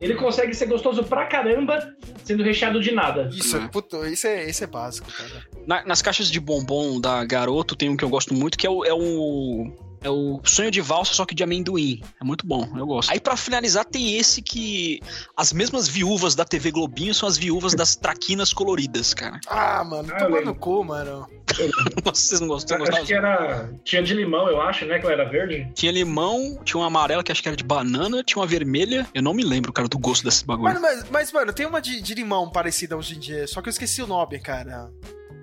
Ele 0.00 0.14
consegue 0.16 0.52
ser 0.54 0.66
gostoso 0.66 1.04
pra 1.04 1.26
caramba, 1.26 1.78
sendo 2.24 2.42
recheado 2.42 2.80
de 2.80 2.90
nada. 2.92 3.30
Isso, 3.32 3.58
Né? 3.58 3.68
puto, 3.72 4.04
isso 4.06 4.26
é, 4.26 4.50
isso 4.50 4.64
é 4.64 4.66
básico, 4.66 5.08
cara. 5.10 5.44
Na- 5.66 5.84
nas 5.86 6.02
caixas 6.02 6.28
de 6.30 6.40
bombom 6.40 7.00
da 7.00 7.24
Garoto 7.24 7.76
tem 7.76 7.88
um 7.88 7.96
que 7.96 8.04
eu 8.04 8.08
gosto 8.10 8.34
muito, 8.34 8.58
que 8.58 8.66
é 8.66 8.70
o, 8.70 8.84
é 8.84 8.92
o. 8.92 9.72
é 10.06 10.10
o 10.10 10.40
sonho 10.44 10.70
de 10.70 10.80
valsa, 10.80 11.12
só 11.12 11.24
que 11.26 11.34
de 11.34 11.42
amendoim. 11.42 12.00
É 12.20 12.24
muito 12.24 12.46
bom, 12.46 12.68
eu 12.76 12.86
gosto. 12.86 13.10
Aí 13.10 13.18
pra 13.18 13.36
finalizar 13.36 13.84
tem 13.84 14.16
esse 14.16 14.40
que. 14.40 15.00
As 15.36 15.52
mesmas 15.52 15.88
viúvas 15.88 16.34
da 16.34 16.44
TV 16.44 16.70
Globinho 16.70 17.12
são 17.12 17.28
as 17.28 17.36
viúvas 17.36 17.74
das 17.74 17.96
traquinas 17.96 18.52
coloridas, 18.52 19.12
cara. 19.12 19.40
Ah, 19.48 19.82
mano, 19.84 20.08
Ah, 20.12 20.16
toma 20.16 20.40
no 20.40 20.54
cu, 20.54 20.84
mano. 20.84 21.26
Nossa, 22.04 22.20
vocês 22.20 22.40
não 22.40 22.48
gostam? 22.48 22.82
Acho 22.82 23.04
que 23.04 23.14
era. 23.14 23.70
Tinha 23.84 24.02
de 24.02 24.14
limão, 24.14 24.48
eu 24.48 24.60
acho, 24.60 24.84
né? 24.86 24.98
Que 24.98 25.06
ela 25.06 25.14
era 25.14 25.24
verde. 25.28 25.68
Tinha 25.74 25.90
limão, 25.92 26.60
tinha 26.64 26.78
uma 26.80 26.86
amarela 26.86 27.22
que 27.22 27.32
acho 27.32 27.42
que 27.42 27.48
era 27.48 27.56
de 27.56 27.64
banana, 27.64 28.22
tinha 28.22 28.40
uma 28.40 28.46
vermelha. 28.46 29.06
Eu 29.14 29.22
não 29.22 29.34
me 29.34 29.42
lembro, 29.42 29.72
cara, 29.72 29.88
do 29.88 29.98
gosto 29.98 30.24
desse 30.24 30.44
bagulho. 30.44 30.72
Mano, 30.72 30.80
mas, 30.80 31.10
mas, 31.10 31.32
mano, 31.32 31.52
tem 31.52 31.66
uma 31.66 31.80
de, 31.80 32.00
de 32.00 32.14
limão 32.14 32.50
parecida 32.50 32.96
hoje 32.96 33.16
em 33.16 33.18
dia, 33.18 33.46
só 33.46 33.60
que 33.60 33.68
eu 33.68 33.70
esqueci 33.72 34.02
o 34.02 34.06
nome, 34.06 34.38
cara. 34.38 34.90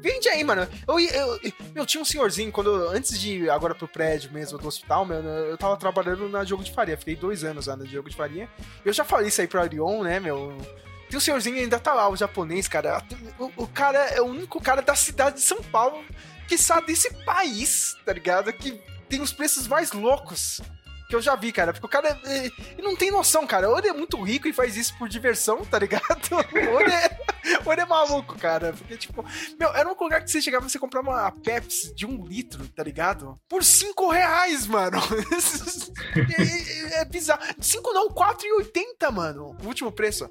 Vende 0.03 0.27
aí, 0.27 0.43
mano. 0.43 0.67
Eu, 0.85 0.99
eu, 0.99 1.39
eu, 1.75 1.85
tinha 1.85 2.01
um 2.01 2.05
senhorzinho, 2.05 2.51
quando, 2.51 2.89
antes 2.89 3.17
de 3.17 3.37
ir 3.37 3.49
agora 3.49 3.73
pro 3.73 3.87
prédio 3.87 4.33
mesmo 4.33 4.57
do 4.57 4.67
hospital, 4.67 5.05
meu, 5.05 5.23
eu 5.23 5.57
tava 5.57 5.77
trabalhando 5.77 6.27
na 6.27 6.43
Jogo 6.43 6.61
de 6.61 6.73
Faria. 6.73 6.97
Fiquei 6.97 7.15
dois 7.15 7.45
anos 7.45 7.67
lá 7.67 7.77
na 7.77 7.85
Jogo 7.85 8.09
de 8.09 8.15
Faria. 8.17 8.49
Eu 8.83 8.91
já 8.91 9.05
falei 9.05 9.29
isso 9.29 9.39
aí 9.39 9.47
pro 9.47 9.61
Arion, 9.61 10.03
né, 10.03 10.19
meu? 10.19 10.57
Tem 11.09 11.17
um 11.17 11.21
senhorzinho 11.21 11.55
ainda 11.55 11.79
tá 11.79 11.93
lá, 11.93 12.09
o 12.09 12.17
japonês, 12.17 12.67
cara. 12.67 13.01
O, 13.39 13.63
o 13.63 13.67
cara 13.67 13.99
é 14.09 14.19
o 14.19 14.25
único 14.25 14.61
cara 14.61 14.81
da 14.81 14.93
cidade 14.93 15.37
de 15.37 15.41
São 15.41 15.63
Paulo 15.63 16.03
que 16.49 16.57
sabe 16.57 16.87
desse 16.87 17.13
país, 17.23 17.95
tá 18.05 18.11
ligado? 18.11 18.51
Que 18.51 18.77
tem 19.07 19.21
os 19.21 19.31
preços 19.31 19.69
mais 19.69 19.93
loucos. 19.93 20.59
Que 21.13 21.17
eu 21.17 21.21
já 21.21 21.35
vi, 21.35 21.51
cara. 21.51 21.71
Porque 21.71 21.85
o 21.85 21.89
cara 21.89 22.19
é, 22.25 22.81
não 22.81 22.95
tem 22.95 23.11
noção, 23.11 23.45
cara. 23.45 23.69
Ou 23.69 23.77
ele 23.77 23.89
é 23.89 23.93
muito 23.93 24.19
rico 24.23 24.47
e 24.47 24.53
faz 24.53 24.75
isso 24.75 24.97
por 24.97 25.07
diversão, 25.07 25.63
tá 25.63 25.77
ligado? 25.77 26.03
Ou 26.73 26.81
ele 26.81 26.91
é, 26.91 27.17
ou 27.65 27.71
ele 27.71 27.81
é 27.81 27.85
maluco, 27.85 28.35
cara. 28.39 28.73
Porque, 28.73 28.97
tipo, 28.97 29.23
meu, 29.59 29.69
era 29.75 29.87
um 29.87 29.95
lugar 29.99 30.23
que 30.23 30.31
você 30.31 30.41
chegava 30.41 30.65
e 30.65 30.69
você 30.69 30.79
comprava 30.79 31.09
uma 31.09 31.31
Pepsi 31.31 31.93
de 31.93 32.05
um 32.05 32.25
litro, 32.25 32.67
tá 32.69 32.81
ligado? 32.83 33.37
Por 33.47 33.63
5 33.63 34.09
reais, 34.09 34.65
mano. 34.65 34.97
é, 36.17 36.97
é- 36.97 37.01
é 37.01 37.05
bizarro. 37.05 37.41
5 37.59 37.93
não, 37.93 38.09
4,80, 38.09 39.11
mano. 39.11 39.55
O 39.63 39.67
último 39.67 39.91
preço. 39.91 40.29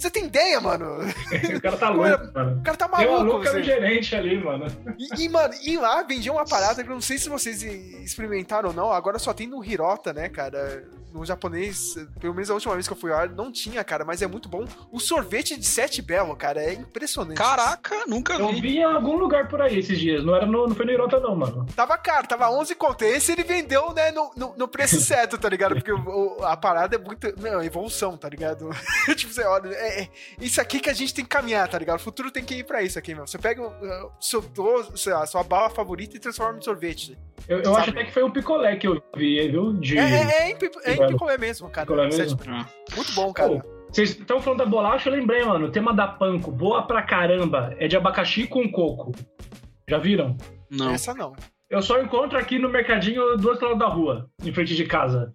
Você 0.00 0.10
tem 0.10 0.24
ideia, 0.24 0.60
mano? 0.60 0.96
O 1.56 1.60
cara 1.60 1.76
tá 1.76 1.86
era- 1.92 1.94
louco, 1.94 2.32
mano. 2.34 2.58
O 2.58 2.62
cara 2.62 2.76
tá 2.76 2.88
maluco. 2.88 3.12
maluco 3.12 3.42
era 3.42 3.48
o 3.52 3.56
assim. 3.56 3.62
gerente 3.62 4.16
ali, 4.16 4.42
mano. 4.42 4.66
E, 4.98 5.24
e, 5.24 5.28
mano, 5.28 5.54
e 5.62 5.76
lá 5.76 6.02
vendia 6.02 6.32
uma 6.32 6.44
parada 6.46 6.82
que 6.82 6.88
eu 6.88 6.94
não 6.94 7.00
sei 7.02 7.18
se 7.18 7.28
vocês 7.28 7.62
experimentaram 7.62 8.70
ou 8.70 8.74
não, 8.74 8.90
agora 8.90 9.18
só 9.18 9.32
tem 9.34 9.46
no 9.46 9.62
Hirota, 9.64 10.12
né, 10.12 10.28
cara? 10.30 10.84
No 11.12 11.24
japonês, 11.24 11.94
pelo 12.20 12.34
menos 12.34 12.50
a 12.50 12.54
última 12.54 12.74
vez 12.74 12.86
que 12.86 12.92
eu 12.92 12.96
fui 12.96 13.10
lá, 13.10 13.26
não 13.26 13.50
tinha, 13.50 13.82
cara, 13.84 14.04
mas 14.04 14.22
é 14.22 14.26
muito 14.26 14.48
bom. 14.48 14.64
O 14.92 15.00
sorvete 15.00 15.56
de 15.58 15.66
sete 15.66 16.00
belo, 16.02 16.34
cara, 16.36 16.62
é 16.62 16.72
impressionante. 16.74 17.36
Caraca, 17.36 18.04
nunca 18.06 18.34
Eu 18.34 18.48
vi. 18.52 18.60
vi 18.60 18.78
em 18.78 18.84
algum 18.84 19.16
lugar 19.16 19.48
por 19.48 19.60
aí 19.60 19.78
esses 19.78 19.98
dias. 19.98 20.24
Não, 20.24 20.34
era 20.34 20.46
no, 20.46 20.66
não 20.68 20.74
foi 20.74 20.86
no 20.86 20.92
Irota, 20.92 21.18
não, 21.20 21.34
mano. 21.34 21.66
Tava 21.74 21.96
caro, 21.98 22.26
tava 22.26 22.50
11 22.50 22.74
conto. 22.74 23.02
Esse 23.04 23.32
ele 23.32 23.42
vendeu, 23.42 23.92
né, 23.92 24.10
no, 24.12 24.30
no, 24.36 24.54
no 24.56 24.68
preço 24.68 25.00
certo, 25.02 25.36
tá 25.38 25.48
ligado? 25.48 25.74
Porque 25.74 25.92
o- 25.92 26.38
o- 26.38 26.44
a 26.44 26.56
parada 26.56 26.96
é 26.96 26.98
muito. 26.98 27.32
Meu, 27.40 27.62
evolução, 27.62 28.16
tá 28.16 28.28
ligado? 28.28 28.68
tipo, 29.16 29.32
você 29.32 29.44
olha, 29.44 29.68
é, 29.74 30.02
é 30.02 30.08
isso 30.40 30.60
aqui 30.60 30.80
que 30.80 30.90
a 30.90 30.94
gente 30.94 31.12
tem 31.14 31.24
que 31.24 31.30
caminhar, 31.30 31.68
tá 31.68 31.78
ligado? 31.78 31.98
O 31.98 32.02
futuro 32.02 32.30
tem 32.30 32.44
que 32.44 32.54
ir 32.56 32.64
pra 32.64 32.82
isso 32.82 32.98
aqui, 32.98 33.14
meu. 33.14 33.26
Você 33.26 33.38
pega 33.38 33.62
o 33.62 34.10
seu 34.20 34.40
doce, 34.40 34.90
sei 34.96 35.12
lá, 35.12 35.26
sua 35.26 35.42
bala 35.42 35.70
favorita 35.70 36.16
e 36.16 36.20
transforma 36.20 36.58
em 36.58 36.62
sorvete. 36.62 37.18
Eu, 37.48 37.62
eu 37.62 37.74
acho 37.76 37.90
até 37.90 38.04
que 38.04 38.12
foi 38.12 38.22
o 38.22 38.30
picolé 38.30 38.76
que 38.76 38.86
eu 38.86 39.02
vi, 39.16 39.48
viu? 39.48 39.72
De... 39.72 39.98
É, 39.98 40.02
é, 40.02 40.42
é, 40.42 40.50
em, 40.50 40.58
é 40.84 40.94
em 40.94 40.99
Picolé. 41.08 41.12
picolé 41.34 41.38
mesmo, 41.38 41.68
cara. 41.70 41.86
Picolé 41.86 42.04
mesmo? 42.06 42.38
Sete- 42.38 42.48
Muito 42.96 43.12
bom, 43.14 43.32
cara. 43.32 43.60
Pô, 43.60 43.80
Vocês 43.90 44.10
estão 44.10 44.40
falando 44.40 44.58
da 44.60 44.66
bolacha, 44.66 45.08
eu 45.08 45.14
lembrei, 45.14 45.44
mano. 45.44 45.66
O 45.66 45.70
tema 45.72 45.92
da 45.92 46.06
Panko, 46.06 46.50
boa 46.52 46.86
pra 46.86 47.02
caramba, 47.02 47.74
é 47.78 47.88
de 47.88 47.96
abacaxi 47.96 48.46
com 48.46 48.70
coco. 48.70 49.12
Já 49.88 49.98
viram? 49.98 50.36
Não. 50.70 50.90
Essa 50.92 51.12
não. 51.12 51.34
Eu 51.68 51.82
só 51.82 52.00
encontro 52.00 52.38
aqui 52.38 52.58
no 52.58 52.68
mercadinho 52.68 53.36
do 53.36 53.48
outro 53.48 53.66
lado 53.68 53.78
da 53.78 53.86
rua, 53.88 54.28
em 54.44 54.52
frente 54.52 54.74
de 54.76 54.84
casa. 54.86 55.32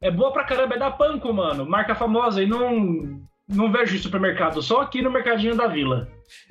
É 0.00 0.10
boa 0.10 0.32
pra 0.32 0.44
caramba, 0.44 0.74
é 0.74 0.78
da 0.78 0.90
Panko, 0.90 1.32
mano. 1.32 1.64
Marca 1.64 1.94
famosa 1.94 2.42
e 2.42 2.46
não. 2.46 3.20
Não 3.48 3.70
vejo 3.70 3.94
em 3.96 3.98
supermercado, 3.98 4.62
só 4.62 4.80
aqui 4.80 5.02
no 5.02 5.10
mercadinho 5.10 5.54
da 5.56 5.66
vila. 5.66 6.08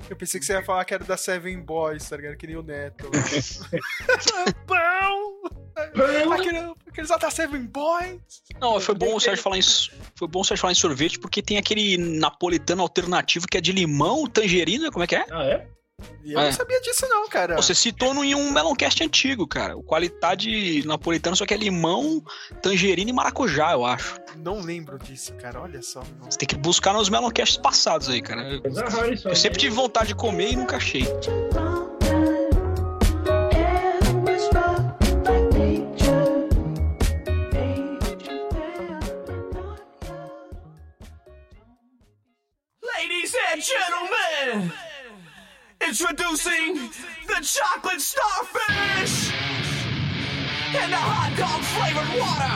Eu 0.08 0.14
pensei 0.16 0.38
que 0.38 0.46
você 0.46 0.52
ia 0.52 0.62
falar 0.62 0.84
que 0.84 0.94
era 0.94 1.02
da 1.04 1.16
Seven 1.16 1.60
Boys, 1.60 2.08
tá 2.08 2.16
ligado? 2.16 2.36
Que 2.36 2.46
nem 2.46 2.56
o 2.56 2.62
Neto. 2.62 3.10
Pão! 4.66 5.61
Aquele, 5.74 6.72
aqueles 6.88 7.08
da 7.10 7.30
Seven 7.30 7.62
Boys. 7.66 8.20
Não, 8.60 8.78
foi 8.80 8.94
bom 8.94 9.14
o 9.16 9.20
Sérgio 9.20 9.42
falar 9.42 9.58
em 9.58 9.62
foi 9.62 10.28
bom 10.28 10.40
o 10.40 10.44
Sérgio 10.44 10.60
falar 10.62 10.72
em 10.72 10.76
sorvete 10.76 11.18
porque 11.18 11.42
tem 11.42 11.56
aquele 11.58 11.96
napolitano 11.96 12.82
alternativo 12.82 13.46
que 13.46 13.56
é 13.56 13.60
de 13.60 13.72
limão, 13.72 14.26
tangerina, 14.26 14.90
como 14.90 15.04
é 15.04 15.06
que 15.06 15.16
é? 15.16 15.24
Ah, 15.30 15.44
é? 15.44 15.66
E 16.24 16.32
eu 16.32 16.40
É. 16.40 16.46
não 16.46 16.52
sabia 16.52 16.80
disso, 16.80 17.06
não, 17.08 17.28
cara. 17.28 17.54
Você 17.54 17.74
citou 17.74 18.12
no, 18.12 18.24
em 18.24 18.34
um 18.34 18.50
Meloncast 18.50 19.04
antigo, 19.04 19.46
cara. 19.46 19.76
O 19.76 19.82
qualidade 19.84 20.84
napolitano 20.84 21.36
só 21.36 21.46
que 21.46 21.54
é 21.54 21.56
limão, 21.56 22.20
tangerina 22.60 23.08
e 23.10 23.12
maracujá, 23.12 23.72
eu 23.72 23.84
acho. 23.84 24.16
Não 24.36 24.60
lembro 24.60 24.98
disso, 24.98 25.32
cara. 25.34 25.60
Olha 25.60 25.80
só. 25.80 26.00
meu. 26.00 26.28
Você 26.30 26.38
tem 26.38 26.48
que 26.48 26.56
buscar 26.56 26.92
nos 26.92 27.08
Meloncasts 27.08 27.56
passados 27.56 28.08
aí, 28.08 28.20
cara. 28.20 28.42
Eu, 28.42 28.62
eu 29.30 29.36
sempre 29.36 29.58
tive 29.60 29.74
vontade 29.74 30.08
de 30.08 30.14
comer 30.16 30.52
e 30.52 30.56
nunca 30.56 30.76
achei. 30.76 31.06
And 43.52 43.62
gentlemen, 43.62 44.72
introducing 45.86 46.90
the 47.26 47.40
chocolate 47.42 48.00
starfish 48.00 49.30
and 50.74 50.90
the 50.90 50.96
hot 50.96 51.36
dog 51.36 51.62
flavored 51.74 52.08
water. 52.18 52.54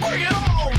Bring 0.00 0.22
it 0.22 0.32
on! 0.32 0.72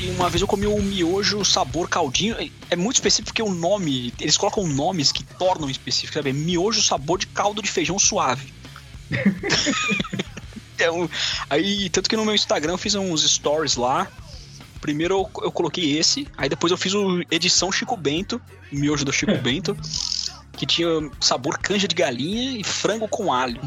E 0.00 0.10
uma 0.10 0.28
vez 0.28 0.42
eu 0.42 0.48
comi 0.48 0.66
um 0.66 0.82
miojo 0.82 1.44
sabor 1.44 1.88
caldinho. 1.88 2.36
É 2.68 2.74
muito 2.74 2.96
específico 2.96 3.26
porque 3.26 3.42
o 3.42 3.54
nome. 3.54 4.12
Eles 4.20 4.36
colocam 4.36 4.66
nomes 4.66 5.12
que 5.12 5.22
tornam 5.22 5.70
específico, 5.70 6.14
sabe? 6.14 6.32
Miojo 6.32 6.82
sabor 6.82 7.18
de 7.18 7.28
caldo 7.28 7.62
de 7.62 7.70
feijão 7.70 7.98
suave. 7.98 8.52
então, 10.74 11.08
aí, 11.48 11.88
tanto 11.88 12.08
que 12.08 12.16
no 12.16 12.24
meu 12.24 12.34
Instagram 12.34 12.72
eu 12.72 12.78
fiz 12.78 12.94
uns 12.94 13.22
stories 13.22 13.76
lá. 13.76 14.08
Primeiro 14.80 15.14
eu, 15.14 15.44
eu 15.44 15.52
coloquei 15.52 15.96
esse, 15.98 16.28
aí 16.36 16.48
depois 16.48 16.70
eu 16.70 16.76
fiz 16.76 16.92
o 16.94 17.22
edição 17.30 17.72
Chico 17.72 17.96
Bento, 17.96 18.40
miojo 18.70 19.04
do 19.04 19.12
Chico 19.12 19.34
Bento, 19.40 19.76
que 20.52 20.66
tinha 20.66 20.88
sabor 21.20 21.58
canja 21.58 21.88
de 21.88 21.94
galinha 21.94 22.60
e 22.60 22.64
frango 22.64 23.08
com 23.08 23.32
alho. 23.32 23.60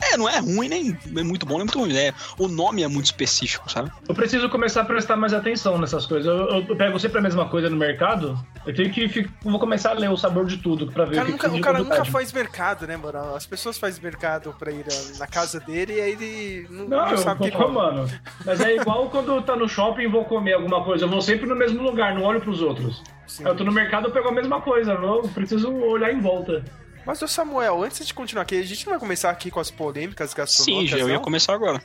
É, 0.00 0.16
não 0.16 0.28
é 0.28 0.38
ruim, 0.38 0.68
nem 0.68 0.98
é 1.16 1.22
muito 1.22 1.46
bom, 1.46 1.54
nem 1.54 1.64
muito 1.64 1.78
ruim. 1.78 1.96
É, 1.96 2.12
o 2.38 2.48
nome 2.48 2.82
é 2.82 2.88
muito 2.88 3.06
específico, 3.06 3.70
sabe? 3.70 3.90
Eu 4.08 4.14
preciso 4.14 4.48
começar 4.48 4.82
a 4.82 4.84
prestar 4.84 5.16
mais 5.16 5.32
atenção 5.32 5.78
nessas 5.78 6.04
coisas. 6.06 6.26
Eu, 6.26 6.36
eu- 6.48 6.66
eu 6.68 6.76
pego 6.76 6.98
sempre 6.98 7.18
a 7.18 7.22
mesma 7.22 7.48
coisa 7.48 7.70
no 7.70 7.76
mercado, 7.76 8.38
eu 8.66 8.74
tenho 8.74 8.90
que. 8.92 9.08
fi- 9.08 9.28
eu 9.44 9.50
vou 9.50 9.58
começar 9.58 9.90
a 9.90 9.94
ler 9.94 10.10
o 10.10 10.16
sabor 10.16 10.44
de 10.46 10.58
tudo 10.58 10.86
pra 10.92 11.04
ver 11.06 11.16
cara, 11.16 11.22
o 11.22 11.26
que 11.26 11.32
nunca, 11.32 11.48
que 11.50 11.56
o 11.56 11.60
cara 11.60 11.78
nunca 11.78 12.04
faz 12.04 12.32
mercado, 12.32 12.86
né, 12.86 12.96
mano? 12.96 13.34
As 13.34 13.46
pessoas 13.46 13.78
fazem 13.78 14.02
mercado 14.02 14.54
pra 14.58 14.70
ir 14.70 14.84
na 15.18 15.26
casa 15.26 15.58
dele 15.60 15.94
e 15.94 16.00
aí 16.00 16.12
ele 16.12 16.66
não, 16.70 16.88
Não, 16.88 16.98
não 17.04 17.10
eu 17.12 17.18
sabe 17.18 17.40
o 17.40 17.50
que 17.50 17.56
vou, 17.56 17.62
come. 17.66 17.74
mano. 17.76 18.08
Mas 18.44 18.60
é 18.60 18.76
igual 18.76 19.08
quando 19.10 19.40
tá 19.42 19.56
no 19.56 19.68
shopping 19.68 20.02
e 20.02 20.06
vou 20.08 20.24
comer 20.24 20.52
alguma 20.54 20.84
coisa. 20.84 21.04
Eu 21.04 21.08
vou 21.08 21.22
sempre 21.22 21.46
no 21.48 21.56
mesmo 21.56 21.82
lugar, 21.82 22.14
não 22.14 22.22
olho 22.22 22.40
pros 22.40 22.60
outros. 22.60 23.02
Sim. 23.26 23.44
Eu 23.44 23.56
tô 23.56 23.64
no 23.64 23.72
mercado, 23.72 24.06
eu 24.08 24.12
pego 24.12 24.28
a 24.28 24.32
mesma 24.32 24.60
coisa. 24.60 24.92
Eu 24.92 25.22
preciso 25.34 25.72
olhar 25.72 26.12
em 26.12 26.20
volta. 26.20 26.62
Mas, 27.06 27.22
ô 27.22 27.28
Samuel, 27.28 27.84
antes 27.84 28.04
de 28.04 28.12
continuar 28.12 28.42
aqui, 28.42 28.56
a 28.56 28.62
gente 28.64 28.84
não 28.84 28.90
vai 28.90 28.98
começar 28.98 29.30
aqui 29.30 29.48
com 29.48 29.60
as 29.60 29.70
polêmicas 29.70 30.30
Sim, 30.30 30.36
gastronômicas, 30.36 30.90
já 30.90 30.98
eu 30.98 31.08
ia 31.08 31.20
começar 31.20 31.54
agora. 31.54 31.80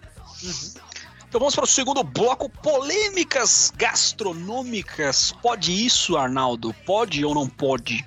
Então 1.29 1.39
vamos 1.39 1.53
para 1.53 1.63
o 1.63 1.67
segundo 1.67 2.03
bloco: 2.03 2.49
polêmicas 2.49 3.71
gastronômicas. 3.77 5.31
Pode 5.41 5.85
isso, 5.85 6.17
Arnaldo? 6.17 6.73
Pode 6.85 7.23
ou 7.23 7.35
não 7.35 7.47
pode? 7.47 8.03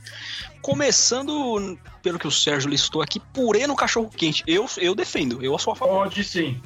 Começando 0.60 1.78
pelo 2.02 2.18
que 2.18 2.26
o 2.26 2.32
Sérgio 2.32 2.68
listou 2.68 3.00
aqui, 3.00 3.20
purê 3.20 3.66
no 3.66 3.76
cachorro 3.76 4.10
quente. 4.10 4.42
Eu, 4.46 4.66
eu 4.78 4.94
defendo, 4.94 5.42
eu 5.42 5.56
sou 5.56 5.72
a 5.72 5.76
favor. 5.76 6.04
Pode 6.04 6.24
sim. 6.24 6.60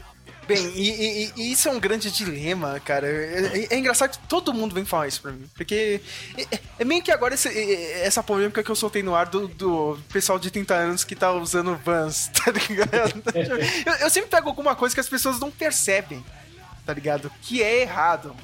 Bem, 0.48 0.66
e, 0.74 0.90
e- 1.26 1.32
e 1.36 1.52
isso 1.52 1.68
é 1.68 1.70
um 1.70 1.78
grande 1.78 2.10
dilema, 2.10 2.80
cara. 2.80 3.06
É, 3.06 3.58
é- 3.58 3.74
é 3.74 3.78
engraçado 3.78 4.10
que 4.18 4.26
todo 4.26 4.52
mundo 4.54 4.74
vem 4.74 4.84
falar 4.84 5.06
isso 5.06 5.20
pra 5.20 5.30
mim. 5.30 5.48
Porque 5.54 6.00
é, 6.36 6.58
é 6.78 6.84
meio 6.84 7.02
que 7.02 7.12
agora 7.12 7.34
esse- 7.34 7.48
é- 7.48 8.06
essa 8.06 8.22
polêmica 8.22 8.62
que 8.62 8.70
eu 8.70 8.74
soltei 8.74 9.02
no 9.02 9.14
ar 9.14 9.26
do, 9.26 9.46
do 9.46 9.98
pessoal 10.10 10.38
de 10.38 10.50
30 10.50 10.74
anos 10.74 11.04
que 11.04 11.14
tá 11.14 11.30
usando 11.32 11.76
Vans, 11.76 12.30
tá 12.44 12.50
ligado? 12.50 13.22
Eu, 13.86 13.92
eu 14.06 14.10
sempre 14.10 14.30
pego 14.30 14.48
alguma 14.48 14.74
coisa 14.74 14.94
que 14.94 15.00
as 15.00 15.08
pessoas 15.08 15.38
não 15.38 15.50
percebem, 15.50 16.24
tá 16.86 16.94
ligado? 16.94 17.30
Que 17.42 17.62
é 17.62 17.82
errado, 17.82 18.34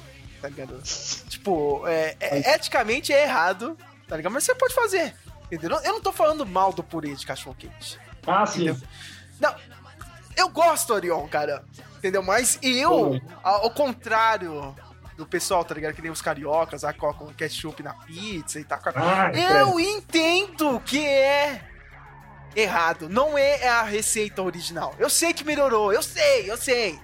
tá 0.41 0.47
ligado? 0.47 0.79
Tipo, 1.27 1.87
é, 1.87 2.15
é- 2.19 2.53
eticamente 2.55 3.11
é 3.11 3.23
errado, 3.23 3.75
tá 4.07 4.15
ligado? 4.15 4.31
Mas 4.31 4.43
você 4.43 4.53
pode 4.53 4.75
fazer, 4.75 5.15
entendeu? 5.51 5.79
Eu 5.83 5.93
não 5.93 6.01
tô 6.01 6.11
falando 6.11 6.45
mal 6.45 6.71
do 6.71 6.83
purê 6.83 7.15
de 7.15 7.25
cachorro 7.25 7.55
quente. 7.57 7.97
Ah, 8.27 8.45
sim. 8.45 8.69
Entendeu? 8.69 8.77
Não, 9.39 9.55
eu 10.37 10.49
gosto, 10.49 10.93
Orion, 10.93 11.27
cara. 11.27 11.63
Entendeu? 12.05 12.21
Mas 12.21 12.59
eu, 12.61 13.19
ao 13.41 13.71
contrário 13.71 14.75
do 15.17 15.25
pessoal, 15.25 15.65
tá 15.65 15.73
ligado? 15.73 15.95
Que 15.95 16.03
nem 16.03 16.11
os 16.11 16.21
cariocas, 16.21 16.83
lá 16.83 16.93
colocam 16.93 17.33
ketchup 17.33 17.81
na 17.81 17.95
pizza 17.95 18.59
e 18.59 18.63
tal. 18.63 18.79
Ah, 18.95 19.31
eu 19.33 19.79
entendo 19.79 20.79
que 20.85 21.03
é 21.03 21.67
errado. 22.55 23.09
Não 23.09 23.35
é 23.35 23.67
a 23.67 23.81
receita 23.81 24.43
original. 24.43 24.93
Eu 24.99 25.09
sei 25.09 25.33
que 25.33 25.43
melhorou, 25.43 25.91
eu 25.91 26.03
sei, 26.03 26.47
eu 26.47 26.57
sei. 26.57 26.99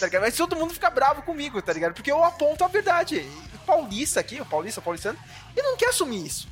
Tá 0.00 0.06
ligado? 0.06 0.22
Mas 0.22 0.34
todo 0.34 0.56
mundo 0.56 0.72
fica 0.72 0.88
bravo 0.88 1.20
comigo, 1.20 1.60
tá 1.60 1.74
ligado? 1.74 1.92
Porque 1.92 2.10
eu 2.10 2.24
aponto 2.24 2.64
a 2.64 2.68
verdade. 2.68 3.16
E 3.16 3.58
paulista 3.66 4.18
aqui, 4.18 4.40
o 4.40 4.46
paulista, 4.46 4.80
o 4.80 4.82
paulistano, 4.82 5.18
ele 5.54 5.68
não 5.68 5.76
quer 5.76 5.90
assumir 5.90 6.24
isso. 6.24 6.48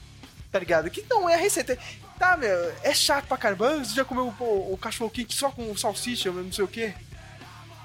Tá 0.52 0.58
ligado? 0.58 0.90
Que 0.90 1.02
não 1.08 1.26
é 1.26 1.32
a 1.32 1.38
receita. 1.38 1.78
Tá, 2.18 2.36
meu, 2.36 2.74
é 2.82 2.92
chato 2.92 3.26
pra 3.26 3.38
caramba. 3.38 3.78
Você 3.78 3.94
já 3.94 4.04
comeu 4.04 4.34
o, 4.38 4.74
o 4.74 4.76
cachorro 4.76 5.08
quente 5.08 5.34
só 5.34 5.50
com 5.50 5.74
salsicha, 5.74 6.30
não 6.30 6.52
sei 6.52 6.64
o 6.64 6.68
quê? 6.68 6.92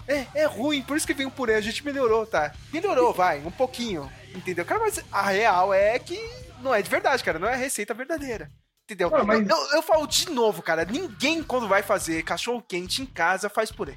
É, 0.07 0.25
é 0.35 0.45
ruim, 0.45 0.81
por 0.81 0.95
isso 0.97 1.07
que 1.07 1.13
vem 1.13 1.25
o 1.25 1.31
purê. 1.31 1.55
A 1.55 1.61
gente 1.61 1.83
melhorou, 1.83 2.25
tá? 2.25 2.53
Melhorou, 2.71 3.13
vai, 3.13 3.39
um 3.39 3.51
pouquinho. 3.51 4.11
Entendeu? 4.33 4.65
Cara, 4.65 4.81
mas 4.81 4.99
a 5.11 5.21
real 5.23 5.73
é 5.73 5.97
que 5.97 6.19
não 6.61 6.73
é 6.73 6.81
de 6.81 6.89
verdade, 6.89 7.23
cara. 7.23 7.39
Não 7.39 7.47
é 7.47 7.55
receita 7.55 7.93
verdadeira. 7.93 8.51
Entendeu? 8.83 9.09
Ah, 9.15 9.23
mas- 9.23 9.47
eu, 9.47 9.57
eu 9.73 9.81
falo 9.81 10.05
de 10.05 10.29
novo, 10.29 10.61
cara. 10.61 10.85
Ninguém, 10.85 11.41
quando 11.41 11.67
vai 11.67 11.81
fazer 11.81 12.21
cachorro 12.23 12.61
quente 12.61 13.01
em 13.01 13.05
casa, 13.05 13.49
faz 13.49 13.71
purê. 13.71 13.95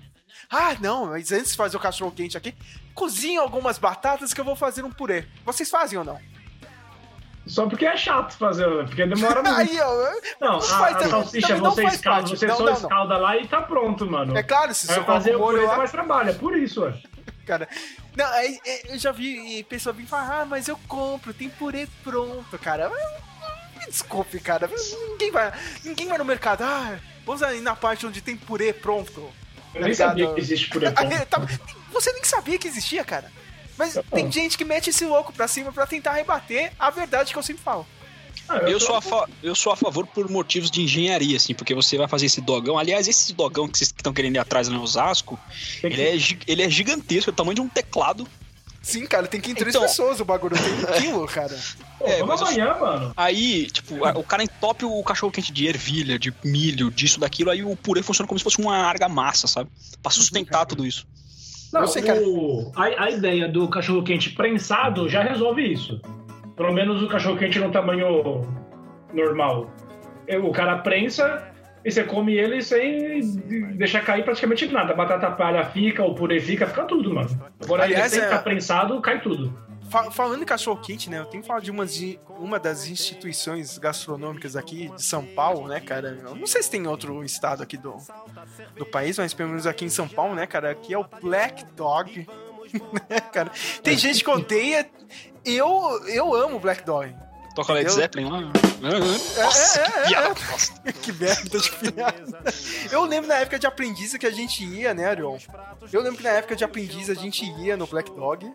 Ah, 0.50 0.74
não, 0.80 1.06
mas 1.06 1.30
antes 1.32 1.50
de 1.50 1.56
fazer 1.56 1.76
o 1.76 1.80
cachorro 1.80 2.12
quente 2.12 2.36
aqui, 2.38 2.54
cozinha 2.94 3.40
algumas 3.40 3.76
batatas 3.76 4.32
que 4.32 4.40
eu 4.40 4.44
vou 4.44 4.56
fazer 4.56 4.84
um 4.84 4.90
purê. 4.90 5.26
Vocês 5.44 5.68
fazem 5.68 5.98
ou 5.98 6.04
não? 6.04 6.18
Só 7.48 7.66
porque 7.66 7.86
é 7.86 7.96
chato 7.96 8.36
fazer, 8.36 8.66
porque 8.84 9.06
demora 9.06 9.40
muito. 9.42 9.56
Aí, 9.56 9.80
ó. 9.80 10.10
Não, 10.40 10.52
não 10.54 10.60
faz 10.60 10.96
a 10.96 11.08
salsicha 11.08 11.56
não 11.56 11.70
você 11.70 11.84
escalda, 11.84 12.20
parte. 12.20 12.36
você 12.36 12.46
Não, 12.46 12.56
só 12.56 12.64
não, 12.64 12.72
escalda 12.74 13.16
lá 13.16 13.36
e 13.38 13.48
tá 13.48 13.62
pronto, 13.62 14.08
mano. 14.08 14.36
É 14.36 14.42
claro, 14.42 14.74
se 14.74 14.86
você 14.86 15.02
fazer 15.02 15.34
o 15.34 15.38
molho 15.38 15.66
mais 15.66 15.90
trabalho, 15.90 16.30
é 16.30 16.34
por 16.34 16.56
isso, 16.56 16.82
ué. 16.82 16.94
cara. 17.46 17.66
Não, 18.16 18.26
aí, 18.26 18.58
é, 18.66 18.92
eu 18.94 18.98
já 18.98 19.12
vi 19.12 19.62
pessoa 19.64 19.92
vir 19.92 20.06
falar, 20.06 20.42
ah, 20.42 20.44
mas 20.44 20.68
eu 20.68 20.78
compro, 20.86 21.32
tem 21.32 21.48
purê 21.48 21.88
pronto, 22.04 22.58
cara. 22.58 22.90
Me 23.78 23.86
desculpe, 23.86 24.38
cara. 24.40 24.68
Ninguém 25.10 25.30
vai, 25.30 25.52
ninguém 25.84 26.06
vai 26.08 26.18
no 26.18 26.24
mercado. 26.24 26.62
Ah, 26.62 26.98
vamos 27.24 27.42
aí 27.42 27.60
na 27.60 27.74
parte 27.74 28.06
onde 28.06 28.20
tem 28.20 28.36
purê 28.36 28.72
pronto. 28.72 29.20
Eu 29.74 29.82
nem 29.82 29.90
ligado? 29.90 30.08
sabia 30.08 30.34
que 30.34 30.40
existe 30.40 30.68
purê 30.68 30.90
pronto. 30.90 31.08
Tá- 31.30 31.40
você 31.92 32.12
nem 32.12 32.24
sabia 32.24 32.58
que 32.58 32.68
existia, 32.68 33.02
cara. 33.04 33.30
Mas 33.78 33.96
tem 34.12 34.30
gente 34.30 34.58
que 34.58 34.64
mete 34.64 34.90
esse 34.90 35.04
louco 35.04 35.32
pra 35.32 35.46
cima 35.48 35.72
pra 35.72 35.86
tentar 35.86 36.12
rebater 36.12 36.72
a 36.78 36.90
verdade 36.90 37.32
que 37.32 37.38
eu 37.38 37.42
sempre 37.42 37.62
falo. 37.62 37.86
Ah, 38.48 38.56
Eu 38.58 38.78
tô- 38.78 39.00
sou, 39.00 39.20
a 39.22 39.28
eu 39.42 39.54
sou 39.54 39.72
a 39.72 39.76
favor 39.76 40.06
por 40.06 40.28
motivos 40.30 40.70
de 40.70 40.80
engenharia, 40.82 41.36
assim, 41.36 41.54
porque 41.54 41.74
você 41.74 41.98
vai 41.98 42.08
fazer 42.08 42.26
esse 42.26 42.40
dogão. 42.40 42.78
Aliás, 42.78 43.06
esse 43.06 43.32
dogão 43.34 43.68
que 43.68 43.76
vocês 43.76 43.88
estão 43.94 44.12
querendo 44.12 44.36
ir 44.36 44.38
atrás 44.38 44.68
em 44.68 44.76
Osasco, 44.76 45.38
que- 45.80 45.86
ele 45.86 46.02
é, 46.02 46.16
ele 46.46 46.62
é 46.62 46.70
gigantesco, 46.70 47.30
é 47.30 47.32
o 47.32 47.36
tamanho 47.36 47.56
de 47.56 47.60
um 47.60 47.68
teclado. 47.68 48.26
Sim, 48.80 49.04
cara, 49.06 49.26
tem 49.26 49.38
que 49.38 49.50
ir 49.50 49.52
em 49.52 49.54
três 49.54 49.74
Então- 49.74 49.86
pessoas 49.86 50.18
o 50.18 50.24
bagulho, 50.24 50.56
tem 50.56 50.72
um 50.72 51.00
quilo, 51.00 51.26
cara. 51.26 51.54
Pô, 51.98 52.06
É, 52.06 52.20
vamos 52.20 52.40
mas 52.40 52.40
eu- 52.40 52.46
amanhã, 52.64 52.78
mano. 52.80 53.12
Aí, 53.14 53.66
tipo, 53.70 53.96
o 53.96 54.24
cara 54.24 54.42
entope 54.42 54.86
o 54.86 55.02
cachorro 55.02 55.30
quente 55.30 55.52
de 55.52 55.66
ervilha, 55.66 56.18
de 56.18 56.32
milho, 56.42 56.90
disso, 56.90 57.20
daquilo, 57.20 57.50
aí 57.50 57.62
o 57.62 57.76
purê 57.76 58.02
funciona 58.02 58.26
como 58.26 58.38
se 58.38 58.44
fosse 58.44 58.58
uma 58.58 58.76
argamassa, 58.78 59.46
sabe? 59.46 59.68
Pra 60.02 60.10
sustentar 60.10 60.64
tudo 60.64 60.86
isso. 60.86 61.06
Não, 61.72 61.82
Eu 61.82 61.86
sei, 61.86 62.02
o- 62.24 62.72
a, 62.74 63.04
a 63.04 63.10
ideia 63.10 63.48
do 63.48 63.68
cachorro 63.68 64.02
quente 64.02 64.30
prensado 64.30 65.08
já 65.08 65.22
resolve 65.22 65.62
isso. 65.72 66.00
Pelo 66.56 66.72
menos 66.72 67.02
o 67.02 67.08
cachorro 67.08 67.36
quente 67.36 67.58
no 67.58 67.70
tamanho 67.70 68.42
normal. 69.12 69.70
O 70.42 70.50
cara 70.52 70.78
prensa 70.78 71.46
e 71.84 71.90
você 71.90 72.04
come 72.04 72.34
ele 72.34 72.60
sem 72.60 73.20
deixar 73.76 74.02
cair 74.04 74.24
praticamente 74.24 74.66
nada. 74.66 74.92
A 74.92 74.96
batata 74.96 75.30
palha 75.30 75.64
fica, 75.64 76.04
o 76.04 76.14
purê 76.14 76.40
fica, 76.40 76.66
fica 76.66 76.84
tudo, 76.84 77.14
mano. 77.14 77.28
Agora 77.62 77.84
Aliás, 77.84 78.04
ele 78.04 78.10
sem 78.10 78.20
é- 78.20 78.24
ficar 78.30 78.42
prensado, 78.42 79.00
cai 79.00 79.20
tudo. 79.20 79.52
Fa- 79.90 80.10
falando 80.10 80.42
em 80.42 80.46
cachorro 80.46 80.80
quente, 80.80 81.08
né? 81.08 81.18
Eu 81.18 81.26
tenho 81.26 81.42
que 81.42 81.46
falar 81.46 81.60
de 81.60 81.70
uma, 81.70 81.86
de 81.86 82.18
uma 82.38 82.58
das 82.58 82.86
instituições 82.86 83.78
gastronômicas 83.78 84.56
aqui 84.56 84.88
de 84.90 85.02
São 85.02 85.24
Paulo, 85.24 85.68
né, 85.68 85.80
cara? 85.80 86.18
Eu 86.22 86.34
não 86.34 86.46
sei 86.46 86.62
se 86.62 86.70
tem 86.70 86.86
outro 86.86 87.24
estado 87.24 87.62
aqui 87.62 87.76
do, 87.76 87.96
do 88.76 88.86
país, 88.86 89.18
mas 89.18 89.32
pelo 89.32 89.50
menos 89.50 89.66
aqui 89.66 89.84
em 89.84 89.90
São 89.90 90.08
Paulo, 90.08 90.34
né, 90.34 90.46
cara? 90.46 90.70
Aqui 90.70 90.92
é 90.92 90.98
o 90.98 91.04
Black 91.22 91.64
Dog. 91.74 92.26
né, 93.08 93.20
cara? 93.32 93.50
Tem 93.82 93.96
gente 93.96 94.22
que 94.22 94.30
odeia. 94.30 94.88
Eu, 95.44 96.04
eu 96.06 96.34
amo 96.34 96.58
Black 96.58 96.84
Dog. 96.84 97.14
Toca 97.54 97.72
Led? 97.72 97.90
Zeppelin 97.90 98.30
lá. 98.30 98.40
Nossa, 99.42 99.80
é, 99.80 99.84
que 99.84 99.98
é, 99.98 100.06
piada 100.06 100.28
é. 100.28 100.52
bosta. 100.52 100.92
que 100.92 101.12
merda 101.12 101.58
de 101.58 101.72
piada. 101.72 102.44
Eu 102.92 103.04
lembro 103.04 103.28
na 103.28 103.34
época 103.34 103.58
de 103.58 103.66
aprendiz 103.66 104.16
que 104.16 104.26
a 104.26 104.30
gente 104.30 104.64
ia, 104.64 104.94
né, 104.94 105.06
Arion? 105.06 105.36
Eu 105.92 106.00
lembro 106.00 106.18
que 106.18 106.22
na 106.22 106.30
época 106.30 106.54
de 106.54 106.62
aprendiz 106.62 107.10
a 107.10 107.14
gente 107.14 107.44
ia 107.44 107.76
no 107.76 107.84
Black 107.88 108.12
Dog, 108.12 108.48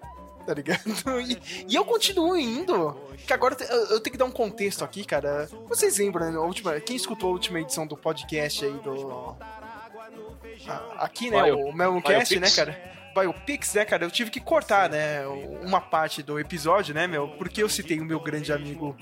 tá 0.46 0.54
ligado? 0.54 0.82
E, 1.28 1.66
e 1.70 1.76
eu 1.76 1.86
continuo 1.86 2.36
indo. 2.38 2.96
Que 3.26 3.34
agora 3.34 3.56
eu, 3.60 3.78
eu 3.92 4.00
tenho 4.02 4.12
que 4.12 4.18
dar 4.18 4.26
um 4.26 4.32
contexto 4.32 4.84
aqui, 4.84 5.06
cara. 5.06 5.48
Vocês 5.68 5.98
lembram, 5.98 6.32
né? 6.32 6.38
Última, 6.38 6.80
quem 6.80 6.96
escutou 6.96 7.30
a 7.30 7.34
última 7.34 7.60
edição 7.60 7.86
do 7.88 7.96
podcast 7.98 8.64
aí 8.66 8.74
do. 8.80 9.36
a- 10.68 10.96
Aqui, 11.00 11.30
né? 11.30 11.44
Bio- 11.44 11.60
o 11.70 11.74
Meloncast, 11.74 12.40
né, 12.40 12.50
cara? 12.50 12.94
Biopix, 13.16 13.76
né, 13.76 13.86
cara? 13.86 14.04
Eu 14.06 14.10
tive 14.12 14.32
que 14.32 14.40
cortar, 14.40 14.90
né? 14.90 15.24
Uma 15.62 15.80
parte 15.80 16.24
do 16.24 16.40
episódio, 16.40 16.96
né, 16.96 17.06
meu? 17.06 17.28
Porque 17.30 17.62
eu 17.62 17.70
citei 17.70 18.00
o 18.00 18.06
meu 18.06 18.20
grande 18.20 18.52
amigo 18.52 18.96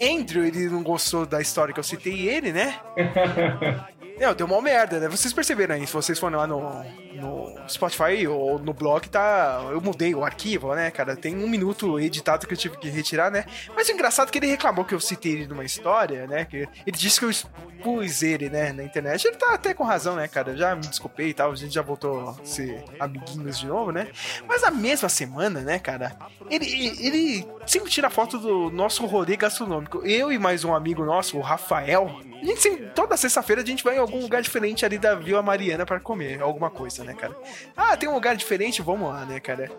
Andrew, 0.00 0.44
ele 0.44 0.68
não 0.68 0.84
gostou 0.84 1.26
da 1.26 1.40
história 1.40 1.74
que 1.74 1.80
eu 1.80 1.84
citei 1.84 2.28
ele, 2.28 2.52
né? 2.52 2.78
Não, 4.18 4.34
deu 4.34 4.46
uma 4.46 4.62
merda, 4.62 4.98
né? 4.98 5.08
Vocês 5.08 5.32
perceberam 5.32 5.74
aí, 5.74 5.86
se 5.86 5.92
vocês 5.92 6.18
forem 6.18 6.36
lá 6.36 6.46
no, 6.46 6.82
no 7.14 7.54
Spotify 7.68 8.26
ou 8.26 8.58
no 8.58 8.72
blog, 8.72 9.08
tá. 9.08 9.68
Eu 9.70 9.80
mudei 9.80 10.14
o 10.14 10.24
arquivo, 10.24 10.74
né, 10.74 10.90
cara? 10.90 11.14
Tem 11.14 11.36
um 11.36 11.48
minuto 11.48 12.00
editado 12.00 12.46
que 12.46 12.54
eu 12.54 12.58
tive 12.58 12.78
que 12.78 12.88
retirar, 12.88 13.30
né? 13.30 13.44
Mas 13.74 13.88
o 13.88 13.92
engraçado 13.92 14.28
é 14.28 14.30
que 14.30 14.38
ele 14.38 14.46
reclamou 14.46 14.84
que 14.84 14.94
eu 14.94 15.00
citei 15.00 15.32
ele 15.32 15.46
numa 15.46 15.64
história, 15.64 16.26
né? 16.26 16.44
Que 16.44 16.68
ele 16.86 16.96
disse 16.96 17.18
que 17.18 17.26
eu 17.26 17.30
expus 17.30 18.22
ele, 18.22 18.48
né, 18.48 18.72
na 18.72 18.82
internet. 18.82 19.26
Ele 19.26 19.36
tá 19.36 19.52
até 19.52 19.74
com 19.74 19.84
razão, 19.84 20.16
né, 20.16 20.26
cara? 20.28 20.52
Eu 20.52 20.56
já 20.56 20.74
me 20.74 20.82
desculpei 20.82 21.28
e 21.28 21.34
tal, 21.34 21.52
a 21.52 21.56
gente 21.56 21.74
já 21.74 21.82
voltou 21.82 22.30
a 22.30 22.44
ser 22.44 22.82
amiguinhos 22.98 23.58
de 23.58 23.66
novo, 23.66 23.92
né? 23.92 24.08
Mas 24.46 24.62
na 24.62 24.70
mesma 24.70 25.08
semana, 25.08 25.60
né, 25.60 25.78
cara? 25.78 26.16
Ele, 26.50 26.66
ele 27.00 27.46
sempre 27.66 27.90
tira 27.90 28.08
foto 28.08 28.38
do 28.38 28.70
nosso 28.70 29.04
rolê 29.06 29.36
gastronômico. 29.36 29.98
Eu 30.06 30.32
e 30.32 30.38
mais 30.38 30.64
um 30.64 30.74
amigo 30.74 31.04
nosso, 31.04 31.36
o 31.36 31.40
Rafael. 31.40 32.20
A 32.40 32.44
gente 32.44 32.60
sempre, 32.62 32.86
toda 32.94 33.16
sexta-feira 33.16 33.62
a 33.62 33.64
gente 33.64 33.82
vai 33.82 33.96
em 33.96 33.98
algum 33.98 34.20
lugar 34.20 34.40
diferente 34.42 34.84
ali 34.84 34.98
da 34.98 35.14
Vila 35.14 35.42
Mariana 35.42 35.84
pra 35.86 35.98
comer 36.00 36.40
alguma 36.40 36.70
coisa, 36.70 37.02
né, 37.04 37.14
cara? 37.14 37.34
Ah, 37.76 37.96
tem 37.96 38.08
um 38.08 38.14
lugar 38.14 38.36
diferente? 38.36 38.82
Vamos 38.82 39.08
lá, 39.08 39.24
né, 39.24 39.40
cara? 39.40 39.70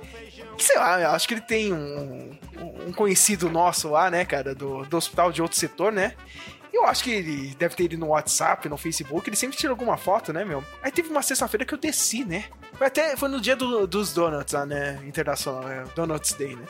Sei 0.57 0.75
lá, 0.77 0.99
eu 1.01 1.09
acho 1.11 1.27
que 1.27 1.34
ele 1.35 1.41
tem 1.41 1.71
um, 1.71 2.38
um 2.88 2.91
conhecido 2.93 3.49
nosso 3.49 3.89
lá, 3.89 4.09
né, 4.09 4.25
cara, 4.25 4.53
do, 4.55 4.84
do 4.85 4.97
hospital 4.97 5.31
de 5.31 5.41
outro 5.41 5.57
setor, 5.57 5.91
né? 5.91 6.13
Eu 6.73 6.85
acho 6.85 7.03
que 7.03 7.11
ele 7.11 7.55
deve 7.55 7.75
ter 7.75 7.84
ido 7.85 7.97
no 7.97 8.07
WhatsApp, 8.07 8.67
no 8.69 8.77
Facebook, 8.77 9.27
ele 9.29 9.35
sempre 9.38 9.57
tira 9.57 9.71
alguma 9.71 9.97
foto, 9.97 10.31
né, 10.34 10.43
meu? 10.43 10.63
Aí 10.84 10.91
teve 10.91 11.09
uma 11.09 11.21
sexta-feira 11.21 11.65
que 11.65 11.73
eu 11.73 11.77
desci, 11.77 12.23
né? 12.25 12.45
Foi 12.73 12.88
até 12.88 13.15
foi 13.15 13.29
no 13.29 13.39
dia 13.41 13.55
do- 13.55 13.88
dos 13.88 14.13
donuts 14.13 14.53
lá, 14.53 14.65
né? 14.65 14.99
Internacional, 15.05 15.67
é, 15.67 15.84
Donuts 15.95 16.34
Day, 16.34 16.55
né? 16.55 16.65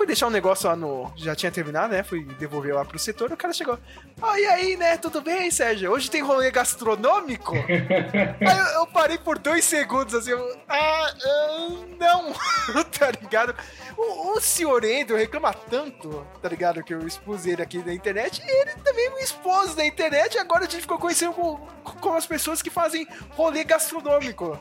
Fui 0.00 0.06
deixar 0.06 0.28
um 0.28 0.30
negócio 0.30 0.66
lá 0.66 0.74
no. 0.74 1.12
Já 1.14 1.36
tinha 1.36 1.52
terminado, 1.52 1.92
né? 1.92 2.02
Fui 2.02 2.24
devolver 2.38 2.74
lá 2.74 2.86
pro 2.86 2.98
setor. 2.98 3.30
O 3.30 3.36
cara 3.36 3.52
chegou. 3.52 3.78
Ah, 4.22 4.40
e 4.40 4.46
aí, 4.46 4.74
né? 4.74 4.96
Tudo 4.96 5.20
bem, 5.20 5.50
Sérgio? 5.50 5.90
Hoje 5.92 6.10
tem 6.10 6.22
rolê 6.22 6.50
gastronômico? 6.50 7.52
aí 7.60 8.58
eu, 8.58 8.80
eu 8.80 8.86
parei 8.86 9.18
por 9.18 9.38
dois 9.38 9.62
segundos 9.62 10.14
assim. 10.14 10.30
Eu, 10.30 10.58
ah, 10.66 11.14
ah, 11.22 11.68
não! 11.98 12.32
tá 12.98 13.10
ligado? 13.10 13.54
O, 13.94 14.38
o 14.38 14.40
senhor 14.40 14.82
Andrew 14.86 15.18
reclama 15.18 15.52
tanto, 15.52 16.26
tá 16.40 16.48
ligado? 16.48 16.82
Que 16.82 16.94
eu 16.94 17.06
expus 17.06 17.44
ele 17.44 17.60
aqui 17.60 17.76
na 17.84 17.92
internet. 17.92 18.42
E 18.42 18.50
ele 18.50 18.72
também 18.82 19.14
me 19.16 19.20
expôs 19.20 19.76
na 19.76 19.84
internet. 19.84 20.36
E 20.36 20.38
agora 20.38 20.64
a 20.64 20.66
gente 20.66 20.80
ficou 20.80 20.96
conhecendo 20.98 21.34
com, 21.34 21.58
com 22.00 22.14
as 22.14 22.24
pessoas 22.26 22.62
que 22.62 22.70
fazem 22.70 23.06
rolê 23.32 23.64
gastronômico. 23.64 24.58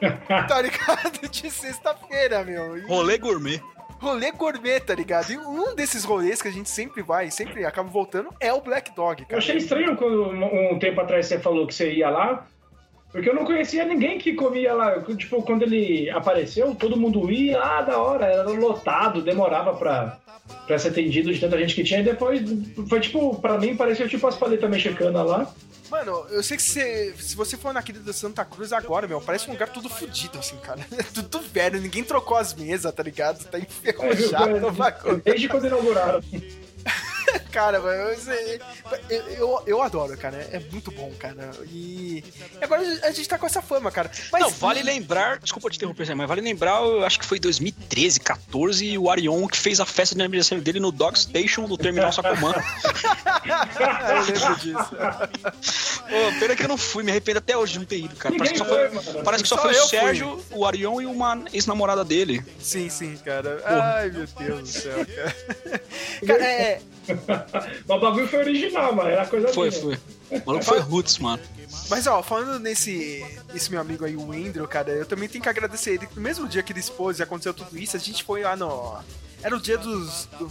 tá 0.49 0.61
ligado? 0.61 1.18
De 1.32 1.49
sexta-feira, 1.49 2.44
meu. 2.44 2.78
E- 2.78 2.86
Rolê 2.88 3.18
gourmet. 3.18 3.64
Rolê 3.99 4.31
gourmet, 4.31 4.80
tá 4.80 4.95
ligado? 4.95 5.31
E 5.31 5.38
um 5.38 5.76
desses 5.76 6.03
rolês 6.03 6.41
que 6.41 6.47
a 6.47 6.51
gente 6.51 6.69
sempre 6.69 7.01
vai, 7.03 7.30
sempre 7.30 7.65
acaba 7.65 7.89
voltando, 7.89 8.30
é 8.39 8.51
o 8.53 8.61
Black 8.61 8.95
Dog, 8.95 9.21
Eu 9.21 9.27
cara. 9.27 9.38
achei 9.39 9.57
estranho 9.57 9.95
quando 9.95 10.30
um 10.31 10.80
tempo 10.80 10.99
atrás 11.01 11.26
você 11.27 11.38
falou 11.39 11.67
que 11.67 11.73
você 11.76 11.91
ia 11.93 12.09
lá, 12.09 12.47
porque 13.11 13.27
eu 13.30 13.34
não 13.35 13.43
conhecia 13.43 13.84
ninguém 13.85 14.17
que 14.19 14.34
comia 14.34 14.73
lá. 14.73 14.91
Eu, 14.93 15.17
Tipo, 15.17 15.41
quando 15.41 15.63
ele 15.63 16.09
apareceu, 16.11 16.76
todo 16.76 16.95
mundo 16.97 17.30
ia, 17.31 17.59
ah, 17.61 17.81
da 17.81 17.97
hora, 17.97 18.26
era 18.26 18.43
lotado, 18.43 19.21
demorava 19.21 19.73
pra, 19.73 20.17
pra 20.67 20.77
ser 20.77 20.89
atendido 20.89 21.34
de 21.34 21.39
tanta 21.39 21.57
gente 21.57 21.73
que 21.76 21.84
tinha. 21.84 22.01
E 22.01 22.03
depois 22.03 22.41
foi 22.88 22.99
tipo, 22.99 23.35
pra 23.41 23.57
mim 23.57 23.76
pareceu 23.76 24.07
tipo 24.07 24.26
as 24.27 24.35
paletas 24.35 24.69
mexicanas 24.69 25.26
lá. 25.27 25.51
Mano, 25.90 26.26
eu 26.30 26.44
sei 26.44 26.56
que 26.56 26.64
se, 26.64 27.14
se 27.18 27.36
você 27.36 27.57
for 27.57 27.74
naquele 27.74 27.99
da 27.99 28.14
Santa 28.14 28.45
Cruz 28.45 28.72
agora, 28.72 29.07
meu, 29.07 29.20
parece 29.20 29.49
um 29.49 29.53
lugar 29.53 29.70
tudo 29.70 29.90
fudido, 29.90 30.38
assim, 30.38 30.57
cara. 30.57 30.86
É 30.98 31.03
tudo 31.14 31.41
velho, 31.41 31.82
ninguém 31.82 32.03
trocou 32.03 32.38
as 32.38 32.53
mesas, 32.53 32.94
tá 32.94 33.02
ligado? 33.02 33.44
Tá 33.45 33.57
enferrujado 33.57 34.68
o 34.68 34.72
bagulho. 34.72 35.22
Desde 35.24 35.49
quando 35.49 35.68
inauguraram. 35.68 36.22
Cara, 37.51 37.80
mas 37.80 38.27
eu, 39.09 39.19
eu, 39.30 39.63
eu 39.65 39.81
adoro, 39.81 40.15
cara. 40.17 40.38
É 40.51 40.59
muito 40.71 40.91
bom, 40.91 41.11
cara. 41.17 41.51
E 41.65 42.23
agora 42.61 42.81
a 43.03 43.11
gente 43.11 43.27
tá 43.27 43.38
com 43.38 43.45
essa 43.45 43.61
fama, 43.61 43.91
cara. 43.91 44.11
Mas 44.31 44.41
Não, 44.41 44.49
vale 44.49 44.84
lembrar, 44.84 45.39
desculpa 45.39 45.69
te 45.69 45.77
interromper, 45.77 46.15
mas 46.15 46.27
vale 46.27 46.41
lembrar, 46.41 46.81
eu 46.81 47.05
acho 47.05 47.19
que 47.19 47.26
foi 47.26 47.39
2013, 47.39 48.19
14, 48.19 48.97
o 48.97 49.09
Arion 49.09 49.47
que 49.47 49.57
fez 49.57 49.80
a 49.80 49.85
festa 49.85 50.15
de 50.15 50.21
aniversário 50.21 50.63
dele 50.63 50.80
no 50.80 50.91
Dog 50.91 51.17
Station 51.17 51.65
do 51.65 51.77
Terminal 51.77 52.11
Sacomã. 52.11 52.53
eu 54.09 54.21
lembro 54.21 54.55
disso. 54.57 54.95
Pena 56.39 56.55
que 56.55 56.63
eu 56.63 56.67
não 56.67 56.77
fui, 56.77 57.03
me 57.03 57.11
arrependo 57.11 57.39
até 57.39 57.57
hoje 57.57 57.73
de 57.73 57.80
não 57.80 57.85
ter 57.85 57.99
ido, 57.99 58.15
cara. 58.15 58.35
Parece 58.38 58.53
que 58.53 58.59
só 58.59 58.65
foi, 58.65 58.89
parece 59.23 59.43
que 59.43 59.49
só 59.49 59.55
Só 59.55 59.61
foi 59.63 59.71
o 59.71 59.88
Sérgio, 59.88 60.43
o 60.51 60.65
Arion 60.65 61.01
e 61.01 61.05
uma 61.05 61.43
ex-namorada 61.53 62.03
dele. 62.05 62.43
Sim, 62.59 62.89
sim, 62.89 63.17
cara. 63.17 63.61
Ai, 63.65 64.09
meu 64.09 64.27
Deus 64.38 64.61
do 64.61 64.67
céu, 64.67 65.05
cara. 65.05 65.35
Cara, 66.26 66.43
é. 66.43 66.81
Mas 67.52 67.98
o 67.98 67.99
bagulho 67.99 68.28
foi 68.28 68.40
original, 68.40 68.94
mano. 68.94 69.10
Era 69.10 69.26
coisa 69.26 69.48
Foi, 69.49 69.70
minha. 69.70 69.82
foi. 69.82 69.98
O 70.40 70.45
maluco 70.45 70.66
foi 70.66 70.80
Roots, 70.80 71.18
mano. 71.20 71.41
Mas 71.90 72.07
ó, 72.07 72.22
falando 72.24 72.60
nesse 72.60 73.26
esse 73.53 73.72
meu 73.72 73.80
amigo 73.82 74.06
aí, 74.06 74.16
o 74.16 74.32
Andrew, 74.32 74.68
cara, 74.68 74.91
eu 74.91 75.06
também 75.06 75.28
tenho 75.30 75.44
que 75.44 75.49
agradecer 75.49 75.91
ele. 75.91 76.07
que 76.07 76.16
No 76.16 76.22
mesmo 76.22 76.48
dia 76.48 76.64
que 76.64 76.72
ele 76.72 76.80
expôs 76.80 77.20
e 77.20 77.24
aconteceu 77.24 77.53
tudo 77.53 77.78
isso, 77.78 77.95
a 77.95 77.99
gente 77.99 78.24
foi 78.24 78.44
lá 78.44 78.56
no. 78.56 78.98
Era 79.41 79.56
o 79.56 79.60
dia 79.60 79.78
dos. 79.78 80.28
Do, 80.38 80.48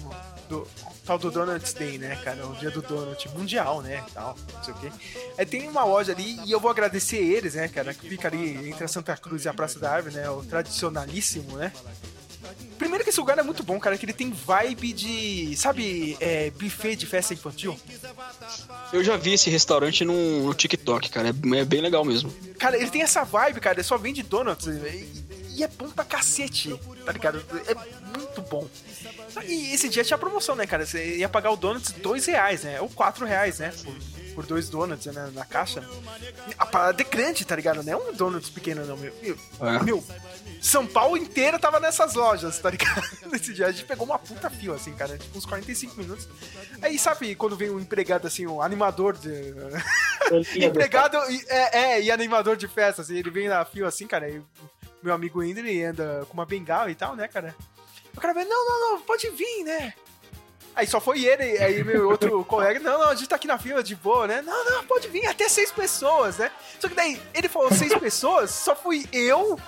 do 0.48 0.66
tal 1.05 1.19
do 1.19 1.31
Donuts 1.31 1.73
Day, 1.73 1.98
né, 1.98 2.16
cara? 2.24 2.47
O 2.47 2.55
dia 2.56 2.70
do 2.70 2.81
Donut 2.82 3.28
mundial, 3.31 3.82
né? 3.82 4.05
Tal, 4.15 4.36
não 4.55 4.65
sei 4.65 4.74
o 4.74 4.77
quê. 4.78 4.90
Aí 5.36 5.47
tem 5.47 5.69
uma 5.69 5.85
loja 5.85 6.12
ali 6.12 6.39
e 6.44 6.51
eu 6.52 6.60
vou 6.60 6.70
agradecer 6.70 7.19
eles, 7.19 7.55
né, 7.55 7.69
cara? 7.69 7.93
Que 7.94 8.09
fica 8.09 8.28
ali 8.28 8.69
entre 8.69 8.85
a 8.85 8.89
Santa 8.89 9.16
Cruz 9.16 9.44
e 9.44 9.48
a 9.48 9.55
Praça 9.55 9.78
da 9.78 9.90
Árvore, 9.93 10.15
né? 10.15 10.28
O 10.31 10.43
tradicionalíssimo, 10.43 11.56
né? 11.56 11.73
Primeiro 12.78 13.04
que 13.04 13.10
esse 13.10 13.20
lugar 13.20 13.38
é 13.38 13.42
muito 13.42 13.62
bom, 13.62 13.78
cara, 13.78 13.98
que 13.98 14.04
ele 14.04 14.12
tem 14.12 14.30
vibe 14.30 14.92
de, 14.92 15.56
sabe, 15.56 16.16
é, 16.20 16.50
buffet 16.50 16.96
de 16.96 17.06
festa 17.06 17.34
infantil. 17.34 17.78
Eu 18.92 19.02
já 19.02 19.16
vi 19.16 19.34
esse 19.34 19.50
restaurante 19.50 20.04
no, 20.04 20.44
no 20.44 20.54
TikTok, 20.54 21.10
cara. 21.10 21.28
É, 21.28 21.58
é 21.58 21.64
bem 21.64 21.80
legal 21.80 22.04
mesmo. 22.04 22.32
Cara, 22.58 22.76
ele 22.76 22.90
tem 22.90 23.02
essa 23.02 23.24
vibe, 23.24 23.60
cara, 23.60 23.76
ele 23.76 23.84
só 23.84 23.98
vende 23.98 24.22
donuts 24.22 24.66
e, 24.66 25.08
e 25.56 25.62
é 25.62 25.68
bom 25.68 25.90
pra 25.90 26.04
cacete, 26.04 26.78
tá 27.04 27.12
ligado? 27.12 27.44
É 27.66 27.74
muito 28.16 28.42
bom. 28.42 28.66
E 29.44 29.74
esse 29.74 29.88
dia 29.88 30.04
tinha 30.04 30.18
promoção, 30.18 30.54
né, 30.54 30.66
cara? 30.66 30.86
Você 30.86 31.16
ia 31.16 31.28
pagar 31.28 31.50
o 31.50 31.56
donuts 31.56 31.92
dois 31.92 32.26
reais, 32.26 32.62
né? 32.62 32.80
Ou 32.80 32.88
quatro 32.88 33.26
reais, 33.26 33.58
né? 33.58 33.72
Por, 33.84 33.94
por 34.39 34.47
dois 34.47 34.70
donuts 34.70 35.05
né, 35.06 35.32
na 35.35 35.44
caixa. 35.44 35.82
A 36.56 36.65
parada 36.65 37.02
é 37.02 37.05
grande, 37.05 37.44
tá 37.44 37.56
ligado? 37.56 37.82
Não 37.82 37.93
é 37.93 37.97
um 37.97 38.12
donuts 38.12 38.48
pequeno, 38.48 38.86
não, 38.86 38.97
meu. 38.97 39.12
Meu, 39.20 39.36
É. 39.60 39.82
meu, 39.82 40.05
São 40.62 40.86
Paulo 40.86 41.16
inteira 41.16 41.59
tava 41.59 41.81
nessas 41.81 42.15
lojas, 42.15 42.56
tá 42.60 42.70
ligado? 42.70 43.02
Nesse 43.32 43.52
dia 43.52 43.66
a 43.66 43.73
gente 43.73 43.85
pegou 43.85 44.06
uma 44.06 44.16
puta 44.16 44.48
fila, 44.48 44.77
assim, 44.77 44.93
cara. 44.94 45.19
Tipo, 45.19 45.39
uns 45.39 45.44
45 45.44 45.97
minutos. 45.97 46.28
Aí, 46.81 46.97
sabe, 47.01 47.35
quando 47.35 47.56
vem 47.56 47.69
um 47.69 47.81
empregado, 47.81 48.28
assim, 48.28 48.47
um 48.47 48.62
animador 48.62 49.16
de. 49.16 49.55
empregado 50.65 51.16
e, 51.32 51.44
é, 51.48 51.78
é, 51.78 52.02
e 52.02 52.09
animador 52.09 52.56
de 52.56 52.69
festa, 52.69 53.02
assim, 53.02 53.16
ele 53.16 53.31
vem 53.31 53.48
na 53.48 53.65
fila 53.65 53.89
assim, 53.89 54.06
cara, 54.06 54.31
e 54.31 54.40
meu 55.02 55.12
amigo 55.15 55.40
ainda 55.40 55.59
ele 55.59 55.82
anda 55.82 56.24
com 56.28 56.35
uma 56.35 56.47
bengala 56.47 56.93
e 56.93 56.94
tal, 56.94 57.16
né, 57.16 57.27
cara? 57.27 57.56
O 58.16 58.20
cara 58.20 58.32
vem, 58.32 58.44
não, 58.48 58.69
não, 58.69 58.81
não, 58.93 59.01
pode 59.01 59.28
vir, 59.31 59.65
né? 59.65 59.94
Aí 60.78 60.86
só 60.86 61.00
foi 61.00 61.24
ele, 61.24 61.42
aí 61.59 61.82
meu 61.82 62.09
outro 62.09 62.44
colega, 62.46 62.78
não, 62.78 63.00
não, 63.00 63.09
a 63.09 63.14
gente 63.16 63.28
tá 63.28 63.34
aqui 63.34 63.48
na 63.48 63.59
fila 63.59 63.82
de 63.82 63.96
boa, 63.96 64.28
né? 64.28 64.40
Não, 64.42 64.64
não, 64.64 64.84
pode 64.84 65.09
vir, 65.09 65.26
até 65.26 65.48
seis 65.48 65.72
pessoas, 65.72 66.38
né? 66.38 66.52
Só 66.78 66.88
que 66.88 66.94
daí, 66.94 67.20
ele 67.34 67.48
falou 67.48 67.68
seis 67.74 67.92
pessoas, 67.98 68.52
só 68.52 68.76
fui 68.76 69.05
eu. 69.12 69.59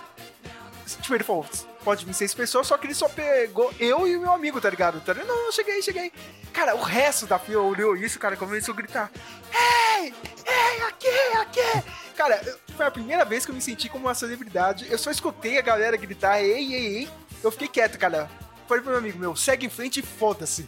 Tipo, 0.87 1.16
ele 1.16 1.24
falou, 1.24 1.45
pode 1.82 2.05
vir 2.05 2.15
seis 2.15 2.32
pessoas, 2.32 2.69
só 2.69 2.78
que 2.78 2.87
ele 2.87 2.95
só 2.95 3.09
pegou 3.09 3.74
eu 3.81 4.07
e 4.07 4.16
o 4.16 4.20
meu 4.20 4.32
amigo, 4.32 4.61
tá 4.61 4.70
ligado? 4.70 5.01
Ligado? 5.01 5.27
Não, 5.27 5.47
não, 5.47 5.51
cheguei, 5.51 5.82
cheguei. 5.82 6.12
Cara, 6.53 6.77
o 6.77 6.81
resto 6.81 7.27
da 7.27 7.41
fila 7.41 7.65
olhou 7.65 7.97
isso, 7.97 8.16
cara, 8.16 8.37
começou 8.37 8.73
a 8.73 8.77
gritar: 8.77 9.11
Ei, 9.53 10.15
ei, 10.47 10.82
aqui, 10.82 11.09
aqui. 11.41 11.85
Cara, 12.16 12.41
foi 12.77 12.87
a 12.87 12.91
primeira 12.91 13.24
vez 13.24 13.45
que 13.45 13.51
eu 13.51 13.55
me 13.57 13.61
senti 13.61 13.89
como 13.89 14.07
uma 14.07 14.15
celebridade. 14.15 14.87
Eu 14.89 14.97
só 14.97 15.11
escutei 15.11 15.59
a 15.59 15.62
galera 15.62 15.97
gritar: 15.97 16.41
Ei, 16.41 16.73
ei, 16.73 16.97
ei. 16.99 17.11
Eu 17.43 17.51
fiquei 17.51 17.66
quieto, 17.66 17.99
cara. 17.99 18.31
Falei 18.71 18.85
pro 18.85 18.93
meu 18.93 19.01
amigo, 19.01 19.19
meu, 19.19 19.35
segue 19.35 19.67
em 19.67 19.69
frente 19.69 19.99
e 19.99 20.03
foda-se. 20.05 20.65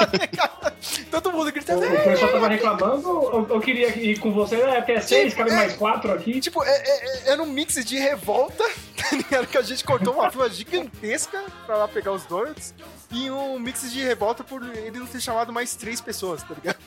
Todo 1.10 1.30
mundo 1.30 1.52
gritando. 1.52 1.82
O 1.82 1.84
"Ei, 1.84 1.98
pessoal 1.98 2.32
tava 2.32 2.48
reclamando, 2.48 3.06
eu, 3.06 3.46
eu 3.50 3.60
queria 3.60 3.88
ir 3.98 4.18
com 4.18 4.32
você, 4.32 4.56
é, 4.56 4.78
até 4.78 4.98
seis, 4.98 5.34
cabe 5.34 5.50
mais 5.50 5.74
quatro 5.76 6.10
aqui. 6.10 6.40
Tipo, 6.40 6.64
é, 6.64 6.70
é- 6.70 7.04
é- 7.28 7.32
era 7.32 7.42
um 7.42 7.46
mix 7.46 7.74
de 7.84 7.98
revolta, 7.98 8.64
tá 8.96 9.14
ligado? 9.14 9.46
Que 9.46 9.58
a 9.58 9.62
gente 9.62 9.84
cortou 9.84 10.14
uma 10.14 10.30
fila 10.30 10.48
gigantesca 10.48 11.44
pra 11.66 11.76
lá 11.76 11.86
pegar 11.86 12.12
os 12.12 12.24
donuts. 12.24 12.72
E 13.10 13.30
um 13.30 13.58
mix 13.58 13.92
de 13.92 14.00
revolta 14.00 14.42
por 14.42 14.62
ele 14.74 14.98
não 14.98 15.06
ter 15.06 15.20
chamado 15.20 15.52
mais 15.52 15.74
três 15.76 16.00
pessoas, 16.00 16.42
tá 16.42 16.54
ligado? 16.54 16.78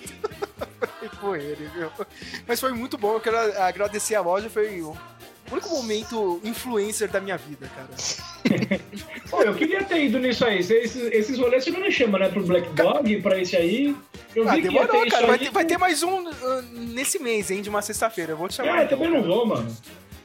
foi 1.21 1.39
ele, 1.39 1.69
viu? 1.71 1.91
Mas 2.47 2.59
foi 2.59 2.71
muito 2.73 2.97
bom, 2.97 3.13
eu 3.13 3.21
quero 3.21 3.37
agradecer 3.61 4.15
a 4.15 4.21
loja, 4.21 4.49
foi 4.49 4.81
o 5.49 5.53
único 5.53 5.69
momento 5.69 6.41
influencer 6.43 7.09
da 7.09 7.19
minha 7.21 7.37
vida, 7.37 7.69
cara. 7.75 7.89
Pô, 9.29 9.41
eu 9.43 9.53
queria 9.55 9.83
ter 9.83 10.05
ido 10.05 10.19
nisso 10.19 10.45
aí. 10.45 10.59
Esses, 10.59 10.95
esses 10.95 11.37
rolês 11.37 11.63
você 11.63 11.71
não 11.71 11.81
me 11.81 11.91
chama, 11.91 12.17
né? 12.19 12.29
Pro 12.29 12.43
Black 12.43 12.69
Dog, 12.73 13.21
pra 13.21 13.39
esse 13.39 13.55
aí. 13.55 13.95
Eu 14.35 14.47
Ah, 14.49 14.55
vi 14.55 14.61
que 14.61 14.67
ia 14.67 14.81
ter 14.81 14.87
demorou, 14.87 15.09
cara. 15.09 15.27
Vai 15.27 15.39
ter, 15.39 15.51
vai 15.51 15.65
ter 15.65 15.77
mais 15.77 16.03
um 16.03 16.27
uh, 16.27 16.61
nesse 16.71 17.19
mês, 17.19 17.51
hein, 17.51 17.61
de 17.61 17.69
uma 17.69 17.81
sexta-feira. 17.81 18.33
Eu 18.33 18.37
vou 18.37 18.47
te 18.47 18.55
chamar. 18.55 18.81
É, 18.81 18.85
então, 18.85 18.97
também 18.97 19.13
não 19.13 19.21
cara. 19.21 19.33
vou, 19.33 19.45
mano. 19.45 19.77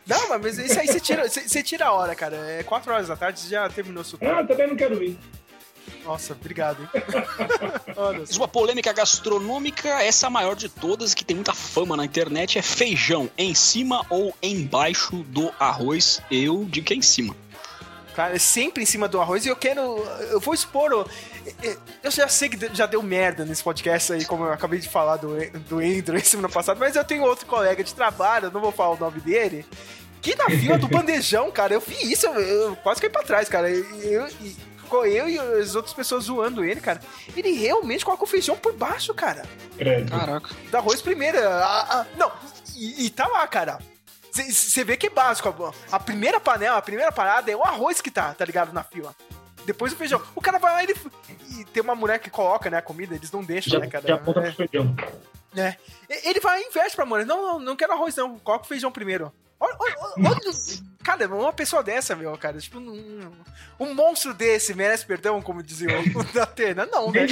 Não, 0.06 0.38
mas 0.40 0.58
isso 0.58 0.78
aí 0.80 0.86
você 0.88 0.98
tira, 0.98 1.28
você 1.28 1.62
tira 1.62 1.86
a 1.86 1.92
hora, 1.92 2.14
cara. 2.14 2.36
É 2.36 2.62
4 2.62 2.92
horas 2.92 3.08
da 3.08 3.16
tarde, 3.16 3.40
você 3.40 3.48
já 3.50 3.68
terminou 3.68 4.02
seu 4.02 4.18
Ah, 4.22 4.42
também 4.44 4.66
não 4.66 4.76
quero 4.76 5.02
ir. 5.02 5.16
Nossa, 6.04 6.32
obrigado, 6.32 6.82
hein? 6.82 6.88
Mas 8.18 8.36
Uma 8.36 8.48
polêmica 8.48 8.92
gastronômica, 8.92 9.88
essa 10.02 10.30
maior 10.30 10.56
de 10.56 10.68
todas, 10.68 11.14
que 11.14 11.24
tem 11.24 11.36
muita 11.36 11.54
fama 11.54 11.96
na 11.96 12.04
internet, 12.04 12.58
é 12.58 12.62
feijão 12.62 13.30
em 13.36 13.54
cima 13.54 14.04
ou 14.08 14.34
embaixo 14.42 15.16
do 15.24 15.52
arroz. 15.58 16.20
Eu 16.30 16.64
digo 16.68 16.86
que 16.86 16.94
é 16.94 16.96
em 16.96 17.02
cima. 17.02 17.36
Cara, 18.14 18.34
é 18.34 18.38
sempre 18.38 18.82
em 18.82 18.86
cima 18.86 19.06
do 19.06 19.20
arroz 19.20 19.46
e 19.46 19.48
eu 19.48 19.56
quero. 19.56 19.80
Eu 20.30 20.40
vou 20.40 20.52
expor. 20.52 21.08
é, 21.62 21.76
Eu 22.02 22.10
já 22.10 22.28
sei 22.28 22.48
que 22.48 22.74
já 22.74 22.86
deu 22.86 23.02
merda 23.02 23.44
nesse 23.44 23.62
podcast 23.62 24.12
aí, 24.12 24.24
como 24.24 24.44
eu 24.44 24.52
acabei 24.52 24.80
de 24.80 24.88
falar 24.88 25.16
do, 25.16 25.36
do 25.60 25.78
Andrew 25.78 26.20
semana 26.24 26.48
passada, 26.48 26.78
mas 26.78 26.96
eu 26.96 27.04
tenho 27.04 27.22
outro 27.22 27.46
colega 27.46 27.84
de 27.84 27.94
trabalho, 27.94 28.46
eu 28.46 28.50
não 28.50 28.60
vou 28.60 28.72
falar 28.72 28.94
o 28.94 28.98
nome 28.98 29.20
dele, 29.20 29.64
que 30.20 30.34
na 30.34 30.46
fila 30.46 30.76
do 30.76 30.88
bandejão, 30.88 31.50
cara, 31.50 31.74
eu 31.74 31.80
vi 31.80 32.12
isso, 32.12 32.26
eu, 32.26 32.40
eu 32.40 32.76
quase 32.76 33.00
caí 33.00 33.10
pra 33.10 33.22
trás, 33.22 33.48
cara. 33.48 33.70
Eu, 33.70 34.28
e, 34.40 34.56
ficou 34.90 35.06
eu 35.06 35.28
e 35.28 35.38
as 35.38 35.76
outras 35.76 35.94
pessoas 35.94 36.24
zoando 36.24 36.64
ele, 36.64 36.80
cara. 36.80 37.00
Ele 37.36 37.52
realmente 37.52 38.04
coloca 38.04 38.24
o 38.24 38.26
feijão 38.26 38.56
por 38.56 38.72
baixo, 38.72 39.14
cara. 39.14 39.44
Credo. 39.78 40.10
Caraca. 40.10 40.48
Do 40.68 40.76
arroz 40.76 41.00
primeiro. 41.00 41.38
a- 41.38 42.00
a- 42.00 42.06
não, 42.16 42.32
e, 42.76 43.06
e 43.06 43.10
tá 43.10 43.26
lá, 43.28 43.46
cara. 43.46 43.78
Você 44.32 44.82
vê 44.84 44.96
que 44.96 45.06
é 45.06 45.10
básico. 45.10 45.48
A, 45.48 45.96
a 45.96 46.00
primeira 46.00 46.40
panela, 46.40 46.76
a 46.78 46.82
primeira 46.82 47.12
parada 47.12 47.50
é 47.50 47.56
o 47.56 47.62
arroz 47.62 48.00
que 48.00 48.10
tá, 48.10 48.34
tá 48.34 48.44
ligado? 48.44 48.72
Na 48.72 48.82
fila. 48.82 49.14
Depois 49.64 49.92
o 49.92 49.96
feijão. 49.96 50.20
O 50.34 50.40
cara 50.40 50.58
vai 50.58 50.72
lá 50.72 50.82
e 50.82 50.86
ele. 50.86 50.96
E 51.60 51.64
tem 51.66 51.82
uma 51.82 51.94
mulher 51.94 52.18
que 52.18 52.30
coloca, 52.30 52.68
né, 52.70 52.78
a 52.78 52.82
comida, 52.82 53.14
eles 53.14 53.30
não 53.30 53.44
deixam, 53.44 53.72
Já, 53.74 53.78
né, 53.78 53.86
cara? 53.88 54.06
já 54.08 54.14
aponta 54.16 54.40
É, 54.40 54.50
pro 54.50 54.52
feijão. 54.68 54.96
é. 55.56 55.76
Ele 56.08 56.40
vai 56.40 56.62
e 56.62 56.66
inverte 56.66 56.96
pra 56.96 57.04
mulher. 57.06 57.26
Não, 57.26 57.42
não, 57.42 57.58
não 57.60 57.76
quero 57.76 57.92
arroz, 57.92 58.16
não. 58.16 58.38
Coloca 58.40 58.64
o 58.64 58.68
feijão 58.68 58.90
primeiro. 58.90 59.32
Olha, 59.60 59.76
olha, 59.78 59.96
olha, 60.24 60.52
cara, 61.04 61.28
uma 61.28 61.52
pessoa 61.52 61.82
dessa, 61.82 62.16
meu, 62.16 62.36
cara, 62.38 62.58
tipo, 62.58 62.78
um, 62.78 63.30
um 63.78 63.94
monstro 63.94 64.32
desse 64.32 64.72
merece 64.72 65.04
perdão, 65.04 65.42
como 65.42 65.62
dizia 65.62 65.88
o 66.14 66.24
Datena? 66.32 66.86
Não, 66.86 67.12
né? 67.12 67.26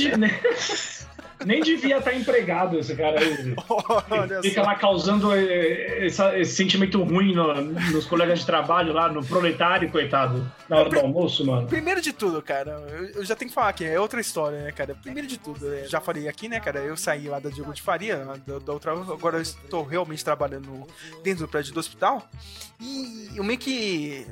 Nem, 1.44 1.46
de- 1.46 1.46
nem, 1.46 1.46
nem 1.46 1.62
devia 1.62 1.98
estar 1.98 2.12
empregado 2.14 2.78
esse 2.78 2.94
cara 2.96 3.18
aí. 3.20 3.54
Olha 4.10 4.42
Fica 4.42 4.62
lá 4.62 4.74
causando 4.74 5.34
eh, 5.34 6.06
essa- 6.06 6.38
esse 6.38 6.54
sentimento 6.54 7.02
ruim 7.02 7.34
no- 7.34 7.62
nos 7.92 8.06
colegas 8.06 8.40
de 8.40 8.46
trabalho 8.46 8.92
lá, 8.92 9.08
no 9.08 9.24
proletário, 9.24 9.90
coitado, 9.90 10.50
na 10.68 10.76
hora 10.78 10.88
do 10.90 10.98
almoço, 11.00 11.44
mano. 11.46 11.66
Primeiro 11.68 12.00
de 12.00 12.12
tudo, 12.12 12.40
cara, 12.42 12.72
eu, 13.14 13.24
já 13.24 13.34
tenho 13.36 13.48
que 13.50 13.54
falar 13.54 13.68
aqui, 13.68 13.84
é 13.84 13.98
outra 14.00 14.20
história, 14.20 14.60
né, 14.62 14.72
cara? 14.72 14.94
Primeiro 14.94 15.26
de 15.28 15.38
tudo, 15.38 15.60
já 15.86 16.00
falei 16.00 16.28
aqui, 16.28 16.48
né, 16.48 16.60
cara? 16.60 16.80
Eu 16.80 16.96
saí 16.96 17.28
lá 17.28 17.38
da 17.38 17.50
Diogo 17.50 17.72
de 17.72 17.82
Faria, 17.82 18.16
da, 18.46 18.58
da 18.58 18.72
outra, 18.72 18.92
agora 18.92 19.38
eu 19.38 19.42
estou 19.42 19.82
realmente 19.84 20.24
trabalhando 20.24 20.86
dentro 21.22 21.46
do 21.46 21.48
prédio 21.50 21.72
do 21.72 21.80
hospital. 21.80 22.28
E 22.80 23.30
eu 23.34 23.42
meio 23.44 23.58
que. 23.58 24.26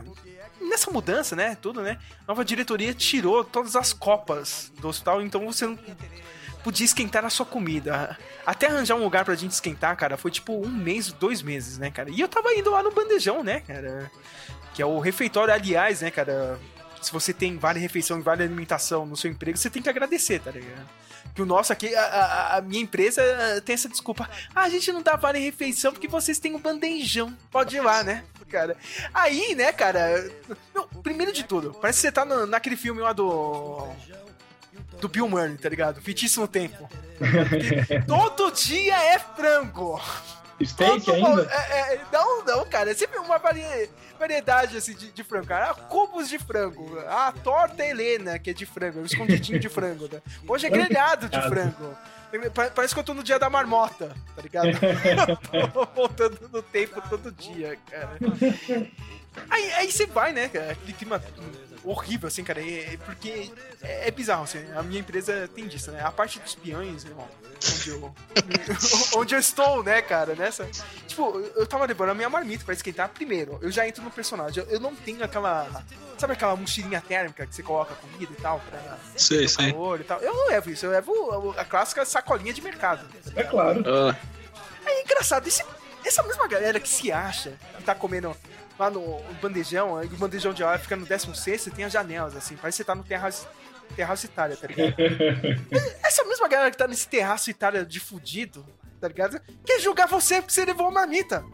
Nessa 0.61 0.91
mudança, 0.91 1.37
né? 1.37 1.57
Tudo, 1.61 1.83
né? 1.83 1.99
Nova 2.27 2.45
diretoria 2.45 2.95
tirou 2.95 3.45
todas 3.45 3.77
as 3.77 3.93
copas 3.93 4.73
do 4.81 4.89
hospital, 4.89 5.21
então 5.23 5.45
você 5.45 5.67
não 5.67 5.79
podia 6.67 6.85
esquentar 6.85 7.25
a 7.25 7.31
sua 7.31 7.47
comida. 7.47 8.19
Até 8.45 8.67
arranjar 8.67 8.97
um 8.97 9.05
lugar 9.05 9.25
pra 9.25 9.37
gente 9.37 9.53
esquentar, 9.53 9.97
cara, 9.97 10.17
foi 10.17 10.33
tipo 10.33 10.53
um 10.53 10.69
mês, 10.69 11.13
dois 11.13 11.41
meses, 11.41 11.79
né, 11.79 11.93
cara? 11.93 12.11
E 12.11 12.21
eu 12.21 12.27
tava 12.27 12.53
indo 12.55 12.73
lá 12.73 12.83
no 12.83 12.91
bandejão, 12.91 13.45
né, 13.45 13.61
cara? 13.61 14.11
Que 14.75 14.83
é 14.83 14.87
o 14.87 14.99
refeitório, 14.99 15.55
aliás, 15.55 16.01
né, 16.01 16.11
cara? 16.11 16.59
Se 17.01 17.13
você 17.13 17.33
tem 17.33 17.57
vale 17.57 17.79
refeição 17.79 18.19
e 18.19 18.23
vale 18.23 18.43
alimentação 18.43 19.07
no 19.07 19.17
seu 19.17 19.31
emprego, 19.31 19.57
você 19.57 19.71
tem 19.71 19.81
que 19.81 19.89
agradecer, 19.89 20.41
tá 20.41 20.51
ligado? 20.51 20.89
Que 21.37 21.41
o 21.41 21.47
nosso 21.47 21.73
aqui, 21.73 21.95
a, 21.95 22.57
a- 22.57 22.61
minha 22.63 22.83
empresa 22.83 23.23
tem 23.65 23.75
essa 23.75 23.89
desculpa. 23.89 24.29
Ah, 24.53 24.63
a 24.63 24.69
gente 24.69 24.91
não 24.91 25.03
dá 25.03 25.15
vale 25.15 25.39
refeição 25.39 25.93
porque 25.93 26.09
vocês 26.09 26.41
têm 26.41 26.53
um 26.57 26.59
bandejão. 26.59 27.33
Pode 27.49 27.77
ir 27.77 27.81
lá, 27.81 28.03
né? 28.03 28.25
Cara. 28.51 28.77
Aí, 29.15 29.55
né, 29.55 29.73
cara. 29.73 30.29
Meu, 30.75 30.87
primeiro 31.03 31.33
de 31.33 31.45
tudo, 31.45 31.75
parece 31.81 31.99
que 31.99 32.03
você 32.03 32.13
tá 32.13 32.25
no- 32.25 32.45
naquele 32.47 32.77
filme 32.77 33.01
lá 33.01 33.13
do. 33.13 33.87
Do 35.01 35.09
Bill 35.09 35.29
Murray, 35.29 35.57
tá 35.57 35.69
ligado? 35.69 36.01
Fitíssimo 36.01 36.47
Tempo. 36.49 36.89
Todo 38.07 38.51
dia 38.53 38.97
é 39.15 39.19
frango. 39.19 40.01
Steak 40.65 41.11
ainda? 41.11 41.47
é, 41.53 41.95
é, 41.95 42.01
não, 42.11 42.43
não, 42.45 42.65
cara. 42.65 42.91
É 42.91 42.95
sempre 42.95 43.19
uma 43.19 43.37
varie- 43.39 43.91
variedade 44.19 44.77
assim, 44.77 44.95
de, 44.95 45.13
de 45.13 45.23
frango, 45.23 45.47
cara. 45.47 45.71
Ah, 45.71 45.75
cubos 45.75 46.29
de 46.31 46.39
frango. 46.39 46.99
A 47.09 47.31
torta 47.33 47.85
Helena, 47.85 48.39
que 48.39 48.51
é 48.51 48.53
de 48.55 48.65
frango. 48.65 49.01
O 49.01 49.05
escondidinho 49.05 49.59
de 49.61 49.69
frango. 49.69 50.09
Né? 50.11 50.23
Hoje 50.49 50.67
é 50.67 50.71
grelhado 50.71 51.29
de 51.29 51.41
frango. 51.43 51.95
Pa- 52.55 52.71
Parece 52.75 52.95
que 52.95 53.01
eu 53.01 53.05
tô 53.05 53.13
no 53.15 53.23
dia 53.23 53.39
da 53.39 53.49
marmota, 53.51 54.15
tá 54.35 54.43
ligado? 54.43 54.69
tô 55.73 55.85
voltando 55.95 56.49
no 56.51 56.63
tempo 56.63 57.03
todo 57.09 57.31
dia, 57.33 57.79
cara. 57.91 58.17
Aí, 59.51 59.73
aí 59.75 59.93
você 59.93 60.07
vai, 60.07 60.33
né, 60.33 60.49
cara? 60.49 60.73
Aquele 60.73 60.93
clima 60.95 61.23
horrível, 61.87 62.29
assim, 62.29 62.43
cara. 62.45 62.61
é- 62.61 62.95
é 62.95 62.97
porque 62.99 63.51
é, 63.83 64.09
é 64.09 64.11
bizarro, 64.11 64.45
assim. 64.45 64.65
A 64.75 64.83
minha 64.83 65.01
empresa 65.01 65.49
tem 65.55 65.67
disso, 65.67 65.91
né? 65.91 66.03
A 66.05 66.11
parte 66.13 66.39
dos 66.41 66.55
peões, 66.55 67.05
né, 67.05 67.13
ó, 67.17 67.23
onde 67.75 67.91
eu, 67.91 68.15
onde 69.17 69.35
eu 69.35 69.39
estou, 69.39 69.83
né, 69.83 70.03
cara, 70.03 70.35
nessa. 70.35 70.69
Tipo, 71.07 71.39
eu 71.55 71.67
tava 71.67 71.87
levando 71.87 72.11
a 72.11 72.15
minha 72.15 72.29
marmita 72.29 72.65
pra 72.65 72.75
esquentar. 72.75 73.09
Primeiro, 73.09 73.59
eu 73.63 73.71
já 73.71 73.87
entro 73.87 74.03
no 74.03 74.11
personagem. 74.11 74.63
Eu, 74.65 74.71
eu 74.71 74.81
não 74.81 74.95
tenho 74.95 75.23
aquela. 75.25 75.85
Sabe 76.19 76.33
aquela 76.33 76.57
mochilinha 76.57 77.01
térmica 77.01 77.47
que 77.47 77.55
você 77.55 77.63
coloca 77.63 77.95
comida 77.95 78.33
e 78.33 78.41
tal? 78.41 78.59
Pra 78.61 78.97
Sei, 79.17 79.47
sei. 79.47 79.71
calor 79.73 80.01
e 80.01 80.05
tal? 80.05 80.19
Eu 80.21 80.33
não 80.35 80.49
levo 80.49 80.71
isso, 80.71 80.87
eu 80.87 80.91
levo 80.91 81.53
a, 81.57 81.61
a 81.61 81.65
clássica 81.65 82.05
sacolinha 82.07 82.53
de 82.55 82.63
mercado. 82.63 83.07
É 83.35 83.43
claro. 83.43 83.85
Ah, 83.87 84.17
É 84.87 85.03
engraçado, 85.03 85.47
esse, 85.47 85.63
essa 86.05 86.23
mesma 86.23 86.49
galera 86.49 86.81
que 86.81 86.89
se 86.89 87.13
acha 87.13 87.53
que 87.77 87.83
tá 87.85 87.95
comendo 87.95 88.35
lá 88.79 88.91
no 88.91 89.21
bandejão, 89.41 90.03
e 90.03 90.07
o 90.07 90.17
bandejão 90.17 90.53
de 90.53 90.63
lá 90.63 90.79
fica 90.79 90.97
no 90.97 91.07
16 91.07 91.71
tem 91.75 91.85
as 91.85 91.93
janelas, 91.93 92.37
assim, 92.37 92.57
parece 92.57 92.77
que 92.77 92.83
você 92.83 92.87
tá 92.87 92.95
no 92.95 93.05
terraço, 93.05 93.49
terraço 93.95 94.27
Itália, 94.27 94.57
tá 94.57 94.67
ligado? 94.67 94.95
essa 96.03 96.25
mesma 96.25 96.49
galera 96.49 96.71
que 96.71 96.77
tá 96.77 96.87
nesse 96.87 97.09
terraço 97.09 97.51
Itália 97.51 97.85
de 97.85 98.01
fudido, 98.01 98.67
tá 99.01 99.09
ligado? 99.09 99.41
Quer 99.65 99.81
julgar 99.81 100.07
você 100.09 100.37
porque 100.37 100.53
você 100.53 100.65
levou 100.65 100.87
uma 100.87 101.01
marmita. 101.01 101.45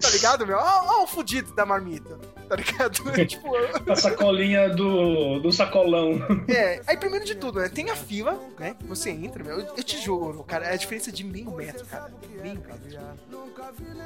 Tá 0.00 0.10
ligado, 0.10 0.46
meu? 0.46 0.56
Ó, 0.56 1.00
ó 1.00 1.02
o 1.02 1.06
fudido 1.06 1.54
da 1.54 1.66
marmita, 1.66 2.18
tá 2.48 2.56
ligado? 2.56 3.02
tipo, 3.26 3.50
A 3.90 3.96
sacolinha 3.96 4.68
do, 4.70 5.38
do 5.40 5.52
sacolão. 5.52 6.18
é, 6.48 6.80
aí 6.86 6.96
primeiro 6.96 7.24
de 7.24 7.34
tudo, 7.34 7.60
né? 7.60 7.68
Tem 7.68 7.90
a 7.90 7.96
fila, 7.96 8.38
né? 8.58 8.74
Você 8.86 9.10
entra, 9.10 9.42
meu. 9.44 9.60
Eu, 9.60 9.76
eu 9.76 9.82
te 9.82 9.98
juro, 9.98 10.42
cara, 10.44 10.66
é 10.66 10.72
a 10.72 10.76
diferença 10.76 11.12
de 11.12 11.24
meio 11.24 11.50
metro, 11.50 11.84
cara. 11.86 12.10
Meio 12.42 12.60
metro. 12.60 12.98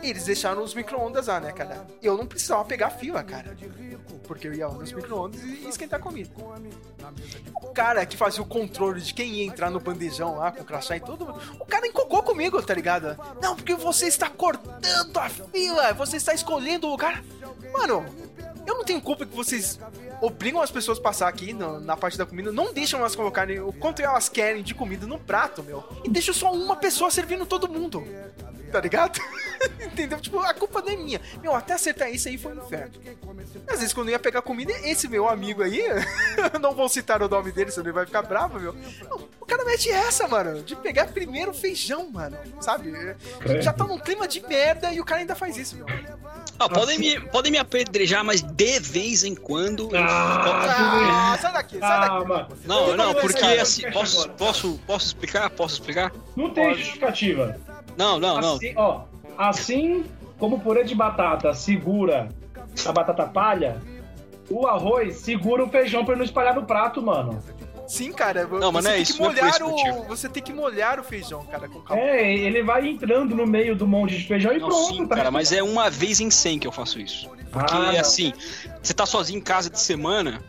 Eles 0.02 0.24
deixaram 0.24 0.62
os 0.62 0.74
micro-ondas 0.74 1.26
lá, 1.28 1.40
né, 1.40 1.52
cara? 1.52 1.86
Eu 2.02 2.16
não 2.16 2.26
precisava 2.26 2.64
pegar 2.64 2.88
a 2.88 2.90
fila, 2.90 3.22
cara. 3.22 3.56
Porque 4.26 4.48
eu 4.48 4.54
ia 4.54 4.66
lá 4.66 4.74
nos 4.74 4.92
micro-ondas 4.92 5.42
e 5.42 5.68
esquentar 5.68 6.00
comida. 6.00 6.30
O 7.62 7.68
cara 7.68 8.04
que 8.04 8.16
fazia 8.16 8.42
o 8.42 8.46
controle 8.46 9.00
de 9.00 9.14
quem 9.14 9.28
ia 9.34 9.44
entrar 9.44 9.70
no 9.70 9.80
bandejão 9.80 10.36
lá 10.36 10.50
com 10.50 10.62
o 10.62 10.64
crachá 10.64 10.96
e 10.96 11.00
tudo, 11.00 11.34
o 11.58 11.64
cara 11.64 11.86
encocou 11.86 12.22
comigo, 12.22 12.60
tá 12.62 12.74
ligado? 12.74 13.16
Não, 13.40 13.54
porque 13.54 13.74
você 13.74 14.06
está 14.06 14.28
cortando 14.28 15.16
a 15.18 15.28
fila, 15.28 15.92
você 15.92 16.16
está 16.16 16.32
escolhendo 16.34 16.86
o 16.86 16.90
lugar. 16.90 17.22
Mano, 17.72 18.04
eu 18.66 18.74
não 18.76 18.84
tenho 18.84 19.00
culpa 19.00 19.24
que 19.26 19.34
vocês 19.34 19.78
obrigam 20.20 20.60
as 20.62 20.70
pessoas 20.70 20.98
a 20.98 21.02
passar 21.02 21.28
aqui 21.28 21.52
no- 21.52 21.80
na 21.80 21.96
parte 21.96 22.16
da 22.16 22.24
comida, 22.26 22.52
não 22.52 22.72
deixam 22.72 23.00
elas 23.00 23.14
colocarem 23.16 23.60
o 23.60 23.72
quanto 23.72 24.00
elas 24.02 24.28
querem 24.28 24.62
de 24.62 24.74
comida 24.74 25.06
no 25.06 25.18
prato, 25.18 25.62
meu. 25.62 25.82
E 26.04 26.08
deixam 26.08 26.34
só 26.34 26.52
uma 26.52 26.76
pessoa 26.76 27.10
servindo 27.10 27.44
todo 27.46 27.68
mundo. 27.68 28.04
Tá 28.72 28.80
ligado? 28.80 29.20
Entendeu? 29.84 30.18
Tipo, 30.18 30.38
a 30.40 30.54
culpa 30.54 30.80
não 30.80 30.88
é 30.88 30.96
minha. 30.96 31.20
Meu, 31.42 31.54
até 31.54 31.74
acertar 31.74 32.10
isso 32.10 32.26
aí 32.28 32.38
foi 32.38 32.54
um 32.56 32.64
inferno. 32.64 32.90
Às 33.68 33.80
vezes, 33.80 33.92
quando 33.92 34.08
eu 34.08 34.12
ia 34.12 34.18
pegar 34.18 34.40
comida, 34.40 34.72
esse 34.82 35.06
meu 35.08 35.28
amigo 35.28 35.62
aí, 35.62 35.78
eu 35.80 36.00
não 36.58 36.74
vou 36.74 36.88
citar 36.88 37.22
o 37.22 37.28
nome 37.28 37.52
dele, 37.52 37.70
senão 37.70 37.84
ele 37.84 37.92
vai 37.92 38.06
ficar 38.06 38.22
bravo, 38.22 38.58
meu. 38.58 38.72
Não, 39.08 39.28
O 39.40 39.44
cara 39.44 39.62
mete 39.64 39.90
essa, 39.90 40.26
mano, 40.26 40.62
de 40.62 40.74
pegar 40.74 41.06
primeiro 41.08 41.50
o 41.50 41.54
feijão, 41.54 42.10
mano. 42.10 42.36
Sabe? 42.60 42.92
Já 43.60 43.72
tá 43.74 43.84
num 43.84 43.98
clima 43.98 44.26
de 44.26 44.40
merda 44.40 44.90
e 44.92 45.00
o 45.00 45.04
cara 45.04 45.20
ainda 45.20 45.34
faz 45.34 45.56
isso, 45.58 45.76
meu. 45.76 45.86
Ah, 46.58 46.68
podem, 46.68 46.98
me, 46.98 47.20
podem 47.28 47.52
me 47.52 47.58
apedrejar, 47.58 48.24
mas 48.24 48.40
de 48.40 48.78
vez 48.80 49.22
em 49.24 49.34
quando. 49.34 49.94
eu- 49.94 50.02
Ah, 50.02 51.36
sai 51.40 51.52
daqui, 51.52 51.78
sai 51.78 51.90
Ah, 51.90 52.00
daqui. 52.08 52.28
mano. 52.28 52.48
Não, 52.64 52.96
não, 52.96 53.14
porque 53.14 53.44
assim, 53.44 53.90
posso, 53.90 54.28
posso, 54.30 54.80
posso 54.86 55.06
explicar? 55.08 55.50
Posso 55.50 55.74
explicar? 55.74 56.12
Não 56.36 56.50
tem 56.54 56.74
justificativa. 56.74 57.60
Não, 57.96 58.18
não, 58.18 58.40
não. 58.40 58.54
Assim, 58.56 58.72
ó, 58.76 59.02
assim 59.36 60.04
como 60.38 60.56
o 60.56 60.60
purê 60.60 60.84
de 60.84 60.94
batata 60.94 61.52
segura 61.54 62.28
a 62.86 62.92
batata 62.92 63.26
palha, 63.26 63.80
o 64.50 64.66
arroz 64.66 65.16
segura 65.16 65.64
o 65.64 65.68
feijão 65.68 66.04
pra 66.04 66.12
ele 66.14 66.20
não 66.20 66.24
espalhar 66.24 66.54
no 66.54 66.64
prato, 66.64 67.02
mano. 67.02 67.38
Sim, 67.86 68.12
cara. 68.12 68.46
Não, 68.46 68.72
mas 68.72 68.84
você 68.84 68.88
não 68.88 68.90
é 68.90 68.94
tem 68.94 69.02
isso, 69.02 69.12
que 69.14 69.20
não 69.22 69.30
é 69.30 69.34
molhar 69.34 69.62
o. 70.00 70.04
Você 70.04 70.28
tem 70.28 70.42
que 70.42 70.52
molhar 70.52 70.98
o 71.00 71.04
feijão, 71.04 71.44
cara, 71.44 71.68
com 71.68 71.80
calma. 71.80 72.02
É, 72.02 72.32
ele 72.38 72.62
vai 72.62 72.88
entrando 72.88 73.34
no 73.34 73.46
meio 73.46 73.76
do 73.76 73.86
monte 73.86 74.16
de 74.16 74.24
feijão 74.26 74.52
e 74.52 74.58
Não, 74.58 74.68
pronto. 74.68 74.88
sim, 74.94 75.06
tá 75.06 75.16
cara, 75.16 75.30
mas 75.30 75.52
é 75.52 75.62
uma 75.62 75.90
vez 75.90 76.18
em 76.20 76.30
100 76.30 76.60
que 76.60 76.66
eu 76.66 76.72
faço 76.72 76.98
isso. 76.98 77.28
Porque, 77.50 77.74
Ah, 77.74 77.92
não. 77.92 78.00
assim, 78.00 78.32
você 78.82 78.94
tá 78.94 79.04
sozinho 79.04 79.38
em 79.38 79.42
casa 79.42 79.68
de 79.68 79.78
semana, 79.78 80.42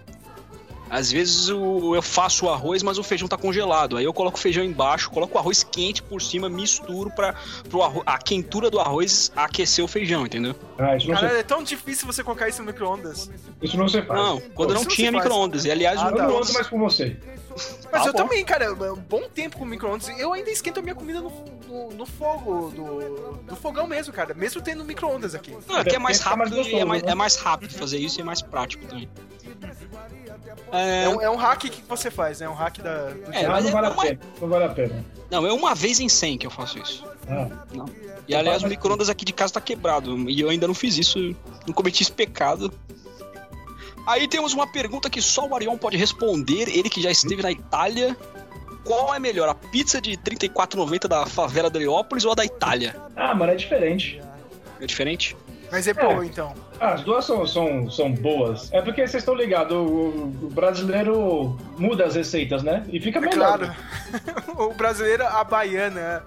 às 0.94 1.12
vezes 1.12 1.50
o- 1.50 1.96
eu 1.96 2.02
faço 2.02 2.46
o 2.46 2.50
arroz, 2.50 2.84
mas 2.84 2.98
o 2.98 3.04
feijão 3.04 3.28
tá 3.28 3.36
congelado. 3.38 3.98
Aí 3.98 4.06
eu 4.06 4.14
coloco 4.14 4.38
o 4.38 4.40
feijão 4.40 4.64
embaixo, 4.64 5.10
coloco 5.10 5.36
o 5.36 5.40
arroz 5.40 5.64
quente 5.64 6.02
por 6.04 6.22
cima, 6.22 6.48
misturo 6.50 7.10
pra 7.12 7.34
pro 7.70 7.82
arro- 7.82 8.04
a 8.06 8.18
quentura 8.18 8.70
do 8.70 8.80
arroz 8.80 9.32
aquecer 9.36 9.84
o 9.84 9.88
feijão, 9.88 10.26
entendeu? 10.26 10.56
Ah, 10.78 10.96
isso 10.96 11.08
não, 11.08 11.16
Cara, 11.16 11.30
se, 11.30 11.36
é 11.38 11.44
tão 11.44 11.64
difícil 11.64 12.06
você 12.06 12.24
colocar 12.24 12.48
isso 12.48 12.60
no 12.62 12.68
micro-ondas. 12.68 13.30
isso 13.62 13.76
não 13.78 13.88
se 13.88 14.02
faz. 14.02 14.20
Não, 14.20 14.40
quando 14.54 14.70
não 14.74 14.82
isso 14.82 14.90
não 14.90 14.96
tinha 14.96 15.12
micro-ondas. 15.12 15.66
E 15.66 15.72
aliás, 15.72 16.00
Ah, 16.00 16.06
o 16.06 16.08
Eu 16.08 16.12
não 16.12 16.20
micro-ondas- 16.22 16.50
ando 16.50 16.54
mais 16.60 16.68
com 16.68 16.80
você. 16.80 17.18
Mas 17.92 18.02
Tá 18.02 18.08
eu 18.10 18.14
bom. 18.14 18.18
também, 18.18 18.44
cara, 18.44 18.74
um 18.74 18.96
bom 18.98 19.30
tempo 19.30 19.58
com 19.60 19.66
micro-ondas. 19.66 20.10
Eu 20.18 20.34
ainda 20.34 20.50
esquento 20.50 20.80
a 20.80 20.84
minha 20.84 20.96
comida 20.96 21.22
no, 21.22 21.30
no, 21.68 21.90
no 21.92 22.06
fogo, 22.06 22.72
do, 22.72 23.34
do 23.48 23.56
fogão 23.56 23.86
mesmo, 23.86 24.12
cara. 24.12 24.34
Mesmo 24.34 24.60
tendo 24.62 24.84
micro-ondas 24.84 25.36
aqui. 25.36 25.56
Não, 25.68 25.78
é 25.80 25.84
que 25.84 25.96
é 25.96 26.00
mais 26.00 26.20
rápido 26.20 26.60
e 26.62 26.74
é 26.76 26.84
mais, 26.86 27.04
né? 27.04 27.12
é 27.12 27.16
mais 27.16 27.36
rápido 27.36 27.72
fazer 27.74 28.00
isso 28.00 28.20
e 28.20 28.22
é 28.22 28.24
mais 28.24 28.42
prático 28.42 28.86
também. 28.88 29.08
É 30.72 31.04
É, 31.04 31.10
um, 31.10 31.22
é 31.22 31.30
um 31.30 31.36
hack 31.36 31.62
que 31.70 31.82
você 31.88 32.10
faz, 32.12 32.40
né? 32.40 32.46
É 32.46 32.50
um 32.50 32.54
hack 32.54 32.80
da, 32.80 33.10
do 33.10 33.34
É, 33.34 33.46
Ah, 33.46 33.50
mas 33.50 33.64
não 33.66 33.70
é 33.70 33.74
vale 33.74 33.88
a 33.88 33.90
uma- 33.92 34.04
pena. 34.04 34.20
Não 34.42 34.48
vale 34.50 34.64
a 34.66 34.70
pena. 34.70 35.06
não, 35.32 35.46
é 35.48 35.54
uma 35.54 35.74
vez 35.76 36.00
em 36.00 36.10
100 36.10 36.38
que 36.38 36.48
eu 36.48 36.52
faço 36.52 36.80
isso. 36.80 37.04
Ah, 37.30 37.48
E 38.28 38.36
aliás, 38.36 38.64
o 38.64 38.68
micro-ondas 38.68 39.10
aqui 39.10 39.24
de 39.26 39.34
casa 39.34 39.54
tá 39.54 39.62
quebrado. 39.62 40.16
E 40.30 40.40
eu 40.42 40.50
ainda 40.50 40.68
não 40.68 40.74
fiz 40.74 40.98
isso. 40.98 41.20
Não 41.68 41.74
cometi 41.74 42.04
esse 42.04 42.12
pecado. 42.12 42.72
Aí 44.06 44.28
temos 44.28 44.54
uma 44.54 44.68
pergunta 44.68 45.10
que 45.10 45.22
só 45.22 45.48
o 45.48 45.56
Arion 45.56 45.78
pode 45.78 45.96
responder. 45.98 46.68
Ele 46.70 46.90
que 46.90 47.02
já 47.02 47.10
esteve 47.12 47.42
na 47.42 47.52
Itália. 47.52 48.16
Qual 48.84 49.16
é 49.16 49.20
melhor, 49.20 49.48
a 49.48 49.56
pizza 49.56 50.02
de 50.02 50.12
R$ 50.12 50.18
34,90 50.18 51.08
da 51.08 51.26
favela 51.26 51.70
de 51.70 51.78
Heliópolis 51.80 52.26
ou 52.26 52.34
a 52.34 52.36
da 52.36 52.44
Itália? 52.44 52.96
Ah, 53.16 53.34
mano, 53.34 53.54
é 53.54 53.56
diferente. 53.56 54.22
É 54.82 54.86
diferente? 54.86 55.38
Mas 55.72 55.88
é 55.88 55.94
boa, 55.94 56.26
então. 56.26 56.54
Ah, 56.84 56.94
As 56.96 57.02
duas 57.02 57.24
são, 57.24 57.48
são, 57.48 57.90
são 57.90 58.12
boas. 58.12 58.72
É 58.74 58.82
porque 58.82 59.08
vocês 59.08 59.22
estão 59.22 59.34
ligados, 59.34 59.72
o, 59.78 60.32
o 60.42 60.50
brasileiro 60.54 61.58
muda 61.78 62.04
as 62.06 62.16
receitas, 62.16 62.62
né? 62.62 62.84
E 62.92 63.00
fica 63.00 63.20
É 63.20 63.22
melhor. 63.22 63.58
claro. 63.58 63.76
o 64.70 64.74
brasileiro, 64.74 65.26
a 65.26 65.44
baiana. 65.46 66.24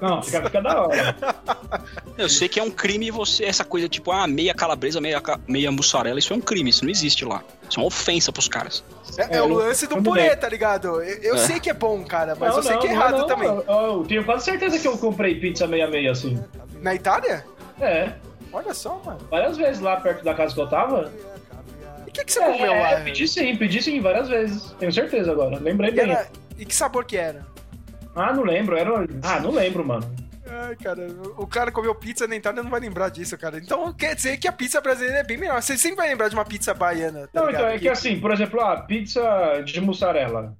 Não, 0.00 0.22
fica, 0.22 0.42
fica 0.42 0.60
da 0.60 0.82
hora. 0.86 1.16
Eu 2.18 2.28
sei 2.28 2.48
que 2.48 2.60
é 2.60 2.62
um 2.62 2.70
crime 2.70 3.10
você, 3.10 3.44
essa 3.44 3.64
coisa 3.64 3.88
tipo, 3.88 4.12
ah, 4.12 4.26
meia 4.26 4.52
calabresa, 4.52 5.00
meia, 5.00 5.22
meia 5.46 5.70
mussarela, 5.72 6.18
isso 6.18 6.32
é 6.32 6.36
um 6.36 6.40
crime, 6.40 6.68
isso 6.68 6.84
não 6.84 6.90
existe 6.90 7.24
lá. 7.24 7.42
Isso 7.70 7.78
é 7.78 7.82
uma 7.82 7.86
ofensa 7.86 8.30
pros 8.32 8.48
caras. 8.48 8.84
É, 9.16 9.36
é 9.36 9.38
É, 9.38 9.42
o 9.42 9.48
lance 9.48 9.86
do 9.86 10.02
purê, 10.02 10.28
bem. 10.28 10.36
tá 10.36 10.48
ligado? 10.48 11.00
Eu, 11.00 11.22
eu 11.22 11.34
É. 11.36 11.38
sei 11.38 11.60
que 11.60 11.70
é 11.70 11.74
bom, 11.74 12.04
cara, 12.04 12.36
mas 12.38 12.50
Não, 12.50 12.56
eu 12.58 12.62
sei 12.62 12.72
não, 12.74 12.80
que 12.80 12.86
é 12.88 12.90
não, 12.90 12.96
errado 12.96 13.18
não. 13.18 13.26
também. 13.26 13.48
Eu, 13.48 13.64
eu 13.68 14.04
tenho 14.06 14.24
quase 14.24 14.44
certeza 14.44 14.78
que 14.78 14.86
eu 14.88 14.98
comprei 14.98 15.36
pizza 15.36 15.66
meia-meia 15.66 16.10
assim. 16.12 16.38
Na 16.82 16.94
Itália? 16.94 17.44
É, 17.80 18.12
Olha 18.52 18.74
só, 18.74 19.00
mano. 19.04 19.18
várias 19.30 19.56
vezes 19.56 19.80
lá 19.80 19.96
perto 20.00 20.24
da 20.24 20.34
casa 20.34 20.54
que 20.54 20.60
eu 20.60 20.68
tava. 20.68 21.12
E 22.06 22.10
o 22.10 22.12
que, 22.12 22.24
que 22.24 22.32
você 22.32 22.40
comeu 22.40 22.72
É, 22.72 22.94
lá? 22.94 23.00
pedi 23.02 23.28
sim, 23.28 23.54
pedi 23.56 23.82
sim 23.82 24.00
várias 24.00 24.28
vezes. 24.28 24.72
Tenho 24.78 24.92
certeza 24.92 25.30
agora. 25.32 25.58
Lembrei 25.58 25.90
E, 25.90 25.94
bem. 25.94 26.10
era- 26.10 26.26
e 26.58 26.64
que 26.64 26.74
sabor 26.74 27.04
que 27.04 27.16
era? 27.16 27.46
Ah, 28.16 28.32
não 28.32 28.42
lembro. 28.42 28.76
Era. 28.76 29.06
Ah, 29.22 29.38
não 29.40 29.50
lembro, 29.50 29.84
mano. 29.84 30.10
Ai, 30.50 30.74
cara, 30.76 31.06
o 31.36 31.46
cara 31.46 31.70
comeu 31.70 31.94
pizza 31.94 32.26
na 32.26 32.34
Itália 32.34 32.62
não 32.62 32.70
vai 32.70 32.80
lembrar 32.80 33.10
disso, 33.10 33.36
cara. 33.36 33.58
Então 33.58 33.92
quer 33.92 34.14
dizer 34.16 34.38
que 34.38 34.48
a 34.48 34.52
pizza 34.52 34.80
brasileira 34.80 35.18
é 35.18 35.22
bem 35.22 35.36
melhor. 35.36 35.60
Você 35.62 35.76
sempre 35.76 35.96
vai 35.98 36.08
lembrar 36.08 36.28
de 36.28 36.34
uma 36.34 36.44
pizza 36.44 36.72
baiana, 36.72 37.28
tá 37.30 37.40
Não, 37.40 37.46
ligado? 37.48 37.60
então 37.64 37.74
é 37.74 37.78
que 37.78 37.88
assim, 37.88 38.18
por 38.18 38.32
exemplo, 38.32 38.58
a 38.62 38.80
pizza 38.80 39.60
de 39.64 39.78
mussarela. 39.80 40.56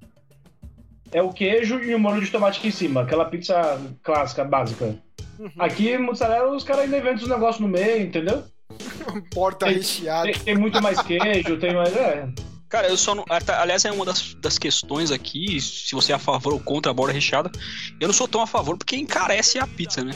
É 1.11 1.21
o 1.21 1.29
queijo 1.33 1.79
e 1.81 1.93
o 1.95 1.99
molho 1.99 2.21
de 2.23 2.29
tomate 2.31 2.59
aqui 2.59 2.67
em 2.67 2.71
cima, 2.71 3.01
aquela 3.01 3.25
pizza 3.25 3.79
clássica, 4.03 4.43
básica. 4.43 4.95
Uhum. 5.39 5.51
Aqui, 5.57 5.97
mussarela, 5.97 6.55
os 6.55 6.63
caras 6.63 6.83
ainda 6.83 6.97
inventam 6.97 7.23
os 7.23 7.29
negócios 7.29 7.59
no 7.59 7.67
meio, 7.67 8.01
entendeu? 8.03 8.43
Porta 9.33 9.65
Tem- 9.65 9.75
recheada. 9.75 10.23
Tem, 10.31 10.33
tem 10.39 10.57
muito 10.57 10.81
mais 10.81 11.01
queijo, 11.01 11.57
tem 11.57 11.73
mais. 11.73 11.95
É. 11.95 12.27
Cara, 12.67 12.87
eu 12.87 12.97
só 12.97 13.15
não. 13.15 13.25
Aliás, 13.59 13.83
é 13.85 13.91
uma 13.91 14.05
das, 14.05 14.35
das 14.35 14.59
questões 14.59 15.11
aqui, 15.11 15.59
se 15.59 15.95
você 15.95 16.11
é 16.11 16.15
a 16.15 16.19
favor 16.19 16.53
ou 16.53 16.59
contra 16.59 16.91
a 16.91 16.93
borda 16.93 17.13
recheada. 17.13 17.49
Eu 17.99 18.07
não 18.07 18.13
sou 18.13 18.27
tão 18.27 18.41
a 18.41 18.47
favor 18.47 18.77
porque 18.77 18.95
encarece 18.95 19.57
a 19.57 19.65
pizza, 19.65 20.03
né? 20.03 20.13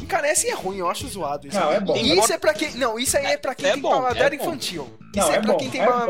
Encarece 0.00 0.48
e 0.48 0.50
é 0.50 0.54
ruim, 0.54 0.78
eu 0.78 0.90
acho 0.90 1.06
zoado 1.06 1.46
isso. 1.46 1.56
Não, 1.60 1.70
é 1.70 1.78
bom. 1.78 1.94
Isso 1.96 2.32
é 2.32 2.38
pra 2.38 2.52
quem. 2.52 2.72
Não, 2.74 2.98
isso 2.98 3.16
aí 3.16 3.26
é 3.26 3.36
pra 3.36 3.54
quem 3.54 3.68
É 3.68 3.72
tem 3.74 3.80
bom, 3.82 3.90
paladar 3.90 4.32
é 4.32 4.34
infantil. 4.34 4.90
Não, 5.14 5.22
Isso 5.22 5.30
é, 5.32 5.36
é 5.36 5.40
pra 5.40 5.52
bom, 5.52 5.58
quem 5.58 5.70
tem 5.70 5.80
é. 5.80 5.86
Não, 5.86 6.02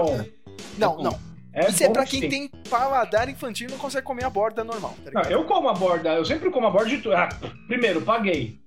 É 0.92 0.96
bom. 0.96 1.02
não. 1.02 1.31
É 1.54 1.68
isso 1.68 1.84
é 1.84 1.88
pra 1.90 2.06
quem 2.06 2.28
tem 2.28 2.48
paladar 2.70 3.28
infantil 3.28 3.68
e 3.68 3.70
não 3.70 3.78
consegue 3.78 4.06
comer 4.06 4.24
a 4.24 4.30
borda 4.30 4.64
normal, 4.64 4.96
tá 5.04 5.10
Não, 5.12 5.30
eu 5.30 5.44
como 5.44 5.68
a 5.68 5.74
borda, 5.74 6.14
eu 6.14 6.24
sempre 6.24 6.50
como 6.50 6.66
a 6.66 6.70
borda 6.70 6.88
de 6.88 6.98
tudo. 6.98 7.14
Ah, 7.14 7.28
primeiro, 7.66 8.00
paguei. 8.00 8.58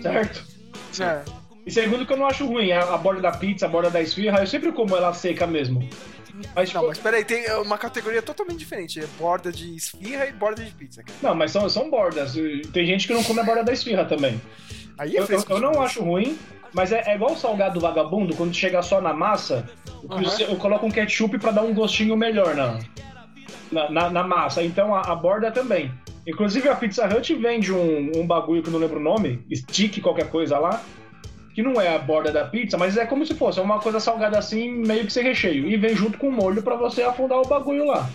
Certo? 0.00 0.44
É. 1.00 1.22
E 1.66 1.70
segundo, 1.70 2.06
que 2.06 2.12
eu 2.12 2.16
não 2.16 2.26
acho 2.26 2.46
ruim. 2.46 2.72
A, 2.72 2.94
a 2.94 2.96
borda 2.96 3.20
da 3.20 3.32
pizza, 3.32 3.66
a 3.66 3.68
borda 3.68 3.90
da 3.90 4.00
esfirra, 4.00 4.40
eu 4.40 4.46
sempre 4.46 4.72
como 4.72 4.96
ela 4.96 5.12
seca 5.12 5.46
mesmo. 5.46 5.86
Mas, 6.54 6.72
Não, 6.72 6.82
tipo, 6.82 6.86
mas 6.86 6.98
peraí, 6.98 7.24
tem 7.24 7.50
uma 7.54 7.76
categoria 7.76 8.22
totalmente 8.22 8.58
diferente. 8.58 9.00
É 9.00 9.06
borda 9.18 9.50
de 9.50 9.74
esfirra 9.74 10.26
e 10.26 10.32
borda 10.32 10.64
de 10.64 10.70
pizza. 10.70 11.02
cara. 11.02 11.18
não, 11.20 11.34
mas 11.34 11.50
são, 11.50 11.68
são 11.68 11.90
bordas. 11.90 12.34
Tem 12.72 12.86
gente 12.86 13.06
que 13.06 13.12
não 13.12 13.24
come 13.24 13.40
a 13.40 13.42
borda 13.42 13.64
da 13.64 13.72
esfirra 13.72 14.04
também. 14.04 14.40
Aí 14.96 15.16
é 15.16 15.20
Eu, 15.20 15.26
eu, 15.26 15.44
eu 15.48 15.60
não 15.60 15.82
acho 15.82 16.02
ruim, 16.02 16.38
mas 16.72 16.92
é, 16.92 17.02
é 17.06 17.14
igual 17.14 17.32
o 17.32 17.36
salgado 17.36 17.80
vagabundo, 17.80 18.34
quando 18.36 18.54
chega 18.54 18.82
só 18.82 19.00
na 19.00 19.12
massa, 19.12 19.68
Aham. 20.10 20.22
você- 20.22 20.44
eu 20.44 20.56
coloco 20.56 20.86
um 20.86 20.90
ketchup 20.90 21.38
pra 21.38 21.50
dar 21.50 21.62
um 21.62 21.74
gostinho 21.74 22.16
melhor 22.16 22.54
na, 22.54 22.78
na, 23.72 23.90
na- 23.90 24.10
na 24.10 24.22
massa. 24.24 24.62
Então 24.62 24.94
a, 24.94 25.00
a 25.02 25.14
borda 25.14 25.50
também. 25.50 25.90
Inclusive 26.26 26.68
a 26.68 26.76
Pizza 26.76 27.06
Hut 27.06 27.34
vende 27.36 27.72
um, 27.72 28.12
um 28.16 28.26
bagulho 28.26 28.62
que 28.62 28.68
eu 28.68 28.72
não 28.72 28.78
lembro 28.80 28.98
o 29.00 29.02
nome, 29.02 29.44
stick 29.54 30.00
qualquer 30.02 30.28
coisa 30.28 30.58
lá, 30.58 30.82
que 31.54 31.62
não 31.62 31.80
é 31.80 31.94
a 31.94 31.98
borda 31.98 32.30
da 32.30 32.44
pizza, 32.44 32.76
mas 32.76 32.96
é 32.98 33.06
como 33.06 33.24
se 33.24 33.34
fosse 33.34 33.58
uma 33.60 33.78
coisa 33.80 33.98
salgada 33.98 34.38
assim, 34.38 34.70
meio 34.70 35.06
que 35.06 35.12
sem 35.12 35.24
recheio. 35.24 35.66
E 35.66 35.76
vem 35.76 35.94
junto 35.96 36.18
com 36.18 36.28
o 36.28 36.32
molho 36.32 36.62
pra 36.62 36.76
você 36.76 37.02
afundar 37.02 37.38
o 37.38 37.48
bagulho 37.48 37.86
lá. 37.86 38.08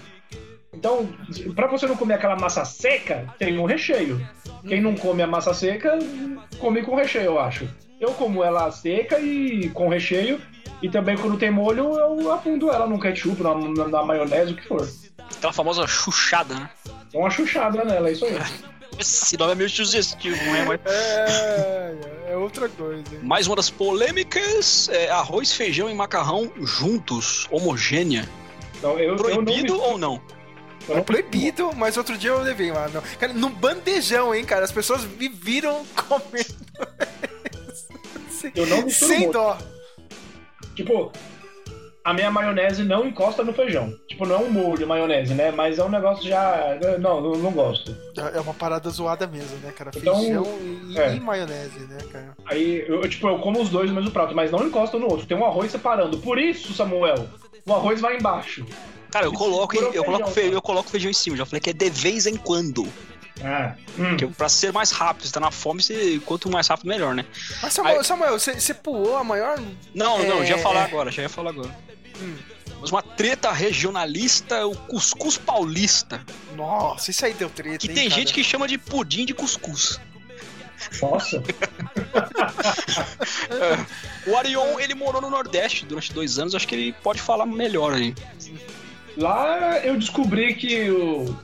Então, 0.74 1.08
pra 1.56 1.68
você 1.68 1.86
não 1.88 1.96
comer 1.96 2.16
aquela 2.16 2.36
massa 2.36 2.64
seca, 2.66 3.26
tem 3.38 3.58
um 3.60 3.66
recheio. 3.66 4.26
Quem 4.68 4.80
não 4.82 4.96
come 4.96 5.22
a 5.22 5.28
massa 5.28 5.54
seca, 5.54 5.98
come 6.60 6.82
com 6.84 6.96
recheio, 6.96 7.26
eu 7.26 7.40
acho. 7.40 7.68
Eu 8.04 8.12
como 8.16 8.44
ela 8.44 8.70
seca 8.72 9.18
e 9.20 9.70
com 9.70 9.88
recheio. 9.88 10.42
E 10.82 10.90
também 10.90 11.18
quando 11.18 11.38
tem 11.38 11.50
molho, 11.50 11.98
eu 11.98 12.30
afundo 12.34 12.70
ela 12.70 12.86
no 12.86 13.00
ketchup, 13.00 13.42
na, 13.42 13.56
na- 13.56 13.88
na 13.88 14.04
maionese, 14.04 14.52
o 14.52 14.56
que 14.58 14.68
for. 14.68 14.86
Aquela 15.38 15.54
famosa 15.54 15.88
chuchada, 15.88 16.54
né? 16.54 16.70
Dá 17.14 17.20
uma 17.20 17.30
chuchada 17.30 17.86
nela, 17.86 18.10
é 18.10 18.12
isso 18.12 18.26
aí. 18.26 18.38
Esse 19.00 19.38
nome 19.38 19.54
é 19.54 19.56
meio 19.56 19.70
sugestivo, 19.70 20.36
não 20.46 20.56
é? 20.56 20.66
Mas... 20.66 20.80
É, 20.86 21.96
é 22.32 22.38
outra 22.38 22.68
coisa. 22.68 23.02
hein? 23.14 23.20
Mais 23.24 23.48
uma 23.48 23.56
das 23.56 23.70
polêmicas 23.70 24.90
é 24.90 25.10
arroz, 25.10 25.54
feijão 25.54 25.90
e 25.90 25.96
macarrão 25.96 26.52
juntos, 26.62 27.48
homogênea. 27.50 28.28
Então, 28.78 29.00
eu, 29.00 29.16
eu 29.16 29.16
não 29.16 29.46
Proibido 29.46 29.74
me- 29.76 29.80
ou 29.80 29.98
não? 29.98 30.22
É 30.90 30.96
não- 30.96 31.04
proibido, 31.04 31.72
mas 31.76 31.96
outro 31.98 32.18
dia 32.18 32.32
eu 32.32 32.42
levei 32.42 32.72
lá. 32.72 32.90
Não. 32.90 33.02
Cara, 33.18 33.32
no 33.34 33.50
bandejão, 33.50 34.36
hein, 34.36 34.44
cara? 34.44 34.66
As 34.66 34.72
pessoas 34.72 35.06
me 35.06 35.30
viram 35.30 35.84
comendo. 35.96 36.54
Sem- 38.44 38.52
Eu 38.56 38.66
não 38.68 38.82
misturo 38.84 39.12
Sem 39.12 39.20
molho. 39.22 39.32
dó. 39.34 39.58
Tipo, 40.76 41.12
a 42.04 42.14
minha 42.14 42.30
maionese 42.30 42.84
não 42.84 43.08
encosta 43.08 43.44
no 43.44 43.54
feijão. 43.54 43.94
Tipo, 44.08 44.26
não 44.26 44.36
é 44.36 44.40
um 44.40 44.52
molho 44.52 44.86
maionese, 44.88 45.34
né? 45.34 45.52
Mas 45.52 45.80
é 45.80 45.84
um 45.84 45.90
negócio 45.90 46.28
já. 46.28 46.78
Não, 47.00 47.22
não, 47.22 47.32
não 47.38 47.52
gosto. 47.52 47.96
É 48.34 48.40
uma 48.42 48.54
parada 48.54 48.90
zoada 48.90 49.26
mesmo, 49.26 49.56
né, 49.60 49.72
cara? 49.72 49.92
Então, 49.96 50.20
Feijão 50.20 50.46
e, 50.90 50.98
é. 51.00 51.16
e 51.16 51.20
maionese, 51.20 51.80
né, 51.88 51.98
cara? 52.12 52.36
Aí, 52.46 52.84
eu, 52.88 53.08
tipo, 53.08 53.28
eu 53.28 53.40
como 53.40 53.62
os 53.62 53.70
dois 53.70 53.90
no 53.90 53.96
mesmo 53.96 54.12
prato, 54.12 54.36
mas 54.36 54.52
não 54.52 54.66
encosta 54.68 54.98
no 54.98 55.10
outro. 55.10 55.26
Tem 55.26 55.38
um 55.38 55.46
arroz 55.46 55.72
separando. 55.72 56.18
Por 56.18 56.38
isso, 56.38 56.74
Samuel, 56.74 57.28
o 57.66 57.74
arroz 57.74 58.02
vai 58.02 58.18
embaixo. 58.18 58.66
Cara, 59.12 59.28
eu 59.28 59.32
coloco, 59.34 59.74
Mistura 59.76 59.96
eu 59.96 60.04
coloco, 60.04 60.26
feijão, 60.32 60.50
fe... 60.52 60.56
eu 60.56 60.62
coloco 60.62 60.90
feijão 60.90 61.12
em 61.12 61.14
cima. 61.14 61.38
Já 61.38 61.46
falei 61.46 61.62
que 61.62 61.70
é 61.70 61.74
de 61.74 61.90
vez 61.90 62.26
em 62.26 62.36
quando. 62.36 62.86
Ah, 63.42 63.74
hum. 63.98 64.10
Porque 64.10 64.28
pra 64.28 64.48
ser 64.48 64.72
mais 64.72 64.92
rápido, 64.92 65.26
você 65.26 65.34
tá 65.34 65.40
na 65.40 65.50
fome, 65.52 65.82
você... 65.82 66.22
quanto 66.26 66.50
mais 66.50 66.68
rápido, 66.68 66.88
melhor, 66.88 67.16
né? 67.16 67.26
Mas, 67.62 67.74
Samuel, 67.74 67.98
Aí- 68.00 68.04
Samuel 68.06 68.40
você, 68.40 68.54
você 68.54 68.74
pulou 68.74 69.18
a 69.18 69.24
maior. 69.24 69.58
Não, 69.94 70.24
não, 70.24 70.44
É, 70.44 70.46
já 70.46 70.56
ia 70.58 70.62
falar 70.62 70.82
é. 70.82 70.84
agora, 70.84 71.12
já 71.12 71.22
ia 71.24 71.30
falar 71.30 71.50
agora. 71.50 71.76
Hum. 72.22 72.36
Mas 72.80 72.92
uma 72.92 73.02
treta 73.02 73.52
regionalista 73.52 74.56
é 74.56 74.66
o 74.66 74.76
cuscuz 74.76 75.38
paulista. 75.38 76.22
Nossa, 76.56 77.12
isso 77.12 77.26
aí 77.26 77.34
deu 77.34 77.50
treta. 77.50 77.78
Que 77.80 77.88
hein, 77.88 77.94
tem 77.96 78.10
cara? 78.10 78.20
gente 78.22 78.34
que 78.34 78.44
chama 78.44 78.68
de 78.68 78.78
pudim 78.78 79.26
de 79.26 79.34
cuscuz. 79.34 80.00
Nossa. 81.02 81.42
O 84.26 84.38
Arion, 84.38 84.80
ele 84.80 84.94
morou 84.96 85.22
no 85.22 85.30
Nordeste 85.30 85.86
durante 85.86 86.14
dois 86.14 86.40
anos, 86.40 86.56
acho 86.56 86.68
que 86.68 86.76
ele 86.76 86.94
pode 87.04 87.22
falar 87.22 87.46
melhor 87.46 87.94
aí. 87.94 88.16
Lá 89.18 89.80
eu 89.80 89.98
descobri 89.98 90.56
que 90.56 90.90
o. 90.90 91.36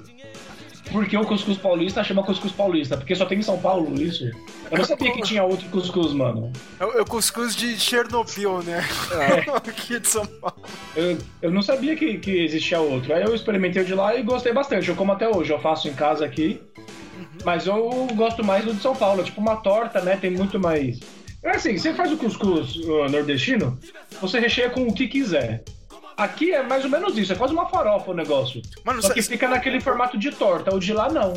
Porque 0.92 1.16
o 1.16 1.26
cuscuz 1.26 1.58
paulista 1.58 2.04
chama 2.04 2.24
cuscuz 2.24 2.52
paulista? 2.52 2.98
Porque 2.98 3.16
só 3.16 3.26
tem 3.26 3.40
em 3.40 3.44
São 3.44 3.60
Paulo 3.60 3.94
isso? 4.02 4.26
Eu 4.72 4.78
não 4.78 4.86
sabia 4.86 5.12
que 5.12 5.22
tinha 5.22 5.44
outro 5.44 5.68
cuscuz, 5.70 6.14
mano. 6.14 6.52
É 6.80 6.86
o, 6.86 6.92
é 7.00 7.02
o 7.02 7.06
cuscuz 7.06 7.56
de 7.56 7.80
Chernobyl, 7.80 8.64
né? 8.64 8.84
É. 9.12 9.52
Aqui 9.58 10.00
de 10.00 10.08
São 10.08 10.26
Paulo. 10.26 10.62
Eu, 10.96 11.18
eu 11.42 11.52
não 11.52 11.62
sabia 11.62 11.96
que, 11.96 12.18
que 12.18 12.32
existia 12.44 12.80
outro. 12.80 13.14
Aí 13.14 13.24
eu 13.24 13.36
experimentei 13.36 13.84
o 13.84 13.86
de 13.86 13.94
lá 13.94 14.16
e 14.16 14.24
gostei 14.24 14.52
bastante. 14.52 14.90
Eu 14.90 14.96
como 14.96 15.12
até 15.12 15.28
hoje, 15.30 15.54
eu 15.54 15.60
faço 15.60 15.88
em 15.88 15.94
casa 15.94 16.26
aqui. 16.26 16.62
Mas 17.46 17.68
eu 17.68 18.08
gosto 18.16 18.44
mais 18.44 18.66
do 18.66 18.74
de 18.74 18.82
São 18.82 18.96
Paulo. 18.96 19.24
Tipo 19.24 19.40
uma 19.40 19.58
torta, 19.58 20.02
né? 20.02 20.18
Tem 20.18 20.32
muito 20.32 20.60
mais. 20.60 21.00
É 21.44 21.52
assim, 21.52 21.78
você 21.78 21.94
faz 21.94 22.12
o 22.12 22.18
cuscuz 22.18 22.76
uh, 22.78 23.08
nordestino, 23.10 23.80
você 24.20 24.40
recheia 24.40 24.70
com 24.70 24.88
o 24.88 24.94
que 24.94 25.08
quiser. 25.08 25.64
Aqui 26.20 26.52
é 26.52 26.62
mais 26.62 26.84
ou 26.84 26.90
menos 26.90 27.18
isso, 27.18 27.32
é 27.32 27.36
quase 27.36 27.54
uma 27.54 27.68
farofa 27.70 28.12
o 28.12 28.14
negócio. 28.14 28.62
Mano, 28.84 29.02
Só 29.02 29.14
que 29.14 29.22
fica 29.22 29.48
naquele 29.48 29.80
formato 29.80 30.18
de 30.18 30.32
torta, 30.32 30.76
o 30.76 30.80
de 30.80 30.92
lá 30.94 31.10
não. 31.10 31.34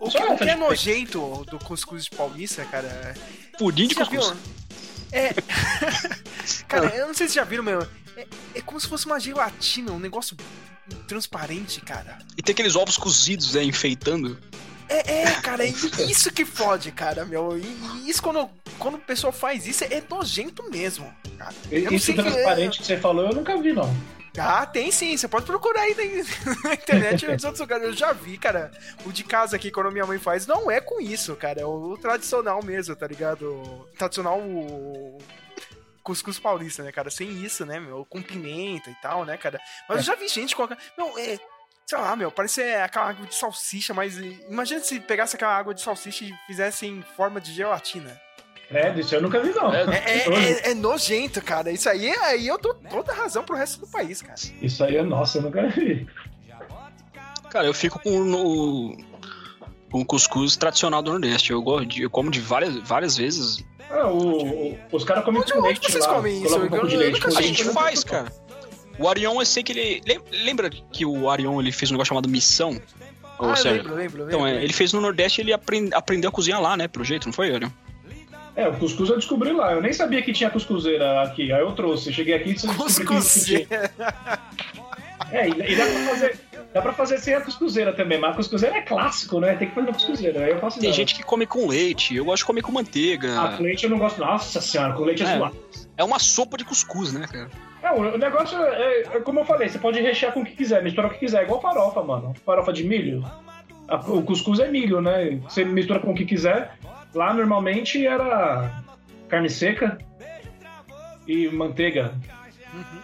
o 0.00 0.10
que, 0.10 0.18
o 0.18 0.36
que 0.36 0.50
é 0.50 0.56
nojento 0.56 1.44
do 1.48 1.58
cuscuz 1.60 2.04
de 2.04 2.10
paulista, 2.10 2.64
cara, 2.64 2.88
é- 2.88 3.14
Pudim 3.56 3.86
de 3.86 3.94
cuscuz. 3.94 4.30
viu? 4.30 4.36
É. 5.12 5.32
Cara, 6.68 6.86
eu 6.96 7.06
não 7.06 7.14
sei 7.14 7.28
se 7.28 7.32
vocês 7.32 7.34
já 7.34 7.44
viram, 7.44 7.62
meu. 7.62 7.86
É, 8.16 8.26
é 8.56 8.60
como 8.60 8.78
se 8.80 8.88
fosse 8.88 9.06
uma 9.06 9.20
gelatina, 9.20 9.92
um 9.92 9.98
negócio 10.00 10.36
transparente, 11.06 11.80
cara. 11.80 12.18
E 12.36 12.42
tem 12.42 12.52
aqueles 12.52 12.74
ovos 12.76 12.96
cozidos, 12.96 13.54
né, 13.54 13.62
enfeitando. 13.62 14.38
É, 14.88 15.22
é, 15.22 15.40
cara, 15.40 15.64
é 15.64 15.68
isso 15.68 16.32
que 16.32 16.44
fode, 16.44 16.92
cara, 16.92 17.24
meu. 17.24 17.58
E, 17.58 18.08
isso 18.08 18.22
quando, 18.22 18.48
quando 18.78 18.96
o 18.96 19.00
pessoal 19.00 19.32
faz 19.32 19.66
isso 19.66 19.84
é 19.84 20.02
nojento 20.08 20.62
mesmo, 20.70 21.12
cara. 21.38 21.54
Eu 21.70 21.82
não 21.84 21.92
Isso 21.92 22.12
que- 22.12 22.22
transparente 22.22 22.78
que 22.78 22.86
você 22.86 22.96
falou, 22.96 23.26
eu 23.26 23.34
nunca 23.34 23.56
vi, 23.60 23.72
não. 23.72 23.92
Ah, 24.38 24.66
tem 24.66 24.90
sim, 24.90 25.16
você 25.16 25.26
pode 25.26 25.46
procurar 25.46 25.80
aí 25.80 25.94
na, 26.64 26.74
internet 26.74 27.24
e 27.24 27.28
nos 27.32 27.42
outros 27.44 27.60
lugares. 27.60 27.84
Eu 27.86 27.92
já 27.94 28.12
vi, 28.12 28.36
cara. 28.36 28.70
O 29.04 29.10
de 29.12 29.24
casa 29.24 29.56
aqui, 29.56 29.70
quando 29.70 29.90
minha 29.90 30.04
mãe 30.06 30.18
faz, 30.18 30.46
não 30.46 30.70
é 30.70 30.78
com 30.80 31.00
isso, 31.00 31.34
cara. 31.36 31.62
É 31.62 31.64
o 31.64 31.96
tradicional 31.96 32.62
mesmo, 32.62 32.94
tá 32.94 33.06
ligado? 33.06 33.88
Tradicional 33.96 34.38
o 34.38 35.18
cuscuz 36.02 36.38
paulista, 36.38 36.82
né, 36.82 36.92
cara? 36.92 37.10
Sem 37.10 37.28
isso, 37.42 37.64
né, 37.66 37.80
meu? 37.80 38.04
Com 38.08 38.20
pimenta 38.22 38.90
e 38.90 38.94
tal, 38.96 39.24
né, 39.24 39.36
cara? 39.38 39.58
Mas 39.88 39.98
eu 39.98 40.04
já 40.04 40.14
vi 40.14 40.28
gente 40.28 40.54
colocar. 40.54 40.76
Não, 40.98 41.18
é. 41.18 41.38
Sei 41.88 41.96
lá, 41.96 42.16
meu, 42.16 42.32
parece 42.32 42.60
é 42.62 42.82
aquela 42.82 43.08
água 43.10 43.24
de 43.26 43.34
salsicha, 43.36 43.94
mas 43.94 44.18
eh, 44.18 44.32
imagina 44.50 44.80
se 44.80 44.98
pegasse 44.98 45.36
aquela 45.36 45.56
água 45.56 45.72
de 45.72 45.80
salsicha 45.80 46.24
e 46.24 46.34
fizesse 46.44 46.84
em 46.84 47.00
forma 47.16 47.40
de 47.40 47.52
gelatina. 47.52 48.20
É, 48.68 48.90
disso 48.90 49.14
eu 49.14 49.22
nunca 49.22 49.40
vi, 49.40 49.50
não. 49.50 49.72
É, 49.72 49.82
é- 49.84 50.28
é- 50.66 50.70
é 50.72 50.74
nojento, 50.74 51.40
cara. 51.40 51.70
Isso 51.70 51.88
aí, 51.88 52.10
aí 52.10 52.44
eu 52.48 52.58
dou 52.58 52.74
toda 52.74 53.12
a 53.12 53.14
razão 53.14 53.44
pro 53.44 53.54
resto 53.54 53.78
do 53.78 53.86
país, 53.86 54.20
cara. 54.20 54.34
Isso 54.60 54.82
aí 54.82 54.96
é 54.96 55.02
nossa, 55.04 55.38
eu 55.38 55.42
nunca 55.42 55.64
vi. 55.68 56.04
Cara, 57.50 57.66
eu 57.68 57.72
fico 57.74 58.00
com 58.00 58.20
o 58.32 58.96
com 59.88 60.00
o 60.00 60.04
cuscuz 60.04 60.56
tradicional 60.56 61.00
do 61.00 61.12
Nordeste. 61.12 61.52
Eu 61.52 61.62
gosto 61.62 61.86
de, 61.86 62.02
eu 62.02 62.10
como 62.10 62.32
de 62.32 62.40
várias, 62.40 62.74
várias 62.80 63.16
vezes. 63.16 63.64
Ah, 63.88 64.08
o, 64.08 64.72
o- 64.72 64.78
os 64.90 65.04
caras 65.04 65.24
comem 65.24 65.40
com 65.40 65.50
onde 65.58 65.60
leite 65.68 65.92
vocês 65.92 66.04
lá. 66.04 66.14
comem 66.14 66.42
isso? 66.42 66.58
Um 66.58 66.64
Eu- 66.66 66.74
eu 66.78 66.82
leite. 66.82 67.12
nunca 67.20 67.30
com 67.30 67.38
A 67.38 67.42
gente 67.42 67.64
faz, 67.66 68.02
cara. 68.02 68.32
O 68.98 69.08
Arion, 69.08 69.38
eu 69.40 69.46
sei 69.46 69.62
que 69.62 69.72
ele. 69.72 70.00
lem- 70.06 70.20
Lembra 70.44 70.70
que 70.70 71.04
o 71.04 71.28
Arion 71.28 71.60
ele 71.60 71.72
fez 71.72 71.90
um 71.90 71.94
negócio 71.94 72.08
chamado 72.08 72.28
Missão? 72.28 72.80
Ah, 73.38 73.48
eu 73.48 73.56
Sérgio? 73.56 73.82
lembro, 73.82 73.94
lembro, 73.94 74.18
lembro. 74.24 74.34
Então, 74.34 74.46
é, 74.46 74.62
ele 74.64 74.72
fez 74.72 74.92
no 74.92 75.00
Nordeste 75.00 75.40
ele 75.42 75.52
aprend- 75.52 75.92
aprendeu 75.94 76.30
a 76.30 76.32
cozinhar 76.32 76.60
lá, 76.60 76.76
né? 76.76 76.88
Pelo 76.88 77.04
jeito, 77.04 77.26
não 77.26 77.32
foi, 77.32 77.54
Arion? 77.54 77.68
É, 78.56 78.66
o 78.66 78.72
cuscuz 78.78 79.10
eu 79.10 79.16
descobri 79.16 79.52
lá. 79.52 79.72
Eu 79.72 79.82
nem 79.82 79.92
sabia 79.92 80.22
que 80.22 80.32
tinha 80.32 80.48
cuscuzeira 80.48 81.22
aqui. 81.22 81.52
Aí 81.52 81.60
eu 81.60 81.72
trouxe. 81.72 82.10
Cheguei 82.10 82.32
aqui 82.34 82.50
e 82.50 82.52
descobri 82.54 83.04
que 83.06 83.44
tinha. 83.44 83.66
É, 85.30 85.48
e, 85.48 85.72
e 85.72 85.76
dá 85.76 85.84
pra 85.84 86.06
fazer. 86.14 86.40
Dá 86.72 86.82
pra 86.82 86.92
fazer 86.92 87.18
sem 87.18 87.34
a 87.34 87.40
cuscuzeira 87.40 87.92
também, 87.94 88.18
mas 88.18 88.32
a 88.32 88.34
cuscuzeira 88.36 88.76
é 88.76 88.82
clássico, 88.82 89.40
né? 89.40 89.54
Tem 89.56 89.68
que 89.68 89.74
fazer 89.74 89.86
na 89.86 89.92
cuscuzeira. 89.94 90.44
Aí 90.44 90.50
eu 90.52 90.58
faço 90.60 90.76
Tem 90.78 90.82
dela. 90.88 90.94
gente 90.94 91.14
que 91.14 91.22
come 91.22 91.46
com 91.46 91.66
leite, 91.66 92.14
eu 92.14 92.24
gosto 92.24 92.42
de 92.42 92.44
comer 92.46 92.62
com 92.62 92.70
manteiga. 92.72 93.38
Ah, 93.40 93.56
com 93.56 93.62
leite 93.62 93.84
eu 93.84 93.90
não 93.90 93.98
gosto. 93.98 94.18
Nossa 94.20 94.60
senhora, 94.60 94.92
com 94.92 95.04
leite 95.04 95.22
é, 95.22 95.26
É. 95.26 95.38
zoado. 95.38 95.56
É 95.96 96.04
uma 96.04 96.18
sopa 96.18 96.56
de 96.58 96.64
cuscuz, 96.64 97.12
né, 97.14 97.26
cara? 97.30 97.50
É, 97.86 97.92
o 97.92 98.18
negócio 98.18 98.58
é, 98.60 99.00
é 99.02 99.20
como 99.20 99.40
eu 99.40 99.44
falei, 99.44 99.68
você 99.68 99.78
pode 99.78 100.00
rechear 100.00 100.32
com 100.32 100.40
o 100.40 100.44
que 100.44 100.56
quiser, 100.56 100.82
misturar 100.82 101.08
o 101.10 101.14
que 101.14 101.20
quiser, 101.20 101.42
é 101.42 101.44
igual 101.44 101.60
farofa, 101.60 102.02
mano. 102.02 102.34
Farofa 102.44 102.72
de 102.72 102.82
milho. 102.84 103.24
A- 103.88 103.96
o 104.10 104.22
cuscuz 104.22 104.58
é 104.58 104.68
milho, 104.68 105.00
né? 105.00 105.36
Você 105.48 105.64
mistura 105.64 106.00
com 106.00 106.10
o 106.10 106.14
que 106.14 106.24
quiser. 106.24 106.72
Lá 107.14 107.32
normalmente 107.32 108.04
era 108.04 108.82
carne 109.28 109.48
seca 109.48 109.98
e 111.28 111.48
manteiga. 111.48 112.14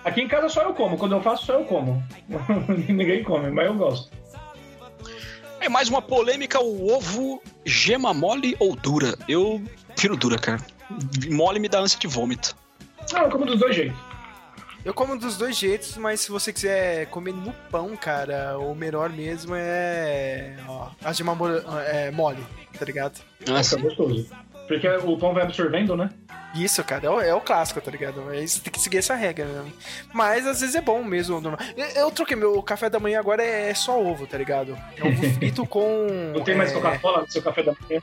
Aqui 0.04 0.20
em 0.20 0.28
casa 0.28 0.48
só 0.48 0.62
eu 0.62 0.74
como, 0.74 0.98
quando 0.98 1.12
eu 1.14 1.22
faço 1.22 1.46
só 1.46 1.54
eu 1.54 1.64
como. 1.64 2.02
Ninguém 2.88 3.22
come, 3.22 3.50
mas 3.50 3.66
eu 3.66 3.74
gosto. 3.74 4.10
É 5.60 5.68
mais 5.68 5.88
uma 5.88 6.02
polêmica, 6.02 6.60
o 6.60 6.92
ovo 6.92 7.40
gema 7.64 8.12
mole 8.12 8.56
ou 8.58 8.74
dura? 8.74 9.14
Eu 9.28 9.62
prefiro 9.94 10.16
dura, 10.16 10.36
cara. 10.36 10.60
Mole 11.30 11.60
me 11.60 11.68
dá 11.68 11.78
ânsia 11.78 12.00
de 12.00 12.08
vômito. 12.08 12.56
Não, 13.12 13.22
eu 13.22 13.30
como 13.30 13.46
dos 13.46 13.60
dois 13.60 13.74
jeitos. 13.76 14.11
Eu 14.84 14.92
como 14.92 15.16
dos 15.18 15.36
dois 15.36 15.56
jeitos, 15.56 15.96
mas 15.96 16.20
se 16.20 16.30
você 16.30 16.52
quiser 16.52 17.06
comer 17.06 17.32
no 17.32 17.52
pão, 17.70 17.96
cara, 17.96 18.58
o 18.58 18.74
melhor 18.74 19.10
mesmo 19.10 19.54
é. 19.56 20.56
Ó, 20.66 20.88
a 21.04 21.12
gema 21.12 21.34
mo- 21.34 21.46
é, 21.86 22.10
mole, 22.10 22.44
tá 22.78 22.84
ligado? 22.84 23.20
Ah, 23.42 23.44
Fica 23.44 23.62
sim. 23.62 23.80
gostoso. 23.80 24.26
Porque 24.66 24.88
o 24.88 25.16
pão 25.16 25.34
vai 25.34 25.44
absorvendo, 25.44 25.96
né? 25.96 26.10
Isso, 26.54 26.82
cara, 26.84 27.06
é 27.06 27.10
o, 27.10 27.20
é 27.20 27.34
o 27.34 27.40
clássico, 27.40 27.80
tá 27.80 27.90
ligado? 27.90 28.22
Mas 28.26 28.58
tem 28.58 28.72
que 28.72 28.80
seguir 28.80 28.98
essa 28.98 29.14
regra, 29.14 29.44
né? 29.46 29.70
Mas 30.12 30.46
às 30.46 30.60
vezes 30.60 30.74
é 30.74 30.80
bom 30.80 31.02
mesmo. 31.04 31.40
Eu, 31.76 31.86
eu 31.86 32.10
troquei, 32.10 32.36
meu 32.36 32.62
café 32.62 32.90
da 32.90 32.98
manhã 33.00 33.18
agora 33.20 33.42
é 33.42 33.72
só 33.74 34.00
ovo, 34.02 34.26
tá 34.26 34.36
ligado? 34.36 34.76
É 34.96 35.04
ovo 35.06 35.22
frito 35.34 35.64
com. 35.66 36.32
Não 36.34 36.42
tem 36.44 36.56
mais 36.56 36.70
é, 36.70 36.74
Coca-Cola 36.74 37.22
no 37.22 37.30
seu 37.30 37.40
café 37.42 37.62
da 37.62 37.72
manhã. 37.88 38.02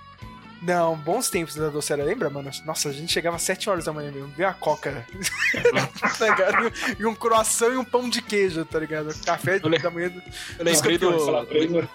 Não, 0.62 0.96
bons 0.98 1.30
tempos 1.30 1.56
da 1.56 1.70
docera, 1.70 2.04
lembra, 2.04 2.30
mano? 2.30 2.52
Nossa, 2.66 2.90
a 2.90 2.92
gente 2.92 3.14
chegava 3.14 3.38
às 3.38 3.42
7 3.44 3.70
horas 3.70 3.86
da 3.86 3.94
manhã 3.94 4.12
mesmo, 4.12 4.28
ver 4.30 4.44
a 4.44 4.54
coca. 4.54 5.06
tá 6.20 6.30
ligado? 6.30 6.72
E 7.00 7.06
um 7.06 7.16
croissant 7.16 7.72
e 7.74 7.78
um 7.78 7.86
pão 7.86 8.10
de 8.10 8.22
queijo, 8.22 8.66
tá 8.66 8.78
ligado? 8.80 9.14
Café 9.26 9.60
Eu 9.64 9.80
da 9.80 9.90
manhã. 9.90 10.10
do- 10.10 10.22
Eu 10.60 10.66
lembrei 10.66 10.98
do, 10.98 11.26
Calabresa. 11.26 11.90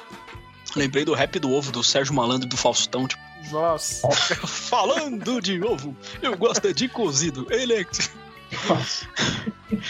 lembrei 0.77 1.05
do 1.05 1.13
rap 1.15 1.39
do 1.39 1.51
ovo 1.53 1.71
do 1.71 1.83
Sérgio 1.85 2.15
Malandro 2.15 2.47
e 2.47 2.49
do 2.49 2.57
Faustão, 2.57 3.07
tipo, 3.07 3.23
Nossa. 3.51 4.09
falando 4.47 5.43
de 5.43 5.63
ovo, 5.63 5.95
eu 6.23 6.35
gosto 6.37 6.67
é 6.67 6.73
de 6.73 6.89
cozido, 6.89 7.47
ele 7.51 7.75
é... 7.75 7.87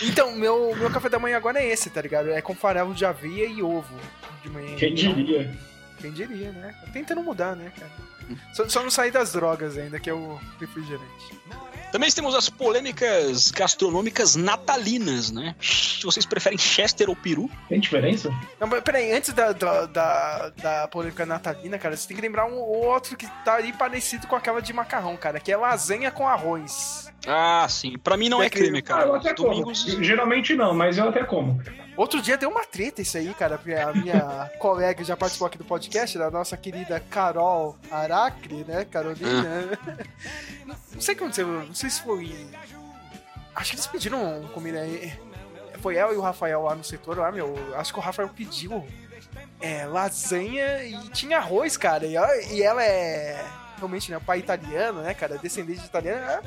Então, 0.02 0.34
meu, 0.36 0.74
meu 0.76 0.90
café 0.90 1.08
da 1.08 1.18
manhã 1.18 1.36
agora 1.36 1.60
é 1.60 1.68
esse, 1.68 1.90
tá 1.90 2.00
ligado? 2.00 2.30
É 2.30 2.40
com 2.40 2.54
farelo 2.54 2.94
de 2.94 3.04
aveia 3.04 3.46
e 3.46 3.62
ovo 3.62 3.94
de 4.42 4.48
manhã. 4.48 4.74
Quem 4.76 4.94
diria? 4.94 5.54
Quem 6.00 6.10
diria, 6.12 6.50
né? 6.52 6.74
Tentando 6.92 7.22
mudar, 7.22 7.54
né, 7.56 7.70
cara? 7.78 7.90
Só, 8.52 8.68
só 8.68 8.82
não 8.82 8.90
sair 8.90 9.10
das 9.10 9.32
drogas 9.32 9.76
ainda, 9.78 9.98
que 10.00 10.08
é 10.10 10.14
o 10.14 10.38
refrigerante. 10.60 11.04
Também 11.92 12.10
temos 12.10 12.34
as 12.34 12.48
polêmicas 12.48 13.52
gastronômicas 13.52 14.34
natalinas, 14.34 15.30
né? 15.30 15.54
Se 15.60 16.02
vocês 16.04 16.26
preferem 16.26 16.58
Chester 16.58 17.08
ou 17.08 17.14
peru? 17.14 17.48
Tem 17.68 17.78
diferença? 17.78 18.30
Não, 18.58 18.66
mas 18.66 18.80
peraí, 18.82 19.12
antes 19.12 19.32
da, 19.32 19.52
da, 19.52 19.86
da, 19.86 20.48
da 20.50 20.88
polêmica 20.88 21.24
natalina, 21.24 21.78
cara, 21.78 21.96
você 21.96 22.08
tem 22.08 22.16
que 22.16 22.22
lembrar 22.22 22.46
um 22.46 22.56
outro 22.58 23.16
que 23.16 23.28
tá 23.44 23.54
aí 23.56 23.72
parecido 23.72 24.26
com 24.26 24.34
aquela 24.34 24.60
de 24.60 24.72
macarrão, 24.72 25.16
cara, 25.16 25.38
que 25.38 25.52
é 25.52 25.56
lasanha 25.56 26.10
com 26.10 26.26
arroz. 26.26 27.08
Ah, 27.28 27.66
sim. 27.70 27.96
Pra 27.98 28.16
mim 28.16 28.28
não 28.28 28.42
é 28.42 28.46
É 28.46 28.50
crime, 28.50 28.78
Ah, 28.80 28.82
cara. 28.82 29.06
eu 29.06 29.14
até 29.14 29.32
Domingos. 29.32 29.84
como. 29.84 30.02
Geralmente 30.02 30.54
não, 30.56 30.74
mas 30.74 30.98
eu 30.98 31.08
até 31.08 31.22
como. 31.22 31.62
Outro 31.96 32.20
dia 32.20 32.36
deu 32.36 32.50
uma 32.50 32.64
treta 32.64 33.02
isso 33.02 33.16
aí, 33.16 33.32
cara, 33.34 33.56
porque 33.56 33.72
a 33.72 33.92
minha 33.92 34.50
colega 34.58 35.04
já 35.04 35.16
participou 35.16 35.46
aqui 35.46 35.56
do 35.56 35.64
podcast, 35.64 36.18
da 36.18 36.30
nossa 36.30 36.56
querida 36.56 36.98
Carol 36.98 37.76
Aracre, 37.90 38.64
né, 38.64 38.84
Carolina. 38.84 39.78
Não 40.66 41.00
sei 41.00 41.14
o 41.14 41.16
que 41.16 41.22
aconteceu, 41.22 41.46
não 41.46 41.74
sei 41.74 41.90
se 41.90 42.02
foi... 42.02 42.34
Acho 43.54 43.70
que 43.70 43.76
eles 43.76 43.86
pediram 43.86 44.48
comida 44.52 44.80
aí. 44.80 45.12
Foi 45.80 45.94
ela 45.96 46.12
e 46.12 46.16
o 46.16 46.20
Rafael 46.20 46.62
lá 46.62 46.74
no 46.74 46.82
setor 46.82 47.18
lá, 47.18 47.30
meu, 47.30 47.54
acho 47.76 47.92
que 47.92 47.98
o 47.98 48.02
Rafael 48.02 48.28
pediu 48.28 48.84
é, 49.60 49.86
lasanha 49.86 50.82
e 50.84 51.08
tinha 51.10 51.38
arroz, 51.38 51.76
cara, 51.76 52.06
e 52.06 52.16
ela, 52.16 52.36
e 52.36 52.62
ela 52.62 52.82
é 52.82 53.44
realmente, 53.76 54.10
né, 54.10 54.20
pai 54.24 54.38
italiano, 54.38 55.02
né, 55.02 55.14
cara, 55.14 55.38
descendente 55.38 55.80
de 55.80 55.86
italiano, 55.86 56.22
ela 56.22 56.42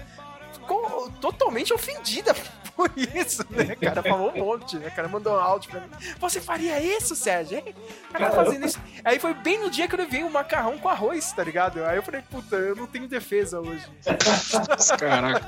ficou 0.68 1.10
totalmente 1.22 1.74
ofendida 1.74 2.36
por 2.76 2.92
isso, 2.96 3.46
né, 3.50 3.76
cara? 3.76 4.04
Falou 4.04 4.32
um 4.32 4.38
monte, 4.38 4.78
né, 4.78 4.90
cara? 4.90 5.08
Mandou 5.08 5.34
um 5.34 5.40
áudio 5.40 5.72
pra 5.72 5.80
mim. 5.82 5.88
Você 6.20 6.42
faria 6.42 6.80
isso, 6.82 7.16
Sérgio? 7.16 7.58
hein? 7.58 7.74
Cara, 8.12 8.32
fazendo 8.32 8.66
isso. 8.66 8.80
Aí 9.04 9.18
foi 9.18 9.34
bem 9.34 9.60
no 9.60 9.70
dia 9.70 9.88
que 9.88 9.96
eu 9.96 10.00
levei 10.00 10.24
o 10.24 10.30
macarrão 10.30 10.78
com 10.78 10.90
arroz, 10.90 11.32
tá 11.32 11.44
ligado? 11.44 11.84
Aí 11.86 11.96
eu 11.96 12.04
falei, 12.04 12.22
puta, 12.30 12.56
eu 12.58 12.76
não 12.76 12.86
tenho 12.86 13.08
defesa 13.08 13.60
hoje. 13.60 13.86
Caraca. 15.00 15.46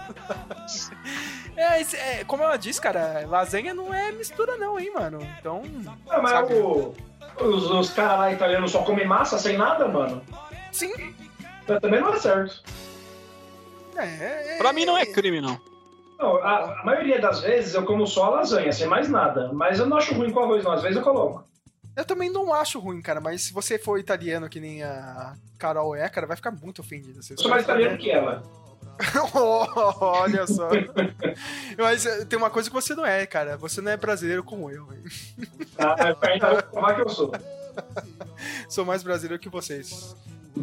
É, 1.56 1.82
é, 1.82 2.24
como 2.24 2.42
ela 2.44 2.58
disse, 2.58 2.80
cara, 2.82 3.26
lasanha 3.28 3.74
não 3.74 3.94
é 3.94 4.12
mistura 4.12 4.56
não, 4.58 4.80
hein, 4.80 4.92
mano? 4.94 5.20
Então, 5.40 5.62
Ah, 6.10 6.22
mas 6.22 6.32
Sabe? 6.32 6.54
o- 6.56 6.96
os, 7.42 7.70
os 7.70 7.90
caras 7.92 8.20
lá 8.20 8.32
italianos 8.32 8.72
só 8.72 8.82
comem 8.84 9.06
massa 9.06 9.38
sem 9.38 9.58
nada, 9.58 9.88
mano. 9.88 10.22
sim. 10.72 11.14
Também 11.82 12.02
não 12.02 12.14
é 12.16 12.20
certo. 12.20 12.64
É, 13.98 14.56
é, 14.56 14.58
Pra 14.58 14.74
mim 14.74 14.86
não 14.86 14.98
é 14.98 15.06
crime, 15.06 15.42
não. 15.42 15.60
Não, 16.18 16.36
a, 16.38 16.82
a 16.82 16.84
maioria 16.84 17.20
das 17.20 17.40
vezes 17.42 17.74
eu 17.74 17.84
como 17.86 18.06
só 18.06 18.26
a 18.26 18.30
lasanha, 18.30 18.72
sem 18.74 18.88
mais 18.88 19.08
nada. 19.08 19.52
Mas 19.54 19.80
eu 19.80 19.86
não 19.86 19.98
acho 19.98 20.14
ruim 20.14 20.32
com 20.32 20.42
arroz, 20.42 20.64
não. 20.64 20.72
Às 20.72 20.82
vezes 20.82 20.98
eu 20.98 21.04
coloco. 21.04 21.48
Eu 21.96 22.06
também 22.06 22.30
não 22.30 22.54
acho 22.54 22.80
ruim, 22.80 23.02
cara, 23.02 23.20
mas 23.20 23.42
se 23.42 23.54
você 23.54 23.78
for 23.78 24.00
italiano 24.00 24.48
que 24.48 24.60
nem 24.60 24.84
a 24.84 25.34
Carol 25.58 25.96
é, 25.96 26.08
cara, 26.08 26.28
vai 26.28 26.38
ficar 26.38 26.52
muito 26.52 26.80
ofendido. 26.80 27.22
Você 27.22 27.34
Eu 27.34 27.38
sou 27.38 27.50
mais 27.50 27.64
italiano 27.64 27.98
que 27.98 28.10
ela. 28.10 28.44
Olha 30.02 30.46
só. 30.46 30.70
Mas 31.78 32.06
eh, 32.06 32.26
tem 32.26 32.38
uma 32.38 32.50
coisa 32.50 32.70
que 32.70 32.76
você 32.76 32.94
não 32.94 33.06
é, 33.06 33.26
cara. 33.26 33.58
Você 33.58 33.82
não 33.82 33.92
é 33.92 33.98
brasileiro 33.98 34.44
como 34.44 34.70
eu. 34.70 34.88
Tá? 35.76 35.96
Ainda 36.22 36.50
vou 36.52 36.64
provar 36.64 36.96
que 36.96 37.02
eu 37.02 37.10
sou. 37.10 37.32
Sou 38.68 38.86
mais 38.86 39.04
brasileiro 39.04 39.42
que 39.42 39.50
vocês. 39.50 40.16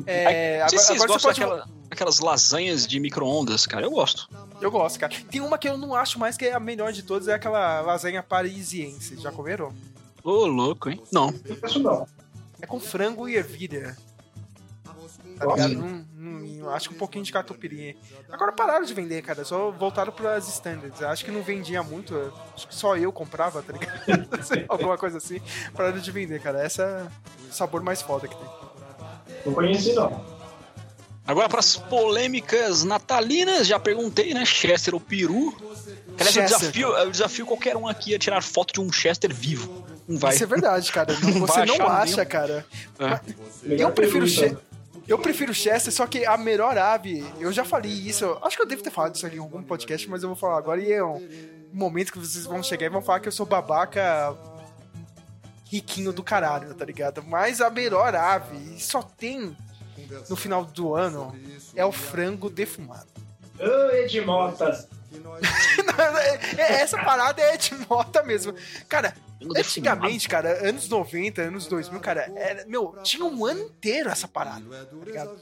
É, 0.07 0.57
agora, 0.63 0.71
vocês 0.79 1.03
agora 1.03 1.19
você 1.19 1.27
pode. 1.29 1.41
daquela- 1.41 1.69
daquelas 1.89 2.19
lasanhas 2.19 2.87
de 2.87 2.99
micro-ondas, 3.01 3.67
cara. 3.67 3.85
Eu 3.87 3.91
gosto. 3.91 4.29
Eu 4.61 4.71
gosto, 4.71 4.99
cara. 5.01 5.13
Tem 5.31 5.41
uma 5.41 5.57
que 5.59 5.69
eu 5.69 5.77
não 5.79 5.95
acho 5.95 6.19
mais 6.19 6.37
que 6.37 6.45
é 6.47 6.53
a 6.55 6.61
melhor 6.61 6.93
de 6.93 7.03
todas, 7.03 7.29
é 7.29 7.35
aquela 7.35 7.81
lasanha 7.81 8.23
parisiense. 8.23 9.17
Já 9.21 9.31
comeram? 9.31 9.73
Ô, 10.23 10.47
louco, 10.47 10.91
hein? 10.91 11.01
Não. 11.13 11.33
Isso 11.65 11.79
não. 11.79 12.07
É 12.61 12.67
com 12.67 12.81
frango 12.81 13.29
e 13.29 13.37
ervilha. 13.37 13.97
Tá 15.39 15.47
ligado? 15.47 15.79
Hum, 15.85 16.05
hum, 16.17 16.69
acho 16.71 16.89
que 16.89 16.95
um 16.95 16.99
pouquinho 16.99 17.23
de 17.25 17.31
catupiry. 17.31 17.97
Agora 18.31 18.53
pararam 18.53 18.85
de 18.85 18.95
vender, 18.95 19.21
cara. 19.23 19.45
Só 19.45 19.71
voltaram 19.71 20.11
pras 20.13 20.49
standards. 20.49 21.03
Acho 21.03 21.25
que 21.25 21.31
não 21.31 21.43
vendia 21.43 21.83
muito. 21.83 22.15
Acho 22.55 22.67
que 22.67 22.75
só 22.75 22.97
eu 22.97 23.13
comprava, 23.13 23.63
tá 23.63 23.73
ligado? 23.75 24.01
Alguma 24.69 24.97
coisa 24.97 25.19
assim. 25.19 25.41
Pararam 25.75 25.99
de 25.99 26.11
vender, 26.11 26.41
cara. 26.41 26.61
Essa 26.63 26.83
é 26.83 27.49
o 27.51 27.53
sabor 27.53 27.83
mais 27.83 28.01
foda 28.01 28.27
que 28.27 28.35
tem. 28.35 28.47
Não 29.45 29.53
conheci, 29.55 29.93
não. 29.95 30.25
Agora 31.27 31.49
para 31.49 31.59
as 31.61 31.77
polêmicas 31.77 32.85
natalinas, 32.85 33.67
já 33.67 33.79
perguntei, 33.81 34.33
né? 34.33 34.45
Chester 34.45 34.95
ou 34.95 35.01
peru? 35.01 35.55
Aliás, 36.19 36.37
eu 36.37 36.43
Chester, 36.43 36.59
desafio, 36.61 36.89
eu 36.97 37.11
desafio 37.11 37.47
qualquer 37.47 37.77
um 37.77 37.87
aqui 37.89 38.15
a 38.15 38.19
tirar 38.19 38.43
foto 38.43 38.73
de 38.75 38.81
um 38.81 38.93
Chester 38.93 39.35
vivo. 39.35 39.85
Não 40.07 40.19
vai. 40.19 40.35
Isso 40.35 40.45
é 40.45 40.47
verdade, 40.47 40.91
cara. 40.93 41.13
Não- 41.21 41.31
Não 41.31 41.47
Você 41.47 41.65
não 41.65 41.89
acha, 41.89 42.17
nenhum. 42.17 42.29
cara. 42.29 42.65
É. 43.01 43.21
Eu 43.83 43.91
prefiro 43.91 44.21
peru, 44.21 44.29
Che- 44.29 44.47
então. 44.47 44.61
Eu 45.09 45.19
prefiro 45.19 45.53
Chester, 45.55 45.93
só 45.93 46.07
que 46.07 46.25
a 46.25 46.37
melhor 46.37 46.77
ave, 46.79 47.25
eu 47.39 47.53
já 47.53 47.65
falei 47.65 47.93
isso, 47.93 48.25
eu 48.25 48.39
acho 48.45 48.57
que 48.57 48.63
eu 48.63 48.67
devo 48.67 48.83
ter 48.83 48.91
falado 48.91 49.15
isso 49.15 49.25
aqui 49.27 49.37
em 49.37 49.41
algum 49.41 49.63
podcast, 49.63 50.09
mas 50.11 50.23
eu 50.25 50.29
vou 50.29 50.37
falar 50.37 50.59
agora 50.59 50.81
e 50.81 50.91
é 50.93 51.05
um 51.05 51.25
momento 51.73 52.11
que 52.13 52.19
vocês 52.19 52.45
vão 52.45 52.61
chegar 52.61 52.87
e 52.87 52.89
vão 52.89 53.01
falar 53.03 53.21
que 53.21 53.29
eu 53.29 53.33
sou 53.33 53.47
babaca 53.47 54.37
riquinho 55.69 56.13
do 56.13 56.23
caralho, 56.23 56.73
tá 56.75 56.85
ligado? 56.85 57.23
Mas 57.23 57.61
a 57.61 57.69
melhor 57.71 58.15
ave, 58.15 58.57
e 58.77 58.81
só 58.81 59.03
tem 59.03 59.57
no 60.29 60.37
final 60.37 60.65
do 60.65 60.95
ano, 60.95 61.35
é 61.75 61.85
o 61.85 61.93
frango 61.93 62.49
defumado. 62.49 63.07
Ô, 63.59 63.91
Edmota. 63.93 64.89
É- 65.99 66.61
é- 66.63 66.73
Essa 66.83 66.99
parada 66.99 67.41
é 67.41 67.57
de 67.57 67.75
mota 67.89 68.23
mesmo. 68.23 68.55
Cara, 68.89 69.15
antigamente, 69.57 70.29
cara, 70.29 70.67
anos 70.69 70.89
90, 70.89 71.43
anos 71.43 71.67
2000, 71.67 72.01
cara, 72.01 72.33
era, 72.37 72.65
meu, 72.67 72.97
tinha 73.03 73.25
um 73.25 73.45
ano 73.45 73.61
inteiro 73.61 74.09
essa 74.09 74.27
parada, 74.27 74.65
tá 74.85 75.05
ligado? 75.05 75.37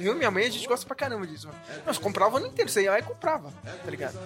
Eu 0.00 0.12
e 0.12 0.16
minha 0.16 0.30
mãe, 0.30 0.44
a 0.44 0.50
gente 0.50 0.66
gosta 0.66 0.86
pra 0.86 0.96
caramba 0.96 1.26
disso. 1.26 1.48
Nós 1.84 1.98
comprava 1.98 2.34
o 2.34 2.38
ano 2.38 2.48
inteiro, 2.48 2.70
você 2.70 2.82
ia 2.82 2.90
lá 2.90 2.98
e 2.98 3.02
comprava, 3.02 3.52
tá 3.62 3.90
ligado? 3.90 4.18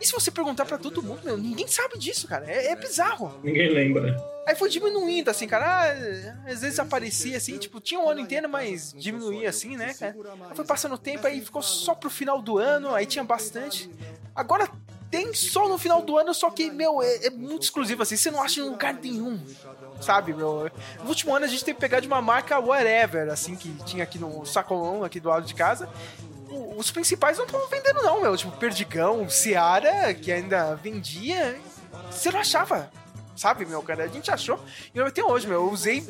E 0.00 0.06
se 0.06 0.12
você 0.12 0.30
perguntar 0.30 0.64
pra 0.64 0.78
todo 0.78 1.02
mundo, 1.02 1.22
meu, 1.24 1.36
ninguém 1.36 1.66
sabe 1.66 1.98
disso, 1.98 2.28
cara. 2.28 2.48
É, 2.48 2.68
é 2.68 2.76
bizarro. 2.76 3.40
Ninguém 3.42 3.68
lembra. 3.68 4.16
Aí 4.46 4.54
foi 4.54 4.68
diminuindo, 4.68 5.28
assim, 5.28 5.46
cara. 5.46 5.66
Ah, 5.66 6.50
às 6.50 6.60
vezes 6.60 6.78
aparecia 6.78 7.36
assim, 7.36 7.58
tipo, 7.58 7.80
tinha 7.80 8.00
um 8.00 8.08
ano 8.08 8.20
inteiro, 8.20 8.48
mas 8.48 8.94
diminuía 8.96 9.50
assim, 9.50 9.76
né, 9.76 9.92
cara? 9.94 10.14
Aí 10.48 10.56
foi 10.56 10.64
passando 10.64 10.94
o 10.94 10.98
tempo, 10.98 11.26
aí 11.26 11.40
ficou 11.40 11.62
só 11.62 11.94
pro 11.94 12.08
final 12.08 12.40
do 12.40 12.58
ano, 12.58 12.94
aí 12.94 13.06
tinha 13.06 13.24
bastante. 13.24 13.90
Agora 14.34 14.70
tem 15.10 15.32
só 15.32 15.68
no 15.68 15.78
final 15.78 16.02
do 16.02 16.18
ano, 16.18 16.34
só 16.34 16.50
que, 16.50 16.70
meu, 16.70 17.02
é, 17.02 17.26
é 17.26 17.30
muito 17.30 17.62
exclusivo, 17.62 18.02
assim, 18.02 18.16
você 18.16 18.30
não 18.30 18.42
acha 18.42 18.60
em 18.60 18.64
lugar 18.64 18.94
nenhum. 18.94 19.40
Sabe, 20.00 20.32
meu? 20.32 20.70
No 21.02 21.08
último 21.08 21.34
ano 21.34 21.44
a 21.44 21.48
gente 21.48 21.64
teve 21.64 21.76
que 21.76 21.80
pegar 21.80 22.00
de 22.00 22.06
uma 22.06 22.20
marca 22.20 22.58
whatever, 22.58 23.30
assim, 23.30 23.56
que 23.56 23.70
tinha 23.84 24.04
aqui 24.04 24.18
no 24.18 24.44
sacolão, 24.44 25.02
aqui 25.02 25.18
do 25.18 25.28
lado 25.28 25.46
de 25.46 25.54
casa. 25.54 25.88
Os 26.76 26.90
principais 26.90 27.36
não 27.36 27.44
estavam 27.44 27.68
vendendo, 27.68 28.02
não, 28.02 28.20
meu. 28.20 28.36
Tipo, 28.36 28.56
Perdigão, 28.56 29.28
Seara, 29.28 30.14
que 30.14 30.30
ainda 30.30 30.74
vendia. 30.76 31.58
Você 32.10 32.30
não 32.30 32.40
achava. 32.40 32.90
Sabe, 33.38 33.64
meu, 33.64 33.80
cara? 33.82 34.02
A 34.02 34.08
gente 34.08 34.28
achou. 34.32 34.58
E 34.92 34.98
eu 34.98 35.06
até 35.06 35.22
hoje, 35.22 35.46
meu, 35.46 35.60
eu 35.62 35.70
usei, 35.70 36.04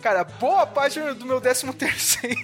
cara, 0.00 0.22
boa 0.22 0.64
parte 0.64 1.00
do 1.14 1.26
meu 1.26 1.40
13 1.40 1.72
terceiro 1.72 2.36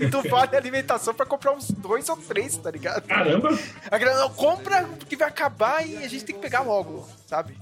e 0.00 0.06
do 0.10 0.20
Vale 0.22 0.56
Alimentação 0.56 1.14
pra 1.14 1.24
comprar 1.24 1.52
uns 1.52 1.70
dois 1.70 2.08
ou 2.08 2.16
três, 2.16 2.56
tá 2.56 2.72
ligado? 2.72 3.06
Caramba. 3.06 3.56
A 3.88 3.96
grana 3.96 4.28
compra 4.30 4.82
porque 4.98 5.14
vai 5.14 5.28
acabar 5.28 5.86
e 5.86 5.96
a 5.98 6.08
gente 6.08 6.24
tem 6.24 6.34
que 6.34 6.40
pegar 6.40 6.62
logo, 6.62 7.08
sabe? 7.24 7.56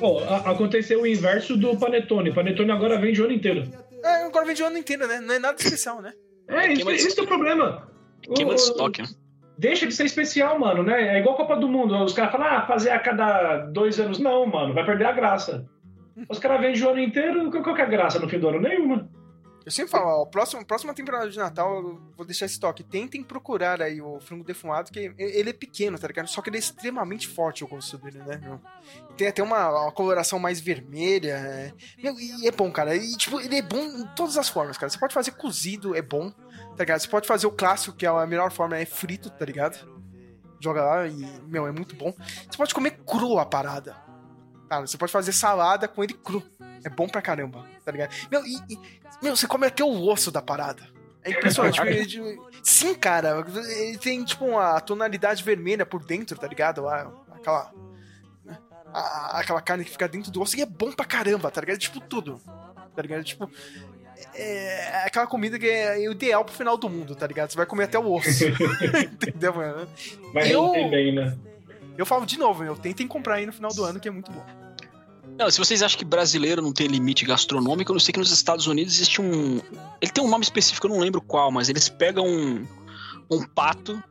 Pô, 0.00 0.18
a- 0.18 0.50
aconteceu 0.50 1.02
o 1.02 1.06
inverso 1.06 1.56
do 1.56 1.76
Panetone. 1.76 2.34
Panetone 2.34 2.72
agora 2.72 2.98
vende 3.00 3.22
o 3.22 3.24
ano 3.24 3.32
inteiro. 3.34 3.70
É, 4.02 4.24
agora 4.24 4.44
vende 4.44 4.60
o 4.62 4.66
ano 4.66 4.78
inteiro, 4.78 5.06
né? 5.06 5.20
Não 5.20 5.34
é 5.34 5.38
nada 5.38 5.56
especial, 5.62 6.02
né? 6.02 6.12
É, 6.48 6.72
isso, 6.72 6.84
de 6.84 6.94
isso 6.96 7.20
é 7.20 7.22
o 7.22 7.26
problema. 7.28 7.88
Queima 8.34 8.56
de 8.56 8.60
estoque, 8.60 9.02
né? 9.02 9.08
Deixa 9.58 9.88
de 9.88 9.92
ser 9.92 10.04
especial, 10.04 10.56
mano, 10.58 10.84
né? 10.84 11.16
É 11.16 11.18
igual 11.18 11.36
Copa 11.36 11.56
do 11.56 11.68
Mundo. 11.68 11.96
Os 12.04 12.12
caras 12.12 12.30
falam, 12.30 12.46
ah, 12.46 12.66
fazer 12.66 12.90
a 12.90 12.98
cada 13.00 13.58
dois 13.66 13.98
anos. 13.98 14.20
Não, 14.20 14.46
mano, 14.46 14.72
vai 14.72 14.86
perder 14.86 15.06
a 15.06 15.12
graça. 15.12 15.66
Os 16.28 16.38
caras 16.38 16.60
vendem 16.60 16.82
o 16.82 16.90
ano 16.90 17.00
inteiro, 17.00 17.50
qual 17.50 17.74
que 17.74 17.80
é 17.80 17.84
a 17.84 17.88
graça 17.88 18.20
no 18.20 18.28
fim 18.28 18.38
do 18.38 18.48
ano? 18.48 18.60
Nenhuma. 18.60 19.08
Eu 19.68 19.72
sempre 19.72 19.90
falo, 19.90 20.22
ó, 20.22 20.24
próximo, 20.24 20.64
próxima 20.64 20.94
temporada 20.94 21.28
de 21.28 21.36
Natal 21.36 21.76
eu 21.76 22.00
vou 22.16 22.24
deixar 22.24 22.46
esse 22.46 22.58
toque. 22.58 22.82
Tentem 22.82 23.22
procurar 23.22 23.82
aí 23.82 24.00
o 24.00 24.18
frango 24.18 24.42
defumado, 24.42 24.90
que 24.90 25.12
ele 25.18 25.50
é 25.50 25.52
pequeno, 25.52 25.98
tá 25.98 26.06
ligado? 26.06 26.26
Só 26.26 26.40
que 26.40 26.48
ele 26.48 26.56
é 26.56 26.60
extremamente 26.60 27.28
forte 27.28 27.62
o 27.62 27.68
gosto 27.68 27.98
dele, 27.98 28.18
né? 28.20 28.40
meu? 28.42 28.58
Tem 29.14 29.28
até 29.28 29.42
uma, 29.42 29.82
uma 29.82 29.92
coloração 29.92 30.38
mais 30.38 30.58
vermelha. 30.58 31.34
é. 31.34 31.72
Meu, 32.02 32.18
e 32.18 32.48
é 32.48 32.50
bom, 32.50 32.72
cara. 32.72 32.96
E, 32.96 33.14
tipo, 33.18 33.38
ele 33.40 33.56
é 33.56 33.62
bom 33.62 33.82
em 33.82 34.06
todas 34.16 34.38
as 34.38 34.48
formas, 34.48 34.78
cara. 34.78 34.88
Você 34.88 34.98
pode 34.98 35.12
fazer 35.12 35.32
cozido, 35.32 35.94
é 35.94 36.00
bom, 36.00 36.32
tá 36.78 36.84
ligado? 36.84 37.00
Você 37.00 37.08
pode 37.08 37.26
fazer 37.26 37.46
o 37.46 37.50
clássico, 37.50 37.96
que 37.96 38.06
é 38.06 38.08
a 38.08 38.24
melhor 38.26 38.52
forma, 38.52 38.78
é 38.78 38.86
frito, 38.86 39.28
tá 39.28 39.44
ligado? 39.44 39.76
Joga 40.60 40.82
lá 40.82 41.06
e, 41.06 41.14
meu, 41.46 41.66
é 41.66 41.72
muito 41.72 41.94
bom. 41.96 42.14
Você 42.48 42.56
pode 42.56 42.72
comer 42.72 42.92
cru 43.04 43.38
a 43.38 43.44
parada. 43.44 43.96
Cara, 44.68 44.86
você 44.86 44.96
pode 44.96 45.10
fazer 45.12 45.32
salada 45.32 45.88
com 45.88 46.02
ele 46.04 46.14
cru. 46.14 46.42
É 46.84 46.88
bom 46.88 47.08
pra 47.08 47.20
caramba, 47.20 47.66
tá 47.84 47.90
ligado? 47.90 48.14
Meu, 48.30 48.44
e, 48.46 48.56
e- 48.70 48.78
meu, 49.22 49.34
você 49.36 49.46
come 49.48 49.66
até 49.66 49.82
o 49.82 50.08
osso 50.08 50.30
da 50.30 50.40
parada. 50.40 50.82
É 51.24 51.30
impressionante. 51.30 51.80
tipo, 52.06 52.48
sim, 52.62 52.94
cara. 52.94 53.44
Ele 53.76 53.98
tem, 53.98 54.24
tipo, 54.24 54.44
uma 54.46 54.80
tonalidade 54.80 55.42
vermelha 55.42 55.84
por 55.84 56.04
dentro, 56.04 56.38
tá 56.38 56.46
ligado? 56.46 56.88
Aquela. 56.88 57.72
a- 58.92 59.40
aquela 59.40 59.60
carne 59.60 59.84
que 59.84 59.90
fica 59.90 60.08
dentro 60.08 60.30
do 60.30 60.40
osso 60.40 60.56
e 60.56 60.62
é 60.62 60.66
bom 60.66 60.92
pra 60.92 61.04
caramba, 61.04 61.50
tá 61.50 61.60
ligado? 61.60 61.78
Tipo, 61.78 62.00
tudo. 62.00 62.40
Tá 62.94 63.02
ligado? 63.02 63.24
Tipo. 63.24 63.50
É 64.34 65.02
aquela 65.06 65.26
comida 65.26 65.58
que 65.58 65.66
é 65.66 65.96
o 66.08 66.12
ideal 66.12 66.44
pro 66.44 66.54
final 66.54 66.76
do 66.76 66.88
mundo, 66.88 67.14
tá 67.14 67.26
ligado? 67.26 67.50
Você 67.50 67.56
vai 67.56 67.66
comer 67.66 67.84
até 67.84 67.98
o 67.98 68.12
osso. 68.12 68.44
Entendeu, 69.12 69.54
mano? 69.54 69.88
Mas 70.34 70.50
Eu- 70.50 70.62
não 70.62 70.72
tem 70.72 70.90
bem, 70.90 71.14
né? 71.14 71.36
Eu 71.96 72.06
falo 72.06 72.24
de 72.24 72.38
novo, 72.38 72.62
eu 72.62 72.76
tentem 72.76 73.08
comprar 73.08 73.34
aí 73.36 73.46
no 73.46 73.52
final 73.52 73.72
do 73.72 73.82
ano, 73.84 73.98
que 73.98 74.06
é 74.06 74.10
muito 74.10 74.30
bom. 74.30 74.44
Não, 75.36 75.50
se 75.50 75.58
vocês 75.58 75.82
acham 75.82 75.98
que 75.98 76.04
brasileiro 76.04 76.62
não 76.62 76.72
tem 76.72 76.86
limite 76.86 77.24
gastronômico, 77.24 77.90
eu 77.90 77.94
não 77.94 78.00
sei 78.00 78.12
que 78.12 78.18
nos 78.18 78.30
Estados 78.32 78.66
Unidos 78.66 78.94
existe 78.94 79.20
um. 79.20 79.60
Ele 80.00 80.10
tem 80.12 80.22
um 80.22 80.28
nome 80.28 80.42
específico, 80.44 80.86
eu 80.86 80.90
não 80.92 80.98
lembro 81.00 81.20
qual, 81.20 81.50
mas 81.50 81.68
eles 81.68 81.88
pegam 81.88 82.24
um, 82.26 82.66
um 83.30 83.42
pato, 83.46 84.02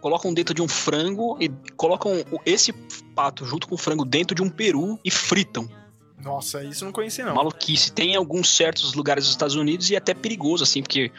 colocam 0.00 0.32
dentro 0.32 0.54
de 0.54 0.62
um 0.62 0.68
frango 0.68 1.36
e 1.40 1.48
colocam 1.76 2.12
esse 2.46 2.72
pato 3.14 3.44
junto 3.44 3.68
com 3.68 3.74
o 3.74 3.78
frango 3.78 4.04
dentro 4.04 4.34
de 4.34 4.42
um 4.42 4.48
peru 4.48 4.98
e 5.04 5.10
fritam. 5.10 5.68
Nossa, 6.22 6.62
isso 6.64 6.84
eu 6.84 6.86
não 6.86 6.92
conheci, 6.92 7.22
não. 7.22 7.34
Maluquice. 7.34 7.92
Tem 7.92 8.12
em 8.12 8.16
alguns 8.16 8.54
certos 8.54 8.94
lugares 8.94 9.24
dos 9.24 9.32
Estados 9.32 9.54
Unidos 9.54 9.90
e 9.90 9.94
é 9.94 9.98
até 9.98 10.12
perigoso, 10.14 10.62
assim, 10.64 10.82
porque 10.82 11.10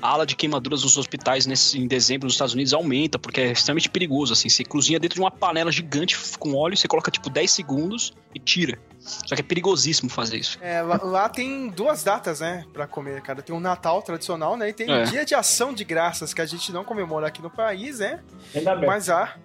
a 0.00 0.08
ala 0.08 0.26
de 0.26 0.36
queimaduras 0.36 0.82
nos 0.82 0.96
hospitais 0.96 1.46
nesse, 1.46 1.78
em 1.78 1.86
dezembro 1.86 2.26
nos 2.26 2.34
Estados 2.34 2.54
Unidos 2.54 2.72
aumenta, 2.72 3.18
porque 3.18 3.40
é 3.40 3.52
extremamente 3.52 3.88
perigoso, 3.90 4.32
assim. 4.32 4.48
Você 4.48 4.64
cozinha 4.64 4.98
dentro 5.00 5.16
de 5.16 5.20
uma 5.20 5.30
panela 5.30 5.70
gigante 5.72 6.16
com 6.38 6.54
óleo, 6.54 6.76
você 6.76 6.86
coloca, 6.88 7.10
tipo, 7.10 7.28
10 7.30 7.50
segundos 7.50 8.12
e 8.34 8.38
tira. 8.38 8.78
Só 9.00 9.36
que 9.36 9.40
é 9.40 9.44
perigosíssimo 9.44 10.10
fazer 10.10 10.38
isso. 10.38 10.58
É, 10.60 10.82
lá, 10.82 11.00
lá 11.02 11.28
tem 11.28 11.68
duas 11.68 12.02
datas, 12.02 12.40
né, 12.40 12.64
pra 12.72 12.86
comer, 12.88 13.22
cara. 13.22 13.40
Tem 13.40 13.54
o 13.54 13.60
Natal 13.60 14.02
tradicional, 14.02 14.56
né, 14.56 14.70
e 14.70 14.72
tem 14.72 14.90
É. 14.90 15.02
o 15.02 15.06
Dia 15.06 15.24
de 15.24 15.34
Ação 15.34 15.72
de 15.72 15.84
Graças, 15.84 16.34
que 16.34 16.40
a 16.40 16.46
gente 16.46 16.72
não 16.72 16.82
comemora 16.84 17.26
aqui 17.28 17.40
no 17.40 17.50
país, 17.50 18.00
né, 18.00 18.20
Ainda 18.54 18.74
bem. 18.74 18.86
mas 18.86 19.08
há... 19.08 19.36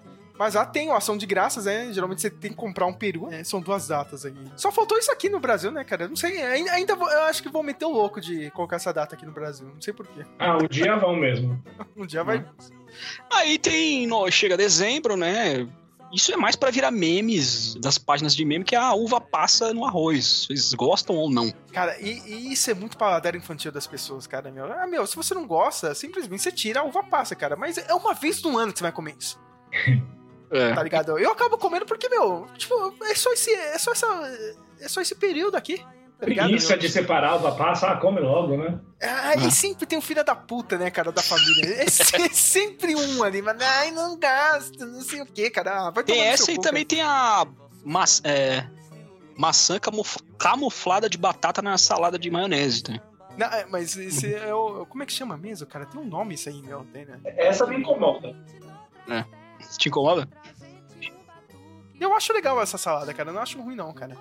Mas 0.41 0.55
lá 0.55 0.65
tem 0.65 0.89
o 0.89 0.93
Ação 0.93 1.15
de 1.18 1.26
Graças, 1.27 1.65
né? 1.65 1.93
Geralmente 1.93 2.19
você 2.22 2.30
tem 2.31 2.49
que 2.51 2.57
comprar 2.57 2.85
um 2.88 2.93
peru. 2.93 3.27
né, 3.27 3.43
são 3.43 3.61
duas 3.61 3.88
datas 3.88 4.26
aí. 4.26 4.34
Só 4.55 4.72
faltou 4.72 4.97
isso 4.97 5.11
aqui 5.11 5.30
no 5.30 5.39
Brasil, 5.39 5.72
né, 5.72 5.84
cara? 5.84 6.07
Não 6.07 6.15
sei, 6.15 6.41
ainda, 6.41 6.72
ainda 6.72 6.95
vou- 6.95 7.09
eu 7.11 7.22
acho 7.26 7.43
que 7.43 7.49
vou 7.49 7.61
meter 7.61 7.85
o 7.85 7.89
louco 7.91 8.19
de 8.19 8.49
colocar 8.51 8.77
essa 8.77 8.91
data 8.91 9.13
aqui 9.15 9.26
no 9.26 9.31
Brasil. 9.31 9.68
Não 9.72 9.80
sei 9.81 9.93
porquê. 9.93 10.26
Ah, 10.39 10.57
um 10.57 10.68
dia 10.68 10.95
vão 10.95 11.15
mesmo. 11.15 11.61
Um 11.95 12.05
dia 12.07 12.23
vai. 12.23 12.43
Aí 13.31 13.59
tem. 13.59 14.07
no- 14.07 14.30
chega 14.31 14.57
dezembro, 14.57 15.15
né? 15.15 15.68
Isso 16.13 16.34
é 16.34 16.35
mais 16.35 16.55
pra 16.57 16.69
virar 16.72 16.91
memes 16.91 17.76
das 17.76 17.97
páginas 17.97 18.35
de 18.35 18.43
meme 18.43 18.65
que 18.65 18.76
a 18.76 18.93
uva 18.93 19.22
passa 19.22 19.73
no 19.73 19.85
arroz. 19.85 20.45
Vocês 20.47 20.73
gostam 20.73 21.15
ou 21.15 21.30
não? 21.31 21.49
Cara, 21.72 21.97
e, 22.01 22.19
e 22.27 22.51
isso 22.51 22.69
é 22.69 22.73
muito 22.73 22.97
paladar 22.97 23.34
infantil 23.35 23.72
das 23.72 23.88
pessoas, 23.88 24.27
cara, 24.27 24.51
meu. 24.51 24.65
Ah, 24.73 24.85
meu, 24.88 25.05
se 25.07 25.15
você 25.15 25.34
não 25.34 25.47
gosta, 25.47 25.95
simplesmente 25.95 26.41
você 26.41 26.51
tira 26.51 26.81
a 26.81 26.84
uva 26.84 27.01
passa, 27.03 27.34
cara. 27.35 27.55
Mas 27.55 27.77
é 27.77 27.93
uma 27.93 28.13
vez 28.13 28.41
no 28.41 28.57
ano 28.57 28.73
que 28.73 28.80
você 28.80 28.84
vai 28.84 28.91
comer 28.91 29.15
isso. 29.19 29.39
É. 30.52 30.73
Tá 30.73 30.84
ligado? 30.84 31.18
Eu 31.18 31.32
acabo 31.32 31.57
comendo 31.57 31.86
porque, 31.86 32.10
meu, 32.10 32.48
tipo, 32.57 32.73
é 33.06 33.15
só 33.15 33.32
esse. 33.34 33.52
É 33.53 33.78
só 33.78 33.91
essa. 33.91 34.07
É 34.80 34.88
só 34.88 34.99
esse 35.02 35.15
período 35.15 35.56
aqui. 35.56 35.78
Tá 36.19 36.28
ligado? 36.28 36.48
Preguiça 36.48 36.69
meu? 36.73 36.78
de 36.80 36.90
separar 36.90 37.36
uva 37.38 37.53
passa, 37.56 37.88
ah, 37.90 37.98
come 37.98 38.19
logo, 38.19 38.56
né? 38.56 38.80
Ah, 39.02 39.34
e 39.36 39.49
sempre 39.49 39.88
tem 39.88 39.98
um 39.98 40.02
filho 40.02 40.23
da 40.23 40.36
puta, 40.36 40.78
né, 40.78 40.91
cara, 40.91 41.11
da 41.11 41.22
família. 41.23 41.82
É 41.82 41.88
se- 41.90 42.03
sempre 42.36 42.95
um 42.95 43.23
ali, 43.23 43.41
mas 43.41 43.60
ai, 43.60 43.90
não 43.91 44.19
gasta, 44.19 44.86
não 44.86 45.02
sei 45.02 45.22
o 45.22 45.26
que, 45.26 45.49
cara. 45.49 45.88
Ah, 45.88 45.90
vai 45.90 46.03
Tem 46.03 46.22
essa 46.22 46.52
e 46.52 46.56
cu, 46.57 46.61
também 46.61 46.86
tem 46.86 47.02
a 47.02 47.48
maç- 47.84 48.22
é, 48.23 48.68
maçã 49.36 49.80
camuf- 49.80 50.19
camuflada 50.38 51.10
de 51.10 51.18
batata 51.18 51.60
na 51.61 51.76
salada 51.78 52.19
de 52.19 52.30
maionese. 52.30 52.84
Tá? 52.84 52.99
Não, 53.36 53.48
é, 53.48 53.65
mas 53.65 53.95
esse 53.98 54.32
é 54.32 54.53
o. 54.53 54.86
Como 54.86 55.02
é 55.02 55.06
que 55.07 55.14
chama 55.14 55.36
mesmo, 55.38 55.65
cara? 55.65 55.86
Tem 55.88 55.99
um 55.99 56.06
nome 56.06 56.36
isso 56.36 56.49
aí, 56.49 56.61
meu, 56.61 56.86
tem, 56.94 57.06
né? 57.06 57.18
Essa 57.23 57.65
me 57.65 57.78
incomoda. 57.78 58.36
Te 59.78 59.90
incomoda? 59.90 60.28
Eu 62.02 62.14
acho 62.15 62.34
legal 62.34 62.60
essa 62.61 62.78
salada, 62.78 63.14
cara. 63.14 63.30
Eu 63.30 63.34
não 63.34 63.41
acho 63.41 63.61
ruim, 63.61 63.76
não, 63.76 63.94
cara. 63.94 64.18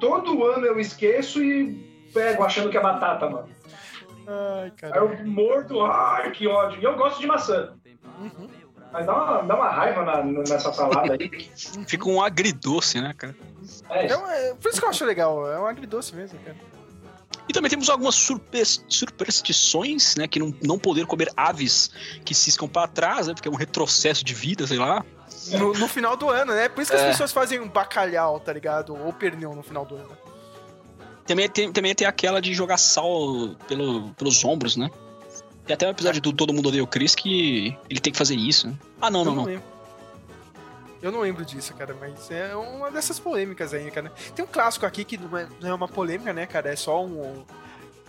Todo 0.00 0.44
ano 0.46 0.64
eu 0.64 0.78
esqueço 0.78 1.42
e 1.42 1.74
pego 2.14 2.44
achando 2.44 2.70
que 2.70 2.76
é 2.78 2.80
batata, 2.80 3.28
mano. 3.28 3.48
Ai, 4.28 4.64
Aí 4.64 4.70
cara. 4.72 4.96
eu 4.98 5.26
mordo, 5.26 5.82
ai, 5.84 6.30
que 6.30 6.46
ódio. 6.46 6.80
E 6.80 6.84
eu 6.84 6.96
gosto 6.96 7.20
de 7.20 7.26
maçã. 7.26 7.74
Uhum. 8.18 8.48
Mas 8.92 9.04
dá 9.04 9.12
uma, 9.14 9.42
dá 9.42 9.54
uma 9.56 9.68
raiva 9.70 10.04
na- 10.04 10.22
nessa 10.22 10.72
salada 10.72 11.14
aí. 11.14 11.50
Fica 11.86 12.08
um 12.08 12.22
agridoce, 12.22 13.00
né, 13.00 13.12
cara? 13.16 13.34
É, 13.90 14.04
Então, 14.06 14.30
é, 14.30 14.54
por 14.54 14.68
isso 14.70 14.78
que 14.80 14.86
eu 14.86 14.90
acho 14.90 15.04
legal. 15.04 15.50
É 15.50 15.58
um 15.58 15.66
agridoce 15.66 16.14
mesmo, 16.14 16.38
cara. 16.38 16.56
E 17.48 17.52
também 17.52 17.70
temos 17.70 17.88
algumas 17.90 18.14
surpe- 18.14 18.64
superstições, 18.88 20.16
né? 20.16 20.26
Que 20.26 20.38
não, 20.38 20.52
não 20.62 20.78
poder 20.78 21.06
comer 21.06 21.30
aves 21.36 21.90
que 22.24 22.34
ciscam 22.34 22.68
pra 22.68 22.86
trás, 22.88 23.26
né? 23.26 23.34
Porque 23.34 23.48
é 23.48 23.50
um 23.50 23.54
retrocesso 23.56 24.24
de 24.24 24.34
vida, 24.34 24.66
sei 24.66 24.78
lá. 24.78 25.04
No, 25.52 25.72
no 25.72 25.88
final 25.88 26.16
do 26.16 26.28
ano, 26.30 26.54
né? 26.54 26.68
Por 26.68 26.82
isso 26.82 26.90
que 26.92 26.96
É. 26.96 27.00
as 27.02 27.06
pessoas 27.12 27.32
fazem 27.32 27.60
um 27.60 27.68
bacalhau, 27.68 28.38
tá 28.40 28.52
ligado? 28.52 28.96
Ou 28.96 29.12
pernil 29.12 29.54
no 29.54 29.62
final 29.62 29.84
do 29.84 29.94
ano. 29.96 30.16
Também 31.26 31.48
tem, 31.48 31.72
também 31.72 31.94
tem 31.94 32.06
aquela 32.06 32.40
de 32.40 32.54
jogar 32.54 32.76
sal 32.78 33.54
pelo, 33.66 34.10
pelos 34.14 34.44
ombros, 34.44 34.76
né? 34.76 34.90
Tem 35.66 35.74
até 35.74 35.86
um 35.86 35.90
episódio 35.90 36.20
do 36.22 36.32
Todo 36.32 36.52
Mundo 36.52 36.68
Odeia 36.68 36.84
o 36.84 36.86
Chris 36.86 37.14
que 37.14 37.76
ele 37.90 37.98
tem 37.98 38.12
que 38.12 38.18
fazer 38.18 38.36
isso. 38.36 38.68
né? 38.68 38.74
Ah, 39.00 39.10
não, 39.10 39.24
não, 39.24 39.34
não. 39.34 39.44
lembro. 39.44 39.64
Eu 41.02 41.12
não 41.12 41.20
lembro 41.20 41.44
disso, 41.44 41.74
cara, 41.74 41.94
mas 42.00 42.30
é 42.30 42.54
uma 42.56 42.90
dessas 42.90 43.18
polêmicas 43.18 43.74
aí, 43.74 43.90
cara. 43.90 44.10
Tem 44.34 44.44
um 44.44 44.48
clássico 44.48 44.86
aqui 44.86 45.04
que 45.04 45.16
não 45.18 45.36
é, 45.36 45.46
não 45.60 45.68
é 45.70 45.74
uma 45.74 45.86
polêmica, 45.88 46.32
né, 46.32 46.46
cara? 46.46 46.72
É 46.72 46.76
só 46.76 47.04
um, 47.04 47.44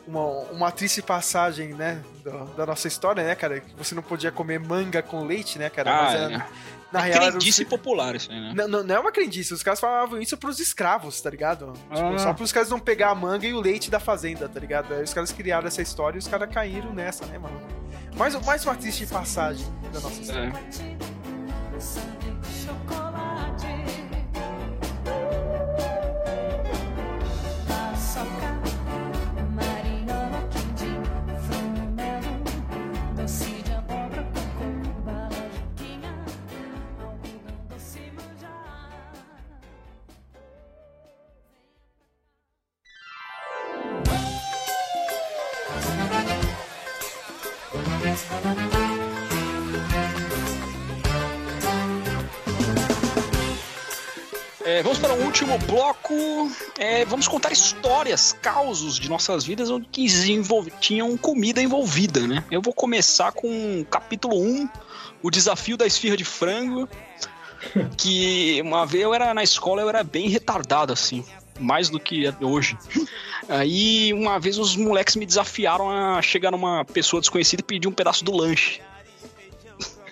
uma, 0.07 0.21
uma 0.51 0.71
triste 0.71 1.01
passagem, 1.01 1.73
né, 1.73 2.01
da, 2.23 2.31
da 2.55 2.65
nossa 2.65 2.87
história, 2.87 3.23
né, 3.23 3.35
cara? 3.35 3.59
Que 3.59 3.75
você 3.75 3.93
não 3.93 4.01
podia 4.01 4.31
comer 4.31 4.59
manga 4.59 5.01
com 5.01 5.25
leite, 5.25 5.59
né, 5.59 5.69
cara? 5.69 5.91
Ah, 5.91 6.03
Mas 6.03 6.15
é. 6.31 6.45
Na 6.91 6.99
real, 7.01 7.21
era 7.23 7.31
Crendice 7.31 7.63
os- 7.63 7.69
popular 7.69 8.15
isso 8.15 8.31
aí, 8.31 8.39
né? 8.39 8.53
não, 8.55 8.67
não, 8.67 8.83
não 8.83 8.95
é 8.95 8.99
uma 8.99 9.11
crendice, 9.11 9.53
os 9.53 9.61
caras 9.63 9.79
falavam 9.79 10.19
isso 10.21 10.37
pros 10.37 10.59
escravos, 10.59 11.19
tá 11.21 11.29
ligado? 11.29 11.73
Tipo, 11.73 12.15
Ah. 12.15 12.19
só 12.19 12.33
pros 12.33 12.51
caras 12.51 12.69
não 12.69 12.79
pegar 12.79 13.09
a 13.11 13.15
manga 13.15 13.45
e 13.45 13.53
o 13.53 13.59
leite 13.59 13.89
da 13.91 13.99
fazenda, 13.99 14.47
tá 14.47 14.59
ligado? 14.59 14.93
Aí 14.93 15.03
os 15.03 15.13
caras 15.13 15.31
criaram 15.31 15.67
essa 15.67 15.81
história 15.81 16.17
e 16.17 16.19
os 16.19 16.27
caras 16.27 16.49
caíram 16.49 16.93
nessa, 16.93 17.25
né, 17.25 17.37
mano? 17.37 17.59
Mais, 18.15 18.33
mais 18.45 18.65
uma 18.65 18.75
triste 18.75 19.05
passagem 19.05 19.65
da 19.93 19.99
nossa 19.99 20.21
história. 20.21 20.53
É. 20.53 21.67
último 55.27 55.57
bloco. 55.59 56.13
É, 56.79 57.03
vamos 57.05 57.27
contar 57.27 57.51
histórias, 57.51 58.33
causos 58.41 58.97
de 58.97 59.09
nossas 59.09 59.43
vidas 59.43 59.69
onde 59.69 59.85
que 59.87 60.07
tinham 60.79 61.17
comida 61.17 61.61
envolvida, 61.61 62.25
né? 62.25 62.43
Eu 62.49 62.61
vou 62.61 62.73
começar 62.73 63.33
com 63.33 63.81
o 63.81 63.85
capítulo 63.85 64.41
1, 64.41 64.69
o 65.21 65.29
desafio 65.29 65.75
da 65.75 65.85
esfirra 65.85 66.15
de 66.15 66.23
frango. 66.23 66.87
Que 67.97 68.61
uma 68.63 68.85
vez 68.85 69.03
eu 69.03 69.13
era 69.13 69.33
na 69.33 69.43
escola, 69.43 69.81
eu 69.81 69.89
era 69.89 70.03
bem 70.03 70.29
retardado, 70.29 70.93
assim. 70.93 71.25
Mais 71.59 71.89
do 71.89 71.99
que 71.99 72.31
hoje. 72.39 72.77
Aí, 73.49 74.13
uma 74.13 74.39
vez 74.39 74.57
os 74.57 74.75
moleques 74.75 75.15
me 75.15 75.25
desafiaram 75.25 75.89
a 75.89 76.21
chegar 76.21 76.51
numa 76.51 76.85
pessoa 76.85 77.19
desconhecida 77.19 77.61
e 77.61 77.65
pedir 77.65 77.87
um 77.87 77.91
pedaço 77.91 78.23
do 78.23 78.31
lanche. 78.31 78.79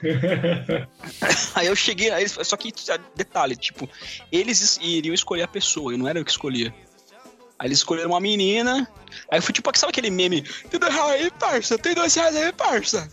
Aí 1.56 1.68
eu 1.68 1.76
cheguei, 1.76 2.12
aí, 2.12 2.28
só 2.28 2.58
que 2.58 2.74
detalhe, 3.16 3.56
tipo, 3.56 3.90
eles 4.32 4.62
es- 4.62 4.80
iriam 4.82 5.14
escolher 5.14 5.44
a 5.44 5.48
pessoa, 5.48 5.94
e 5.94 5.98
não 5.98 6.08
era 6.08 6.20
eu 6.20 6.26
que 6.26 6.32
escolhia. 6.32 6.74
Aí 7.58 7.68
eles 7.68 7.80
escolheram 7.80 8.10
uma 8.12 8.20
menina, 8.20 8.88
aí 9.32 9.40
fui 9.40 9.54
tipo, 9.54 9.72
sabe 9.78 9.92
aquele 9.92 10.10
meme? 10.10 10.42
Tem 10.70 10.80
dois 10.80 10.94
reais 10.94 11.22
aí, 11.24 11.32
parça? 11.32 11.78
Tem 11.78 11.94
dois 11.96 12.14
reais 12.14 12.36
aí, 12.36 12.52
parça? 12.52 13.10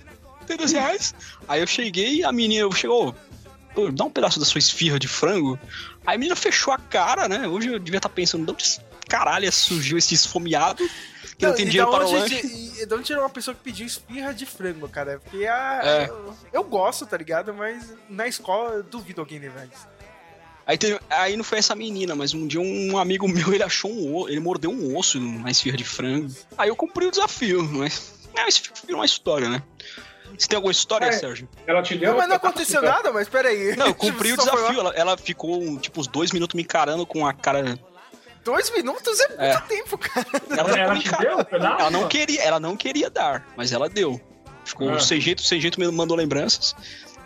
Tem 0.47 0.57
dois 0.57 0.73
reais? 0.73 1.15
Aí 1.47 1.61
eu 1.61 1.67
cheguei, 1.67 2.25
a 2.25 2.33
menina 2.33 2.69
chegou, 2.75 3.15
pô, 3.75 3.91
dá 3.93 4.05
um 4.05 4.11
pedaço 4.11 4.41
da 4.41 4.45
sua 4.45 4.59
esfirra 4.59 4.99
de 4.99 5.07
frango. 5.07 5.59
Aí 6.05 6.17
a 6.17 6.19
menina 6.19 6.35
fechou 6.35 6.73
a 6.75 6.79
cara, 6.79 7.29
né? 7.29 7.47
Hoje 7.47 7.69
eu 7.69 7.79
devia 7.79 7.99
estar 7.99 8.09
pensando, 8.09 8.45
de 8.45 8.53
onde 8.53 8.81
caralho 9.09 9.51
surgiu 9.53 9.97
esse 9.97 10.15
esfomeado 10.15 10.91
que 11.43 11.49
não, 11.49 11.55
tem 11.57 11.67
e 11.67 11.69
dinheiro 11.71 11.91
para 11.91 12.05
o 12.05 12.09
onde, 12.09 12.35
lanche? 12.35 12.47
e- 12.47 12.83
e 12.83 12.87
da 12.87 12.97
onde 12.97 13.05
tirou 13.05 13.23
uma 13.23 13.31
pessoa 13.31 13.55
que 13.55 13.61
pediu 13.63 13.87
esfirra 13.87 14.33
de 14.33 14.47
frango, 14.47 14.89
cara? 14.89 15.21
Porque 15.23 15.47
a, 15.47 15.81
É. 15.85 16.09
eu, 16.09 16.35
eu 16.53 16.65
gosto, 16.65 17.05
tá 17.07 17.17
ligado? 17.17 17.53
Mas 17.55 17.93
na 18.09 18.27
escola 18.27 18.75
eu 18.77 18.83
duvido 18.83 19.21
alguém 19.21 19.39
levar 19.39 19.65
isso. 19.67 19.87
Aí, 20.65 20.79
teve- 20.79 21.01
aí 21.11 21.37
não 21.37 21.43
foi 21.45 21.59
essa 21.59 21.75
menina, 21.75 22.15
mas 22.15 22.33
um 22.35 22.47
dia 22.47 22.61
um 22.61 22.97
amigo 22.97 23.27
meu, 23.29 23.53
ele 23.53 23.65
achou 23.65 23.91
um 23.91 24.17
osso, 24.17 24.29
ele 24.31 24.41
mordeu 24.41 24.71
um 24.71 24.97
osso 24.97 25.19
na 25.21 25.51
esfirra 25.51 25.77
de 25.77 25.85
frango. 25.85 26.33
Aí 26.57 26.69
eu 26.69 26.77
cumpri 26.77 27.07
o 27.07 27.11
desafio, 27.11 27.63
mas... 27.65 28.15
É, 28.37 28.49
isso 28.49 28.63
virou 28.85 29.01
uma 29.01 29.05
história, 29.05 29.49
né? 29.49 29.63
Você 30.39 30.49
tem 30.49 30.57
alguma 30.57 30.73
história, 30.73 31.05
É. 31.07 31.13
Sérgio? 31.13 31.47
Ela 31.67 31.83
te 31.83 31.95
deu. 31.97 32.11
Não, 32.13 32.17
mas 32.19 32.29
não 32.29 32.37
aconteceu 32.37 32.81
de- 32.81 32.87
nada, 32.87 33.13
mas 33.13 33.29
peraí. 33.29 33.77
Não, 33.77 33.89
eu 33.89 33.95
cumpri 33.95 34.33
o 34.33 34.37
Só 34.37 34.47
foi 34.47 34.57
desafio. 34.61 34.81
Ela, 34.81 34.95
ela 34.95 35.17
ficou, 35.19 35.79
tipo, 35.79 36.01
uns 36.01 36.07
dois 36.07 36.31
minutos 36.33 36.55
me 36.55 36.63
encarando 36.63 37.05
com 37.05 37.27
a 37.27 37.35
cara 37.35 37.79
Dois 38.45 38.71
minutos 38.73 39.21
é 39.21 39.29
muito 39.29 39.41
É. 39.41 39.61
tempo, 39.61 39.97
cara. 39.99 40.27
Ela, 40.51 40.79
Ela 40.79 40.99
te 40.99 41.09
deu 41.19 41.45
pedaço? 41.45 41.81
ela 41.81 41.91
não 41.91 42.09
queria, 42.09 42.43
ela 42.43 42.59
não 42.61 42.77
queria 42.77 43.09
dar, 43.09 43.47
mas 43.57 43.73
ela 43.73 43.89
deu. 43.89 44.21
Ficou 44.65 44.91
Ah. 44.91 45.01
sem 45.01 45.21
jeito, 45.21 45.43
sem 45.43 45.61
jeito 45.61 45.79
me 45.79 45.91
mandou 45.91 46.17
lembranças. 46.17 46.75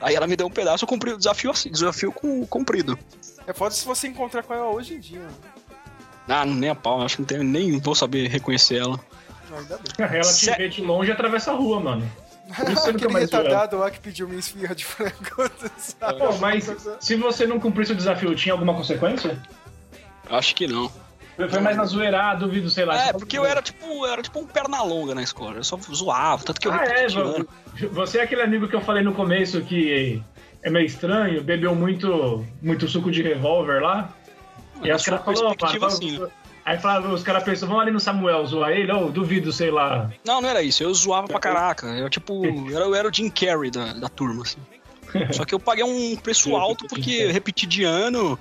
Aí 0.00 0.14
ela 0.14 0.26
me 0.26 0.36
deu 0.36 0.46
um 0.46 0.50
pedaço, 0.50 0.84
eu 0.84 0.88
cumpri 0.88 1.12
o 1.12 1.16
desafio 1.18 1.50
assim, 1.50 1.70
desafio 1.70 2.12
com, 2.12 2.46
cumprido. 2.46 2.98
É 3.46 3.52
foda 3.54 3.74
se 3.74 3.84
você 3.86 4.08
encontrar 4.08 4.42
com 4.42 4.52
ela 4.52 4.66
hoje 4.66 4.94
em 4.94 5.00
dia. 5.00 5.20
mano. 5.20 5.34
Ah, 6.28 6.44
nem 6.44 6.68
a 6.70 6.74
pau, 6.74 7.00
acho 7.02 7.16
que 7.16 7.22
não 7.22 7.26
tem, 7.26 7.38
nem 7.38 7.78
vou 7.78 7.94
saber 7.94 8.28
reconhecer 8.28 8.78
ela. 8.78 8.98
Não, 9.48 9.58
ainda 9.58 9.78
bem. 9.78 10.06
Ela 10.18 10.32
te 10.32 10.50
vê 10.56 10.68
de 10.68 10.80
longe 10.82 11.08
e 11.10 11.12
atravessa 11.12 11.52
a 11.52 11.54
rua, 11.54 11.78
mano. 11.80 12.10
Isso 12.68 12.90
Aquele 12.90 13.12
retardado 13.20 13.78
lá 13.78 13.90
que 13.90 14.00
pediu 14.00 14.26
minha 14.26 14.40
esfirra 14.40 14.74
de 14.74 14.84
frango. 14.84 15.14
Pô, 16.18 16.36
mas 16.40 16.68
se 17.00 17.14
você 17.14 17.46
não 17.46 17.60
cumprisse 17.60 17.92
o 17.92 17.94
desafio, 17.94 18.34
tinha 18.34 18.52
alguma 18.52 18.74
consequência? 18.74 19.40
Acho 20.28 20.54
que 20.54 20.66
não. 20.66 20.90
Foi 21.36 21.60
mais 21.60 21.76
na 21.76 21.84
zoeira, 21.84 22.30
ah, 22.30 22.34
duvido, 22.34 22.70
sei 22.70 22.84
lá. 22.84 23.08
É, 23.08 23.12
porque 23.12 23.36
eu 23.38 23.44
era 23.44 23.60
tipo, 23.60 23.84
eu 23.84 24.06
era 24.06 24.22
tipo 24.22 24.38
um 24.38 24.46
perna 24.46 24.82
longa 24.82 25.14
na 25.14 25.22
escola. 25.22 25.56
Eu 25.56 25.64
só 25.64 25.76
zoava, 25.76 26.42
tanto 26.42 26.60
que 26.60 26.68
eu 26.68 26.72
Ah, 26.72 26.84
é, 26.84 27.06
você 27.88 28.18
é 28.18 28.22
aquele 28.22 28.42
amigo 28.42 28.66
que 28.68 28.74
eu 28.74 28.80
falei 28.80 29.02
no 29.02 29.12
começo 29.12 29.60
que 29.60 30.22
é 30.62 30.70
meio 30.70 30.86
estranho, 30.86 31.42
bebeu 31.42 31.74
muito, 31.74 32.44
muito 32.62 32.88
suco 32.88 33.10
de 33.10 33.22
revólver 33.22 33.82
lá. 33.82 34.10
E 34.82 34.90
os 34.90 35.02
sua 35.02 35.18
caras 35.18 35.40
falaram, 35.40 36.18
né? 36.20 36.28
Aí 36.64 36.78
falaram, 36.78 37.12
os 37.12 37.22
caras 37.22 37.44
pensam, 37.44 37.68
vamos 37.68 37.82
ali 37.84 37.92
no 37.92 38.00
Samuel 38.00 38.44
zoar 38.44 38.72
ele, 38.72 38.90
ou 38.90 39.08
duvido, 39.08 39.52
sei 39.52 39.70
lá. 39.70 40.10
Não, 40.24 40.40
não 40.40 40.48
era 40.48 40.62
isso. 40.62 40.82
Eu 40.82 40.92
zoava 40.92 41.28
pra 41.28 41.38
caraca. 41.38 41.86
Eu, 41.86 42.10
tipo, 42.10 42.44
eu 42.44 42.66
era, 42.76 42.84
eu 42.84 42.94
era 42.94 43.08
o 43.08 43.14
Jim 43.14 43.30
Carrey 43.30 43.70
da, 43.70 43.92
da 43.92 44.08
turma, 44.08 44.42
assim. 44.42 44.58
Só 45.30 45.44
que 45.44 45.54
eu 45.54 45.60
paguei 45.60 45.84
um 45.84 46.16
preço 46.16 46.54
alto 46.56 46.86
porque 46.88 47.30
repeti 47.30 47.66
de 47.66 47.84
ano. 47.84 48.36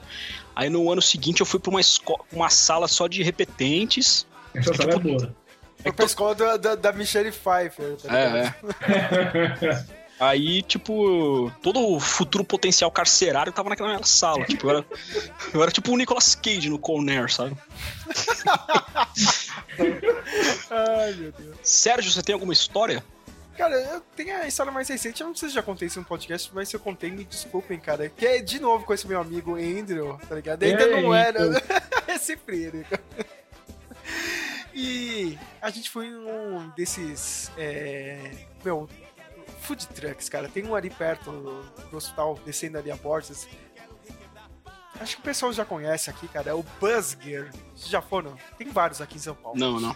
Aí 0.56 0.69
no 0.69 0.90
ano 0.91 1.02
seguinte 1.02 1.41
eu 1.41 1.45
fui 1.45 1.60
pra 1.60 1.69
uma, 1.69 1.82
esco- 1.82 2.26
uma 2.32 2.49
sala 2.49 2.88
só 2.88 3.07
de 3.07 3.22
repetentes. 3.23 4.26
Essa 4.53 4.73
sala 4.73 4.94
é 4.94 4.99
boa. 4.99 5.36
Foi 5.84 5.91
pra 5.91 6.06
escola 6.06 6.34
da, 6.34 6.57
da, 6.57 6.76
da 6.76 6.94
Michelle 6.94 7.32
Pfeiffer, 7.32 7.98
tá 7.98 8.07
ligado? 8.10 8.56
É, 8.82 9.65
é. 9.65 9.86
Aí, 10.18 10.61
tipo, 10.61 11.52
todo 11.61 11.77
o 11.77 11.99
futuro 11.99 12.45
potencial 12.45 12.90
carcerário 12.90 13.52
tava 13.52 13.68
naquela 13.68 14.02
sala. 14.03 14.45
Tipo, 14.45 14.68
eu 14.68 14.69
era, 14.77 14.86
eu 15.53 15.61
era 15.61 15.72
tipo 15.72 15.91
o 15.91 15.98
Nicolas 15.98 16.34
Cage 16.36 16.69
no 16.69 16.80
Corner, 16.80 17.30
sabe? 17.30 17.57
Ai, 20.69 21.14
meu 21.14 21.32
Deus. 21.32 21.56
Sérgio, 21.61 22.11
você 22.11 22.23
tem 22.23 22.34
alguma 22.34 22.53
história? 22.53 23.03
Cara, 23.57 23.76
eu 23.76 24.02
tenho 24.15 24.36
a 24.36 24.48
história 24.48 24.72
mais 24.72 24.90
recente, 24.90 25.22
eu 25.22 25.27
não 25.27 25.36
sei 25.36 25.49
se 25.49 25.56
já 25.56 25.64
contei 25.64 25.88
isso 25.88 25.99
no 25.99 26.06
podcast, 26.06 26.52
mas 26.53 26.68
se 26.68 26.76
eu 26.76 26.80
contei, 26.80 27.10
me 27.10 27.23
desculpem, 27.23 27.80
cara. 27.80 28.10
Que 28.10 28.26
é 28.26 28.41
de 28.41 28.60
novo 28.60 28.86
com 28.86 28.94
esse 28.94 29.07
meu 29.07 29.19
amigo 29.19 29.56
Andrew, 29.56 30.18
tá 30.27 30.36
ligado? 30.36 30.64
Ainda 30.64 30.88
não 30.88 31.15
era. 31.15 31.40
é 32.07 32.18
sempre 32.18 32.64
ele. 32.64 32.86
E 34.73 35.40
a 35.61 35.69
gente 35.69 35.90
foi 35.90 36.10
num 36.10 36.68
desses. 36.76 37.49
É, 37.57 38.19
meu, 38.64 38.90
food 39.61 39.88
trucks, 39.88 40.27
cara. 40.27 40.49
Tem 40.49 40.65
um 40.65 40.76
ali 40.76 40.90
perto 40.90 41.32
do, 41.32 41.64
do 41.90 41.98
hospital, 41.98 42.38
descendo 42.45 42.77
ali 42.77 42.91
a 42.91 42.95
Borges. 42.98 43.48
Acho 44.99 45.15
que 45.15 45.22
o 45.22 45.26
pessoal 45.26 45.52
já 45.53 45.64
conhece 45.64 46.10
aqui, 46.10 46.27
cara. 46.27 46.49
É 46.49 46.53
o 46.53 46.64
Buzzger. 46.80 47.52
Vocês 47.73 47.90
já 47.90 48.02
foram? 48.02 48.38
Tem 48.57 48.68
vários 48.68 49.02
aqui 49.02 49.15
em 49.15 49.19
São 49.19 49.36
Paulo. 49.36 49.57
Não, 49.57 49.80
não. 49.80 49.95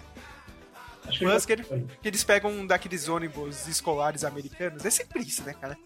Acho 1.10 1.20
que 1.20 1.26
Busker, 1.26 1.66
que 2.02 2.08
eles 2.08 2.24
pegam 2.24 2.52
um 2.52 2.66
daqueles 2.66 3.08
ônibus 3.08 3.68
escolares 3.68 4.24
americanos. 4.24 4.86
É 4.86 4.90
sempre 4.90 5.22
isso, 5.22 5.44
né, 5.44 5.54
cara? 5.60 5.78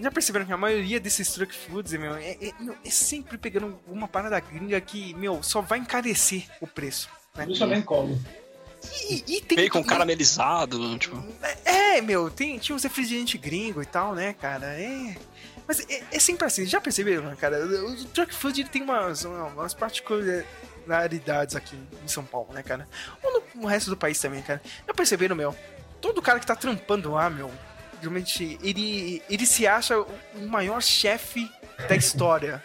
Já 0.00 0.10
perceberam 0.10 0.44
que 0.44 0.52
a 0.52 0.56
maioria 0.58 1.00
desses 1.00 1.32
truck 1.32 1.54
foods, 1.54 1.92
meu, 1.92 2.14
é, 2.16 2.32
é- 2.32 2.52
meu, 2.60 2.76
é 2.84 2.90
sempre 2.90 3.38
pegando 3.38 3.78
uma 3.86 4.06
parada 4.06 4.38
gringa 4.40 4.78
que, 4.80 5.14
meu, 5.14 5.42
só 5.42 5.60
vai 5.62 5.78
encarecer 5.78 6.44
o 6.60 6.66
preço. 6.66 7.08
Né? 7.34 7.46
Isso 7.48 7.66
vem 7.66 7.80
colo. 7.82 8.18
E, 9.08 9.24
e 9.26 9.40
tem 9.40 9.56
Bacon 9.56 9.80
e- 9.80 9.84
caramelizado, 9.84 10.98
tipo. 10.98 11.16
É, 11.64 12.00
meu, 12.02 12.30
tem, 12.30 12.58
tinha 12.58 12.76
uns 12.76 12.82
refrigerantes 12.84 13.40
gringo 13.40 13.82
e 13.82 13.86
tal, 13.86 14.14
né, 14.14 14.34
cara? 14.34 14.66
É. 14.78 15.16
Mas 15.66 15.80
é, 15.88 16.02
é 16.12 16.18
sempre 16.20 16.46
assim, 16.46 16.66
já 16.66 16.80
perceberam, 16.80 17.34
cara? 17.34 17.64
O 17.66 18.04
truck 18.06 18.34
food 18.34 18.60
ele 18.60 18.68
tem 18.68 18.82
umas, 18.82 19.24
umas 19.24 19.72
particularidades 19.74 20.46
aqui 21.56 21.76
em 22.04 22.08
São 22.08 22.24
Paulo, 22.24 22.52
né, 22.52 22.62
cara? 22.62 22.88
Ou 23.22 23.32
no, 23.32 23.62
no 23.62 23.66
resto 23.66 23.90
do 23.90 23.96
país 23.96 24.18
também, 24.18 24.42
cara. 24.42 24.60
Já 24.86 24.94
perceberam, 24.94 25.36
meu? 25.36 25.54
Todo 26.00 26.22
cara 26.22 26.38
que 26.38 26.46
tá 26.46 26.56
trampando 26.56 27.12
lá, 27.12 27.28
meu, 27.28 27.50
realmente, 28.00 28.58
ele, 28.62 29.22
ele 29.28 29.46
se 29.46 29.66
acha 29.66 29.98
o 29.98 30.46
maior 30.46 30.80
chefe 30.82 31.50
da 31.88 31.96
história. 31.96 32.62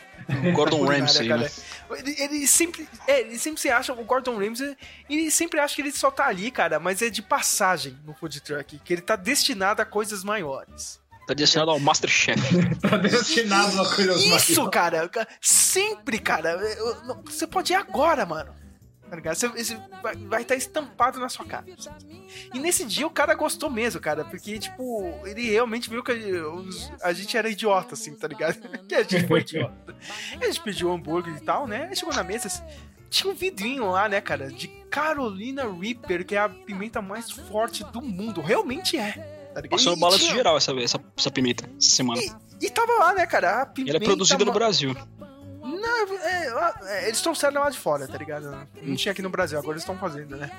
Gordon 0.53 0.85
Ramsay, 0.87 1.27
né? 1.27 1.49
Ele, 1.97 2.15
ele 2.21 2.47
sempre, 2.47 2.87
é, 3.05 3.21
ele 3.21 3.37
sempre 3.37 3.59
se 3.59 3.69
acha, 3.69 3.91
o 3.91 4.03
Gordon 4.03 4.37
Ramsay, 4.37 4.77
ele 5.09 5.29
sempre 5.29 5.59
acha 5.59 5.75
que 5.75 5.81
ele 5.81 5.91
só 5.91 6.09
tá 6.09 6.27
ali, 6.27 6.49
cara, 6.49 6.79
mas 6.79 7.01
é 7.01 7.09
de 7.09 7.21
passagem 7.21 7.99
no 8.05 8.13
food 8.13 8.39
truck, 8.39 8.79
que 8.79 8.93
ele 8.93 9.01
tá 9.01 9.15
destinado 9.15 9.81
a 9.81 9.85
coisas 9.85 10.23
maiores. 10.23 11.00
Tá 11.31 11.35
destinado 11.35 11.71
ao 11.71 11.79
Masterchef. 11.79 12.39
Tá 12.81 12.97
destinado 12.97 13.81
a 13.81 13.95
coisas 13.95 14.25
mais. 14.27 14.49
Isso, 14.49 14.69
cara, 14.69 15.07
ca- 15.07 15.27
sempre, 15.39 16.19
cara. 16.19 16.51
eu- 16.51 17.03
não, 17.05 17.21
Você 17.23 17.47
pode 17.47 17.71
ir 17.73 17.75
agora, 17.75 18.25
mano. 18.25 18.53
Tá 19.09 19.15
ligado? 19.17 19.35
Você, 19.35 19.47
você 19.49 19.77
vai, 20.01 20.15
vai 20.15 20.41
estar 20.41 20.55
estampado 20.55 21.19
na 21.19 21.27
sua 21.27 21.45
cara. 21.45 21.65
E 22.53 22.59
nesse 22.59 22.85
dia 22.85 23.05
o 23.05 23.09
cara 23.09 23.33
gostou 23.33 23.69
mesmo, 23.69 23.99
cara, 23.99 24.23
porque, 24.23 24.57
tipo, 24.57 25.03
ele 25.25 25.49
realmente 25.51 25.89
viu 25.89 26.01
que 26.01 26.11
a, 26.13 26.47
os- 26.53 26.89
a 27.01 27.11
gente 27.11 27.35
era 27.35 27.49
idiota, 27.49 27.93
assim, 27.93 28.15
tá 28.15 28.27
ligado? 28.27 28.57
Que 28.87 28.95
a 28.95 29.03
gente 29.03 29.27
foi 29.27 29.41
idiota. 29.41 29.95
E 30.39 30.43
a 30.43 30.47
gente 30.47 30.61
pediu 30.61 30.91
hambúrguer 30.91 31.35
e 31.35 31.41
tal, 31.41 31.67
né? 31.67 31.87
Aí 31.89 31.95
chegou 31.95 32.13
na 32.13 32.23
mesa, 32.23 32.47
tinha 33.09 33.31
um 33.31 33.35
vidrinho 33.35 33.89
lá, 33.91 34.07
né, 34.07 34.21
cara, 34.21 34.47
de 34.49 34.67
Carolina 34.89 35.63
Reaper, 35.63 36.25
que 36.25 36.35
é 36.35 36.39
a 36.39 36.47
pimenta 36.47 37.01
mais 37.01 37.29
forte 37.29 37.83
do 37.91 38.01
mundo. 38.01 38.39
Realmente 38.39 38.97
é. 38.97 39.40
Tá? 39.53 39.61
Passou 39.69 39.93
no 39.93 39.99
balanço 39.99 40.19
tinha- 40.23 40.35
geral 40.35 40.57
essa, 40.57 40.71
essa, 40.79 40.99
essa 41.17 41.31
pimenta, 41.31 41.65
essa 41.77 41.95
semana. 41.95 42.21
E, 42.21 42.65
e 42.65 42.69
tava 42.69 42.93
lá, 42.93 43.13
né, 43.13 43.25
cara? 43.25 43.61
A 43.61 43.65
pimenta 43.65 43.97
Ela 43.97 44.03
é 44.03 44.07
produzida 44.07 44.45
no 44.45 44.51
Brasil. 44.51 44.95
Não, 45.63 46.17
é, 46.17 47.03
é, 47.03 47.07
eles 47.07 47.21
trouxeram 47.21 47.61
lá 47.61 47.69
de 47.69 47.77
fora, 47.77 48.07
tá 48.07 48.17
ligado? 48.17 48.67
Não 48.81 48.95
tinha 48.95 49.11
aqui 49.11 49.21
no 49.21 49.29
Brasil, 49.29 49.57
agora 49.57 49.73
eles 49.73 49.83
estão 49.83 49.97
fazendo, 49.97 50.35
né? 50.35 50.49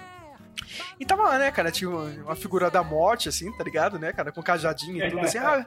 E 0.98 1.04
tava 1.04 1.24
lá, 1.24 1.38
né, 1.38 1.50
cara? 1.50 1.70
Tinha 1.70 1.90
uma, 1.90 2.36
figura 2.36 2.70
da 2.70 2.82
morte, 2.82 3.28
assim, 3.28 3.50
tá 3.52 3.64
ligado, 3.64 3.98
né, 3.98 4.12
cara? 4.12 4.32
Com 4.32 4.42
cajadinho 4.42 5.04
e 5.04 5.10
tudo 5.10 5.20
assim. 5.20 5.38
Ah, 5.38 5.66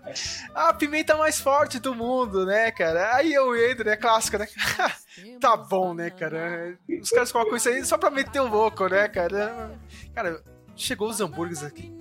a 0.70 0.74
pimenta 0.74 1.16
mais 1.18 1.40
forte 1.40 1.80
do 1.80 1.94
mundo, 1.94 2.46
né, 2.46 2.72
cara? 2.72 3.16
Aí 3.16 3.34
eu 3.34 3.56
entro, 3.70 3.86
né? 3.86 3.96
Clássica, 3.96 4.38
né? 4.38 4.48
tá 5.40 5.56
bom, 5.58 5.94
né, 5.94 6.10
cara? 6.10 6.78
Os 7.02 7.10
caras 7.10 7.32
colocam 7.32 7.56
isso 7.56 7.70
aí 7.70 7.84
só 7.84 7.98
pra 7.98 8.10
meter 8.10 8.40
o 8.40 8.48
louco, 8.48 8.88
né, 8.88 9.08
cara? 9.08 9.78
Cara, 10.14 10.42
chegou 10.76 11.10
os 11.10 11.20
hambúrgueres 11.20 11.64
aqui. 11.64 11.94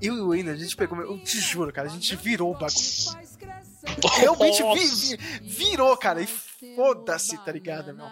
Eu 0.00 0.16
e 0.16 0.20
o 0.20 0.28
Wayne, 0.28 0.50
a 0.50 0.56
gente 0.56 0.76
pegou. 0.76 1.00
Eu 1.00 1.18
te 1.18 1.40
juro, 1.40 1.72
cara, 1.72 1.88
a 1.88 1.90
gente 1.90 2.14
virou 2.16 2.50
o 2.50 2.54
bagulho. 2.54 2.68
Realmente 4.18 4.62
vi- 4.74 5.16
vi- 5.16 5.40
virou, 5.42 5.96
cara. 5.96 6.20
E 6.22 6.26
foda-se, 6.26 7.36
tá 7.44 7.50
ligado, 7.52 7.94
meu? 7.94 8.06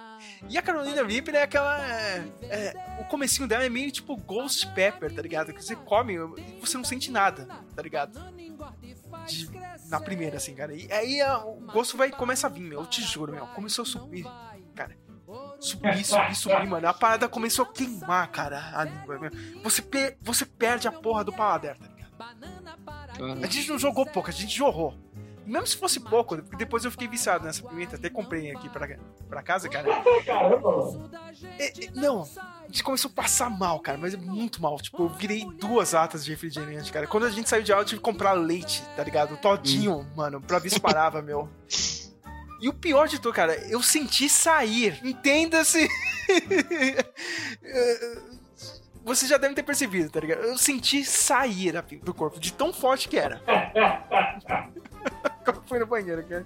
E 0.49 0.57
a 0.59 0.63
Carolina 0.63 1.05
Reaper 1.05 1.35
é 1.35 1.43
aquela. 1.43 1.81
é, 1.87 2.25
é, 2.43 2.99
o 3.01 3.05
comecinho 3.05 3.47
dela 3.49 3.65
é 3.65 3.69
meio 3.69 3.91
tipo 3.93 4.17
Ghost 4.17 4.67
Pepper, 4.75 5.13
tá 5.15 5.23
ligado? 5.23 5.53
Que 5.53 5.63
você 5.63 5.77
come 5.77 6.15
e 6.15 6.61
você 6.61 6.77
não 6.77 6.85
sente 6.85 7.11
nada, 7.11 7.47
tá 7.75 7.83
ligado? 7.83 8.19
De- 9.27 9.51
na 9.89 10.01
primeira, 10.01 10.37
assim, 10.39 10.55
cara. 10.55 10.75
E 10.75 10.91
aí 10.93 11.21
a- 11.21 11.39
o 11.45 11.61
gosto 11.73 11.97
vai 11.97 12.11
começa 12.11 12.47
a 12.47 12.51
vir, 12.51 12.63
meu. 12.63 12.81
Eu 12.81 12.87
te 12.87 13.03
juro, 13.03 13.33
meu. 13.33 13.47
Começou 13.49 13.83
a 13.83 13.87
subir, 13.87 14.25
cara. 14.75 14.97
Subir, 15.59 16.05
subir, 16.05 16.35
subir, 16.35 16.67
mano. 16.67 16.87
A 16.89 16.95
parada 16.95 17.29
começou 17.29 17.65
a 17.65 17.69
queimar, 17.73 18.31
cara. 18.31 18.71
A 18.75 18.85
língua, 18.85 19.19
meu. 19.19 19.31
Você, 19.63 19.81
per- 19.83 20.17
você 20.21 20.45
perde 20.45 20.87
a 20.87 20.93
porra 20.93 21.25
do 21.25 21.33
paladar, 21.33 21.77
tá 21.79 21.87
ligado? 21.87 22.07
A 23.43 23.47
gente 23.47 23.69
não 23.71 23.79
jogou 23.79 24.05
pouco, 24.07 24.29
a 24.29 24.33
gente 24.33 24.55
jorrou. 24.57 24.95
Mesmo 25.47 25.67
se 25.67 25.77
fosse 25.77 26.01
pouco, 26.01 26.37
porque 26.39 26.57
depois 26.57 26.85
eu 26.85 26.91
fiquei 26.91 27.07
viciado 27.07 27.45
nessa 27.45 27.63
pimenta, 27.63 27.95
até 27.95 28.11
comprei 28.11 28.51
aqui 28.51 28.69
pra, 28.69 28.99
pra 29.29 29.43
casa, 29.45 29.69
cara. 29.69 29.87
É, 31.59 31.85
é, 31.85 31.91
não, 31.95 32.23
a 32.23 32.67
gente 32.67 32.83
começou 32.83 33.09
a 33.13 33.15
passar 33.15 33.49
mal, 33.49 33.79
cara, 33.79 33.97
mas 33.97 34.13
é 34.13 34.17
muito 34.17 34.61
mal. 34.61 34.77
Tipo, 34.79 35.05
eu 35.05 35.09
virei 35.09 35.45
duas 35.61 35.93
latas 35.93 36.25
de 36.25 36.33
refrigerante, 36.33 36.93
cara. 36.93 37.07
Quando 37.07 37.27
a 37.27 37.31
gente 37.31 37.49
saiu 37.49 37.63
de 37.63 37.73
aula, 37.73 37.83
eu 37.85 37.87
tive 37.87 38.01
que 38.01 38.05
comprar 38.05 38.33
leite, 38.33 38.83
tá 38.97 39.05
ligado? 39.05 39.37
Todinho, 39.37 40.05
mano, 40.17 40.41
pra 40.41 40.59
ver 40.59 40.71
se 40.71 40.81
parava, 40.81 41.23
meu. 41.23 41.49
E 42.61 42.69
o 42.69 42.73
pior 42.73 43.07
de 43.09 43.19
tudo, 43.21 43.35
cara, 43.35 43.55
eu 43.71 43.83
senti 43.83 44.29
sair. 44.29 44.99
Entenda-se. 45.05 45.89
Você 49.05 49.27
já 49.27 49.37
deve 49.37 49.55
ter 49.55 49.63
percebido, 49.63 50.11
tá 50.11 50.19
ligado? 50.19 50.41
Eu 50.43 50.59
senti 50.59 51.05
sair 51.05 51.73
do 52.03 52.13
corpo, 52.13 52.41
de 52.41 52.53
tão 52.53 52.73
forte 52.73 53.09
que 53.09 53.17
era. 53.17 53.41
Foi 55.67 55.79
no 55.79 55.87
banheiro, 55.87 56.25
cara. 56.27 56.45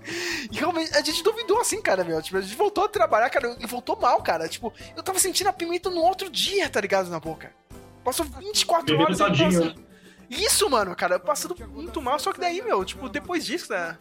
E 0.52 0.56
realmente, 0.58 0.94
a 0.94 1.00
gente 1.00 1.22
duvidou 1.22 1.58
assim, 1.58 1.80
cara, 1.80 2.04
meu. 2.04 2.20
Tipo, 2.20 2.36
a 2.36 2.40
gente 2.42 2.54
voltou 2.54 2.84
a 2.84 2.88
trabalhar, 2.88 3.30
cara, 3.30 3.56
e 3.58 3.66
voltou 3.66 3.96
mal, 3.96 4.22
cara. 4.22 4.46
Tipo, 4.46 4.72
eu 4.94 5.02
tava 5.02 5.18
sentindo 5.18 5.46
a 5.48 5.52
pimenta 5.54 5.88
no 5.88 6.02
outro 6.02 6.28
dia, 6.28 6.68
tá 6.68 6.80
ligado? 6.82 7.08
Na 7.08 7.18
boca. 7.18 7.50
Passou 8.04 8.26
24 8.26 8.84
Bebendo 8.98 9.22
horas. 9.24 9.40
assim- 9.40 9.74
Isso, 10.28 10.68
mano, 10.68 10.94
cara, 10.94 11.18
passando 11.18 11.56
muito 11.68 12.02
mal. 12.02 12.18
Só 12.18 12.30
que 12.30 12.40
daí, 12.40 12.60
meu, 12.60 12.84
tipo, 12.84 13.08
depois 13.08 13.46
disso, 13.46 13.72
né? 13.72 13.96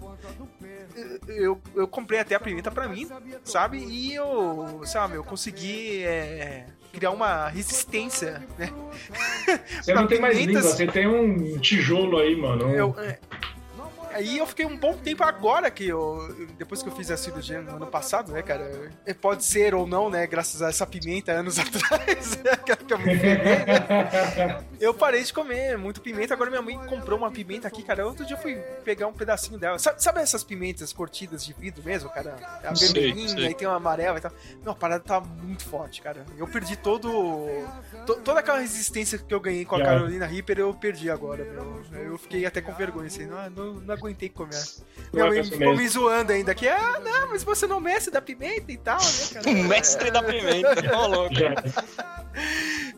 Eu, 1.28 1.62
eu 1.76 1.88
comprei 1.88 2.20
até 2.20 2.36
a 2.36 2.40
pimenta 2.40 2.70
pra 2.72 2.88
mim, 2.88 3.08
sabe? 3.44 3.78
E 3.80 4.14
eu, 4.14 4.82
sabe, 4.86 5.16
eu 5.16 5.24
consegui 5.24 6.04
é, 6.04 6.66
criar 6.94 7.12
uma 7.12 7.48
resistência, 7.50 8.44
né? 8.58 8.72
Você 9.82 9.94
não 9.94 10.06
tem 10.08 10.20
mais 10.20 10.38
língua, 10.38 10.62
você 10.62 10.88
tem 10.88 11.08
um 11.08 11.58
tijolo 11.60 12.20
aí, 12.20 12.36
mano. 12.36 12.68
Um- 12.68 12.74
Eu, 12.76 12.96
é, 13.00 13.20
aí 14.14 14.38
eu 14.38 14.46
fiquei 14.48 14.66
um 14.66 14.78
bom 14.78 14.94
tempo 14.98 15.24
agora 15.24 15.70
que 15.72 15.88
eu. 15.88 16.48
Depois 16.58 16.82
que 16.82 16.90
eu 16.90 16.96
fiz 16.96 17.10
a 17.12 17.18
cirurgia 17.18 17.62
no 17.62 17.76
ano 17.76 17.88
passado, 17.88 18.32
né, 18.32 18.42
cara? 18.42 18.92
é, 19.06 19.14
Pode 19.14 19.44
ser 19.44 19.74
ou 19.76 19.86
não, 19.88 20.10
né? 20.10 20.26
Graças 20.28 20.62
a 20.62 20.70
essa 20.70 20.86
pimenta 20.86 21.32
anos 21.32 21.58
atrás. 21.60 22.36
que 22.86 22.94
eu 22.94 22.98
me 23.00 23.16
né? 23.16 24.64
Eu 24.80 24.94
parei 24.94 25.24
de 25.24 25.34
comer 25.34 25.78
muito 25.78 26.02
pimenta. 26.02 26.34
Agora 26.34 26.50
minha 26.50 26.62
mãe 26.62 26.78
comprou 26.88 27.18
uma 27.18 27.32
pimenta 27.32 27.68
aqui, 27.68 27.84
cara. 27.84 28.06
Outro 28.06 28.26
dia 28.26 28.36
eu 28.36 28.42
fui 28.42 28.56
pegar 28.84 29.08
um 29.08 29.14
pedacinho 29.14 29.58
dela. 29.60 29.78
Sabe, 29.80 30.02
sabe 30.02 30.22
essas 30.22 30.44
pimentas 30.44 30.94
curtidas 30.94 31.46
de 31.46 31.54
vidro 31.54 31.84
mesmo, 31.84 32.10
cara? 32.10 32.36
A 32.64 32.74
vermelhinha 32.74 33.50
e 33.50 33.54
tem 33.54 33.68
uma 33.68 33.78
amarela 33.78 34.18
e 34.18 34.22
tal. 34.22 34.32
Não, 34.64 34.74
a 34.74 34.76
parada 34.76 35.04
tá 35.04 35.20
muito 35.20 35.64
forte, 35.66 36.02
cara. 36.02 36.26
Eu 36.38 36.48
perdi 36.48 36.76
todo. 36.76 37.10
to- 38.06 38.16
toda 38.24 38.40
aquela 38.40 38.60
resistência 38.60 39.18
que 39.18 39.34
eu 39.34 39.40
ganhei 39.40 39.66
com 39.66 39.76
a 39.76 39.80
Já. 39.80 39.86
Carolina 39.86 40.26
Reaper, 40.26 40.60
eu 40.60 40.74
perdi 40.74 41.10
agora, 41.10 41.44
meu. 41.44 41.80
Eu 42.04 42.18
fiquei 42.18 42.46
até 42.46 42.62
com 42.62 42.74
vergonha, 42.74 43.08
assim. 43.08 43.26
Não, 43.26 43.50
não, 43.50 43.74
não 43.76 43.94
aguentei 44.00 44.30
comer. 44.30 44.64
Minha 45.14 45.26
é 45.26 45.30
mãe 45.30 45.40
isso 45.42 45.52
ficou 45.52 45.76
me 45.76 45.88
zoando 45.88 46.32
ainda 46.32 46.52
aqui. 46.52 46.68
Ah, 46.68 47.00
não, 47.04 47.30
mas 47.30 47.44
você 47.44 47.68
não 47.68 47.76
é 47.76 47.80
o 47.80 47.82
mestre 47.82 48.12
da 48.12 48.22
pimenta 48.22 48.72
e 48.72 48.78
tal, 48.78 49.00
né, 49.00 49.28
cara? 49.34 49.52
Mestre 49.68 50.12
da 50.12 50.24
pimenta. 50.24 50.98
Ô, 50.98 51.08
louco. 51.08 51.36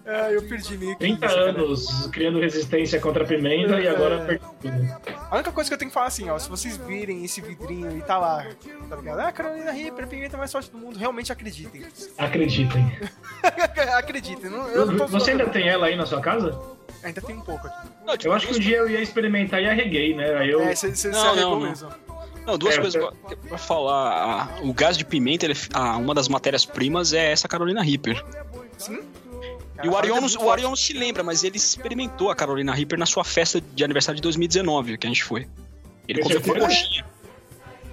Ah, 0.06 0.32
eu 0.32 0.44
perdi 0.44 0.78
meio 0.78 0.94
que 0.94 0.99
30 0.99 1.26
isso, 1.26 1.36
cara. 1.36 1.49
anos 1.49 2.07
criando 2.07 2.40
resistência 2.40 2.99
contra 2.99 3.23
a 3.23 3.28
pimenta 3.28 3.80
e 3.80 3.88
agora 3.88 4.26
perdi 4.26 4.45
tudo. 4.61 5.11
A 5.30 5.36
única 5.36 5.52
coisa 5.52 5.69
que 5.69 5.73
eu 5.73 5.78
tenho 5.78 5.90
que 5.90 5.94
falar 5.94 6.07
assim, 6.07 6.30
ó, 6.30 6.38
se 6.38 6.49
vocês 6.49 6.76
virem 6.78 7.23
esse 7.23 7.40
vidrinho 7.40 7.95
e 7.98 8.02
tá 8.02 8.18
lá, 8.18 8.45
tá 8.90 8.95
ligado? 8.95 9.19
Ah, 9.19 9.32
Carolina 9.32 9.72
Reaper, 9.72 10.06
a 10.06 10.07
pimenta 10.07 10.38
mais 10.38 10.52
forte 10.52 10.72
do 10.72 10.78
mundo, 10.78 10.98
realmente 10.98 11.32
acreditem. 11.32 11.86
Acreditem. 12.18 12.99
acreditem, 13.98 14.49
não, 14.49 14.68
eu 14.68 14.86
não 14.86 14.98
tô 14.98 15.07
Você 15.07 15.32
ainda 15.32 15.48
tem 15.49 15.69
ela 15.69 15.86
aí 15.86 15.95
na 15.95 16.06
sua 16.06 16.19
casa? 16.19 16.60
Ainda 17.03 17.22
tem 17.22 17.35
um 17.35 17.41
pouco 17.41 17.68
aqui. 17.68 17.88
Não, 18.05 18.18
tipo, 18.18 18.30
Eu 18.30 18.34
acho 18.34 18.47
que 18.47 18.55
um 18.55 18.59
dia 18.59 18.77
eu 18.77 18.89
ia 18.89 19.01
experimentar 19.01 19.61
e 19.61 19.69
arreguei, 19.69 20.15
né? 20.15 20.35
Aí 20.38 20.49
eu. 20.51 20.61
É, 20.61 20.76
você 20.76 20.95
se 20.95 21.07
Não, 21.09 21.19
arregou 21.31 21.41
não, 21.51 21.59
não. 21.59 21.69
mesmo. 21.69 21.89
Não, 22.45 22.57
duas 22.57 22.76
É, 22.76 22.81
coisas 22.81 22.95
eu- 23.01 23.11
pra, 23.47 23.57
falar. 23.57 24.11
Ah, 24.11 24.59
O 24.63 24.73
gás 24.73 24.97
de 24.97 25.05
pimenta, 25.05 25.45
ele, 25.45 25.53
ah, 25.73 25.97
uma 25.97 26.13
das 26.15 26.27
matérias-primas 26.27 27.13
é 27.13 27.31
essa 27.31 27.47
Carolina 27.47 27.81
Reaper. 27.84 28.23
Sim? 28.77 28.99
E 29.84 29.88
o 29.88 29.97
Arion, 29.97 30.18
é 30.18 30.43
o 30.43 30.51
Arion 30.51 30.76
se 30.76 30.93
lembra, 30.93 31.23
mas 31.23 31.43
ele 31.43 31.57
experimentou 31.57 32.30
a 32.30 32.35
Carolina 32.35 32.73
Reaper 32.73 32.99
na 32.99 33.05
sua 33.07 33.23
festa 33.23 33.59
de 33.59 33.84
aniversário 33.84 34.15
de 34.15 34.22
2019, 34.22 34.97
que 34.97 35.07
a 35.07 35.09
gente 35.09 35.23
foi. 35.23 35.47
Ele 36.07 36.22
Tem 36.22 36.23
comeu 36.23 36.41
com 36.41 36.59
coxinha. 36.68 37.05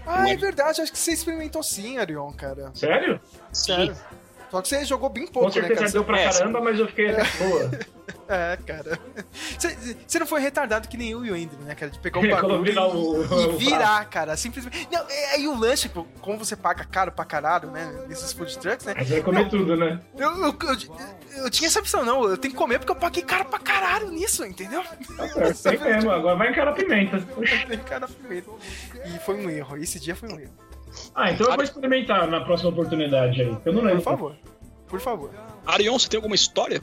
Ah, 0.07 0.29
é 0.31 0.37
verdade, 0.37 0.81
acho 0.81 0.91
que 0.93 0.99
você 0.99 1.13
experimentou 1.13 1.63
sim, 1.63 1.99
Arion, 1.99 2.31
cara. 2.33 2.71
Sério? 2.75 3.21
Sério. 3.53 3.95
Só 4.51 4.63
que 4.63 4.69
você 4.69 4.85
jogou 4.85 5.09
bem 5.11 5.27
Com 5.27 5.33
pouco, 5.33 5.49
né, 5.49 5.53
certeza 5.55 5.81
cara? 5.81 5.93
deu 5.93 6.05
pra 6.05 6.21
É, 6.21 6.31
caramba, 6.33 6.61
mas 6.61 6.79
eu 6.79 6.87
fiquei 6.89 7.11
até 7.11 7.25
boa. 7.39 7.71
É, 8.31 8.59
cara. 8.67 8.99
Você, 10.07 10.19
não 10.19 10.27
foi 10.27 10.41
retardado 10.43 10.87
que 10.87 10.99
nem 10.99 11.11
eu 11.13 11.25
e 11.25 11.31
o 11.31 11.35
Andrew, 11.35 11.59
né, 11.65 11.75
cara? 11.75 11.91
De 11.91 11.99
pegar 11.99 12.21
um 12.21 12.23
Quando 12.29 12.41
bagulho 12.43 12.63
virar 12.63 12.83
e, 12.89 12.93
o- 12.93 13.23
e 13.23 13.47
o 13.47 13.59
virar, 13.59 14.05
cara. 14.05 14.37
Simplesmente. 14.37 14.87
Não, 14.93 15.01
é, 15.09 15.35
aí 15.35 15.49
o 15.49 15.55
lanche, 15.59 15.89
pô, 15.89 16.05
como 16.21 16.39
você 16.39 16.55
paga 16.55 16.85
caro 16.85 17.11
pra 17.11 17.25
caralho, 17.25 17.71
né? 17.71 17.91
Nesses 18.07 18.33
food 18.35 18.59
trucks, 18.59 18.85
né? 18.85 18.95
Aí 18.97 19.05
você 19.07 19.15
vai 19.15 19.23
comer 19.23 19.49
tudo, 19.49 19.77
né? 19.77 19.99
Eu, 20.17 20.31
eu, 20.45 20.57
eu, 20.61 21.45
eu 21.45 21.51
tinha 21.51 21.69
essa 21.69 21.81
opção, 21.81 22.05
não. 22.05 22.23
Eu 22.25 22.37
tenho 22.37 22.53
que 22.53 22.59
comer 22.59 22.79
porque 22.79 22.93
eu 22.93 22.97
paguei 22.97 23.23
caro 23.23 23.47
pra 23.47 23.59
caralho 23.59 24.11
nisso, 24.11 24.45
entendeu? 24.45 24.83
Tá 25.17 25.55
certo, 25.55 25.81
tem 25.83 25.95
mesmo. 25.95 26.11
Agora 26.11 26.37
vai 26.37 26.51
encarar 26.51 26.73
a 26.73 26.75
pimenta. 26.75 27.19
Tem 27.67 27.79
cara 27.79 28.07
primeiro. 28.09 28.59
E 29.07 29.19
foi 29.21 29.37
um 29.37 29.49
erro. 29.49 29.77
Esse 29.79 29.99
dia 29.99 30.15
foi 30.15 30.29
um 30.31 30.39
erro. 30.39 30.53
Ah, 31.15 31.31
então 31.31 31.49
eu 31.49 31.55
vou 31.55 31.65
experimentar 31.65 32.27
na 32.29 32.41
próxima 32.41 32.71
oportunidade 32.71 33.43
aí. 33.43 33.57
Eu 33.65 33.73
não 33.73 33.83
lembro. 33.83 34.03
Por 34.03 34.11
favor. 34.11 34.37
Por 34.89 35.01
favor. 35.01 35.31
Arion, 35.67 35.99
você 35.99 36.09
tem 36.09 36.19
alguma 36.19 36.35
história? 36.35 36.81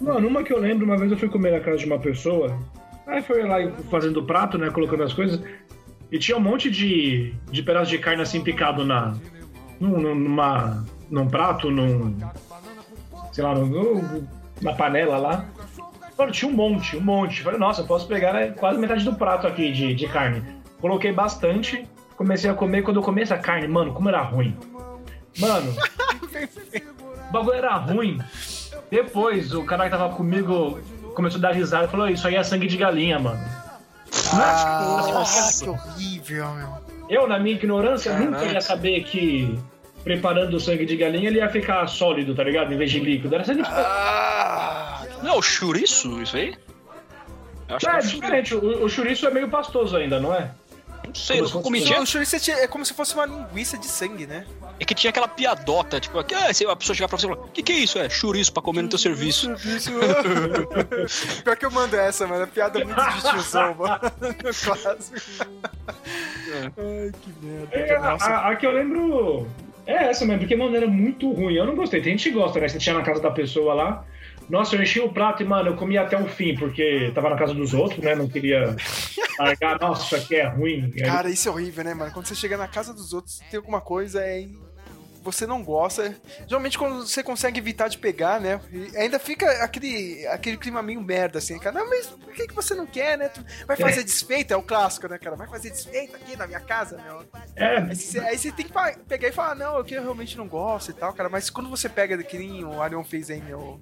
Mano, 0.00 0.28
uma 0.28 0.42
que 0.42 0.52
eu 0.52 0.58
lembro, 0.58 0.84
uma 0.84 0.96
vez 0.96 1.10
eu 1.10 1.18
fui 1.18 1.28
comer 1.28 1.52
na 1.52 1.60
casa 1.60 1.78
de 1.78 1.86
uma 1.86 1.98
pessoa. 1.98 2.58
Aí 3.06 3.22
foi 3.22 3.44
lá 3.44 3.56
fazendo 3.90 4.20
o 4.20 4.24
prato, 4.24 4.58
né? 4.58 4.70
Colocando 4.70 5.04
as 5.04 5.12
coisas. 5.12 5.40
E 6.10 6.18
tinha 6.18 6.36
um 6.36 6.40
monte 6.40 6.70
de, 6.70 7.34
de 7.50 7.62
pedaço 7.62 7.90
de 7.90 7.98
carne 7.98 8.22
assim 8.22 8.42
picado 8.42 8.84
na. 8.84 9.16
Num, 9.78 10.14
numa, 10.14 10.84
num 11.10 11.28
prato, 11.28 11.70
num. 11.70 12.16
Sei 13.32 13.44
lá, 13.44 13.54
num, 13.54 14.26
na 14.60 14.72
panela 14.72 15.18
lá. 15.18 15.48
Mano, 16.18 16.32
tinha 16.32 16.50
um 16.50 16.54
monte, 16.54 16.96
um 16.96 17.00
monte. 17.00 17.42
Falei, 17.42 17.58
nossa, 17.58 17.82
eu 17.82 17.86
posso 17.86 18.08
pegar 18.08 18.32
né, 18.32 18.50
quase 18.50 18.78
metade 18.78 19.04
do 19.04 19.14
prato 19.14 19.46
aqui 19.46 19.70
de, 19.70 19.94
de 19.94 20.08
carne. 20.08 20.42
Coloquei 20.80 21.12
bastante, 21.12 21.86
comecei 22.16 22.50
a 22.50 22.54
comer. 22.54 22.82
Quando 22.82 22.96
eu 22.98 23.02
comi 23.02 23.22
essa 23.22 23.36
carne, 23.38 23.68
mano, 23.68 23.92
como 23.92 24.08
era 24.08 24.22
ruim. 24.22 24.56
Mano, 25.38 25.74
o 27.28 27.32
bagulho 27.32 27.56
era 27.56 27.74
ruim. 27.76 28.18
Depois, 28.90 29.52
o 29.52 29.64
cara 29.64 29.84
que 29.84 29.90
tava 29.90 30.14
comigo 30.14 30.80
começou 31.14 31.38
a 31.38 31.42
dar 31.42 31.52
risada 31.52 31.86
e 31.86 31.88
falou: 31.88 32.08
Isso 32.08 32.26
aí 32.26 32.36
é 32.36 32.42
sangue 32.42 32.66
de 32.66 32.76
galinha, 32.76 33.18
mano. 33.18 33.40
Ah, 34.32 35.02
Nossa. 35.12 35.64
que 35.64 35.70
horrível, 35.70 36.46
meu. 36.54 36.68
Eu, 37.08 37.28
na 37.28 37.38
minha 37.38 37.54
ignorância, 37.54 38.12
Caraca. 38.12 38.30
nunca 38.30 38.44
ia 38.46 38.60
saber 38.60 39.02
que 39.04 39.58
preparando 40.02 40.54
o 40.54 40.60
sangue 40.60 40.86
de 40.86 40.96
galinha 40.96 41.28
ele 41.28 41.38
ia 41.38 41.48
ficar 41.48 41.86
sólido, 41.88 42.34
tá 42.34 42.42
ligado? 42.44 42.72
Em 42.72 42.76
vez 42.76 42.90
de 42.90 43.00
líquido. 43.00 43.34
Era 43.34 43.44
sangue 43.44 43.62
de 43.62 43.68
Ah, 43.70 45.02
Não, 45.22 45.34
é 45.34 45.36
o 45.36 45.42
chouriço, 45.42 46.20
isso 46.22 46.36
aí? 46.36 46.54
Eu 47.68 47.76
acho 47.76 47.86
que 47.86 47.92
É, 47.92 47.98
é 47.98 48.00
diferente. 48.00 48.54
O, 48.54 48.84
o 48.84 48.88
chouriço 48.88 49.26
é 49.26 49.30
meio 49.30 49.48
pastoso 49.48 49.96
ainda, 49.96 50.18
não 50.20 50.32
é? 50.34 50.50
Não 51.06 51.14
sei, 51.14 51.36
Como 51.36 51.44
eu 51.44 51.52
se 51.56 51.62
comi 51.62 51.80
dia- 51.84 52.00
o 52.00 52.06
chouriço 52.06 52.36
é 52.50 52.64
é 52.64 52.66
como 52.66 52.84
se 52.84 52.92
fosse 52.92 53.14
uma 53.14 53.24
linguiça 53.26 53.78
de 53.78 53.86
sangue, 53.86 54.26
né? 54.26 54.44
É 54.78 54.84
que 54.84 54.94
tinha 54.94 55.10
aquela 55.10 55.28
piadota, 55.28 55.98
tipo, 56.00 56.22
que, 56.24 56.34
ah, 56.34 56.52
se 56.52 56.66
a 56.66 56.76
pessoa 56.76 56.94
chegar 56.94 57.08
pra 57.08 57.16
você 57.16 57.26
e 57.26 57.30
falar, 57.30 57.42
o 57.42 57.48
que, 57.48 57.62
que 57.62 57.72
é 57.72 57.76
isso? 57.76 57.98
É 57.98 58.08
chouriço 58.10 58.52
pra 58.52 58.62
comer 58.62 58.82
no 58.82 58.88
teu 58.88 58.98
serviço. 58.98 59.48
Pior 61.44 61.56
que 61.56 61.64
eu 61.64 61.70
mando 61.70 61.96
essa, 61.96 62.26
mano. 62.26 62.42
É 62.42 62.46
piada 62.46 62.84
muito 62.84 63.00
de 63.00 63.20
tiozão, 63.30 63.74
mano. 63.74 64.00
Clássico. 64.64 65.16
Ai, 66.76 67.12
que 67.22 67.32
merda. 67.46 67.68
É, 67.76 67.98
Nossa. 67.98 68.26
a, 68.26 68.50
a 68.50 68.56
que 68.56 68.66
eu 68.66 68.72
lembro 68.72 69.46
é 69.86 70.10
essa 70.10 70.24
mesmo, 70.24 70.40
porque, 70.40 70.56
mano, 70.56 70.76
era 70.76 70.86
muito 70.86 71.30
ruim. 71.32 71.54
Eu 71.54 71.66
não 71.66 71.74
gostei. 71.74 72.00
Tem 72.02 72.12
gente 72.12 72.28
que 72.30 72.34
gosta, 72.34 72.60
né? 72.60 72.68
Você 72.68 72.78
tinha 72.78 72.94
na 72.94 73.02
casa 73.02 73.20
da 73.22 73.30
pessoa 73.30 73.74
lá. 73.74 74.04
Nossa, 74.48 74.76
eu 74.76 74.82
enchi 74.82 75.00
o 75.00 75.12
prato 75.12 75.42
e, 75.42 75.46
mano, 75.46 75.70
eu 75.70 75.76
comia 75.76 76.02
até 76.02 76.16
o 76.16 76.26
fim, 76.28 76.54
porque 76.56 77.10
tava 77.14 77.30
na 77.30 77.36
casa 77.36 77.52
dos 77.54 77.74
outros, 77.74 78.02
né? 78.02 78.14
Não 78.14 78.28
queria 78.28 78.76
largar. 79.38 79.78
Nossa, 79.80 80.04
isso 80.04 80.16
aqui 80.16 80.36
é 80.36 80.46
ruim. 80.46 80.92
É, 80.96 81.04
Cara, 81.04 81.28
isso 81.30 81.48
é 81.48 81.52
horrível, 81.52 81.84
né, 81.84 81.94
mano? 81.94 82.12
Quando 82.12 82.26
você 82.26 82.34
chega 82.34 82.56
na 82.56 82.68
casa 82.68 82.94
dos 82.94 83.12
outros, 83.12 83.40
tem 83.50 83.58
alguma 83.58 83.80
coisa 83.80 84.24
e 84.26 84.56
você 85.22 85.44
não 85.44 85.60
gosta. 85.64 86.14
Geralmente 86.46 86.78
quando 86.78 87.04
você 87.04 87.20
consegue 87.20 87.58
evitar 87.58 87.88
de 87.88 87.98
pegar, 87.98 88.40
né? 88.40 88.60
E 88.70 88.96
ainda 88.96 89.18
fica 89.18 89.50
aquele, 89.64 90.24
aquele 90.28 90.56
clima 90.56 90.80
meio 90.80 91.00
merda, 91.00 91.38
assim, 91.38 91.58
cara. 91.58 91.80
Não, 91.80 91.90
mas 91.90 92.06
por 92.06 92.32
que, 92.32 92.46
que 92.46 92.54
você 92.54 92.76
não 92.76 92.86
quer, 92.86 93.18
né? 93.18 93.28
Tu 93.28 93.44
vai 93.66 93.76
fazer 93.76 94.04
desfeita, 94.04 94.54
é 94.54 94.56
o 94.56 94.62
clássico, 94.62 95.08
né, 95.08 95.18
cara? 95.18 95.34
Vai 95.34 95.48
fazer 95.48 95.70
desfeita 95.70 96.16
aqui 96.16 96.36
na 96.36 96.46
minha 96.46 96.60
casa, 96.60 96.96
meu. 97.02 97.24
é, 97.56 97.78
Aí 97.78 97.96
você, 97.96 98.20
aí 98.20 98.38
você 98.38 98.52
tem 98.52 98.66
que 98.66 98.72
pegar 99.08 99.26
e 99.26 99.32
falar, 99.32 99.56
não, 99.56 99.76
é 99.76 99.80
eu 99.80 100.02
realmente 100.02 100.36
não 100.38 100.46
gosto 100.46 100.92
e 100.92 100.94
tal, 100.94 101.12
cara. 101.12 101.28
Mas 101.28 101.50
quando 101.50 101.68
você 101.68 101.88
pega, 101.88 102.16
que 102.22 102.38
nem 102.38 102.64
o 102.64 102.80
Arion 102.80 103.02
fez 103.02 103.28
aí, 103.28 103.42
meu. 103.42 103.80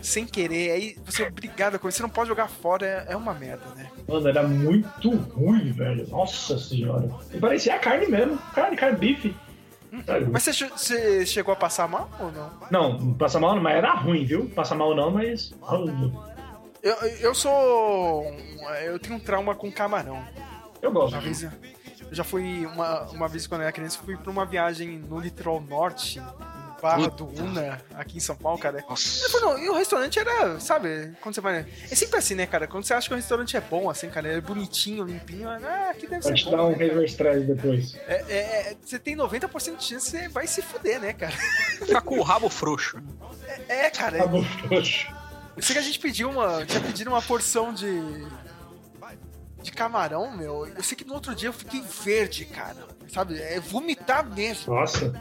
Sem 0.00 0.26
querer, 0.26 0.70
aí 0.70 0.96
você 1.04 1.24
é 1.24 1.28
obrigado 1.28 1.74
a 1.74 1.78
comer, 1.78 1.92
você 1.92 2.02
não 2.02 2.08
pode 2.08 2.28
jogar 2.28 2.48
fora, 2.48 2.86
é, 2.86 3.12
é 3.12 3.16
uma 3.16 3.34
merda, 3.34 3.64
né? 3.74 3.90
mano, 4.06 4.28
era 4.28 4.42
muito 4.42 5.10
ruim, 5.10 5.72
velho. 5.72 6.08
Nossa 6.08 6.58
senhora. 6.58 7.10
E 7.32 7.38
parecia 7.38 7.78
carne 7.78 8.06
mesmo. 8.06 8.38
Carne, 8.54 8.76
carne, 8.76 8.96
bife. 8.96 9.34
Sabe? 10.04 10.26
Mas 10.30 10.42
você, 10.42 10.68
você 10.68 11.26
chegou 11.26 11.52
a 11.52 11.56
passar 11.56 11.88
mal 11.88 12.10
ou 12.20 12.30
não? 12.30 12.50
Não, 12.70 13.14
passa 13.14 13.40
mal, 13.40 13.54
não, 13.54 13.62
mas 13.62 13.76
era 13.76 13.94
ruim, 13.94 14.24
viu? 14.24 14.48
Passa 14.50 14.74
mal 14.74 14.94
não, 14.94 15.10
mas. 15.10 15.52
Eu, 16.82 16.94
eu 17.20 17.34
sou. 17.34 18.24
Eu 18.84 18.98
tenho 18.98 19.16
um 19.16 19.20
trauma 19.20 19.54
com 19.54 19.70
camarão. 19.72 20.22
Eu 20.80 20.92
gosto. 20.92 21.14
Uma 21.14 21.22
vez 21.22 21.42
eu 21.42 21.50
já 22.12 22.24
fui. 22.24 22.66
Uma, 22.66 23.02
uma 23.10 23.28
vez 23.28 23.46
quando 23.46 23.62
eu 23.62 23.64
era 23.64 23.72
criança, 23.72 23.98
fui 24.04 24.16
pra 24.16 24.30
uma 24.30 24.44
viagem 24.44 24.98
no 24.98 25.18
litoral 25.18 25.60
norte, 25.60 26.20
Barra 26.80 27.08
do 27.08 27.26
Una, 27.26 27.80
aqui 27.94 28.18
em 28.18 28.20
São 28.20 28.36
Paulo, 28.36 28.58
cara. 28.58 28.84
Nossa. 28.88 29.28
Falei, 29.30 29.46
não, 29.46 29.58
e 29.58 29.68
o 29.68 29.74
restaurante 29.74 30.18
era, 30.18 30.60
sabe, 30.60 31.12
quando 31.20 31.34
você 31.34 31.40
vai. 31.40 31.66
É 31.90 31.94
sempre 31.94 32.18
assim, 32.18 32.34
né, 32.34 32.46
cara? 32.46 32.66
Quando 32.66 32.84
você 32.84 32.94
acha 32.94 33.08
que 33.08 33.14
o 33.14 33.16
restaurante 33.16 33.56
é 33.56 33.60
bom, 33.60 33.90
assim, 33.90 34.08
cara, 34.08 34.28
é 34.28 34.40
bonitinho, 34.40 35.04
limpinho, 35.04 35.48
ah, 35.48 35.90
aqui 35.90 36.06
deve 36.06 36.22
Vai 36.22 36.32
ser 36.32 36.34
te 36.34 36.44
bom. 36.44 36.50
dar 36.52 36.64
um 36.64 36.70
né, 36.70 36.76
reverse 36.76 37.12
stress 37.12 37.46
depois. 37.46 37.94
É, 38.06 38.24
é, 38.28 38.36
é, 38.70 38.76
você 38.84 38.98
tem 38.98 39.16
90% 39.16 39.76
de 39.76 39.84
chance 39.84 40.10
que 40.10 40.18
você 40.18 40.28
vai 40.28 40.46
se 40.46 40.62
fuder, 40.62 41.00
né, 41.00 41.12
cara? 41.12 41.32
Ficar 41.78 42.00
com 42.02 42.18
o 42.18 42.22
rabo 42.22 42.48
frouxo. 42.48 42.98
É, 43.68 43.90
cara. 43.90 44.18
Tá 44.18 44.26
bom, 44.26 44.44
poxa. 44.68 45.14
Eu 45.56 45.62
sei 45.62 45.74
que 45.74 45.80
a 45.80 45.82
gente 45.82 45.98
pediu 45.98 46.30
uma. 46.30 46.64
Tinha 46.64 46.80
pedido 46.80 47.10
uma 47.10 47.20
porção 47.20 47.74
de. 47.74 47.88
De 49.60 49.72
camarão, 49.72 50.30
meu. 50.36 50.66
Eu 50.68 50.82
sei 50.84 50.96
que 50.96 51.04
no 51.04 51.14
outro 51.14 51.34
dia 51.34 51.48
eu 51.48 51.52
fiquei 51.52 51.80
verde, 51.82 52.44
cara. 52.44 52.76
Sabe? 53.12 53.40
É 53.40 53.58
vomitar 53.58 54.24
mesmo. 54.24 54.72
Nossa. 54.72 55.12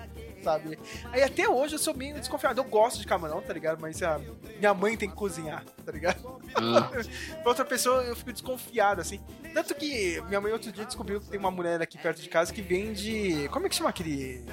Sabe? 0.48 0.80
Aí 1.12 1.22
até 1.22 1.48
hoje 1.50 1.76
eu 1.76 1.80
sou 1.80 1.94
meio 1.94 2.16
desconfiado. 2.16 2.60
Eu 2.62 2.64
gosto 2.64 3.00
de 3.00 3.06
camarão, 3.06 3.42
tá 3.42 3.52
ligado? 3.54 3.80
Mas 3.82 4.02
a 4.02 4.20
minha 4.60 4.74
mãe 4.74 4.96
tem 4.96 5.10
que 5.10 5.16
cozinhar, 5.16 5.64
tá 5.86 5.92
ligado? 5.92 6.40
Ah. 6.56 6.90
pra 7.44 7.50
outra 7.50 7.66
pessoa 7.66 8.02
eu 8.04 8.16
fico 8.16 8.32
desconfiado, 8.32 9.02
assim. 9.02 9.20
Tanto 9.54 9.76
que 9.76 10.22
minha 10.28 10.40
mãe 10.40 10.54
outro 10.54 10.72
dia 10.72 10.86
descobriu 10.86 11.20
que 11.20 11.28
tem 11.28 11.40
uma 11.40 11.52
mulher 11.52 11.82
aqui 11.82 11.98
perto 11.98 12.22
de 12.22 12.30
casa 12.30 12.54
que 12.54 12.62
vende. 12.62 13.50
Como 13.52 13.66
é 13.66 13.70
que 13.70 13.76
chama 13.76 13.90
aquele. 13.90 14.46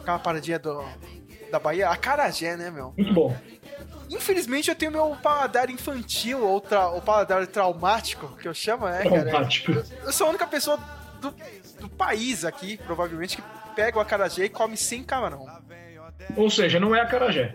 Aquela 0.00 0.18
paradinha 0.18 0.58
do. 0.58 0.82
Da 1.50 1.58
Bahia? 1.58 1.88
Acarajé, 1.90 2.56
né, 2.56 2.70
meu? 2.70 2.92
Muito 2.96 3.12
bom. 3.14 3.36
Infelizmente 4.10 4.70
eu 4.70 4.74
tenho 4.76 4.90
meu 4.92 5.16
paladar 5.22 5.68
infantil, 5.68 6.42
ou 6.42 6.60
tra- 6.60 6.88
o 6.90 7.02
paladar 7.02 7.46
traumático, 7.46 8.36
que 8.38 8.48
eu 8.48 8.54
chamo, 8.54 8.86
né, 8.86 9.02
cara? 9.04 9.24
Traumático. 9.26 9.72
Eu 9.72 10.12
sou 10.12 10.26
a 10.26 10.30
única 10.30 10.46
pessoa 10.46 10.78
do, 11.20 11.34
do 11.78 11.88
país 11.88 12.44
aqui, 12.44 12.76
provavelmente, 12.78 13.36
que 13.36 13.42
pega 13.74 13.98
o 13.98 14.00
acarajé 14.00 14.44
e 14.44 14.48
come 14.48 14.76
sem 14.76 15.02
camarão. 15.02 15.46
Ou 16.36 16.50
seja, 16.50 16.78
não 16.80 16.94
é 16.94 17.00
acarajé. 17.00 17.54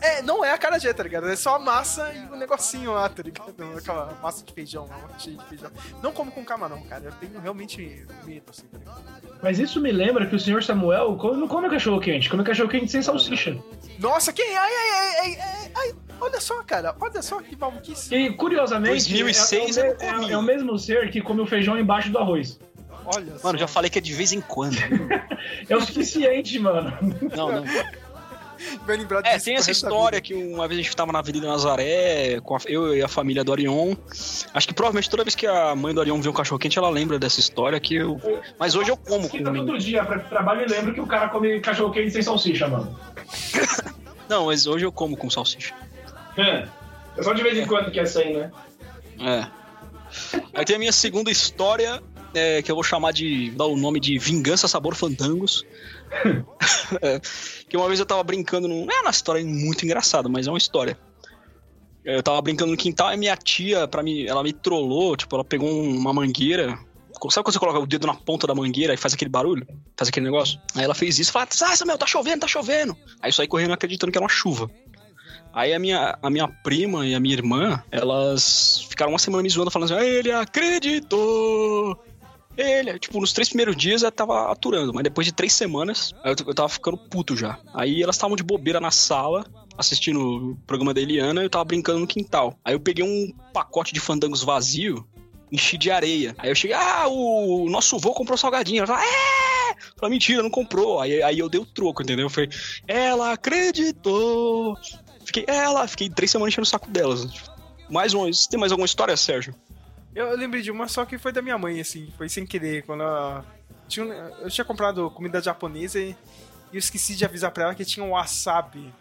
É, 0.00 0.22
não 0.22 0.42
é 0.42 0.50
acarajé, 0.50 0.94
tá 0.94 1.02
ligado? 1.02 1.28
É 1.28 1.36
só 1.36 1.56
a 1.56 1.58
massa 1.58 2.10
e 2.14 2.32
o 2.32 2.36
negocinho 2.36 2.92
lá, 2.92 3.06
tá 3.08 3.22
ligado? 3.22 3.54
Aquela 3.76 4.18
massa 4.22 4.42
de 4.42 4.50
feijão, 4.52 4.86
lá, 4.86 4.98
cheia 5.18 5.36
de 5.36 5.44
feijão. 5.44 5.70
Não 6.02 6.10
como 6.10 6.30
com 6.32 6.42
camarão, 6.42 6.80
cara. 6.84 7.04
Eu 7.04 7.12
tenho 7.12 7.38
realmente 7.38 8.06
medo, 8.24 8.44
assim, 8.48 8.66
tá 8.66 8.78
ligado? 8.78 9.02
Mas 9.42 9.58
isso 9.58 9.80
me 9.82 9.92
lembra 9.92 10.26
que 10.26 10.34
o 10.34 10.40
senhor 10.40 10.62
Samuel 10.62 11.16
come- 11.16 11.36
não 11.38 11.46
come 11.46 11.68
cachorro 11.68 12.00
quente, 12.00 12.30
come 12.30 12.42
cachorro 12.42 12.68
quente 12.70 12.90
sem 12.90 13.02
salsicha. 13.02 13.58
Nossa, 13.98 14.32
quem? 14.32 14.56
Ai, 14.56 14.70
ai, 14.72 14.90
ai, 14.90 15.16
ai, 15.20 15.38
ai, 15.42 15.72
ai. 15.76 15.94
Olha 16.18 16.40
só, 16.40 16.62
cara. 16.62 16.96
Olha 16.98 17.20
só 17.20 17.42
que 17.42 17.54
maluquice. 17.54 18.14
E 18.14 18.32
curiosamente, 18.32 19.10
2006 19.10 19.76
é, 19.76 19.96
é, 20.00 20.16
o 20.16 20.22
é, 20.28 20.32
é 20.32 20.38
o 20.38 20.42
mesmo 20.42 20.78
ser 20.78 21.10
que 21.10 21.20
come 21.20 21.42
o 21.42 21.46
feijão 21.46 21.78
embaixo 21.78 22.10
do 22.10 22.18
arroz. 22.18 22.58
Olha 23.06 23.38
só. 23.38 23.46
Mano, 23.48 23.58
já 23.58 23.66
falei 23.68 23.90
que 23.90 23.98
é 23.98 24.02
de 24.02 24.12
vez 24.12 24.32
em 24.32 24.40
quando. 24.40 24.76
É 25.68 25.76
o 25.76 25.80
suficiente, 25.80 26.58
mano. 26.58 26.90
Não, 27.36 27.52
não. 27.52 27.64
Vai 28.86 28.96
lembrar 28.96 29.20
É, 29.26 29.38
tem 29.38 29.56
essa 29.56 29.70
história 29.70 30.18
que 30.22 30.32
uma 30.32 30.66
vez 30.66 30.80
a 30.80 30.82
gente 30.82 30.96
tava 30.96 31.12
na 31.12 31.18
Avenida 31.18 31.46
Nazaré, 31.46 32.40
com 32.42 32.56
a- 32.56 32.60
eu 32.66 32.96
e 32.96 33.02
a 33.02 33.08
família 33.08 33.44
do 33.44 33.52
Orion. 33.52 33.94
Acho 34.54 34.66
que 34.68 34.72
provavelmente 34.72 35.10
toda 35.10 35.22
vez 35.22 35.34
que 35.34 35.46
a 35.46 35.74
mãe 35.76 35.92
do 35.92 36.00
Orion 36.00 36.18
vê 36.22 36.28
um 36.30 36.32
cachorro 36.32 36.58
quente, 36.58 36.78
ela 36.78 36.88
lembra 36.88 37.18
dessa 37.18 37.40
história 37.40 37.78
que 37.78 37.94
eu. 37.96 38.18
Mas 38.58 38.74
hoje 38.74 38.90
eu 38.90 38.96
como 38.96 39.28
com 39.28 39.36
menino. 39.36 39.66
todo 39.66 39.78
dia 39.78 40.02
pra 40.04 40.18
trabalho 40.20 40.62
e 40.62 40.66
lembro 40.66 40.94
que 40.94 41.00
o 41.00 41.06
cara 41.06 41.28
come 41.28 41.60
cachorro 41.60 41.92
quente 41.92 42.10
sem 42.10 42.22
salsicha, 42.22 42.66
mano. 42.68 42.98
Não, 44.28 44.46
mas 44.46 44.66
hoje 44.66 44.86
eu 44.86 44.92
como 44.92 45.14
com 45.16 45.28
salsicha. 45.28 45.74
É. 46.38 46.66
É 47.18 47.22
só 47.22 47.34
de 47.34 47.42
vez 47.42 47.58
em 47.58 47.66
quando 47.66 47.90
que 47.90 48.00
é 48.00 48.06
sem, 48.06 48.34
né? 48.38 48.50
É. 49.20 49.46
Aí 50.54 50.64
tem 50.64 50.76
a 50.76 50.78
minha 50.78 50.92
segunda 50.92 51.30
história, 51.30 52.02
é, 52.34 52.62
que 52.62 52.70
eu 52.70 52.74
vou 52.74 52.84
chamar 52.84 53.12
de. 53.12 53.50
dar 53.50 53.66
o 53.66 53.76
nome 53.76 54.00
de 54.00 54.18
Vingança 54.18 54.68
Sabor 54.68 54.94
Fandangos. 54.94 55.64
É, 57.02 57.18
que 57.68 57.76
uma 57.76 57.88
vez 57.88 57.98
eu 57.98 58.04
tava 58.06 58.22
brincando 58.22 58.68
num. 58.68 58.84
Não 58.84 58.94
é 58.94 59.00
uma 59.00 59.10
história 59.10 59.44
muito 59.44 59.84
engraçada, 59.84 60.28
mas 60.28 60.46
é 60.46 60.50
uma 60.50 60.58
história. 60.58 60.98
Eu 62.04 62.22
tava 62.22 62.40
brincando 62.42 62.70
no 62.72 62.76
quintal 62.76 63.12
e 63.12 63.16
minha 63.16 63.34
tia, 63.36 63.88
pra 63.88 64.02
mim, 64.02 64.26
ela 64.26 64.42
me 64.42 64.52
trollou, 64.52 65.16
tipo, 65.16 65.34
ela 65.34 65.44
pegou 65.44 65.68
um- 65.68 65.96
uma 65.96 66.12
mangueira. 66.12 66.78
Sabe 67.30 67.44
quando 67.44 67.52
você 67.54 67.58
coloca 67.58 67.78
o 67.78 67.86
dedo 67.86 68.06
na 68.06 68.14
ponta 68.14 68.46
da 68.46 68.54
mangueira 68.54 68.92
e 68.92 68.98
faz 68.98 69.14
aquele 69.14 69.30
barulho? 69.30 69.66
Faz 69.96 70.08
aquele 70.10 70.26
negócio? 70.26 70.60
Aí 70.74 70.84
ela 70.84 70.94
fez 70.94 71.18
isso 71.18 71.30
e 71.30 71.32
falou: 71.32 71.48
Ah, 71.62 71.86
meu, 71.86 71.96
tá 71.96 72.06
chovendo, 72.06 72.40
tá 72.40 72.46
chovendo. 72.48 72.94
Aí 73.22 73.30
eu 73.30 73.32
saí 73.32 73.48
correndo 73.48 73.72
acreditando 73.72 74.12
que 74.12 74.18
era 74.18 74.24
uma 74.24 74.28
chuva. 74.28 74.70
Aí 75.54 75.72
a 75.72 75.78
minha, 75.78 76.18
a 76.20 76.28
minha 76.28 76.48
prima 76.62 77.06
e 77.06 77.14
a 77.14 77.20
minha 77.20 77.34
irmã, 77.34 77.82
elas 77.90 78.84
ficaram 78.90 79.12
uma 79.12 79.18
semana 79.18 79.42
me 79.42 79.48
zoando, 79.48 79.70
falando 79.70 79.90
assim, 79.92 80.00
"Ah, 80.02 80.04
ele 80.06 80.30
acreditou! 80.32 81.96
Ele, 82.56 82.98
tipo, 82.98 83.20
nos 83.20 83.32
três 83.32 83.48
primeiros 83.48 83.76
dias 83.76 84.02
eu 84.02 84.12
tava 84.12 84.50
aturando, 84.50 84.94
mas 84.94 85.02
depois 85.02 85.26
de 85.26 85.32
três 85.32 85.52
semanas 85.52 86.12
eu, 86.24 86.34
eu 86.46 86.54
tava 86.54 86.68
ficando 86.68 86.96
puto 86.96 87.36
já. 87.36 87.58
Aí 87.74 88.02
elas 88.02 88.16
estavam 88.16 88.36
de 88.36 88.42
bobeira 88.42 88.80
na 88.80 88.90
sala, 88.90 89.44
assistindo 89.76 90.20
o 90.20 90.56
programa 90.66 90.94
da 90.94 91.00
Eliana, 91.00 91.42
e 91.42 91.46
eu 91.46 91.50
tava 91.50 91.64
brincando 91.64 91.98
no 91.98 92.06
quintal. 92.06 92.58
Aí 92.64 92.74
eu 92.74 92.80
peguei 92.80 93.04
um 93.04 93.32
pacote 93.52 93.92
de 93.92 94.00
fandangos 94.00 94.42
vazio, 94.42 95.04
enchi 95.50 95.76
de 95.76 95.90
areia. 95.90 96.34
Aí 96.38 96.50
eu 96.50 96.54
cheguei, 96.54 96.76
ah, 96.76 97.06
o 97.08 97.68
nosso 97.68 97.98
vô 97.98 98.12
comprou 98.12 98.38
salgadinho. 98.38 98.78
Ela 98.78 98.86
falou, 98.86 99.02
é! 99.02 99.76
Falei, 99.96 100.10
mentira, 100.10 100.42
não 100.42 100.50
comprou. 100.50 101.00
Aí, 101.00 101.22
aí 101.22 101.38
eu 101.38 101.48
dei 101.48 101.60
o 101.60 101.66
troco, 101.66 102.02
entendeu? 102.02 102.26
Eu 102.26 102.30
falei, 102.30 102.50
ela 102.86 103.32
acreditou! 103.32 104.76
Fiquei, 105.24 105.44
ela, 105.48 105.86
fiquei 105.88 106.08
três 106.08 106.30
semanas 106.30 106.52
enchendo 106.52 106.66
o 106.66 106.70
saco 106.70 106.90
delas. 106.90 107.26
Mais 107.88 108.14
uma, 108.14 108.32
você 108.32 108.48
tem 108.48 108.60
mais 108.60 108.72
alguma 108.72 108.86
história, 108.86 109.16
Sérgio? 109.16 109.54
Eu, 110.14 110.36
lembrei 110.36 110.62
de 110.62 110.70
uma 110.70 110.88
só 110.88 111.04
que 111.04 111.18
foi 111.18 111.32
da 111.32 111.42
minha 111.42 111.58
mãe, 111.58 111.80
assim. 111.80 112.12
Foi 112.16 112.28
sem 112.28 112.46
querer. 112.46 112.82
Quando 112.84 113.02
ela... 113.02 113.44
Tinha, 113.88 114.06
um- 114.06 114.12
eu 114.12 114.50
tinha 114.50 114.64
comprado 114.64 115.10
comida 115.10 115.40
japonesa 115.42 115.98
e, 116.00 116.16
eu 116.72 116.78
esqueci 116.78 117.14
de 117.14 117.24
avisar 117.24 117.50
pra 117.50 117.64
ela 117.64 117.74
que 117.74 117.84
tinha 117.84 118.04
um 118.04 118.10
wasabi. 118.12 118.92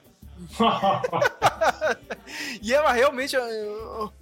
E 2.62 2.74
ela 2.74 2.92
realmente. 2.92 3.36
eu- 3.36 3.42
eu- 3.44 4.14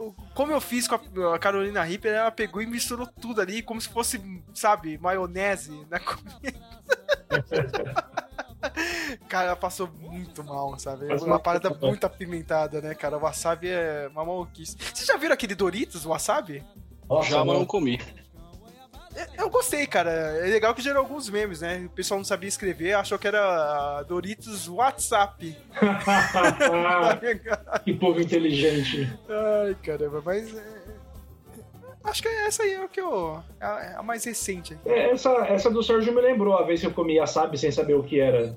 eu- 0.00 0.14
como 0.34 0.52
eu 0.52 0.60
fiz 0.60 0.88
com 0.88 0.96
a, 0.96 1.34
a 1.34 1.38
Carolina 1.38 1.82
Reaper, 1.84 2.12
ela 2.12 2.30
pegou 2.30 2.60
e 2.60 2.66
misturou 2.66 3.06
tudo 3.06 3.40
ali, 3.40 3.62
como 3.62 3.80
se 3.80 3.88
fosse, 3.88 4.20
sabe, 4.52 4.98
maionese 4.98 5.86
na 5.88 6.00
comida. 6.00 6.60
Cara, 9.28 9.48
ela 9.48 9.56
passou 9.56 9.88
muito 10.00 10.44
mal, 10.44 10.78
sabe? 10.78 11.06
Mas 11.06 11.22
uma 11.22 11.38
parada 11.38 11.70
muito 11.70 12.04
apimentada, 12.04 12.80
né, 12.80 12.94
cara? 12.94 13.16
O 13.16 13.20
wasabi 13.20 13.68
é 13.70 14.08
uma 14.10 14.24
maluquice. 14.24 14.76
Vocês 14.78 15.06
já 15.06 15.16
viram 15.16 15.34
aquele 15.34 15.54
Doritos, 15.54 16.04
wasabi? 16.04 16.62
Nossa, 17.08 17.30
Já, 17.30 17.44
mas 17.44 17.58
não 17.58 17.66
comi. 17.66 18.00
Eu 19.38 19.48
gostei, 19.48 19.86
cara. 19.86 20.10
É 20.10 20.46
legal 20.50 20.74
que 20.74 20.82
gerou 20.82 21.00
alguns 21.00 21.28
memes, 21.30 21.60
né? 21.60 21.84
O 21.86 21.90
pessoal 21.90 22.18
não 22.18 22.24
sabia 22.24 22.48
escrever, 22.48 22.94
achou 22.94 23.18
que 23.18 23.28
era 23.28 24.02
Doritos 24.02 24.68
WhatsApp. 24.68 25.56
Que 27.84 27.94
povo 27.94 28.20
inteligente. 28.20 29.10
Ai, 29.28 29.76
caramba, 29.82 30.22
mas. 30.24 30.54
é, 30.56 30.84
Acho 32.04 32.20
que 32.22 32.28
essa 32.28 32.62
aí 32.64 32.74
é 32.74 32.84
o 32.84 32.88
que 32.88 33.00
eu. 33.00 33.42
é 33.60 33.94
a, 33.96 34.02
mais 34.02 34.24
recente. 34.24 34.76
É, 34.84 35.10
Essa, 35.10 35.30
essa 35.46 35.70
do 35.70 35.82
Sérgio 35.82 36.14
me 36.14 36.20
lembrou 36.20 36.58
a 36.58 36.62
vez 36.62 36.80
que 36.80 36.86
eu 36.86 36.92
comi 36.92 37.18
wasabi 37.18 37.56
sem 37.56 37.70
saber 37.70 37.94
o 37.94 38.02
que 38.02 38.20
era. 38.20 38.54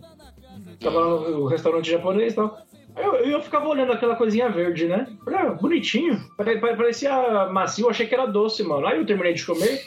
Tava 0.80 1.02
no 1.30 1.46
restaurante 1.46 1.90
japonês 1.90 2.34
e 2.34 2.36
tal. 2.36 2.58
Eu, 2.96 3.14
eu 3.16 3.42
ficava 3.42 3.68
olhando 3.68 3.92
aquela 3.94 4.16
coisinha 4.16 4.50
verde, 4.50 4.88
né? 4.88 5.08
Falei, 5.24 5.40
ah, 5.40 5.50
bonitinho. 5.52 6.20
Pare- 6.36 6.60
pare- 6.60 6.76
Parecia 6.76 7.48
macio, 7.52 7.86
eu 7.86 7.90
achei 7.92 8.08
que 8.08 8.16
era 8.16 8.26
doce, 8.26 8.64
mano. 8.64 8.88
Aí 8.88 8.98
eu 8.98 9.06
terminei 9.06 9.34
de 9.34 9.46
comer, 9.46 9.82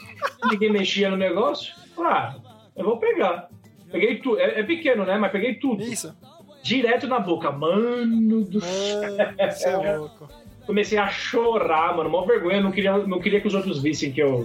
ninguém 0.51 0.71
mexia 0.71 1.11
no 1.11 1.17
negócio. 1.17 1.75
Falei, 1.97 2.13
ah, 2.13 2.37
eu 2.77 2.85
vou 2.85 2.99
pegar. 2.99 3.49
Peguei 3.91 4.21
tudo. 4.21 4.39
É, 4.39 4.61
é 4.61 4.63
pequeno, 4.63 5.05
né? 5.05 5.19
Mas 5.19 5.33
peguei 5.33 5.55
tudo. 5.55 5.83
Isso. 5.83 6.15
Direto 6.63 7.09
na 7.09 7.19
boca. 7.19 7.51
Mano 7.51 8.45
do 8.45 8.61
céu. 8.61 9.17
Ah, 9.39 9.51
Você 9.51 9.69
é 9.69 9.97
louco. 9.97 10.29
Comecei 10.67 10.99
a 10.99 11.09
chorar, 11.09 11.97
mano. 11.97 12.09
Mó 12.11 12.23
vergonha. 12.25 12.59
Eu 12.59 12.63
não 12.63 12.71
queria, 12.71 12.97
não 12.99 13.19
queria 13.19 13.41
que 13.41 13.49
os 13.49 13.55
outros 13.55 13.83
vissem 13.83 14.13
que 14.13 14.21
eu, 14.23 14.45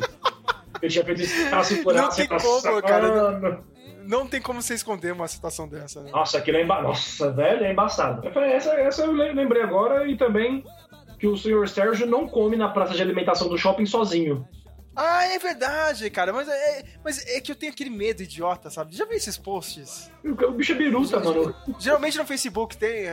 eu 0.81 0.89
tinha 0.89 1.05
feito 1.05 1.21
esse 1.21 1.49
traço 1.49 1.83
por 1.83 1.93
Não 1.93 2.09
cara. 2.81 3.39
Mano. 3.39 3.63
Não 4.07 4.27
tem 4.27 4.41
como 4.41 4.61
você 4.61 4.73
esconder 4.73 5.11
uma 5.13 5.27
situação 5.27 5.67
dessa, 5.67 6.01
né? 6.01 6.11
Nossa, 6.11 6.37
aquilo 6.37 6.57
é 6.57 6.63
embaçado. 6.63 6.87
Nossa, 6.87 7.31
velho, 7.31 7.63
é 7.65 7.71
embaçado. 7.71 8.25
Eu 8.27 8.31
falei, 8.33 8.51
essa, 8.51 8.73
essa 8.73 9.03
eu 9.03 9.11
le- 9.13 9.33
lembrei 9.33 9.61
agora 9.61 10.07
e 10.07 10.15
também 10.17 10.63
que 11.19 11.27
o 11.27 11.35
senhor 11.37 11.67
Sérgio 11.67 12.05
não 12.05 12.27
come 12.27 12.55
na 12.55 12.69
praça 12.69 12.93
de 12.93 13.01
alimentação 13.01 13.47
do 13.49 13.57
shopping 13.57 13.85
sozinho. 13.85 14.47
Ah, 14.97 15.25
é 15.25 15.37
verdade, 15.39 16.09
cara. 16.09 16.31
Mas 16.31 16.47
é, 16.47 16.83
mas 17.03 17.25
é 17.27 17.41
que 17.41 17.51
eu 17.51 17.55
tenho 17.55 17.71
aquele 17.73 17.89
medo 17.89 18.23
idiota, 18.23 18.69
sabe? 18.69 18.95
Já 18.95 19.05
vi 19.05 19.15
esses 19.15 19.37
posts? 19.37 20.09
O, 20.23 20.51
bicho 20.51 20.71
é 20.71 20.75
biruta, 20.75 21.19
mano. 21.19 21.53
Geralmente 21.77 22.17
no 22.17 22.25
Facebook 22.25 22.77
tem. 22.77 23.07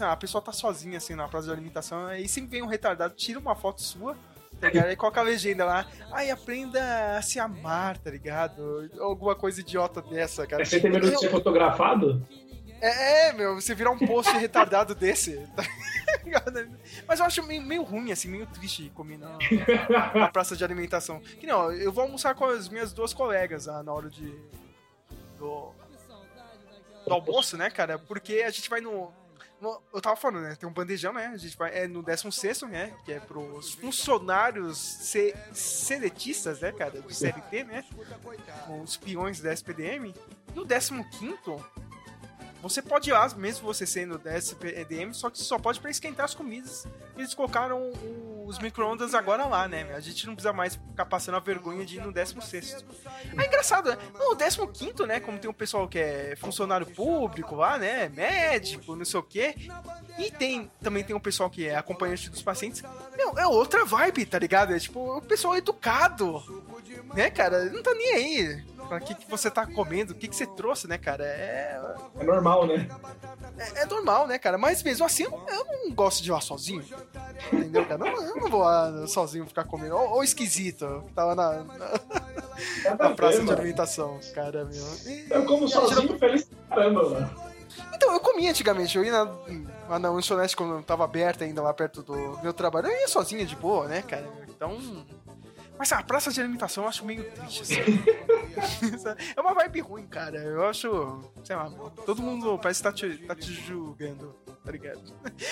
lá, 0.00 0.12
a 0.12 0.16
pessoa 0.16 0.42
tá 0.42 0.52
sozinha 0.52 0.98
assim 0.98 1.14
na 1.14 1.28
praça 1.28 1.46
de 1.46 1.52
alimentação, 1.52 2.06
aí 2.06 2.26
sempre 2.26 2.50
vem 2.50 2.62
um 2.62 2.66
retardado, 2.66 3.14
tira 3.14 3.38
uma 3.38 3.54
foto 3.54 3.80
sua, 3.82 4.16
tá 4.62 4.68
ligado? 4.68 4.86
Aí 4.86 4.96
coloca 4.96 5.20
a 5.20 5.24
legenda 5.24 5.64
lá, 5.64 5.86
ai, 6.12 6.30
aprenda 6.30 7.16
a 7.16 7.22
se 7.22 7.40
amar, 7.40 7.98
tá 7.98 8.10
ligado? 8.10 8.88
Alguma 9.00 9.34
coisa 9.34 9.60
idiota 9.60 10.00
dessa, 10.00 10.46
cara. 10.46 10.64
Você 10.64 10.78
tem 10.78 10.88
medo 10.88 11.10
de 11.10 11.18
ser 11.18 11.30
fotografado? 11.30 12.24
É, 12.80 13.28
é, 13.28 13.32
meu, 13.32 13.56
você 13.56 13.74
virar 13.74 13.90
um 13.90 13.98
post 13.98 14.30
retardado 14.38 14.94
desse, 14.94 15.36
tá 15.56 15.64
ligado? 16.24 16.78
Mas 17.08 17.18
eu 17.18 17.26
acho 17.26 17.42
meio, 17.44 17.60
meio 17.60 17.82
ruim, 17.82 18.12
assim, 18.12 18.28
meio 18.28 18.46
triste 18.46 18.88
comer 18.94 19.18
na, 19.18 19.36
na 20.14 20.28
praça 20.28 20.56
de 20.56 20.62
alimentação. 20.62 21.18
Que 21.18 21.46
não, 21.46 21.72
eu 21.72 21.90
vou 21.90 22.04
almoçar 22.04 22.32
com 22.36 22.44
as 22.44 22.68
minhas 22.68 22.92
duas 22.92 23.12
colegas 23.12 23.66
ah, 23.66 23.82
na 23.82 23.92
hora 23.92 24.08
de. 24.08 24.32
do. 25.38 25.72
do 27.04 27.14
almoço, 27.14 27.56
né, 27.56 27.68
cara? 27.68 27.98
Porque 27.98 28.44
a 28.46 28.50
gente 28.50 28.70
vai 28.70 28.80
no. 28.80 29.12
No- 29.62 29.80
eu 29.94 30.00
tava 30.00 30.16
falando, 30.16 30.42
né? 30.42 30.56
Tem 30.56 30.68
um 30.68 30.72
bandejão, 30.72 31.12
né? 31.12 31.26
A 31.28 31.36
gente 31.36 31.56
vai. 31.56 31.74
É 31.74 31.86
no 31.88 32.02
16, 32.02 32.62
né? 32.62 32.92
Que 33.04 33.12
é 33.12 33.20
pros 33.20 33.72
funcionários 33.74 34.76
ce- 34.78 35.34
seletistas, 35.52 36.60
né, 36.60 36.72
cara? 36.72 37.00
Do 37.00 37.14
CLT, 37.14 37.64
né? 37.64 37.84
Os 38.82 38.96
peões 38.96 39.40
da 39.40 39.52
SPDM. 39.52 40.12
E 40.54 40.58
o 40.60 40.64
15 40.66 41.46
você 42.62 42.80
pode 42.80 43.10
ir 43.10 43.12
lá, 43.12 43.28
mesmo 43.34 43.66
você 43.66 43.84
sendo 43.84 44.16
da 44.16 44.38
SPDM, 44.38 45.12
só 45.12 45.28
que 45.28 45.38
só 45.38 45.58
pode 45.58 45.80
para 45.80 45.90
esquentar 45.90 46.24
as 46.24 46.34
comidas. 46.34 46.86
Eles 47.16 47.34
colocaram 47.34 47.90
o 47.90 48.32
os 48.52 48.58
micro-ondas 48.58 49.14
agora 49.14 49.46
lá, 49.46 49.66
né? 49.66 49.94
A 49.94 50.00
gente 50.00 50.26
não 50.26 50.34
precisa 50.34 50.52
mais 50.52 50.74
ficar 50.74 51.06
passando 51.06 51.36
a 51.36 51.40
vergonha 51.40 51.84
de 51.84 51.96
ir 51.96 52.02
no 52.02 52.12
16. 52.12 52.84
É 53.36 53.46
engraçado, 53.46 53.90
né? 53.90 53.98
No 54.14 54.36
15, 54.36 55.06
né? 55.06 55.20
Como 55.20 55.38
tem 55.38 55.50
um 55.50 55.54
pessoal 55.54 55.88
que 55.88 55.98
é 55.98 56.36
funcionário 56.36 56.86
público 56.86 57.56
lá, 57.56 57.78
né? 57.78 58.08
Médico, 58.10 58.94
não 58.94 59.04
sei 59.04 59.20
o 59.20 59.22
quê. 59.22 59.54
E 60.18 60.30
tem 60.30 60.70
também 60.80 61.02
tem 61.02 61.16
um 61.16 61.20
pessoal 61.20 61.48
que 61.48 61.66
é 61.66 61.76
acompanhante 61.76 62.28
dos 62.28 62.42
pacientes. 62.42 62.82
Meu, 63.16 63.38
é 63.38 63.46
outra 63.46 63.84
vibe, 63.84 64.26
tá 64.26 64.38
ligado? 64.38 64.74
É 64.74 64.78
tipo, 64.78 65.16
o 65.16 65.22
pessoal 65.22 65.56
educado. 65.56 66.42
Né, 67.14 67.30
cara? 67.30 67.64
Não 67.66 67.82
tá 67.82 67.94
nem 67.94 68.12
aí. 68.12 68.64
Pra 68.92 69.00
que, 69.00 69.14
que 69.14 69.30
você 69.30 69.50
tá 69.50 69.64
comendo, 69.64 70.12
o 70.12 70.14
que, 70.14 70.28
que 70.28 70.36
você 70.36 70.46
trouxe, 70.46 70.86
né, 70.86 70.98
cara? 70.98 71.24
É, 71.24 71.80
É 72.20 72.24
normal, 72.24 72.66
né? 72.66 72.86
é, 73.58 73.80
é 73.84 73.86
normal, 73.86 74.26
né, 74.26 74.38
cara? 74.38 74.58
Mas 74.58 74.82
mesmo 74.82 75.06
assim, 75.06 75.22
eu, 75.22 75.30
eu 75.48 75.64
não 75.64 75.94
gosto 75.94 76.22
de 76.22 76.28
ir 76.28 76.32
lá 76.32 76.42
sozinho. 76.42 76.84
Entendeu, 77.50 77.86
cara? 77.86 78.06
Eu, 78.06 78.22
eu 78.22 78.36
não 78.36 78.50
vou 78.50 78.60
lá 78.60 79.06
sozinho 79.06 79.46
ficar 79.46 79.64
comendo. 79.64 79.96
Ou, 79.96 80.10
ou 80.16 80.22
esquisito, 80.22 81.04
que 81.06 81.12
tava 81.14 81.34
na, 81.34 81.64
na, 81.64 81.88
na 82.98 83.10
praça 83.14 83.38
de 83.38 83.44
mano. 83.46 83.58
alimentação, 83.58 84.20
cara, 84.34 84.66
meu. 84.66 84.86
E- 85.06 85.26
Eu 85.30 85.46
como 85.46 85.66
sozinho, 85.66 86.18
feliz 86.18 86.44
pra 86.44 86.76
caramba, 86.76 87.08
mano. 87.08 87.30
Então, 87.94 88.12
eu 88.12 88.20
comia 88.20 88.50
antigamente, 88.50 88.98
eu 88.98 89.04
ia 89.06 89.12
na, 89.24 89.32
lá 89.88 89.98
na 89.98 90.10
lanchonete 90.10 90.54
quando 90.54 90.82
tava 90.82 91.02
aberta 91.04 91.44
ainda 91.46 91.62
lá 91.62 91.72
perto 91.72 92.02
do 92.02 92.38
meu 92.42 92.52
trabalho. 92.52 92.88
Eu 92.88 93.00
ia 93.00 93.08
sozinho 93.08 93.46
de 93.46 93.56
boa, 93.56 93.88
né, 93.88 94.02
cara? 94.02 94.28
Então. 94.50 94.76
Mas 95.82 95.90
a 95.90 96.00
praça 96.00 96.30
de 96.30 96.40
alimentação 96.40 96.84
eu 96.84 96.88
acho 96.88 97.04
meio 97.04 97.28
triste, 97.32 97.62
assim. 97.62 97.74
é 99.36 99.40
uma 99.40 99.52
vibe 99.52 99.80
ruim, 99.80 100.06
cara. 100.06 100.38
Eu 100.38 100.64
acho. 100.68 101.20
Sei 101.42 101.56
lá, 101.56 101.68
todo 102.06 102.22
mundo 102.22 102.56
parece 102.56 102.78
que 102.80 102.84
tá 102.84 102.92
te, 102.92 103.18
tá 103.26 103.34
te 103.34 103.52
julgando, 103.52 104.32
tá 104.64 104.70
ligado? 104.70 105.00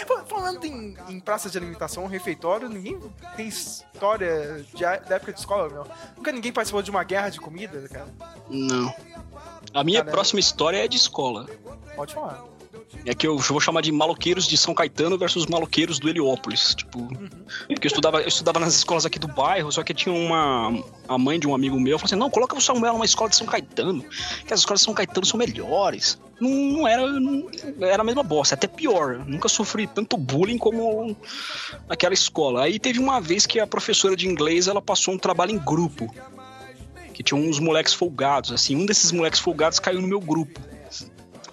Fal- 0.07 0.25
Falando 0.27 0.65
em, 0.65 0.97
em 1.09 1.19
praça 1.19 1.51
de 1.51 1.59
alimentação, 1.59 2.07
refeitório, 2.07 2.69
ninguém 2.69 3.01
tem 3.35 3.49
história 3.49 4.65
de, 4.73 4.83
da 4.83 5.17
época 5.17 5.33
de 5.33 5.41
escola, 5.41 5.69
meu. 5.69 5.85
Nunca 6.17 6.31
ninguém 6.31 6.53
participou 6.53 6.81
de 6.81 6.93
uma 6.93 7.03
guerra 7.03 7.29
de 7.31 7.41
comida, 7.41 7.89
cara. 7.89 8.07
Não. 8.49 8.95
A 9.75 9.83
minha 9.83 9.99
Cara, 10.05 10.13
próxima 10.13 10.39
história 10.39 10.85
é 10.85 10.87
de 10.87 10.97
escola. 10.97 11.49
Pode 11.97 12.15
falar. 12.15 12.45
É 13.05 13.15
que 13.15 13.27
eu 13.27 13.39
vou 13.39 13.61
chamar 13.61 13.81
de 13.81 13.93
maloqueiros 13.93 14.47
de 14.47 14.57
São 14.57 14.75
Caetano 14.75 15.17
versus 15.17 15.47
maloqueiros 15.47 15.99
do 15.99 16.09
Heliópolis. 16.09 16.75
Tipo, 16.75 17.09
porque 17.69 17.87
eu 17.87 17.89
estudava, 17.89 18.21
eu 18.21 18.29
estudava 18.29 18.59
nas 18.59 18.75
escolas 18.75 19.07
aqui 19.07 19.19
do 19.19 19.29
bairro, 19.29 19.71
só 19.73 19.83
que 19.83 19.95
tinha 19.95 20.15
uma. 20.15 20.73
A 21.09 21.17
mãe 21.17 21.39
de 21.39 21.49
um 21.49 21.55
amigo 21.55 21.79
meu 21.81 21.99
falou 21.99 22.07
assim: 22.07 22.17
não, 22.17 22.29
coloca 22.29 22.57
o 22.57 22.61
Samuel 22.61 22.95
numa 22.95 23.05
escola 23.05 23.31
de 23.31 23.37
São 23.37 23.47
Caetano, 23.47 24.05
que 24.47 24.53
as 24.53 24.61
escolas 24.61 24.81
de 24.81 24.85
São 24.85 24.95
Caetano 24.95 25.25
são 25.25 25.39
melhores. 25.39 26.19
Não, 26.41 26.51
não 26.51 26.89
era. 26.89 27.07
Não, 27.07 27.49
era 27.81 28.03
a 28.03 28.05
mesma 28.05 28.23
bosta, 28.23 28.55
até 28.55 28.67
pior. 28.67 29.25
Nunca 29.27 29.49
sofri 29.49 29.87
tanto 29.87 30.17
bullying 30.17 30.59
como 30.59 31.17
naquela 31.89 32.15
escola. 32.15 32.65
Aí 32.65 32.79
teve 32.79 32.99
uma 32.99 33.21
vez 33.21 33.47
que 33.47 33.61
a 33.61 33.67
professora 33.67 34.17
de 34.17 34.27
inglês 34.27 34.67
ela 34.67 34.83
passou 34.83 35.15
um 35.15 35.19
trabalho 35.19 35.53
em 35.53 35.59
grupo. 35.59 36.13
Que 37.15 37.23
tinha 37.23 37.39
uns 37.39 37.59
moleques 37.59 37.95
folgados, 37.95 38.51
assim. 38.53 38.75
Um 38.77 38.87
desses 38.87 39.13
moleques 39.13 39.39
folgados 39.41 39.79
caiu 39.79 40.01
no 40.01 40.09
meu 40.09 40.21
grupo. 40.21 40.61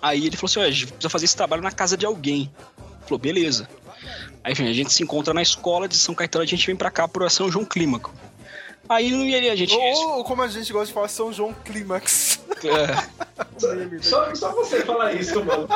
Aí 0.02 0.26
ele 0.26 0.36
falou 0.36 0.50
assim: 0.50 0.60
Olha, 0.60 0.70
a 0.70 0.72
gente 0.72 0.88
precisa 0.88 1.10
fazer 1.10 1.26
esse 1.26 1.36
trabalho 1.36 1.62
na 1.62 1.72
casa 1.72 1.98
de 1.98 2.06
alguém. 2.06 2.52
Falou, 3.02 3.20
beleza. 3.20 3.68
Aí 4.44 4.54
enfim, 4.54 4.68
a 4.68 4.74
gente 4.74 4.94
se 4.94 5.04
encontra 5.04 5.34
na 5.34 5.42
escola 5.42 5.88
de 5.88 5.98
São 5.98 6.16
Caetano, 6.16 6.44
a 6.44 6.48
gente 6.48 6.66
vem 6.66 6.76
pra 6.76 6.92
cá 6.92 7.08
por 7.08 7.30
São 7.30 7.52
João 7.52 7.66
Clímaco. 7.66 8.14
Aí 8.90 9.10
e 9.12 9.50
a 9.50 9.56
gente. 9.56 9.74
Ou, 9.74 10.18
ou 10.18 10.24
como 10.24 10.42
a 10.42 10.48
gente 10.48 10.72
gosta 10.72 10.88
de 10.88 10.94
falar, 10.94 11.10
São 11.10 11.34
João 11.34 11.54
Clímax. 11.54 12.40
é, 12.64 14.02
Só, 14.02 14.34
só 14.34 14.54
você 14.54 14.82
falar 14.86 15.14
isso, 15.14 15.44
mano. 15.44 15.68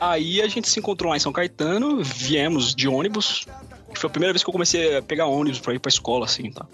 aí 0.00 0.40
a 0.40 0.48
gente 0.48 0.68
se 0.68 0.78
encontrou 0.78 1.10
lá 1.10 1.16
em 1.16 1.20
São 1.20 1.32
Caetano, 1.32 2.02
viemos 2.02 2.74
de 2.74 2.88
ônibus. 2.88 3.46
Foi 3.94 4.08
a 4.08 4.10
primeira 4.10 4.32
vez 4.32 4.42
que 4.42 4.48
eu 4.48 4.52
comecei 4.52 4.96
a 4.96 5.02
pegar 5.02 5.26
ônibus 5.26 5.60
pra 5.60 5.74
ir 5.74 5.78
pra 5.78 5.88
escola, 5.88 6.24
assim, 6.24 6.50
tá? 6.50 6.64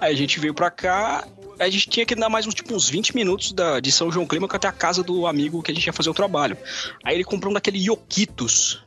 Aí 0.00 0.12
a 0.14 0.16
gente 0.16 0.38
veio 0.38 0.54
pra 0.54 0.70
cá, 0.70 1.26
a 1.58 1.68
gente 1.68 1.88
tinha 1.88 2.06
que 2.06 2.14
dar 2.14 2.28
mais 2.28 2.46
uns, 2.46 2.54
tipo, 2.54 2.74
uns 2.74 2.88
20 2.88 3.14
minutos 3.14 3.52
da, 3.52 3.80
de 3.80 3.90
São 3.90 4.10
João 4.10 4.26
Clímaco 4.26 4.54
até 4.54 4.68
a 4.68 4.72
casa 4.72 5.02
do 5.02 5.26
amigo 5.26 5.62
que 5.62 5.70
a 5.70 5.74
gente 5.74 5.86
ia 5.86 5.92
fazer 5.92 6.10
o 6.10 6.14
trabalho. 6.14 6.56
Aí 7.04 7.14
ele 7.14 7.24
comprou 7.24 7.50
um 7.50 7.54
daquele 7.54 7.78
Yokitos. 7.78 8.82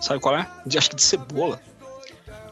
Sabe 0.00 0.20
qual 0.20 0.36
é? 0.36 0.48
De, 0.66 0.78
acho 0.78 0.90
que 0.90 0.96
de 0.96 1.02
cebola. 1.02 1.60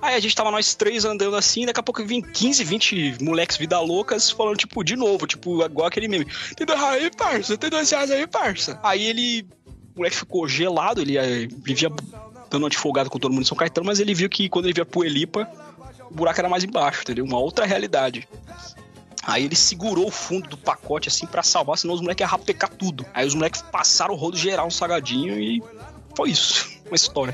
Aí 0.02 0.14
a 0.14 0.20
gente 0.20 0.34
tava 0.34 0.50
nós 0.50 0.74
três 0.74 1.04
andando 1.04 1.36
assim, 1.36 1.66
daqui 1.66 1.78
a 1.78 1.82
pouco 1.82 2.04
vim 2.04 2.22
15, 2.22 2.64
20 2.64 3.16
moleques 3.22 3.56
vida 3.56 3.78
loucas 3.80 4.30
falando, 4.30 4.56
tipo, 4.56 4.82
de 4.82 4.96
novo, 4.96 5.26
tipo, 5.26 5.62
igual 5.64 5.86
aquele 5.86 6.08
meme. 6.08 6.26
Tem 6.56 6.66
dois 6.66 6.80
reais 6.80 7.02
aí, 7.02 7.10
parça, 7.10 7.58
tem 7.58 7.70
dois 7.70 7.90
reais 7.90 8.10
aí, 8.10 8.26
parça. 8.26 8.80
Aí 8.82 9.04
ele. 9.04 9.46
O 9.94 9.98
moleque 9.98 10.16
ficou 10.16 10.48
gelado, 10.48 11.02
ele 11.02 11.18
eh, 11.18 11.48
vivia 11.62 11.90
dando 12.48 12.62
uma 12.62 12.70
de 12.70 12.78
folgado 12.78 13.10
com 13.10 13.18
todo 13.18 13.32
mundo 13.32 13.42
em 13.42 13.46
São 13.46 13.56
Caetano, 13.56 13.86
mas 13.86 14.00
ele 14.00 14.14
viu 14.14 14.28
que 14.30 14.48
quando 14.48 14.64
ele 14.64 14.72
via 14.72 14.86
Puelipa, 14.86 15.48
o 16.10 16.14
buraco 16.14 16.40
era 16.40 16.48
mais 16.48 16.64
embaixo, 16.64 17.02
entendeu? 17.02 17.24
Uma 17.24 17.38
outra 17.38 17.66
realidade. 17.66 18.26
Aí 19.22 19.44
ele 19.44 19.56
segurou 19.56 20.06
o 20.06 20.10
fundo 20.10 20.48
do 20.48 20.56
pacote 20.56 21.08
assim 21.08 21.26
pra 21.26 21.42
salvar, 21.42 21.76
senão 21.78 21.94
os 21.94 22.00
moleques 22.00 22.22
iam 22.24 22.30
rapecar 22.30 22.70
tudo. 22.70 23.04
Aí 23.12 23.26
os 23.26 23.34
moleques 23.34 23.62
passaram 23.62 24.14
o 24.14 24.16
rodo 24.16 24.36
geral 24.36 24.66
no 24.66 24.72
salgadinho 24.72 25.38
e 25.38 25.62
foi 26.16 26.30
isso. 26.30 26.78
Uma 26.90 26.96
história. 26.96 27.32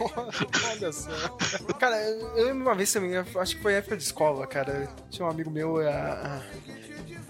Olha 0.70 0.92
só. 0.92 1.08
Cara, 1.78 1.96
eu 2.02 2.44
lembro 2.44 2.62
uma 2.64 2.74
vez 2.74 2.92
também, 2.92 3.16
acho 3.16 3.56
que 3.56 3.62
foi 3.62 3.72
época 3.74 3.96
de 3.96 4.02
escola, 4.02 4.46
cara. 4.46 4.86
Tinha 5.10 5.26
um 5.26 5.30
amigo 5.30 5.50
meu, 5.50 5.78
a- 5.78 6.42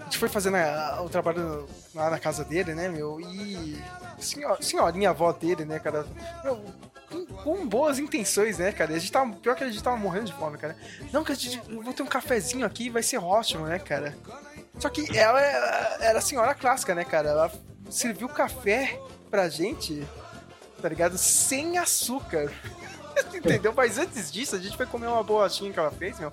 a 0.01 0.03
gente 0.03 0.17
foi 0.17 0.27
fazendo 0.27 0.55
a- 0.57 1.01
o 1.05 1.07
trabalho 1.09 1.65
lá 1.95 2.09
na 2.09 2.19
casa 2.19 2.43
dele, 2.43 2.73
né, 2.73 2.89
meu? 2.89 3.21
E. 3.21 3.81
senhor- 4.19 4.57
senhorinha 4.61 5.11
avó 5.11 5.31
dele, 5.31 5.63
né, 5.63 5.79
cara? 5.79 6.05
Meu, 6.43 6.59
com, 7.09 7.25
com 7.25 7.67
boas 7.67 7.99
intenções, 7.99 8.57
né, 8.57 8.71
cara? 8.71 8.93
A 8.93 8.99
gente 8.99 9.11
tava, 9.11 9.31
pior 9.33 9.55
que 9.55 9.63
a 9.63 9.69
gente 9.69 9.81
tava 9.81 9.97
morrendo 9.97 10.25
de 10.25 10.33
fome, 10.33 10.57
cara. 10.57 10.75
Não, 11.11 11.23
que 11.23 11.31
a 11.31 11.35
gente. 11.35 11.59
Vou 11.71 11.93
ter 11.93 12.03
um 12.03 12.07
cafezinho 12.07 12.65
aqui, 12.65 12.89
vai 12.89 13.03
ser 13.03 13.17
ótimo, 13.17 13.65
né, 13.65 13.79
cara? 13.79 14.17
Só 14.79 14.89
que 14.89 15.17
ela 15.17 15.41
era 15.41 15.97
era 16.01 16.19
a 16.19 16.21
senhora 16.21 16.53
clássica, 16.53 16.93
né, 16.93 17.03
cara? 17.03 17.29
Ela 17.29 17.51
serviu 17.89 18.27
café 18.27 18.99
pra 19.29 19.49
gente, 19.49 20.05
tá 20.81 20.89
ligado? 20.89 21.17
Sem 21.17 21.77
açúcar. 21.77 22.51
Entendeu? 23.33 23.73
Mas 23.75 23.97
antes 23.97 24.31
disso, 24.31 24.55
a 24.55 24.59
gente 24.59 24.75
foi 24.77 24.85
comer 24.85 25.07
uma 25.07 25.23
bolachinha 25.23 25.71
que 25.71 25.79
ela 25.79 25.91
fez, 25.91 26.19
meu. 26.19 26.31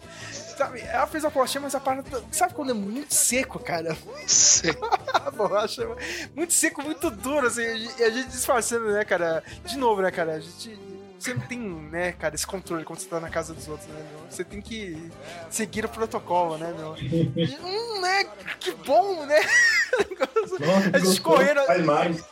Sabe, 0.57 0.81
ela 0.81 1.07
fez 1.07 1.25
a 1.25 1.31
bolachinha, 1.31 1.61
mas 1.63 1.75
a 1.75 1.81
parada. 1.81 2.23
Sabe 2.31 2.55
quando 2.55 2.71
é 2.71 2.75
muito 2.75 3.13
seco, 3.15 3.59
cara? 3.59 3.97
a 5.15 5.31
bolacha 5.31 5.83
é 5.83 6.29
muito 6.35 6.53
seco, 6.53 6.83
muito 6.83 7.11
duro, 7.11 7.47
assim. 7.47 7.63
E 7.99 8.03
a 8.03 8.11
gente 8.11 8.29
disfarçando, 8.29 8.91
né, 8.93 9.05
cara? 9.05 9.43
De 9.65 9.77
novo, 9.77 10.03
né, 10.03 10.11
cara? 10.11 10.35
A 10.35 10.41
gente. 10.41 10.79
Você 11.19 11.33
não 11.33 11.41
tem, 11.47 11.59
né, 11.59 12.13
cara, 12.13 12.35
esse 12.35 12.47
controle 12.47 12.85
quando 12.85 12.99
você 12.99 13.07
tá 13.09 13.19
na 13.19 13.31
casa 13.31 13.55
dos 13.55 13.67
outros, 13.67 13.89
né, 13.89 13.95
meu? 14.11 14.27
Você 14.31 14.45
tem 14.45 14.61
que 14.61 15.11
seguir 15.49 15.87
o 15.87 15.89
protocolo, 15.89 16.59
né, 16.59 16.75
meu? 16.77 16.91
Hum, 16.93 18.01
né? 18.03 18.25
Que 18.61 18.73
bom, 18.73 19.25
né? 19.25 19.41
Nossa, 20.61 20.91
A 20.93 20.99
gente 20.99 21.21
correndo- 21.23 21.65
Faz 21.65 21.83
mais. 21.85 22.23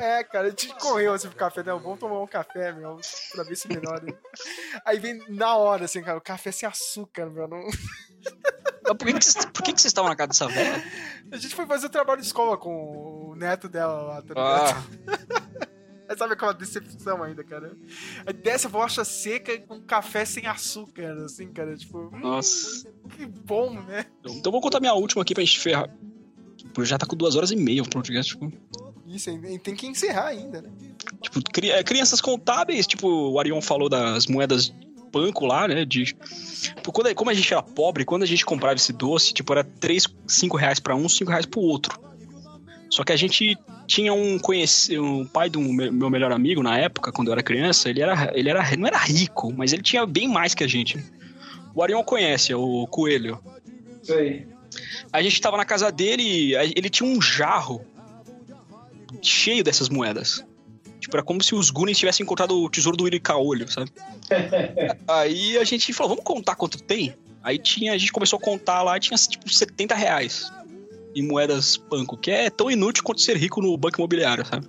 É, 0.00 0.24
cara, 0.24 0.46
a 0.48 0.50
gente 0.50 0.68
correu 0.74 1.12
assim 1.14 1.28
pro 1.28 1.36
café, 1.36 1.62
né? 1.62 1.72
Vamos 1.72 1.98
tomar 1.98 2.20
um 2.20 2.26
café, 2.26 2.72
meu, 2.72 2.98
pra 3.32 3.44
ver 3.44 3.56
se 3.56 3.68
melhora. 3.68 4.04
Aí 4.84 4.98
vem 4.98 5.22
na 5.28 5.56
hora, 5.56 5.84
assim, 5.86 6.02
cara, 6.02 6.18
o 6.18 6.20
café 6.20 6.52
sem 6.52 6.68
açúcar, 6.68 7.26
meu. 7.30 7.48
Não... 7.48 7.60
Mas 8.88 8.96
por 8.96 9.06
que, 9.06 9.12
que, 9.14 9.24
vocês- 9.24 9.44
por 9.46 9.62
que, 9.62 9.72
que 9.72 9.80
vocês 9.80 9.90
estavam 9.90 10.10
na 10.10 10.16
casa 10.16 10.28
dessa 10.28 10.46
velha? 10.48 10.82
A 11.32 11.36
gente 11.36 11.54
foi 11.54 11.66
fazer 11.66 11.86
o 11.86 11.90
trabalho 11.90 12.20
de 12.20 12.26
escola 12.26 12.56
com 12.56 13.30
o 13.30 13.34
neto 13.36 13.68
dela 13.68 14.02
lá, 14.02 14.22
tá 14.22 14.34
Ah, 14.36 14.82
ligado? 15.06 15.66
Aí 16.08 16.16
sabe 16.16 16.34
aquela 16.34 16.52
decepção 16.54 17.20
ainda, 17.22 17.42
cara? 17.42 17.72
Aí 18.24 18.32
desce 18.32 18.66
a 18.66 18.70
bolacha 18.70 19.04
seca 19.04 19.58
com 19.62 19.80
café 19.80 20.24
sem 20.24 20.46
açúcar, 20.46 21.16
assim, 21.24 21.52
cara, 21.52 21.76
tipo, 21.76 21.98
hum, 21.98 22.18
nossa. 22.20 22.88
que 23.16 23.26
bom, 23.26 23.72
né? 23.82 24.06
Então 24.24 24.52
vou 24.52 24.60
contar 24.60 24.78
minha 24.78 24.94
última 24.94 25.22
aqui 25.22 25.34
pra 25.34 25.42
gente 25.44 25.58
ferrar. 25.58 25.90
Já 26.80 26.96
tá 26.98 27.06
com 27.06 27.16
duas 27.16 27.34
horas 27.34 27.50
e 27.50 27.56
meia 27.56 27.82
o 27.82 27.88
podcast. 27.90 28.32
Tipo, 28.38 28.52
Isso, 29.08 29.30
tem 29.62 29.74
que 29.74 29.86
encerrar 29.86 30.28
ainda, 30.28 30.62
né? 30.62 30.68
tipo 31.22 31.40
cri- 31.52 31.70
é, 31.70 31.82
crianças 31.84 32.20
contábeis, 32.20 32.86
tipo, 32.86 33.08
o 33.08 33.38
Arion 33.38 33.60
falou 33.60 33.88
das 33.88 34.26
moedas 34.26 34.72
banco 35.12 35.46
lá, 35.46 35.66
né? 35.68 35.84
De, 35.84 36.04
tipo, 36.04 36.92
quando, 36.92 37.14
como 37.14 37.30
a 37.30 37.34
gente 37.34 37.52
era 37.52 37.62
pobre, 37.62 38.04
quando 38.04 38.24
a 38.24 38.26
gente 38.26 38.44
comprava 38.44 38.74
esse 38.74 38.92
doce, 38.92 39.32
tipo, 39.32 39.52
era 39.52 39.64
3, 39.64 40.06
5 40.26 40.56
reais 40.56 40.80
pra 40.80 40.94
um, 40.96 41.08
5 41.08 41.30
reais 41.30 41.46
pro 41.46 41.60
outro. 41.60 41.98
Só 42.90 43.02
que 43.04 43.12
a 43.12 43.16
gente 43.16 43.56
tinha 43.86 44.12
um 44.12 44.38
conhecido, 44.38 45.02
um 45.02 45.24
pai 45.26 45.48
do 45.48 45.60
meu 45.60 46.10
melhor 46.10 46.32
amigo 46.32 46.62
na 46.62 46.78
época, 46.78 47.12
quando 47.12 47.28
eu 47.28 47.32
era 47.32 47.42
criança, 47.42 47.88
ele 47.88 48.00
era, 48.00 48.30
ele 48.34 48.48
era, 48.48 48.76
não 48.76 48.86
era 48.86 48.98
rico, 48.98 49.52
mas 49.52 49.72
ele 49.72 49.82
tinha 49.82 50.04
bem 50.04 50.28
mais 50.28 50.54
que 50.54 50.64
a 50.64 50.66
gente. 50.68 51.02
O 51.74 51.82
Arion 51.82 52.02
conhece, 52.02 52.52
é 52.52 52.56
o 52.56 52.86
Coelho. 52.86 53.38
Isso 54.02 54.12
aí. 54.12 54.46
A 55.12 55.22
gente 55.22 55.40
tava 55.40 55.56
na 55.56 55.64
casa 55.64 55.90
dele 55.90 56.22
e 56.22 56.54
ele 56.54 56.90
tinha 56.90 57.08
um 57.08 57.20
jarro 57.20 57.84
cheio 59.22 59.62
dessas 59.62 59.88
moedas. 59.88 60.44
Tipo, 61.00 61.16
era 61.16 61.24
como 61.24 61.42
se 61.42 61.54
os 61.54 61.70
Goonies 61.70 61.98
tivessem 61.98 62.24
encontrado 62.24 62.58
o 62.58 62.70
tesouro 62.70 62.96
do 62.96 63.04
Willy 63.04 63.20
Caolho, 63.20 63.70
sabe? 63.70 63.90
Aí 65.06 65.56
a 65.58 65.64
gente 65.64 65.92
falou, 65.92 66.10
vamos 66.10 66.24
contar 66.24 66.54
quanto 66.56 66.82
tem? 66.82 67.14
Aí 67.42 67.58
tinha, 67.58 67.92
a 67.92 67.98
gente 67.98 68.10
começou 68.12 68.38
a 68.38 68.42
contar 68.42 68.82
lá, 68.82 68.98
tinha 68.98 69.16
tipo 69.16 69.48
70 69.48 69.94
reais 69.94 70.50
em 71.14 71.22
moedas 71.22 71.76
banco, 71.76 72.16
que 72.16 72.30
é 72.30 72.50
tão 72.50 72.70
inútil 72.70 73.04
quanto 73.04 73.20
ser 73.20 73.36
rico 73.36 73.62
no 73.62 73.76
banco 73.76 74.00
imobiliário, 74.00 74.44
sabe? 74.44 74.68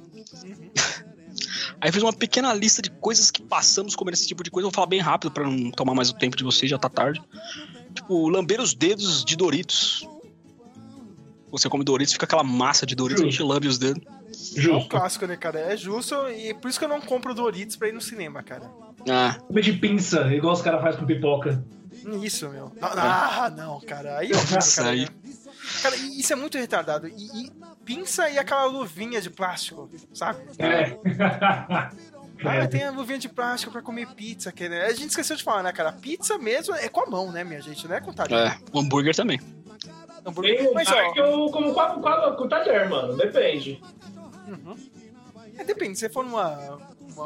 Aí 1.80 1.90
eu 1.90 1.94
fiz 1.94 2.02
uma 2.02 2.14
pequena 2.14 2.54
lista 2.54 2.82
de 2.82 2.90
coisas 2.90 3.30
que 3.30 3.42
passamos 3.42 3.96
comendo 3.96 4.16
esse 4.16 4.28
tipo 4.28 4.44
de 4.44 4.50
coisa. 4.50 4.66
Eu 4.66 4.72
vou 4.72 4.76
falar 4.76 4.88
bem 4.88 5.00
rápido 5.00 5.32
pra 5.32 5.44
não 5.44 5.70
tomar 5.72 5.94
mais 5.94 6.10
o 6.10 6.14
tempo 6.14 6.36
de 6.36 6.44
vocês, 6.44 6.70
já 6.70 6.78
tá 6.78 6.90
tarde. 6.90 7.22
Tipo, 7.94 8.30
lamber 8.30 8.60
os 8.60 8.74
dedos 8.74 9.24
de 9.24 9.36
Doritos. 9.36 10.08
Você 11.52 11.70
come 11.70 11.84
Doritos, 11.84 12.14
fica 12.14 12.26
aquela 12.26 12.44
massa 12.44 12.86
de 12.86 12.94
Doritos, 12.96 13.24
a 13.24 13.26
gente 13.26 13.42
lambe 13.42 13.68
os 13.68 13.78
dedos. 13.78 14.04
É 14.06 14.60
um 14.60 14.62
Justo. 14.62 14.90
clássico, 14.90 15.26
né, 15.26 15.36
cara? 15.38 15.60
É 15.60 15.78
justo 15.78 16.14
e 16.30 16.54
por 16.54 16.70
isso 16.70 16.78
que 16.78 16.86
eu 16.86 16.90
não 16.90 17.00
compro 17.02 17.34
Doritos 17.34 17.76
pra 17.76 17.88
ir 17.88 17.94
no 17.94 18.02
cinema, 18.02 18.44
cara. 18.44 18.70
Ah, 19.10 19.38
Comer 19.48 19.62
de 19.62 19.74
pinça, 19.74 20.34
igual 20.34 20.54
os 20.54 20.62
caras 20.62 20.82
fazem 20.82 21.00
com 21.00 21.06
pipoca. 21.06 21.64
Isso, 22.22 22.48
meu. 22.50 22.72
Não, 22.80 22.90
Ah, 22.90 23.52
não, 23.56 23.80
cara. 23.82 24.18
Aí 24.20 24.32
eu 24.32 24.38
Isso 24.38 24.76
cara. 24.78 24.90
aí. 24.92 25.08
Cara, 25.82 25.96
isso 25.96 26.32
é 26.32 26.36
muito 26.36 26.58
retardado. 26.58 27.08
E, 27.08 27.12
e 27.46 27.52
pinça 27.84 28.30
e 28.30 28.38
aquela 28.38 28.66
luvinha 28.66 29.20
de 29.22 29.30
plástico, 29.30 29.90
sabe? 30.14 30.40
É. 30.60 30.98
Ah, 32.46 32.68
tem 32.68 32.84
a 32.84 32.92
luvinha 32.92 33.18
de 33.18 33.28
plástico 33.28 33.72
pra 33.72 33.82
comer 33.82 34.10
pizza, 34.14 34.52
que, 34.52 34.70
né? 34.70 34.86
A 34.86 34.94
gente 34.94 35.10
esqueceu 35.10 35.36
de 35.36 35.44
falar, 35.44 35.64
né, 35.64 35.72
cara? 35.72 35.92
Pizza 35.92 36.38
mesmo 36.38 36.76
é 36.76 36.88
com 36.88 37.02
a 37.02 37.08
mão, 37.08 37.32
né, 37.32 37.44
minha 37.44 37.60
gente? 37.60 37.88
Não 37.88 37.96
é 37.96 38.00
com 38.00 38.14
talher. 38.14 38.52
é. 38.52 38.58
O 38.72 38.80
hambúrguer 38.80 39.16
também. 39.16 39.40
Hambúrguer. 40.28 40.58
Tem 40.58 40.68
um 40.70 40.74
Mas, 40.74 40.92
ó, 40.92 41.12
que 41.14 41.20
eu 41.20 41.50
como 41.52 41.74
com, 41.74 41.80
a- 41.80 42.36
com, 42.36 42.48
talher, 42.48 42.90
mano. 42.90 43.16
Depende. 43.16 43.82
é, 45.58 45.64
depende. 45.64 45.98
Se 45.98 46.10
for 46.10 46.24
numa, 46.24 46.80
uma, 47.00 47.26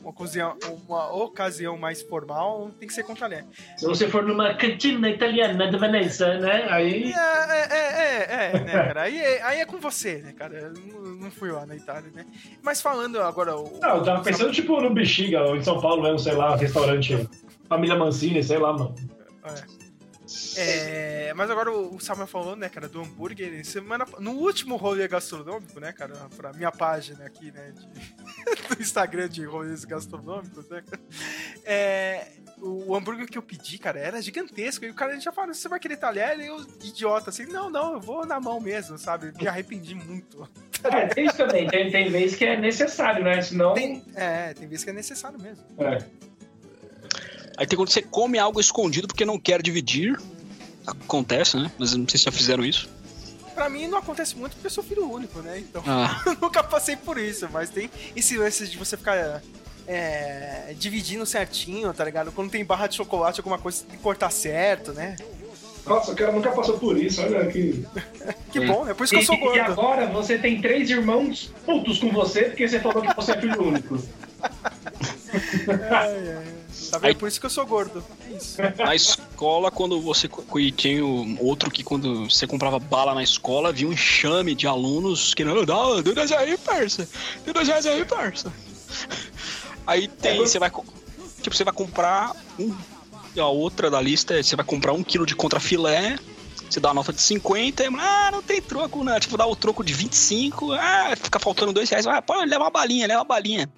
uma, 0.00 0.10
ocasião, 0.10 0.56
uma 0.86 1.12
ocasião 1.12 1.76
mais 1.76 2.02
formal, 2.02 2.70
tem 2.78 2.86
que 2.88 2.94
ser 2.94 3.02
com 3.02 3.14
talher. 3.14 3.44
Se 3.76 3.86
você 3.86 4.08
for 4.08 4.22
numa 4.22 4.54
cantina 4.54 5.08
italiana 5.10 5.70
de 5.70 5.76
Veneza, 5.76 6.38
né? 6.38 6.66
Aí. 6.70 7.12
É, 7.12 7.16
é, 7.16 7.66
é, 7.70 8.26
é, 8.28 8.50
é, 8.54 8.60
né, 8.60 8.72
cara? 8.72 9.02
Aí 9.02 9.18
é, 9.18 9.42
aí 9.42 9.60
é 9.60 9.66
com 9.66 9.78
você, 9.78 10.18
né, 10.18 10.32
cara? 10.32 10.56
Eu 10.56 10.72
Não, 10.72 11.00
não 11.16 11.30
fui 11.30 11.50
lá 11.50 11.66
na 11.66 11.74
Itália, 11.76 12.10
né? 12.14 12.24
Mas 12.62 12.80
falando 12.80 13.20
agora... 13.20 13.56
O, 13.56 13.78
Não, 13.80 13.96
eu 13.96 14.04
tava 14.04 14.22
pensando 14.22 14.52
tipo 14.52 14.80
no 14.80 14.90
Bexiga, 14.94 15.42
ou 15.42 15.56
em 15.56 15.62
São 15.62 15.80
Paulo 15.80 16.02
mesmo, 16.02 16.18
sei 16.18 16.34
lá, 16.34 16.56
restaurante. 16.56 17.28
Família 17.68 17.96
Mancini, 17.96 18.42
sei 18.44 18.58
lá, 18.58 18.72
mano. 18.72 18.94
É, 19.44 19.85
mas 21.36 21.50
agora 21.50 21.70
o 21.70 21.98
Samuel 22.00 22.26
falou, 22.26 22.56
né, 22.56 22.68
cara, 22.68 22.88
do 22.88 23.00
hambúrguer. 23.00 23.64
Semana, 23.64 24.04
no 24.18 24.32
último 24.32 24.76
rolê 24.76 25.06
gastronômico, 25.06 25.78
né, 25.78 25.92
cara, 25.92 26.14
pra 26.36 26.52
minha 26.52 26.72
página 26.72 27.24
aqui, 27.24 27.50
né, 27.52 27.72
de- 27.72 27.86
do 28.76 28.82
Instagram 28.82 29.28
de 29.28 29.44
rolês 29.44 29.84
gastronômicos, 29.84 30.68
né, 30.68 30.82
cara, 30.88 31.02
é, 31.64 32.26
o, 32.58 32.90
o 32.90 32.96
hambúrguer 32.96 33.26
que 33.28 33.38
eu 33.38 33.42
pedi, 33.42 33.78
cara, 33.78 33.98
era 34.00 34.20
gigantesco. 34.20 34.84
E 34.84 34.90
o 34.90 34.94
cara 34.94 35.18
já 35.20 35.30
falou, 35.32 35.54
você 35.54 35.68
vai 35.68 35.78
querer 35.78 35.96
talher? 35.96 36.38
E 36.40 36.46
eu, 36.46 36.60
idiota, 36.82 37.30
assim, 37.30 37.46
não, 37.46 37.70
não, 37.70 37.94
eu 37.94 38.00
vou 38.00 38.26
na 38.26 38.40
mão 38.40 38.60
mesmo, 38.60 38.98
sabe? 38.98 39.32
Me 39.38 39.46
arrependi 39.46 39.94
muito. 39.94 40.48
É, 40.84 41.06
tem 41.06 41.26
isso 41.26 41.36
também. 41.36 41.66
Tem, 41.68 41.90
tem 41.90 42.10
vezes 42.10 42.36
que 42.36 42.44
é 42.44 42.56
necessário, 42.58 43.24
né? 43.24 43.40
Senão. 43.42 43.74
Tem, 43.74 44.04
é, 44.14 44.52
tem 44.54 44.68
vezes 44.68 44.84
que 44.84 44.90
é 44.90 44.92
necessário 44.92 45.40
mesmo. 45.40 45.64
É. 45.78 45.98
Aí 47.56 47.66
tem 47.66 47.76
quando 47.76 47.90
você 47.90 48.02
come 48.02 48.38
algo 48.38 48.60
escondido 48.60 49.06
porque 49.08 49.24
não 49.24 49.38
quer 49.38 49.62
dividir. 49.62 50.18
Acontece, 50.86 51.56
né? 51.56 51.70
Mas 51.78 51.92
eu 51.92 51.98
não 51.98 52.08
sei 52.08 52.18
se 52.18 52.24
já 52.24 52.32
fizeram 52.32 52.64
isso. 52.64 52.88
Pra 53.54 53.68
mim 53.70 53.88
não 53.88 53.98
acontece 53.98 54.36
muito 54.36 54.52
porque 54.52 54.66
eu 54.66 54.70
sou 54.70 54.84
filho 54.84 55.10
único, 55.10 55.40
né? 55.40 55.58
Então 55.58 55.82
Ah, 55.86 56.22
eu 56.26 56.36
nunca 56.40 56.62
passei 56.62 56.94
por 56.96 57.16
isso, 57.18 57.48
mas 57.50 57.70
tem 57.70 57.90
esse 58.14 58.36
lance 58.36 58.66
de 58.68 58.76
você 58.76 58.96
ficar 58.96 59.42
é, 59.88 60.74
dividindo 60.78 61.24
certinho, 61.24 61.92
tá 61.94 62.04
ligado? 62.04 62.30
Quando 62.32 62.50
tem 62.50 62.64
barra 62.64 62.86
de 62.86 62.96
chocolate, 62.96 63.40
alguma 63.40 63.58
coisa, 63.58 63.84
tem 63.84 63.96
que 63.96 64.02
cortar 64.02 64.30
certo, 64.30 64.92
né? 64.92 65.16
Nossa, 65.86 66.12
o 66.12 66.16
cara 66.16 66.32
nunca 66.32 66.50
passou 66.50 66.78
por 66.78 66.98
isso, 67.00 67.22
olha 67.22 67.46
que. 67.50 67.86
Que 68.52 68.58
É. 68.58 68.66
bom, 68.66 68.86
é 68.88 68.92
por 68.92 69.04
isso 69.04 69.14
que 69.14 69.20
eu 69.20 69.24
sou 69.24 69.34
E, 69.36 69.38
e 69.38 69.40
gordo. 69.42 69.60
agora 69.72 70.06
você 70.08 70.36
tem 70.36 70.60
três 70.60 70.90
irmãos 70.90 71.50
putos 71.64 71.98
com 71.98 72.10
você 72.10 72.42
porque 72.44 72.68
você 72.68 72.78
falou 72.78 73.00
que 73.02 73.14
você 73.16 73.32
é 73.32 73.40
filho 73.40 73.62
único. 73.68 73.98
Tá 76.90 76.98
vendo? 76.98 77.06
Aí- 77.08 77.14
Por 77.14 77.28
isso 77.28 77.38
que 77.40 77.46
eu 77.46 77.50
sou 77.50 77.66
gordo. 77.66 78.04
É 78.30 78.36
isso. 78.36 78.56
na 78.78 78.94
escola, 78.94 79.70
quando 79.70 80.00
você. 80.00 80.28
E 80.58 80.70
tinha 80.72 81.04
o- 81.04 81.36
outro 81.44 81.70
que 81.70 81.82
quando 81.82 82.28
você 82.30 82.46
comprava 82.46 82.78
bala 82.78 83.14
na 83.14 83.22
escola, 83.22 83.72
vinha 83.72 83.88
um 83.88 83.92
enxame 83.92 84.54
de 84.54 84.66
alunos 84.66 85.34
que 85.34 85.44
não, 85.44 85.64
dá, 85.64 86.00
dê 86.02 86.12
10 86.14 86.32
aí, 86.32 86.56
parça. 86.58 87.08
Dê 87.44 87.52
10 87.52 87.68
reais 87.68 87.86
aí, 87.86 88.04
parça. 88.04 88.52
Aí 89.86 90.08
tem. 90.08 90.38
Você 90.38 90.58
vai. 90.58 90.70
Tipo, 91.42 91.54
você 91.56 91.64
vai 91.64 91.72
comprar 91.74 92.34
um. 92.58 92.74
A 93.38 93.46
outra 93.46 93.90
da 93.90 94.00
lista 94.00 94.38
é 94.38 94.42
você 94.42 94.56
vai 94.56 94.64
comprar 94.64 94.92
um 94.92 95.02
quilo 95.04 95.26
de 95.26 95.34
contrafilé. 95.36 96.18
Você 96.68 96.80
dá 96.80 96.88
uma 96.88 96.94
nota 96.94 97.12
de 97.12 97.20
50 97.20 97.84
e, 97.84 97.86
ah, 97.86 98.30
não 98.32 98.42
tem 98.42 98.60
troco, 98.60 99.04
né? 99.04 99.20
Tipo, 99.20 99.36
dá 99.36 99.46
o 99.46 99.54
troco 99.54 99.84
de 99.84 99.92
25, 99.92 100.72
ah, 100.72 101.14
fica 101.14 101.38
faltando 101.38 101.72
dois 101.72 101.88
reais. 101.88 102.06
Ah, 102.08 102.20
pode 102.20 102.48
levar 102.50 102.64
uma 102.64 102.70
balinha, 102.70 103.06
leva 103.06 103.20
uma 103.20 103.24
balinha. 103.24 103.70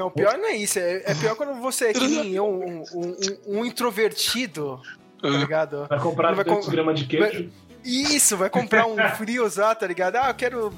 Não, 0.00 0.10
pior 0.10 0.38
não 0.38 0.46
é 0.48 0.56
isso. 0.56 0.78
É, 0.78 1.02
é 1.04 1.14
pior 1.14 1.36
quando 1.36 1.60
você 1.60 1.86
é 1.88 1.92
que 1.92 2.08
nem 2.08 2.32
eu, 2.32 2.46
um, 2.46 2.82
um- 2.94 3.16
um- 3.54 3.58
um 3.60 3.64
introvertido, 3.66 4.80
tá 5.20 5.28
Ah. 5.28 5.30
ligado? 5.30 5.86
Vai 5.88 6.00
comprar 6.00 6.32
Vai 6.34 6.44
200 6.44 6.64
com- 6.66 6.72
gramas 6.72 6.98
de 6.98 7.06
queijo. 7.06 7.50
Isso, 7.84 8.36
vai 8.36 8.48
comprar 8.50 8.86
um 8.86 8.96
frios 9.16 9.56
lá, 9.56 9.74
tá 9.74 9.86
ligado? 9.86 10.16
Ah, 10.16 10.28
eu 10.30 10.34
quero 10.34 10.70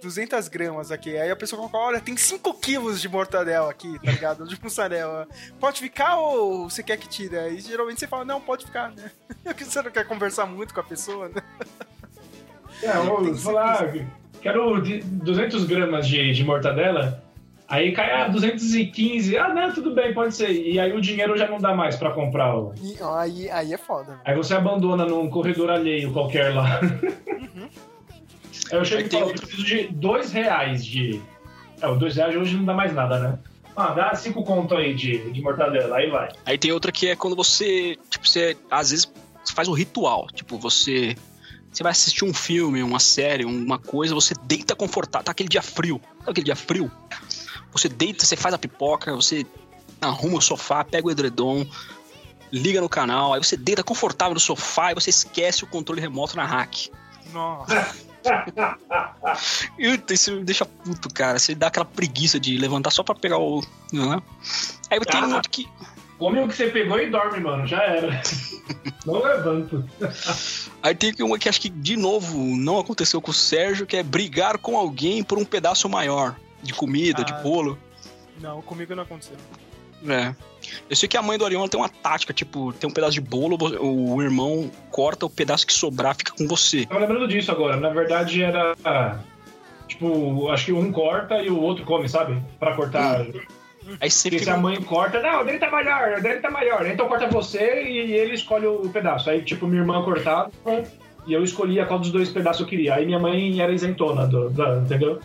200 0.00 0.46
gramas 0.48 0.90
aqui. 0.92 1.16
Aí 1.16 1.30
a 1.30 1.36
pessoa 1.36 1.58
coloca, 1.60 1.76
olha, 1.78 2.00
tem 2.00 2.16
5 2.16 2.52
quilos 2.54 3.00
de 3.00 3.08
mortadela 3.08 3.70
aqui, 3.70 3.96
tá 4.04 4.10
ligado? 4.12 4.46
De 4.46 4.60
mussarela. 4.62 5.26
Pode 5.60 5.80
ficar 5.80 6.16
ou 6.16 6.68
você 6.70 6.82
quer 6.82 6.96
que 6.96 7.08
tire? 7.08 7.36
Aí 7.38 7.60
geralmente 7.60 7.98
você 8.00 8.06
fala, 8.06 8.24
não, 8.24 8.40
pode 8.40 8.64
ficar, 8.66 8.90
né? 8.90 9.10
Porque 9.44 9.64
você 9.64 9.80
não 9.82 9.90
quer 9.90 10.04
conversar 10.06 10.46
muito 10.46 10.72
com 10.74 10.80
a 10.80 10.84
pessoa, 10.84 11.28
né? 11.28 11.42
É, 12.82 12.96
eu 12.96 13.04
vou 13.04 13.34
falar, 13.34 13.92
quero 14.40 14.80
de 14.80 14.98
200 15.00 15.64
gramas 15.64 16.06
de, 16.06 16.32
de 16.32 16.44
mortadela. 16.44 17.22
Aí 17.68 17.92
cai, 17.92 18.10
ah, 18.12 18.28
215. 18.28 19.36
Ah, 19.36 19.52
não, 19.52 19.72
tudo 19.74 19.94
bem, 19.94 20.14
pode 20.14 20.34
ser. 20.34 20.50
E 20.50 20.80
aí 20.80 20.90
o 20.92 21.00
dinheiro 21.00 21.36
já 21.36 21.46
não 21.46 21.58
dá 21.58 21.74
mais 21.74 21.96
pra 21.96 22.10
comprar. 22.12 22.56
o- 22.56 22.72
E, 22.82 22.96
ó, 23.02 23.18
aí, 23.18 23.50
aí 23.50 23.74
é 23.74 23.76
foda. 23.78 24.18
Aí 24.24 24.34
você 24.34 24.54
abandona 24.54 25.04
num 25.04 25.28
corredor 25.28 25.68
alheio 25.70 26.10
qualquer 26.12 26.54
lá. 26.54 26.80
Aí 28.70 28.78
eu 28.78 28.84
chego 28.84 29.06
e 29.06 29.10
falo, 29.10 29.30
eu 29.30 29.34
preciso 29.34 29.64
de 29.64 29.88
dois 29.88 30.32
reais 30.32 30.84
de... 30.84 31.20
É, 31.80 31.86
o 31.86 31.94
dois 31.96 32.16
reais 32.16 32.34
hoje 32.34 32.56
não 32.56 32.64
dá 32.64 32.74
mais 32.74 32.92
nada, 32.94 33.18
né? 33.18 33.38
Ah, 33.76 33.92
dá 33.92 34.14
cinco 34.14 34.42
conto 34.44 34.74
aí 34.74 34.94
de, 34.94 35.30
de 35.30 35.40
mortadela, 35.40 35.96
aí 35.96 36.10
vai. 36.10 36.28
Aí 36.44 36.58
tem 36.58 36.72
outra 36.72 36.90
que 36.90 37.08
é 37.08 37.14
quando 37.16 37.36
você, 37.36 37.96
tipo, 38.10 38.26
você 38.26 38.56
às 38.70 38.90
vezes 38.90 39.10
você 39.44 39.54
faz 39.54 39.68
um 39.68 39.72
ritual, 39.72 40.26
tipo, 40.34 40.58
você 40.58 41.14
você 41.70 41.82
vai 41.82 41.92
assistir 41.92 42.24
um 42.24 42.32
filme, 42.34 42.82
uma 42.82 42.98
série, 42.98 43.44
uma 43.44 43.78
coisa, 43.78 44.14
você 44.14 44.34
deita 44.42 44.74
confortável, 44.74 45.24
tá 45.26 45.30
aquele 45.32 45.48
dia 45.50 45.62
frio, 45.62 46.00
tá 46.24 46.30
aquele 46.32 46.46
dia 46.46 46.56
frio. 46.56 46.90
Você 47.72 47.88
deita, 47.88 48.24
você 48.24 48.36
faz 48.36 48.54
a 48.54 48.58
pipoca, 48.58 49.14
você 49.14 49.46
arruma 50.00 50.38
o 50.38 50.40
sofá, 50.40 50.84
pega 50.84 51.06
o 51.06 51.10
edredom, 51.10 51.66
liga 52.52 52.80
no 52.80 52.88
canal, 52.88 53.34
aí 53.34 53.42
você 53.42 53.56
deita 53.56 53.82
confortável 53.84 54.34
no 54.34 54.40
sofá 54.40 54.92
e 54.92 54.94
você 54.94 55.10
esquece 55.10 55.64
o 55.64 55.66
controle 55.66 56.00
remoto 56.00 56.36
na 56.36 56.44
hack. 56.44 56.88
Nossa. 57.32 57.94
Isso 60.10 60.32
me 60.32 60.44
deixa 60.44 60.64
puto, 60.64 61.08
cara. 61.12 61.38
Você 61.38 61.54
dá 61.54 61.68
aquela 61.68 61.84
preguiça 61.84 62.38
de 62.40 62.56
levantar 62.58 62.90
só 62.90 63.02
pra 63.02 63.14
pegar 63.14 63.38
o. 63.38 63.60
Né? 63.92 64.22
Aí 64.90 65.00
tem 65.00 65.22
um 65.22 65.32
Ah. 65.32 65.36
outro 65.36 65.50
que. 65.50 65.68
Come 66.18 66.40
o 66.40 66.48
que 66.48 66.56
você 66.56 66.68
pegou 66.68 66.98
e 66.98 67.08
dorme, 67.10 67.38
mano. 67.40 67.66
Já 67.66 67.80
era. 67.80 68.20
Não 69.06 69.22
levanto. 69.22 69.88
Aí 70.82 70.94
tem 70.94 71.14
uma 71.20 71.38
que 71.38 71.48
acho 71.48 71.60
que, 71.60 71.68
de 71.68 71.96
novo, 71.96 72.38
não 72.56 72.78
aconteceu 72.78 73.20
com 73.22 73.30
o 73.30 73.34
Sérgio, 73.34 73.86
que 73.86 73.96
é 73.96 74.02
brigar 74.02 74.58
com 74.58 74.76
alguém 74.76 75.22
por 75.22 75.38
um 75.38 75.44
pedaço 75.44 75.88
maior 75.88 76.34
de 76.62 76.72
comida, 76.74 77.22
Ah. 77.22 77.24
de 77.24 77.32
bolo. 77.42 77.78
Não, 78.40 78.62
comigo 78.62 78.94
não 78.94 79.02
aconteceu. 79.02 79.36
É. 80.08 80.32
Eu 80.88 80.94
sei 80.94 81.08
que 81.08 81.16
a 81.16 81.22
mãe 81.22 81.36
do 81.36 81.44
Arion 81.44 81.60
ela 81.60 81.68
tem 81.68 81.80
uma 81.80 81.88
tática, 81.88 82.32
tipo, 82.32 82.72
tem 82.72 82.88
um 82.88 82.92
pedaço 82.92 83.14
de 83.14 83.20
bolo, 83.20 83.56
o 83.80 84.22
irmão 84.22 84.70
corta 84.90 85.26
o 85.26 85.30
pedaço 85.30 85.66
que 85.66 85.72
sobrar, 85.72 86.14
fica 86.14 86.32
com 86.32 86.46
você. 86.46 86.86
Tava 86.86 87.00
lembrando 87.00 87.26
disso 87.26 87.50
agora. 87.50 87.76
Na 87.76 87.88
verdade 87.90 88.42
era. 88.42 88.76
Tipo, 89.88 90.48
acho 90.50 90.66
que 90.66 90.72
um 90.72 90.92
corta 90.92 91.42
e 91.42 91.50
o 91.50 91.60
outro 91.60 91.84
come, 91.84 92.08
sabe? 92.08 92.40
Pra 92.60 92.74
cortar. 92.76 93.22
Aí 94.00 94.10
você 94.10 94.28
Porque 94.28 94.38
se 94.38 94.44
fica. 94.44 94.54
a 94.54 94.56
mãe 94.58 94.80
corta, 94.82 95.20
não, 95.20 95.40
o 95.40 95.44
dele 95.44 95.58
tá 95.58 95.70
maior, 95.70 96.18
o 96.18 96.22
dele 96.22 96.40
tá 96.40 96.50
maior. 96.50 96.86
Então 96.86 97.08
corta 97.08 97.26
você 97.26 97.82
e 97.84 98.12
ele 98.12 98.34
escolhe 98.34 98.66
o 98.66 98.88
pedaço. 98.90 99.30
Aí, 99.30 99.40
tipo, 99.42 99.66
minha 99.66 99.80
irmã 99.80 100.02
cortava 100.04 100.50
e 101.26 101.32
eu 101.32 101.42
escolhia 101.42 101.86
qual 101.86 101.98
dos 101.98 102.10
dois 102.12 102.28
pedaços 102.28 102.60
eu 102.60 102.66
queria. 102.66 102.94
Aí 102.96 103.06
minha 103.06 103.18
mãe 103.18 103.58
era 103.60 103.72
isentona, 103.72 104.26
do, 104.26 104.50
da- 104.50 104.76
entendeu? 104.76 105.20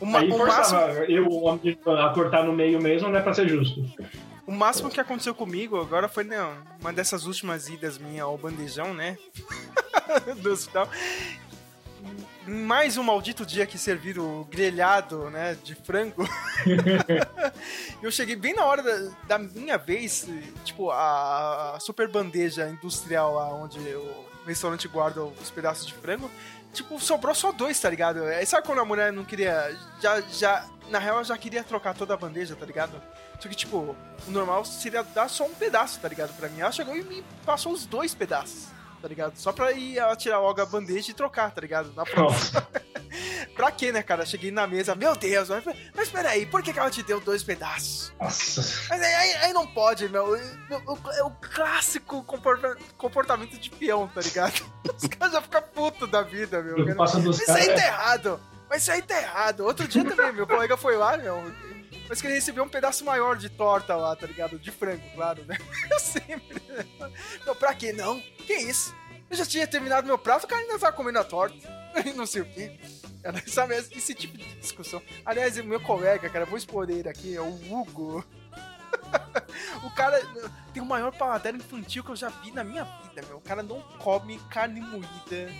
O, 0.00 0.06
ma- 0.06 0.20
Aí 0.20 0.30
o 0.30 0.36
forçava 0.36 0.86
máximo, 0.86 1.04
eu 1.04 1.24
minha 1.62 1.76
irmã 1.76 2.04
a 2.06 2.10
cortar 2.14 2.44
no 2.44 2.52
meio 2.52 2.80
mesmo, 2.80 3.08
não 3.08 3.18
é 3.18 3.22
pra 3.22 3.34
ser 3.34 3.48
justo. 3.48 3.84
o 4.46 4.52
máximo 4.52 4.90
que 4.90 5.00
aconteceu 5.00 5.34
comigo 5.34 5.80
agora 5.80 6.08
foi 6.08 6.24
não, 6.24 6.52
uma 6.80 6.92
dessas 6.92 7.26
últimas 7.26 7.68
idas 7.68 7.98
minha 7.98 8.22
ao 8.22 8.38
bandejão, 8.38 8.94
né? 8.94 9.18
Do 10.42 10.52
hospital. 10.52 10.88
Mais 12.46 12.96
um 12.96 13.02
maldito 13.02 13.44
dia 13.44 13.66
que 13.66 13.76
serviram 13.76 14.46
grelhado, 14.50 15.28
né, 15.28 15.54
de 15.62 15.74
frango. 15.74 16.26
eu 18.02 18.10
cheguei 18.10 18.36
bem 18.36 18.54
na 18.54 18.64
hora 18.64 18.82
da, 18.82 19.10
da 19.26 19.38
minha 19.38 19.76
vez, 19.76 20.26
tipo, 20.64 20.90
a, 20.90 21.74
a 21.76 21.80
super 21.80 22.08
bandeja 22.08 22.68
industrial 22.70 23.34
lá 23.34 23.52
onde 23.52 23.78
eu 23.86 24.26
restaurante 24.46 24.88
guarda 24.88 25.22
os 25.22 25.50
pedaços 25.50 25.86
de 25.86 25.92
frango. 25.92 26.30
Tipo, 26.78 27.00
sobrou 27.00 27.34
só 27.34 27.50
dois, 27.50 27.80
tá 27.80 27.90
ligado? 27.90 28.22
Aí 28.22 28.46
sabe 28.46 28.64
quando 28.64 28.78
a 28.78 28.84
mulher 28.84 29.12
não 29.12 29.24
queria. 29.24 29.76
Já, 30.00 30.20
já. 30.20 30.64
Na 30.88 31.00
real, 31.00 31.16
ela 31.16 31.24
já 31.24 31.36
queria 31.36 31.64
trocar 31.64 31.92
toda 31.92 32.14
a 32.14 32.16
bandeja, 32.16 32.54
tá 32.54 32.64
ligado? 32.64 33.02
Só 33.40 33.48
que, 33.48 33.54
tipo, 33.56 33.96
o 34.26 34.30
normal 34.30 34.64
seria 34.64 35.02
dar 35.02 35.28
só 35.28 35.44
um 35.44 35.52
pedaço, 35.54 35.98
tá 35.98 36.06
ligado? 36.06 36.32
Pra 36.36 36.48
mim. 36.48 36.60
Ela 36.60 36.70
chegou 36.70 36.96
e 36.96 37.02
me 37.02 37.24
passou 37.44 37.72
os 37.72 37.84
dois 37.84 38.14
pedaços, 38.14 38.68
tá 39.00 39.08
ligado? 39.08 39.36
Só 39.36 39.52
pra 39.52 39.72
ir 39.72 39.98
ela 39.98 40.14
tirar 40.16 40.38
logo 40.40 40.60
a 40.60 40.66
bandeja 40.66 41.10
e 41.10 41.14
trocar, 41.14 41.50
tá 41.50 41.60
ligado? 41.60 41.92
Na 41.94 42.04
próxima. 42.04 42.66
pra 43.54 43.70
quê, 43.70 43.90
né, 43.92 44.02
cara? 44.02 44.24
Cheguei 44.26 44.50
na 44.50 44.66
mesa, 44.66 44.94
meu 44.94 45.16
Deus, 45.16 45.48
mas, 45.48 45.64
mas 45.94 46.08
peraí, 46.08 46.46
por 46.46 46.62
que, 46.62 46.72
que 46.72 46.78
ela 46.78 46.90
te 46.90 47.02
deu 47.02 47.20
dois 47.20 47.42
pedaços? 47.42 48.12
Nossa. 48.20 48.60
Mas 48.90 49.00
aí, 49.02 49.14
aí- 49.14 49.34
aí 49.44 49.52
não 49.52 49.66
pode, 49.66 50.08
meu. 50.08 50.36
É 50.36 51.22
o 51.24 51.30
clássico 51.30 52.22
comporta- 52.24 52.76
comportamento 52.96 53.58
de 53.58 53.70
peão, 53.70 54.06
tá 54.08 54.20
ligado? 54.20 54.62
Os 54.96 55.08
caras 55.08 55.32
já 55.34 55.42
ficam 55.42 55.62
putos 55.62 56.10
da 56.10 56.22
vida, 56.22 56.62
meu. 56.62 56.76
Isso 57.30 57.50
aí 57.52 57.66
tá 57.74 57.86
errado. 57.86 58.40
Mas 58.70 58.82
isso 58.82 58.92
aí 58.92 59.00
tá 59.00 59.18
errado. 59.18 59.60
Outro 59.64 59.88
dia 59.88 60.04
também, 60.04 60.30
meu 60.32 60.46
colega 60.46 60.76
foi 60.76 60.96
lá, 60.96 61.16
meu. 61.16 61.50
Mas 62.08 62.20
que 62.20 62.26
ele 62.26 62.34
recebeu 62.34 62.64
um 62.64 62.68
pedaço 62.68 63.04
maior 63.04 63.36
de 63.36 63.48
torta 63.48 63.94
lá, 63.96 64.14
tá 64.16 64.26
ligado? 64.26 64.58
De 64.58 64.70
frango, 64.70 65.02
claro, 65.14 65.44
né? 65.44 65.56
Eu 65.90 65.98
sempre. 65.98 66.62
Não, 67.46 67.54
pra 67.54 67.74
quê? 67.74 67.92
Não. 67.92 68.20
Que 68.46 68.54
isso? 68.54 68.94
Eu 69.30 69.36
já 69.36 69.44
tinha 69.44 69.66
terminado 69.66 70.06
meu 70.06 70.16
prato, 70.16 70.44
o 70.44 70.48
cara 70.48 70.62
ainda 70.62 70.78
tava 70.78 70.96
comendo 70.96 71.18
a 71.18 71.24
torta. 71.24 71.56
Não 72.16 72.26
sei 72.26 72.42
o 72.42 72.46
quê. 72.46 72.78
Era, 73.22 73.42
sabe, 73.46 73.76
esse 73.76 74.14
tipo 74.14 74.38
de 74.38 74.54
discussão. 74.56 75.02
Aliás, 75.24 75.56
meu 75.58 75.80
colega, 75.80 76.30
cara, 76.30 76.46
vou 76.46 76.56
expor 76.56 76.88
ele 76.88 77.08
aqui, 77.08 77.36
é 77.36 77.40
o 77.40 77.48
Hugo. 77.70 78.24
o 79.84 79.90
cara 79.90 80.20
tem 80.72 80.82
o 80.82 80.86
maior 80.86 81.12
paladar 81.12 81.54
infantil 81.54 82.04
que 82.04 82.10
eu 82.10 82.16
já 82.16 82.28
vi 82.28 82.52
na 82.52 82.64
minha 82.64 82.84
vida, 82.84 83.22
meu. 83.26 83.38
O 83.38 83.40
cara 83.40 83.62
não 83.62 83.82
come 83.98 84.38
carne 84.50 84.80
moída 84.80 85.52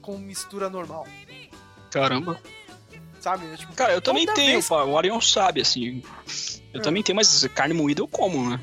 com 0.00 0.16
mistura 0.16 0.70
normal, 0.70 1.06
Caramba. 1.90 2.40
Sabe? 3.20 3.46
É, 3.52 3.56
Tipo, 3.56 3.72
Cara, 3.74 3.92
eu 3.92 4.00
também 4.00 4.26
tenho, 4.26 4.52
vez- 4.60 4.70
o 4.70 4.96
Arion 4.98 5.20
sabe, 5.20 5.60
assim. 5.60 6.02
Eu 6.72 6.80
É. 6.80 6.82
também 6.82 7.02
tenho, 7.02 7.16
mas 7.16 7.46
carne 7.54 7.74
moída 7.74 8.00
eu 8.00 8.08
como, 8.08 8.48
né? 8.50 8.60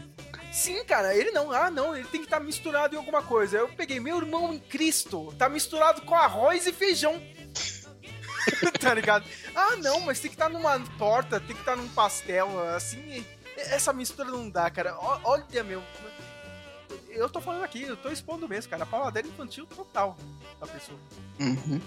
Sim, 0.52 0.84
cara, 0.86 1.14
ele 1.16 1.32
não. 1.32 1.52
Ah, 1.52 1.70
não, 1.70 1.96
ele 1.96 2.08
tem 2.08 2.22
que 2.22 2.28
estar 2.28 2.40
misturado 2.40 2.96
em 2.96 2.98
alguma 2.98 3.22
coisa. 3.22 3.58
Eu 3.58 3.68
peguei 3.70 4.00
meu 4.00 4.18
irmão 4.18 4.54
em 4.54 4.60
Cristo, 4.60 5.34
tá 5.38 5.50
misturado 5.50 6.02
com 6.04 6.16
arroz 6.16 6.66
e 6.66 6.72
feijão. 6.72 7.22
tá 8.80 8.94
ligado? 8.94 9.26
Ah, 9.54 9.76
não, 9.78 10.00
mas 10.02 10.20
tem 10.20 10.30
que 10.30 10.36
estar 10.36 10.50
numa 10.50 10.80
torta, 10.98 11.40
tem 11.40 11.56
que 11.56 11.62
estar 11.62 11.76
num 11.76 11.88
pastel, 11.90 12.48
assim. 12.76 13.26
Essa 13.58 13.92
mistura 13.92 14.30
não 14.30 14.50
dá, 14.50 14.70
cara. 14.70 14.98
Olha, 15.24 15.64
meu. 15.64 15.82
Eu 17.10 17.30
tô 17.30 17.40
falando 17.42 17.64
aqui, 17.64 17.82
eu 17.84 17.96
tô 17.98 18.10
expondo 18.10 18.48
mesmo, 18.48 18.70
cara. 18.70 18.86
Paladar 18.86 19.26
infantil 19.26 19.66
total 19.66 20.18
da 20.60 20.68
pessoa. 20.68 21.00
Uhum. 21.40 21.82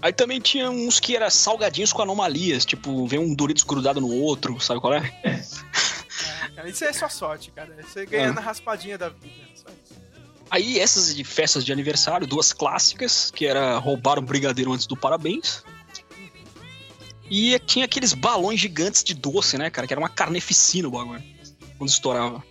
Aí 0.00 0.12
também 0.12 0.40
tinha 0.40 0.70
uns 0.70 1.00
que 1.00 1.16
era 1.16 1.30
salgadinhos 1.30 1.92
com 1.92 2.02
anomalias, 2.02 2.64
tipo, 2.64 3.06
vem 3.06 3.18
um 3.18 3.34
Doritos 3.34 3.62
grudado 3.64 4.00
no 4.00 4.10
outro, 4.12 4.58
sabe 4.60 4.80
qual 4.80 4.94
é? 4.94 5.00
Cara, 6.54 6.68
isso 6.68 6.84
é 6.84 6.92
só 6.92 7.08
sorte, 7.08 7.50
cara. 7.50 7.74
Você 7.82 8.04
ganha 8.06 8.26
É. 8.28 8.32
na 8.32 8.40
raspadinha 8.40 8.98
da 8.98 9.08
vida. 9.08 9.34
sabe? 9.54 9.76
Aí 10.50 10.78
essas 10.78 11.14
de 11.14 11.24
festas 11.24 11.64
de 11.64 11.72
aniversário, 11.72 12.26
duas 12.26 12.52
clássicas, 12.52 13.30
que 13.30 13.46
era 13.46 13.78
roubar 13.78 14.18
um 14.18 14.22
brigadeiro 14.22 14.72
antes 14.72 14.86
do 14.86 14.96
parabéns. 14.96 15.64
E 17.30 17.58
tinha 17.60 17.86
aqueles 17.86 18.12
balões 18.12 18.60
gigantes 18.60 19.02
de 19.02 19.14
doce, 19.14 19.56
né, 19.56 19.70
cara? 19.70 19.86
Que 19.86 19.94
era 19.94 20.00
uma 20.00 20.10
carneficina 20.10 20.88
o 20.88 20.90
bagulho. 20.90 21.22
Quando 21.78 21.88
estourava. 21.88 22.44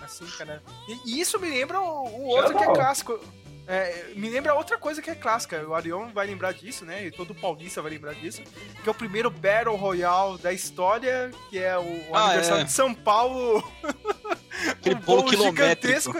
Assim, 0.00 0.26
cara. 0.38 0.62
E, 1.04 1.20
isso 1.20 1.40
me 1.40 1.50
lembra 1.50 1.80
o, 1.80 2.06
o 2.06 2.26
outro 2.28 2.56
que 2.56 2.62
é 2.62 2.72
clássico. 2.72 3.18
É, 3.68 4.12
me 4.14 4.30
lembra 4.30 4.54
outra 4.54 4.78
coisa 4.78 5.02
que 5.02 5.10
é 5.10 5.14
clássica. 5.14 5.66
O 5.66 5.74
Arion 5.74 6.08
vai 6.12 6.26
lembrar 6.26 6.52
disso, 6.52 6.84
né? 6.84 7.06
E 7.06 7.10
todo 7.10 7.34
paulista 7.34 7.82
vai 7.82 7.90
lembrar 7.90 8.14
disso. 8.14 8.42
Que 8.82 8.88
é 8.88 8.92
o 8.92 8.94
primeiro 8.94 9.28
Battle 9.30 9.74
Royale 9.76 10.38
da 10.38 10.52
história, 10.52 11.30
que 11.50 11.58
é 11.58 11.76
o, 11.76 11.82
o 11.82 12.14
Ah, 12.14 12.26
aniversário 12.26 12.60
é. 12.62 12.64
de 12.64 12.72
São 12.72 12.94
Paulo. 12.94 13.62
Aquele 14.70 14.94
um 14.96 15.00
bolo 15.00 15.24
quilométrico. 15.24 16.14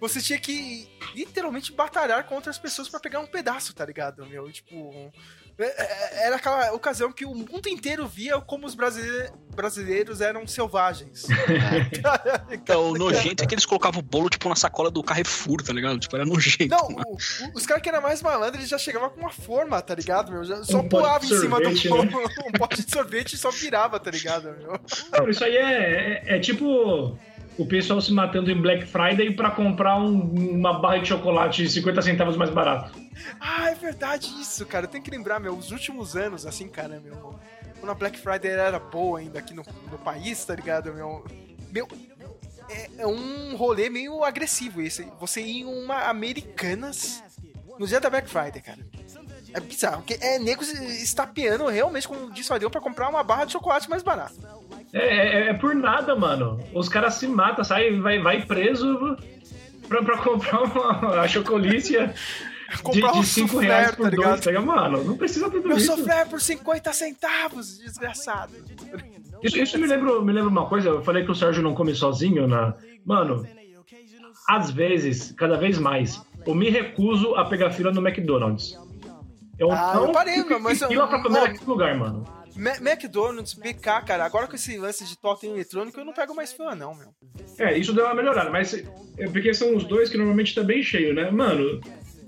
Você 0.00 0.20
tinha 0.20 0.38
que 0.38 0.88
literalmente 1.14 1.72
batalhar 1.72 2.24
com 2.24 2.34
outras 2.34 2.58
pessoas 2.58 2.88
pra 2.88 3.00
pegar 3.00 3.18
um 3.20 3.26
pedaço, 3.26 3.74
tá 3.74 3.84
ligado? 3.84 4.24
Meu, 4.26 4.50
tipo. 4.52 4.92
é- 4.94 5.10
Era 5.58 6.36
aquela 6.36 6.72
ocasião 6.72 7.10
que 7.10 7.24
o 7.24 7.34
mundo 7.34 7.66
inteiro 7.68 8.06
via 8.06 8.38
como 8.40 8.66
os 8.66 8.74
brasile- 8.74 9.30
brasileiros 9.54 10.20
eram 10.20 10.46
selvagens. 10.46 11.24
Então, 12.50 12.90
o 12.90 12.94
nojento 12.98 13.42
é 13.42 13.46
que 13.46 13.54
eles 13.54 13.64
colocavam 13.66 14.00
o 14.00 14.02
bolo, 14.02 14.28
tipo, 14.28 14.48
na 14.48 14.56
sacola 14.56 14.90
do 14.90 15.02
Carrefour, 15.02 15.62
tá 15.62 15.72
ligado? 15.72 15.98
Tipo, 15.98 16.16
era 16.16 16.24
nojento. 16.24 16.68
Não, 16.68 16.88
o- 16.88 17.14
o- 17.14 17.16
os 17.54 17.66
caras 17.66 17.82
que 17.82 17.88
eram 17.88 18.00
mais 18.02 18.22
malandros, 18.22 18.56
eles 18.58 18.68
já 18.68 18.78
chegavam 18.78 19.10
com 19.10 19.20
uma 19.20 19.30
forma, 19.32 19.80
tá 19.80 19.94
ligado, 19.94 20.30
meu? 20.32 20.44
Já, 20.44 20.62
só 20.64 20.80
Um 20.80 20.88
pulava 20.88 21.24
em 21.24 21.28
cima 21.28 21.56
sorvete, 21.56 21.88
do 21.88 21.96
né? 21.96 22.10
pão, 22.10 22.46
um 22.48 22.52
pote 22.52 22.84
de 22.84 22.90
sorvete 22.92 23.32
e 23.34 23.38
só 23.38 23.50
virava, 23.50 23.98
tá 23.98 24.10
ligado, 24.10 24.44
meu? 24.58 24.78
Não, 25.12 25.28
isso 25.28 25.44
aí 25.44 25.56
é, 25.56 26.22
é, 26.26 26.36
é 26.36 26.38
tipo 26.38 27.18
o 27.58 27.66
pessoal 27.66 28.00
se 28.00 28.12
matando 28.12 28.50
em 28.50 28.60
Black 28.60 28.84
Friday 28.86 29.32
pra 29.34 29.50
comprar 29.50 29.98
um- 29.98 30.20
uma 30.58 30.78
barra 30.78 30.98
de 30.98 31.08
chocolate 31.08 31.68
50 31.68 32.02
centavos 32.02 32.36
mais 32.36 32.50
barato. 32.50 32.92
Ah, 33.40 33.70
é 33.70 33.74
verdade 33.74 34.28
isso, 34.40 34.64
cara. 34.66 34.84
Eu 34.86 34.90
tenho 34.90 35.02
que 35.02 35.10
lembrar, 35.10 35.40
meu, 35.40 35.54
os 35.54 35.70
últimos 35.70 36.16
anos, 36.16 36.44
assim, 36.46 36.68
cara, 36.68 37.00
meu. 37.00 37.34
Quando 37.80 37.90
a 37.90 37.94
Black 37.94 38.18
Friday 38.18 38.50
era 38.50 38.78
boa 38.78 39.18
ainda 39.18 39.38
aqui 39.38 39.54
no, 39.54 39.62
no 39.90 39.98
país, 39.98 40.44
tá 40.44 40.54
ligado, 40.54 40.92
meu? 40.92 41.24
Meu. 41.72 41.88
É, 42.68 42.90
é 42.98 43.06
um 43.06 43.54
rolê 43.56 43.88
meio 43.88 44.24
agressivo 44.24 44.82
esse. 44.82 45.06
Você 45.20 45.40
ir 45.40 45.60
em 45.60 45.64
uma 45.64 46.08
Americanas 46.08 47.22
no 47.78 47.86
dia 47.86 48.00
da 48.00 48.10
Black 48.10 48.28
Friday, 48.28 48.60
cara. 48.60 48.78
É 49.54 49.60
bizarro, 49.60 49.98
porque 50.02 50.18
é 50.20 50.38
nego 50.38 50.62
estapeando 50.62 51.66
realmente, 51.68 52.08
disse 52.34 52.50
o 52.50 52.54
Ariel, 52.54 52.70
pra 52.70 52.80
comprar 52.80 53.08
uma 53.08 53.22
barra 53.22 53.44
de 53.46 53.52
chocolate 53.52 53.88
mais 53.88 54.02
barata. 54.02 54.34
É, 54.92 54.98
é- 55.46 55.48
é 55.50 55.54
por 55.54 55.74
nada, 55.74 56.14
mano. 56.16 56.60
Os 56.74 56.88
caras 56.88 57.14
se 57.14 57.26
matam, 57.26 57.64
sai, 57.64 57.98
vai, 58.00 58.18
vai 58.20 58.42
preso 58.46 59.16
pra, 59.88 60.02
pra 60.02 60.18
comprar 60.18 60.62
uma, 60.62 61.20
a 61.20 61.28
chocolícia 61.28 62.14
de, 62.76 62.82
Comprar 62.82 63.12
um 63.12 63.20
de 63.20 63.26
5 63.26 63.48
soufflé, 63.48 63.66
reais 63.68 63.90
tá 63.90 63.96
por 63.96 64.10
ligado? 64.10 64.28
dois. 64.30 64.40
Pega, 64.44 64.60
mano, 64.60 65.04
não 65.04 65.16
precisa 65.16 65.50
tudo 65.50 65.68
Meu 65.68 65.76
isso. 65.76 65.86
sofrer 65.96 66.26
por 66.26 66.40
50 66.40 66.92
centavos, 66.92 67.78
desgraçado. 67.78 68.52
Isso, 69.42 69.58
isso 69.58 69.78
me, 69.78 69.86
lembra, 69.86 70.20
me 70.22 70.32
lembra 70.32 70.48
uma 70.50 70.66
coisa, 70.66 70.88
eu 70.88 71.02
falei 71.02 71.24
que 71.24 71.30
o 71.30 71.34
Sérgio 71.34 71.62
não 71.62 71.74
come 71.74 71.94
sozinho, 71.94 72.46
na... 72.48 72.74
Mano, 73.04 73.46
às 74.48 74.70
vezes, 74.70 75.32
cada 75.32 75.56
vez 75.56 75.78
mais, 75.78 76.20
eu 76.46 76.54
me 76.54 76.70
recuso 76.70 77.34
a 77.34 77.44
pegar 77.44 77.70
fila 77.70 77.92
no 77.92 78.00
McDonald's. 78.06 78.78
Eu 79.58 79.70
Ah, 79.70 79.92
não 79.94 80.06
eu 80.06 80.12
parei, 80.12 80.42
fico 80.42 80.58
mas 80.60 80.80
eu- 80.80 80.88
fila 80.88 81.06
pra 81.06 81.22
comer 81.22 81.40
naquele 81.40 81.64
lugar, 81.66 81.96
mano. 81.96 82.24
Ma- 82.56 82.76
McDonald's, 82.76 83.54
BK, 83.54 84.02
cara, 84.06 84.24
agora 84.24 84.46
com 84.46 84.56
esse 84.56 84.76
lance 84.78 85.04
de 85.04 85.16
totem 85.18 85.50
eletrônico, 85.50 86.00
eu 86.00 86.04
não 86.04 86.12
pego 86.12 86.34
mais 86.34 86.52
fila, 86.52 86.74
não, 86.74 86.94
meu. 86.94 87.08
É, 87.58 87.76
isso 87.76 87.92
deu 87.92 88.04
uma 88.06 88.14
melhorada, 88.14 88.50
mas 88.50 88.72
é 88.74 89.28
porque 89.30 89.52
são 89.52 89.76
os 89.76 89.84
dois 89.84 90.08
que 90.08 90.16
normalmente 90.16 90.54
tá 90.54 90.62
bem 90.62 90.82
cheio, 90.82 91.12
né? 91.14 91.30
Mano, 91.30 91.80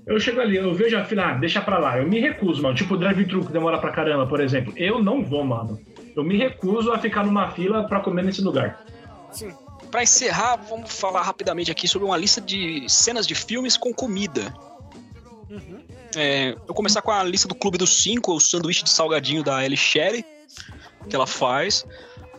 eu 0.05 0.19
chego 0.19 0.39
ali, 0.39 0.55
eu 0.57 0.73
vejo 0.73 0.97
a 0.97 1.03
fila, 1.05 1.31
ah, 1.31 1.33
deixa 1.33 1.61
pra 1.61 1.77
lá. 1.79 1.97
Eu 1.97 2.07
me 2.07 2.19
recuso, 2.19 2.61
mano. 2.61 2.75
Tipo 2.75 2.93
o 2.93 2.97
drive-thru 2.97 3.45
que 3.45 3.51
demora 3.51 3.79
pra 3.79 3.91
caramba, 3.91 4.27
por 4.27 4.39
exemplo. 4.39 4.73
Eu 4.77 5.03
não 5.03 5.23
vou, 5.23 5.43
mano. 5.43 5.79
Eu 6.15 6.23
me 6.23 6.37
recuso 6.37 6.91
a 6.91 6.99
ficar 6.99 7.23
numa 7.25 7.51
fila 7.51 7.87
pra 7.87 7.99
comer 7.99 8.23
nesse 8.23 8.41
lugar. 8.41 8.83
Sim. 9.31 9.51
Pra 9.91 10.03
encerrar, 10.03 10.55
vamos 10.57 10.93
falar 10.93 11.21
rapidamente 11.23 11.71
aqui 11.71 11.87
sobre 11.87 12.05
uma 12.07 12.17
lista 12.17 12.39
de 12.41 12.85
cenas 12.87 13.25
de 13.25 13.33
filmes 13.33 13.75
com 13.77 13.91
comida. 13.93 14.53
É, 16.15 16.51
eu 16.51 16.61
vou 16.65 16.75
começar 16.75 17.01
com 17.01 17.11
a 17.11 17.23
lista 17.23 17.47
do 17.47 17.55
Clube 17.55 17.77
dos 17.77 18.01
Cinco, 18.01 18.33
o 18.33 18.39
sanduíche 18.39 18.83
de 18.83 18.89
salgadinho 18.89 19.43
da 19.43 19.63
Ellie 19.63 19.77
Sherry, 19.77 20.25
que 21.09 21.15
ela 21.15 21.27
faz. 21.27 21.85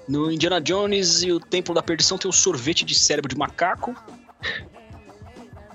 No 0.08 0.30
Indiana 0.30 0.60
Jones 0.60 1.22
e 1.22 1.30
o 1.30 1.38
Templo 1.38 1.74
da 1.74 1.82
Perdição 1.82 2.18
tem 2.18 2.28
o 2.28 2.32
sorvete 2.32 2.84
de 2.84 2.94
cérebro 2.94 3.28
de 3.28 3.38
macaco. 3.38 3.94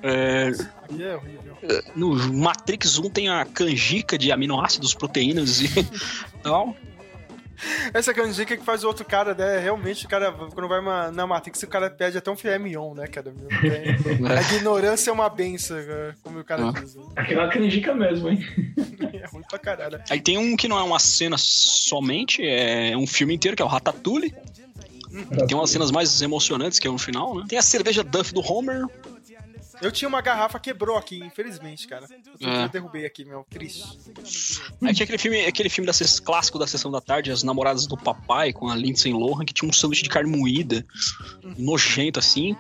É, 0.04 0.52
no 1.96 2.16
Matrix 2.34 3.00
1 3.00 3.10
tem 3.10 3.30
a 3.30 3.46
canjica 3.46 4.18
de 4.18 4.32
aminoácidos, 4.32 4.94
proteínas 4.94 5.62
e 5.62 5.70
tal. 6.44 6.76
Essa 7.94 8.14
canjica 8.14 8.56
que 8.58 8.64
faz 8.64 8.84
o 8.84 8.88
outro 8.88 9.06
cara, 9.06 9.34
né? 9.34 9.60
Realmente, 9.60 10.06
o 10.06 10.10
cara, 10.10 10.32
quando 10.32 10.68
vai 10.68 10.80
uma- 10.80 11.12
na 11.12 11.26
Matrix, 11.26 11.62
o 11.64 11.68
cara 11.68 11.90
pede 11.90 12.18
até 12.18 12.30
um 12.30 12.36
filé 12.36 12.58
mignon, 12.60 12.94
né, 12.94 13.08
cara? 13.08 13.34
A 14.38 14.56
ignorância 14.56 15.10
é 15.10 15.14
uma 15.14 15.30
benção, 15.30 15.78
cara, 15.86 16.16
como 16.22 16.40
o 16.40 16.44
cara 16.44 16.70
Ah. 16.70 16.72
diz. 16.80 16.98
Aquela 17.16 17.48
canjica 17.50 17.94
mesmo, 17.94 18.30
hein? 18.30 18.40
É 19.16 19.28
ruim 19.28 19.44
pra 19.50 19.58
caralho. 19.58 20.00
Aí 20.10 20.20
tem 20.20 20.38
um 20.38 20.56
que 20.56 20.68
não 20.68 20.78
é 20.78 20.84
uma 20.84 21.00
cena 21.00 21.36
somente, 21.40 22.42
é 22.46 22.96
um 22.98 23.08
filme 23.08 23.34
inteiro, 23.34 23.56
que 23.56 23.62
é 23.64 23.66
o 23.66 23.70
Ratatouille. 23.70 24.34
Tem 25.48 25.56
umas 25.58 25.70
cenas 25.70 25.92
mais 25.92 26.22
emocionantes, 26.22 26.78
que 26.78 26.88
é 26.88 26.92
no 26.92 26.98
final, 26.98 27.36
né? 27.36 27.46
Tem 27.48 27.58
a 27.58 27.62
cerveja 27.62 28.04
Duff 28.04 28.34
do 28.34 28.42
Homer. 28.42 28.84
Eu 29.82 29.92
tinha 29.92 30.08
uma 30.08 30.22
garrafa, 30.22 30.60
quebrou 30.60 30.98
aqui, 30.98 31.18
infelizmente, 31.24 31.88
cara. 31.88 32.06
Eu, 32.40 32.50
É. 32.50 32.64
eu 32.66 32.70
derrubei 32.70 33.06
aqui, 33.06 33.26
meu. 33.26 33.46
Triste. 33.50 34.62
Aí 34.84 34.94
tinha 34.94 35.04
aquele 35.04 35.18
filme, 35.18 35.46
aquele 35.46 35.70
filme 35.70 35.86
da 35.86 35.94
ses- 35.94 36.20
clássico 36.20 36.58
da 36.58 36.66
Sessão 36.68 36.90
da 36.92 37.02
Tarde, 37.02 37.32
As 37.32 37.44
Namoradas 37.44 37.86
do 37.88 37.98
Papai, 37.98 38.54
com 38.54 38.70
a 38.70 38.76
Lindsay 38.76 39.12
Lohan, 39.14 39.44
que 39.46 39.54
tinha 39.54 39.70
um 39.70 39.74
sanduíche 39.74 40.04
de 40.04 40.10
carne 40.10 40.30
moída, 40.36 40.86
nojento 41.58 42.20
assim. 42.20 42.56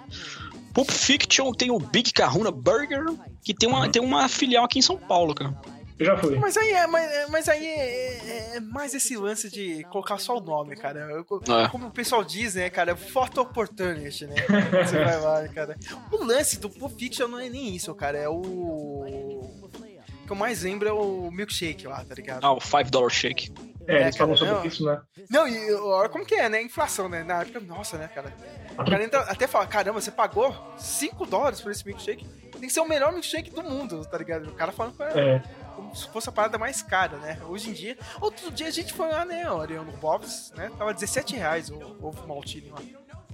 Pulp 0.74 0.92
Fiction 0.92 1.54
tem 1.54 1.72
o 1.72 1.80
Big 1.80 2.12
Kahuna 2.12 2.52
Burger, 2.52 3.06
que 3.42 3.54
tem 3.54 3.70
uma, 3.70 3.88
tem 3.90 4.02
uma 4.02 4.28
filial 4.28 4.66
aqui 4.66 4.80
em 4.80 4.82
São 4.82 4.98
Paulo, 4.98 5.34
cara. 5.34 5.56
Eu 5.98 6.06
já 6.08 6.18
fui. 6.18 6.38
Mas 6.38 6.58
aí, 6.58 6.72
é, 6.72 6.88
mas, 6.88 7.30
mas 7.30 7.48
aí 7.50 7.66
é, 7.66 8.18
é- 8.54 8.56
é 8.58 8.60
mais 8.60 8.94
esse 8.94 9.16
lance 9.16 9.50
de 9.50 9.84
colocar 9.86 10.18
só 10.18 10.38
o 10.38 10.42
nome, 10.42 10.76
cara. 10.76 11.00
Eu- 11.10 11.26
É. 11.64 11.70
Como 11.70 11.88
o 11.88 11.92
pessoal 11.92 12.24
diz, 12.24 12.56
né, 12.56 12.70
cara? 12.70 12.96
Photo 12.98 13.42
opportunity, 13.42 14.28
né? 14.28 14.36
Você 14.84 15.04
vai 15.04 15.20
lá, 15.22 15.48
cara. 15.48 15.78
O 16.12 16.24
lance 16.24 16.60
do 16.60 16.70
Pulp 16.70 16.98
Fiction 17.00 17.28
não 17.28 17.40
é 17.40 17.48
nem 17.50 17.76
isso, 17.76 17.94
cara. 17.96 18.18
É 18.18 18.28
o. 18.28 18.36
O 18.36 20.28
que 20.28 20.32
eu 20.32 20.36
mais 20.36 20.64
lembro 20.64 20.90
é 20.90 20.92
o 20.92 21.30
milkshake 21.32 21.86
lá, 21.88 22.04
tá 22.04 22.16
ligado? 22.16 22.44
Ah, 22.44 22.52
o 22.52 22.60
5 22.60 22.90
Dollar 22.90 23.12
Shake. 23.12 23.54
É, 23.88 24.02
eles 24.02 24.16
É, 24.16 24.18
falam 24.18 24.34
cara, 24.36 24.38
sobre 24.50 24.54
não. 24.56 24.66
isso, 24.66 24.84
né? 24.84 25.02
Não, 25.30 25.48
e 25.48 25.72
olha 25.76 26.10
como 26.10 26.26
que 26.26 26.34
é, 26.34 26.50
né? 26.50 26.62
Inflação, 26.64 27.08
né? 27.08 27.24
Na 27.24 27.42
época, 27.42 27.60
nossa, 27.60 27.96
né, 28.00 28.08
cara? 28.14 28.34
O 28.74 28.84
cara 28.84 29.04
entra, 29.04 29.20
até 29.22 29.46
fala, 29.46 29.68
caramba, 29.68 30.02
você 30.02 30.10
pagou 30.10 30.52
5 30.80 31.28
dólares 31.28 31.62
por 31.62 31.72
esse 31.72 31.86
milkshake? 31.86 32.26
Tem 32.54 32.62
que 32.62 32.72
ser 32.72 32.80
o 32.80 32.88
melhor 32.90 33.12
milkshake 33.14 33.52
do 33.52 33.62
mundo, 33.62 34.04
tá 34.06 34.18
ligado? 34.18 34.48
O 34.50 34.54
cara 34.54 34.72
falando 34.72 34.96
que 34.98 35.04
era 35.04 35.20
É. 35.20 35.44
como 35.76 35.96
se 35.96 36.08
fosse 36.10 36.30
a 36.30 36.32
parada 36.32 36.58
mais 36.58 36.82
cara, 36.82 37.18
né? 37.18 37.38
Hoje 37.48 37.70
em 37.70 37.74
dia. 37.74 37.98
Outro 38.22 38.50
dia 38.52 38.68
a 38.68 38.72
gente 38.72 38.94
foi 38.94 39.10
lá, 39.10 39.26
né, 39.26 39.50
Orion, 39.52 39.84
no 39.84 39.92
Bob's, 39.94 40.52
né? 40.56 40.72
Tava 40.78 40.94
17 40.94 41.36
reais 41.36 41.70
o 41.70 41.76
ovo 42.02 42.28
maltine 42.28 42.70
lá. 42.70 42.80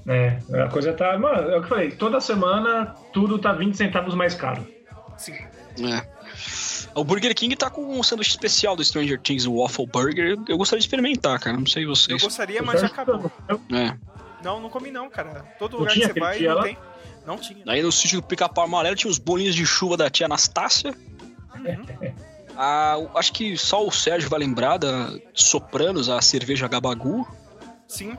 É, 0.08 0.40
a 0.64 0.68
coisa 0.68 0.94
tá. 0.94 1.18
Mano, 1.18 1.50
é 1.52 1.58
o 1.58 1.60
que 1.62 1.66
eu 1.66 1.70
falei, 1.70 1.92
toda 1.92 2.20
semana 2.20 2.96
tudo 3.14 3.38
tá 3.38 3.54
20 3.54 3.76
centavos 3.78 4.16
mais 4.16 4.34
caro. 4.34 4.66
Sim. 5.18 5.34
É. 5.34 6.06
O 6.96 7.04
Burger 7.04 7.34
King 7.36 7.56
tá 7.56 7.70
com 7.70 7.98
um 8.00 8.04
sanduíche 8.04 8.32
especial 8.32 8.76
do 8.76 8.84
Stranger 8.84 9.20
Things, 9.22 9.46
o 9.46 9.58
Waffle 9.62 9.86
Burger. 9.86 10.38
Eu 10.50 10.58
gostaria 10.58 10.80
de 10.80 10.86
experimentar, 10.86 11.40
cara. 11.40 11.56
Não 11.56 11.66
sei 11.66 11.86
Eu 11.86 11.90
vocês. 11.90 12.22
gostaria, 12.22 12.62
mas 12.64 12.82
já 12.82 12.88
acabou. 12.88 13.32
É. 13.72 13.96
Não, 14.44 14.60
não 14.60 14.70
comi 14.70 14.92
não, 14.92 15.10
cara. 15.10 15.46
Todo 15.60 15.74
Não 15.74 15.80
lugar 15.82 15.94
que 15.94 16.02
você 16.08 16.20
vai, 16.20 16.40
não 16.40 16.56
lá? 16.56 16.64
tem. 16.64 16.78
Não 17.26 17.38
tinha. 17.38 17.64
Aí 17.68 17.82
no 17.84 17.92
sítio 17.92 18.20
do 18.20 18.28
Pica-Pau 18.28 18.66
Amarelo 18.66 18.96
tinha 18.96 19.12
os 19.12 19.20
bolinhos 19.20 19.54
de 19.54 19.66
chuva 19.66 19.96
da 19.96 20.10
tia 20.10 20.26
Anastácia. 20.26 20.94
Uhum. 21.56 22.14
Ah, 22.56 22.98
o- 22.98 23.18
acho 23.18 23.32
que 23.34 23.58
só 23.58 23.86
o 23.86 23.92
Sérgio 23.92 24.30
vai 24.30 24.40
lembrar 24.40 24.78
da 24.78 25.14
Sopranos, 25.34 26.10
a 26.10 26.22
cerveja 26.22 26.68
Gabagu. 26.68 27.28
Sim. 27.88 28.18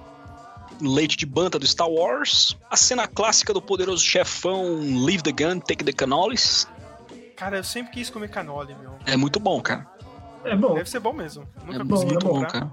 Leite 0.81 1.17
de 1.17 1.27
banta 1.27 1.59
do 1.59 1.67
Star 1.67 1.89
Wars. 1.89 2.57
A 2.71 2.77
cena 2.77 3.07
clássica 3.07 3.53
do 3.53 3.63
poderoso 3.63 4.05
chefão 4.05 4.77
Leave 5.05 5.23
the 5.23 5.33
Gun, 5.33 5.61
Take 5.61 5.85
the 5.85 5.93
Cannolis. 5.93 6.67
Cara, 7.37 7.59
eu 7.59 7.65
sempre 7.65 7.93
quis 7.93 8.09
comer 8.11 8.29
canole, 8.29 8.75
meu. 8.75 8.95
É 9.07 9.17
muito 9.17 9.39
bom, 9.39 9.61
cara. 9.61 9.87
É 10.45 10.57
bom. 10.57 10.75
Deve 10.75 10.89
ser 10.91 11.01
bom 11.01 11.13
mesmo. 11.13 11.47
Nunca 11.65 11.81
É 11.81 11.85
bom, 11.85 11.89
consegui 11.91 12.13
muito 12.13 12.27
bom, 12.27 12.43
cara. 12.43 12.71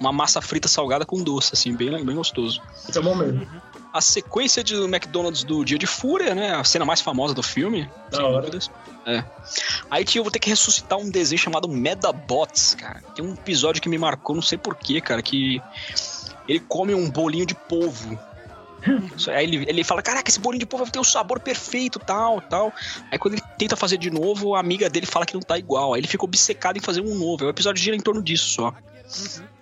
Uma 0.00 0.12
massa 0.12 0.40
frita 0.40 0.68
salgada 0.68 1.04
com 1.06 1.22
doce, 1.22 1.50
assim, 1.54 1.74
bem, 1.74 2.04
bem 2.04 2.14
gostoso. 2.16 2.60
É 2.94 3.00
bom 3.00 3.14
mesmo. 3.14 3.46
A 3.92 4.00
sequência 4.00 4.64
de 4.64 4.74
McDonald's 4.74 5.44
do 5.44 5.64
Dia 5.64 5.78
de 5.78 5.86
Fúria, 5.86 6.34
né? 6.34 6.54
A 6.54 6.64
cena 6.64 6.84
mais 6.84 7.00
famosa 7.00 7.34
do 7.34 7.42
filme. 7.42 7.90
Da 8.10 8.18
sem 8.18 8.26
hora. 8.26 8.36
dúvidas. 8.36 8.70
É. 9.04 9.24
Aí 9.90 10.04
tio, 10.04 10.20
eu 10.20 10.24
vou 10.24 10.30
ter 10.30 10.38
que 10.38 10.48
ressuscitar 10.48 10.98
um 10.98 11.10
desenho 11.10 11.38
chamado 11.38 11.68
Medabots, 11.68 12.74
cara. 12.74 13.02
Tem 13.14 13.24
um 13.24 13.34
episódio 13.34 13.82
que 13.82 13.88
me 13.88 13.98
marcou, 13.98 14.34
não 14.34 14.42
sei 14.42 14.56
porquê, 14.56 15.00
cara, 15.00 15.20
que 15.20 15.60
ele 16.48 16.60
come 16.60 16.94
um 16.94 17.10
bolinho 17.10 17.44
de 17.44 17.54
polvo. 17.54 18.18
Aí 19.28 19.44
ele, 19.44 19.64
ele 19.68 19.84
fala, 19.84 20.02
caraca, 20.02 20.28
esse 20.28 20.40
bolinho 20.40 20.60
de 20.60 20.66
polvo 20.66 20.90
tem 20.90 21.00
um 21.00 21.04
sabor 21.04 21.40
perfeito, 21.40 21.98
tal, 21.98 22.40
tal. 22.40 22.72
Aí 23.10 23.18
quando 23.18 23.34
ele 23.34 23.42
tenta 23.58 23.76
fazer 23.76 23.96
de 23.96 24.10
novo, 24.10 24.54
a 24.54 24.60
amiga 24.60 24.88
dele 24.88 25.06
fala 25.06 25.26
que 25.26 25.34
não 25.34 25.40
tá 25.40 25.58
igual. 25.58 25.94
Aí 25.94 26.00
ele 26.00 26.08
fica 26.08 26.24
obcecado 26.24 26.76
em 26.76 26.80
fazer 26.80 27.00
um 27.00 27.14
novo. 27.14 27.44
Aí 27.44 27.46
o 27.46 27.50
episódio 27.50 27.82
gira 27.82 27.96
em 27.96 28.00
torno 28.00 28.22
disso 28.22 28.48
só. 28.48 28.74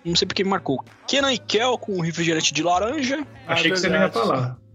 Não 0.05 0.15
sei 0.15 0.27
porque 0.27 0.43
me 0.43 0.49
marcou. 0.49 0.83
Kenan 1.07 1.33
e 1.33 1.37
Kel 1.37 1.77
com 1.77 1.93
um 1.97 2.01
refrigerante 2.01 2.53
de 2.53 2.63
laranja. 2.63 3.25
Ah, 3.47 3.53
Achei 3.53 3.71
que 3.71 3.77
você 3.77 3.89
não 3.89 3.99
ia 3.99 4.11
falar. 4.11 4.57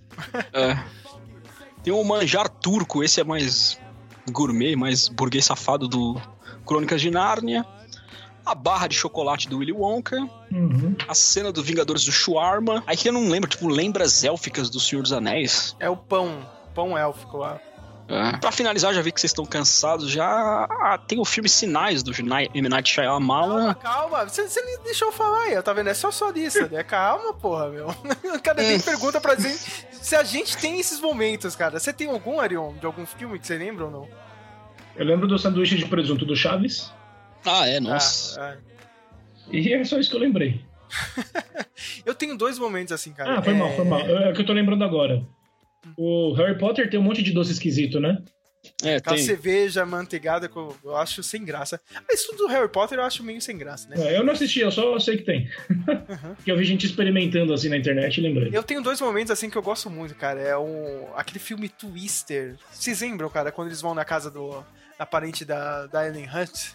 É. 0.52 0.82
Tem 1.82 1.92
o 1.92 2.02
manjar 2.02 2.48
turco, 2.48 3.04
esse 3.04 3.20
é 3.20 3.24
mais 3.24 3.78
gourmet, 4.32 4.74
mais 4.74 5.08
burguês 5.08 5.44
safado 5.44 5.86
do 5.86 6.20
Crônicas 6.64 7.02
de 7.02 7.10
Nárnia. 7.10 7.66
A 8.44 8.54
barra 8.54 8.86
de 8.86 8.94
chocolate 8.94 9.48
do 9.48 9.58
Willy 9.58 9.72
Wonka. 9.72 10.16
Uhum. 10.50 10.96
A 11.06 11.14
cena 11.14 11.52
do 11.52 11.62
Vingadores 11.62 12.04
do 12.04 12.12
Shawarma. 12.12 12.82
Aí 12.86 12.96
que 12.96 13.08
eu 13.08 13.12
não 13.12 13.28
lembro, 13.28 13.50
tipo, 13.50 13.68
lembras 13.68 14.24
élficas 14.24 14.70
do 14.70 14.80
Senhor 14.80 15.02
dos 15.02 15.12
Anéis. 15.12 15.76
É 15.78 15.90
o 15.90 15.96
pão. 15.96 16.48
Pão 16.74 16.96
élfico 16.96 17.36
lá. 17.36 17.60
É. 18.08 18.36
Pra 18.36 18.52
finalizar, 18.52 18.94
já 18.94 19.02
vi 19.02 19.10
que 19.10 19.20
vocês 19.20 19.32
estão 19.32 19.44
cansados. 19.44 20.10
Já 20.10 20.24
ah, 20.70 20.96
tem 20.96 21.18
o 21.18 21.24
filme 21.24 21.48
Sinais 21.48 22.02
do 22.02 22.12
M. 22.12 22.68
Night 22.68 22.94
Calma, 22.94 23.18
Shyamalan. 23.18 23.74
calma. 23.74 24.24
Você, 24.28 24.48
você 24.48 24.62
nem 24.62 24.78
deixou 24.84 25.08
eu 25.08 25.12
falar 25.12 25.42
aí, 25.44 25.60
tá 25.62 25.72
vendo? 25.72 25.88
É 25.88 25.94
só 25.94 26.10
só 26.12 26.30
disso, 26.30 26.68
né? 26.70 26.84
Calma, 26.84 27.34
porra, 27.34 27.68
meu. 27.68 27.88
Cada 28.44 28.62
vez 28.62 28.84
pergunta 28.84 29.20
pra 29.20 29.34
gente 29.34 29.86
se 29.90 30.14
a 30.14 30.22
gente 30.22 30.56
tem 30.56 30.78
esses 30.78 31.00
momentos, 31.00 31.56
cara. 31.56 31.80
Você 31.80 31.92
tem 31.92 32.08
algum, 32.08 32.38
Arion, 32.38 32.74
de 32.74 32.86
algum 32.86 33.04
filme 33.04 33.38
que 33.40 33.46
você 33.46 33.58
lembra 33.58 33.86
ou 33.86 33.90
não? 33.90 34.08
Eu 34.94 35.04
lembro 35.04 35.26
do 35.26 35.36
sanduíche 35.38 35.76
de 35.76 35.86
presunto 35.86 36.24
do 36.24 36.36
Chaves. 36.36 36.92
Ah, 37.44 37.68
é, 37.68 37.80
nossa. 37.80 38.40
Ah, 38.40 38.56
ah. 38.56 38.76
E 39.50 39.72
é 39.72 39.84
só 39.84 39.98
isso 39.98 40.10
que 40.10 40.16
eu 40.16 40.20
lembrei. 40.20 40.64
Eu 42.06 42.14
tenho 42.14 42.36
dois 42.36 42.58
momentos 42.58 42.92
assim, 42.92 43.12
cara. 43.12 43.38
Ah, 43.38 43.42
foi 43.42 43.52
É- 43.52 43.56
mal, 43.56 43.72
foi 43.74 43.84
mal. 43.84 44.00
É 44.00 44.30
o 44.30 44.32
que 44.32 44.40
eu 44.40 44.46
tô 44.46 44.52
lembrando 44.52 44.84
agora. 44.84 45.22
O 45.96 46.32
Harry 46.34 46.58
Potter 46.58 46.88
tem 46.88 46.98
um 46.98 47.02
monte 47.02 47.22
de 47.22 47.32
doce 47.32 47.52
esquisito, 47.52 48.00
né? 48.00 48.18
É, 48.82 48.96
Aquela 48.96 49.16
tem. 49.16 49.24
cerveja 49.24 49.86
manteigada 49.86 50.48
que 50.48 50.56
eu, 50.56 50.74
eu 50.84 50.96
acho 50.96 51.22
sem 51.22 51.44
graça. 51.44 51.80
Mas 52.08 52.24
tudo 52.24 52.38
do 52.38 52.46
Harry 52.48 52.68
Potter 52.68 52.98
eu 52.98 53.04
acho 53.04 53.22
meio 53.22 53.40
sem 53.40 53.56
graça, 53.56 53.88
né? 53.88 53.96
É, 53.98 54.18
eu 54.18 54.24
não 54.24 54.32
assisti, 54.32 54.60
eu 54.60 54.70
só 54.70 54.98
sei 54.98 55.18
que 55.18 55.24
tem. 55.24 55.48
Porque 56.36 56.50
eu 56.50 56.56
vi 56.56 56.64
gente 56.64 56.86
experimentando 56.86 57.52
assim 57.52 57.68
na 57.68 57.76
internet 57.76 58.18
e 58.18 58.22
lembrei. 58.22 58.50
Eu 58.52 58.62
tenho 58.62 58.82
dois 58.82 59.00
momentos 59.00 59.30
assim 59.30 59.48
que 59.48 59.56
eu 59.56 59.62
gosto 59.62 59.88
muito, 59.88 60.14
cara. 60.14 60.40
É 60.40 60.56
o, 60.56 61.08
aquele 61.14 61.38
filme 61.38 61.68
Twister. 61.68 62.56
Vocês 62.72 63.00
lembram, 63.00 63.30
cara, 63.30 63.52
quando 63.52 63.68
eles 63.68 63.80
vão 63.80 63.94
na 63.94 64.04
casa 64.04 64.30
do 64.30 64.64
da 64.98 65.04
parente 65.04 65.44
da, 65.44 65.86
da 65.86 66.06
Ellen 66.06 66.26
Hunt? 66.26 66.74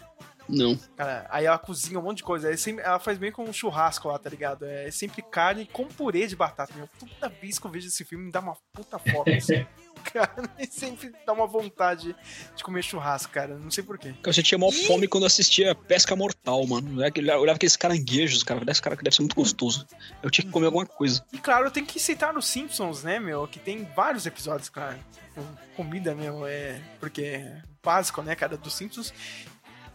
Não. 0.52 0.78
Cara, 0.96 1.26
aí 1.30 1.46
ela 1.46 1.58
cozinha 1.58 1.98
um 1.98 2.02
monte 2.02 2.18
de 2.18 2.22
coisa. 2.24 2.54
Sempre- 2.56 2.84
ela 2.84 2.98
faz 2.98 3.18
meio 3.18 3.32
com 3.32 3.42
um 3.44 3.52
churrasco 3.52 4.08
lá, 4.08 4.18
tá 4.18 4.28
ligado? 4.28 4.64
É 4.64 4.90
sempre 4.90 5.22
carne 5.22 5.66
com 5.72 5.86
purê 5.86 6.26
de 6.26 6.36
batata. 6.36 6.72
Meu, 6.76 6.88
toda 6.98 7.28
vez 7.28 7.58
que 7.58 7.66
eu 7.66 7.70
vejo 7.70 7.88
esse 7.88 8.04
filme 8.04 8.26
me 8.26 8.30
dá 8.32 8.40
uma 8.40 8.56
puta 8.72 8.98
fome. 8.98 9.34
assim. 9.36 9.66
cara, 10.12 10.30
e 10.58 10.66
sempre 10.66 11.12
dá 11.26 11.32
uma 11.32 11.46
vontade 11.46 12.14
de 12.54 12.62
comer 12.62 12.82
churrasco, 12.82 13.32
cara. 13.32 13.56
Não 13.56 13.70
sei 13.70 13.82
porquê. 13.82 14.14
Eu 14.24 14.32
sentia 14.32 14.58
maior 14.58 14.72
Ih! 14.72 14.86
fome 14.86 15.08
quando 15.08 15.22
eu 15.24 15.28
assistia 15.28 15.74
Pesca 15.74 16.14
Mortal, 16.14 16.66
mano. 16.66 17.02
Eu 17.02 17.40
olhava 17.40 17.56
aqueles 17.56 17.76
caranguejos, 17.76 18.42
cara. 18.42 18.62
Esse 18.70 18.82
cara 18.82 18.96
que 18.96 19.02
deve 19.02 19.16
ser 19.16 19.22
muito 19.22 19.36
gostoso. 19.36 19.86
Eu 20.22 20.30
tinha 20.30 20.44
que 20.44 20.50
comer 20.50 20.66
alguma 20.66 20.86
coisa. 20.86 21.24
E 21.32 21.38
claro, 21.38 21.70
tem 21.70 21.84
que 21.84 21.98
citar 21.98 22.36
os 22.36 22.46
Simpsons, 22.46 23.02
né, 23.02 23.18
meu? 23.18 23.46
Que 23.48 23.58
tem 23.58 23.84
vários 23.96 24.26
episódios, 24.26 24.68
cara. 24.68 24.98
com 25.34 25.42
Comida 25.76 26.14
mesmo, 26.14 26.46
é. 26.46 26.80
Porque 27.00 27.22
é 27.22 27.62
básico, 27.82 28.22
né, 28.22 28.34
cara, 28.34 28.56
dos 28.56 28.74
Simpsons. 28.74 29.12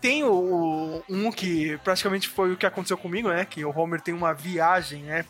Tem 0.08 0.24
o, 0.24 0.32
o- 0.32 1.04
um 1.10 1.32
que 1.32 1.78
praticamente 1.84 2.30
foi 2.30 2.54
o 2.54 2.58
que 2.58 2.66
aconteceu 2.66 2.98
comigo, 2.98 3.28
né? 3.30 3.44
Que 3.44 3.66
o 3.66 3.78
Homer 3.78 4.00
tem 4.00 4.14
uma 4.14 4.34
viagem, 4.34 5.04
né? 5.04 5.26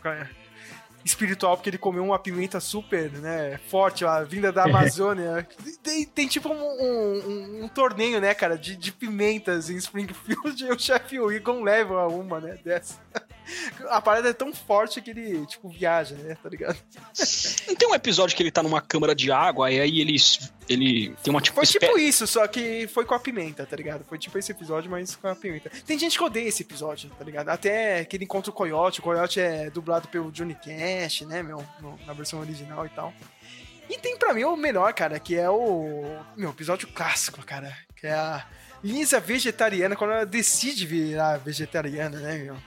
espiritual, 1.06 1.56
porque 1.56 1.70
ele 1.70 1.78
comeu 1.78 2.04
uma 2.04 2.20
pimenta 2.20 2.60
super, 2.60 3.10
né? 3.14 3.58
Forte, 3.70 4.04
ó, 4.04 4.26
vinda 4.26 4.52
da 4.52 4.66
Amazônia. 4.68 5.48
Tem, 5.82 6.06
tem 6.06 6.28
tipo 6.28 6.50
um, 6.50 6.54
um- 6.54 7.64
um- 7.64 7.68
torneio, 7.70 8.20
né, 8.20 8.34
cara, 8.34 8.58
de, 8.58 8.76
de 8.76 8.92
pimentas 8.92 9.70
em 9.70 9.78
Springfield 9.78 10.66
e 10.66 10.70
o 10.70 10.78
chefe 10.78 11.16
Egon 11.16 11.64
leva 11.64 12.08
uma, 12.08 12.42
né, 12.42 12.58
dessa. 12.64 13.00
A 13.90 14.02
parada 14.02 14.28
é 14.30 14.34
tão 14.34 14.54
forte 14.54 15.02
que 15.02 15.12
ele, 15.12 15.46
tipo, 15.46 15.70
viaja, 15.70 16.14
né, 16.16 16.36
tá 16.44 16.50
ligado? 16.50 16.78
Não 17.68 17.76
tem 17.76 17.88
um 17.88 17.96
episódio 17.96 18.36
que 18.36 18.44
ele 18.44 18.52
tá 18.52 18.62
numa 18.62 18.82
câmara 18.82 19.16
de 19.16 19.32
água 19.32 19.72
e 19.72 19.80
aí 19.80 20.02
ele, 20.02 20.18
ele 20.70 21.16
tem 21.24 21.32
uma 21.32 21.42
tipo, 21.42 21.56
Foi 21.56 21.64
espé- 21.64 21.80
tipo 21.80 21.98
isso, 21.98 22.26
só 22.28 22.48
que 22.48 22.88
foi 22.88 23.06
com 23.06 23.14
a 23.14 23.20
pimenta, 23.20 23.66
tá 23.66 23.76
ligado? 23.76 24.04
Foi 24.06 24.18
tipo 24.18 24.38
esse 24.38 24.52
episódio, 24.52 24.90
mas 24.90 25.16
com 25.16 25.28
a 25.28 25.36
pimenta. 25.36 25.70
Tem 25.86 25.98
gente 25.98 26.18
que 26.18 26.24
odeia 26.24 26.48
esse 26.48 26.64
episódio, 26.64 27.10
tá 27.18 27.24
ligado? 27.24 27.50
Até 27.50 28.04
que 28.06 28.16
ele 28.18 28.24
encontra 28.26 28.50
o 28.52 28.54
Coyote. 28.54 29.00
O 29.00 29.04
Coyote 29.04 29.40
é 29.40 29.70
dublado 29.70 30.08
pelo 30.08 30.32
Johnny 30.32 30.56
Cash, 30.56 31.22
né, 31.22 31.42
meu? 31.44 31.64
No- 31.82 31.98
na 32.06 32.14
versão 32.14 32.40
original 32.40 32.86
e 32.86 32.90
tal. 32.90 33.14
E 33.90 33.98
tem 33.98 34.18
pra 34.18 34.34
mim 34.34 34.44
o 34.44 34.56
melhor, 34.58 34.94
cara, 34.94 35.20
que 35.20 35.36
é 35.38 35.50
o. 35.50 36.04
Meu, 36.36 36.50
episódio 36.50 36.88
clássico, 36.90 37.42
cara. 37.46 37.74
Que 37.96 38.08
é 38.08 38.14
a 38.14 38.46
Lisa 38.84 39.20
vegetariana, 39.20 39.96
quando 39.96 40.12
ela 40.12 40.26
decide 40.26 40.86
virar 40.86 41.38
vegetariana, 41.38 42.20
né, 42.20 42.38
meu? 42.38 42.58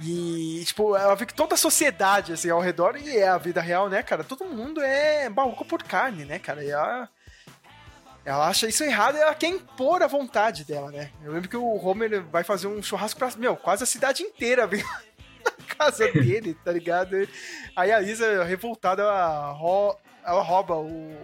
E, 0.00 0.62
tipo, 0.66 0.96
ela 0.96 1.14
vê 1.14 1.24
que 1.24 1.34
toda 1.34 1.54
a 1.54 1.58
sociedade, 1.58 2.32
assim, 2.32 2.50
ao 2.50 2.60
redor, 2.60 2.96
e 2.96 3.16
é 3.16 3.28
a 3.28 3.38
vida 3.38 3.60
real, 3.60 3.88
né, 3.88 4.02
cara? 4.02 4.24
Todo 4.24 4.44
mundo 4.44 4.80
é 4.82 5.28
maluco 5.28 5.64
por 5.64 5.82
carne, 5.82 6.24
né, 6.24 6.38
cara? 6.38 6.64
E 6.64 6.70
ela, 6.70 7.08
ela 8.24 8.48
acha 8.48 8.66
isso 8.66 8.82
errado 8.82 9.16
e 9.16 9.20
ela 9.20 9.34
quer 9.34 9.48
impor 9.48 10.02
a 10.02 10.08
vontade 10.08 10.64
dela, 10.64 10.90
né? 10.90 11.10
Eu 11.22 11.32
lembro 11.32 11.48
que 11.48 11.56
o 11.56 11.76
Homer 11.76 12.22
vai 12.24 12.42
fazer 12.42 12.66
um 12.66 12.82
churrasco 12.82 13.18
pra, 13.18 13.30
meu, 13.36 13.56
quase 13.56 13.84
a 13.84 13.86
cidade 13.86 14.22
inteira 14.24 14.66
vem 14.66 14.82
na 14.82 15.74
casa 15.76 16.10
dele, 16.10 16.54
tá 16.64 16.72
ligado? 16.72 17.28
Aí 17.76 17.92
a 17.92 18.00
Lisa, 18.00 18.42
revoltada, 18.42 19.02
ela, 19.02 19.52
rou- 19.52 19.96
ela 20.24 20.42
rouba 20.42 20.74
o 20.74 21.16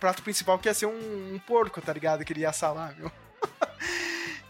prato 0.00 0.22
principal, 0.24 0.58
que 0.58 0.68
ia 0.68 0.74
ser 0.74 0.86
um, 0.86 1.34
um 1.34 1.38
porco, 1.46 1.80
tá 1.80 1.92
ligado? 1.92 2.24
Que 2.24 2.32
ele 2.32 2.40
ia 2.40 2.50
assar 2.50 2.74
lá, 2.74 2.92
meu. 2.98 3.12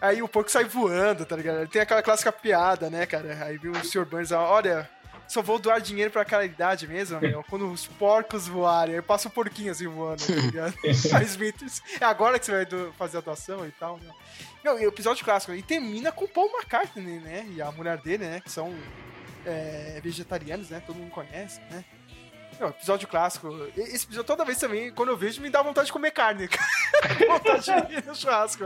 Aí 0.03 0.21
o 0.21 0.27
porco 0.29 0.51
sai 0.51 0.65
voando, 0.65 1.25
tá 1.25 1.37
ligado? 1.37 1.67
Tem 1.69 1.81
aquela 1.81 2.03
clássica 2.03 2.33
piada, 2.33 2.91
né, 2.91 3.07
cara? 3.07 3.39
Aí 3.45 3.57
viu 3.57 3.71
o 3.73 3.85
Sr. 3.85 4.05
Burns, 4.05 4.33
olha, 4.33 4.91
só 5.29 5.41
vou 5.41 5.61
doar 5.61 5.81
dinheiro 5.81 6.11
pra 6.11 6.25
caridade 6.25 6.89
mesmo, 6.89 7.21
meu. 7.21 7.45
Quando 7.49 7.71
os 7.71 7.87
porcos 7.87 8.49
voarem, 8.49 8.97
aí 8.97 9.01
passa 9.03 9.29
o 9.29 9.31
porquinho 9.31 9.71
assim 9.71 9.87
voando, 9.87 10.27
tá 10.27 10.33
ligado? 10.35 10.75
Smithers, 11.25 11.81
é 12.01 12.05
agora 12.05 12.37
que 12.39 12.47
você 12.47 12.53
vai 12.53 12.67
do- 12.67 12.93
fazer 12.99 13.19
a 13.19 13.21
doação 13.21 13.65
e 13.65 13.71
tal, 13.71 13.97
né? 13.99 14.11
Meu, 14.65 14.77
e 14.79 14.85
o 14.85 14.89
episódio 14.89 15.25
clássico, 15.25 15.55
e 15.55 15.63
termina 15.63 16.11
com 16.11 16.25
o 16.25 16.29
Paul 16.29 16.51
McCartney, 16.51 17.21
né? 17.21 17.47
E 17.51 17.63
a 17.63 17.71
mulher 17.71 17.97
dele, 17.99 18.25
né? 18.27 18.41
Que 18.41 18.51
são 18.51 18.75
é, 19.47 20.01
vegetarianos, 20.03 20.69
né? 20.71 20.83
Todo 20.85 20.97
mundo 20.97 21.11
conhece, 21.13 21.61
né? 21.71 21.85
Meu, 22.61 22.69
episódio 22.69 23.09
clássico. 23.09 23.49
Esse 23.77 24.05
episódio, 24.05 24.25
toda 24.25 24.45
vez 24.45 24.59
também, 24.59 24.93
quando 24.93 25.09
eu 25.09 25.17
vejo, 25.17 25.41
me 25.41 25.51
dá 25.51 25.63
vontade 25.63 25.87
de 25.87 25.93
comer 25.93 26.11
carne. 26.13 26.49
vontade 27.29 27.65
de 27.89 27.95
ir 27.95 28.05
no 28.07 28.15
churrasco. 28.15 28.65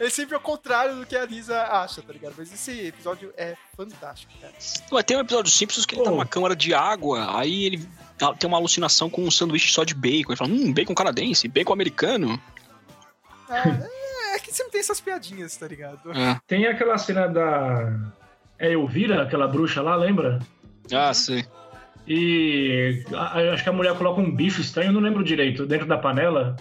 É 0.00 0.10
sempre 0.10 0.34
ao 0.34 0.40
contrário 0.40 0.96
do 0.96 1.06
que 1.06 1.16
a 1.16 1.24
Lisa 1.24 1.62
acha, 1.62 2.02
tá 2.02 2.12
ligado? 2.12 2.34
Mas 2.36 2.52
esse 2.52 2.86
episódio 2.88 3.32
é 3.36 3.54
fantástico, 3.76 4.32
cara. 4.40 4.52
Ué, 4.92 5.02
tem 5.02 5.16
um 5.16 5.20
episódio 5.20 5.50
Simpsons 5.50 5.86
que 5.86 5.94
ele 5.94 6.02
tá 6.02 6.10
Oh. 6.10 6.14
numa 6.14 6.26
câmara 6.26 6.56
de 6.56 6.74
água, 6.74 7.38
aí 7.38 7.64
ele 7.66 7.88
tem 8.38 8.48
uma 8.48 8.56
alucinação 8.58 9.08
com 9.10 9.22
um 9.22 9.30
sanduíche 9.30 9.72
só 9.72 9.84
de 9.84 9.94
bacon. 9.94 10.32
Ele 10.32 10.36
fala, 10.36 10.50
hum, 10.50 10.72
bacon 10.72 10.94
canadense, 10.94 11.46
bacon 11.48 11.72
americano. 11.72 12.40
Ah, 13.48 13.62
é, 13.68 14.34
é 14.34 14.38
que 14.40 14.52
sempre 14.52 14.72
tem 14.72 14.80
essas 14.80 15.00
piadinhas, 15.00 15.56
tá 15.56 15.68
ligado? 15.68 16.10
É. 16.12 16.40
Tem 16.46 16.66
aquela 16.66 16.98
cena 16.98 17.28
da. 17.28 17.96
É 18.58 18.72
Elvira, 18.72 19.22
aquela 19.22 19.46
bruxa 19.46 19.82
lá, 19.82 19.94
lembra? 19.94 20.40
Ah, 20.92 21.12
sei. 21.12 21.46
E 22.06 23.04
a- 23.12 23.52
acho 23.52 23.62
que 23.62 23.68
a 23.68 23.72
mulher 23.72 23.94
coloca 23.96 24.20
um 24.20 24.30
bicho 24.34 24.60
estranho, 24.60 24.88
eu 24.88 24.92
não 24.92 25.00
lembro 25.00 25.24
direito, 25.24 25.66
dentro 25.66 25.86
da 25.86 25.98
panela. 25.98 26.56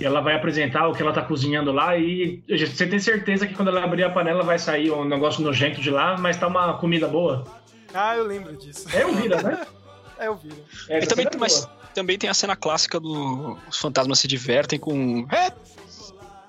E 0.00 0.04
ela 0.04 0.20
vai 0.20 0.34
apresentar 0.34 0.86
o 0.86 0.94
que 0.94 1.02
ela 1.02 1.12
tá 1.12 1.22
cozinhando 1.22 1.72
lá 1.72 1.96
e 1.96 2.42
você 2.48 2.86
tem 2.86 2.98
certeza 3.00 3.46
que 3.46 3.54
quando 3.54 3.68
ela 3.68 3.82
abrir 3.82 4.04
a 4.04 4.10
panela 4.10 4.44
vai 4.44 4.58
sair 4.58 4.90
um 4.92 5.04
negócio 5.04 5.42
nojento 5.42 5.80
de 5.80 5.90
lá, 5.90 6.16
mas 6.16 6.36
tá 6.36 6.46
uma 6.46 6.78
comida 6.78 7.08
boa. 7.08 7.44
Ah, 7.92 8.16
eu 8.16 8.24
lembro 8.24 8.56
disso. 8.56 8.86
É 8.94 9.02
Elvira, 9.02 9.42
né? 9.42 9.66
É, 10.20 10.26
eu 10.26 10.34
vi. 10.34 10.48
Essa 10.88 11.04
E 11.04 11.08
também, 11.08 11.26
é 11.32 11.36
mas 11.38 11.60
boa. 11.64 11.70
também 11.94 12.18
tem 12.18 12.28
a 12.28 12.34
cena 12.34 12.56
clássica 12.56 12.98
do 12.98 13.56
os 13.68 13.78
fantasmas 13.78 14.18
se 14.18 14.26
divertem 14.26 14.76
com. 14.76 15.24
"É, 15.30 15.52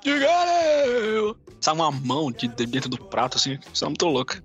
it!" 0.06 1.36
Sai 1.62 1.74
uma 1.74 1.92
mão 1.92 2.32
de, 2.32 2.48
de 2.48 2.66
dentro 2.66 2.90
do 2.90 2.98
prato, 2.98 3.38
assim. 3.38 3.60
Isso 3.74 3.84
é 3.84 3.88
muito 3.88 4.06
louca. 4.06 4.42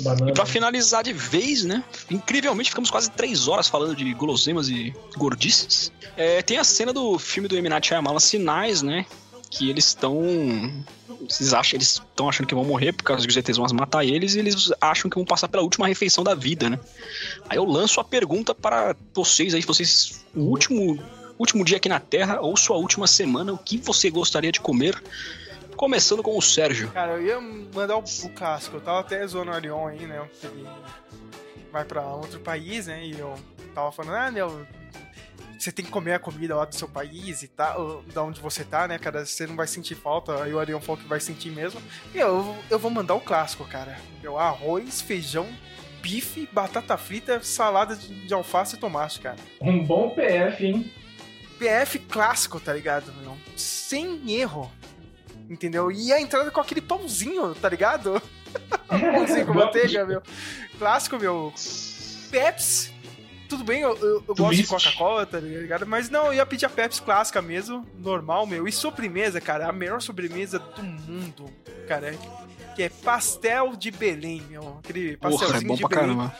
Banana. 0.00 0.30
E 0.30 0.34
pra 0.34 0.44
finalizar 0.44 1.02
de 1.02 1.12
vez, 1.12 1.64
né? 1.64 1.82
Incrivelmente, 2.10 2.70
ficamos 2.70 2.90
quase 2.90 3.10
três 3.10 3.48
horas 3.48 3.68
falando 3.68 3.96
de 3.96 4.12
guloseimas 4.14 4.68
e 4.68 4.94
gordices. 5.16 5.90
É, 6.16 6.42
tem 6.42 6.58
a 6.58 6.64
cena 6.64 6.92
do 6.92 7.18
filme 7.18 7.48
do 7.48 7.56
Eminat 7.56 7.86
Shyamalan, 7.86 8.20
Sinais, 8.20 8.82
né? 8.82 9.06
Que 9.50 9.70
eles 9.70 9.86
estão... 9.86 10.84
Vocês 11.28 11.54
acham, 11.54 11.76
eles 11.76 11.94
estão 11.94 12.28
achando 12.28 12.46
que 12.46 12.54
vão 12.54 12.64
morrer 12.64 12.92
por 12.92 13.04
causa 13.04 13.24
que 13.24 13.30
os 13.30 13.36
ETs 13.36 13.56
vão 13.56 13.66
matar 13.72 14.04
eles 14.04 14.34
e 14.34 14.40
eles 14.40 14.72
acham 14.80 15.08
que 15.08 15.16
vão 15.16 15.24
passar 15.24 15.48
pela 15.48 15.62
última 15.62 15.86
refeição 15.86 16.24
da 16.24 16.34
vida, 16.34 16.68
né? 16.68 16.80
Aí 17.48 17.58
eu 17.58 17.64
lanço 17.64 18.00
a 18.00 18.04
pergunta 18.04 18.54
para 18.54 18.96
vocês 19.14 19.54
aí, 19.54 19.62
vocês... 19.62 20.24
O 20.34 20.40
último, 20.40 20.98
último 21.42 21.64
dia 21.64 21.76
aqui 21.76 21.88
na 21.88 21.98
Terra 21.98 22.40
ou 22.40 22.56
sua 22.56 22.76
última 22.76 23.06
semana, 23.06 23.52
o 23.52 23.58
que 23.58 23.76
você 23.76 24.08
gostaria 24.08 24.52
de 24.52 24.60
comer? 24.60 25.02
Começando 25.76 26.22
com 26.22 26.38
o 26.38 26.40
Sérgio. 26.42 26.88
Cara, 26.92 27.14
eu 27.14 27.26
ia 27.26 27.40
mandar 27.40 27.96
o, 27.96 28.04
o 28.24 28.28
casco. 28.30 28.76
Eu 28.76 28.80
tava 28.80 29.00
até 29.00 29.26
zoando 29.26 29.50
o 29.50 29.54
Arion 29.54 29.88
aí, 29.88 30.06
né? 30.06 30.24
Ele 30.44 30.64
vai 31.72 31.84
pra 31.84 32.06
outro 32.06 32.38
país, 32.38 32.86
né? 32.86 33.04
E 33.04 33.18
eu 33.18 33.34
tava 33.74 33.90
falando, 33.90 34.14
ah, 34.14 34.30
meu. 34.30 34.66
Você 35.58 35.70
tem 35.70 35.84
que 35.84 35.90
comer 35.90 36.14
a 36.14 36.18
comida 36.18 36.56
lá 36.56 36.64
do 36.64 36.74
seu 36.74 36.88
país 36.88 37.44
e 37.44 37.48
tal, 37.48 38.02
da 38.12 38.22
onde 38.22 38.40
você 38.40 38.64
tá, 38.64 38.88
né, 38.88 38.98
cara? 38.98 39.24
Você 39.24 39.46
não 39.46 39.54
vai 39.54 39.66
sentir 39.68 39.94
falta. 39.94 40.42
Aí 40.42 40.52
o 40.52 40.58
Arion 40.58 40.80
falou 40.80 41.00
que 41.00 41.08
vai 41.08 41.20
sentir 41.20 41.50
mesmo. 41.50 41.80
E 42.14 42.18
eu, 42.18 42.56
eu 42.68 42.78
vou 42.78 42.90
mandar 42.90 43.14
o 43.14 43.20
clássico, 43.20 43.64
cara. 43.64 43.96
Meu 44.20 44.38
arroz, 44.38 45.00
feijão, 45.00 45.48
bife, 46.00 46.48
batata 46.52 46.96
frita, 46.96 47.40
salada 47.42 47.96
de, 47.96 48.26
de 48.26 48.34
alface 48.34 48.76
e 48.76 48.78
tomate, 48.78 49.20
cara. 49.20 49.36
Um 49.60 49.84
bom 49.84 50.10
PF, 50.10 50.66
hein? 50.66 50.92
PF 51.62 51.98
clássico, 52.00 52.58
tá 52.60 52.72
ligado, 52.72 53.12
meu? 53.22 53.36
Sem 53.56 54.32
erro. 54.32 54.70
Entendeu? 55.48 55.90
E 55.92 56.12
a 56.12 56.20
entrada 56.20 56.50
com 56.50 56.60
aquele 56.60 56.80
pãozinho, 56.80 57.54
tá 57.54 57.68
ligado? 57.68 58.20
pãozinho 58.88 59.46
com 59.46 59.54
manteiga, 59.54 60.04
meu. 60.06 60.22
Clássico, 60.78 61.18
meu. 61.18 61.52
Pepsi. 62.30 62.90
Tudo 63.48 63.64
bem, 63.64 63.82
eu, 63.82 63.94
eu- 63.98 64.24
eu 64.26 64.34
gosto 64.34 64.56
de. 64.56 64.66
Coca-Cola, 64.66 65.26
tá 65.26 65.38
ligado? 65.38 65.86
Mas 65.86 66.08
não, 66.08 66.26
eu 66.28 66.34
ia 66.34 66.46
pedir 66.46 66.64
a 66.64 66.70
Pepsi 66.70 67.02
clássica 67.02 67.42
mesmo, 67.42 67.86
normal, 67.98 68.46
meu. 68.46 68.66
E 68.66 68.72
sobremesa, 68.72 69.40
cara, 69.42 69.68
a 69.68 69.72
melhor 69.72 70.00
sobremesa 70.00 70.58
do 70.58 70.82
mundo, 70.82 71.50
cara. 71.86 72.14
Que 72.74 72.84
é 72.84 72.88
pastel 72.88 73.76
de 73.76 73.90
Belém, 73.90 74.40
meu. 74.48 74.78
Aquele 74.82 75.18
Porra, 75.18 75.34
é 75.34 75.38
pastelzinho 75.38 75.68
bom 75.68 75.74
de 75.74 75.82
pra 75.82 75.88
Belém. 76.00 76.16
caramba. 76.16 76.38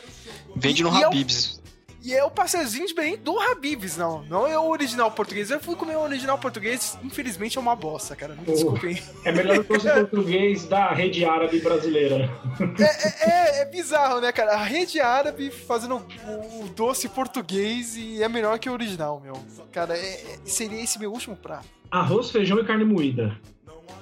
Vende 0.55 0.81
no 0.81 0.89
é 0.89 1.01
o- 1.03 1.05
Habibs. 1.05 1.61
E 2.03 2.13
é 2.13 2.21
o 2.23 2.29
pastelzinho 2.29 2.85
de 2.85 2.93
Belém 2.93 3.15
do 3.17 3.39
Habibs, 3.39 3.95
não. 3.95 4.23
Não 4.23 4.45
é 4.45 4.59
o 4.59 4.67
original 4.67 5.09
português. 5.09 5.49
Eu 5.49 5.59
fui 5.61 5.73
comer 5.75 5.95
o 5.95 6.01
original 6.01 6.37
português, 6.37 6.97
infelizmente 7.01 7.57
é 7.57 7.61
uma 7.61 7.75
bosta, 7.77 8.13
cara. 8.13 8.35
Me 8.35 8.43
desculpem. 8.43 9.01
É 9.23 9.31
melhor 9.31 9.57
do 9.59 9.63
que 9.63 9.73
o 9.77 9.79
português 10.09 10.65
da 10.65 10.91
rede 10.91 11.23
árabe 11.23 11.61
brasileira. 11.61 12.29
É, 12.77 13.29
é- 13.29 13.61
é 13.61 13.65
bizarro, 13.65 14.19
né, 14.19 14.33
cara? 14.33 14.51
A 14.55 14.63
rede 14.63 14.99
árabe 14.99 15.49
fazendo 15.49 15.95
o, 16.27 16.65
o 16.65 16.69
doce 16.75 17.07
português 17.07 17.95
e 17.95 18.21
é 18.21 18.27
melhor 18.27 18.59
que 18.59 18.69
o 18.69 18.73
original, 18.73 19.21
meu. 19.23 19.33
Cara, 19.71 19.97
é- 19.97 20.01
é- 20.01 20.39
seria 20.43 20.83
esse 20.83 20.99
meu 20.99 21.09
último 21.11 21.37
prato. 21.37 21.65
Arroz, 21.89 22.29
feijão 22.31 22.59
e 22.59 22.65
carne 22.65 22.83
moída. 22.83 23.37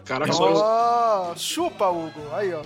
Caraca, 0.06 0.34
só 0.34 0.52
Ó, 1.32 1.36
chupa, 1.36 1.88
Hugo. 1.90 2.22
Aí, 2.34 2.52
ó. 2.54 2.62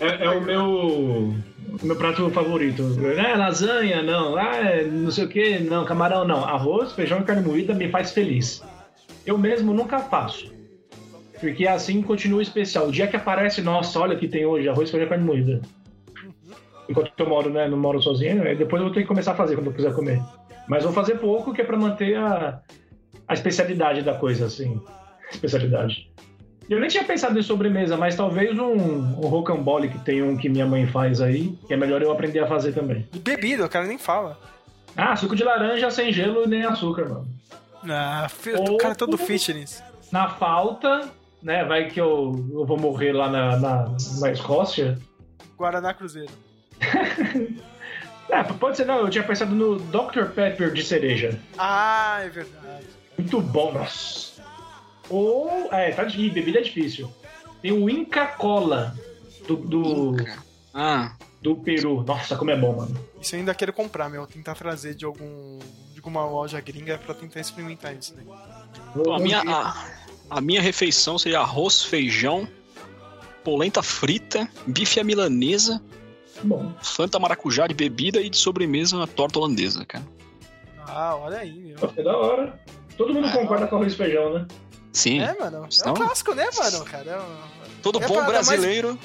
É, 0.00 0.24
é 0.24 0.30
o 0.30 0.40
meu, 0.40 1.34
meu 1.82 1.96
prato 1.96 2.28
favorito. 2.30 2.82
É, 3.16 3.36
lasanha, 3.36 4.02
não. 4.02 4.36
Ah, 4.36 4.56
é, 4.56 4.84
não 4.84 5.10
sei 5.10 5.24
o 5.24 5.28
que, 5.28 5.58
não. 5.58 5.84
Camarão, 5.84 6.26
não. 6.26 6.44
Arroz, 6.44 6.92
feijão 6.92 7.20
e 7.20 7.24
carne 7.24 7.42
moída 7.42 7.74
me 7.74 7.88
faz 7.88 8.12
feliz. 8.12 8.62
Eu 9.26 9.38
mesmo 9.38 9.72
nunca 9.72 9.98
faço. 9.98 10.52
Porque 11.40 11.66
assim 11.66 12.02
continua 12.02 12.42
especial. 12.42 12.88
O 12.88 12.92
dia 12.92 13.06
que 13.06 13.16
aparece, 13.16 13.60
nossa, 13.60 13.98
olha 14.00 14.16
o 14.16 14.18
que 14.18 14.28
tem 14.28 14.46
hoje, 14.46 14.68
arroz, 14.68 14.90
feijão 14.90 15.06
e 15.06 15.10
carne 15.10 15.24
moída. 15.24 15.60
Enquanto 16.88 17.12
eu 17.18 17.28
moro, 17.28 17.50
né, 17.50 17.66
não 17.68 17.78
moro 17.78 18.00
sozinho, 18.02 18.42
aí 18.42 18.56
depois 18.56 18.80
eu 18.80 18.88
vou 18.88 18.94
ter 18.94 19.02
que 19.02 19.08
começar 19.08 19.32
a 19.32 19.36
fazer 19.36 19.54
quando 19.54 19.68
eu 19.68 19.72
quiser 19.72 19.94
comer. 19.94 20.20
Mas 20.68 20.84
vou 20.84 20.92
fazer 20.92 21.16
pouco, 21.16 21.52
que 21.52 21.60
é 21.60 21.64
pra 21.64 21.76
manter 21.76 22.16
a, 22.16 22.60
a 23.26 23.34
especialidade 23.34 24.02
da 24.02 24.14
coisa, 24.14 24.46
assim. 24.46 24.80
Especialidade. 25.30 26.13
Eu 26.68 26.80
nem 26.80 26.88
tinha 26.88 27.04
pensado 27.04 27.38
em 27.38 27.42
sobremesa, 27.42 27.96
mas 27.96 28.16
talvez 28.16 28.58
um, 28.58 28.72
um 28.72 29.26
rocambole 29.28 29.88
que 29.88 29.98
tem 29.98 30.22
um 30.22 30.36
que 30.36 30.48
minha 30.48 30.66
mãe 30.66 30.86
faz 30.86 31.20
aí, 31.20 31.56
que 31.66 31.74
é 31.74 31.76
melhor 31.76 32.00
eu 32.02 32.10
aprender 32.10 32.40
a 32.40 32.46
fazer 32.46 32.72
também. 32.72 33.06
E 33.12 33.18
bebida, 33.18 33.66
o 33.66 33.68
cara 33.68 33.86
nem 33.86 33.98
fala. 33.98 34.38
Ah, 34.96 35.14
suco 35.16 35.36
de 35.36 35.44
laranja 35.44 35.90
sem 35.90 36.12
gelo 36.12 36.44
e 36.44 36.46
nem 36.46 36.64
açúcar, 36.64 37.08
mano. 37.08 37.28
Ah, 37.88 38.28
o 38.66 38.76
cara 38.78 38.92
é 38.92 38.96
todo 38.96 39.18
fitness. 39.18 39.82
Na 40.10 40.28
falta, 40.28 41.10
né, 41.42 41.64
vai 41.64 41.88
que 41.88 42.00
eu, 42.00 42.46
eu 42.52 42.64
vou 42.64 42.78
morrer 42.78 43.12
lá 43.12 43.28
na, 43.28 43.56
na, 43.58 43.96
na 44.20 44.30
Escócia. 44.30 44.98
Guaraná 45.58 45.92
Cruzeiro. 45.92 46.32
Ah, 48.32 48.42
pode 48.42 48.76
ser 48.76 48.86
não, 48.86 49.00
eu 49.00 49.10
tinha 49.10 49.22
pensado 49.22 49.54
no 49.54 49.76
Dr. 49.78 50.24
Pepper 50.34 50.72
de 50.72 50.82
cereja. 50.82 51.38
Ah, 51.58 52.20
é 52.24 52.28
verdade. 52.28 52.86
Muito 53.18 53.40
bom, 53.40 53.72
nossa. 53.72 54.33
Ou, 55.10 55.68
é, 55.72 55.90
tá 55.92 56.04
de 56.04 56.30
bebida 56.30 56.58
é 56.58 56.62
difícil. 56.62 57.10
Tem 57.60 57.72
o 57.72 57.88
Inca 57.88 58.26
Cola 58.26 58.94
do, 59.46 59.56
do, 59.56 60.16
Ah, 60.72 61.14
do 61.40 61.56
Peru. 61.56 62.02
Nossa, 62.02 62.36
como 62.36 62.50
é 62.50 62.56
bom, 62.56 62.76
mano. 62.76 62.96
Isso 63.20 63.34
eu 63.34 63.40
ainda 63.40 63.54
quero 63.54 63.72
comprar, 63.72 64.08
meu. 64.08 64.26
Tentar 64.26 64.54
trazer 64.54 64.94
de 64.94 65.04
algum. 65.04 65.58
de 65.92 65.98
alguma 65.98 66.24
loja 66.26 66.60
gringa 66.60 66.98
pra 66.98 67.14
tentar 67.14 67.40
experimentar 67.40 67.94
isso, 67.94 68.14
né? 68.14 68.22
a, 69.12 69.18
minha, 69.18 69.42
a, 69.46 69.86
a 70.30 70.40
minha 70.40 70.60
refeição 70.60 71.18
seria 71.18 71.40
arroz, 71.40 71.82
feijão, 71.82 72.46
polenta 73.42 73.82
frita, 73.82 74.48
bife 74.66 75.00
à 75.00 75.04
milanesa, 75.04 75.82
Bom. 76.42 76.72
fanta 76.82 77.18
maracujá 77.18 77.66
de 77.66 77.74
bebida 77.74 78.20
e 78.20 78.28
de 78.28 78.36
sobremesa 78.36 78.96
uma 78.96 79.06
torta 79.06 79.38
holandesa, 79.38 79.84
cara. 79.84 80.04
Ah, 80.86 81.16
olha 81.16 81.38
aí, 81.38 81.52
meu. 81.52 81.76
É 81.96 82.02
da 82.02 82.16
hora. 82.16 82.60
Todo 82.96 83.12
mundo 83.14 83.30
concorda 83.32 83.66
com 83.66 83.76
arroz 83.76 83.92
e 83.92 83.96
feijão, 83.96 84.34
né? 84.34 84.46
Sim, 84.94 85.20
É, 85.20 85.36
mano. 85.38 85.68
É 85.84 85.90
um 85.90 85.94
clássico, 85.94 86.34
né, 86.34 86.46
mano, 86.56 86.84
cara? 86.86 87.10
É 87.10 87.18
um- 87.20 87.80
todo 87.82 88.02
é 88.02 88.06
bom 88.06 88.14
dar 88.14 88.32
mais- 88.32 88.46
brasileiro. 88.46 88.98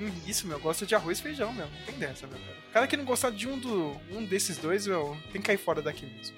Hum, 0.00 0.10
Isso, 0.26 0.46
meu. 0.46 0.58
Gosta 0.58 0.86
de 0.86 0.94
arroz 0.94 1.18
e 1.18 1.22
feijão, 1.22 1.52
meu. 1.52 1.66
Não 1.66 1.84
tem 1.84 1.94
dessa, 1.96 2.26
meu 2.26 2.38
cara. 2.38 2.56
O 2.70 2.72
cara 2.72 2.86
que 2.86 2.96
não 2.96 3.04
gostar 3.04 3.30
de 3.30 3.46
um, 3.46 3.58
do, 3.58 3.94
um 4.12 4.24
desses 4.24 4.56
dois, 4.56 4.86
meu, 4.86 5.14
tem 5.32 5.42
que 5.42 5.46
cair 5.48 5.58
fora 5.58 5.82
daqui 5.82 6.06
mesmo. 6.06 6.34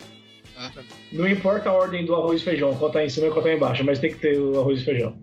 Não 1.12 1.28
importa 1.28 1.68
a 1.68 1.72
ordem 1.72 2.04
do 2.04 2.14
arroz 2.14 2.40
e 2.40 2.44
feijão, 2.44 2.74
qual 2.76 2.90
tá 2.90 3.04
em 3.04 3.08
cima 3.08 3.26
e 3.28 3.30
qual 3.30 3.42
tá 3.42 3.52
embaixo, 3.52 3.84
mas 3.84 3.98
tem 3.98 4.12
que 4.12 4.18
ter 4.18 4.38
o 4.38 4.58
arroz 4.60 4.80
e 4.80 4.84
feijão. 4.84 5.16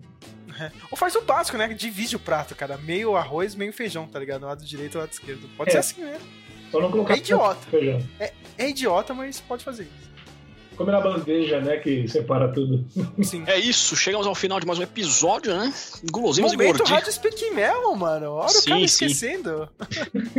Ou 0.90 0.96
faz 0.96 1.14
o 1.14 1.20
básico, 1.22 1.56
né? 1.58 1.68
Divide 1.68 2.16
o 2.16 2.18
prato, 2.18 2.54
cara. 2.54 2.76
Meio 2.78 3.16
arroz, 3.16 3.54
meio 3.54 3.72
feijão, 3.72 4.06
tá 4.06 4.18
ligado? 4.18 4.44
Lado 4.46 4.64
direito 4.64 4.96
e 4.96 4.98
lado 4.98 5.10
esquerdo. 5.12 5.48
Pode 5.56 5.70
É. 5.70 5.72
ser 5.74 5.78
assim 5.78 6.04
mesmo. 6.04 6.26
Só 6.70 6.80
não 6.80 6.90
colocar 6.90 7.14
É 7.14 7.18
idiota. 7.18 7.66
feijão. 7.70 8.00
É 8.58 8.68
idiota, 8.68 9.12
mas 9.14 9.40
pode 9.40 9.64
fazer 9.64 9.84
isso. 9.84 10.09
Come 10.76 10.92
na 10.92 11.00
bandeja, 11.00 11.60
né? 11.60 11.76
Que 11.76 12.08
separa 12.08 12.48
tudo. 12.48 12.84
Sim. 13.22 13.44
É 13.46 13.58
isso, 13.58 13.94
chegamos 13.96 14.26
ao 14.26 14.34
final 14.34 14.58
de 14.58 14.66
mais 14.66 14.78
um 14.78 14.82
episódio, 14.82 15.54
né? 15.54 15.72
Guloseimas 16.10 16.52
e 16.52 16.56
Momento 16.56 16.78
gordinhos. 16.78 16.90
Rádio 16.90 17.12
Speak 17.12 17.50
Mel, 17.50 17.94
mano. 17.96 18.32
Olha 18.32 18.48
Sim, 18.48 18.58
o 18.58 18.64
cara 18.64 18.78
sim. 18.78 18.84
esquecendo. 18.84 19.68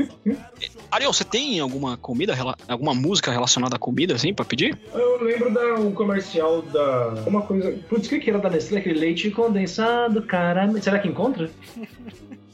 Ariel, 0.92 1.14
você 1.14 1.24
tem 1.24 1.60
alguma 1.60 1.96
comida, 1.98 2.36
alguma 2.68 2.94
música 2.94 3.32
relacionada 3.32 3.76
à 3.76 3.80
comida, 3.80 4.16
assim, 4.16 4.34
pra 4.34 4.44
pedir? 4.44 4.78
Eu 4.94 5.24
lembro 5.24 5.54
da 5.54 5.76
um 5.76 5.92
comercial 5.94 6.62
da. 6.62 7.24
Uma 7.28 7.44
coisa. 7.44 7.72
Putz, 7.88 8.08
o 8.08 8.10
que, 8.10 8.20
que 8.20 8.30
era 8.30 8.40
da 8.40 8.50
Nestlé? 8.50 8.80
Aquele 8.80 9.00
leite 9.00 9.30
condensado, 9.32 10.22
caramba. 10.24 10.82
Será 10.82 11.00
que 11.00 11.08
encontra? 11.08 11.50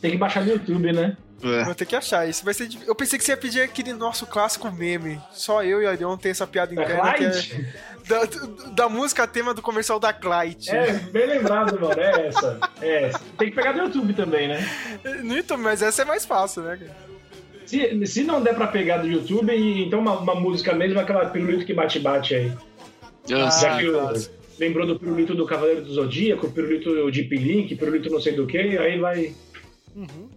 Tem 0.01 0.11
que 0.11 0.17
baixar 0.17 0.43
no 0.43 0.51
YouTube, 0.51 0.91
né? 0.91 1.17
Vou 1.65 1.75
ter 1.75 1.85
que 1.85 1.95
achar 1.95 2.27
isso. 2.27 2.43
Vai 2.43 2.53
ser 2.53 2.67
Eu 2.85 2.95
pensei 2.95 3.17
que 3.17 3.23
você 3.23 3.31
ia 3.31 3.37
pedir 3.37 3.61
aquele 3.61 3.93
nosso 3.93 4.25
clássico 4.25 4.71
meme. 4.71 5.21
Só 5.31 5.63
eu 5.63 5.81
e 5.81 5.85
o 5.85 5.89
Arion 5.89 6.17
tem 6.17 6.31
essa 6.31 6.47
piada 6.47 6.73
Da 6.73 6.83
interna 6.83 7.13
que 7.13 7.25
é 7.25 7.65
da, 8.07 8.69
da 8.71 8.89
música 8.89 9.27
tema 9.27 9.53
do 9.53 9.61
comercial 9.61 9.99
da 9.99 10.11
Clyde. 10.11 10.71
É, 10.71 10.93
bem 10.93 11.27
lembrado, 11.27 11.79
mano. 11.79 11.99
É 11.99 12.27
essa. 12.27 12.59
É 12.81 13.03
essa. 13.03 13.21
Tem 13.37 13.49
que 13.49 13.55
pegar 13.55 13.73
do 13.73 13.79
YouTube 13.79 14.13
também, 14.13 14.47
né? 14.47 14.67
No 15.23 15.35
YouTube, 15.35 15.61
mas 15.61 15.81
essa 15.81 16.01
é 16.01 16.05
mais 16.05 16.25
fácil, 16.25 16.63
né? 16.63 16.77
cara? 16.77 17.07
Se, 17.67 18.07
se 18.07 18.23
não 18.23 18.41
der 18.41 18.55
pra 18.55 18.67
pegar 18.67 18.97
do 18.97 19.07
YouTube, 19.07 19.53
então 19.85 19.99
uma, 19.99 20.17
uma 20.19 20.35
música 20.35 20.73
mesmo, 20.73 20.99
aquela 20.99 21.25
pirulito 21.25 21.65
que 21.65 21.73
bate-bate 21.73 22.33
aí. 22.33 22.51
Ah, 23.31 23.49
Já 23.49 23.77
que 23.77 23.85
lembrou 24.57 24.87
do 24.87 24.97
pirulito 24.97 25.35
do 25.35 25.45
Cavaleiro 25.45 25.81
do 25.81 25.93
Zodíaco, 25.93 26.49
pirulito 26.49 27.11
de 27.11 27.21
Link, 27.23 27.75
pirulito 27.75 28.09
não 28.09 28.21
sei 28.21 28.33
do 28.33 28.47
que, 28.47 28.57
aí 28.57 28.97
vai. 28.97 29.35
Uhum. 29.97 30.29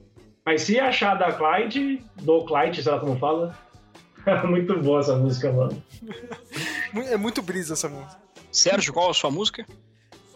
Mas 0.44 0.62
se 0.62 0.80
achar 0.80 1.14
da 1.16 1.32
Clyde, 1.32 2.02
do 2.16 2.44
Clyde, 2.46 2.82
sei 2.82 2.90
lá 2.90 2.98
como 2.98 3.18
fala. 3.18 3.56
Muito 4.48 4.78
boa 4.80 5.00
essa 5.00 5.14
música, 5.14 5.52
mano. 5.52 5.82
É 7.08 7.16
muito 7.16 7.40
brisa 7.40 7.74
essa 7.74 7.88
música. 7.88 8.20
Sérgio, 8.50 8.92
qual 8.92 9.10
a 9.10 9.14
sua 9.14 9.30
música? 9.30 9.64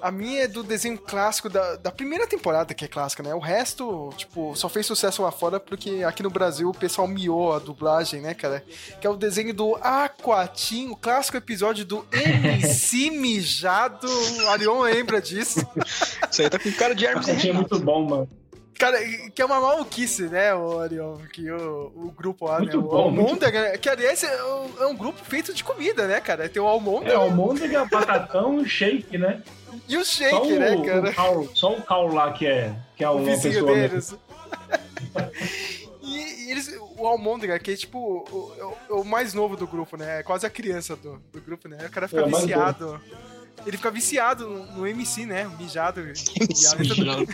A 0.00 0.10
minha 0.10 0.44
é 0.44 0.48
do 0.48 0.62
desenho 0.62 0.98
clássico 0.98 1.48
da, 1.48 1.76
da 1.76 1.90
primeira 1.90 2.26
temporada, 2.26 2.74
que 2.74 2.84
é 2.84 2.88
clássica, 2.88 3.22
né? 3.22 3.34
O 3.34 3.38
resto, 3.38 4.10
tipo, 4.16 4.54
só 4.54 4.68
fez 4.68 4.86
sucesso 4.86 5.22
lá 5.22 5.32
fora 5.32 5.58
porque 5.58 6.04
aqui 6.06 6.22
no 6.22 6.30
Brasil 6.30 6.68
o 6.68 6.74
pessoal 6.74 7.08
miou 7.08 7.54
a 7.54 7.58
dublagem, 7.58 8.20
né, 8.20 8.34
cara? 8.34 8.62
Que 9.00 9.06
é 9.06 9.10
o 9.10 9.16
desenho 9.16 9.54
do 9.54 9.74
Aquatim, 9.76 10.88
o 10.90 10.96
clássico 10.96 11.38
episódio 11.38 11.84
do 11.84 12.06
MC 12.12 13.10
Mijado. 13.16 14.06
O 14.06 14.48
Arion 14.50 14.82
lembra 14.82 15.20
disso. 15.20 15.66
Isso 16.30 16.42
aí 16.42 16.50
tá 16.50 16.58
com 16.58 16.70
cara 16.72 16.94
de 16.94 17.06
Hermes 17.06 17.28
Essa 17.28 17.48
é 17.48 17.52
muito 17.52 17.78
bom, 17.78 18.04
mano. 18.04 18.43
Cara, 18.78 18.98
que 19.34 19.40
é 19.40 19.44
uma 19.44 19.60
maluquice, 19.60 20.24
né, 20.24 20.54
o 20.54 20.80
Arion? 20.80 21.16
Que 21.32 21.50
o, 21.50 21.92
o 21.94 22.10
grupo 22.16 22.46
lá, 22.46 22.58
Muito 22.58 22.76
né? 22.78 22.84
O 22.84 22.88
bom, 22.88 23.10
muito 23.10 23.26
Almôndega, 23.28 23.78
que 23.78 23.88
aliás 23.88 24.22
é 24.24 24.44
um, 24.44 24.82
é 24.82 24.86
um 24.86 24.96
grupo 24.96 25.24
feito 25.24 25.54
de 25.54 25.62
comida, 25.62 26.06
né, 26.08 26.20
cara? 26.20 26.48
Tem 26.48 26.60
o 26.60 26.66
Almôndega 26.66 27.12
É, 27.12 27.16
almôndega, 27.16 27.84
batatão 27.84 28.60
e 28.60 28.68
shake, 28.68 29.16
né? 29.18 29.42
e 29.88 29.96
o 29.96 30.04
Shake, 30.04 30.34
o, 30.52 30.58
né, 30.58 30.70
o 30.76 30.82
cara? 30.84 31.12
Carl, 31.12 31.46
só 31.54 31.72
o 31.72 31.82
Carl 31.82 32.12
lá 32.12 32.32
que 32.32 32.46
é, 32.46 32.74
que 32.96 33.04
é 33.04 33.08
o 33.08 33.14
uma 33.16 33.24
vizinho 33.24 33.54
pessoa. 33.66 33.76
né? 33.76 33.88
deles. 33.88 34.14
e, 36.02 36.46
e 36.46 36.50
eles, 36.50 36.76
o 36.98 37.06
Almôndega, 37.06 37.58
que 37.58 37.72
é 37.72 37.76
tipo 37.76 37.98
o, 37.98 38.74
o- 38.90 39.00
o 39.00 39.04
mais 39.04 39.34
novo 39.34 39.56
do 39.56 39.66
grupo, 39.66 39.96
né? 39.96 40.20
É 40.20 40.22
quase 40.22 40.46
a 40.46 40.50
criança 40.50 40.96
do, 40.96 41.20
do 41.32 41.40
grupo, 41.40 41.68
né? 41.68 41.78
O 41.86 41.90
cara 41.90 42.06
fica 42.08 42.22
É, 42.22 42.24
o 42.24 42.30
mais 42.30 42.44
viciado. 42.44 43.00
Ele 43.66 43.76
fica 43.76 43.90
viciado 43.90 44.48
no, 44.48 44.66
no 44.78 44.86
MC, 44.86 45.24
né? 45.26 45.50
Mijado. 45.58 46.00
E 46.00 46.66
a 46.66 46.74
letra 46.74 47.24
do- 47.24 47.32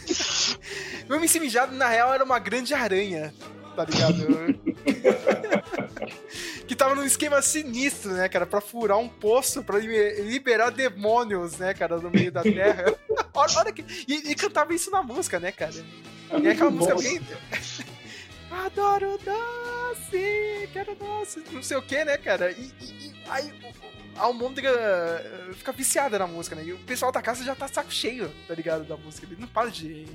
O 1.08 1.14
MC 1.16 1.40
Mijado, 1.40 1.74
na 1.74 1.88
real, 1.88 2.14
era 2.14 2.22
uma 2.24 2.38
grande 2.38 2.72
aranha, 2.72 3.34
tá 3.74 3.84
ligado? 3.84 4.26
que 6.66 6.74
tava 6.76 6.94
num 6.94 7.04
esquema 7.04 7.42
sinistro, 7.42 8.12
né, 8.12 8.28
cara? 8.28 8.46
Pra 8.46 8.60
furar 8.60 8.98
um 8.98 9.08
poço, 9.08 9.62
pra 9.62 9.78
li- 9.78 10.20
liberar 10.22 10.70
demônios, 10.70 11.58
né, 11.58 11.74
cara, 11.74 11.96
no 11.98 12.10
meio 12.10 12.30
da 12.30 12.42
terra. 12.42 12.94
olha, 13.34 13.58
olha 13.58 13.72
que... 13.72 13.84
E, 14.06 14.30
e 14.30 14.34
cantava 14.34 14.72
isso 14.74 14.90
na 14.90 15.02
música, 15.02 15.40
né, 15.40 15.50
cara? 15.52 15.72
E 16.40 16.46
é 16.46 16.50
aquela 16.52 16.70
música 16.70 16.94
bom. 16.94 17.02
bem... 17.02 17.20
Adoro 18.50 19.16
doce, 19.18 20.68
quero 20.72 20.94
doce, 20.96 21.40
não 21.52 21.62
sei 21.62 21.76
o 21.76 21.82
que, 21.82 22.04
né, 22.04 22.16
cara? 22.18 22.50
E, 22.50 22.72
e- 22.80 23.10
e 23.10 23.14
aí 23.30 23.52
a 24.16 24.24
Almôndega 24.24 24.68
eh, 24.68 25.50
fica 25.54 25.72
viciada 25.72 26.18
na 26.18 26.26
música, 26.26 26.54
né? 26.54 26.64
E 26.64 26.72
o 26.72 26.78
pessoal 26.78 27.10
da 27.10 27.22
casa 27.22 27.44
já 27.44 27.54
tá 27.54 27.66
saco 27.68 27.90
cheio, 27.90 28.30
tá 28.46 28.54
ligado? 28.54 28.84
Da 28.84 28.96
música. 28.96 29.26
Ele 29.26 29.40
não 29.40 29.48
para 29.48 29.70
de 29.70 30.06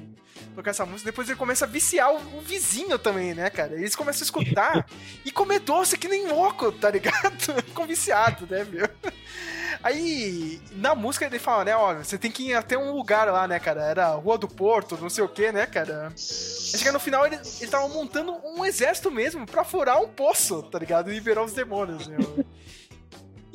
tocar 0.53 0.71
essa 0.71 0.85
música. 0.85 1.09
Depois 1.09 1.27
ele 1.27 1.37
começa 1.37 1.65
a 1.65 1.67
viciar 1.67 2.11
o, 2.13 2.37
o 2.37 2.41
vizinho 2.41 2.99
também, 2.99 3.33
né, 3.33 3.49
cara? 3.49 3.73
Eles 3.73 3.95
começam 3.95 4.21
a 4.21 4.25
escutar 4.25 4.85
e 5.25 5.31
comer 5.31 5.59
doce 5.59 5.97
que 5.97 6.07
nem 6.07 6.27
louco, 6.27 6.71
tá 6.71 6.91
ligado? 6.91 7.39
Ficam 7.65 7.87
viciados, 7.87 8.47
né, 8.49 8.63
meu? 8.65 8.87
Aí, 9.83 10.59
na 10.71 10.95
música 10.95 11.25
ele 11.25 11.37
fala, 11.37 11.65
né, 11.65 11.75
ó, 11.75 11.93
você 11.93 12.17
tem 12.17 12.31
que 12.31 12.49
ir 12.49 12.53
até 12.55 12.77
um 12.77 12.91
lugar 12.91 13.27
lá, 13.31 13.47
né, 13.47 13.59
cara? 13.59 13.83
Era 13.83 14.07
a 14.07 14.15
Rua 14.15 14.37
do 14.37 14.47
Porto, 14.47 14.97
não 14.99 15.09
sei 15.09 15.23
o 15.23 15.29
que, 15.29 15.51
né, 15.51 15.65
cara? 15.65 16.07
Aí 16.07 16.17
chega 16.17 16.91
no 16.91 16.99
final, 16.99 17.25
ele, 17.25 17.39
ele 17.59 17.69
tava 17.69 17.87
montando 17.87 18.35
um 18.43 18.65
exército 18.65 19.11
mesmo 19.11 19.45
pra 19.45 19.63
furar 19.63 20.01
um 20.01 20.07
poço, 20.07 20.63
tá 20.63 20.79
ligado? 20.79 21.11
E 21.11 21.13
liberar 21.13 21.43
os 21.43 21.53
demônios, 21.53 22.07
meu. 22.07 22.45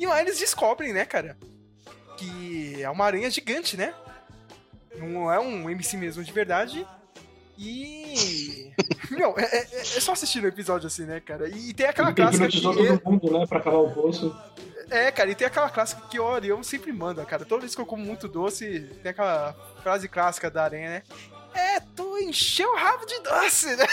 E 0.01 0.05
lá 0.07 0.19
eles 0.19 0.39
descobrem, 0.39 0.91
né, 0.91 1.05
cara? 1.05 1.37
Que 2.17 2.81
é 2.81 2.89
uma 2.89 3.05
aranha 3.05 3.29
gigante, 3.29 3.77
né? 3.77 3.93
Não 4.97 5.31
é 5.31 5.39
um 5.39 5.69
MC 5.69 5.95
mesmo 5.95 6.23
de 6.23 6.31
verdade. 6.31 6.87
E. 7.55 8.71
Meu, 9.11 9.37
é, 9.37 9.43
é- 9.43 9.67
é 9.79 9.83
só 9.99 10.13
assistir 10.13 10.41
no 10.41 10.47
episódio 10.47 10.87
assim, 10.87 11.05
né, 11.05 11.19
cara? 11.19 11.47
E, 11.47 11.71
tem 11.71 11.85
aquela 11.85 12.11
clássica 12.11 12.47
que. 12.47 12.59
todo 12.59 12.79
mundo, 13.05 13.31
né? 13.31 13.45
Pra 13.45 13.59
acabar 13.59 13.77
o 13.77 13.91
poço. 13.93 14.35
É, 14.89 15.11
cara, 15.11 15.29
e 15.29 15.35
tem 15.35 15.45
aquela 15.45 15.69
clássica 15.69 16.01
que 16.09 16.19
o 16.19 16.23
Orion 16.23 16.63
sempre 16.63 16.91
manda, 16.91 17.23
cara. 17.23 17.45
Toda 17.45 17.61
vez 17.61 17.75
que 17.75 17.79
eu 17.81 17.85
como 17.85 18.03
muito 18.03 18.27
doce, 18.27 18.79
tem 19.03 19.11
aquela 19.11 19.53
frase 19.83 20.09
clássica 20.09 20.49
da 20.49 20.63
aranha, 20.63 20.89
né? 20.89 21.03
É, 21.53 21.79
tu 21.95 22.17
encheu 22.17 22.71
o 22.71 22.75
rabo 22.75 23.05
de 23.05 23.19
doce, 23.19 23.75
né? 23.75 23.85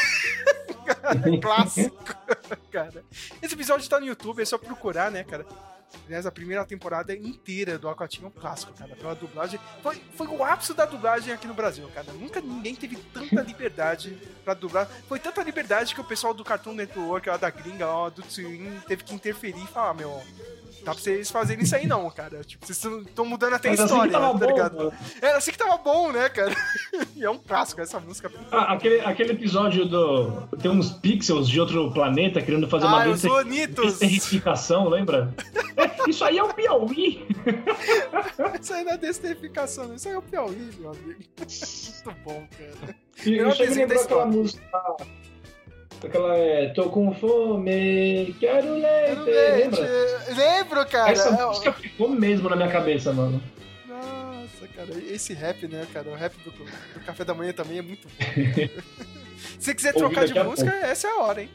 Clássico, 1.43 1.97
cara. 2.73 3.05
Esse 3.43 3.55
episódio 3.55 3.89
tá 3.91 4.01
no 4.01 4.07
YouTube, 4.07 4.41
é 4.41 4.45
só 4.47 4.57
procurar, 4.57 5.11
né, 5.11 5.23
cara? 5.23 5.45
Aliás, 6.07 6.27
a 6.27 6.31
primeira 6.31 6.65
temporada 6.65 7.15
inteira 7.15 7.79
do 7.79 7.89
Aquatinho 7.89 8.27
é 8.27 8.29
um 8.29 8.41
clássico, 8.41 8.73
cara. 8.73 8.95
Pela 8.97 9.15
dublagem. 9.15 9.61
Foi, 9.83 10.01
foi 10.15 10.27
o 10.27 10.43
ápice 10.43 10.75
da 10.75 10.85
dublagem 10.85 11.33
aqui 11.33 11.47
no 11.47 11.55
Brasil, 11.55 11.89
cara. 11.95 12.13
Nunca 12.13 12.41
ninguém 12.41 12.75
teve 12.75 12.97
tanta 12.97 13.43
liberdade 13.43 14.19
pra 14.45 14.55
dublar. 14.55 14.89
Foi 15.07 15.19
tanta 15.19 15.43
liberdade 15.43 15.95
que 15.95 16.01
o 16.01 16.05
pessoal 16.05 16.33
do 16.33 16.45
Cartoon 16.45 16.75
Network, 16.75 17.29
lá 17.29 17.37
da 17.37 17.51
gringa, 17.51 17.87
lá 17.87 18.09
do 18.09 18.23
Twin, 18.23 18.81
teve 18.87 19.05
que 19.05 19.15
interferir 19.15 19.63
e 19.63 19.67
falar, 19.67 19.95
meu, 19.95 20.23
dá 20.85 20.95
pra 20.95 21.03
vocês 21.03 21.31
fazerem 21.31 21.65
isso 21.65 21.77
aí 21.77 21.87
não, 21.87 22.11
cara. 22.11 22.43
Tipo, 22.43 22.67
vocês 22.67 22.83
estão 23.07 23.25
mudando 23.25 23.55
até 23.55 23.69
a 23.69 23.73
assim 23.73 23.83
história, 23.85 24.13
que 24.13 24.19
tava 24.19 24.39
tá 24.39 24.47
ligado? 24.47 24.93
Era 25.21 25.37
assim 25.39 25.51
que 25.53 25.59
tava 25.59 25.77
bom, 25.79 26.13
né, 26.13 26.29
cara? 26.29 26.55
e 27.15 27.25
é 27.25 27.31
um 27.31 27.39
clássico 27.39 27.81
essa 27.81 28.01
música. 28.01 28.31
Ah, 28.51 28.73
aquele, 28.73 29.01
aquele 29.01 29.33
episódio 29.33 29.87
do. 29.87 30.49
Tem 30.61 30.71
uns 30.71 30.91
pixels 30.91 31.49
de 31.49 31.61
outro 31.61 31.93
planeta 31.93 32.41
querendo 32.41 32.69
fazer 32.69 32.87
uma 32.87 33.05
Ah, 33.05 33.09
os 33.09 33.25
lembra? 34.89 35.35
Isso 36.09 36.25
aí 36.25 36.39
é 36.39 36.43
o 36.43 36.53
Piauí! 36.55 37.27
Isso 38.61 38.73
aí 38.75 38.85
não 38.85 38.93
é 38.93 38.97
desterrificação, 38.99 39.95
isso 39.95 40.09
aí 40.09 40.15
é 40.15 40.19
o 40.19 40.23
Piauí, 40.23 40.71
meu 40.79 40.91
amigo. 40.91 41.21
Muito 41.39 42.19
bom, 42.25 42.47
cara. 42.57 42.97
E 43.27 43.37
eu 43.37 43.51
chego 43.53 43.69
desenho 43.69 43.89
da 43.89 43.95
lembrou 43.95 44.05
aquela 44.05 44.27
música. 44.27 44.63
Aquela 46.05 46.37
é. 46.37 46.69
Tô 46.71 46.91
com 46.91 47.13
fome, 47.15 48.35
quero 48.39 48.75
leite. 48.75 49.21
Lembra? 49.25 50.35
Lembro, 50.37 50.87
cara. 50.89 51.11
Essa 51.11 51.29
É, 51.31 51.47
música 51.47 51.73
ficou 51.73 52.09
mesmo 52.09 52.49
na 52.49 52.55
minha 52.57 52.71
cabeça, 52.71 53.13
mano. 53.13 53.43
Nossa, 53.89 54.69
cara, 54.77 54.91
esse 55.11 55.33
rap, 55.35 55.67
né, 55.67 55.87
cara? 55.93 56.09
O 56.09 56.15
rap 56.15 56.35
do, 56.45 56.51
do 56.53 57.01
café 57.05 57.25
da 57.25 57.35
manhã 57.35 57.53
também 57.53 57.79
é 57.79 57.83
muito 57.83 58.07
bom. 58.07 58.15
Se 59.59 59.67
você 59.67 59.75
quiser 59.75 59.93
trocar 59.95 60.27
de 60.27 60.35
música, 60.43 60.71
essa 60.75 61.09
é 61.09 61.11
a 61.11 61.17
hora, 61.23 61.43
hein? 61.43 61.51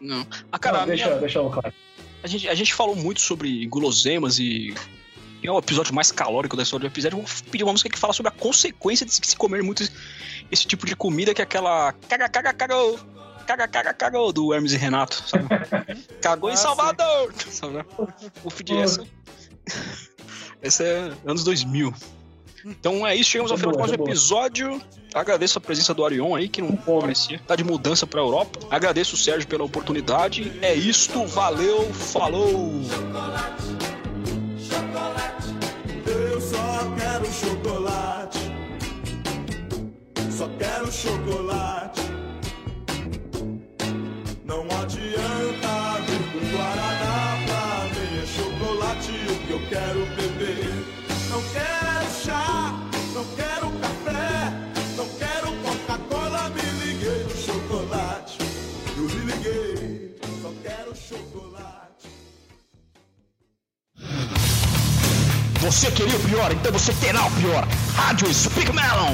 Não. 0.00 0.26
Ah, 0.50 0.58
cara, 0.58 0.78
Não, 0.78 0.82
a, 0.84 0.86
deixa, 0.86 1.06
minha- 1.06 1.18
deixa 1.20 1.38
eu 1.38 1.48
claro. 1.50 1.72
A 2.22 2.26
gente, 2.26 2.48
a 2.48 2.54
gente 2.54 2.74
falou 2.74 2.96
muito 2.96 3.20
sobre 3.20 3.66
guloseimas 3.66 4.38
e. 4.38 4.74
É 5.42 5.50
o 5.50 5.58
episódio 5.58 5.94
mais 5.94 6.10
calórico 6.10 6.56
da 6.56 6.64
história 6.64 6.88
do 6.88 6.92
episódio. 6.92 7.18
Eu 7.18 7.22
Vou 7.22 7.50
pedir 7.52 7.62
uma 7.62 7.70
música 7.70 7.88
que 7.88 7.98
fala 7.98 8.12
sobre 8.12 8.32
a 8.32 8.34
consequência 8.34 9.06
de 9.06 9.14
se 9.14 9.36
comer 9.36 9.62
muito 9.62 9.84
esse, 10.50 10.66
tipo 10.66 10.84
de 10.84 10.96
comida, 10.96 11.32
que 11.32 11.40
é 11.40 11.44
aquela. 11.44 11.92
Caga, 12.08 12.28
caga, 12.28 12.52
caga. 12.52 12.74
Caga, 13.46 13.68
caga, 13.68 13.94
caga 13.94 14.32
do 14.32 14.52
Hermes 14.52 14.72
e 14.72 14.76
Renato, 14.76 15.22
sabe? 15.24 15.44
Cagou 16.20 16.50
Ah, 16.50 16.52
em. 16.52 16.56
Salvador! 16.56 17.32
Sabe, 17.48 17.74
né? 17.74 17.84
Vou 18.42 18.50
pedir 18.50 18.76
essa. 18.78 19.06
Essa 20.60 20.82
é 20.82 21.12
anos 21.24 21.44
2000. 21.44 21.94
Então 22.66 23.06
é 23.06 23.14
isso, 23.14 23.30
chegamos 23.30 23.52
ao 23.52 23.56
é 23.56 23.60
final 23.60 23.74
do 23.76 23.94
é 23.94 23.96
boa. 23.96 24.10
episódio. 24.10 24.82
Agradeço 25.14 25.56
a 25.56 25.60
presença 25.60 25.94
do 25.94 26.04
Arion 26.04 26.34
aí, 26.34 26.48
que 26.48 26.60
não 26.60 26.76
Fome. 26.76 26.98
aparecia. 26.98 27.40
Tá 27.46 27.54
de 27.54 27.62
mudança 27.62 28.06
pra 28.08 28.20
Europa. 28.20 28.58
Agradeço 28.68 29.14
o 29.14 29.18
Sérgio 29.18 29.46
pela 29.46 29.62
oportunidade. 29.62 30.52
É 30.60 30.74
isto, 30.74 31.24
valeu, 31.26 31.84
falou! 31.92 32.72
Eu 36.06 36.40
só 36.40 36.94
quero 36.98 37.26
chocolate. 37.32 38.38
Só 40.36 40.48
quero 40.58 40.90
chocolate. 40.90 42.02
Não 44.44 44.62
adianta 44.82 46.02
vir 46.06 46.22
com 46.32 46.56
Guaraná 46.56 47.38
pra 47.46 48.00
mim. 48.00 48.22
É 48.22 48.26
chocolate 48.26 49.26
quero 49.68 50.06
beber. 50.16 50.35
Você 65.66 65.90
queria 65.90 66.16
o 66.16 66.20
pior, 66.20 66.52
então 66.52 66.70
você 66.70 66.92
terá 66.94 67.26
o 67.26 67.30
pior. 67.32 67.66
Rádio 67.96 68.32
Speak 68.32 68.72
Melon. 68.72 69.12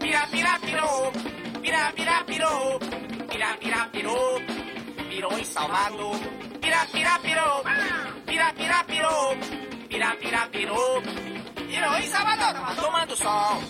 Pira, 0.00 0.26
pira, 0.26 0.58
pirou, 0.58 1.12
pira, 1.62 1.92
pira, 1.92 2.24
pirou, 2.24 2.80
pira, 3.30 3.56
pira, 3.56 3.88
pirou, 3.92 4.40
pirou 5.08 5.38
em 5.38 5.44
Salvador. 5.44 6.18
Pira, 6.60 6.86
pira, 6.92 7.18
pirou, 7.20 7.51
pira, 10.16 10.16
pira, 10.16 10.46
pirou, 10.48 11.02
pirou 11.02 11.94
em 11.98 12.02
Salvador. 12.08 12.52
Tava 12.52 12.74
tomando 12.74 13.16
sol, 13.16 13.62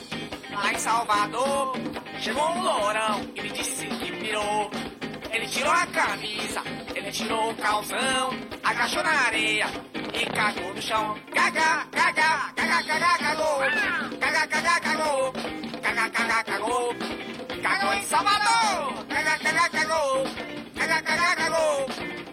lá 0.50 0.72
em 0.72 0.78
Salvador. 0.78 1.76
Chegou 2.20 2.50
um 2.50 2.62
lourão 2.62 3.20
e 3.34 3.42
me 3.42 3.50
disse 3.50 3.86
que 3.86 4.12
pirou. 4.12 4.70
Ele 5.30 5.46
tirou 5.46 5.72
a 5.72 5.86
camisa, 5.86 6.62
ele 6.94 7.10
tirou 7.10 7.50
o 7.50 7.54
calção, 7.56 8.30
agachou 8.62 9.02
na 9.02 9.10
areia 9.10 9.66
e 10.14 10.26
cagou 10.26 10.74
no 10.74 10.82
chão. 10.82 11.16
Caga, 11.34 11.86
caga, 11.90 12.52
caga, 12.54 12.82
caga, 12.84 13.18
cagou. 13.18 13.58
Caga, 14.20 14.46
caga, 14.46 14.80
cagou. 14.80 15.32
Caga, 15.82 16.10
caga, 16.10 16.44
cagou. 16.44 16.94
Cagou 17.62 17.94
em 17.94 18.02
Salvador. 18.02 19.06
Caga, 19.08 19.38
caga, 19.38 19.68
cagou. 19.70 20.24
Caga, 20.76 21.02
caga, 21.02 21.36
cagou. 21.36 21.86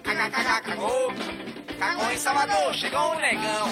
Caga, 0.03 0.29
caga, 0.29 0.61
cagou. 0.61 1.13
Cagou 1.79 2.11
em 2.11 2.17
Salvador. 2.17 2.73
Chegou 2.73 3.13
um 3.13 3.19
negão. 3.19 3.67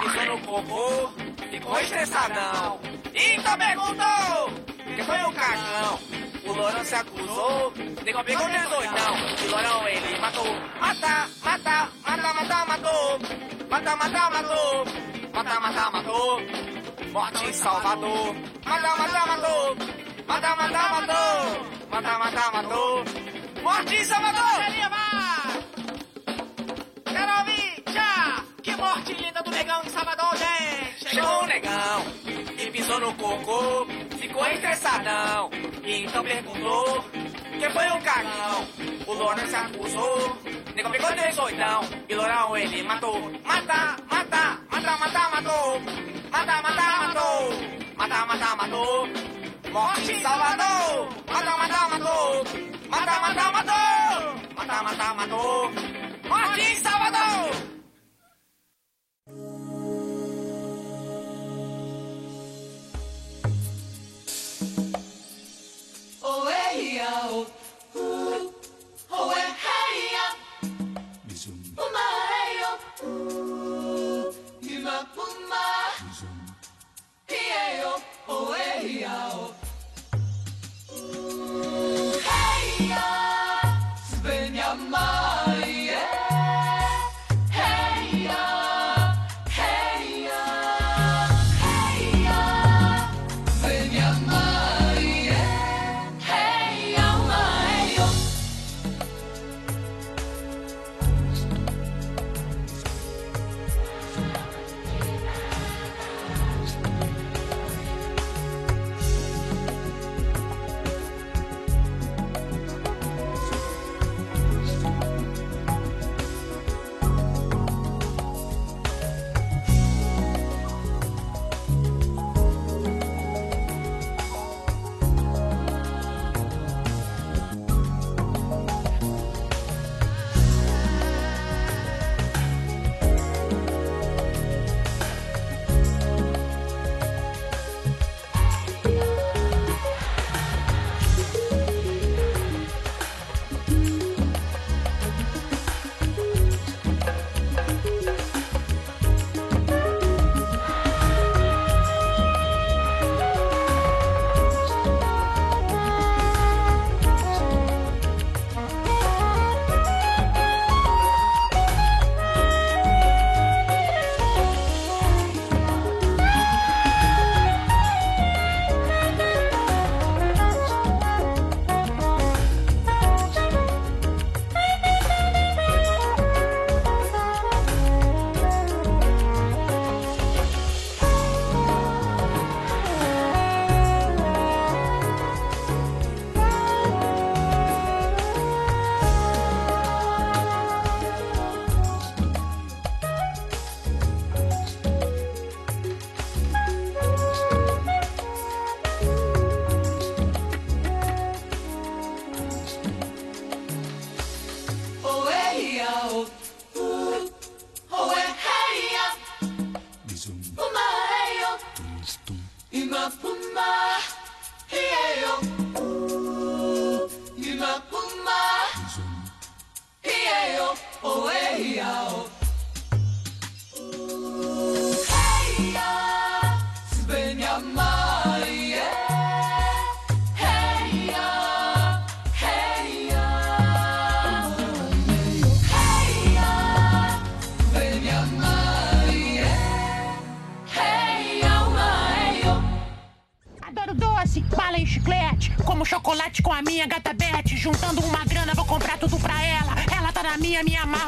Pisou 0.00 0.26
no 0.26 0.40
cocô. 0.40 1.10
Ficou 1.50 1.80
estressadão. 1.80 2.80
Então 3.14 3.58
perguntou. 3.58 4.66
Quem 4.84 5.04
foi 5.04 5.22
o 5.22 5.32
cagão? 5.32 5.98
O 6.46 6.52
Lourão 6.52 6.84
se 6.84 6.94
acusou. 6.94 7.72
Negão 8.04 8.24
pegou 8.24 8.48
de 8.48 8.58
doidão. 8.58 9.14
O 9.44 9.50
Lourão 9.50 9.88
ele 9.88 10.18
matou. 10.18 10.60
Mata, 10.80 11.28
mata, 11.44 11.88
mata, 12.06 12.34
mata, 12.34 12.64
matou. 12.64 13.18
Mata, 13.68 13.96
mata, 13.96 14.30
matou. 14.30 14.84
Mata, 15.34 15.60
mata, 15.60 15.90
matou. 15.90 16.40
Morte 17.12 17.44
em 17.44 17.52
Salvador. 17.52 18.34
Mata, 18.64 18.96
mata, 18.96 19.26
matou. 19.26 19.76
Mata, 20.26 20.56
mata, 20.56 20.88
matou. 20.88 21.66
Mata, 21.90 22.18
mata, 22.18 22.50
matou. 22.50 23.04
Morte 23.62 23.94
em 23.94 24.04
Salvador. 24.04 25.15
Que 28.66 28.74
morte 28.74 29.12
linda 29.12 29.40
do 29.44 29.50
negão 29.52 29.80
em 29.84 29.88
Salvador, 29.90 30.36
gente. 30.36 31.08
Chegou 31.08 31.44
o 31.44 31.46
negão 31.46 32.04
e 32.58 32.68
pisou 32.72 32.98
no 32.98 33.14
cocô. 33.14 33.86
Ficou 34.18 34.44
estressadão. 34.44 35.50
E 35.84 36.04
então 36.04 36.24
perguntou. 36.24 37.04
Quem 37.60 37.70
foi 37.70 37.86
o 37.86 38.02
cagão? 38.02 38.66
O 39.06 39.14
Lourão 39.14 39.46
se 39.46 39.54
acusou. 39.54 40.36
Negão 40.74 40.90
pegou 40.90 41.12
de 41.12 41.36
doidão. 41.36 41.80
E 42.08 42.14
Lourão 42.16 42.56
ele 42.56 42.82
matou. 42.82 43.30
Mata, 43.44 43.96
mata, 44.10 44.58
mata, 44.68 44.96
mata, 44.96 45.28
matou. 45.30 45.80
Mata, 46.32 46.62
mata, 46.62 46.96
matou. 47.06 47.50
Mata, 47.96 48.26
mata, 48.26 48.56
matou. 48.56 49.08
Morte 49.70 50.12
em 50.12 50.20
Salvador. 50.22 51.08
Mata, 51.32 51.56
mata, 51.56 51.88
matou. 51.88 52.44
Mata, 52.88 53.20
mata, 53.20 53.52
matou. 53.52 54.34
Mata, 54.56 54.82
mata, 54.82 55.14
matou. 55.14 55.70
Morte 56.28 56.60
em 56.62 56.74
Salvador. 56.74 57.75
oe, 78.28 78.86
ia, 78.86 79.28
o. 79.34 79.65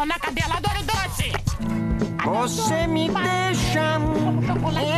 na 0.07 0.18
cadela. 0.18 0.57
Adoro 0.57 0.83
doce. 0.85 1.33
Você 2.25 2.86
me 2.86 3.09
deixa 3.09 3.99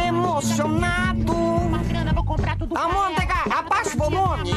emocionado. 0.08 1.32
Uma 1.32 1.78
grana, 1.78 2.12
vou 2.12 2.24
comprar 2.24 2.56
tudo 2.56 2.74
pra 2.74 2.82
Amôndega, 2.82 3.32
ela. 3.32 3.42
Ela 3.44 3.48
tá 3.48 3.58
abaixa 3.58 3.94
o 3.94 3.98
volume. 3.98 4.52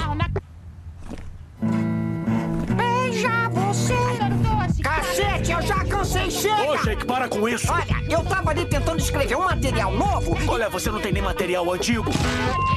Beija 2.75 3.49
você. 3.49 3.93
Cacete, 4.81 5.51
eu 5.51 5.61
já 5.61 5.85
cansei, 5.85 6.29
chega. 6.29 6.71
Ô, 6.71 6.77
Shake, 6.77 7.05
para 7.05 7.29
com 7.29 7.47
isso. 7.47 7.71
Olha, 7.71 8.03
eu 8.09 8.23
tava 8.25 8.49
ali 8.49 8.65
tentando 8.65 8.99
escrever 8.99 9.35
um 9.35 9.45
material 9.45 9.91
novo. 9.91 10.35
Olha, 10.47 10.69
você 10.69 10.91
não 10.91 10.99
tem 10.99 11.13
nem 11.13 11.21
material 11.21 11.71
antigo. 11.71 12.11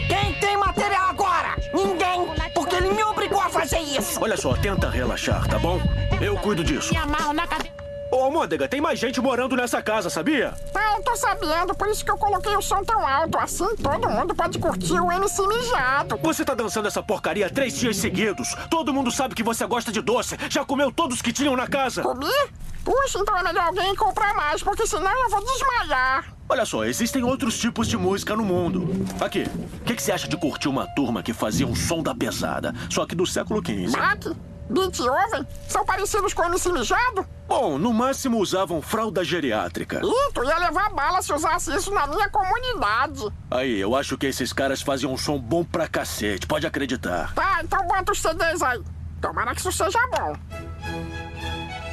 Quem 0.06 0.34
tem 0.34 0.56
material 0.56 1.08
agora? 1.08 1.56
Ninguém, 1.74 2.26
porque 2.54 2.76
ele 2.76 2.92
me 2.92 3.02
obrigou 3.02 3.40
a 3.40 3.48
fazer 3.48 3.80
isso. 3.80 4.20
Olha 4.20 4.36
só, 4.36 4.54
tenta 4.54 4.88
relaxar, 4.88 5.46
tá 5.48 5.58
bom? 5.58 5.80
Eu 6.20 6.36
cuido 6.38 6.64
disso. 6.64 6.92
Me 6.92 6.98
amarro 6.98 7.32
na 7.32 7.46
cadela. 7.46 7.76
Ô, 8.10 8.30
Môndega, 8.30 8.68
tem 8.68 8.80
mais 8.80 8.98
gente 8.98 9.20
morando 9.20 9.56
nessa 9.56 9.82
casa, 9.82 10.08
sabia? 10.08 10.54
Ah, 10.74 10.94
eu 10.96 11.02
tô 11.02 11.16
sabendo, 11.16 11.74
por 11.74 11.88
isso 11.88 12.04
que 12.04 12.10
eu 12.10 12.16
coloquei 12.16 12.56
o 12.56 12.62
som 12.62 12.82
tão 12.84 13.06
alto. 13.06 13.36
Assim 13.38 13.76
todo 13.76 14.08
mundo 14.08 14.34
pode 14.34 14.58
curtir 14.58 14.98
o 14.98 15.10
MC 15.10 15.46
mijado. 15.46 16.18
Você 16.22 16.44
tá 16.44 16.54
dançando 16.54 16.86
essa 16.86 17.02
porcaria 17.02 17.50
três 17.50 17.76
dias 17.76 17.96
seguidos. 17.96 18.54
Todo 18.70 18.94
mundo 18.94 19.10
sabe 19.10 19.34
que 19.34 19.42
você 19.42 19.66
gosta 19.66 19.90
de 19.92 20.00
doce. 20.00 20.36
Já 20.48 20.64
comeu 20.64 20.90
todos 20.92 21.20
que 21.20 21.32
tinham 21.32 21.56
na 21.56 21.66
casa. 21.66 22.02
Comi? 22.02 22.30
Puxa, 22.84 23.18
então 23.18 23.36
é 23.36 23.42
melhor 23.42 23.64
alguém 23.64 23.94
comprar 23.96 24.32
mais, 24.34 24.62
porque 24.62 24.86
senão 24.86 25.10
eu 25.24 25.28
vou 25.28 25.44
desmaiar. 25.44 26.24
Olha 26.48 26.64
só, 26.64 26.84
existem 26.84 27.24
outros 27.24 27.58
tipos 27.58 27.88
de 27.88 27.96
música 27.96 28.36
no 28.36 28.44
mundo. 28.44 28.88
Aqui, 29.20 29.42
o 29.80 29.84
que, 29.84 29.96
que 29.96 30.02
você 30.02 30.12
acha 30.12 30.28
de 30.28 30.36
curtir 30.36 30.68
uma 30.68 30.86
turma 30.94 31.20
que 31.20 31.32
fazia 31.32 31.66
um 31.66 31.74
som 31.74 32.00
da 32.00 32.14
pesada, 32.14 32.72
só 32.88 33.04
que 33.04 33.16
do 33.16 33.26
século 33.26 33.60
XV? 33.60 33.98
Back, 34.68 34.72
Beethoven, 34.72 35.46
são 35.68 35.84
parecidos 35.84 36.34
com 36.34 36.42
o 36.42 36.44
MC 36.46 36.72
mijado? 36.72 37.26
Bom, 37.46 37.78
no 37.78 37.92
máximo 37.92 38.38
usavam 38.38 38.82
fralda 38.82 39.24
geriátrica. 39.24 40.00
Ih, 40.02 40.32
tu 40.32 40.44
ia 40.44 40.58
levar 40.58 40.90
bala 40.90 41.22
se 41.22 41.32
usasse 41.32 41.74
isso 41.74 41.92
na 41.92 42.06
minha 42.06 42.28
comunidade. 42.28 43.26
Aí, 43.50 43.80
eu 43.80 43.94
acho 43.94 44.18
que 44.18 44.26
esses 44.26 44.52
caras 44.52 44.82
faziam 44.82 45.12
um 45.12 45.16
som 45.16 45.38
bom 45.38 45.64
pra 45.64 45.86
cacete, 45.88 46.46
pode 46.46 46.66
acreditar. 46.66 47.32
Tá, 47.34 47.60
então 47.62 47.86
bota 47.86 48.12
os 48.12 48.20
CDs 48.20 48.62
aí. 48.62 48.82
Tomara 49.20 49.54
que 49.54 49.60
isso 49.60 49.72
seja 49.72 49.98
bom. 50.08 50.36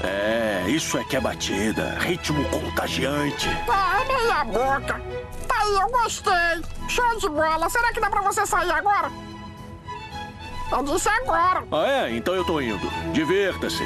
É, 0.03 0.65
isso 0.67 0.97
é 0.97 1.03
que 1.03 1.15
é 1.15 1.21
batida, 1.21 1.97
ritmo 1.99 2.43
contagiante. 2.49 3.47
Tá, 3.65 4.01
meia 4.05 4.43
boca. 4.43 5.01
Tá 5.47 5.55
aí, 5.61 5.79
eu 5.79 5.89
gostei. 5.89 6.61
Show 6.89 7.17
de 7.19 7.29
bola. 7.29 7.69
Será 7.69 7.93
que 7.93 8.01
dá 8.01 8.09
pra 8.09 8.21
você 8.21 8.45
sair 8.45 8.71
agora? 8.71 9.09
Eu 10.71 10.83
disse 10.83 11.09
agora. 11.09 11.63
Ah, 11.71 11.85
é? 11.85 12.15
Então 12.15 12.33
eu 12.33 12.43
tô 12.43 12.59
indo. 12.59 12.89
Divirta-se. 13.11 13.83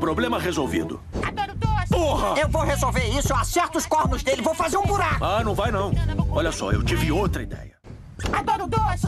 Problema 0.00 0.38
resolvido. 0.38 1.00
Adoro 1.22 1.54
doce. 1.54 1.88
Porra! 1.90 2.40
Eu 2.40 2.48
vou 2.48 2.62
resolver 2.62 3.06
isso, 3.18 3.32
eu 3.32 3.36
acerto 3.36 3.78
os 3.78 3.86
cornos 3.86 4.22
dele, 4.22 4.42
vou 4.42 4.54
fazer 4.54 4.76
um 4.76 4.82
buraco. 4.82 5.24
Ah, 5.24 5.42
não 5.44 5.54
vai 5.54 5.70
não. 5.70 5.92
Olha 6.30 6.52
só, 6.52 6.72
eu 6.72 6.82
tive 6.82 7.10
outra 7.12 7.42
ideia. 7.42 7.74
Adoro 8.32 8.66
doce. 8.66 9.06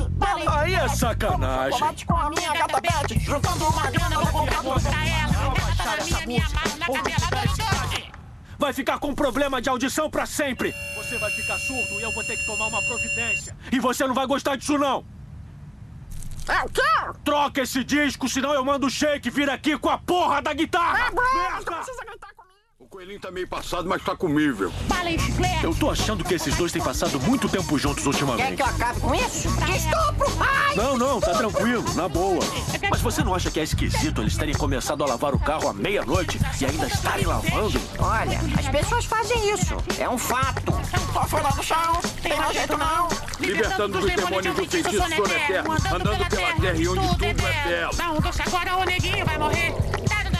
Aí 0.48 0.74
é 0.74 0.88
sacanagem. 0.88 1.72
Chocolate 1.72 2.06
com 2.06 2.16
a 2.16 2.30
minha 2.30 2.52
gata 2.52 2.80
Beth, 2.80 3.18
juntando 3.20 3.66
uma 3.66 3.90
grana, 3.90 4.20
vou 4.20 4.40
comprar 4.40 4.62
doce. 4.62 4.86
Vai 8.58 8.72
ficar 8.72 8.98
com 8.98 9.14
problema 9.14 9.60
de 9.60 9.68
audição 9.68 10.10
pra 10.10 10.24
sempre. 10.24 10.74
Você 10.96 11.18
vai 11.18 11.30
ficar 11.30 11.58
surdo 11.58 12.00
e 12.00 12.02
eu 12.02 12.12
vou 12.12 12.24
ter 12.24 12.36
que 12.36 12.46
tomar 12.46 12.66
uma 12.66 12.82
providência. 12.82 13.56
E 13.70 13.78
você 13.78 14.06
não 14.06 14.14
vai 14.14 14.26
gostar 14.26 14.56
disso 14.56 14.78
não. 14.78 15.04
É 16.48 16.64
o 16.64 16.68
quê? 16.68 16.82
Troca 17.24 17.60
esse 17.60 17.82
disco, 17.82 18.28
senão 18.28 18.54
eu 18.54 18.64
mando 18.64 18.86
o 18.86 18.90
Shake 18.90 19.30
vir 19.30 19.50
aqui 19.50 19.76
com 19.78 19.90
a 19.90 19.98
porra 19.98 20.40
da 20.40 20.52
guitarra. 20.52 21.06
É 21.06 21.10
bom, 21.10 21.22
não 21.22 21.76
precisa 21.78 22.04
gritar. 22.04 22.25
O 22.86 22.88
coelhinho 22.88 23.18
tá 23.18 23.32
meio 23.32 23.48
passado, 23.48 23.88
mas 23.88 24.00
tá 24.00 24.14
comível. 24.14 24.72
Bala 24.86 25.10
e 25.10 25.18
chiclete. 25.18 25.64
Eu 25.64 25.74
tô 25.74 25.90
achando 25.90 26.22
que 26.22 26.34
esses 26.34 26.54
dois 26.54 26.70
têm 26.70 26.80
passado 26.80 27.18
muito 27.18 27.48
tempo 27.48 27.76
juntos 27.76 28.04
Quer 28.04 28.10
ultimamente. 28.10 28.54
que 28.54 28.62
eu 28.62 28.66
acabe 28.66 29.00
com 29.00 29.12
isso? 29.12 29.48
Estupro! 29.48 30.32
Ai! 30.38 30.76
Não, 30.76 30.96
não, 30.96 31.20
tá 31.20 31.32
tranquilo, 31.32 31.84
na 31.94 32.08
boa. 32.08 32.38
Mas 32.88 33.00
você 33.00 33.24
não 33.24 33.34
acha 33.34 33.50
que 33.50 33.58
é 33.58 33.64
esquisito 33.64 34.22
eles 34.22 34.36
terem 34.36 34.54
começado 34.54 35.02
a 35.02 35.06
lavar 35.08 35.34
o 35.34 35.38
carro 35.40 35.68
à 35.68 35.72
meia-noite 35.72 36.38
e 36.60 36.64
ainda 36.64 36.86
estarem 36.86 37.26
lavando? 37.26 37.80
Olha, 37.98 38.38
as 38.56 38.68
pessoas 38.68 39.04
fazem 39.04 39.52
isso. 39.52 39.76
É 39.98 40.08
um 40.08 40.16
fato. 40.16 40.72
Tô 41.12 41.22
fora 41.24 41.48
do 41.50 41.64
chão, 41.64 42.00
tem 42.22 42.36
mais 42.36 42.54
jeito 42.54 42.78
não. 42.78 43.08
Libertando 43.40 43.98
dos 43.98 44.14
demônios 44.14 44.54
do 44.54 44.64
feitiço 44.64 44.96
sono 44.96 45.32
eterno, 45.32 45.72
andando 45.72 46.28
pela 46.28 46.52
terra 46.54 46.76
e 46.76 46.86
onde 46.86 47.08
tudo 47.08 47.24
é 47.24 47.34
belo. 47.34 48.16
Um 48.16 48.20
doce 48.20 48.42
agora, 48.42 48.76
o 48.76 48.84
neguinho 48.84 49.26
vai 49.26 49.38
morrer. 49.38 49.95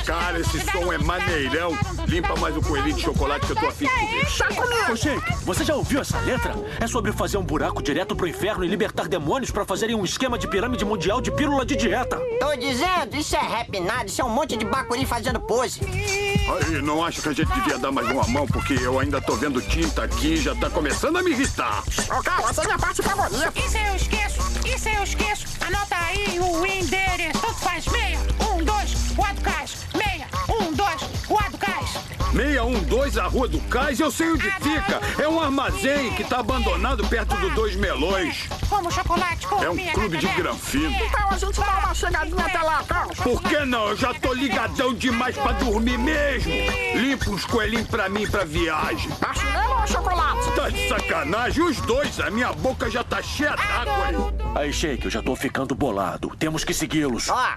Cara, 0.07 0.39
esse 0.39 0.61
som 0.71 0.93
é 0.93 0.99
maneirão. 0.99 1.77
Limpa 2.07 2.37
mais 2.37 2.57
o 2.57 2.63
coelhinho 2.63 2.95
de 2.95 3.03
chocolate 3.03 3.45
que 3.45 3.53
eu 3.53 3.57
tô 3.57 3.67
afim 3.67 3.87
de 3.87 3.91
comer. 3.91 4.39
Tá 4.39 4.47
comigo. 4.49 4.93
Ô, 4.93 5.45
você 5.45 5.65
já 5.65 5.75
ouviu 5.75 6.01
essa 6.01 6.19
letra? 6.21 6.55
É 6.81 6.87
sobre 6.87 7.11
fazer 7.13 7.39
um 7.39 7.43
buraco 7.43 7.83
direto 7.83 8.15
pro 8.15 8.29
inferno 8.29 8.65
e 8.65 8.69
libertar 8.69 9.09
demônios 9.09 9.51
pra 9.51 9.65
fazerem 9.65 9.97
um 9.97 10.05
esquema 10.05 10.39
de 10.39 10.47
pirâmide 10.47 10.85
mundial 10.85 11.21
de 11.21 11.33
pílula 11.33 11.67
de 11.67 11.75
dieta. 11.75 12.21
Tô 12.39 12.55
dizendo, 12.55 13.17
isso 13.17 13.35
é 13.35 13.41
rap 13.41 13.81
nada, 13.81 14.07
isso 14.07 14.21
é 14.21 14.25
um 14.25 14.31
monte 14.31 14.57
de 14.57 14.65
bacuri 14.65 15.05
fazendo 15.05 15.41
pose. 15.41 15.81
Aí, 15.85 16.81
não 16.81 17.05
acho 17.05 17.21
que 17.21 17.29
a 17.29 17.33
gente 17.33 17.53
devia 17.53 17.77
dar 17.77 17.91
mais 17.91 18.09
uma 18.09 18.27
mão, 18.29 18.47
porque 18.47 18.75
eu 18.75 19.01
ainda 19.01 19.21
tô 19.21 19.35
vendo 19.35 19.61
tinta 19.61 20.05
aqui 20.05 20.35
e 20.35 20.37
já 20.37 20.55
tá 20.55 20.71
começando 20.71 21.17
a 21.17 21.23
me 21.23 21.33
irritar. 21.33 21.83
Ô, 22.17 22.23
calma, 22.23 22.51
essa 22.51 22.63
é 22.63 22.67
minha 22.67 22.79
parte 22.79 23.03
favorita. 23.03 23.53
Isso 23.57 23.77
eu 23.77 23.97
esqueço, 23.97 24.39
isso 24.65 24.89
eu 24.89 25.03
esqueço. 25.03 25.47
Anota 25.67 25.97
aí 25.97 26.39
o 26.39 26.65
endereço. 26.65 27.37
Faz 27.61 27.87
meia, 27.87 28.19
um, 28.53 28.56
dois, 28.65 29.13
quatro 29.15 29.43
cais. 29.43 29.87
Meia, 29.95 30.27
um, 30.49 30.73
dois, 30.73 31.03
quatro 31.27 31.59
cais. 31.59 32.07
612, 32.37 33.19
a 33.19 33.27
Rua 33.27 33.49
do 33.49 33.59
Cais, 33.63 33.99
eu 33.99 34.11
sei 34.11 34.31
onde 34.31 34.51
fica. 34.51 35.01
É 35.19 35.27
um 35.27 35.41
armazém 35.41 36.13
que 36.13 36.23
tá 36.23 36.41
abandonado 36.41 37.07
perto 37.07 37.35
do 37.37 37.49
Dois 37.51 37.75
Melões. 37.77 38.47
Como 38.69 38.91
chocolate 38.91 39.47
com 39.47 39.63
É 39.63 39.71
um 39.71 39.77
clube 39.77 40.19
de 40.19 40.27
granfino. 40.29 40.91
Beth. 40.91 41.07
Então 41.07 41.31
a 41.31 41.39
gente 41.39 41.59
dá 41.59 41.79
uma 41.79 41.95
chegadinha 41.95 42.45
até 42.45 42.59
lá, 42.59 42.85
calma. 42.85 43.15
Por 43.15 43.43
que 43.43 43.65
não? 43.65 43.89
Eu 43.89 43.97
já 43.97 44.13
tô 44.13 44.35
ligadão 44.35 44.93
demais 44.93 45.35
pra 45.35 45.53
dormir 45.53 45.99
mesmo. 45.99 46.53
Limpa 46.97 47.31
uns 47.31 47.47
coelhinhos 47.47 47.89
pra 47.89 48.09
mim 48.09 48.27
pra 48.29 48.45
viagem. 48.45 49.11
Acho 49.23 49.45
mesmo 49.47 49.81
ou 49.81 49.87
chocolate? 49.87 50.51
Tá 50.55 50.69
de 50.69 50.89
sacanagem? 50.89 51.65
Os 51.65 51.81
dois, 51.83 52.21
a 52.21 52.31
minha 52.31 52.53
boca 52.53 52.91
já 52.91 53.03
tá 53.03 53.23
cheia 53.23 53.57
d'água 53.57 54.07
aí. 54.07 54.67
Aí, 54.67 54.73
Shake, 54.73 55.07
eu 55.07 55.11
já 55.11 55.23
tô 55.23 55.35
ficando 55.35 55.75
bolado. 55.75 56.35
Temos 56.39 56.65
que 56.65 56.75
segui-los. 56.75 57.31
Ó, 57.31 57.49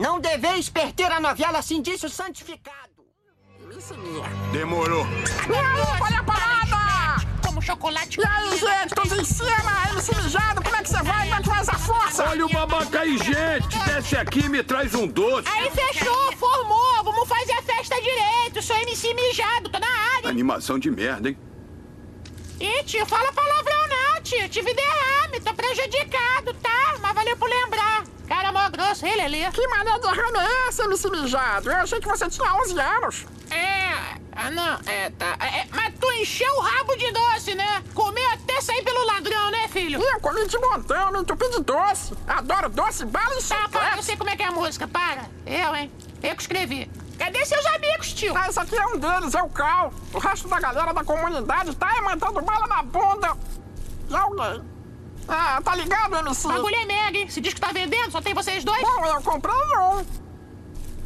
não 0.00 0.18
deveis 0.18 0.70
perder 0.70 1.12
a 1.12 1.20
novela 1.20 1.58
assim 1.58 1.82
disso 1.82 2.08
santificado. 2.08 2.90
Isso 3.76 3.94
minha. 3.98 4.26
Demorou. 4.50 5.06
E 5.06 5.54
aí, 5.54 6.14
é 6.14 6.16
a 6.16 6.22
parada? 6.24 7.26
Como 7.44 7.60
chocolate 7.60 8.18
E 8.18 8.24
aí, 8.26 8.58
gente, 8.58 8.94
todos 8.94 9.12
em 9.12 9.24
cima, 9.24 9.88
MC 9.90 10.16
mijado, 10.22 10.62
como 10.62 10.74
é 10.74 10.82
que 10.82 10.88
você 10.88 11.02
vai? 11.02 11.28
Como 11.28 11.34
é 11.34 11.42
que 11.42 11.48
faz 11.48 11.68
a 11.68 11.78
força? 11.78 12.28
Olha 12.30 12.46
o 12.46 12.48
babaca 12.48 13.00
aí, 13.00 13.18
gente. 13.18 13.78
Desce 13.86 14.16
aqui 14.16 14.40
e 14.40 14.48
me 14.48 14.62
traz 14.62 14.94
um 14.94 15.06
doce. 15.06 15.46
Aí 15.48 15.70
fechou, 15.70 16.32
formou. 16.38 17.04
Vamos 17.04 17.28
fazer 17.28 17.52
a 17.52 17.62
festa 17.62 17.94
direito. 18.00 18.62
Sou 18.62 18.76
MC 18.76 19.12
mijado, 19.12 19.68
tô 19.68 19.78
na 19.78 19.86
área. 20.16 20.30
Animação 20.30 20.78
de 20.78 20.90
merda, 20.90 21.28
hein? 21.28 21.38
Ih, 22.58 22.84
tio, 22.84 23.04
fala 23.06 23.32
palavrão 23.32 23.88
não, 23.88 24.22
tio. 24.22 24.48
Tive 24.48 24.74
derrame, 24.74 25.40
tô 25.44 25.52
prejudicado, 25.54 26.54
tá? 26.54 26.96
Mas 27.00 27.14
valeu 27.14 27.36
por 27.36 27.48
lembrar. 27.48 28.04
Cara 28.30 28.52
mó 28.52 28.70
grosso, 28.70 29.04
ele 29.04 29.22
ali. 29.22 29.50
Que 29.50 29.66
mané 29.66 29.92
de 29.94 30.00
derrame 30.02 30.38
é 30.38 30.68
esse, 30.68 30.82
MC 30.82 31.10
mijado? 31.10 31.68
Eu 31.68 31.78
achei 31.78 31.98
que 31.98 32.06
você 32.06 32.30
tinha 32.30 32.54
11 32.62 32.78
anos. 32.78 33.26
É, 33.50 33.90
ah 34.36 34.50
não, 34.52 34.78
é, 34.86 35.10
tá. 35.10 35.36
É, 35.40 35.66
mas 35.72 35.92
tu 35.98 36.12
encheu 36.12 36.54
o 36.54 36.60
rabo 36.60 36.94
de 36.94 37.10
doce, 37.10 37.56
né? 37.56 37.82
Comeu 37.92 38.30
até 38.30 38.60
sair 38.60 38.84
pelo 38.84 39.04
ladrão, 39.04 39.50
né, 39.50 39.66
filho? 39.66 40.00
Ih, 40.00 40.12
eu 40.12 40.20
comi 40.20 40.46
de 40.46 40.56
montão, 40.58 41.10
me 41.10 41.18
entupi 41.18 41.50
de 41.50 41.60
doce. 41.64 42.14
Adoro 42.28 42.68
doce, 42.68 43.04
bala 43.04 43.36
e 43.36 43.42
Tá, 43.42 43.68
para, 43.68 43.96
eu 43.96 44.02
sei 44.04 44.16
como 44.16 44.30
é 44.30 44.36
que 44.36 44.44
é 44.44 44.46
a 44.46 44.52
música, 44.52 44.86
para. 44.86 45.28
Eu, 45.44 45.74
hein? 45.74 45.92
Eu 46.22 46.36
que 46.36 46.42
escrevi. 46.42 46.88
Cadê 47.18 47.44
seus 47.44 47.66
amigos, 47.66 48.12
tio? 48.12 48.32
Ah, 48.36 48.46
esse 48.48 48.60
aqui 48.60 48.76
é 48.76 48.86
um 48.86 48.96
deles, 48.96 49.34
é 49.34 49.42
o 49.42 49.48
Cal. 49.48 49.92
O 50.14 50.18
resto 50.20 50.46
da 50.46 50.60
galera 50.60 50.94
da 50.94 51.02
comunidade 51.02 51.74
tá 51.74 52.00
mandando 52.00 52.40
bala 52.42 52.68
na 52.68 52.82
bunda 52.84 53.36
de 54.06 54.14
alguém. 54.14 54.79
Ah, 55.32 55.60
tá 55.62 55.76
ligado, 55.76 56.16
MC? 56.16 56.48
Bagulho 56.48 56.74
é 56.74 56.84
mega, 56.86 57.18
hein? 57.18 57.30
Se 57.30 57.40
diz 57.40 57.54
que 57.54 57.60
tá 57.60 57.70
vendendo, 57.72 58.10
só 58.10 58.20
tem 58.20 58.34
vocês 58.34 58.64
dois? 58.64 58.82
Bom, 58.82 59.06
eu 59.06 59.22
comprei 59.22 59.54
um. 59.54 60.04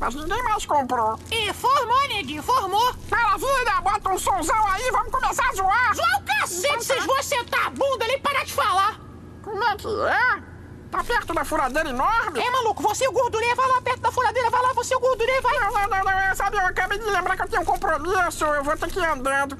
Mas 0.00 0.14
ninguém 0.14 0.42
mais 0.42 0.64
comprou. 0.64 1.18
Ih, 1.30 1.52
formou, 1.52 2.08
neguinho, 2.08 2.42
formou. 2.42 2.94
Maravilha, 3.10 3.80
bota 3.82 4.10
um 4.10 4.18
somzão 4.18 4.66
aí, 4.68 4.90
vamos 4.90 5.12
começar 5.12 5.48
a 5.48 5.54
zoar. 5.54 5.94
Zoar 5.94 6.20
o 6.20 6.24
cacete, 6.24 6.84
vocês 6.84 7.04
vão 7.04 7.22
sentar 7.22 7.66
a 7.66 7.70
bunda 7.70 8.06
nem 8.06 8.18
parar 8.18 8.44
de 8.44 8.52
falar. 8.52 8.98
Como 9.42 9.62
é 9.62 9.76
que 9.76 9.86
é? 9.86 10.42
Tá 10.90 11.04
perto 11.04 11.34
da 11.34 11.44
furadeira 11.44 11.90
enorme? 11.90 12.40
É, 12.40 12.50
maluco, 12.50 12.82
você 12.82 13.04
e 13.04 13.08
o 13.08 13.12
gordurinha, 13.12 13.54
vai 13.54 13.68
lá 13.68 13.82
perto 13.82 14.00
da 14.00 14.12
furadeira, 14.12 14.48
vai 14.48 14.62
lá, 14.62 14.72
você 14.72 14.94
e 14.94 14.96
o 14.96 15.00
gordurinha, 15.00 15.40
vai. 15.42 15.58
Não, 15.58 15.72
não, 15.72 15.88
não, 15.88 16.28
não, 16.28 16.34
sabe, 16.34 16.56
eu 16.56 16.66
acabei 16.66 16.98
de 16.98 17.04
lembrar 17.04 17.36
que 17.36 17.42
eu 17.42 17.48
tenho 17.48 17.62
um 17.62 17.64
compromisso, 17.66 18.44
eu 18.44 18.64
vou 18.64 18.76
ter 18.76 18.90
que 18.90 18.98
ir 18.98 19.04
andando. 19.04 19.58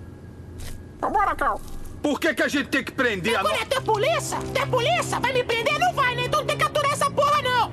Vambora, 1.01 1.35
Cal. 1.35 1.61
Por 2.05 2.21
que, 2.21 2.35
que 2.35 2.43
a 2.43 2.49
gente 2.49 2.69
tem 2.69 2.85
que 2.85 2.93
prender 2.93 3.35
a 3.35 3.41
Agora 3.41 3.63
é 3.63 3.65
tua 3.65 3.81
polícia? 3.81 4.37
Tua 4.55 4.67
polícia? 4.67 5.19
Vai 5.19 5.33
me 5.33 5.43
prender? 5.43 5.79
Não 5.79 5.95
vai, 5.95 6.15
né? 6.15 6.25
Então 6.27 6.41
não 6.41 6.47
tem 6.47 6.59
que 6.59 6.63
aturar 6.63 6.93
essa 6.93 7.11
porra, 7.11 7.41
não. 7.41 7.73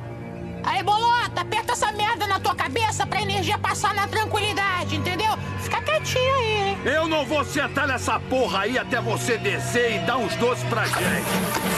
Aí, 0.63 0.81
bolota, 0.81 1.41
aperta 1.41 1.73
essa 1.73 1.91
merda 1.91 2.25
na 2.25 2.39
tua 2.39 2.55
cabeça 2.55 3.05
pra 3.05 3.21
energia 3.21 3.57
passar 3.57 3.93
na 3.93 4.07
tranquilidade, 4.07 4.95
entendeu? 4.95 5.37
Fica 5.59 5.81
quietinho 5.81 6.33
aí, 6.35 6.69
hein? 6.69 6.77
Eu 6.85 7.09
não 7.09 7.25
vou 7.25 7.43
sentar 7.43 7.85
nessa 7.85 8.21
porra 8.21 8.59
aí 8.59 8.79
até 8.79 9.01
você 9.01 9.37
descer 9.37 9.97
e 9.97 9.99
dar 10.05 10.15
uns 10.15 10.33
doces 10.37 10.63
pra 10.69 10.85
gente. 10.85 11.01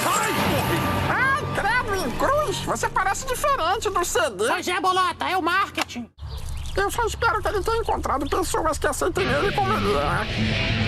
Ai, 0.05 0.31
porra! 0.45 1.09
Ai, 1.09 1.41
credo 1.55 2.05
em 2.05 2.11
cruz, 2.11 2.57
você 2.59 2.87
parece 2.87 3.25
diferente 3.25 3.89
do 3.89 4.05
CD. 4.05 4.45
Pois 4.47 4.67
é, 4.67 4.79
bolota, 4.79 5.27
é 5.27 5.35
o 5.35 5.41
marketing. 5.41 6.07
Eu 6.77 6.91
só 6.91 7.03
espero 7.07 7.41
que 7.41 7.47
ele 7.47 7.63
tenha 7.63 7.77
encontrado 7.77 8.29
pessoas 8.29 8.77
que 8.77 8.85
aceitem 8.85 9.25
ele 9.25 9.51
como 9.53 9.73
ele 9.73 9.93
é. 9.95 10.83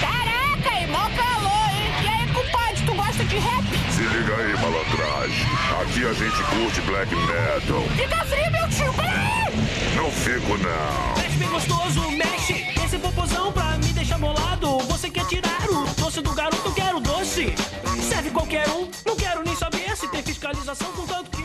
Caraca, 0.00 0.37
irmão 0.66 1.10
calor, 1.14 1.70
hein? 1.72 1.92
E 2.02 2.08
aí, 2.08 2.28
compadre, 2.32 2.82
tu 2.84 2.94
gosta 2.94 3.24
de 3.24 3.36
rap? 3.38 3.64
Se 3.90 4.02
liga 4.02 4.34
aí, 4.36 4.52
malandragem. 4.54 5.46
Aqui 5.80 6.06
a 6.06 6.12
gente 6.12 6.42
curte 6.44 6.80
black 6.82 7.14
metal. 7.14 7.82
Fica 7.96 8.24
frio, 8.24 8.52
meu 8.52 8.68
tio. 8.68 8.92
Peraí! 8.94 9.38
Não 9.96 10.10
fico, 10.10 10.56
não. 10.58 11.22
Mexe 11.22 11.36
bem 11.36 11.48
gostoso, 11.48 12.10
mexe 12.12 12.66
esse 12.84 12.98
popozão 12.98 13.52
pra 13.52 13.76
me 13.78 13.92
deixar 13.92 14.18
bolado. 14.18 14.78
Você 14.80 15.10
quer 15.10 15.26
tirar 15.26 15.68
o 15.70 15.84
doce 16.00 16.20
do 16.20 16.32
garoto, 16.32 16.72
quero 16.72 17.00
doce. 17.00 17.54
Serve 18.00 18.30
qualquer 18.30 18.68
um, 18.68 18.88
não 19.06 19.16
quero 19.16 19.42
nem 19.42 19.54
saber 19.56 19.96
se 19.96 20.08
tem 20.08 20.22
fiscalização, 20.22 20.88
me 20.92 21.06
deixe. 21.06 21.37